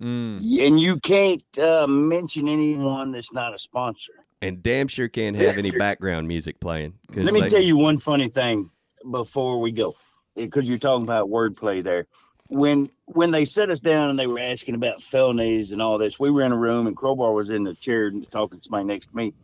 Mm. 0.00 0.66
and 0.66 0.78
you 0.78 1.00
can't 1.00 1.42
uh, 1.58 1.86
mention 1.88 2.46
anyone 2.46 3.10
that's 3.10 3.32
not 3.32 3.52
a 3.54 3.58
sponsor. 3.58 4.12
And 4.40 4.62
damn 4.62 4.86
sure 4.86 5.08
can't 5.08 5.34
have 5.34 5.58
any 5.58 5.72
background 5.72 6.28
music 6.28 6.60
playing. 6.60 6.94
'cause 7.12 7.24
Let 7.24 7.34
me 7.34 7.40
they- 7.40 7.48
tell 7.48 7.62
you 7.62 7.76
one 7.76 7.98
funny 7.98 8.28
thing 8.28 8.70
before 9.10 9.60
we 9.60 9.72
go, 9.72 9.94
because 10.34 10.68
you're 10.68 10.78
talking 10.78 11.04
about 11.04 11.28
wordplay 11.28 11.82
there. 11.82 12.06
When 12.48 12.90
when 13.04 13.30
they 13.30 13.44
set 13.44 13.70
us 13.70 13.80
down 13.80 14.10
and 14.10 14.18
they 14.18 14.26
were 14.26 14.38
asking 14.38 14.74
about 14.74 15.02
felonies 15.02 15.72
and 15.72 15.82
all 15.82 15.98
this, 15.98 16.18
we 16.18 16.30
were 16.30 16.42
in 16.42 16.52
a 16.52 16.56
room 16.56 16.86
and 16.86 16.96
Crowbar 16.96 17.32
was 17.32 17.50
in 17.50 17.64
the 17.64 17.74
chair 17.74 18.10
talking 18.30 18.58
to 18.58 18.64
somebody 18.64 18.84
next 18.84 19.08
to 19.08 19.16
me, 19.16 19.34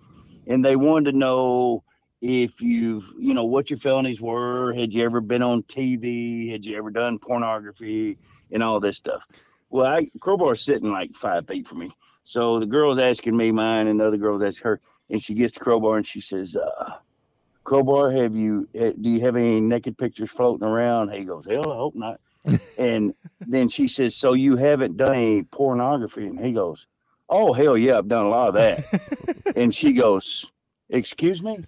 and 0.46 0.64
they 0.64 0.76
wanted 0.76 1.12
to 1.12 1.16
know 1.18 1.84
if 2.22 2.62
you've 2.62 3.04
you 3.18 3.34
know 3.34 3.44
what 3.44 3.68
your 3.68 3.78
felonies 3.78 4.20
were. 4.20 4.72
Had 4.72 4.94
you 4.94 5.04
ever 5.04 5.20
been 5.20 5.42
on 5.42 5.62
TV? 5.64 6.50
Had 6.50 6.64
you 6.64 6.78
ever 6.78 6.90
done 6.90 7.18
pornography 7.18 8.16
and 8.50 8.62
all 8.62 8.80
this 8.80 8.96
stuff? 8.96 9.26
Well, 9.68 9.86
I 9.86 10.08
Crowbar's 10.20 10.64
sitting 10.64 10.90
like 10.90 11.14
five 11.14 11.46
feet 11.46 11.68
from 11.68 11.80
me, 11.80 11.90
so 12.24 12.58
the 12.58 12.66
girl's 12.66 12.98
asking 12.98 13.36
me 13.36 13.52
mine, 13.52 13.88
and 13.88 14.00
the 14.00 14.06
other 14.06 14.16
girl's 14.16 14.42
asking 14.42 14.64
her, 14.64 14.80
and 15.10 15.22
she 15.22 15.34
gets 15.34 15.54
to 15.54 15.60
Crowbar 15.60 15.98
and 15.98 16.06
she 16.06 16.20
says, 16.20 16.56
uh, 16.56 16.94
Crowbar, 17.64 18.12
have 18.12 18.36
you 18.36 18.68
do 18.74 18.94
you 19.10 19.20
have 19.20 19.36
any 19.36 19.60
naked 19.60 19.96
pictures 19.96 20.30
floating 20.30 20.66
around? 20.66 21.10
He 21.10 21.24
goes, 21.24 21.46
Hell, 21.46 21.72
I 21.72 21.76
hope 21.76 21.94
not. 21.94 22.20
and 22.78 23.14
then 23.40 23.68
she 23.68 23.88
says, 23.88 24.14
So 24.14 24.34
you 24.34 24.56
haven't 24.56 24.98
done 24.98 25.14
any 25.14 25.42
pornography? 25.44 26.26
And 26.26 26.38
he 26.38 26.52
goes, 26.52 26.86
Oh 27.28 27.52
hell 27.54 27.76
yeah, 27.76 27.98
I've 27.98 28.08
done 28.08 28.26
a 28.26 28.28
lot 28.28 28.48
of 28.48 28.54
that. 28.54 29.52
and 29.56 29.74
she 29.74 29.92
goes, 29.92 30.44
Excuse 30.90 31.42
me? 31.42 31.64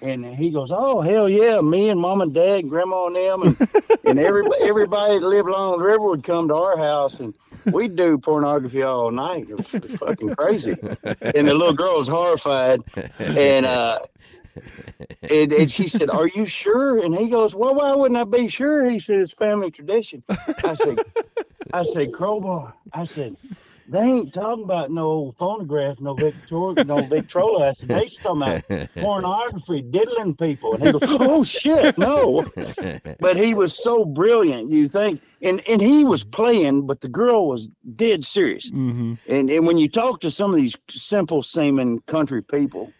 And 0.00 0.24
he 0.24 0.50
goes, 0.50 0.70
Oh 0.72 1.00
hell 1.00 1.28
yeah, 1.28 1.60
me 1.60 1.88
and 1.88 2.00
mom 2.00 2.20
and 2.20 2.32
dad 2.32 2.60
and 2.60 2.70
grandma 2.70 3.06
and 3.06 3.16
them 3.16 3.42
and, 3.42 3.68
and 4.04 4.18
everybody 4.20 4.62
everybody 4.62 5.18
that 5.18 5.26
lived 5.26 5.48
along 5.48 5.78
the 5.78 5.84
river 5.84 6.08
would 6.08 6.22
come 6.22 6.46
to 6.48 6.54
our 6.54 6.78
house 6.78 7.18
and 7.18 7.34
we'd 7.64 7.96
do 7.96 8.16
pornography 8.16 8.82
all 8.82 9.10
night. 9.10 9.48
It 9.50 9.56
was 9.56 9.98
fucking 9.98 10.36
crazy. 10.36 10.76
And 11.02 11.48
the 11.48 11.54
little 11.54 11.74
girl 11.74 11.98
was 11.98 12.06
horrified. 12.06 12.82
And 13.18 13.66
uh 13.66 14.00
and, 15.22 15.52
and 15.52 15.70
she 15.70 15.88
said, 15.88 16.10
Are 16.10 16.28
you 16.28 16.44
sure? 16.44 17.02
And 17.04 17.14
he 17.14 17.28
goes, 17.30 17.54
Well, 17.54 17.74
why 17.74 17.94
wouldn't 17.94 18.18
I 18.18 18.24
be 18.24 18.48
sure? 18.48 18.88
He 18.88 18.98
said, 18.98 19.20
It's 19.20 19.32
family 19.32 19.70
tradition. 19.70 20.22
I 20.28 20.74
said, 20.74 20.98
I 21.72 21.82
said, 21.84 22.12
Crowbar. 22.12 22.74
I 22.92 23.04
said, 23.04 23.36
they 23.88 24.00
ain't 24.00 24.34
talking 24.34 24.64
about 24.64 24.90
no 24.90 25.32
phonograph, 25.38 26.00
no 26.00 26.14
Victoria, 26.14 26.84
no 26.84 27.02
Victrola. 27.02 27.68
I 27.68 27.72
said, 27.72 27.88
they 27.88 28.08
talking 28.08 28.42
about 28.42 28.94
pornography, 28.94 29.82
diddling 29.82 30.34
people. 30.34 30.74
And 30.74 30.84
he 30.84 30.92
goes, 30.92 31.02
oh 31.04 31.44
shit, 31.44 31.96
no. 31.96 32.44
But 33.20 33.36
he 33.36 33.54
was 33.54 33.80
so 33.80 34.04
brilliant, 34.04 34.70
you 34.70 34.88
think, 34.88 35.20
and 35.40 35.62
and 35.68 35.80
he 35.80 36.04
was 36.04 36.24
playing, 36.24 36.86
but 36.86 37.00
the 37.00 37.08
girl 37.08 37.48
was 37.48 37.68
dead 37.94 38.24
serious. 38.24 38.70
Mm-hmm. 38.70 39.14
And 39.28 39.50
and 39.50 39.66
when 39.66 39.78
you 39.78 39.88
talk 39.88 40.20
to 40.22 40.30
some 40.30 40.50
of 40.50 40.56
these 40.56 40.76
simple 40.88 41.42
seeming 41.42 42.00
country 42.00 42.42
people, 42.42 42.92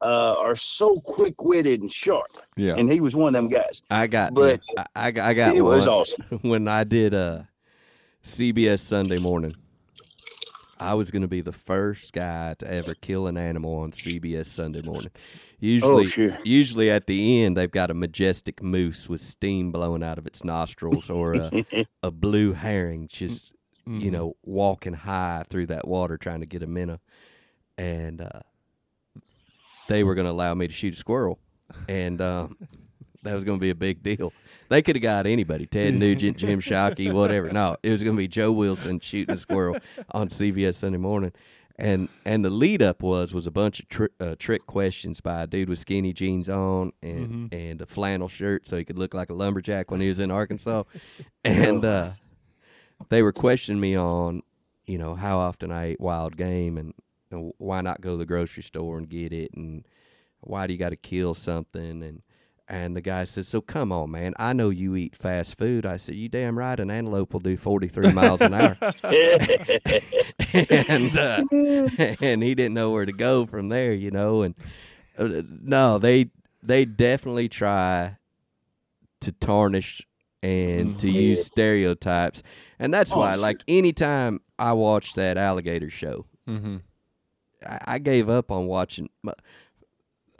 uh, 0.00 0.34
are 0.38 0.56
so 0.56 1.00
quick 1.00 1.42
witted 1.42 1.80
and 1.80 1.90
sharp. 1.92 2.26
Yeah. 2.56 2.74
And 2.76 2.90
he 2.92 3.00
was 3.00 3.14
one 3.16 3.28
of 3.28 3.32
them 3.34 3.48
guys. 3.48 3.82
I 3.90 4.06
got, 4.06 4.34
But- 4.34 4.60
I, 4.76 4.84
I, 4.94 5.06
I 5.08 5.34
got 5.34 5.56
it 5.56 5.62
was 5.62 5.86
awesome. 5.88 6.22
when 6.42 6.68
I 6.68 6.84
did 6.84 7.14
uh, 7.14 7.42
CBS 8.24 8.80
Sunday 8.80 9.18
Morning. 9.18 9.54
I 10.80 10.94
was 10.94 11.10
going 11.10 11.22
to 11.22 11.28
be 11.28 11.40
the 11.40 11.50
first 11.50 12.12
guy 12.12 12.54
to 12.60 12.72
ever 12.72 12.94
kill 12.94 13.26
an 13.26 13.36
animal 13.36 13.74
on 13.78 13.90
CBS 13.90 14.46
Sunday 14.46 14.80
Morning. 14.82 15.10
Usually, 15.58 16.04
Oh, 16.04 16.06
sure. 16.06 16.38
usually 16.44 16.88
at 16.88 17.08
the 17.08 17.42
end 17.42 17.56
they've 17.56 17.68
got 17.68 17.90
a 17.90 17.94
majestic 17.94 18.62
moose 18.62 19.08
with 19.08 19.20
steam 19.20 19.72
blowing 19.72 20.04
out 20.04 20.18
of 20.18 20.26
its 20.28 20.44
nostrils, 20.44 21.10
or 21.10 21.34
a, 21.34 21.64
a 22.04 22.10
blue 22.12 22.52
herring 22.52 23.08
just 23.10 23.54
Mm-hmm. 23.88 24.00
you 24.00 24.10
know 24.10 24.36
walking 24.44 24.92
high 24.92 25.44
through 25.48 25.64
that 25.68 25.88
water 25.88 26.18
trying 26.18 26.40
to 26.40 26.46
get 26.46 26.62
a 26.62 26.66
minnow, 26.66 27.00
and 27.78 28.20
uh, 28.20 28.40
they 29.88 30.04
were 30.04 30.14
going 30.14 30.26
to 30.26 30.30
allow 30.30 30.54
me 30.54 30.68
to 30.68 30.72
shoot 30.72 30.94
a 30.94 30.96
squirrel, 30.96 31.38
and 31.88 32.20
um, 32.20 32.56
that 33.24 33.34
was 33.34 33.44
going 33.44 33.58
to 33.58 33.60
be 33.60 33.70
a 33.70 33.74
big 33.74 34.02
deal. 34.02 34.32
They 34.68 34.82
could 34.82 34.96
have 34.96 35.02
got 35.02 35.26
anybody, 35.26 35.66
Ted 35.66 35.94
Nugent, 35.94 36.36
Jim 36.36 36.60
Shockey, 36.60 37.12
whatever. 37.12 37.50
No, 37.50 37.76
it 37.82 37.90
was 37.90 38.02
going 38.02 38.14
to 38.14 38.18
be 38.18 38.28
Joe 38.28 38.52
Wilson 38.52 39.00
shooting 39.00 39.34
a 39.34 39.38
squirrel 39.38 39.78
on 40.12 40.28
CBS 40.28 40.74
Sunday 40.76 40.98
Morning. 40.98 41.32
And 41.80 42.08
and 42.24 42.44
the 42.44 42.50
lead 42.50 42.82
up 42.82 43.02
was 43.02 43.32
was 43.32 43.46
a 43.46 43.52
bunch 43.52 43.78
of 43.80 43.88
tri- 43.88 44.08
uh, 44.18 44.34
trick 44.36 44.66
questions 44.66 45.20
by 45.20 45.42
a 45.42 45.46
dude 45.46 45.68
with 45.68 45.78
skinny 45.78 46.12
jeans 46.12 46.48
on 46.48 46.92
and 47.02 47.54
and 47.54 47.80
a 47.80 47.86
flannel 47.86 48.26
shirt 48.28 48.66
so 48.66 48.76
he 48.76 48.84
could 48.84 48.98
look 48.98 49.14
like 49.14 49.30
a 49.30 49.32
lumberjack 49.34 49.88
when 49.88 50.00
he 50.00 50.08
was 50.08 50.18
in 50.18 50.32
Arkansas, 50.32 50.82
and 51.44 51.84
uh, 51.84 52.10
they 53.10 53.22
were 53.22 53.32
questioning 53.32 53.80
me 53.80 53.96
on 53.96 54.42
you 54.88 54.98
know 54.98 55.14
how 55.14 55.38
often 55.38 55.70
I 55.70 55.90
ate 55.90 56.00
wild 56.00 56.36
game 56.36 56.78
and, 56.78 56.94
and 57.30 57.52
why 57.58 57.80
not 57.80 58.00
go 58.00 58.12
to 58.12 58.16
the 58.18 58.26
grocery 58.26 58.62
store 58.62 58.98
and 58.98 59.08
get 59.08 59.32
it? 59.32 59.52
And 59.54 59.84
why 60.40 60.66
do 60.66 60.72
you 60.72 60.78
got 60.78 60.90
to 60.90 60.96
kill 60.96 61.34
something? 61.34 62.02
And 62.02 62.22
and 62.70 62.94
the 62.94 63.00
guy 63.00 63.24
says 63.24 63.48
so 63.48 63.60
come 63.62 63.90
on 63.92 64.10
man. 64.10 64.34
I 64.38 64.52
know 64.52 64.68
you 64.70 64.94
eat 64.96 65.16
fast 65.16 65.56
food. 65.58 65.86
I 65.86 65.96
said 65.96 66.16
you 66.16 66.28
damn 66.28 66.58
right. 66.58 66.78
An 66.78 66.90
antelope 66.90 67.32
will 67.32 67.40
do 67.40 67.56
43 67.56 68.12
miles 68.12 68.40
an 68.40 68.54
hour. 68.54 68.76
And 70.54 71.16
uh, 71.16 71.44
and 72.20 72.42
he 72.42 72.54
didn't 72.54 72.74
know 72.74 72.90
where 72.90 73.04
to 73.06 73.12
go 73.12 73.44
from 73.46 73.68
there 73.68 73.92
you 73.92 74.10
know? 74.10 74.42
And 74.42 74.54
uh, 75.18 75.42
no 75.62 75.98
they 75.98 76.30
they 76.62 76.84
definitely 76.84 77.48
try 77.48 78.16
to 79.20 79.32
tarnish 79.32 80.02
and 80.42 80.98
to 81.00 81.10
use 81.10 81.44
stereotypes. 81.46 82.42
And 82.78 82.94
that's 82.94 83.12
Oh, 83.12 83.18
why 83.18 83.32
sure. 83.34 83.42
like 83.42 83.62
anytime 83.68 84.40
i 84.58 84.72
watch 84.72 85.14
that 85.14 85.36
alligator 85.36 85.90
show 85.90 86.26
Mm-hmm. 86.48 86.76
I, 87.66 87.78
I 87.86 87.98
gave 87.98 88.28
up 88.28 88.50
on 88.50 88.66
watching 88.66 89.08
my, 89.22 89.32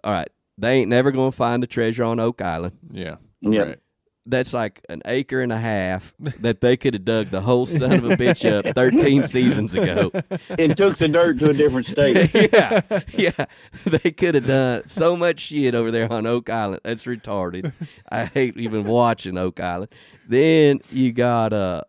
all 0.04 0.12
right 0.12 0.28
they 0.56 0.74
ain't 0.80 0.90
never 0.90 1.10
gonna 1.10 1.32
find 1.32 1.62
the 1.62 1.66
treasure 1.66 2.04
on 2.04 2.18
oak 2.20 2.40
island 2.42 2.76
Yeah. 2.90 3.16
Yeah. 3.40 3.60
Right. 3.60 3.78
that's 4.26 4.52
like 4.52 4.84
an 4.88 5.00
acre 5.06 5.40
and 5.40 5.52
a 5.52 5.58
half 5.58 6.12
that 6.40 6.60
they 6.60 6.76
could 6.76 6.94
have 6.94 7.04
dug 7.04 7.28
the 7.28 7.40
whole 7.40 7.64
son 7.66 7.92
of 7.92 8.04
a 8.10 8.16
bitch 8.16 8.44
up 8.50 8.74
13 8.74 9.24
seasons 9.36 9.74
ago 9.74 10.10
and 10.50 10.76
took 10.76 10.96
the 10.98 11.08
dirt 11.08 11.38
to 11.38 11.50
a 11.50 11.54
different 11.54 11.86
state. 11.86 12.30
yeah, 12.52 12.80
yeah. 13.14 13.44
They 13.86 14.10
could 14.10 14.34
have 14.34 14.46
done 14.46 14.86
so 14.86 15.16
much 15.16 15.40
shit 15.40 15.74
over 15.74 15.90
there 15.90 16.12
on 16.12 16.26
Oak 16.26 16.50
Island. 16.50 16.80
That's 16.84 17.04
retarded. 17.04 17.72
I 18.10 18.26
hate 18.26 18.56
even 18.58 18.84
watching 18.84 19.38
Oak 19.38 19.60
Island. 19.60 19.92
Then 20.28 20.80
you 20.90 21.12
got 21.12 21.52
uh 21.54 21.84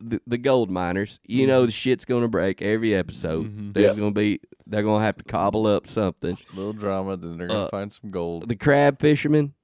the, 0.00 0.20
the 0.26 0.38
gold 0.38 0.70
miners. 0.70 1.20
You 1.26 1.46
know 1.46 1.66
the 1.66 1.72
shit's 1.72 2.04
gonna 2.04 2.28
break 2.28 2.62
every 2.62 2.94
episode. 2.94 3.46
Mhm. 3.46 3.74
There's 3.74 3.94
Yeah. 3.94 4.00
gonna 4.00 4.10
be 4.12 4.40
they're 4.66 4.82
gonna 4.82 5.04
have 5.04 5.16
to 5.18 5.24
cobble 5.24 5.66
up 5.66 5.86
something. 5.86 6.36
Little 6.54 6.72
drama, 6.72 7.16
then 7.16 7.36
they're 7.38 7.48
gonna 7.48 7.64
Uh, 7.64 7.68
find 7.70 7.92
some 7.92 8.10
gold. 8.10 8.48
The 8.48 8.56
crab 8.56 9.00
fishermen. 9.00 9.54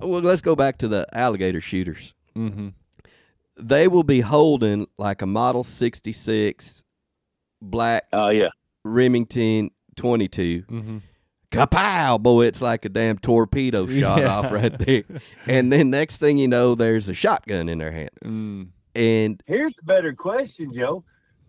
Well, 0.00 0.20
let's 0.20 0.40
go 0.42 0.54
back 0.56 0.78
to 0.78 0.88
the 0.88 1.06
alligator 1.12 1.60
shooters. 1.60 2.14
Mm-hmm. 2.36 2.68
They 3.60 3.88
will 3.88 4.04
be 4.04 4.20
holding 4.20 4.86
like 4.98 5.20
a 5.22 5.26
Model 5.26 5.62
66 5.62 6.82
black 7.60 8.04
Oh 8.12 8.30
yeah. 8.30 8.48
Remington 8.84 9.70
22 9.96 10.62
Mm-hmm. 10.70 10.98
kapow 11.50 12.20
boy 12.22 12.46
it's 12.46 12.62
like 12.62 12.84
a 12.84 12.88
damn 12.88 13.18
torpedo 13.18 13.86
shot 13.86 14.20
Yeah. 14.20 14.34
off 14.38 14.50
right 14.52 14.76
there 14.78 15.02
and 15.46 15.70
then 15.72 15.90
next 15.90 16.16
thing 16.18 16.38
you 16.38 16.48
know 16.48 16.74
there's 16.74 17.08
a 17.08 17.14
shotgun 17.14 17.68
in 17.68 17.78
their 17.78 17.90
hand 17.90 18.10
Mm. 18.24 18.68
And 18.94 19.42
Here's 19.46 19.72
the 19.74 19.82
better 19.84 20.12
question, 20.12 20.72
Joe. 20.72 21.04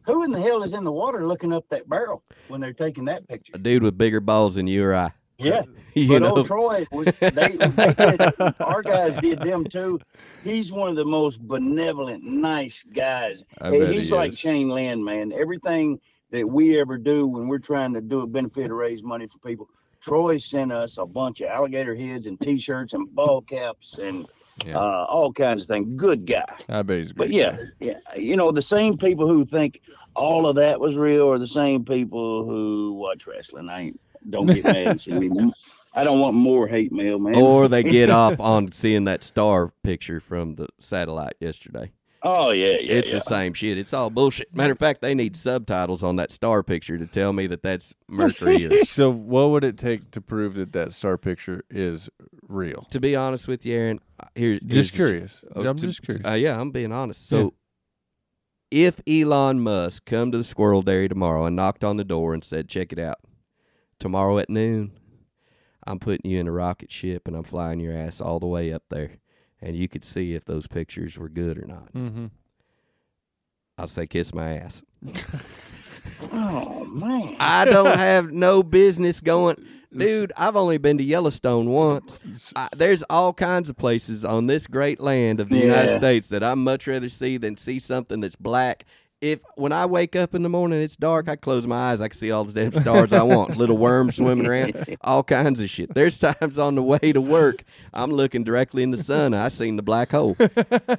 Who 0.06 0.24
in 0.24 0.32
the 0.32 0.42
hell 0.42 0.64
is 0.64 0.74
in 0.74 0.84
the 0.84 0.92
water 0.92 1.28
looking 1.28 1.54
up 1.54 1.66
that 1.70 1.88
barrel 1.88 2.24
when 2.48 2.60
they're 2.62 2.74
taking 2.74 3.06
that 3.06 3.28
picture? 3.28 3.54
a 3.56 3.60
dude 3.60 3.84
with 3.84 3.98
bigger 3.98 4.20
balls 4.20 4.56
than 4.56 4.66
you 4.68 4.84
or 4.84 4.96
i 4.96 5.12
Yeah. 5.38 5.62
you 5.94 6.08
but 6.08 6.22
know 6.24 6.38
old 6.38 6.48
Troy, 6.48 6.86
was, 6.92 7.06
they, 7.20 7.30
they 7.30 7.94
did, 7.94 8.22
our 8.60 8.82
guys 8.82 9.16
did 9.18 9.42
them 9.42 9.64
too. 9.64 10.00
He's 10.44 10.72
one 10.72 10.90
of 10.90 10.96
the 10.96 11.06
most 11.06 11.40
benevolent, 11.48 12.24
nice 12.24 12.84
guys. 12.84 13.46
I 13.60 13.70
Hey, 13.70 13.80
bet 13.80 13.94
he's 13.94 14.10
he 14.10 14.16
like 14.16 14.32
is. 14.32 14.40
Shane 14.40 14.70
Lynn, 14.70 15.04
man. 15.04 15.32
Everything 15.32 16.00
that 16.32 16.48
we 16.48 16.80
ever 16.80 16.98
do 16.98 17.28
when 17.28 17.48
we're 17.48 17.60
trying 17.60 17.94
to 17.94 18.02
do 18.02 18.22
a 18.22 18.28
benefit 18.28 18.68
to 18.70 18.74
raise 18.74 19.04
money 19.04 19.28
for 19.28 19.38
people, 19.40 19.68
Troy 20.02 20.38
sent 20.38 20.72
us 20.72 20.98
a 20.98 21.06
bunch 21.06 21.42
of 21.42 21.50
alligator 21.50 21.94
heads 21.94 22.26
and 22.26 22.40
T-shirts 22.40 22.94
and 22.94 23.14
ball 23.14 23.42
caps 23.42 24.00
and 24.00 24.26
Yeah. 24.66 24.78
uh, 24.78 25.06
all 25.10 25.32
kinds 25.34 25.64
of 25.64 25.68
things. 25.68 25.94
Good 25.96 26.26
guy. 26.26 26.46
I 26.70 26.82
bet 26.82 27.00
he's 27.00 27.14
But 27.14 27.30
yeah, 27.32 27.52
guy. 27.52 27.64
yeah, 27.80 27.98
you 28.16 28.36
know 28.36 28.52
the 28.52 28.62
same 28.62 28.98
people 28.98 29.28
who 29.28 29.46
think 29.46 29.82
all 30.16 30.46
of 30.48 30.56
that 30.58 30.80
was 30.80 30.96
real 30.96 31.30
are 31.32 31.40
the 31.40 31.48
same 31.48 31.84
people 31.86 32.46
who 32.46 32.94
watch 32.94 33.26
wrestling. 33.28 33.70
I 33.70 33.82
ain't 33.82 34.00
don't 34.30 34.46
get 34.46 34.64
mad 34.64 34.88
and 34.88 35.02
see 35.02 35.14
me. 35.14 35.30
I 35.94 36.04
don't 36.06 36.20
want 36.20 36.36
more 36.36 36.68
hate 36.68 36.92
mail, 36.94 37.20
man. 37.20 37.36
or 37.36 37.68
they 37.68 37.84
get 37.84 38.10
off 38.10 38.40
on 38.40 38.72
seeing 38.72 39.06
that 39.06 39.24
star 39.24 39.74
picture 39.84 40.20
from 40.22 40.56
the 40.56 40.68
satellite 40.80 41.34
yesterday 41.42 41.92
oh 42.24 42.52
yeah, 42.52 42.78
yeah, 42.80 42.94
it's 42.94 43.08
yeah. 43.08 43.16
the 43.16 43.22
same 43.22 43.54
shit 43.54 43.78
it's 43.78 43.94
all 43.94 44.10
bullshit 44.10 44.56
matter 44.56 44.74
of 44.74 44.80
fact 44.80 45.02
they 45.02 45.16
need 45.16 45.36
subtitles 45.36 46.04
on 46.04 46.18
that 46.18 46.32
star 46.32 46.62
picture 46.64 46.98
to 46.98 47.08
tell 47.08 47.34
me 47.34 47.48
that 47.48 47.64
that's 47.64 47.96
mercury 48.08 48.70
So, 48.86 49.10
what 49.10 49.50
would 49.50 49.64
it 49.64 49.78
take 49.78 50.12
to 50.12 50.22
prove 50.22 50.56
that 50.56 50.74
that 50.74 50.94
star 50.94 51.18
picture 51.18 51.64
is 51.70 52.10
real? 52.48 52.86
to 52.92 53.00
be 53.00 53.16
honest 53.16 53.48
with 53.48 53.66
you 53.66 53.76
aaron 53.76 54.00
here, 54.36 54.60
Just 54.64 54.92
the- 54.92 54.96
curious. 54.98 55.44
Oh, 55.56 55.66
I'm 55.66 55.78
to- 55.78 55.88
just 55.88 56.04
curious. 56.04 56.26
Uh, 56.28 56.34
yeah, 56.34 56.60
I'm 56.60 56.70
being 56.72 56.92
honest. 56.92 57.28
So, 57.28 57.54
if 58.70 59.02
Elon 59.08 59.60
Musk 59.62 60.06
come 60.06 60.32
to 60.32 60.38
the 60.38 60.44
Squirrel 60.44 60.82
Dairy 60.82 61.10
tomorrow 61.10 61.46
and 61.46 61.56
knocked 61.56 61.84
on 61.84 61.98
the 61.98 62.04
door 62.04 62.34
and 62.34 62.44
said, 62.44 62.70
"Check 62.70 62.94
it 62.94 63.00
out, 63.00 63.18
tomorrow 64.00 64.38
at 64.38 64.50
noon, 64.50 64.92
I'm 65.88 66.00
putting 66.00 66.30
you 66.30 66.40
in 66.40 66.48
a 66.48 66.52
rocket 66.52 66.92
ship 66.92 67.28
and 67.28 67.36
I'm 67.36 67.44
flying 67.44 67.80
your 67.80 67.96
ass 67.98 68.22
all 68.22 68.40
the 68.40 68.46
way 68.48 68.72
up 68.72 68.84
there, 68.90 69.18
and 69.62 69.76
you 69.76 69.88
could 69.88 70.04
see 70.04 70.34
if 70.34 70.46
those 70.46 70.68
pictures 70.68 71.18
were 71.18 71.30
good 71.30 71.58
or 71.58 71.66
not," 71.66 71.94
mm-hmm. 71.94 72.28
I'll 73.78 73.88
say, 73.88 74.08
"Kiss 74.08 74.34
my 74.34 74.58
ass." 74.58 74.84
Oh 76.32 76.86
man. 76.86 77.36
I 77.40 77.66
don't 77.66 77.98
have 77.98 78.32
no 78.32 78.64
business 78.64 79.22
going. 79.22 79.58
Dude, 79.98 80.32
I've 80.38 80.56
only 80.56 80.78
been 80.78 80.98
to 81.00 81.04
Yellowstone 81.04 81.70
once. 81.70 82.18
I, 82.56 82.70
there's 82.76 83.04
all 83.10 83.34
kinds 83.34 83.70
of 83.70 83.76
places 83.76 84.24
on 84.24 84.48
this 84.48 84.66
great 84.66 85.02
land 85.02 85.42
of 85.42 85.50
the 85.50 85.58
United 85.58 85.98
States 85.98 86.30
that 86.30 86.44
I'd 86.44 86.56
much 86.56 86.88
rather 86.88 87.10
see 87.10 87.36
than 87.36 87.58
see 87.58 87.78
something 87.78 88.22
that's 88.22 88.38
black. 88.38 88.86
If 89.22 89.40
when 89.54 89.72
I 89.72 89.86
wake 89.86 90.16
up 90.16 90.34
in 90.34 90.42
the 90.42 90.50
morning, 90.50 90.82
it's 90.82 90.96
dark, 90.96 91.30
I 91.30 91.36
close 91.36 91.68
my 91.68 91.92
eyes, 91.92 92.02
I 92.02 92.08
can 92.08 92.18
see 92.18 92.32
all 92.32 92.44
the 92.44 92.54
damn 92.60 92.72
stars 92.72 93.14
I 93.14 93.22
want. 93.22 93.56
Little 93.56 93.78
worms 93.78 94.16
swimming 94.16 94.48
around, 94.48 94.98
all 95.02 95.22
kinds 95.24 95.60
of 95.60 95.70
shit. 95.70 95.94
There's 95.94 96.20
times 96.20 96.58
on 96.58 96.74
the 96.74 96.82
way 96.82 96.98
to 96.98 97.22
work, 97.22 97.64
I'm 97.94 98.10
looking 98.10 98.44
directly 98.44 98.82
in 98.82 98.90
the 98.90 98.98
sun. 98.98 99.36
I 99.36 99.50
seen 99.50 99.76
the 99.76 99.84
black 99.84 100.10
hole. 100.10 100.36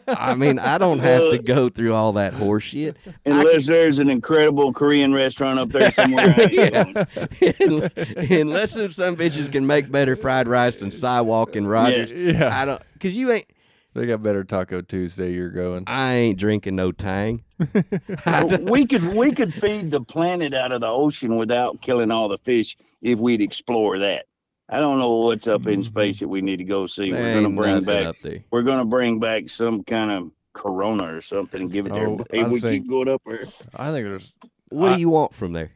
I 0.07 0.36
mean, 0.36 0.61
I 0.61 0.78
don't 0.78 1.01
have 1.01 1.32
to 1.32 1.39
go 1.39 1.69
through 1.69 1.94
all 1.94 2.12
that 2.12 2.32
horse 2.32 2.62
shit. 2.62 2.97
Unless 3.27 3.66
there's 3.66 3.99
an 3.99 4.09
incredible 4.09 4.73
Korean 4.73 5.12
restaurant 5.12 5.59
up 5.59 5.70
there 5.70 5.90
somewhere. 5.90 6.32
I 6.36 6.43
ain't 6.43 7.59
going. 7.59 7.90
Unless 8.40 8.74
them 8.74 8.90
some 8.93 9.16
bitches 9.16 9.51
can 9.51 9.66
make 9.66 9.90
better 9.90 10.15
fried 10.15 10.47
rice 10.47 10.78
than 10.78 10.93
Sidewalk 10.93 11.57
and 11.57 11.69
Rogers. 11.69 12.12
Yeah. 12.12 12.57
I 12.57 12.66
don't, 12.66 12.82
cause 13.01 13.16
you 13.16 13.32
ain't. 13.32 13.47
They 13.94 14.06
got 14.06 14.23
better 14.23 14.43
Taco 14.43 14.81
Tuesday. 14.81 15.32
You're 15.32 15.51
going. 15.51 15.85
I 15.86 16.14
ain't 16.14 16.39
drinking 16.39 16.77
no 16.77 16.93
Tang. 16.93 17.44
we 18.62 18.86
could 18.86 19.14
we 19.14 19.32
could 19.32 19.52
feed 19.52 19.90
the 19.90 20.01
planet 20.01 20.55
out 20.55 20.73
of 20.73 20.81
the 20.81 20.89
ocean 20.89 21.36
without 21.36 21.82
killing 21.82 22.10
all 22.10 22.28
the 22.28 22.39
fish 22.39 22.77
if 23.02 23.19
we'd 23.19 23.43
explore 23.43 23.98
that. 23.98 24.27
I 24.69 24.81
don't 24.81 24.98
know 24.98 25.16
what's 25.16 25.47
up 25.47 25.66
in 25.66 25.81
mm-hmm. 25.81 25.82
space 25.82 26.20
that 26.20 26.28
we 26.28 26.40
need 26.40 26.56
to 26.56 26.64
go 26.64 26.86
see. 26.86 27.12
There 27.12 27.23
We're 27.23 27.43
gonna 27.43 27.55
bring 27.55 27.85
back 27.85 28.06
up 28.06 28.16
there. 28.23 28.39
we're 28.51 28.62
gonna 28.62 28.86
bring 28.86 29.20
back 29.20 29.51
some 29.51 29.85
kind 29.85 30.10
of 30.10 30.31
Corona 30.55 31.14
or 31.14 31.20
something 31.20 31.62
and 31.62 31.70
give 31.70 31.86
it 31.86 31.90
to 31.90 31.97
Oh, 31.97 32.02
everybody. 32.02 32.40
I 32.40 32.48
we 32.48 32.60
think- 32.60 32.85
keep 32.85 32.90
going 32.90 33.09
up 33.09 33.20
there. 33.27 33.44
I 33.74 33.90
think 33.90 34.06
there's. 34.06 34.32
What 34.70 34.93
I- 34.93 34.94
do 34.94 35.01
you 35.01 35.10
want 35.10 35.35
from 35.35 35.52
there? 35.52 35.73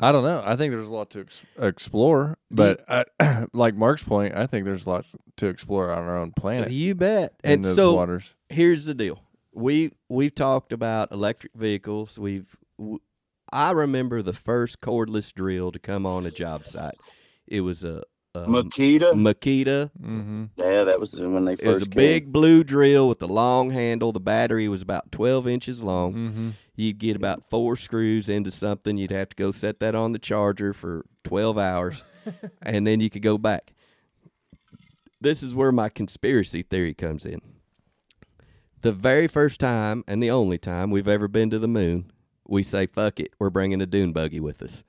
I 0.00 0.12
don't 0.12 0.22
know. 0.24 0.42
I 0.44 0.56
think 0.56 0.72
there's 0.72 0.86
a 0.86 0.92
lot 0.92 1.10
to 1.10 1.20
ex- 1.20 1.42
explore, 1.60 2.38
but 2.50 2.84
I, 2.88 3.46
like 3.52 3.74
Mark's 3.74 4.02
point, 4.02 4.34
I 4.34 4.46
think 4.46 4.64
there's 4.64 4.86
lots 4.86 5.12
to 5.38 5.46
explore 5.48 5.90
on 5.90 6.04
our 6.04 6.18
own 6.18 6.32
planet 6.32 6.70
You 6.70 6.94
bet. 6.94 7.34
And 7.42 7.64
those 7.64 7.74
so 7.76 7.94
waters. 7.94 8.34
here's 8.48 8.84
the 8.84 8.94
deal. 8.94 9.20
We 9.52 9.92
we've 10.08 10.34
talked 10.34 10.72
about 10.72 11.10
electric 11.10 11.52
vehicles. 11.54 12.18
We've 12.18 12.56
w- 12.78 13.00
I 13.52 13.72
remember 13.72 14.22
the 14.22 14.32
first 14.34 14.80
cordless 14.80 15.32
drill 15.32 15.72
to 15.72 15.78
come 15.78 16.06
on 16.06 16.26
a 16.26 16.30
job 16.30 16.64
site. 16.64 16.94
It 17.46 17.62
was 17.62 17.82
a, 17.82 18.02
a 18.44 18.46
Makita. 18.46 19.12
Makita. 19.14 19.90
Mm-hmm. 20.02 20.44
yeah, 20.56 20.84
that 20.84 20.98
was 21.00 21.14
when 21.18 21.44
they 21.44 21.56
first 21.56 21.64
It 21.66 21.68
was 21.70 21.82
a 21.82 21.86
came. 21.86 21.94
big 21.96 22.32
blue 22.32 22.64
drill 22.64 23.08
with 23.08 23.22
a 23.22 23.26
long 23.26 23.70
handle. 23.70 24.12
The 24.12 24.20
battery 24.20 24.68
was 24.68 24.82
about 24.82 25.10
12 25.12 25.46
inches 25.48 25.82
long. 25.82 26.14
Mm-hmm. 26.14 26.48
You'd 26.76 26.98
get 26.98 27.16
about 27.16 27.48
four 27.50 27.76
screws 27.76 28.28
into 28.28 28.50
something. 28.50 28.96
You'd 28.96 29.10
have 29.10 29.30
to 29.30 29.36
go 29.36 29.50
set 29.50 29.80
that 29.80 29.94
on 29.94 30.12
the 30.12 30.18
charger 30.18 30.72
for 30.72 31.04
12 31.24 31.58
hours, 31.58 32.04
and 32.62 32.86
then 32.86 33.00
you 33.00 33.10
could 33.10 33.22
go 33.22 33.36
back. 33.38 33.72
This 35.20 35.42
is 35.42 35.54
where 35.54 35.72
my 35.72 35.88
conspiracy 35.88 36.62
theory 36.62 36.94
comes 36.94 37.26
in. 37.26 37.40
The 38.82 38.92
very 38.92 39.26
first 39.26 39.58
time 39.58 40.04
and 40.06 40.22
the 40.22 40.30
only 40.30 40.58
time 40.58 40.92
we've 40.92 41.08
ever 41.08 41.26
been 41.26 41.50
to 41.50 41.58
the 41.58 41.66
moon, 41.66 42.12
we 42.46 42.62
say, 42.62 42.86
fuck 42.86 43.18
it, 43.18 43.32
we're 43.40 43.50
bringing 43.50 43.80
a 43.82 43.86
dune 43.86 44.12
buggy 44.12 44.38
with 44.38 44.62
us. 44.62 44.84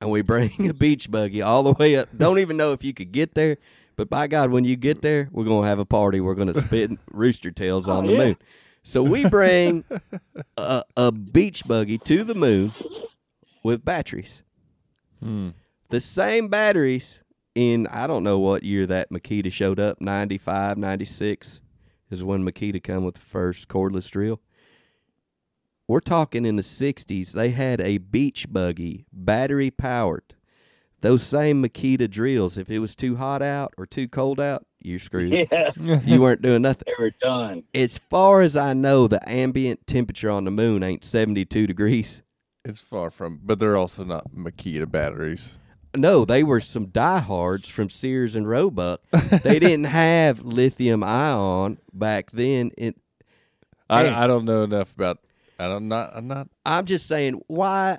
And 0.00 0.10
we 0.10 0.22
bring 0.22 0.68
a 0.68 0.74
beach 0.74 1.10
buggy 1.10 1.42
all 1.42 1.62
the 1.62 1.72
way 1.72 1.96
up. 1.96 2.08
Don't 2.16 2.38
even 2.38 2.56
know 2.56 2.72
if 2.72 2.82
you 2.84 2.94
could 2.94 3.12
get 3.12 3.34
there, 3.34 3.58
but 3.96 4.08
by 4.08 4.26
God, 4.28 4.50
when 4.50 4.64
you 4.64 4.76
get 4.76 5.02
there, 5.02 5.28
we're 5.30 5.44
going 5.44 5.62
to 5.62 5.68
have 5.68 5.78
a 5.78 5.84
party. 5.84 6.20
We're 6.20 6.34
going 6.34 6.52
to 6.52 6.60
spit 6.60 6.90
rooster 7.12 7.50
tails 7.50 7.86
on 7.88 8.04
Oh, 8.04 8.06
the 8.06 8.12
yeah. 8.14 8.18
moon. 8.18 8.36
So 8.82 9.02
we 9.02 9.28
bring 9.28 9.84
a, 10.56 10.82
a 10.96 11.12
beach 11.12 11.66
buggy 11.66 11.98
to 11.98 12.24
the 12.24 12.34
moon 12.34 12.72
with 13.62 13.84
batteries. 13.84 14.42
Hmm. 15.22 15.50
The 15.90 16.00
same 16.00 16.48
batteries 16.48 17.20
in, 17.54 17.86
I 17.88 18.06
don't 18.06 18.24
know 18.24 18.38
what 18.38 18.62
year 18.62 18.86
that 18.86 19.10
Makita 19.10 19.52
showed 19.52 19.78
up, 19.78 20.00
95, 20.00 20.78
96 20.78 21.60
is 22.10 22.24
when 22.24 22.42
Makita 22.42 22.82
come 22.82 23.04
with 23.04 23.16
the 23.16 23.20
first 23.20 23.68
cordless 23.68 24.08
drill. 24.10 24.40
We're 25.90 25.98
talking 25.98 26.46
in 26.46 26.54
the 26.54 26.62
60s, 26.62 27.32
they 27.32 27.50
had 27.50 27.80
a 27.80 27.98
beach 27.98 28.46
buggy, 28.48 29.06
battery 29.12 29.72
powered. 29.72 30.36
Those 31.00 31.24
same 31.24 31.64
Makita 31.64 32.08
drills, 32.08 32.56
if 32.56 32.70
it 32.70 32.78
was 32.78 32.94
too 32.94 33.16
hot 33.16 33.42
out 33.42 33.74
or 33.76 33.86
too 33.86 34.06
cold 34.06 34.38
out, 34.38 34.64
you're 34.80 35.00
screwed. 35.00 35.32
Yeah, 35.32 35.72
You 36.04 36.20
weren't 36.20 36.42
doing 36.42 36.62
nothing 36.62 36.84
they 36.86 37.02
were 37.02 37.10
done. 37.20 37.64
as 37.74 37.98
far 38.08 38.40
as 38.42 38.54
I 38.54 38.72
know, 38.72 39.08
the 39.08 39.28
ambient 39.28 39.84
temperature 39.88 40.30
on 40.30 40.44
the 40.44 40.52
moon 40.52 40.84
ain't 40.84 41.04
72 41.04 41.66
degrees. 41.66 42.22
It's 42.64 42.78
far 42.80 43.10
from, 43.10 43.40
but 43.42 43.58
they're 43.58 43.76
also 43.76 44.04
not 44.04 44.30
Makita 44.32 44.88
batteries. 44.88 45.54
No, 45.96 46.24
they 46.24 46.44
were 46.44 46.60
some 46.60 46.86
diehards 46.86 47.68
from 47.68 47.90
Sears 47.90 48.36
and 48.36 48.48
Roebuck. 48.48 49.00
they 49.42 49.58
didn't 49.58 49.86
have 49.86 50.40
lithium 50.42 51.02
ion 51.02 51.78
back 51.92 52.30
then. 52.30 52.70
It, 52.78 52.94
I, 53.88 54.22
I 54.22 54.28
don't 54.28 54.44
know 54.44 54.62
enough 54.62 54.94
about. 54.94 55.18
I 55.60 55.68
don't 55.68 55.88
not. 55.88 56.12
I'm 56.14 56.26
not. 56.26 56.48
I'm 56.64 56.84
just 56.86 57.06
saying, 57.06 57.40
why 57.48 57.98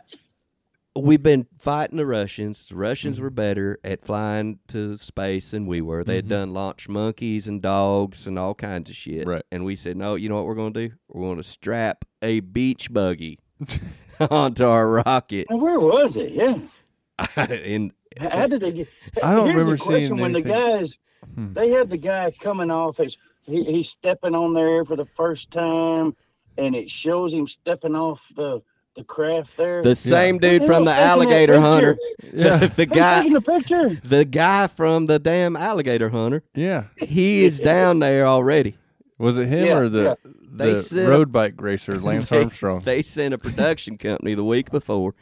we've 0.96 1.24
been 1.24 1.48
fighting 1.60 1.96
the 1.98 2.06
Russians. 2.06 2.66
The 2.68 2.76
Russians 2.76 3.16
Mm-hmm. 3.16 3.24
were 3.24 3.30
better 3.30 3.80
at 3.84 4.04
flying 4.04 4.60
to 4.70 4.98
space 4.98 5.52
than 5.52 5.66
we 5.66 5.80
were. 5.80 6.04
They 6.04 6.16
had 6.18 6.26
Mhm. 6.26 6.30
done 6.30 6.54
launch 6.54 6.90
monkeys 6.90 7.48
and 7.48 7.62
dogs 7.62 8.28
and 8.28 8.38
all 8.38 8.54
kinds 8.54 8.90
of 8.90 8.96
shit. 8.98 9.26
Right. 9.26 9.44
And 9.54 9.64
we 9.64 9.78
said, 9.78 9.96
no, 9.96 10.16
you 10.16 10.28
know 10.28 10.36
what 10.36 10.46
we're 10.48 10.56
going 10.56 10.74
to 10.74 10.88
do? 10.90 10.96
We're 11.08 11.22
going 11.22 11.38
to 11.38 11.44
strap 11.44 12.04
a 12.22 12.42
beach 12.42 12.92
buggy 12.92 13.40
onto 14.20 14.66
our 14.66 14.88
rocket. 15.06 15.48
Now, 15.50 15.58
where 15.58 15.80
was 15.80 16.18
it? 16.18 16.34
Yeah. 16.34 16.58
and 17.38 17.92
How 18.20 18.30
how 18.30 18.48
did 18.48 18.62
they 18.62 18.72
get? 18.74 18.90
I 19.24 19.34
don't 19.36 19.46
Here's 19.46 19.56
remember 19.56 19.78
the 19.78 19.84
question: 19.84 20.08
seeing 20.10 20.20
when 20.22 20.34
the 20.34 20.42
guys, 20.42 20.98
Hmm. 21.36 21.54
they 21.54 21.70
had 21.70 21.90
the 21.90 21.98
guy 21.98 22.32
coming 22.42 22.72
off. 22.72 23.00
As, 23.00 23.16
he, 23.44 23.64
he's 23.64 23.90
stepping 23.90 24.36
on 24.36 24.54
there 24.54 24.84
for 24.84 24.96
the 24.98 25.06
first 25.06 25.52
time, 25.52 26.16
and 26.58 26.76
it 26.76 26.90
shows 26.90 27.34
him 27.34 27.48
stepping 27.48 27.96
off 27.96 28.22
the 28.36 28.62
the 28.96 29.04
craft 29.06 29.56
there. 29.56 29.82
the 29.82 29.96
same 29.96 30.36
Who 30.36 30.40
dude 30.42 30.66
from 30.66 30.84
the 30.84 30.94
hell's 30.94 31.22
taking 31.22 31.30
that 31.30 31.50
alligator 31.50 31.62
hunter, 31.62 31.98
Yeah, 32.34 32.58
the 32.76 32.86
Who's 32.86 32.86
guy, 32.98 33.18
taking 33.20 33.34
the 33.34 33.42
picture? 33.42 34.02
the 34.04 34.26
guy 34.26 34.68
from 34.68 35.06
the 35.06 35.18
damn 35.18 35.56
alligator 35.56 36.10
hunter, 36.10 36.44
yeah. 36.54 36.84
he 36.98 37.46
is 37.46 37.58
down 37.62 38.00
there 38.00 38.26
already. 38.28 38.76
Was 39.18 39.38
it 39.38 39.48
him 39.48 39.66
Yeah, 39.66 39.78
or 39.78 39.88
the 39.88 40.18
They 40.52 40.74
the 40.74 40.82
said- 40.82 41.08
road 41.08 41.32
bike 41.32 41.54
racer 41.62 41.98
Lance 42.00 42.28
They- 42.32 42.42
Armstrong? 42.44 42.82
They 42.84 43.02
sent 43.02 43.34
a 43.34 43.38
production 43.38 43.98
company 43.98 44.34
the 44.34 44.44
week 44.44 44.70
before. 44.72 45.16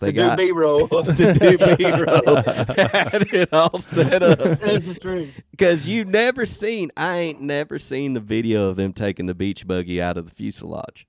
They 0.00 0.12
To 0.12 0.30
do 0.30 0.36
B-roll. 0.36 0.86
to 0.88 1.12
do 1.12 1.58
B-roll, 1.76 2.36
had 2.42 3.26
it 3.32 3.52
all 3.52 3.78
set 3.80 4.22
up. 4.22 4.38
That's 4.60 4.86
the 4.86 4.94
truth. 5.00 5.30
Because 5.50 5.88
you've 5.88 6.06
never 6.08 6.46
seen, 6.46 6.90
I 6.96 7.16
ain't 7.16 7.40
never 7.40 7.78
seen 7.80 8.14
the 8.14 8.20
video 8.20 8.68
of 8.68 8.76
them 8.76 8.92
taking 8.92 9.26
the 9.26 9.34
beach 9.34 9.66
buggy 9.66 10.00
out 10.00 10.16
of 10.16 10.26
the 10.28 10.34
fuselage. 10.34 11.06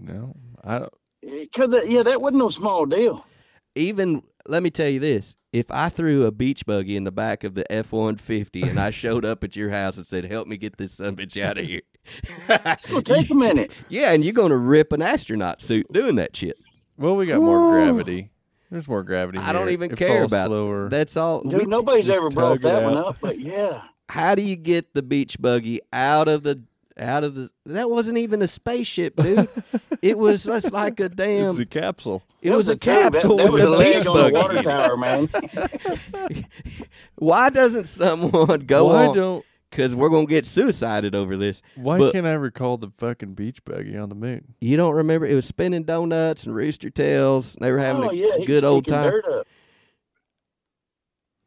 no, 0.00 0.34
I 0.64 0.78
don't. 0.80 0.92
Eh, 1.24 1.40
because 1.44 1.74
yeah, 1.86 2.02
that 2.02 2.20
wasn't 2.20 2.38
no 2.38 2.48
small 2.48 2.86
deal. 2.86 3.24
Even 3.76 4.22
let 4.48 4.62
me 4.62 4.70
tell 4.70 4.88
you 4.88 4.98
this: 4.98 5.36
if 5.52 5.66
I 5.70 5.90
threw 5.90 6.24
a 6.24 6.32
beach 6.32 6.66
buggy 6.66 6.96
in 6.96 7.04
the 7.04 7.12
back 7.12 7.44
of 7.44 7.54
the 7.54 7.70
F 7.70 7.92
one 7.92 8.16
fifty 8.16 8.62
and 8.62 8.80
I 8.80 8.90
showed 8.90 9.24
up 9.24 9.44
at 9.44 9.54
your 9.54 9.70
house 9.70 9.96
and 9.96 10.06
said, 10.06 10.24
"Help 10.24 10.48
me 10.48 10.56
get 10.56 10.76
this 10.76 10.94
son 10.94 11.14
bitch 11.16 11.40
out 11.40 11.56
of 11.58 11.66
here," 11.66 11.82
It's 12.48 12.86
gonna 12.86 13.02
take 13.02 13.30
a 13.30 13.34
minute. 13.34 13.70
yeah, 13.88 14.12
and 14.12 14.24
you're 14.24 14.32
gonna 14.32 14.56
rip 14.56 14.92
an 14.92 15.02
astronaut 15.02 15.60
suit 15.60 15.86
doing 15.92 16.16
that 16.16 16.34
shit. 16.36 16.56
Well, 17.00 17.16
we 17.16 17.26
got 17.26 17.40
more 17.40 17.70
gravity. 17.72 18.30
There's 18.70 18.86
more 18.86 19.02
gravity. 19.02 19.38
I 19.38 19.52
don't 19.52 19.70
even 19.70 19.90
It 19.90 19.96
care 19.96 20.28
falls 20.28 20.30
about 20.30 20.52
it. 20.52 20.90
That's 20.90 21.16
all. 21.16 21.40
Dude, 21.42 21.60
we- 21.60 21.66
nobody's 21.66 22.08
ever 22.10 22.28
brought 22.28 22.50
tug 22.50 22.58
it 22.58 22.62
that 22.62 22.82
one 22.84 22.96
up, 22.98 23.16
but 23.20 23.40
yeah. 23.40 23.82
how 24.08 24.34
do 24.36 24.42
you 24.42 24.54
get 24.54 24.94
the 24.94 25.02
beach 25.02 25.40
buggy 25.40 25.80
out 25.92 26.28
of 26.28 26.42
the 26.44 26.62
out 26.98 27.24
of 27.24 27.34
the? 27.34 27.50
That 27.66 27.90
wasn't 27.90 28.18
even 28.18 28.42
a 28.42 28.46
spaceship, 28.48 29.16
dude. 29.16 29.48
it 30.02 30.18
was 30.18 30.44
just 30.44 30.70
like 30.72 31.00
a 31.00 31.08
damn. 31.08 31.50
it's 31.50 31.58
a 31.58 31.64
capsule. 31.66 32.22
It 32.42 32.50
That 32.50 32.56
was 32.56 32.68
a 32.68 32.76
tube. 32.76 32.80
That- 32.94 33.12
capsule 33.14 33.36
That, 33.38 33.44
with 33.44 33.52
was 33.54 33.64
a 33.64 33.68
a 33.68 33.70
leg 33.70 33.94
beach 33.94 34.06
on 34.06 34.16
the 34.32 34.38
water 34.38 34.62
tower, 34.62 34.96
man. 34.96 35.28
Why 37.16 37.50
doesn't 37.50 37.84
someone 37.86 38.60
go 38.60 38.86
why 38.86 39.06
on? 39.06 39.16
don't? 39.16 39.44
Because 39.70 39.94
we're 39.94 40.08
gonna 40.08 40.26
get 40.26 40.44
suicided 40.46 41.14
over 41.14 41.36
this. 41.36 41.62
Why 41.76 41.96
But- 41.98 42.12
can't 42.12 42.26
I 42.26 42.32
recall 42.32 42.76
the 42.76 42.90
fucking 42.96 43.34
beach 43.34 43.64
buggy 43.64 43.96
on 43.96 44.08
the 44.08 44.14
moon? 44.16 44.54
You 44.60 44.76
don't 44.76 44.94
remember? 44.94 45.26
It 45.26 45.34
was 45.34 45.46
spinning 45.46 45.84
donuts 45.84 46.44
and 46.44 46.54
rooster 46.54 46.90
tails. 46.90 47.56
They 47.60 47.70
were 47.70 47.78
having 47.78 48.04
oh 48.04 48.10
a 48.10 48.14
yeah, 48.14 48.36
he 48.38 48.46
good 48.46 48.64
was 48.64 48.70
old 48.70 48.86
time. 48.86 49.10
dirt. 49.12 49.46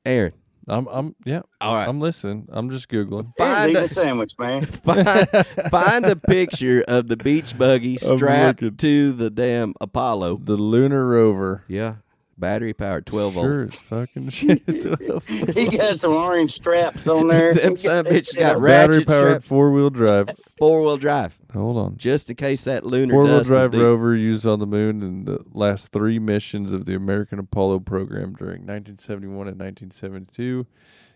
Aaron, 0.05 0.33
I'm. 0.67 0.87
I'm. 0.87 1.15
Yeah. 1.25 1.41
all 1.61 1.75
right. 1.75 1.87
I'm 1.87 1.99
listening. 1.99 2.47
I'm 2.51 2.69
just 2.69 2.89
googling. 2.89 3.33
Find 3.37 3.75
a, 3.75 3.83
a 3.83 3.87
sandwich, 3.87 4.33
man. 4.37 4.65
find, 4.65 5.27
find 5.69 6.05
a 6.05 6.15
picture 6.15 6.83
of 6.87 7.07
the 7.07 7.17
beach 7.17 7.57
buggy 7.57 7.97
strapped 7.97 8.77
to 8.79 9.11
the 9.13 9.29
damn 9.29 9.73
Apollo. 9.81 10.41
The 10.43 10.55
lunar 10.55 11.05
rover. 11.05 11.63
Yeah, 11.67 11.95
battery 12.37 12.73
powered, 12.73 13.05
twelve 13.05 13.33
volt. 13.33 13.45
Sure, 13.45 13.63
it's 13.63 13.75
fucking 13.75 14.29
shit. 14.29 14.65
12 14.81 15.27
he 15.55 15.67
got 15.69 15.99
some 15.99 16.13
orange 16.13 16.51
straps 16.53 17.07
on 17.07 17.27
there. 17.27 17.53
Them 17.55 17.75
son 17.75 17.99
of 18.05 18.07
a 18.07 18.09
bitch 18.21 18.35
got 18.37 18.57
ratchet 18.59 18.89
Battery 18.89 19.05
powered 19.05 19.27
strap, 19.31 19.43
four 19.43 19.71
wheel 19.71 19.89
drive. 19.89 20.29
four 20.57 20.81
wheel 20.81 20.97
drive, 20.97 21.37
Hold 21.53 21.77
on. 21.77 21.97
just 21.97 22.29
in 22.29 22.35
case 22.35 22.63
that 22.65 22.85
lunar 22.85 23.13
Four 23.13 23.23
wheel 23.23 23.31
dust 23.39 23.49
was 23.49 23.57
drive 23.57 23.71
deep. 23.71 23.81
rover 23.81 24.15
used 24.15 24.45
on 24.45 24.59
the 24.59 24.65
moon 24.67 25.01
in 25.01 25.25
the 25.25 25.43
last 25.53 25.91
three 25.91 26.19
missions 26.19 26.71
of 26.71 26.85
the 26.85 26.95
American 26.95 27.39
Apollo 27.39 27.79
program 27.81 28.33
during 28.33 28.61
1971 28.61 29.47
and 29.47 29.59
1972 29.59 30.65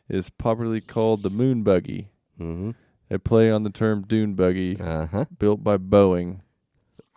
is 0.09 0.29
popularly 0.29 0.81
called 0.81 1.23
the 1.23 1.29
moon 1.29 1.63
buggy, 1.63 2.09
Mm-hmm. 2.39 2.71
a 3.09 3.19
play 3.19 3.49
on 3.51 3.63
the 3.63 3.69
term 3.71 4.03
dune 4.07 4.35
buggy 4.35 4.79
Uh 4.79 5.07
huh. 5.07 5.25
built 5.39 5.63
by 5.63 5.77
Boeing. 5.77 6.41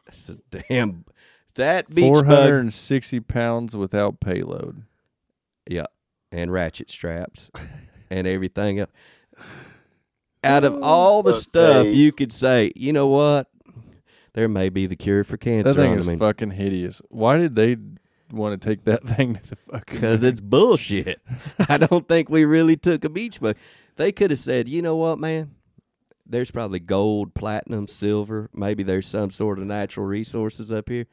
It's 0.07 0.29
a 0.31 0.37
damn 0.51 1.05
that 1.61 1.89
beach 1.95 2.13
bug. 2.13 2.27
460 2.27 3.21
pounds 3.21 3.77
without 3.77 4.21
payload. 4.21 4.83
Yeah, 5.69 5.87
and 6.33 6.53
ratchet 6.53 6.91
straps 6.91 7.51
and 8.11 8.27
everything 8.27 8.81
else. 8.81 8.91
Out 10.43 10.65
of 10.65 10.79
all 10.83 11.23
the 11.23 11.33
Okay. 11.33 11.41
stuff 11.41 11.87
you 11.89 12.13
could 12.13 12.33
say, 12.33 12.73
you 12.75 12.93
know 12.93 13.07
what? 13.07 13.49
There 14.33 14.49
may 14.49 14.69
be 14.69 14.87
the 14.87 14.97
cure 14.97 15.23
for 15.25 15.37
cancer. 15.37 15.73
That 15.73 15.81
thing 15.81 15.93
is 15.95 16.07
the 16.07 16.13
moon. 16.13 16.19
fucking 16.19 16.51
hideous. 16.53 17.03
Why 17.11 17.37
did 17.37 17.57
they 17.57 17.77
want 18.33 18.61
to 18.61 18.69
take 18.69 18.85
that 18.85 19.03
thing 19.17 19.35
to 19.35 19.51
the 19.51 19.57
fucking 19.57 19.95
because 19.97 20.23
it's 20.23 20.41
bullshit. 20.41 21.21
I 21.69 21.77
don't 21.77 22.07
think 22.09 22.29
we 22.29 22.45
really 22.45 22.77
took 22.77 23.05
a 23.05 23.09
beach 23.09 23.41
bug. 23.41 23.57
They 23.97 24.13
could 24.13 24.31
have 24.31 24.41
said, 24.41 24.69
you 24.69 24.83
know 24.83 24.97
what, 24.97 25.19
man? 25.19 25.51
There's 26.27 26.51
probably 26.51 26.79
gold, 26.79 27.35
platinum, 27.35 27.89
silver. 27.89 28.49
Maybe 28.55 28.83
there's 28.85 29.07
some 29.07 29.31
sort 29.33 29.59
of 29.59 29.65
natural 29.67 30.07
resources 30.07 30.71
up 30.71 30.89
here. 30.89 31.07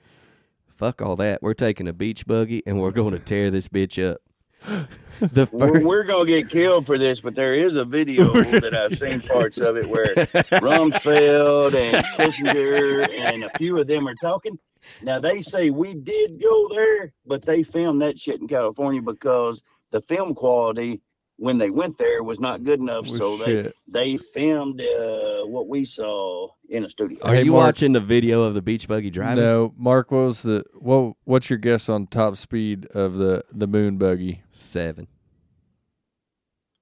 Fuck 0.77 1.01
all 1.01 1.15
that. 1.15 1.41
We're 1.41 1.55
taking 1.55 1.87
a 1.87 1.93
beach 1.93 2.27
buggy 2.27 2.61
and 2.67 2.79
we're 2.79 2.91
going 2.91 3.13
to 3.13 3.19
tear 3.19 3.49
this 3.49 3.67
bitch 3.67 4.11
up. 4.11 4.21
the 5.19 5.47
We're, 5.51 5.83
we're 5.83 6.03
gonna 6.03 6.25
get 6.25 6.49
killed 6.49 6.85
for 6.85 6.97
this, 6.97 7.21
but 7.21 7.35
there 7.35 7.53
is 7.53 7.75
a 7.75 7.85
video 7.85 8.33
that 8.41 8.75
I've 8.75 8.97
seen 8.97 9.21
parts 9.21 9.59
of 9.59 9.77
it 9.77 9.87
where 9.87 10.15
Rumsfeld 10.15 11.73
and 11.75 12.05
Kissinger 12.05 13.07
and 13.09 13.43
a 13.43 13.51
few 13.57 13.79
of 13.79 13.87
them 13.87 14.07
are 14.07 14.15
talking. 14.15 14.57
Now 15.01 15.19
they 15.19 15.41
say 15.41 15.69
we 15.69 15.93
did 15.93 16.41
go 16.41 16.69
there, 16.69 17.13
but 17.25 17.45
they 17.45 17.63
filmed 17.63 18.01
that 18.01 18.19
shit 18.19 18.41
in 18.41 18.47
California 18.47 19.01
because 19.01 19.63
the 19.91 20.01
film 20.01 20.33
quality 20.33 21.01
when 21.37 21.57
they 21.57 21.69
went 21.69 21.97
there 21.97 22.23
was 22.23 22.39
not 22.39 22.63
good 22.63 22.79
enough. 22.79 23.07
Well, 23.07 23.17
so 23.17 23.37
they 23.37 23.45
shit. 23.45 23.75
they 23.87 24.17
filmed 24.17 24.81
uh, 24.81 25.45
what 25.45 25.67
we 25.67 25.85
saw 25.85 26.49
in 26.69 26.83
a 26.83 26.89
studio. 26.89 27.19
are 27.23 27.35
Hey, 27.35 27.43
you 27.43 27.51
Mark. 27.51 27.65
watching 27.67 27.93
the 27.93 27.99
video 27.99 28.41
of 28.43 28.53
the 28.55 28.61
beach 28.61 28.87
buggy 28.87 29.09
driving? 29.09 29.43
No, 29.43 29.73
Mark. 29.77 30.11
What 30.11 30.25
was 30.25 30.41
the 30.43 30.63
what? 30.73 31.13
What's 31.25 31.49
your 31.49 31.59
guess 31.59 31.89
on 31.89 32.07
top 32.07 32.37
speed 32.37 32.85
of 32.87 33.15
the 33.15 33.43
the 33.51 33.67
moon 33.67 33.97
buggy? 33.97 34.41
Seven. 34.51 35.07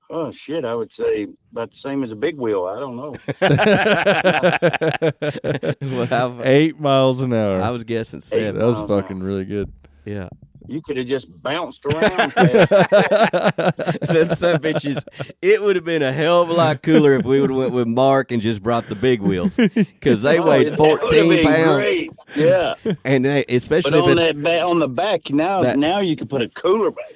Oh 0.09 0.29
shit! 0.31 0.63
I 0.65 0.75
would 0.75 0.93
say 0.93 1.27
about 1.51 1.71
the 1.71 1.77
same 1.77 2.03
as 2.03 2.11
a 2.11 2.15
big 2.15 2.37
wheel. 2.37 2.65
I 2.65 2.79
don't 2.79 2.95
know. 2.95 3.15
well, 6.11 6.41
Eight 6.43 6.79
miles 6.79 7.21
an 7.21 7.33
hour. 7.33 7.59
I 7.61 7.71
was 7.71 7.83
guessing 7.83 8.19
that 8.19 8.25
seven. 8.25 8.55
was 8.63 8.77
miles 8.77 8.89
an 8.89 9.01
fucking 9.01 9.23
really 9.23 9.45
good. 9.45 9.71
Yeah. 10.05 10.29
You 10.67 10.81
could 10.81 10.97
have 10.97 11.05
just 11.05 11.27
bounced 11.41 11.85
around. 11.87 12.31
fast. 12.33 12.69
Them 12.69 14.29
some 14.35 14.57
bitches. 14.59 15.03
It 15.41 15.61
would 15.61 15.75
have 15.75 15.85
been 15.85 16.01
a 16.01 16.11
hell 16.11 16.41
of 16.41 16.49
a 16.49 16.53
lot 16.53 16.81
cooler 16.83 17.15
if 17.15 17.25
we 17.25 17.39
would 17.41 17.49
have 17.49 17.57
went 17.59 17.73
with 17.73 17.87
Mark 17.87 18.31
and 18.31 18.41
just 18.41 18.61
brought 18.63 18.87
the 18.87 18.95
big 18.95 19.21
wheels 19.21 19.55
because 19.55 20.21
they 20.21 20.39
Oh, 20.39 20.43
weighed 20.47 20.67
that 20.67 20.75
fourteen 20.77 21.29
been 21.29 21.45
pounds, 21.45 21.75
great. 21.75 22.11
Yeah, 22.35 22.75
and 23.03 23.25
they, 23.25 23.45
but 23.47 23.55
especially 23.55 23.99
on 23.99 24.17
it, 24.17 24.35
that 24.35 24.43
ba- 24.43 24.61
on 24.61 24.79
the 24.79 24.87
back 24.87 25.29
now, 25.31 25.61
That- 25.61 25.77
now 25.77 25.99
you 25.99 26.15
can 26.15 26.27
put 26.27 26.41
a 26.41 26.49
cooler 26.49 26.91
back. 26.91 27.13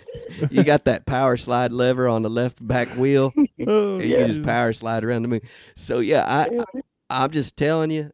you 0.51 0.63
got 0.63 0.85
that 0.85 1.05
power 1.05 1.37
slide 1.37 1.71
lever 1.71 2.07
on 2.07 2.21
the 2.21 2.29
left 2.29 2.65
back 2.65 2.87
wheel, 2.97 3.33
Oh, 3.67 3.95
and 3.99 4.03
you 4.03 4.25
just 4.25 4.43
power 4.43 4.73
slide 4.73 5.03
around 5.03 5.23
the 5.23 5.27
moon. 5.27 5.41
So 5.75 5.99
yeah, 5.99 6.23
I 6.27 6.63
I'm 7.09 7.31
just 7.31 7.57
telling 7.57 7.91
you, 7.91 8.11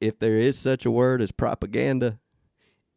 if 0.00 0.18
there 0.18 0.38
is 0.38 0.58
such 0.58 0.86
a 0.86 0.90
word 0.90 1.20
as 1.20 1.32
propaganda, 1.32 2.18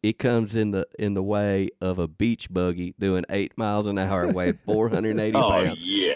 it 0.04 0.18
comes 0.18 0.54
in 0.54 0.70
the 0.72 0.86
in 0.98 1.14
the 1.14 1.22
way 1.22 1.70
of 1.80 1.98
a 1.98 2.06
beach 2.06 2.52
buggy 2.52 2.94
doing 2.98 3.24
eight 3.30 3.56
miles 3.56 3.86
an 3.86 3.98
hour, 3.98 4.28
weighing 4.28 4.58
480 4.66 5.36
Oh 5.36 5.50
pounds. 5.50 5.82
yeah, 5.82 6.14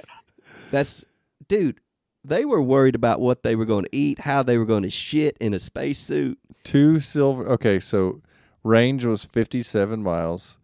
That's 0.70 1.04
dude. 1.48 1.80
They 2.24 2.44
were 2.44 2.60
worried 2.60 2.94
about 2.94 3.20
what 3.20 3.42
they 3.42 3.56
were 3.56 3.64
going 3.64 3.84
to 3.84 3.96
eat, 3.96 4.18
how 4.20 4.42
they 4.42 4.58
were 4.58 4.66
going 4.66 4.82
to 4.82 4.90
shit 4.90 5.38
in 5.40 5.54
a 5.54 5.58
spacesuit. 5.58 6.38
Two 6.64 6.98
silver. 7.00 7.48
Okay, 7.52 7.80
so 7.80 8.20
range 8.62 9.06
was 9.06 9.24
fifty-seven 9.24 10.02
miles. 10.02 10.58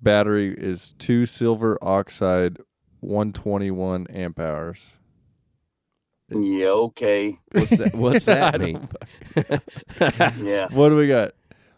Battery 0.00 0.54
is 0.56 0.94
two 0.98 1.26
silver 1.26 1.76
oxide, 1.82 2.58
one 3.00 3.32
twenty-one 3.32 4.06
amp 4.08 4.38
hours. 4.38 4.92
yeah, 6.30 6.68
okay, 6.68 7.38
What's 7.50 7.70
that? 7.70 7.94
What's 7.96 8.24
that 8.26 8.60
mean? 8.60 8.88
yeah. 10.44 10.68
What 10.70 10.90
do 10.90 10.94
we 10.96 11.08
got? 11.08 11.32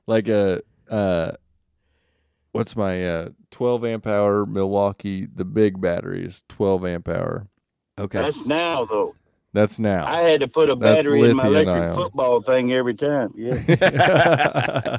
Like 0.07 0.29
a 0.29 0.61
uh, 0.91 1.33
what's 2.53 2.77
my 2.77 3.05
uh 3.05 3.29
twelve 3.51 3.85
amp 3.85 4.07
hour 4.07 4.47
Milwaukee? 4.47 5.27
The 5.33 5.45
big 5.45 5.81
battery 5.81 6.25
is 6.25 6.43
twelve 6.49 6.85
amp 6.85 7.09
hour. 7.09 7.49
okay, 7.99 8.23
That's 8.23 8.47
now 8.47 8.85
though. 8.85 9.15
That's 9.53 9.81
now. 9.81 10.07
I 10.07 10.23
had 10.23 10.41
to 10.43 10.49
put 10.49 10.71
a 10.71 10.77
That's 10.77 11.05
battery 11.05 11.29
in 11.29 11.37
my 11.37 11.47
electric 11.47 11.83
ion. 11.83 11.95
football 11.95 12.41
thing 12.41 12.73
every 12.73 12.95
time. 12.95 13.35
Yeah, 13.37 13.67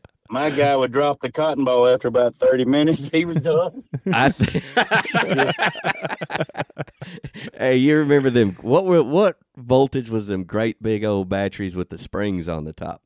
my 0.28 0.50
guy 0.50 0.74
would 0.74 0.90
drop 0.90 1.20
the 1.20 1.30
cotton 1.30 1.64
ball 1.64 1.86
after 1.86 2.08
about 2.08 2.34
thirty 2.36 2.64
minutes. 2.64 3.08
He 3.08 3.24
was 3.24 3.36
done. 3.36 3.84
I 4.12 4.30
th- 4.30 4.64
hey, 7.56 7.76
you 7.76 7.98
remember 7.98 8.30
them? 8.30 8.56
What 8.62 8.84
were 8.86 9.02
what 9.04 9.38
voltage 9.56 10.10
was 10.10 10.26
them 10.26 10.42
great 10.44 10.82
big 10.82 11.04
old 11.04 11.28
batteries 11.28 11.76
with 11.76 11.90
the 11.90 11.98
springs 11.98 12.48
on 12.48 12.64
the 12.64 12.72
top? 12.72 13.02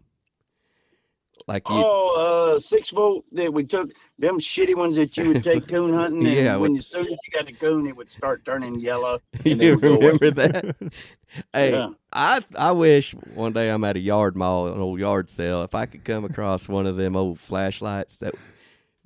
Like 1.49 1.67
you, 1.71 1.77
Oh, 1.77 2.55
uh, 2.55 2.59
six 2.59 2.91
volt 2.91 3.25
that 3.33 3.53
we 3.53 3.65
took 3.65 3.91
them 4.19 4.39
shitty 4.39 4.77
ones 4.77 4.97
that 4.97 5.17
you 5.17 5.29
would 5.29 5.43
take 5.43 5.67
coon 5.69 5.95
hunting. 5.95 6.27
And 6.27 6.37
Yeah, 6.37 6.57
when 6.59 6.75
you 6.75 6.83
soon 6.83 7.07
as 7.07 7.09
you 7.09 7.33
got 7.35 7.49
a 7.49 7.53
coon, 7.55 7.87
it 7.87 7.97
would 7.97 8.13
start 8.13 8.45
turning 8.45 8.79
yellow. 8.79 9.21
you 9.45 9.53
and 9.53 9.61
they 9.61 9.71
would 9.71 9.81
go 9.81 9.95
away. 9.95 10.07
remember 10.21 10.31
that? 10.33 10.77
hey, 11.55 11.73
Yeah. 11.73 11.89
I 12.13 12.45
I 12.55 12.73
wish 12.73 13.13
one 13.13 13.53
day 13.55 13.71
I'm 13.71 13.83
at 13.85 13.97
a 13.97 14.01
yard 14.01 14.37
mall, 14.37 14.69
an 14.69 14.79
old 14.79 15.01
yard 15.01 15.31
sale, 15.31 15.63
if 15.63 15.75
I 15.75 15.87
could 15.87 16.05
come 16.05 16.25
across 16.27 16.69
one 16.69 16.87
of 16.87 16.97
them 16.97 17.17
old 17.17 17.41
flashlights 17.41 18.19
that 18.19 18.35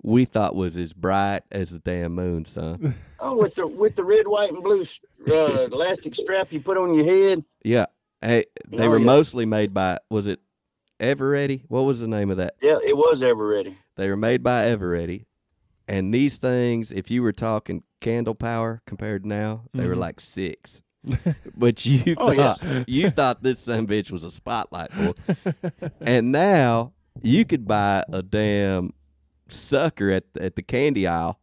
we 0.02 0.24
thought 0.24 0.56
was 0.56 0.76
as 0.76 0.92
bright 0.92 1.42
as 1.52 1.70
the 1.70 1.78
damn 1.78 2.12
moon, 2.12 2.44
son. 2.44 2.94
Oh, 3.20 3.36
with 3.36 3.54
the 3.54 3.68
with 3.68 3.94
the 3.94 4.02
red, 4.04 4.26
white, 4.26 4.52
and 4.52 4.64
blue 4.64 4.84
uh, 5.30 5.68
elastic 5.70 6.16
strap 6.16 6.52
you 6.52 6.60
put 6.60 6.76
on 6.76 6.92
your 6.92 7.04
head. 7.04 7.44
Yeah. 7.64 7.86
Hey, 8.20 8.46
they 8.68 8.86
Oh, 8.88 8.90
were 8.90 8.98
yeah. 8.98 9.06
mostly 9.06 9.46
made 9.46 9.72
by 9.72 9.98
was 10.10 10.26
it 10.26 10.40
Eveready? 11.02 11.64
What 11.68 11.82
was 11.82 12.00
the 12.00 12.06
name 12.08 12.30
of 12.30 12.36
that? 12.38 12.54
Yeah, 12.62 12.78
it 12.82 12.96
was 12.96 13.22
Eveready. 13.22 13.76
They 13.96 14.08
were 14.08 14.16
made 14.16 14.42
by 14.42 14.66
Eveready. 14.66 15.24
And 15.88 16.14
these 16.14 16.38
things, 16.38 16.92
if 16.92 17.10
you 17.10 17.22
were 17.22 17.32
talking 17.32 17.82
candle 18.00 18.34
power 18.36 18.80
compared 18.86 19.24
to 19.24 19.28
now, 19.28 19.62
they 19.74 19.86
were 19.86 19.96
Mhm. 19.96 19.98
like 19.98 20.20
six. 20.20 20.80
but 21.56 21.84
you 21.84 22.14
Oh, 22.16 22.30
yeah. 22.30 22.54
thought 22.54 22.88
you 22.88 23.10
thought 23.10 23.42
this 23.42 23.58
son 23.58 23.88
bitch 23.88 24.12
was 24.12 24.22
a 24.22 24.30
spotlight 24.30 24.90
boy. 24.96 25.12
and 26.00 26.30
now 26.30 26.92
you 27.20 27.44
could 27.44 27.66
buy 27.66 28.04
a 28.12 28.22
damn 28.22 28.92
sucker 29.48 30.10
at 30.12 30.24
at 30.40 30.54
the 30.54 30.62
candy 30.62 31.06
aisle 31.08 31.40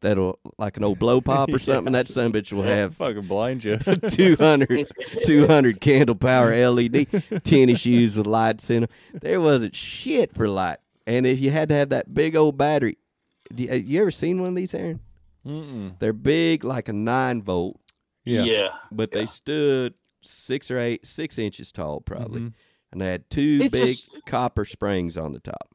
that'll 0.00 0.38
like 0.58 0.76
an 0.76 0.84
old 0.84 0.98
blow 0.98 1.20
pop 1.22 1.52
or 1.52 1.58
something. 1.58 1.92
That 1.92 2.08
son 2.08 2.32
bitch 2.32 2.52
will 2.52 2.62
have 2.62 2.94
fucking 2.96 3.26
blind 3.26 3.64
you. 3.64 3.76
200, 4.08 4.86
200 5.24 5.80
candle 5.80 6.14
power 6.14 6.54
LED 6.70 7.06
tennis 7.44 7.80
shoes 7.80 8.16
with 8.16 8.26
lights 8.26 8.70
in 8.70 8.82
them. 8.82 8.90
There 9.20 9.40
wasn't 9.40 9.74
shit 9.76 10.34
for 10.34 10.48
light. 10.48 10.78
And 11.06 11.26
if 11.26 11.40
you 11.40 11.50
had 11.50 11.68
to 11.70 11.74
have 11.74 11.88
that 11.90 12.12
big 12.14 12.36
old 12.36 12.56
battery, 12.56 12.98
do 13.54 13.64
you, 13.64 13.74
you 13.74 14.00
ever 14.02 14.10
seen 14.10 14.40
one 14.40 14.50
of 14.50 14.56
these, 14.56 14.74
Aaron? 14.74 15.00
Mm-mm. 15.46 15.98
They're 15.98 16.12
big 16.12 16.64
like 16.64 16.88
a 16.88 16.92
nine 16.92 17.42
volt, 17.42 17.80
Yeah. 18.24 18.42
Yeah. 18.44 18.68
but 18.92 19.10
they 19.10 19.26
stood 19.26 19.94
six 20.22 20.70
or 20.70 20.78
eight, 20.78 21.06
six 21.06 21.38
inches 21.38 21.72
tall 21.72 22.00
probably. 22.00 22.40
Mhm. 22.42 22.52
And 22.92 23.00
they 23.00 23.06
had 23.06 23.28
two 23.30 23.60
It's 23.62 23.70
big 23.70 23.86
just- 23.86 24.20
copper 24.26 24.64
springs 24.64 25.16
on 25.16 25.32
the 25.32 25.40
top. 25.40 25.68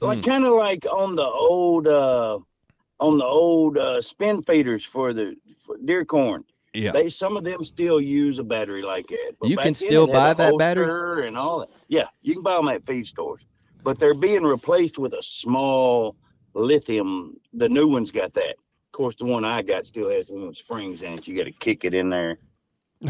like 0.00 0.22
kind 0.24 0.44
of 0.44 0.52
like 0.54 0.84
on 0.90 1.14
the 1.14 1.22
old 1.24 1.86
uh 1.86 2.38
on 3.00 3.18
the 3.18 3.24
old 3.24 3.76
uh 3.78 4.00
spin 4.00 4.42
feeders 4.42 4.84
for 4.84 5.12
the 5.12 5.34
for 5.60 5.76
deer 5.84 6.04
corn 6.04 6.44
Yeah. 6.72 6.92
they 6.92 7.08
some 7.08 7.36
of 7.36 7.44
them 7.44 7.64
still 7.64 8.00
use 8.00 8.38
a 8.38 8.44
battery 8.44 8.82
like 8.82 9.08
that 9.08 9.32
But 9.40 9.50
You 9.50 9.56
can 9.56 9.74
still 9.74 10.06
buy 10.06 10.34
that 10.34 10.56
battery? 10.58 11.26
and 11.26 11.36
all 11.36 11.60
that 11.60 11.70
yeah 11.88 12.06
you 12.22 12.34
can 12.34 12.42
buy 12.42 12.56
them 12.56 12.68
at 12.68 12.84
feed 12.86 13.06
stores 13.06 13.42
but 13.82 13.98
they're 13.98 14.14
being 14.14 14.44
replaced 14.44 14.98
with 14.98 15.12
a 15.12 15.22
small 15.22 16.16
lithium 16.54 17.36
the 17.52 17.68
new 17.68 17.88
one's 17.88 18.10
got 18.12 18.32
that 18.34 18.50
of 18.52 18.92
course 18.92 19.16
the 19.16 19.24
one 19.24 19.44
i 19.44 19.60
got 19.60 19.86
still 19.86 20.08
has 20.10 20.30
one 20.30 20.46
with 20.46 20.56
springs 20.56 21.02
in 21.02 21.14
it 21.14 21.26
you 21.26 21.36
got 21.36 21.44
to 21.44 21.52
kick 21.52 21.84
it 21.84 21.94
in 21.94 22.10
there 22.10 22.38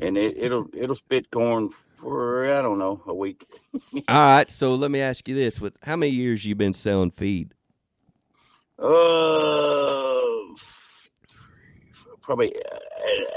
and 0.00 0.16
it, 0.16 0.36
it'll 0.38 0.66
it'll 0.72 0.94
spit 0.94 1.28
corn 1.32 1.68
for 1.94 2.52
i 2.54 2.62
don't 2.62 2.78
know 2.78 3.02
a 3.06 3.14
week 3.14 3.44
All 4.08 4.16
right. 4.16 4.50
So 4.50 4.74
let 4.74 4.90
me 4.90 5.00
ask 5.00 5.28
you 5.28 5.34
this: 5.34 5.60
With 5.60 5.76
how 5.82 5.96
many 5.96 6.12
years 6.12 6.44
you 6.44 6.54
been 6.54 6.74
selling 6.74 7.10
feed? 7.10 7.54
Uh, 8.82 10.54
probably 12.20 12.54
uh, 12.56 12.78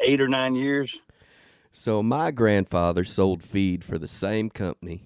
eight 0.04 0.20
or 0.22 0.28
nine 0.28 0.56
years. 0.56 0.98
So 1.72 2.02
my 2.02 2.32
grandfather 2.32 3.04
sold 3.04 3.44
feed 3.44 3.84
for 3.84 3.98
the 3.98 4.08
same 4.08 4.50
company 4.50 5.04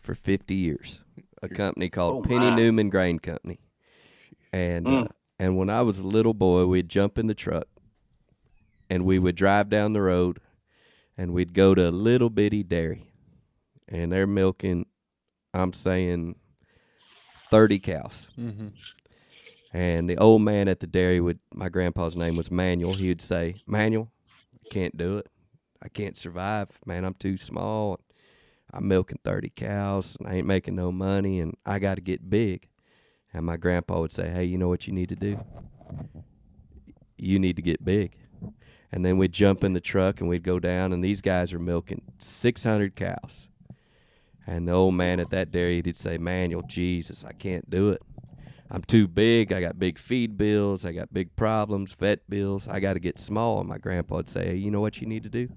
for 0.00 0.14
50 0.14 0.54
years. 0.54 1.00
A 1.42 1.48
company 1.48 1.88
called 1.88 2.24
Oh, 2.26 2.28
Penny. 2.28 2.50
Newman 2.54 2.90
Grain 2.90 3.18
Company. 3.18 3.58
And 4.52 4.86
uh, 4.86 4.90
Mm. 4.90 5.10
and 5.38 5.56
when 5.58 5.68
I 5.70 5.82
was 5.82 5.98
a 5.98 6.06
little 6.06 6.34
boy, 6.34 6.66
we'd 6.66 6.88
jump 6.88 7.18
in 7.18 7.26
the 7.26 7.34
truck 7.34 7.66
and 8.88 9.04
we 9.04 9.18
would 9.18 9.34
drive 9.36 9.68
down 9.68 9.92
the 9.94 10.02
road 10.02 10.38
and 11.18 11.32
we'd 11.32 11.54
go 11.54 11.74
to 11.74 11.88
a 11.88 11.90
little 11.90 12.30
bitty 12.30 12.62
dairy. 12.62 13.10
And 13.88 14.12
they're 14.12 14.26
milking 14.26 14.86
I'm 15.52 15.72
saying 15.72 16.36
30 17.50 17.78
cows. 17.80 18.28
Mm-hmm. 18.38 18.68
And 19.74 20.08
the 20.08 20.16
old 20.18 20.40
man 20.42 20.68
at 20.68 20.78
the 20.78 20.86
dairy 20.86 21.20
would 21.20 21.40
my 21.52 21.68
grandpa's 21.68 22.14
name 22.14 22.36
was 22.36 22.48
Manuel. 22.48 22.92
He 22.92 23.08
would 23.08 23.20
say, 23.20 23.56
Manuel, 23.66 24.08
I 24.54 24.68
can't 24.68 24.96
do 24.96 25.18
it. 25.18 25.26
I 25.82 25.88
can't 25.88 26.16
survive, 26.16 26.68
man. 26.86 27.04
I'm 27.04 27.14
too 27.14 27.36
small. 27.36 27.98
I'm 28.72 28.86
milking 28.86 29.18
thirty 29.24 29.50
cows 29.50 30.16
and 30.18 30.28
I 30.28 30.34
ain't 30.34 30.46
making 30.46 30.76
no 30.76 30.92
money 30.92 31.40
and 31.40 31.56
I 31.66 31.80
gotta 31.80 32.00
get 32.00 32.30
big. 32.30 32.68
And 33.32 33.44
my 33.44 33.56
grandpa 33.56 34.00
would 34.00 34.12
say, 34.12 34.30
Hey, 34.30 34.44
you 34.44 34.58
know 34.58 34.68
what 34.68 34.86
you 34.86 34.92
need 34.92 35.08
to 35.08 35.16
do? 35.16 35.40
You 37.18 37.40
need 37.40 37.56
to 37.56 37.62
get 37.62 37.84
big. 37.84 38.16
And 38.92 39.04
then 39.04 39.18
we'd 39.18 39.32
jump 39.32 39.64
in 39.64 39.72
the 39.72 39.80
truck 39.80 40.20
and 40.20 40.28
we'd 40.28 40.44
go 40.44 40.60
down 40.60 40.92
and 40.92 41.02
these 41.02 41.20
guys 41.20 41.52
are 41.52 41.58
milking 41.58 42.02
six 42.18 42.62
hundred 42.62 42.94
cows. 42.94 43.48
And 44.46 44.68
the 44.68 44.72
old 44.72 44.94
man 44.94 45.18
at 45.18 45.30
that 45.30 45.50
dairy 45.50 45.82
he'd 45.84 45.96
say, 45.96 46.16
Manuel, 46.16 46.62
Jesus, 46.62 47.24
I 47.24 47.32
can't 47.32 47.68
do 47.68 47.90
it. 47.90 48.02
I'm 48.74 48.82
too 48.82 49.06
big. 49.06 49.52
I 49.52 49.60
got 49.60 49.78
big 49.78 50.00
feed 50.00 50.36
bills. 50.36 50.84
I 50.84 50.90
got 50.90 51.14
big 51.14 51.36
problems, 51.36 51.92
vet 51.92 52.28
bills. 52.28 52.66
I 52.66 52.80
got 52.80 52.94
to 52.94 52.98
get 52.98 53.20
small. 53.20 53.60
And 53.60 53.68
my 53.68 53.78
grandpa 53.78 54.16
would 54.16 54.28
say, 54.28 54.46
hey, 54.46 54.56
you 54.56 54.72
know 54.72 54.80
what 54.80 55.00
you 55.00 55.06
need 55.06 55.22
to 55.22 55.28
do? 55.28 55.48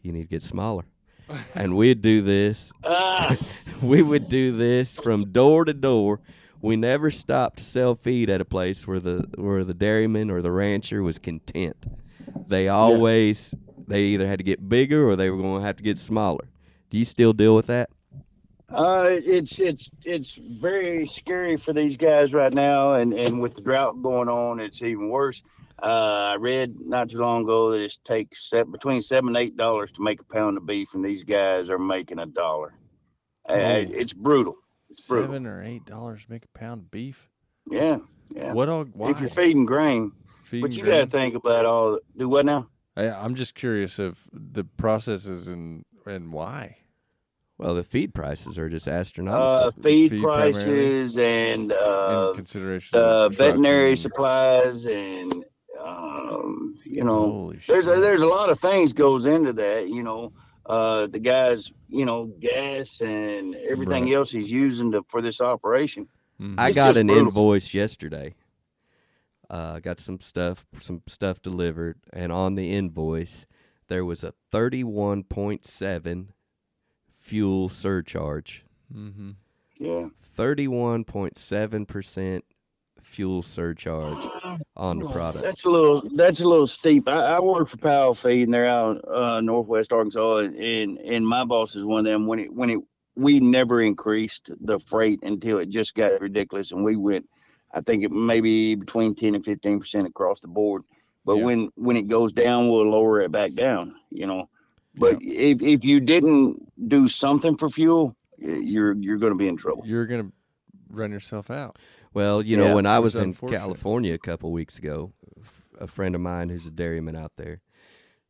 You 0.00 0.12
need 0.12 0.22
to 0.22 0.28
get 0.28 0.42
smaller. 0.42 0.84
and 1.54 1.76
we'd 1.76 2.00
do 2.00 2.22
this. 2.22 2.72
Ah, 2.84 3.36
We 3.82 4.00
would 4.00 4.30
do 4.30 4.56
this 4.56 4.96
from 4.96 5.30
door 5.30 5.66
to 5.66 5.74
door. 5.74 6.20
We 6.62 6.76
never 6.76 7.10
stopped 7.10 7.58
to 7.58 7.64
sell 7.64 7.94
feed 7.96 8.30
at 8.30 8.40
a 8.40 8.46
place 8.46 8.86
where 8.86 9.00
the 9.00 9.26
where 9.36 9.62
the 9.62 9.74
dairyman 9.74 10.30
or 10.30 10.40
the 10.40 10.52
rancher 10.52 11.02
was 11.02 11.18
content. 11.18 11.86
They 12.46 12.68
always 12.68 13.54
they 13.88 14.04
either 14.04 14.26
had 14.26 14.38
to 14.38 14.44
get 14.44 14.68
bigger 14.70 15.06
or 15.06 15.16
they 15.16 15.28
were 15.28 15.36
going 15.36 15.60
to 15.60 15.66
have 15.66 15.76
to 15.76 15.82
get 15.82 15.98
smaller. 15.98 16.48
Do 16.88 16.96
you 16.96 17.04
still 17.04 17.34
deal 17.34 17.54
with 17.54 17.66
that? 17.66 17.90
Uh, 18.70 19.08
it's 19.10 19.58
it's 19.58 19.90
it's 20.04 20.34
very 20.34 21.06
scary 21.06 21.56
for 21.56 21.72
these 21.72 21.96
guys 21.96 22.32
right 22.32 22.52
now, 22.52 22.94
and 22.94 23.12
and 23.12 23.40
with 23.40 23.54
the 23.54 23.62
drought 23.62 24.02
going 24.02 24.28
on, 24.28 24.60
it's 24.60 24.82
even 24.82 25.08
worse. 25.08 25.42
Uh, 25.82 26.32
I 26.32 26.36
read 26.38 26.74
not 26.78 27.10
too 27.10 27.18
long 27.18 27.42
ago 27.42 27.70
that 27.70 27.80
it 27.80 27.96
takes 28.04 28.48
set, 28.50 28.70
between 28.70 29.00
seven 29.02 29.28
and 29.28 29.36
eight 29.36 29.56
dollars 29.56 29.90
to 29.92 30.02
make 30.02 30.20
a 30.20 30.24
pound 30.24 30.56
of 30.56 30.66
beef, 30.66 30.94
and 30.94 31.04
these 31.04 31.24
guys 31.24 31.70
are 31.70 31.78
making 31.78 32.18
a 32.18 32.26
dollar. 32.26 32.74
Uh, 33.48 33.54
it's 33.88 34.12
brutal. 34.12 34.56
It's 34.90 35.06
brutal. 35.06 35.28
Seven 35.28 35.46
or 35.46 35.62
eight 35.62 35.84
dollars 35.86 36.24
to 36.24 36.30
make 36.30 36.44
a 36.44 36.58
pound 36.58 36.82
of 36.82 36.90
beef. 36.90 37.28
Yeah, 37.70 37.98
yeah. 38.30 38.52
What 38.52 38.68
all? 38.68 38.84
Why? 38.84 39.10
If 39.10 39.20
you're 39.20 39.30
feeding 39.30 39.64
grain, 39.64 40.12
Feeding 40.44 40.68
but 40.68 40.76
you 40.76 40.84
got 40.84 40.98
to 40.98 41.06
think 41.06 41.34
about 41.34 41.64
all. 41.64 41.98
Do 42.16 42.28
what 42.28 42.44
now? 42.44 42.68
I, 42.96 43.08
I'm 43.08 43.34
just 43.34 43.54
curious 43.54 43.98
of 43.98 44.18
the 44.32 44.64
processes 44.64 45.48
and 45.48 45.84
and 46.06 46.32
why. 46.32 46.76
Well, 47.60 47.74
the 47.74 47.84
feed 47.84 48.14
prices 48.14 48.56
are 48.56 48.70
just 48.70 48.88
Uh, 48.88 48.94
astronomical. 49.00 49.82
feed, 49.82 50.08
feed 50.10 50.22
prices 50.22 51.18
and 51.18 51.70
uh, 51.72 52.32
consideration, 52.34 52.98
the 52.98 53.28
veterinary 53.36 53.90
trucking. 53.90 53.96
supplies 53.96 54.86
and 54.86 55.44
um, 55.78 56.78
you 56.86 57.04
know 57.04 57.32
Holy 57.32 57.58
there's 57.68 57.86
a, 57.86 58.00
there's 58.00 58.22
a 58.22 58.26
lot 58.26 58.48
of 58.48 58.58
things 58.58 58.94
goes 58.94 59.26
into 59.26 59.52
that 59.52 59.90
you 59.90 60.02
know 60.02 60.32
uh, 60.64 61.06
the 61.08 61.18
guys 61.18 61.70
you 61.90 62.06
know 62.06 62.32
gas 62.40 63.02
and 63.02 63.54
everything 63.68 64.04
Right. 64.04 64.14
else 64.14 64.30
he's 64.30 64.50
using 64.50 64.92
to, 64.92 65.04
for 65.08 65.20
this 65.20 65.42
operation 65.42 66.08
Mhm. 66.40 66.54
I 66.58 66.70
got 66.70 66.96
an 66.96 67.08
brutal. 67.08 67.26
invoice 67.26 67.74
yesterday. 67.74 68.34
Uh, 69.50 69.80
got 69.80 69.98
some 70.00 70.18
stuff, 70.20 70.64
some 70.80 71.02
stuff 71.06 71.42
delivered, 71.42 71.98
and 72.14 72.32
on 72.32 72.54
the 72.54 72.72
invoice 72.72 73.46
there 73.88 74.04
was 74.06 74.24
a 74.24 74.32
thirty-one 74.50 75.24
point 75.24 75.66
seven 75.66 76.32
fuel 77.30 77.68
surcharge. 77.68 78.64
Mhm. 78.92 79.36
yeah 79.78 80.08
Thirty-one 80.34 81.04
point 81.04 81.38
seven 81.38 81.86
percent 81.86 82.44
fuel 83.02 83.42
surcharge 83.42 84.16
on 84.76 84.98
the 84.98 85.08
product. 85.08 85.44
that's 85.44 85.64
a 85.64 85.68
little 85.70 86.02
that's 86.16 86.40
a 86.40 86.46
little 86.48 86.66
steep 86.66 87.08
i, 87.08 87.36
I 87.36 87.40
work 87.40 87.68
for 87.68 87.76
powell 87.76 88.14
feed 88.14 88.42
and 88.44 88.54
they're 88.54 88.66
out 88.66 89.04
uh, 89.08 89.40
northwest 89.40 89.92
arkansas 89.92 90.38
and, 90.38 90.56
and 90.56 90.98
and 90.98 91.26
my 91.26 91.44
boss 91.44 91.74
is 91.76 91.84
one 91.84 92.00
of 92.00 92.04
them 92.04 92.26
when 92.26 92.38
it 92.40 92.52
when 92.52 92.70
it 92.70 92.78
we 93.16 93.38
never 93.40 93.80
increased 93.82 94.50
the 94.60 94.78
freight 94.80 95.20
until 95.22 95.58
it 95.58 95.68
just 95.68 95.94
got 95.94 96.20
ridiculous 96.20 96.70
and 96.72 96.84
we 96.84 96.96
went 96.96 97.28
i 97.72 97.80
think 97.80 98.02
it 98.04 98.10
maybe 98.12 98.74
between 98.76 99.14
10 99.14 99.34
and 99.36 99.44
15 99.44 99.78
percent 99.80 100.06
across 100.06 100.40
the 100.40 100.48
board 100.48 100.82
but 101.24 101.36
Yeah. 101.36 101.44
when 101.44 101.68
when 101.76 101.96
it 101.96 102.06
goes 102.08 102.32
down 102.32 102.68
we'll 102.68 102.90
lower 102.90 103.20
it 103.22 103.30
back 103.32 103.54
down 103.54 103.94
you 104.10 104.26
know 104.26 104.48
but 104.94 105.18
if 105.20 105.62
if 105.62 105.84
you 105.84 106.00
didn't 106.00 106.70
do 106.88 107.08
something 107.08 107.56
for 107.56 107.68
fuel 107.68 108.16
you're 108.38 108.94
you're 108.94 109.18
going 109.18 109.32
to 109.32 109.38
be 109.38 109.48
in 109.48 109.56
trouble 109.56 109.82
You're 109.86 110.06
gonna 110.06 110.30
run 110.90 111.12
yourself 111.12 111.50
out. 111.50 111.78
Well, 112.12 112.42
you 112.42 112.56
know, 112.56 112.74
when 112.74 112.86
I 112.86 112.98
was 112.98 113.14
in. 113.16 113.34
California 113.34 114.14
a 114.14 114.18
couple 114.18 114.50
weeks 114.50 114.78
ago, 114.78 115.12
a 115.78 115.86
friend 115.86 116.14
of 116.14 116.20
mine 116.20 116.48
who's 116.48 116.66
a 116.66 116.70
dairyman 116.70 117.16
out 117.16 117.32
there 117.36 117.60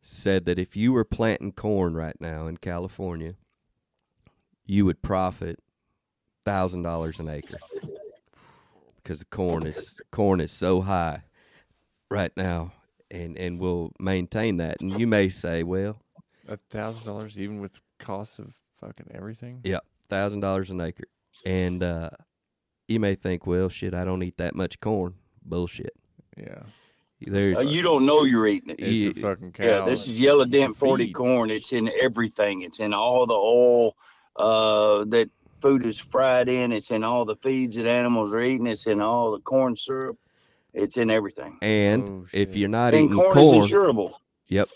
said 0.03 0.45
that 0.47 0.59
if 0.59 0.77
you 0.77 0.93
were 0.93 1.05
planting 1.05 1.53
corn 1.53 1.95
right 1.95 2.17
now 2.21 2.47
in 2.47 2.57
California, 2.57 3.35
you 4.67 4.85
would 4.85 5.03
profit 5.03 5.61
thousand 6.45 6.83
dollars 6.83 7.19
an 7.19 7.29
acre 7.29 7.59
because 8.97 9.21
the 9.21 9.27
corn 9.27 9.67
is 9.67 9.97
corn 10.11 10.41
is 10.41 10.51
so 10.51 10.83
high 10.83 11.23
right 12.11 12.33
now, 12.37 12.73
and 13.11 13.37
and 13.39 13.59
will 13.59 13.93
maintain 13.99 14.59
that. 14.59 14.81
And 14.81 14.99
you 15.01 15.07
may 15.07 15.29
say, 15.29 15.63
well, 15.63 16.03
A 16.51 16.57
thousand 16.57 17.07
dollars, 17.07 17.39
even 17.39 17.61
with 17.61 17.81
costs 18.01 18.39
of 18.41 18.55
fucking 18.81 19.07
everything. 19.15 19.61
yeah, 19.63 19.79
thousand 20.09 20.41
dollars 20.41 20.71
an 20.71 20.81
acre, 20.81 21.05
and 21.47 21.81
uh, 21.83 22.11
you 22.89 22.99
may 22.99 23.15
think, 23.15 23.47
well, 23.47 23.69
shit, 23.69 23.95
I 23.95 24.05
don't 24.05 24.23
eat 24.25 24.37
that 24.39 24.57
much 24.57 24.81
corn. 24.81 25.15
Bullshit. 25.45 25.95
Yeah, 26.37 26.63
There's 27.21 27.57
Uh, 27.57 27.61
you 27.61 27.83
don't 27.83 28.05
know 28.05 28.25
you're 28.25 28.49
eating 28.49 28.71
it 28.71 28.81
it's 28.81 28.93
You- 28.97 29.11
a 29.11 29.15
fucking 29.15 29.53
cow. 29.53 29.65
Yeah, 29.65 29.85
this 29.85 30.09
is 30.09 30.19
yellow 30.19 30.43
It's 30.43 30.51
dent 30.53 30.77
40 30.77 31.07
feed. 31.07 31.13
corn. 31.15 31.51
It's 31.51 31.73
in 31.73 31.89
everything. 32.01 32.63
It's 32.63 32.81
in 32.81 32.93
all 32.93 33.27
the 33.27 33.35
oil 33.35 33.97
uh, 34.37 35.05
that 35.07 35.31
food 35.61 35.87
is 35.87 35.99
fried 35.99 36.49
in. 36.49 36.73
It's 36.73 36.91
in 36.91 37.05
all 37.05 37.25
the 37.25 37.37
feeds 37.37 37.77
that 37.77 37.87
animals 37.87 38.35
are 38.35 38.41
eating. 38.43 38.67
It's 38.67 38.87
in 38.89 39.01
all 39.01 39.31
the 39.33 39.41
corn 39.41 39.77
syrup. 39.77 40.19
It's 40.75 40.97
in 40.97 41.11
everything. 41.11 41.59
And 41.63 42.09
Oh, 42.09 42.27
if 42.33 42.57
you're 42.57 42.69
not 42.69 42.93
And 42.95 43.05
eating 43.05 43.17
corn, 43.17 43.35
corn, 43.35 43.65
is 43.65 43.71
insurable. 43.71 44.15
yep. 44.49 44.69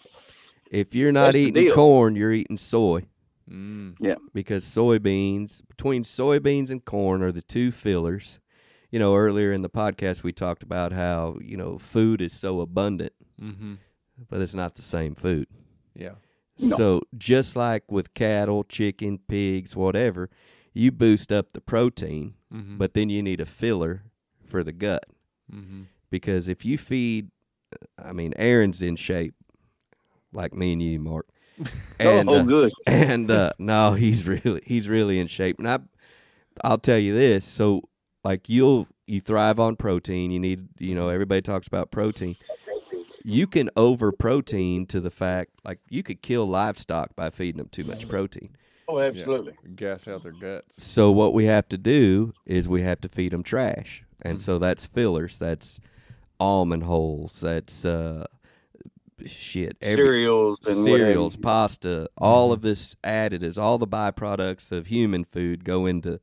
If 0.75 0.95
you're 0.95 1.13
not 1.13 1.27
That's 1.27 1.37
eating 1.37 1.71
corn, 1.73 2.17
you're 2.17 2.33
eating 2.33 2.59
soy 2.59 3.07
Mm. 3.51 4.17
because 4.33 4.65
soybeans, 4.65 5.61
between 5.69 6.03
soybeans 6.03 6.71
and 6.71 6.83
corn, 6.85 7.23
are 7.23 7.31
the 7.33 7.43
two 7.43 7.71
fillers. 7.71 8.41
You 8.91 8.99
know, 8.99 9.15
earlier 9.15 9.53
in 9.53 9.61
the 9.63 9.69
podcast, 9.69 10.23
we 10.23 10.33
talked 10.33 10.63
about 10.63 10.93
how, 10.93 11.37
you 11.43 11.57
know, 11.57 11.77
food 11.79 12.21
is 12.23 12.33
so 12.33 12.61
abundant, 12.61 13.13
Mm-hmm. 13.41 13.75
but 14.31 14.41
it's 14.41 14.55
not 14.55 14.77
the 14.77 14.83
same 14.83 15.15
food. 15.15 15.47
Yeah. 15.95 16.15
No. 16.59 16.77
So, 16.77 17.03
just 17.19 17.55
like 17.57 17.91
with 17.93 18.15
cattle, 18.15 18.65
chicken, 18.65 19.19
pigs, 19.29 19.77
whatever, 19.77 20.31
you 20.73 20.91
boost 20.91 21.31
up 21.33 21.53
the 21.53 21.61
protein, 21.61 22.35
Mm-hmm. 22.53 22.79
but 22.79 22.95
then 22.95 23.11
you 23.11 23.23
need 23.23 23.41
a 23.41 23.47
filler 23.47 24.05
for 24.47 24.63
the 24.65 24.73
gut. 24.73 25.05
mm-hmm. 25.53 25.83
because 26.11 26.49
if 26.49 26.65
you 26.65 26.79
feed, 26.79 27.31
I 28.03 28.13
mean, 28.13 28.33
Aaron's 28.37 28.81
in 28.81 28.97
shape, 28.97 29.35
like 30.35 30.53
me 30.55 30.73
and 30.73 30.83
you, 30.83 30.99
Mark. 31.01 31.27
And 32.01 32.29
oh, 32.29 32.41
uh, 32.41 32.43
good. 32.43 32.73
and 32.87 33.31
uh, 33.31 33.53
no, 33.61 33.95
he's 33.95 34.27
really 34.27 34.61
he's 34.67 34.89
really 34.89 35.21
in 35.21 35.29
shape. 35.29 35.61
And 35.61 35.69
I, 35.69 35.79
I'll 36.65 36.79
tell 36.79 36.99
you 36.99 37.15
this. 37.15 37.45
So, 37.45 37.83
like 38.25 38.49
you'll 38.49 38.89
you 39.07 39.21
thrive 39.21 39.61
on 39.61 39.77
protein. 39.77 40.33
You 40.33 40.41
need 40.41 40.67
you 40.81 40.97
know 40.97 41.09
everybody 41.09 41.41
talks 41.41 41.69
about 41.69 41.93
protein. 41.93 42.35
You 43.23 43.47
can 43.47 43.71
over 43.77 44.11
protein 44.11 44.87
to 44.87 45.01
the 45.01 45.11
fact 45.11 45.53
like 45.65 45.79
you 45.89 46.03
could 46.03 46.21
kill 46.21 46.47
livestock 46.47 47.15
by 47.15 47.31
feeding 47.31 47.59
them 47.59 47.69
too 47.69 47.85
much 47.85 48.09
protein. 48.09 48.57
Oh, 48.89 48.99
absolutely. 48.99 49.55
Gas 49.77 50.09
out 50.09 50.25
their 50.25 50.33
guts. 50.33 50.83
So 50.83 51.11
what 51.11 51.33
we 51.33 51.47
have 51.47 51.69
to 51.69 51.79
do 51.79 52.35
is 52.45 52.69
we 52.69 52.83
have 52.83 53.01
to 53.03 53.09
feed 53.09 53.33
them 53.33 53.43
trash, 53.45 54.03
and 54.23 54.41
so 54.41 54.59
that's 54.59 54.85
fillers. 54.85 55.39
That's 55.39 55.81
almond 56.39 56.83
hulls. 56.83 57.41
That's 57.41 57.85
uh, 57.85 58.27
shit. 59.27 59.77
Every, 59.81 60.07
Cereals 60.07 60.65
and 60.67 60.85
cereals, 60.85 61.35
you. 61.37 61.41
pasta, 61.43 62.09
all 62.19 62.53
of 62.53 62.63
this 62.63 62.95
additives, 63.05 63.59
all 63.59 63.79
the 63.79 63.87
byproducts 63.87 64.71
of 64.73 64.87
human 64.87 65.25
food 65.25 65.65
go 65.65 65.87
into 65.87 66.21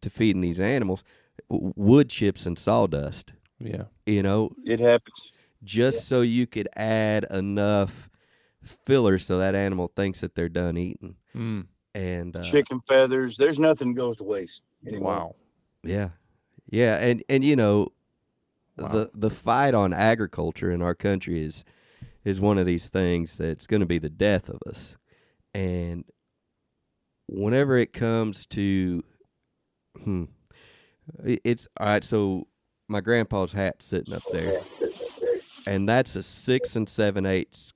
to 0.00 0.10
feeding 0.10 0.42
these 0.42 0.60
animals. 0.60 1.04
Wood 1.48 2.08
chips 2.08 2.46
and 2.46 2.58
sawdust. 2.58 3.32
Yeah. 3.58 3.84
You 4.06 4.22
know, 4.22 4.50
It 4.64 4.80
happens. 4.80 5.32
just 5.64 6.08
so 6.08 6.20
you 6.22 6.46
could 6.46 6.68
add 6.76 7.24
enough 7.30 8.08
filler 8.86 9.18
so 9.18 9.38
that 9.38 9.54
animal 9.54 9.90
thinks 9.94 10.20
that 10.20 10.34
they're 10.34 10.48
done 10.48 10.76
eating. 10.76 11.16
Mm. 11.36 11.66
And 11.94 12.36
uh, 12.36 12.42
Chicken 12.42 12.80
feathers. 12.88 13.36
There's 13.36 13.58
nothing 13.58 13.94
goes 13.94 14.16
to 14.18 14.24
waste 14.24 14.62
anymore. 14.86 15.12
Wow. 15.14 15.34
Yeah, 15.84 16.08
yeah, 16.70 16.96
and 16.98 17.22
and 17.28 17.44
you 17.44 17.56
know, 17.56 17.88
Wow. 18.78 18.88
the 18.88 19.10
the 19.14 19.30
fight 19.30 19.74
on 19.74 19.92
agriculture 19.92 20.70
in 20.70 20.80
our 20.80 20.94
country 20.94 21.44
is 21.44 21.64
is 22.24 22.40
one 22.40 22.58
of 22.58 22.66
these 22.66 22.88
things 22.88 23.36
that's 23.38 23.66
going 23.66 23.80
to 23.80 23.86
be 23.86 23.98
the 23.98 24.08
death 24.08 24.48
of 24.48 24.60
us. 24.66 24.96
And 25.54 26.04
whenever 27.26 27.76
it 27.76 27.92
comes 27.92 28.46
to, 28.46 29.02
hmm, 30.02 30.24
it's 31.24 31.68
all 31.78 31.86
right. 31.86 32.04
So 32.04 32.46
my 32.88 33.00
grandpa's 33.00 33.52
hat 33.52 33.82
sitting 33.82 34.14
up 34.14 34.22
there, 34.32 34.60
and 35.66 35.88
that's 35.88 36.16
a 36.16 36.22
six 36.22 36.76
and 36.76 36.88
seven 36.88 37.26
eighths 37.26 37.72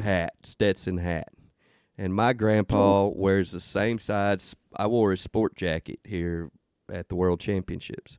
hat, 0.00 0.34
Stetson 0.42 0.98
hat. 0.98 1.28
And 1.98 2.14
my 2.14 2.32
grandpa 2.32 3.08
wears 3.08 3.52
the 3.52 3.60
same 3.60 3.98
size. 3.98 4.56
I 4.74 4.86
wore 4.86 5.10
his 5.10 5.20
sport 5.20 5.54
jacket 5.54 6.00
here 6.02 6.50
at 6.90 7.10
the 7.10 7.14
World 7.14 7.40
Championships. 7.40 8.18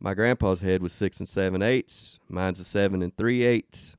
My 0.00 0.14
grandpa's 0.14 0.60
head 0.60 0.82
was 0.82 0.92
six 0.92 1.20
and 1.20 1.28
seven 1.28 1.62
eighths. 1.62 2.18
Mine's 2.28 2.58
a 2.58 2.64
seven 2.64 3.02
and 3.02 3.16
three 3.16 3.44
eighths. 3.44 3.96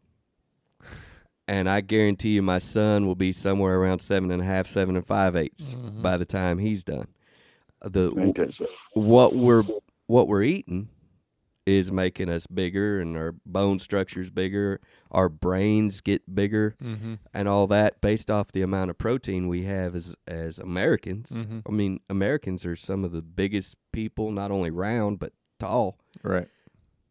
And 1.51 1.69
I 1.69 1.81
guarantee 1.81 2.35
you, 2.35 2.41
my 2.41 2.59
son 2.59 3.05
will 3.05 3.15
be 3.15 3.33
somewhere 3.33 3.77
around 3.77 3.99
seven 3.99 4.31
and 4.31 4.41
a 4.41 4.45
half, 4.45 4.67
seven 4.67 4.95
and 4.95 5.05
five 5.05 5.35
eighths 5.35 5.73
Mhm. 5.73 6.01
by 6.01 6.15
the 6.15 6.23
time 6.23 6.59
he's 6.59 6.81
done. 6.83 7.07
The 7.83 8.09
so? 8.53 8.67
what 8.93 9.35
we're 9.35 9.63
what 10.07 10.29
we're 10.29 10.43
eating 10.43 10.87
is 11.65 11.91
making 11.91 12.29
us 12.29 12.47
bigger 12.47 13.01
and 13.01 13.17
our 13.17 13.33
bone 13.45 13.79
structure's 13.79 14.29
bigger, 14.29 14.79
our 15.11 15.27
brains 15.27 15.99
get 15.99 16.33
bigger 16.33 16.75
Mm-hmm. 16.81 17.15
and 17.33 17.47
all 17.49 17.67
that 17.67 17.99
based 17.99 18.31
off 18.31 18.51
the 18.53 18.61
amount 18.61 18.89
of 18.89 18.97
protein 18.97 19.49
we 19.49 19.63
have 19.63 19.93
as 19.93 20.15
as 20.27 20.57
Americans. 20.57 21.31
Mhm. 21.31 21.63
I 21.67 21.71
mean, 21.71 21.99
Americans 22.09 22.65
are 22.65 22.77
some 22.77 23.03
of 23.03 23.11
the 23.11 23.21
biggest 23.21 23.75
people, 23.91 24.31
not 24.31 24.51
only 24.51 24.69
round 24.71 25.19
but 25.19 25.33
tall, 25.59 25.97
Right. 26.23 26.47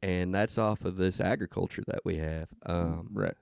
and 0.02 0.34
that's 0.34 0.56
off 0.56 0.84
of 0.86 0.96
this 0.96 1.20
agriculture 1.20 1.82
that 1.88 2.00
we 2.06 2.16
have. 2.16 2.48
Um, 2.64 3.08
Right. 3.12 3.34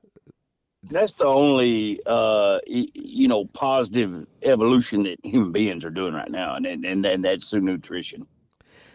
That's 0.84 1.12
the 1.14 1.24
only, 1.26 2.00
uh, 2.06 2.60
you 2.66 3.26
know, 3.28 3.46
positive 3.46 4.26
evolution 4.42 5.02
that 5.04 5.18
human 5.24 5.50
beings 5.52 5.84
are 5.84 5.90
doing 5.90 6.14
right 6.14 6.30
now, 6.30 6.54
and 6.54 6.64
and 6.66 6.84
and, 6.84 7.04
and 7.04 7.24
that's 7.24 7.50
through 7.50 7.62
nutrition. 7.62 8.26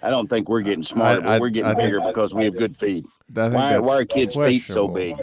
I 0.02 0.10
don't 0.10 0.30
think 0.30 0.50
we're 0.50 0.62
getting 0.62 0.84
smarter, 0.84 1.22
I- 1.22 1.24
but 1.26 1.42
we're 1.42 1.48
I 1.48 1.52
getting 1.52 1.76
think- 1.76 1.86
bigger 1.88 2.02
because 2.02 2.34
we 2.34 2.45
have 2.45 2.58
good 2.58 2.78
feed. 2.78 3.06
I 3.36 3.44
think 3.50 3.56
Why, 3.56 3.78
why 3.80 3.95
are 3.98 4.06
kids' 4.06 4.36
feet 4.36 4.64
so 4.64 4.88
big? 4.88 5.16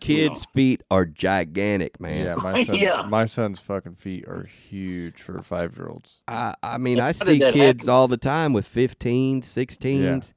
kids' 0.00 0.46
feet 0.52 0.82
are 0.90 1.06
gigantic, 1.06 1.98
man. 1.98 2.26
Yeah, 2.26 2.34
my 2.34 2.62
son, 2.64 2.74
Yeah. 2.76 3.02
my 3.08 3.24
son's 3.24 3.58
fucking 3.58 3.94
feet 3.94 4.26
are 4.28 4.44
huge 4.68 5.22
for 5.22 5.42
five 5.42 5.76
year 5.78 5.88
olds. 5.88 6.22
I, 6.28 6.54
I 6.62 6.76
mean, 6.78 7.00
I 7.00 7.12
see 7.12 7.38
kids 7.38 7.84
happen? 7.84 7.88
all 7.90 8.06
the 8.08 8.18
time 8.18 8.52
with 8.52 8.68
15s, 8.72 9.44
16s. 9.44 10.32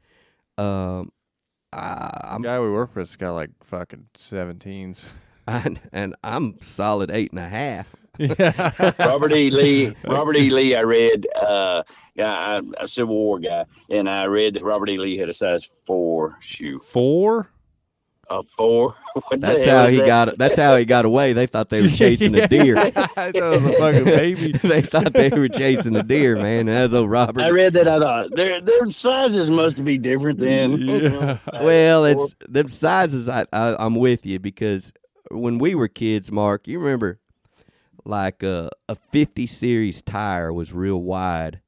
Um, 0.61 1.11
I, 1.73 2.09
The 2.11 2.33
I'm 2.33 2.41
guy 2.41 2.59
we 2.59 2.71
work 2.71 2.95
with's 2.95 3.15
got 3.15 3.33
like 3.33 3.51
fucking 3.63 4.07
seventeens. 4.17 5.07
and, 5.47 5.79
and 5.91 6.15
I'm 6.23 6.61
solid 6.61 7.11
eight 7.11 7.31
and 7.31 7.39
a 7.39 7.47
half. 7.47 7.95
yeah. 8.17 8.93
Robert 8.99 9.31
E. 9.31 9.49
Lee. 9.49 9.95
Robert 10.05 10.37
E. 10.37 10.49
Lee. 10.49 10.75
I 10.75 10.81
read. 10.81 11.27
Uh, 11.35 11.83
yeah, 12.15 12.35
I'm 12.35 12.73
a 12.79 12.87
Civil 12.87 13.15
War 13.15 13.39
guy, 13.39 13.65
and 13.91 14.09
I 14.09 14.23
read 14.23 14.55
that 14.55 14.63
Robert 14.63 14.89
E. 14.89 14.97
Lee 14.97 15.17
had 15.17 15.29
a 15.29 15.33
size 15.33 15.69
four 15.85 16.35
shoe. 16.39 16.79
Four. 16.79 17.49
A 18.29 18.43
four. 18.57 18.93
What 19.29 19.41
That's 19.41 19.63
hell 19.63 19.79
how 19.81 19.85
is 19.87 19.91
he 19.95 19.97
that? 20.01 20.05
got. 20.05 20.37
That's 20.37 20.55
how 20.55 20.75
he 20.77 20.85
got 20.85 21.03
away. 21.05 21.33
They 21.33 21.47
thought 21.47 21.69
they 21.69 21.81
were 21.81 21.87
chasing 22.03 22.35
a 22.35 22.47
deer. 22.47 22.77
I 22.77 22.91
thought 22.91 23.33
was 23.33 23.65
a 23.65 23.73
fucking 23.73 24.03
baby. 24.05 24.51
they 24.51 24.81
thought 24.83 25.13
they 25.13 25.29
were 25.29 25.49
chasing 25.49 25.95
a 25.95 26.03
deer, 26.03 26.35
man. 26.35 26.67
That's 26.67 26.93
old 26.93 27.09
Robert. 27.09 27.41
I 27.41 27.49
read 27.49 27.73
that. 27.73 27.87
I 27.87 27.97
thought 27.99 28.35
their 28.35 28.61
their 28.61 28.89
sizes 28.89 29.49
must 29.49 29.83
be 29.83 29.97
different 29.97 30.39
then. 30.39 30.77
Yeah. 30.77 31.37
Well, 31.53 32.05
it's 32.05 32.35
them 32.47 32.69
sizes. 32.69 33.27
I, 33.27 33.45
I 33.51 33.75
I'm 33.79 33.95
with 33.95 34.23
you 34.25 34.37
because 34.39 34.93
when 35.31 35.57
we 35.57 35.73
were 35.73 35.87
kids, 35.87 36.31
Mark, 36.31 36.67
you 36.67 36.79
remember 36.79 37.19
like 38.05 38.43
uh, 38.43 38.69
a 38.87 38.95
50 39.11 39.47
series 39.47 40.01
tire 40.03 40.53
was 40.53 40.71
real 40.73 41.01
wide 41.01 41.59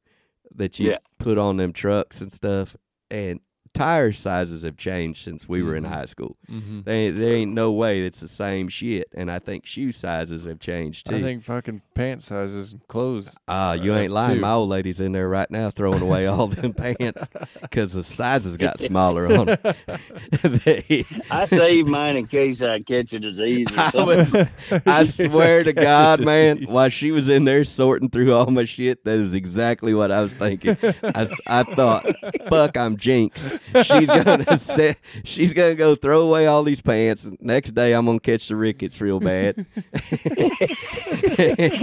that 0.56 0.78
you 0.80 0.92
Yeah. 0.92 0.98
put 1.18 1.38
on 1.40 1.58
them 1.58 1.74
trucks 1.74 2.22
and 2.22 2.32
stuff, 2.32 2.76
and 3.10 3.40
tire 3.74 4.12
sizes 4.12 4.64
have 4.64 4.78
changed 4.78 5.24
since 5.24 5.48
we 5.48 5.62
were 5.64 5.76
in 5.76 5.84
Mhm. 5.84 5.90
high 5.90 6.06
school. 6.06 6.36
Mm-hmm. 6.52 6.82
They 6.86 7.06
ain't- 7.08 7.18
there 7.20 7.34
ain't 7.34 7.54
no 7.54 7.72
way 7.72 8.02
it's 8.06 8.20
the 8.20 8.28
same 8.28 8.68
shit, 8.68 9.08
and 9.14 9.32
I 9.32 9.40
think 9.40 9.66
shoe 9.66 9.92
sizes 9.92 10.46
have 10.46 10.60
changed 10.60 11.08
too. 11.08 11.16
I 11.18 11.22
think 11.22 11.44
fucking 11.44 11.82
pant 11.96 12.24
sizes 12.24 12.74
and 12.74 12.88
clothes. 12.88 13.36
Ah, 13.48 13.74
you 13.74 13.94
Uh, 13.94 13.98
ain't 13.98 14.12
lying. 14.12 14.36
too. 14.36 14.42
My 14.42 14.52
old 14.54 14.70
lady's 14.70 15.00
in 15.02 15.12
there 15.12 15.30
right 15.30 15.50
now 15.52 15.70
throwing 15.70 16.02
away 16.02 16.26
all 16.28 16.48
them 16.48 16.74
pants 16.74 17.30
because 17.62 17.94
the 17.94 18.04
sizes 18.04 18.58
got 18.58 18.80
smaller 18.82 19.28
on 19.34 19.46
them. 19.48 19.58
They- 20.66 21.06
I 21.32 21.46
save 21.46 21.88
mine 21.88 22.16
in 22.18 22.28
case 22.28 22.62
I 22.62 22.80
catch 22.82 23.14
a 23.14 23.20
disease 23.20 23.68
or 23.78 23.80
I, 24.02 24.04
was, 24.04 24.36
I 24.86 25.04
swear 25.04 25.64
to 25.64 25.74
God, 25.74 26.24
man, 26.26 26.64
while 26.68 26.90
she 26.90 27.12
was 27.12 27.28
in 27.28 27.46
there 27.46 27.64
sorting 27.64 28.10
through 28.10 28.34
all 28.34 28.48
my 28.52 28.66
shit, 28.66 29.04
that 29.06 29.20
was 29.20 29.34
exactly 29.34 29.94
what 29.94 30.12
I 30.12 30.22
was 30.22 30.34
thinking. 30.34 30.78
I, 31.04 31.28
I 31.48 31.64
thought, 31.64 32.06
fuck, 32.48 32.78
I'm 32.78 32.98
jinxed. 32.98 33.59
She's 33.84 34.08
gonna 34.08 34.58
say, 34.58 34.96
she's 35.24 35.54
gonna 35.54 35.76
go 35.76 35.96
throw 35.96 36.22
away 36.22 36.48
all 36.48 36.64
these 36.64 36.82
pants. 36.82 37.30
Next 37.40 37.72
day, 37.72 37.94
I'm 37.94 38.06
gonna 38.06 38.20
catch 38.20 38.48
the 38.48 38.56
rickets 38.56 39.00
real 39.02 39.20
bad. 39.20 39.66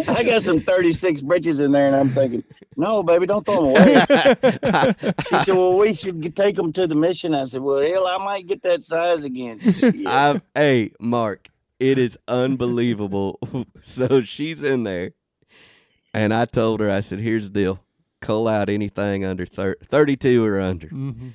I 0.09 0.23
got 0.27 0.43
some 0.43 0.61
36 0.61 1.23
britches 1.23 1.61
in 1.61 1.73
there, 1.73 1.87
and 1.87 1.97
I'm 1.97 2.09
thinking, 2.11 2.45
no, 2.77 3.03
baby, 3.03 3.27
don't 3.27 3.45
throw 3.45 3.73
them 3.73 3.83
away. 3.83 4.05
She 5.29 5.39
said, 5.45 5.55
well, 5.55 5.77
we 5.77 5.95
should 5.95 6.35
take 6.37 6.57
them 6.57 6.73
to 6.75 6.87
the 6.87 6.95
mission. 6.95 7.35
I 7.35 7.45
said, 7.45 7.61
well, 7.63 7.81
hell, 7.81 8.07
I 8.07 8.19
might 8.19 8.47
get 8.47 8.63
that 8.63 8.85
size 8.85 9.25
again. 9.25 9.61
Said, 9.75 9.95
"Yeah." 9.95 10.11
I, 10.11 10.41
hey, 10.59 10.93
Mark, 11.01 11.49
it 11.79 11.99
is 11.99 12.19
unbelievable. 12.29 13.39
so 13.83 14.23
she's 14.23 14.63
in 14.63 14.83
there, 14.85 15.13
and 16.13 16.33
I 16.35 16.45
told 16.47 16.81
her, 16.81 16.91
I 16.91 17.01
said, 17.01 17.21
here's 17.21 17.51
the 17.51 17.61
deal. 17.61 17.81
Cull 18.21 18.49
out 18.49 18.69
anything 18.69 19.25
under 19.25 19.47
thir- 19.47 19.77
32 19.89 20.45
or 20.45 20.61
under. 20.61 20.89
Mm-hmm. 20.89 21.29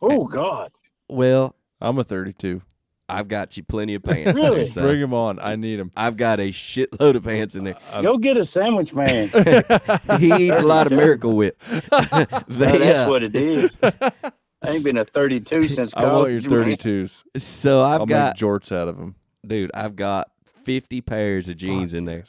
Oh, 0.00 0.26
God. 0.26 0.70
Well, 1.08 1.54
I'm 1.80 1.98
a 1.98 2.04
32. 2.04 2.62
I've 3.10 3.28
got 3.28 3.56
you 3.56 3.62
plenty 3.62 3.94
of 3.94 4.02
pants. 4.02 4.38
Really? 4.38 4.56
there, 4.58 4.66
son. 4.66 4.84
Bring 4.84 5.00
them 5.00 5.14
on. 5.14 5.38
I 5.38 5.56
need 5.56 5.76
them. 5.76 5.90
I've 5.96 6.18
got 6.18 6.40
a 6.40 6.50
shitload 6.50 7.14
of 7.14 7.24
pants 7.24 7.54
in 7.54 7.64
there. 7.64 7.76
Go 8.02 8.18
get 8.18 8.36
a 8.36 8.44
sandwich 8.44 8.92
man. 8.92 9.28
He 10.18 10.48
eats 10.48 10.58
a 10.58 10.62
lot 10.62 10.86
of 10.86 10.92
Miracle 10.92 11.34
Whip. 11.34 11.58
Well, 11.90 12.26
They, 12.48 12.78
that's 12.78 12.98
uh, 12.98 13.06
what 13.08 13.22
it 13.22 13.34
is. 13.34 13.70
I 13.82 14.70
ain't 14.72 14.84
been 14.84 14.98
a 14.98 15.04
32 15.06 15.68
since 15.68 15.94
I 15.94 16.04
want 16.12 16.30
your 16.32 16.40
32s. 16.42 17.22
so 17.38 17.80
I've 17.82 18.00
I'll 18.00 18.06
got, 18.06 18.34
make 18.34 18.40
jorts 18.42 18.72
out 18.76 18.88
of 18.88 18.98
them. 18.98 19.14
dude, 19.46 19.70
I've 19.72 19.96
got 19.96 20.30
50 20.64 21.00
pairs 21.00 21.48
of 21.48 21.56
jeans 21.56 21.94
in 21.94 22.04
there. 22.04 22.24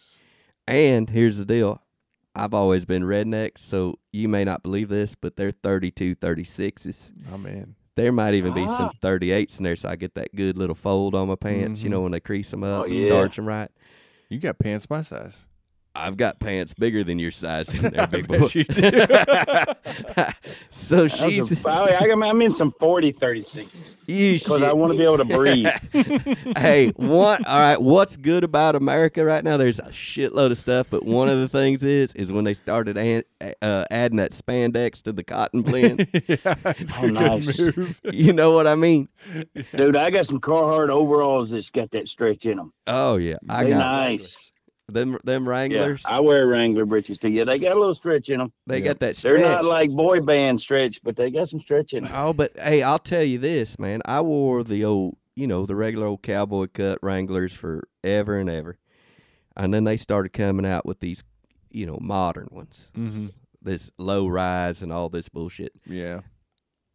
And 0.68 1.10
here's 1.10 1.38
the 1.40 1.46
deal. 1.46 1.82
I've 2.36 2.54
always 2.54 2.86
been 2.86 3.04
redneck, 3.04 3.58
so 3.58 3.96
you 4.14 4.28
may 4.30 4.44
not 4.44 4.62
believe 4.64 4.90
this, 4.90 5.16
but 5.16 5.36
they're 5.36 5.52
32, 5.52 6.16
36s. 6.16 7.12
Oh 7.32 7.38
man. 7.38 7.76
There 7.96 8.12
might 8.12 8.34
even 8.36 8.54
be 8.54 8.66
some 8.68 8.90
Ah. 8.94 8.98
38s 9.02 9.58
in 9.58 9.64
there, 9.64 9.76
so 9.76 9.90
I 9.90 9.96
get 9.96 10.14
that 10.16 10.34
good 10.36 10.58
little 10.58 10.76
fold 10.76 11.16
on 11.16 11.28
my 11.28 11.36
pants, 11.36 11.82
you 11.84 11.88
Mhm. 11.90 11.92
know, 11.92 12.02
when 12.02 12.12
they 12.14 12.20
crease 12.20 12.50
them 12.52 12.64
up 12.64 12.82
Oh, 12.82 12.84
and 12.86 12.98
yeah. 12.98 13.06
starch 13.08 13.36
them 13.36 13.46
right. 13.48 13.70
You 14.30 14.40
got 14.40 14.60
pants 14.60 14.90
my 14.90 15.02
size. 15.02 15.46
I've 15.96 16.18
got 16.18 16.40
pants 16.40 16.74
bigger 16.74 17.04
than 17.04 17.20
your 17.20 17.32
size 17.32 17.74
in 17.74 17.92
there, 17.92 18.08
big 18.12 18.28
boy. 18.28 18.48
you 18.54 18.64
do. 18.64 18.92
so 20.70 21.08
she's 21.08 21.66
I, 21.66 22.08
I'm 22.12 22.42
in 22.42 22.52
some 22.52 22.72
40 22.80 23.14
36s 23.14 23.98
you 24.08 24.34
because 24.40 24.62
I 24.64 24.72
want 24.74 24.92
to 24.94 24.98
be 24.98 25.04
able 25.04 25.18
to 25.18 25.26
breathe. 25.26 25.68
hey, 26.58 26.90
what? 26.96 27.46
All 27.48 27.60
right, 27.60 27.82
what's 27.82 28.18
good 28.18 28.44
about 28.44 28.76
America 28.76 29.24
right 29.26 29.44
now? 29.44 29.58
There's 29.58 29.80
a 29.80 29.84
shitload 29.90 30.52
of 30.52 30.58
stuff, 30.58 30.88
but 30.90 31.06
one 31.06 31.28
of 31.30 31.40
the 31.40 31.48
things 31.50 31.84
is 31.84 32.14
is 32.14 32.32
when 32.32 32.44
they 32.44 32.54
started 32.54 32.98
an, 32.98 33.24
uh, 33.62 33.86
adding 33.92 34.18
that 34.18 34.32
spandex 34.32 35.02
to 35.04 35.12
the 35.12 35.24
cotton 35.24 35.62
blend. 35.64 36.08
yeah, 36.28 36.38
Oh, 37.00 37.04
a 37.04 37.12
nice. 37.12 37.60
move. 37.60 38.00
you 38.12 38.32
know 38.34 38.52
what 38.52 38.68
I 38.68 38.76
mean? 38.76 39.10
Dude, 39.76 39.96
I 39.96 40.10
got 40.12 40.26
some 40.26 40.40
Carhartt 40.40 40.90
overalls 40.90 41.52
that's 41.52 41.70
got 41.70 41.92
that 41.92 42.08
stretch 42.08 42.46
in 42.46 42.58
them. 42.58 42.74
Oh 42.88 43.18
yeah, 43.18 43.38
I 43.50 43.64
They 43.64 43.70
got 43.72 43.78
nice. 43.80 44.36
them. 44.36 44.44
Them 44.94 45.18
Yeah, 45.26 45.38
Wranglers. 45.42 46.04
I 46.06 46.20
wear 46.20 46.48
Wrangler 46.48 46.86
breeches 46.86 47.18
too. 47.18 47.30
Yeah, 47.30 47.44
they 47.44 47.60
got 47.60 47.76
a 47.76 47.80
little 47.80 47.96
stretch 47.96 48.30
in 48.30 48.40
them. 48.40 48.52
they 48.68 48.80
Yeah. 48.80 48.86
got 48.86 49.00
that 49.00 49.16
Stretch. 49.18 49.34
They're 49.34 49.42
not 49.42 49.66
like 49.66 49.90
boy 49.92 50.22
band 50.22 50.60
stretch, 50.62 51.02
but 51.04 51.16
they 51.16 51.32
got 51.32 51.50
some 51.50 51.60
stretch 51.60 51.94
in 51.94 52.04
them. 52.04 52.14
Oh, 52.16 52.34
but 52.34 52.52
hey, 52.60 52.82
I'll 52.84 53.00
tell 53.00 53.24
you 53.24 53.38
this, 53.40 53.78
man. 53.80 54.02
I 54.06 54.22
wore 54.22 54.64
the 54.64 54.84
old, 54.86 55.18
you 55.36 55.48
know, 55.48 55.66
the 55.66 55.76
regular 55.76 56.08
old 56.08 56.22
cowboy 56.22 56.68
cut 56.74 57.00
Wranglers 57.02 57.54
forever 57.54 58.38
and 58.38 58.50
ever, 58.50 58.78
and 59.56 59.74
then 59.74 59.84
they 59.84 59.98
started 59.98 60.34
coming 60.34 60.66
out 60.66 60.86
with 60.86 61.00
these, 61.00 61.24
you 61.72 61.86
know, 61.86 61.98
modern 62.02 62.48
ones. 62.52 62.92
Mm-hmm. 62.98 63.28
This 63.62 63.92
low 63.98 64.28
rise 64.28 64.82
and 64.82 64.92
all 64.94 65.10
this 65.10 65.28
bullshit. 65.30 65.74
Yeah. 65.86 66.22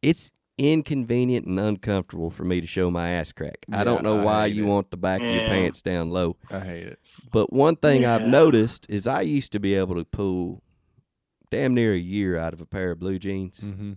It's 0.02 0.32
inconvenient 0.58 1.46
and 1.46 1.58
uncomfortable 1.58 2.30
for 2.30 2.44
me 2.44 2.60
to 2.60 2.66
show 2.66 2.90
my 2.90 3.10
ass 3.10 3.32
crack. 3.32 3.58
I 3.72 3.84
don't 3.84 4.02
know 4.02 4.20
I 4.20 4.24
why 4.24 4.46
you 4.46 4.64
it. 4.64 4.68
want 4.68 4.90
the 4.90 4.96
back 4.96 5.20
of 5.20 5.26
your 5.28 5.46
pants 5.46 5.82
down 5.82 6.10
low. 6.10 6.36
I 6.50 6.60
hate 6.60 6.86
it. 6.86 6.98
But 7.32 7.52
one 7.52 7.76
thing 7.76 8.04
I've 8.04 8.26
noticed 8.26 8.86
is 8.88 9.06
I 9.06 9.22
used 9.22 9.52
to 9.52 9.60
be 9.60 9.74
able 9.74 9.96
to 9.96 10.04
pull 10.04 10.62
damn 11.50 11.74
near 11.74 11.92
a 11.92 11.98
year 11.98 12.38
out 12.38 12.52
of 12.52 12.60
a 12.60 12.66
pair 12.66 12.92
of 12.92 12.98
blue 13.00 13.18
jeans. 13.18 13.58
Mm-hmm. 13.60 13.92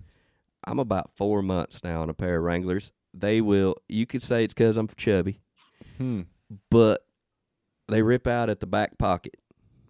I'm 0.65 0.79
about 0.79 1.11
four 1.15 1.41
months 1.41 1.83
now 1.83 2.01
on 2.01 2.09
a 2.09 2.13
pair 2.13 2.37
of 2.37 2.43
Wranglers. 2.43 2.91
They 3.13 3.39
will, 3.41 3.75
you 3.87 4.05
could 4.05 4.21
say 4.21 4.43
it's 4.43 4.53
because 4.53 4.77
I'm 4.77 4.87
chubby, 4.97 5.39
Hmm. 5.97 6.21
but 6.69 7.05
they 7.87 8.01
rip 8.01 8.27
out 8.27 8.49
at 8.49 8.59
the 8.59 8.67
back 8.67 8.97
pocket. 8.97 9.35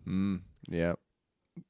Mm. 0.08 0.42
Yeah. 0.70 0.94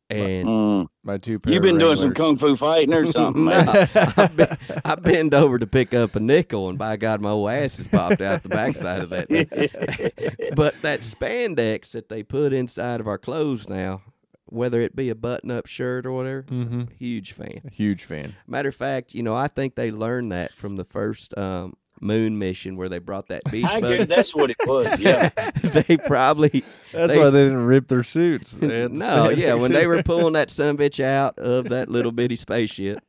And 0.09 0.47
Mm. 0.47 0.87
My 1.03 1.17
two 1.17 1.39
You've 1.47 1.63
been 1.63 1.77
doing 1.77 1.95
some 1.97 2.13
kung 2.13 2.37
fu 2.37 2.55
fighting 2.55 2.93
or 2.93 3.05
something, 3.11 3.45
man. 3.45 3.67
I, 3.95 4.27
bend, 4.27 4.57
I 4.85 4.95
bend 4.95 5.33
over 5.33 5.57
to 5.59 5.67
pick 5.67 5.93
up 5.93 6.15
a 6.15 6.19
nickel, 6.19 6.69
and 6.69 6.77
by 6.77 6.95
God, 6.97 7.19
my 7.21 7.29
old 7.29 7.49
ass 7.49 7.77
has 7.77 7.87
popped 7.87 8.21
out 8.21 8.43
the 8.43 8.49
backside 8.49 9.01
of 9.01 9.09
that. 9.09 9.27
but 10.55 10.81
that 10.81 11.01
spandex 11.01 11.91
that 11.91 12.09
they 12.09 12.23
put 12.23 12.53
inside 12.53 12.99
of 12.99 13.07
our 13.07 13.17
clothes 13.17 13.67
now, 13.67 14.01
whether 14.45 14.79
it 14.81 14.95
be 14.95 15.09
a 15.09 15.15
button-up 15.15 15.65
shirt 15.65 16.05
or 16.05 16.11
whatever, 16.13 16.43
Mm-hmm. 16.43 16.83
huge 16.97 17.33
fan. 17.33 17.69
Huge 17.71 18.05
fan. 18.05 18.35
Matter 18.47 18.69
of 18.69 18.75
fact, 18.75 19.13
you 19.13 19.23
know, 19.23 19.35
I 19.35 19.47
think 19.47 19.75
they 19.75 19.91
learned 19.91 20.31
that 20.31 20.53
from 20.53 20.75
the 20.77 20.85
first 20.85 21.37
um, 21.37 21.75
moon 22.01 22.37
mission 22.39 22.77
where 22.77 22.89
they 22.89 22.99
brought 22.99 23.27
that 23.27 23.43
beach 23.51 23.65
I 23.65 23.79
buggy. 23.79 24.03
that's 24.05 24.33
what 24.35 24.49
it 24.49 24.57
was. 24.65 24.99
Yeah. 24.99 25.29
they 25.63 25.97
probably 25.97 26.63
That's 26.91 27.13
They- 27.13 27.19
why 27.19 27.29
they 27.29 27.43
didn't 27.43 27.65
rip 27.65 27.87
their 27.87 28.03
suits. 28.03 28.51
They 28.51 28.87
no, 28.87 29.29
yeah, 29.29 29.53
when 29.55 29.71
they 29.73 29.87
were 29.87 30.03
pulling 30.03 30.33
that 30.33 30.49
son 30.49 30.77
bitch 30.77 31.03
out 31.03 31.37
of 31.39 31.69
that 31.69 31.89
little 31.89 32.11
bitty 32.11 32.35
spaceship, 32.35 32.99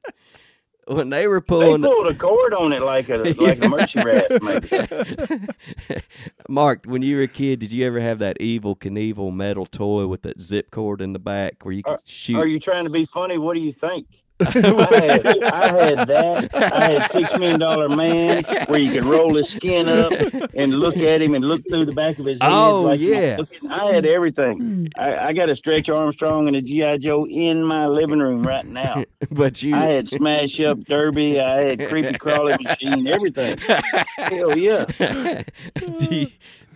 when 0.86 1.10
they 1.10 1.26
were 1.26 1.41
pulling, 1.41 1.83
They 1.83 1.89
pulling 1.89 2.02
pulled 2.02 2.07
a 2.08 2.15
cord 2.15 2.55
on 2.55 2.73
it 2.73 2.83
like 2.83 3.08
a 3.10 3.17
like 3.39 3.62
a 3.62 3.68
mercy 3.68 4.00
rat, 4.00 4.42
maybe. 4.42 5.47
Mark, 6.49 6.84
when 6.86 7.02
you 7.02 7.17
were 7.17 7.23
a 7.23 7.28
kid, 7.28 7.58
did 7.58 7.73
you 7.73 7.86
ever 7.86 8.00
have 8.00 8.18
that 8.20 8.39
Evel 8.39 8.78
Knievel 8.78 9.33
metal 9.34 9.67
toy 9.67 10.07
with 10.07 10.23
that 10.23 10.41
zip 10.41 10.70
cord 10.70 11.02
in 11.02 11.12
the 11.12 11.18
back 11.18 11.57
where 11.62 11.73
you 11.75 11.83
could 11.83 11.99
shoot? 12.05 12.39
Are 12.39 12.47
you 12.47 12.58
trying 12.58 12.84
to 12.84 12.91
be 12.91 13.05
funny? 13.05 13.39
What 13.39 13.55
do 13.55 13.60
you 13.60 13.73
think? 13.73 14.07
I 14.41 14.50
had, 14.50 15.26
I 15.42 15.84
had 15.84 16.08
that. 16.08 16.55
I 16.55 16.91
had 16.91 17.10
Six 17.10 17.36
Million 17.39 17.60
Dollar 17.60 17.89
Man, 17.89 18.44
where 18.67 18.81
you 18.81 18.92
could 18.92 19.05
roll 19.05 19.34
his 19.34 19.49
skin 19.49 19.89
up 19.89 20.12
and 20.55 20.75
look 20.75 20.97
at 20.97 21.20
him 21.20 21.34
and 21.34 21.44
look 21.44 21.62
through 21.68 21.86
the 21.86 21.92
back 21.92 22.18
of 22.18 22.26
his 22.26 22.39
head. 22.41 22.50
Oh, 22.50 22.83
like 22.83 23.00
yeah. 23.00 23.39
I 23.68 23.92
had 23.92 24.07
everything. 24.07 24.89
I, 24.97 25.28
I 25.28 25.33
got 25.33 25.49
a 25.49 25.57
Stretch 25.57 25.89
Armstrong 25.89 26.47
and 26.47 26.57
a 26.57 26.62
GI 26.62 26.99
Joe 26.99 27.26
in 27.26 27.65
my 27.65 27.86
living 27.86 28.20
room 28.20 28.42
right 28.47 28.67
now. 28.67 29.05
but 29.31 29.62
you, 29.62 29.75
I 29.75 29.86
had 29.86 30.08
Smash 30.08 30.60
Up 30.60 30.81
Derby. 30.84 31.41
I 31.41 31.60
had 31.62 31.89
Creepy 31.89 32.18
Crawly 32.18 32.57
Machine. 32.60 33.07
Everything. 33.07 33.58
Hell 33.58 34.57
yeah. 34.57 35.42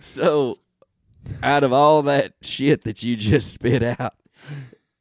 So 0.03 0.57
out 1.41 1.63
of 1.63 1.71
all 1.71 2.01
that 2.03 2.33
shit 2.41 2.83
that 2.83 3.03
you 3.03 3.15
just 3.15 3.53
spit 3.53 3.81
out, 3.81 4.15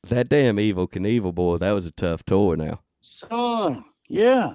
that 0.08 0.28
damn 0.28 0.56
Evel 0.56 0.90
Knievel 0.90 1.34
boy, 1.34 1.58
that 1.58 1.72
was 1.72 1.86
a 1.86 1.92
tough 1.92 2.24
toy. 2.24 2.54
Now, 2.54 2.80
Son, 3.00 3.84
yeah. 4.08 4.54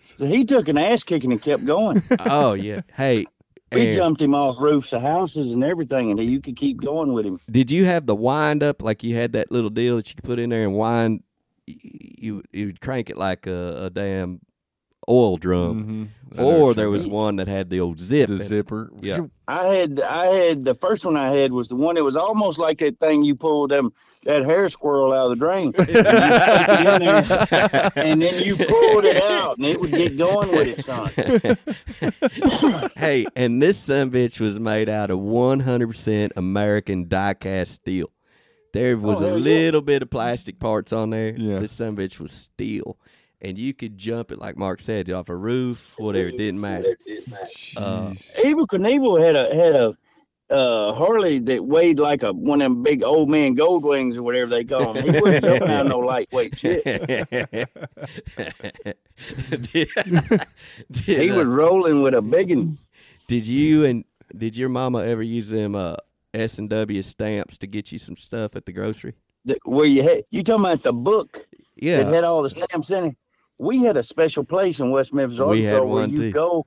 So 0.00 0.26
he 0.26 0.44
took 0.44 0.68
an 0.68 0.76
ass 0.76 1.04
kicking 1.04 1.30
and 1.30 1.40
kept 1.40 1.64
going. 1.64 2.02
oh 2.20 2.54
yeah, 2.54 2.80
hey. 2.96 3.26
We 3.70 3.92
jumped 3.92 4.22
him 4.22 4.34
off 4.34 4.58
roofs 4.58 4.94
of 4.94 5.02
houses 5.02 5.52
and 5.52 5.62
everything, 5.62 6.10
and 6.10 6.18
you 6.24 6.40
could 6.40 6.56
keep 6.56 6.80
going 6.80 7.12
with 7.12 7.26
him. 7.26 7.38
Did 7.50 7.70
you 7.70 7.84
have 7.84 8.06
the 8.06 8.14
wind 8.14 8.62
up 8.62 8.80
like 8.80 9.02
you 9.02 9.14
had 9.14 9.32
that 9.34 9.52
little 9.52 9.68
deal 9.68 9.96
that 9.96 10.08
you 10.08 10.14
could 10.14 10.24
put 10.24 10.38
in 10.38 10.48
there 10.48 10.64
and 10.64 10.72
wind? 10.74 11.22
You 11.66 12.42
you 12.50 12.64
would 12.64 12.80
crank 12.80 13.10
it 13.10 13.18
like 13.18 13.46
a, 13.46 13.84
a 13.84 13.90
damn 13.90 14.40
oil 15.08 15.36
drum, 15.36 16.10
Mhm. 16.34 16.44
or 16.44 16.74
there 16.74 16.90
was 16.90 17.06
one 17.06 17.36
that 17.36 17.48
had 17.48 17.70
the 17.70 17.80
old 17.80 17.98
zip. 18.00 18.26
the 18.28 18.34
in 18.34 18.40
zipper. 18.40 18.90
Yeah. 19.00 19.20
I 19.46 19.66
had, 19.74 20.00
I 20.00 20.26
had 20.26 20.64
the 20.64 20.74
first 20.74 21.06
one 21.06 21.16
I 21.16 21.34
had 21.34 21.52
was 21.52 21.68
the 21.70 21.76
one 21.76 21.94
that 21.94 22.04
was 22.04 22.16
almost 22.16 22.58
like 22.58 22.78
that 22.78 22.98
thing 23.00 23.22
you 23.24 23.34
pulled 23.34 23.70
them 23.70 23.92
that 24.24 24.44
hair 24.44 24.68
squirrel 24.68 25.12
out 25.12 25.30
of 25.30 25.32
the 25.32 25.36
drain, 25.36 25.72
and, 25.78 25.88
you 25.88 25.94
stuck 26.02 26.80
it 26.80 27.02
in 27.02 27.08
there, 27.78 27.92
and 28.04 28.20
then 28.20 28.42
you 28.44 28.56
pulled 28.56 29.04
it 29.04 29.22
out, 29.22 29.56
and 29.56 29.64
it 29.66 29.80
would 29.80 29.92
get 29.92 30.18
going 30.18 30.50
with 30.50 30.66
it, 30.66 30.84
son. 30.84 31.08
hey, 32.96 33.26
and 33.36 33.62
this 33.62 33.78
son 33.78 34.10
bitch 34.10 34.40
was 34.40 34.58
made 34.58 34.88
out 34.88 35.10
of 35.10 35.18
100% 35.20 36.32
American 36.36 37.08
die-cast 37.08 37.72
steel. 37.72 38.10
There 38.72 38.96
was 38.98 39.22
Oh, 39.22 39.26
a 39.26 39.28
hell 39.30 39.38
yeah. 39.38 39.44
little 39.44 39.80
bit 39.80 40.02
of 40.02 40.10
plastic 40.10 40.58
parts 40.58 40.92
on 40.92 41.10
there. 41.10 41.34
Yeah. 41.36 41.60
This 41.60 41.72
son 41.72 41.96
bitch 41.96 42.18
was 42.20 42.32
steel. 42.32 42.98
And 43.40 43.56
you 43.56 43.72
could 43.72 43.96
jump 43.96 44.32
it, 44.32 44.38
like 44.38 44.56
Mark 44.56 44.80
said, 44.80 45.08
off 45.10 45.28
a 45.28 45.36
roof, 45.36 45.94
whatever. 45.96 46.28
It 46.28 46.38
didn't 46.38 46.60
matter. 46.60 46.96
Uh, 47.76 48.10
Jeez. 48.10 48.34
Evel 48.36 48.66
Knievel 48.66 49.22
had 49.24 49.36
a 49.36 49.54
had 49.54 49.74
a 49.76 49.96
uh, 50.50 50.92
Harley 50.94 51.38
that 51.40 51.64
weighed 51.64 51.98
like 52.00 52.22
a 52.24 52.32
one 52.32 52.60
of 52.62 52.72
them 52.72 52.82
big 52.82 53.04
old 53.04 53.28
man 53.28 53.54
gold 53.54 53.84
wings 53.84 54.16
or 54.16 54.22
whatever 54.24 54.50
they 54.50 54.64
call 54.64 54.94
them. 54.94 55.04
He 55.14 55.20
wasn't 55.20 55.44
jumping 55.44 55.68
out 55.68 55.86
no 55.86 55.98
lightweight 55.98 56.58
shit. 56.58 56.82
did, 56.84 57.28
did, 60.90 61.04
He 61.04 61.30
uh, 61.30 61.36
was 61.36 61.46
rolling 61.46 62.02
with 62.02 62.14
a 62.14 62.22
big 62.22 62.50
one. 62.56 62.78
did 63.26 63.46
you 63.46 63.84
and 63.84 64.04
did 64.36 64.56
your 64.56 64.68
mama 64.68 65.04
ever 65.04 65.22
use 65.22 65.48
them 65.48 65.74
uh, 65.74 65.96
S 66.34 66.58
and 66.58 66.68
W 66.70 67.02
stamps 67.02 67.58
to 67.58 67.66
get 67.66 67.92
you 67.92 67.98
some 67.98 68.16
stuff 68.16 68.56
at 68.56 68.64
the 68.66 68.72
grocery? 68.72 69.14
that- 69.44 69.58
Where 69.64 69.86
you 69.86 70.02
had 70.02 70.24
you 70.30 70.42
talking 70.42 70.64
about 70.64 70.82
the 70.82 70.92
book 70.92 71.46
Yeah, 71.76 72.02
that 72.02 72.12
had 72.14 72.24
all 72.24 72.42
the 72.42 72.50
stamps 72.50 72.90
in 72.90 73.04
it? 73.06 73.16
We 73.58 73.82
had 73.82 73.96
a 73.96 74.02
special 74.02 74.44
place 74.44 74.78
in 74.80 74.90
West 74.90 75.12
Memphis, 75.12 75.40
We 75.40 75.62
had 75.62 75.74
Arkansas, 75.74 75.94
where 75.94 76.06
you 76.06 76.16
too. 76.16 76.30
go 76.32 76.66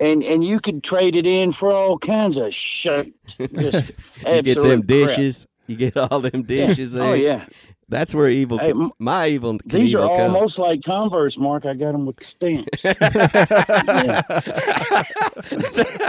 and 0.00 0.22
and 0.24 0.44
you 0.44 0.60
could 0.60 0.82
trade 0.82 1.16
it 1.16 1.26
in 1.26 1.52
for 1.52 1.70
all 1.70 1.98
kinds 1.98 2.36
of 2.36 2.52
shit. 2.52 3.12
Just 3.38 3.92
you 4.26 4.42
get 4.42 4.62
them 4.62 4.80
crap. 4.82 4.86
dishes. 4.86 5.46
You 5.66 5.76
get 5.76 5.96
all 5.96 6.20
them 6.20 6.42
dishes. 6.42 6.96
Oh 6.96 7.12
yeah, 7.12 7.46
That's 7.92 8.14
where 8.14 8.30
evil. 8.30 8.56
Hey, 8.56 8.72
my 8.98 9.28
evil. 9.28 9.58
these 9.66 9.94
are 9.94 9.98
Knievel 9.98 10.16
comes. 10.16 10.34
almost 10.34 10.58
like 10.58 10.82
Converse, 10.82 11.36
Mark. 11.36 11.66
I 11.66 11.74
got 11.74 11.92
them 11.92 12.06
with 12.06 12.24
stamps. 12.24 12.84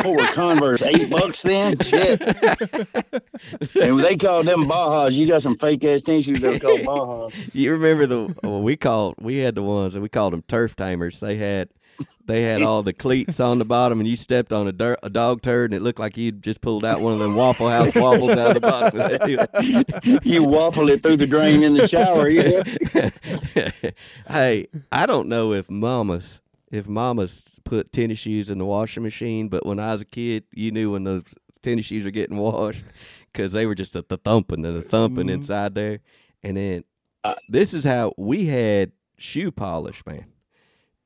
Were 0.06 0.34
Converse? 0.34 0.82
Eight 0.82 1.10
bucks 1.10 1.42
then? 1.42 1.78
Shit. 1.80 2.22
and 2.22 4.00
they 4.00 4.16
called 4.16 4.46
them 4.46 4.64
Bajas. 4.64 5.12
You 5.12 5.28
got 5.28 5.42
some 5.42 5.58
fake 5.58 5.84
ass 5.84 6.02
tennis 6.02 6.24
shoes 6.24 6.40
that 6.40 6.54
were 6.54 6.60
called 6.60 6.80
Bajas. 7.34 7.54
You 7.54 7.74
remember 7.74 8.06
the 8.06 8.34
well, 8.44 8.62
we 8.62 8.78
called 8.78 9.16
we 9.20 9.40
had 9.40 9.56
the 9.56 9.64
ones 9.64 9.94
that 9.94 10.00
we 10.00 10.08
called 10.08 10.32
them 10.32 10.44
turf 10.48 10.78
tamers. 10.78 11.20
They 11.20 11.36
had 11.36 11.68
they 12.26 12.44
had 12.44 12.62
all 12.62 12.84
the 12.84 12.94
cleats 12.94 13.40
on 13.40 13.60
the 13.60 13.66
bottom, 13.66 14.00
and 14.00 14.08
you 14.08 14.16
stepped 14.16 14.54
on 14.54 14.68
a, 14.68 14.72
dirt, 14.72 15.00
a 15.04 15.10
dog 15.10 15.42
turd, 15.42 15.72
and 15.72 15.80
it 15.82 15.84
looked 15.84 16.00
like 16.00 16.16
you'd 16.18 16.42
just 16.42 16.62
pulled 16.62 16.86
out 16.86 17.02
one 17.02 17.14
of 17.14 17.20
them 17.20 17.36
Waffle 17.36 17.70
House 17.70 17.94
waffles 17.96 18.32
out 18.32 18.56
of 18.56 18.62
the 18.62 19.86
bottom. 20.02 20.20
You 20.24 20.44
waffle 20.44 20.90
it 20.90 21.04
through 21.04 21.18
the 21.18 21.28
drain 21.28 21.64
in 21.64 21.74
the 21.76 21.88
shower. 21.88 22.30
Yeah. 22.30 22.64
hey, 24.28 24.68
I 24.92 25.06
don't 25.06 25.28
know 25.28 25.54
if 25.54 25.70
mamas 25.70 26.40
if 26.72 26.88
mamas 26.88 27.60
put 27.64 27.92
tennis 27.92 28.18
shoes 28.20 28.50
in 28.50 28.58
the 28.58 28.66
washing 28.66 29.04
machine, 29.04 29.48
but 29.48 29.64
when 29.66 29.80
I 29.80 29.92
was 29.94 30.02
a 30.02 30.06
kid, 30.06 30.44
you 30.54 30.72
knew 30.72 30.92
when 30.94 31.04
those 31.04 31.24
tennis 31.62 31.86
shoes 31.86 32.04
were 32.04 32.10
getting 32.12 32.38
washed 32.38 32.82
because 33.32 33.52
they 33.52 33.66
were 33.68 33.76
just 33.76 33.96
a 33.96 34.04
the 34.08 34.18
thumping 34.18 34.66
and 34.66 34.78
a 34.78 34.82
thumping 34.82 35.28
Mhm. 35.28 35.34
inside 35.34 35.76
there. 35.76 36.00
And 36.42 36.58
then 36.58 36.84
Uh, 37.24 37.36
this 37.48 37.74
is 37.74 37.84
how 37.86 38.14
we 38.18 38.48
had 38.48 38.92
shoe 39.18 39.50
polish, 39.52 40.04
man. 40.06 40.26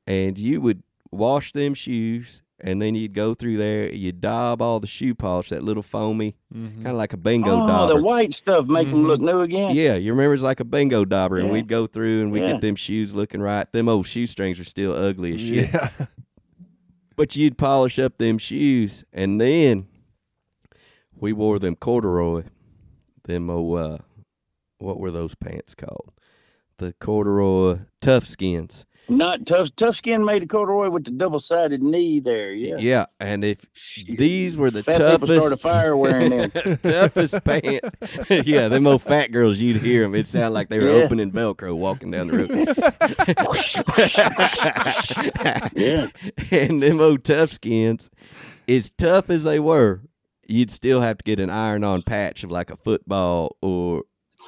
And 0.08 0.38
you 0.38 0.60
would 0.62 0.82
wash 1.12 1.52
them 1.52 1.74
shoes, 1.74 2.40
and 2.60 2.80
then 2.82 2.94
you'd 2.94 3.12
go 3.12 3.34
through 3.34 3.58
there, 3.58 3.92
you'd 3.92 4.20
daub 4.20 4.60
all 4.62 4.80
the 4.80 4.86
shoe 4.86 5.14
polish, 5.14 5.50
that 5.50 5.62
little 5.62 5.82
foamy, 5.82 6.34
Mhm. 6.52 6.76
kind 6.76 6.86
of 6.88 6.94
like 6.96 7.12
a 7.12 7.16
bingo 7.18 7.50
Oh, 7.62 7.66
dauber. 7.68 7.94
the 7.94 8.02
white 8.02 8.32
stuff 8.34 8.66
make 8.66 8.88
them 8.90 9.04
Mhm. 9.04 9.06
look 9.06 9.20
new 9.20 9.40
again. 9.40 9.76
Yeah, 9.76 9.94
you 9.96 10.12
remember 10.12 10.34
it's 10.34 10.42
like 10.42 10.60
a 10.60 10.64
bingo 10.64 11.04
dauber, 11.04 11.38
and 11.38 11.50
we'd 11.50 11.68
go 11.68 11.86
through 11.86 12.22
and 12.22 12.32
we'd 12.32 12.40
Yeah. 12.40 12.52
get 12.52 12.62
them 12.62 12.74
shoes 12.74 13.14
looking 13.14 13.40
right. 13.42 13.70
Them 13.70 13.88
old 13.88 14.06
shoestrings 14.06 14.58
are 14.58 14.64
still 14.64 14.92
ugly 14.94 15.34
as 15.34 15.40
shit. 15.40 15.70
Yeah. 15.72 15.90
But 17.14 17.36
you'd 17.36 17.58
polish 17.58 17.98
up 17.98 18.16
them 18.18 18.38
shoes, 18.38 19.04
and 19.12 19.40
then 19.40 19.86
we 21.14 21.32
wore 21.32 21.58
them 21.58 21.76
corduroy, 21.76 22.44
them 23.24 23.50
oh, 23.50 23.74
uh, 23.74 23.98
what 24.78 24.98
were 24.98 25.10
those 25.10 25.34
pants 25.34 25.74
called? 25.74 26.12
The 26.78 26.92
corduroy 26.94 27.80
tough 28.00 28.24
skins. 28.24 28.86
Not 29.08 29.46
tough. 29.46 29.74
Tough 29.76 29.96
skin 29.96 30.24
made 30.24 30.42
of 30.42 30.48
corduroy 30.48 30.90
with 30.90 31.04
the 31.04 31.10
double 31.10 31.38
sided 31.38 31.82
knee 31.82 32.20
there. 32.20 32.52
Yeah. 32.52 32.76
Yeah, 32.78 33.06
and 33.20 33.44
if 33.44 33.58
these 34.06 34.56
were 34.56 34.70
the 34.70 34.82
Fat 34.82 34.96
people 34.98 35.26
started 35.26 35.32
a 35.32 35.40
toughest, 35.40 35.62
fire 35.62 35.96
wearing 35.96 36.30
them. 36.30 36.78
toughest 36.82 37.42
pants, 37.44 38.30
yeah, 38.46 38.68
them 38.68 38.86
old 38.86 39.02
fat 39.02 39.32
girls, 39.32 39.60
you'd 39.60 39.78
hear 39.78 40.02
them. 40.02 40.14
It 40.14 40.26
sounded 40.26 40.50
like 40.50 40.68
they 40.68 40.78
were 40.78 40.88
Yeah. 40.90 41.04
opening 41.04 41.32
Velcro 41.32 41.74
walking 41.76 42.10
down 42.10 42.28
the 42.28 42.38
road. 42.38 42.50
yeah. 45.74 46.08
and 46.50 46.82
them 46.82 47.00
old 47.00 47.24
tough 47.24 47.52
skins, 47.52 48.10
as 48.68 48.90
tough 48.90 49.30
as 49.30 49.44
they 49.44 49.58
were, 49.60 50.02
you'd 50.46 50.70
still 50.70 51.00
have 51.00 51.18
to 51.18 51.24
get 51.24 51.40
an 51.40 51.50
iron-on 51.50 52.02
patch 52.02 52.44
of 52.44 52.50
like 52.50 52.70
a 52.70 52.76
football 52.76 53.56
or 53.62 54.02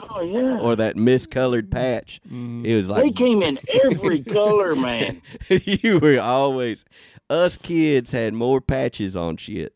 Oh 0.09 0.21
yeah. 0.23 0.59
or 0.61 0.77
that 0.77 0.97
miscolored 0.97 1.71
patch. 1.71 2.21
Mhm. 2.31 2.65
It 2.65 2.77
was 2.77 2.89
like 2.91 3.05
they 3.05 3.11
came 3.13 3.43
in 3.43 3.59
every 3.85 4.23
color, 4.25 4.75
man. 4.75 5.21
you 5.49 5.99
were 5.99 6.21
always 6.21 6.85
us 7.29 7.57
kids 7.57 8.11
had 8.11 8.35
more 8.35 8.61
patches 8.61 9.17
on 9.17 9.37
shit. 9.37 9.75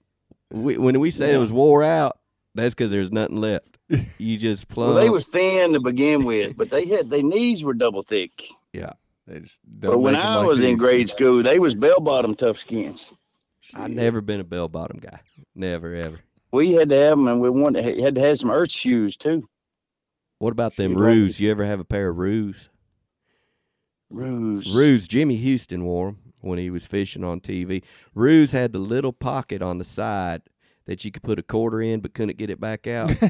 We, 0.50 0.78
when 0.78 1.00
we 1.00 1.10
said 1.10 1.34
it 1.34 1.38
was 1.38 1.52
wore 1.52 1.82
out, 1.82 2.18
that's 2.54 2.74
because 2.74 2.90
there's 2.90 3.10
nothing 3.12 3.40
left. 3.40 3.78
You 4.18 4.36
just 4.38 4.68
plumb. 4.68 4.88
Well, 4.94 5.02
they 5.02 5.10
was 5.10 5.26
thin 5.26 5.72
to 5.74 5.80
begin 5.80 6.24
with, 6.24 6.56
but 6.56 6.70
they 6.70 6.86
had 6.86 7.10
their 7.10 7.22
knees 7.22 7.62
were 7.64 7.74
double 7.74 8.02
thick. 8.02 8.44
Yeah. 8.72 8.92
They 9.26 9.40
just 9.40 9.60
But 9.80 9.98
when 9.98 10.16
I 10.16 10.36
like 10.36 10.46
was 10.46 10.62
in 10.62 10.76
grade 10.76 11.08
school, 11.08 11.42
they 11.42 11.58
was 11.58 11.74
bell 11.74 12.00
bottom 12.00 12.34
tough 12.34 12.58
skins. 12.58 13.10
I 13.72 13.88
never 13.88 14.20
been 14.20 14.40
a 14.40 14.44
bell 14.44 14.68
bottom 14.68 14.98
guy. 14.98 15.20
Never 15.54 15.94
ever. 15.94 16.18
We 16.52 16.72
had 16.72 16.88
to 16.90 16.96
have 16.98 17.10
them, 17.18 17.26
and 17.26 17.40
we 17.40 17.50
wanted 17.50 17.98
had 17.98 18.14
to 18.14 18.20
have 18.20 18.38
some 18.38 18.50
earth 18.50 18.70
shoes 18.70 19.16
too. 19.16 19.48
What 20.44 20.52
about 20.52 20.76
them 20.76 20.92
Shoot, 20.92 20.98
Roos? 20.98 21.40
You 21.40 21.50
ever 21.50 21.64
have 21.64 21.80
a 21.80 21.86
pair 21.86 22.10
of 22.10 22.18
Roos? 22.18 22.68
Roos. 24.10 24.74
Roos, 24.74 25.08
Jimmy 25.08 25.36
Houston 25.36 25.84
wore 25.84 26.08
'em 26.08 26.18
when 26.42 26.58
he 26.58 26.68
was 26.68 26.84
fishing 26.84 27.24
on 27.24 27.40
TV. 27.40 27.82
Roos 28.14 28.52
had 28.52 28.74
the 28.74 28.78
little 28.78 29.14
pocket 29.14 29.62
on 29.62 29.78
the 29.78 29.84
side 29.84 30.42
that 30.84 31.02
you 31.02 31.10
could 31.10 31.22
put 31.22 31.38
a 31.38 31.42
quarter 31.42 31.80
in 31.80 32.00
but 32.00 32.12
couldn't 32.12 32.36
get 32.36 32.50
it 32.50 32.60
back 32.60 32.86
out. 32.86 33.10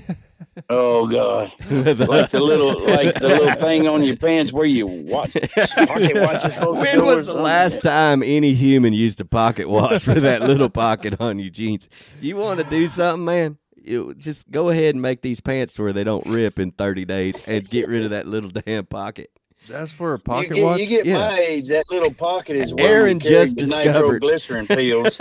Oh 0.71 1.09
God. 1.09 1.53
like 1.71 2.31
the 2.31 2.41
little 2.41 2.81
like 2.87 3.15
the 3.15 3.29
little 3.29 3.55
thing 3.55 3.89
on 3.89 4.05
your 4.05 4.17
pants 4.17 4.53
where 4.53 4.67
you 4.67 4.87
watch 4.87 5.33
pocket 5.33 6.21
watches. 6.21 6.53
When 6.57 7.05
was 7.05 7.27
the 7.27 7.35
last 7.35 7.83
time 7.83 8.23
any 8.23 8.55
human 8.55 8.93
used 8.93 9.21
a 9.21 9.25
pocket 9.25 9.69
watch 9.69 10.07
with 10.07 10.23
that 10.23 10.43
little 10.43 10.71
pocket 10.71 11.21
on 11.21 11.41
your 11.41 11.51
jeans? 11.51 11.89
You 12.21 12.37
want 12.37 12.61
to 12.61 12.65
do 12.65 12.87
something, 12.87 13.25
man? 13.25 13.59
You 13.85 14.15
just 14.15 14.51
go 14.51 14.71
ahead 14.71 14.95
and 14.95 15.03
make 15.03 15.21
these 15.21 15.41
pants 15.41 15.75
to 15.75 15.83
where 15.83 15.93
they 15.93 16.05
don't 16.05 16.27
rip 16.27 16.59
in 16.59 16.73
30 16.73 17.05
days 17.05 17.43
and 17.47 17.69
get 17.69 17.89
rid 17.89 18.05
of 18.05 18.11
that 18.11 18.27
little 18.27 18.51
damn 18.51 18.87
pocket. 18.87 19.31
That's 19.69 19.93
for 19.93 20.13
a 20.15 20.19
You 20.19 20.23
pocket 20.23 20.55
get, 20.55 20.63
watch. 20.65 20.81
you 20.81 20.87
get 20.87 21.07
Yeah. 21.07 21.19
my 21.19 21.39
age, 21.39 21.69
that 21.69 21.87
little 21.91 22.13
pocket 22.13 22.57
is 22.57 22.75
where 22.75 22.87
Aaron 22.87 23.19
we 23.19 23.29
just 23.29 23.57
the 23.57 23.65
discovered- 23.65 24.23
nitroglycerin 24.23 24.67
pills. 24.67 25.19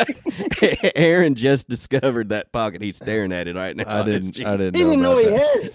Aaron 0.95 1.35
just 1.35 1.69
discovered 1.69 2.29
that 2.29 2.51
pocket. 2.51 2.81
He's 2.81 2.97
staring 2.97 3.31
at 3.31 3.47
it 3.47 3.55
right 3.55 3.75
now. 3.75 3.83
I 3.87 4.03
didn't. 4.03 4.45
I 4.45 4.57
didn't 4.57 4.75
he 4.75 4.83
know 4.83 4.89
didn't 4.89 5.01
know 5.01 5.17
he 5.17 5.25
that. 5.29 5.73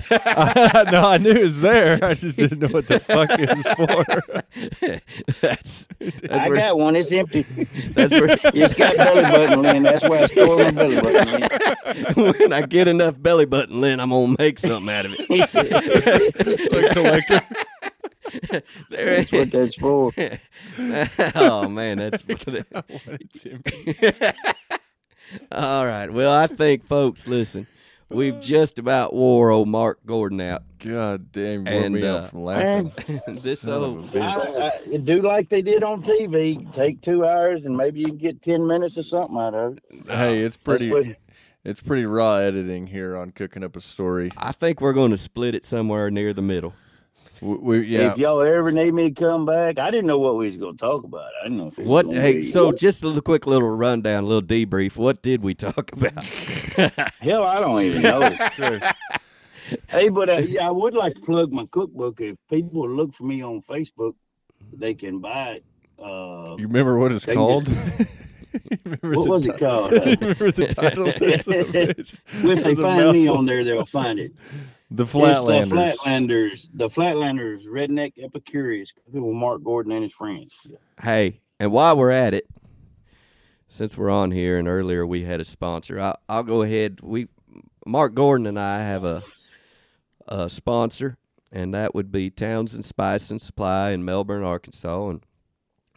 had 0.73 0.89
it. 0.89 0.93
no, 0.93 1.03
I 1.03 1.19
knew 1.19 1.31
it 1.31 1.43
was 1.43 1.61
there. 1.61 2.05
I 2.05 2.15
just 2.15 2.37
didn't 2.37 2.59
know 2.61 2.69
what 2.69 2.87
the 2.89 3.01
fuck 3.01 3.31
it 3.33 3.49
was 3.57 3.67
for. 3.75 4.05
that's 5.41 5.87
that's 5.99 6.31
I 6.31 6.49
where, 6.49 6.59
got 6.59 6.79
one. 6.79 6.97
It's 6.97 7.11
empty. 7.13 7.43
that's 7.93 8.13
where 8.13 8.37
It's 8.55 8.75
got 8.75 8.97
belly 8.97 9.23
button 9.23 9.65
in. 9.77 9.83
That's 9.83 10.03
why 10.03 10.21
I 10.21 10.27
stole 10.27 10.59
my 10.59 10.71
belly 10.71 11.01
button. 11.01 12.33
when 12.39 12.53
I 12.53 12.63
get 12.63 12.89
enough 12.89 13.21
belly 13.21 13.47
button 13.47 13.81
lint, 13.81 14.01
I'm 14.01 14.11
gonna 14.11 14.35
make 14.39 14.59
something 14.59 14.91
out 14.93 15.07
of 15.07 15.15
it. 15.19 15.31
Like 16.73 16.91
collector. 16.93 17.41
There 18.91 19.17
That's 19.17 19.33
what 19.33 19.51
that's 19.51 19.75
for. 19.77 20.13
oh 21.35 21.69
man, 21.69 21.99
that's 21.99 22.23
it 22.29 22.67
is. 23.45 24.35
All 25.53 25.85
right. 25.87 26.11
Well, 26.11 26.33
I 26.33 26.47
think 26.47 26.87
folks, 26.87 27.27
listen, 27.29 27.67
we've 28.09 28.41
just 28.41 28.79
about 28.79 29.13
wore 29.15 29.51
old 29.51 29.69
Mark 29.69 29.99
Gordon 30.07 30.41
out. 30.41 30.63
God 30.79 31.33
damn, 31.33 31.67
you 31.67 31.73
wore 31.75 31.85
And, 31.85 31.95
me 31.95 32.07
uh, 32.07 32.17
out 32.19 32.31
from 32.31 32.45
laughing. 32.45 32.93
this 33.27 33.67
old 33.67 34.15
a. 34.15 34.21
I, 34.21 34.73
I, 34.95 34.97
do 34.99 35.21
like 35.23 35.49
they 35.49 35.63
did 35.63 35.83
on 35.83 36.03
TV. 36.03 36.73
Take 36.73 37.03
two 37.03 37.27
hours 37.27 37.67
and 37.67 37.77
maybe 37.77 38.01
you 38.01 38.07
can 38.09 38.19
get 38.19 38.43
ten 38.43 38.67
minutes 38.67 38.97
or 38.97 39.03
something 39.03 39.37
out 39.39 39.55
of 39.55 39.79
it. 39.79 40.07
Hey, 40.07 40.41
it's 40.41 40.57
pretty. 40.57 40.91
what- 40.91 41.07
It's 41.65 41.83
pretty 41.83 42.07
raw 42.07 42.37
editing 42.37 42.87
here 42.87 43.15
on 43.17 43.33
cooking 43.33 43.63
up 43.63 43.77
a 43.77 43.81
story. 43.83 44.31
I 44.39 44.53
think 44.53 44.81
we're 44.81 44.93
going 44.95 45.11
to 45.11 45.19
split 45.19 45.55
it 45.55 45.65
somewhere 45.67 46.11
near 46.11 46.33
the 46.33 46.41
middle. 46.41 46.73
We, 47.41 47.57
we 47.57 47.86
yeah. 47.86 48.12
If 48.12 48.18
y'all 48.18 48.41
ever 48.42 48.70
need 48.73 48.92
me 48.92 49.10
to 49.10 49.20
come 49.20 49.47
back, 49.47 49.78
I 49.78 49.91
didn't 49.91 50.07
know 50.07 50.18
what 50.18 50.36
we 50.36 50.47
was 50.47 50.57
going 50.57 50.76
to 50.76 50.81
talk 50.81 51.05
about. 51.05 51.28
I 51.41 51.44
didn't 51.44 51.58
know. 51.58 51.68
If 51.68 51.78
What? 51.78 52.07
Hey, 52.07 52.34
be- 52.36 52.42
so 52.42 52.73
just 52.73 53.05
a 53.05 53.20
quick 53.23 53.47
little 53.47 53.70
rundown, 53.70 54.25
a 54.25 54.26
little 54.26 54.42
debrief. 54.42 54.97
What 54.97 55.23
did 55.23 55.42
we 55.42 55.55
talk 55.55 55.92
about? 55.92 56.25
hell, 57.20 57.44
I 57.44 57.60
don't 57.60 57.81
even 57.83 58.02
know. 58.02 58.34
Sure. 58.55 58.81
hey, 59.89 60.08
but 60.08 60.28
uh, 60.28 60.39
yeah, 60.39 60.67
I 60.67 60.70
would 60.70 60.94
like 60.94 61.15
to 61.15 61.20
plug 61.20 61.52
my 61.52 61.67
cookbook. 61.70 62.20
If 62.20 62.36
people 62.50 62.89
look 62.89 63.15
for 63.15 63.25
me 63.25 63.42
on 63.42 63.62
Facebook, 63.62 64.15
they 64.73 64.94
can 64.94 65.20
buy 65.20 65.60
it. 65.60 65.65
Uh, 65.99 66.57
You 66.58 66.67
remember 66.67 66.99
what 66.99 67.12
it's 67.12 67.26
called? 67.26 67.68
You 68.70 68.78
remember 68.86 69.10
what 69.20 69.28
was 69.28 69.42
ti- 69.44 69.50
it 69.50 69.58
called? 69.58 69.92
you 69.92 69.99
remember 70.20 70.50
the 70.50 70.68
title? 70.68 71.08
of 71.10 71.18
this 71.18 71.44
son 71.44 71.55
of 71.60 71.68
a 71.68 71.73
bitch? 71.73 72.15
if 72.33 72.42
they 72.42 72.49
It 72.52 72.65
was 72.67 72.78
a 72.78 72.83
find 72.83 73.12
me 73.12 73.28
on 73.28 73.44
there, 73.44 73.62
they'll 73.62 73.84
find 73.84 74.18
it. 74.18 74.33
The 74.91 75.02
It's 75.05 75.12
the 75.12 75.18
Flatlanders. 75.18 75.97
Flatlanders, 75.97 76.68
the 76.73 76.89
Flatlanders, 76.89 77.67
Redneck 77.67 78.15
Epicurious, 78.17 78.89
with 79.10 79.23
Mark 79.34 79.62
Gordon 79.62 79.92
and 79.92 80.02
his 80.02 80.15
friends. 80.15 80.67
hey, 81.02 81.41
and 81.60 81.73
while 81.73 81.97
we're 81.97 82.10
at 82.10 82.33
it, 82.33 82.47
since 83.68 83.99
we're 83.99 84.10
on 84.10 84.31
here, 84.31 84.57
and 84.57 84.67
earlier 84.67 85.07
we 85.07 85.25
had 85.25 85.41
a 85.41 85.44
sponsor, 85.44 86.00
I, 86.00 86.15
I'll 86.28 86.42
go 86.42 86.62
ahead. 86.62 87.00
We, 87.02 87.28
Mark 87.86 88.15
Gordon 88.15 88.47
and 88.47 88.58
I 88.58 88.81
have 88.81 89.05
a, 89.05 89.23
a 90.26 90.49
sponsor, 90.49 91.18
and 91.52 91.75
that 91.75 91.94
would 91.94 92.10
be 92.10 92.31
Townsend 92.31 92.86
Spice 92.86 93.31
and 93.31 93.42
Supply 93.42 93.91
in 93.91 94.07
Melbourne, 94.07 94.42
Arkansas, 94.42 95.08
and 95.10 95.23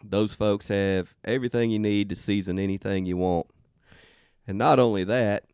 those 0.03 0.33
folks 0.33 0.67
have 0.67 1.13
everything 1.23 1.71
you 1.71 1.79
need 1.79 2.09
to 2.09 2.15
season 2.15 2.59
anything 2.59 3.05
you 3.05 3.15
want. 3.15 3.47
And 4.47 4.57
not 4.57 4.79
only 4.79 5.05
that, 5.05 5.45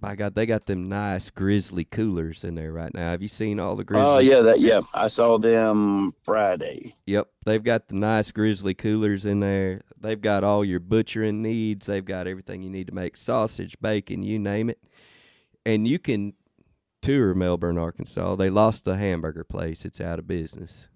my 0.00 0.14
God, 0.14 0.34
they 0.34 0.44
got 0.44 0.66
them 0.66 0.88
nice 0.88 1.30
grizzly 1.30 1.84
coolers 1.84 2.44
in 2.44 2.54
there 2.54 2.72
right 2.72 2.92
now. 2.92 3.10
Have 3.10 3.22
you 3.22 3.28
seen 3.28 3.58
all 3.58 3.76
the 3.76 3.84
grizzly? 3.84 4.06
Oh 4.06 4.18
yeah, 4.18 4.40
that 4.40 4.60
yeah. 4.60 4.80
I 4.92 5.06
saw 5.06 5.38
them 5.38 6.14
Friday. 6.22 6.94
Yep, 7.06 7.28
they've 7.46 7.62
got 7.62 7.88
the 7.88 7.94
nice 7.94 8.30
grizzly 8.30 8.74
coolers 8.74 9.24
in 9.24 9.40
there. 9.40 9.80
They've 9.98 10.20
got 10.20 10.44
all 10.44 10.64
your 10.64 10.80
butchering 10.80 11.40
needs. 11.40 11.86
They've 11.86 12.04
got 12.04 12.26
everything 12.26 12.62
you 12.62 12.68
need 12.68 12.88
to 12.88 12.94
make 12.94 13.16
sausage, 13.16 13.76
bacon, 13.80 14.22
you 14.22 14.38
name 14.38 14.68
it. 14.68 14.78
And 15.64 15.88
you 15.88 15.98
can 15.98 16.34
tour 17.00 17.34
Melbourne, 17.34 17.78
Arkansas. 17.78 18.36
They 18.36 18.50
lost 18.50 18.84
the 18.84 18.96
hamburger 18.96 19.44
place; 19.44 19.86
it's 19.86 20.00
out 20.00 20.18
of 20.18 20.26
business. 20.26 20.88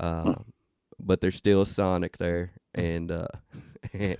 Uh, 0.00 0.34
but 0.98 1.20
there's 1.20 1.36
still 1.36 1.62
a 1.62 1.66
Sonic 1.66 2.18
there, 2.18 2.52
and 2.74 3.12
uh, 3.12 3.28
and 3.92 4.16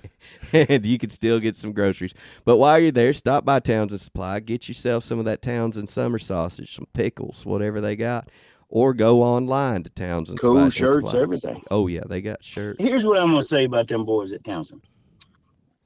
you 0.85 0.97
can 0.97 1.09
still 1.09 1.39
get 1.39 1.55
some 1.55 1.71
groceries. 1.73 2.13
But 2.45 2.57
while 2.57 2.79
you're 2.79 2.91
there, 2.91 3.13
stop 3.13 3.45
by 3.45 3.59
Townsend 3.59 4.01
Supply, 4.01 4.39
get 4.39 4.67
yourself 4.67 5.03
some 5.03 5.19
of 5.19 5.25
that 5.25 5.41
Townsend 5.41 5.89
summer 5.89 6.19
sausage, 6.19 6.75
some 6.75 6.87
pickles, 6.93 7.45
whatever 7.45 7.81
they 7.81 7.95
got, 7.95 8.29
or 8.69 8.93
go 8.93 9.21
online 9.23 9.83
to 9.83 9.89
Townsend 9.91 10.39
Cool 10.39 10.57
Spice 10.57 10.73
shirts, 10.73 11.07
Supply. 11.07 11.21
everything. 11.21 11.61
Oh 11.71 11.87
yeah, 11.87 12.03
they 12.07 12.21
got 12.21 12.43
shirts. 12.43 12.83
Here's 12.83 13.05
what 13.05 13.19
I'm 13.19 13.27
gonna 13.27 13.41
say 13.41 13.65
about 13.65 13.87
them 13.87 14.05
boys 14.05 14.31
at 14.33 14.43
Townsend. 14.43 14.81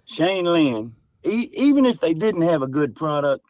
Shane 0.05 0.45
Lynn, 0.45 0.93
e- 1.23 1.49
even 1.53 1.85
if 1.85 1.99
they 1.99 2.13
didn't 2.13 2.41
have 2.41 2.61
a 2.63 2.67
good 2.67 2.95
product, 2.95 3.45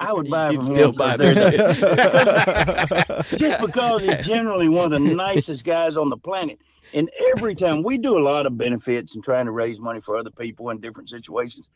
I 0.00 0.12
would 0.12 0.28
buy 0.28 0.50
You'd 0.50 0.56
from 0.64 0.74
still 0.74 0.88
him. 0.90 0.94
buy 0.96 1.16
'cause 1.16 1.18
there's 1.18 1.36
a- 1.82 3.36
just 3.36 3.60
because 3.64 4.02
he's 4.04 4.26
generally 4.26 4.68
one 4.68 4.92
of 4.92 5.00
the 5.02 5.14
nicest 5.14 5.64
guys 5.64 5.96
on 5.96 6.08
the 6.08 6.16
planet. 6.16 6.58
And 6.94 7.10
every 7.34 7.54
time 7.54 7.82
we 7.82 7.98
do 7.98 8.18
a 8.18 8.20
lot 8.20 8.46
of 8.46 8.58
benefits 8.58 9.14
and 9.14 9.24
trying 9.24 9.46
to 9.46 9.52
raise 9.52 9.80
money 9.80 10.00
for 10.00 10.16
other 10.16 10.30
people 10.30 10.70
in 10.70 10.80
different 10.80 11.08
situations, 11.08 11.70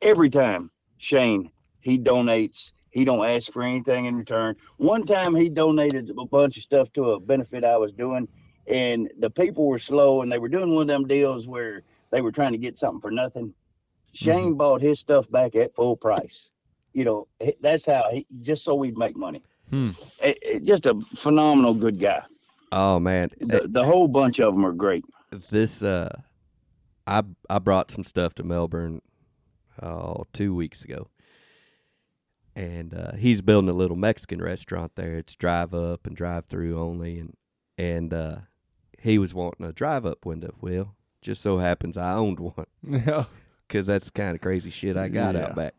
every 0.00 0.30
time 0.30 0.70
Shane 0.98 1.50
he 1.80 1.98
donates, 1.98 2.72
he 2.90 3.04
don't 3.04 3.26
ask 3.26 3.52
for 3.52 3.62
anything 3.62 4.06
in 4.06 4.16
return. 4.16 4.56
One 4.76 5.04
time 5.04 5.34
he 5.34 5.48
donated 5.48 6.10
a 6.10 6.24
bunch 6.24 6.56
of 6.56 6.62
stuff 6.62 6.92
to 6.92 7.12
a 7.12 7.20
benefit 7.20 7.64
I 7.64 7.76
was 7.76 7.92
doing, 7.92 8.28
and 8.66 9.10
the 9.18 9.30
people 9.30 9.66
were 9.66 9.78
slow 9.78 10.22
and 10.22 10.30
they 10.30 10.38
were 10.38 10.48
doing 10.48 10.74
one 10.74 10.82
of 10.82 10.88
them 10.88 11.08
deals 11.08 11.48
where 11.48 11.82
they 12.10 12.20
were 12.20 12.32
trying 12.32 12.52
to 12.52 12.58
get 12.58 12.78
something 12.78 13.00
for 13.00 13.10
nothing. 13.10 13.54
Shane 14.12 14.54
bought 14.54 14.82
his 14.82 15.00
stuff 15.00 15.30
back 15.30 15.54
at 15.56 15.74
full 15.74 15.96
price. 15.96 16.50
You 16.92 17.04
know, 17.04 17.28
that's 17.60 17.86
how 17.86 18.04
he 18.12 18.26
just 18.42 18.64
so 18.64 18.74
we'd 18.74 18.98
make 18.98 19.16
money. 19.16 19.42
Hmm. 19.70 19.90
Eh, 20.20 20.34
eh, 20.42 20.58
just 20.58 20.84
a 20.84 21.00
phenomenal 21.14 21.72
good 21.72 21.98
guy. 21.98 22.22
Oh 22.72 22.98
man, 22.98 23.28
The, 23.38 23.68
the 23.70 23.84
whole 23.84 24.08
bunch 24.08 24.40
of 24.40 24.54
them 24.54 24.64
are 24.66 24.72
great. 24.72 25.04
this 25.50 25.82
uh, 25.82 26.08
I 27.06 27.22
I 27.50 27.58
brought 27.58 27.90
some 27.90 28.02
stuff 28.04 28.34
to 28.36 28.42
Melbourne, 28.42 29.02
oh 29.82 30.24
two 30.32 30.54
weeks 30.54 30.82
ago, 30.82 31.08
and 32.54 32.94
uh, 32.94 33.12
he's 33.16 33.42
building 33.42 33.68
a 33.70 33.74
little 33.74 33.96
Mexican 33.96 34.40
restaurant 34.42 34.92
there. 34.96 35.16
It's 35.16 35.34
drive 35.34 35.74
up 35.74 36.06
and 36.06 36.16
drive 36.16 36.46
through 36.46 36.78
only, 36.80 37.18
and 37.18 37.36
and 37.78 38.12
uh, 38.14 38.36
he 38.98 39.18
was 39.18 39.34
wanting 39.34 39.66
a 39.66 39.72
drive 39.72 40.04
up 40.06 40.24
window. 40.26 40.54
Well, 40.60 40.94
just 41.20 41.42
so 41.42 41.58
happens 41.58 41.96
I 41.96 42.14
owned 42.14 42.40
one 42.40 42.66
Yeah. 42.88 43.24
because 43.68 43.86
that's 43.86 44.06
the 44.06 44.12
kind 44.12 44.34
of 44.34 44.40
crazy 44.40 44.70
shit 44.70 44.96
I 44.96 45.08
got 45.08 45.34
Yeah. 45.34 45.44
out 45.44 45.56
back. 45.56 45.74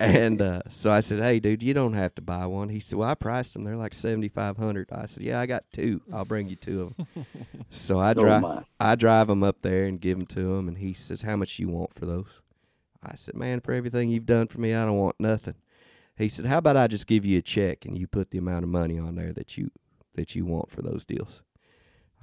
And 0.00 0.40
uh, 0.50 0.62
so 0.68 0.90
I 0.90 1.00
said, 1.00 1.20
"Hey, 1.22 1.40
dude, 1.40 1.62
you 1.62 1.74
don't 1.74 1.94
have 1.94 2.14
to 2.16 2.22
buy 2.22 2.46
one." 2.46 2.68
He 2.68 2.80
said, 2.80 2.98
"Well, 2.98 3.08
I 3.08 3.14
priced 3.14 3.54
them. 3.54 3.64
They're 3.64 3.76
like 3.76 3.94
seventy 3.94 4.28
five 4.28 4.56
hundred. 4.56 4.90
I 4.92 5.06
said, 5.06 5.22
"Yeah, 5.22 5.40
I 5.40 5.46
got 5.46 5.64
two. 5.72 6.00
I'll 6.12 6.24
bring 6.24 6.48
you 6.48 6.56
two 6.56 6.82
of 6.82 6.96
them." 6.96 7.26
so 7.70 7.98
I 7.98 8.10
Oh, 8.16 8.20
drive. 8.20 8.64
I 8.80 8.94
drive 8.94 9.26
them 9.28 9.42
up 9.42 9.62
there 9.62 9.84
and 9.84 10.00
give 10.00 10.18
them 10.18 10.26
to 10.28 10.54
him, 10.54 10.68
and 10.68 10.78
he 10.78 10.92
says, 10.94 11.22
"How 11.22 11.36
much 11.36 11.58
you 11.58 11.68
want 11.68 11.94
for 11.94 12.06
those?" 12.06 12.28
I 13.02 13.16
said, 13.16 13.34
"Man, 13.34 13.60
for 13.60 13.72
everything 13.72 14.10
you've 14.10 14.26
done 14.26 14.48
for 14.48 14.60
me, 14.60 14.74
I 14.74 14.84
don't 14.84 14.98
want 14.98 15.16
nothing." 15.18 15.54
He 16.16 16.28
said, 16.28 16.46
"How 16.46 16.58
about 16.58 16.76
I 16.76 16.86
just 16.86 17.06
give 17.06 17.24
you 17.24 17.38
a 17.38 17.42
check 17.42 17.84
and 17.84 17.96
you 17.98 18.06
put 18.06 18.30
the 18.30 18.38
amount 18.38 18.64
of 18.64 18.70
money 18.70 18.98
on 18.98 19.14
there 19.16 19.32
that 19.34 19.56
you 19.56 19.70
that 20.14 20.34
you 20.34 20.44
want 20.46 20.70
for 20.70 20.82
those 20.82 21.04
deals?" 21.04 21.42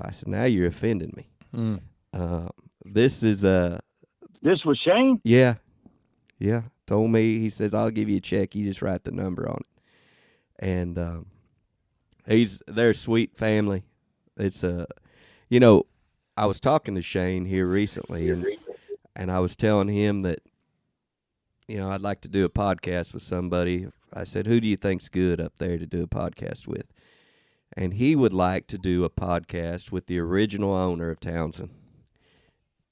I 0.02 0.12
said, 0.12 0.30
"Now 0.30 0.46
you're 0.46 0.68
offending 0.68 1.14
me." 1.16 1.28
Mm. 1.56 1.80
Uh, 2.14 2.50
this 2.86 3.24
is 3.24 3.44
uh 3.46 3.80
This 4.42 4.66
was 4.66 4.78
Shane. 4.80 5.20
yeah. 5.24 5.56
Yeah. 6.40 6.64
Told 6.86 7.12
me 7.12 7.40
he 7.40 7.50
says 7.50 7.74
I'll 7.74 7.92
give 7.92 8.10
you 8.10 8.18
a 8.18 8.22
check, 8.22 8.56
you 8.56 8.66
just 8.66 8.82
write 8.82 9.04
the 9.04 9.12
number 9.12 9.48
on 9.50 9.58
it. 9.62 9.82
And 10.60 10.98
um 10.98 11.26
he's 12.28 12.62
they're 12.68 12.94
sweet 12.94 13.36
family. 13.36 13.84
It's 14.38 14.64
a 14.64 14.88
you 15.50 15.60
know, 15.60 15.86
I 16.36 16.46
was 16.46 16.60
talking 16.60 16.96
to 16.96 17.02
Shane 17.02 17.46
here 17.46 17.68
recently 17.68 18.30
and 18.30 18.46
and 19.16 19.32
I 19.32 19.40
was 19.40 19.56
telling 19.56 19.88
him 19.90 20.22
that 20.22 20.40
you 21.68 21.78
know, 21.78 21.90
I'd 21.90 22.02
like 22.02 22.22
to 22.22 22.28
do 22.28 22.44
a 22.44 22.50
podcast 22.50 23.14
with 23.14 23.24
somebody. 23.24 23.88
I 24.14 24.26
said, 24.26 24.48
"Who 24.48 24.60
do 24.60 24.68
you 24.68 24.76
think's 24.76 25.08
good 25.08 25.40
up 25.40 25.54
there 25.58 25.78
to 25.78 25.86
do 25.86 26.04
a 26.04 26.08
podcast 26.08 26.68
with?" 26.68 26.88
And 27.76 27.94
he 27.94 28.16
would 28.16 28.34
like 28.34 28.68
to 28.68 28.78
do 28.78 29.06
a 29.06 29.10
podcast 29.10 29.92
with 29.92 30.08
the 30.08 30.20
original 30.20 30.74
owner 30.74 31.10
of 31.10 31.20
Townsend. 31.20 31.70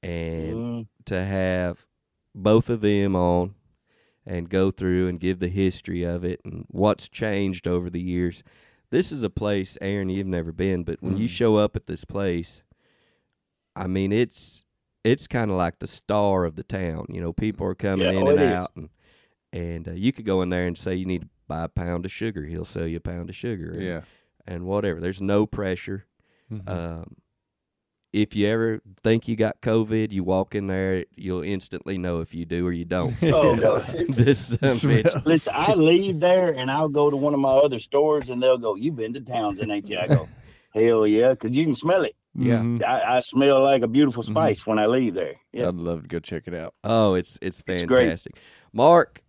And 0.02 0.56
Mm, 0.56 0.88
to 1.06 1.24
have 1.24 1.86
both 2.34 2.70
of 2.70 2.82
them 2.82 3.16
on 3.16 3.54
and 4.26 4.50
go 4.50 4.72
through 4.72 5.08
and 5.08 5.20
give 5.20 5.40
the 5.40 5.48
history 5.48 6.04
of 6.04 6.24
it 6.24 6.40
and 6.46 6.66
what's 6.70 7.10
changed 7.10 7.68
over 7.68 7.90
the 7.90 8.02
years. 8.02 8.44
This 8.92 9.12
is 9.12 9.24
a 9.24 9.30
place, 9.30 9.78
Aaron, 9.82 10.10
you've 10.10 10.28
never 10.28 10.52
been, 10.52 10.84
but 10.84 11.02
when 11.02 11.18
you 11.18 11.26
Mm. 11.28 11.30
show 11.32 11.56
up 11.56 11.76
at 11.76 11.88
this 11.88 12.04
place, 12.06 12.62
I 13.76 13.88
mean, 13.88 14.12
it's 14.12 14.66
it's 15.04 15.26
kind 15.26 15.50
of 15.50 15.58
like 15.58 15.80
the 15.80 15.88
star 15.88 16.46
of 16.46 16.56
the 16.56 16.64
town. 16.64 17.06
You 17.10 17.22
know, 17.22 17.34
people 17.34 17.66
are 17.66 17.74
coming 17.74 18.06
Yeah, 18.06 18.20
in 18.20 18.28
oh, 18.28 18.30
and 18.32 18.40
is. 18.42 18.52
out, 18.52 18.72
and 18.76 18.90
and 19.54 19.88
uh, 19.88 19.92
you 19.94 20.12
could 20.12 20.26
go 20.26 20.42
in 20.44 20.50
there 20.50 20.68
and 20.68 20.78
say 20.78 20.94
you 20.96 21.06
need 21.06 21.22
to 21.22 21.30
buy 21.48 21.64
a 21.64 21.68
pound 21.70 22.06
of 22.06 22.12
sugar. 22.12 22.46
He'll 22.46 22.66
sell 22.66 22.86
you 22.86 22.98
a 22.98 23.02
pound 23.02 23.30
of 23.30 23.36
sugar. 23.36 23.72
and- 23.72 23.82
Yeah. 23.82 24.02
and 24.46 24.66
whatever. 24.66 25.00
There's 25.00 25.22
no 25.22 25.46
pressure. 25.48 26.06
Mhm. 26.52 26.70
Um, 26.70 27.16
if 28.14 28.36
you 28.36 28.48
ever 28.48 28.82
think 29.04 29.28
you 29.28 29.36
got 29.36 29.62
COVID, 29.62 30.12
you 30.12 30.24
walk 30.24 30.54
in 30.56 30.68
there, 30.68 31.06
you'll 31.16 31.44
instantly 31.44 31.98
know 31.98 32.20
if 32.22 32.34
you 32.34 32.46
do 32.46 32.66
or 32.68 32.72
you 32.72 32.86
don't. 32.86 33.16
Oh, 33.24 33.56
no. 33.56 33.80
this 34.10 34.48
son 34.48 34.58
of 34.62 34.84
a 34.84 34.88
bitch. 34.88 35.26
Listen, 35.26 35.54
I 35.56 35.74
leave 35.76 36.20
there 36.20 36.50
and 36.52 36.70
I'll 36.70 36.90
go 36.90 37.10
to 37.10 37.16
one 37.18 37.34
of 37.34 37.40
my 37.40 37.52
other 37.54 37.80
stores 37.80 38.30
and 38.30 38.42
they'll 38.44 38.58
go, 38.58 38.76
"You've 38.76 38.96
been 38.98 39.14
to 39.14 39.22
Townsend, 39.22 39.72
ain't 39.72 39.90
you?" 39.90 39.98
I 39.98 40.08
go, 40.08 40.28
"Hell 40.74 41.08
yeah," 41.08 41.30
because 41.32 41.52
you 41.52 41.64
can 41.66 41.76
smell 41.76 42.04
it. 42.04 42.16
Yeah. 42.36 42.60
Mhm. 42.60 42.84
I, 42.84 43.18
I 43.18 43.20
smell 43.20 43.62
like 43.64 43.82
a 43.84 43.88
beautiful 43.88 44.24
Mhm. 44.24 44.28
spice 44.28 44.66
when 44.68 44.80
I 44.80 44.86
leave 44.88 45.14
there. 45.14 45.36
Yeah, 45.54 45.68
I'd 45.70 45.76
love 45.76 46.04
to 46.04 46.08
go 46.08 46.20
check 46.20 46.44
it 46.48 46.54
out. 46.54 46.74
Oh, 46.84 47.14
it's 47.14 47.38
it's 47.42 47.62
It's 47.68 47.84
great. 47.84 48.06
fantastic. 48.08 48.38
Mark, 48.74 49.22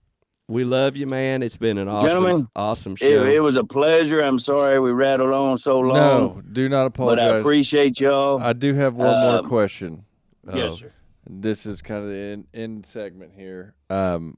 we 0.53 0.65
love 0.65 0.97
you, 0.97 1.07
man. 1.07 1.43
It's 1.43 1.57
been 1.57 1.79
an 1.79 1.89
awesome 1.89 2.09
Gentlemen, 2.09 2.49
awesome 2.55 2.93
it, 2.95 2.99
show. 2.99 3.25
it 3.25 3.43
was 3.43 3.57
a 3.57 3.65
pleasure. 3.65 4.21
I'm 4.21 4.39
sorry 4.39 4.79
we 4.79 4.91
rattled 4.93 5.33
on 5.33 5.57
so 5.59 5.79
long, 5.81 5.95
No, 5.97 6.43
do 6.53 6.69
not 6.69 6.87
apologize. 6.87 7.29
but 7.31 7.35
I 7.37 7.39
appreciate 7.39 7.99
y'all. 8.01 8.41
I 8.41 8.53
do 8.53 8.75
have 8.75 8.95
one 8.95 9.19
more 9.21 9.39
Um, 9.39 9.47
question. 9.47 10.05
yes, 10.47 10.73
Oh. 10.73 10.75
sir. 10.77 10.93
This 11.29 11.65
is 11.67 11.81
kind 11.83 12.03
of 12.05 12.11
the 12.11 12.17
end, 12.17 12.47
end 12.53 12.87
segment 12.87 13.33
here. 13.35 13.75
Um, 13.89 14.37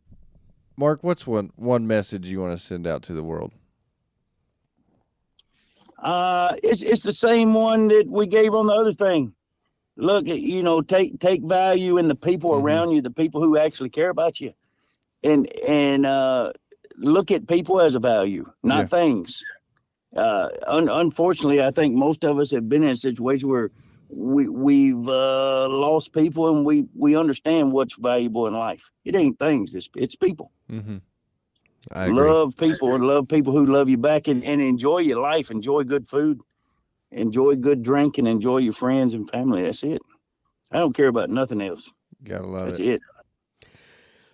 Mark, 0.76 1.02
what's 1.02 1.26
one 1.26 1.50
one 1.56 1.86
message 1.86 2.28
you 2.28 2.40
want 2.40 2.56
to 2.56 2.62
send 2.64 2.86
out 2.86 3.02
to 3.04 3.12
the 3.14 3.22
world? 3.22 3.52
Uh, 5.98 6.54
it's 6.62 6.82
it's 6.82 7.02
the 7.02 7.12
same 7.12 7.54
one 7.54 7.88
that 7.88 8.06
we 8.08 8.26
gave 8.26 8.54
on 8.54 8.66
the 8.66 8.74
other 8.74 8.92
thing. 8.92 9.32
Look, 9.96 10.26
you 10.26 10.62
know, 10.62 10.82
take 10.82 11.18
take 11.20 11.42
value 11.42 11.98
in 11.98 12.08
the 12.08 12.14
people 12.16 12.50
Mhm. 12.50 12.62
around 12.62 12.90
you, 12.90 13.00
the 13.00 13.10
people 13.10 13.40
who 13.40 13.56
actually 13.56 13.90
care 13.90 14.10
about 14.10 14.40
you, 14.40 14.52
and 15.24 15.48
and 15.66 16.06
uh, 16.06 16.52
look 16.96 17.30
at 17.32 17.48
people 17.48 17.80
as 17.80 17.94
a 17.96 18.00
value, 18.00 18.46
not 18.62 18.88
Yeah. 18.88 18.88
things. 18.88 19.46
Uh, 20.16 20.48
un- 20.66 20.88
unfortunately, 20.88 21.62
I 21.62 21.70
think 21.70 21.94
most 21.94 22.24
of 22.24 22.38
us 22.38 22.50
have 22.52 22.68
been 22.68 22.84
in 22.84 22.90
a 22.90 22.96
situation 22.96 23.48
where 23.48 23.70
we 24.08 24.48
we've 24.48 25.08
uh, 25.08 25.68
lost 25.68 26.12
people, 26.12 26.54
and 26.54 26.64
we 26.64 26.86
we 26.94 27.16
understand 27.16 27.72
what's 27.72 27.94
valuable 27.98 28.46
in 28.46 28.54
life. 28.54 28.90
It 29.04 29.16
ain't 29.16 29.38
things; 29.38 29.74
it's 29.74 29.88
it's 29.96 30.16
people. 30.16 30.52
Mm-hmm. 30.70 30.98
Love 32.04 32.56
people 32.56 32.94
and 32.94 33.06
love 33.06 33.28
people 33.28 33.52
who 33.52 33.66
love 33.66 33.88
you 33.88 33.98
back 33.98 34.28
and, 34.28 34.44
and 34.44 34.60
enjoy 34.60 34.98
your 34.98 35.20
life, 35.20 35.50
enjoy 35.50 35.84
good 35.84 36.08
food, 36.08 36.40
enjoy 37.10 37.56
good 37.56 37.82
drink, 37.82 38.18
and 38.18 38.26
enjoy 38.28 38.58
your 38.58 38.72
friends 38.72 39.14
and 39.14 39.28
family. 39.30 39.62
That's 39.62 39.82
it. 39.82 40.00
I 40.70 40.78
don't 40.78 40.94
care 40.94 41.08
about 41.08 41.30
nothing 41.30 41.60
else. 41.60 41.90
Gotta 42.24 42.46
love 42.46 42.68
That's 42.68 42.78
it. 42.78 42.80
it. 42.80 43.02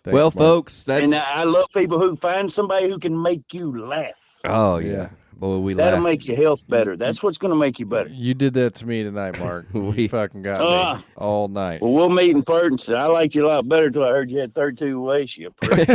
Thanks, 0.02 0.14
well, 0.14 0.24
Mark. 0.26 0.34
folks, 0.34 0.84
that's 0.84 1.04
and 1.04 1.14
I 1.14 1.24
I 1.42 1.44
love 1.44 1.66
people 1.74 1.98
who 1.98 2.16
find 2.16 2.50
somebody 2.52 2.88
who 2.88 2.98
can 2.98 3.20
make 3.20 3.52
you 3.52 3.86
laugh. 3.86 4.12
oh 4.44 4.78
yeah, 4.78 4.90
Yeah. 4.92 5.08
boy, 5.34 5.58
we 5.58 5.74
That'll 5.74 5.94
laugh. 6.00 6.02
make 6.04 6.26
your 6.26 6.36
health 6.38 6.66
better. 6.68 6.96
That's 6.96 7.22
what's 7.22 7.36
going 7.36 7.50
to 7.52 7.56
make 7.58 7.78
you 7.78 7.84
better. 7.86 8.08
You 8.08 8.32
did 8.32 8.54
that 8.54 8.74
to 8.76 8.86
me 8.86 9.02
tonight, 9.02 9.38
Mark. 9.38 9.66
We- 9.74 10.02
you 10.04 10.08
fucking 10.08 10.40
got 10.42 10.60
Ah. 10.62 10.96
me 10.96 11.04
all 11.16 11.48
night. 11.48 11.82
Well, 11.82 11.92
we'll 11.92 12.08
meet 12.08 12.30
in 12.30 12.42
person. 12.42 12.94
I 12.96 13.06
liked 13.06 13.34
you 13.34 13.44
a 13.46 13.48
lot 13.48 13.68
better 13.68 13.90
till 13.90 14.04
I 14.04 14.08
heard 14.08 14.30
you 14.30 14.38
had 14.38 14.54
32 14.54 15.00
ways. 15.02 15.36
You 15.36 15.50
prick. 15.60 15.86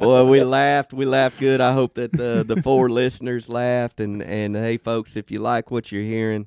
Boy, 0.00 0.24
we 0.24 0.42
laughed. 0.44 0.92
We 0.92 1.06
laughed 1.06 1.40
good. 1.40 1.60
I 1.60 1.72
hope 1.72 1.94
that 1.94 2.12
the 2.12 2.44
the 2.46 2.60
four 2.62 2.88
listeners 3.00 3.48
laughed. 3.48 4.00
And 4.00 4.22
and 4.22 4.54
hey, 4.56 4.76
folks, 4.76 5.16
if 5.16 5.30
you 5.30 5.38
like 5.38 5.70
what 5.70 5.90
you're 5.92 6.02
hearing, 6.02 6.46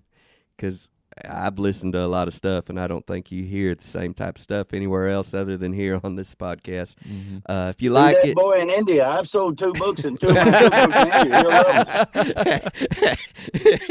because 0.55 0.89
I've 1.29 1.59
listened 1.59 1.93
to 1.93 2.01
a 2.03 2.07
lot 2.07 2.27
of 2.27 2.33
stuff, 2.33 2.69
and 2.69 2.79
I 2.79 2.87
don't 2.87 3.05
think 3.05 3.31
you 3.31 3.43
hear 3.43 3.73
the 3.75 3.83
same 3.83 4.13
type 4.13 4.37
of 4.37 4.41
stuff 4.41 4.73
anywhere 4.73 5.09
else 5.09 5.33
other 5.33 5.57
than 5.57 5.73
here 5.73 5.99
on 6.03 6.15
this 6.15 6.33
podcast. 6.35 6.95
Mhm. 7.07 7.41
Uh, 7.47 7.69
if 7.69 7.81
you 7.81 7.89
See 7.89 7.93
like 7.93 8.15
that 8.17 8.27
it, 8.29 8.35
boy 8.35 8.59
in 8.59 8.69
India. 8.69 9.07
I've 9.07 9.27
sold 9.27 9.57
two 9.57 9.73
books 9.73 10.03
and 10.03 10.19
two 10.19 10.27
two 10.33 10.33
books 10.33 10.71
in 10.71 11.11
India. 11.13 11.37
He'll 11.37 11.49
love 11.49 12.71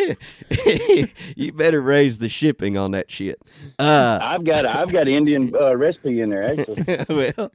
'em. 0.05 0.17
you 1.37 1.53
better 1.53 1.81
raise 1.81 2.19
the 2.19 2.29
shipping 2.29 2.77
on 2.77 2.91
that 2.93 3.11
shit. 3.11 3.41
Uh, 3.79 4.19
I've 4.23 4.45
got 4.45 4.65
a, 4.65 4.77
I've 4.79 4.93
got 4.93 5.09
an 5.09 5.15
Indian 5.15 5.53
uh, 5.59 5.77
recipe 5.77 6.21
in 6.21 6.31
there 6.31 6.43
actually. 6.61 7.05
well, 7.09 7.51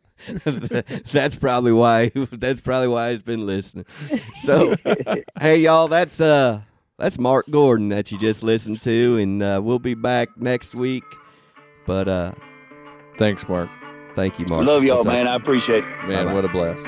that's 1.11 1.35
probably 1.35 1.71
why. 1.71 2.11
That's 2.31 2.61
probably 2.61 2.87
why 2.89 3.11
he's 3.11 3.21
been 3.23 3.45
listening. 3.45 3.85
So, 4.41 4.75
hey, 5.39 5.57
y'all, 5.57 5.87
that's 5.87 6.19
uh, 6.21 6.61
that's 7.01 7.17
Mark 7.19 7.45
Gordon 7.49 7.89
that 7.89 8.11
you 8.11 8.17
just 8.17 8.43
listened 8.43 8.81
to, 8.83 9.17
and 9.17 9.41
uh, 9.41 9.59
we'll 9.63 9.79
be 9.79 9.95
back 9.95 10.29
next 10.37 10.75
week. 10.75 11.03
But 11.85 12.07
uh, 12.07 12.31
Thanks, 13.17 13.47
Mark. 13.47 13.69
thank 14.15 14.39
you, 14.39 14.45
Mark. 14.49 14.65
Love 14.65 14.83
y'all, 14.83 15.03
man. 15.03 15.27
I 15.27 15.35
appreciate 15.35 15.83
it. 15.83 15.87
Man, 16.07 16.25
Bye-bye. 16.25 16.33
what 16.33 16.45
a 16.45 16.49
blast. 16.49 16.85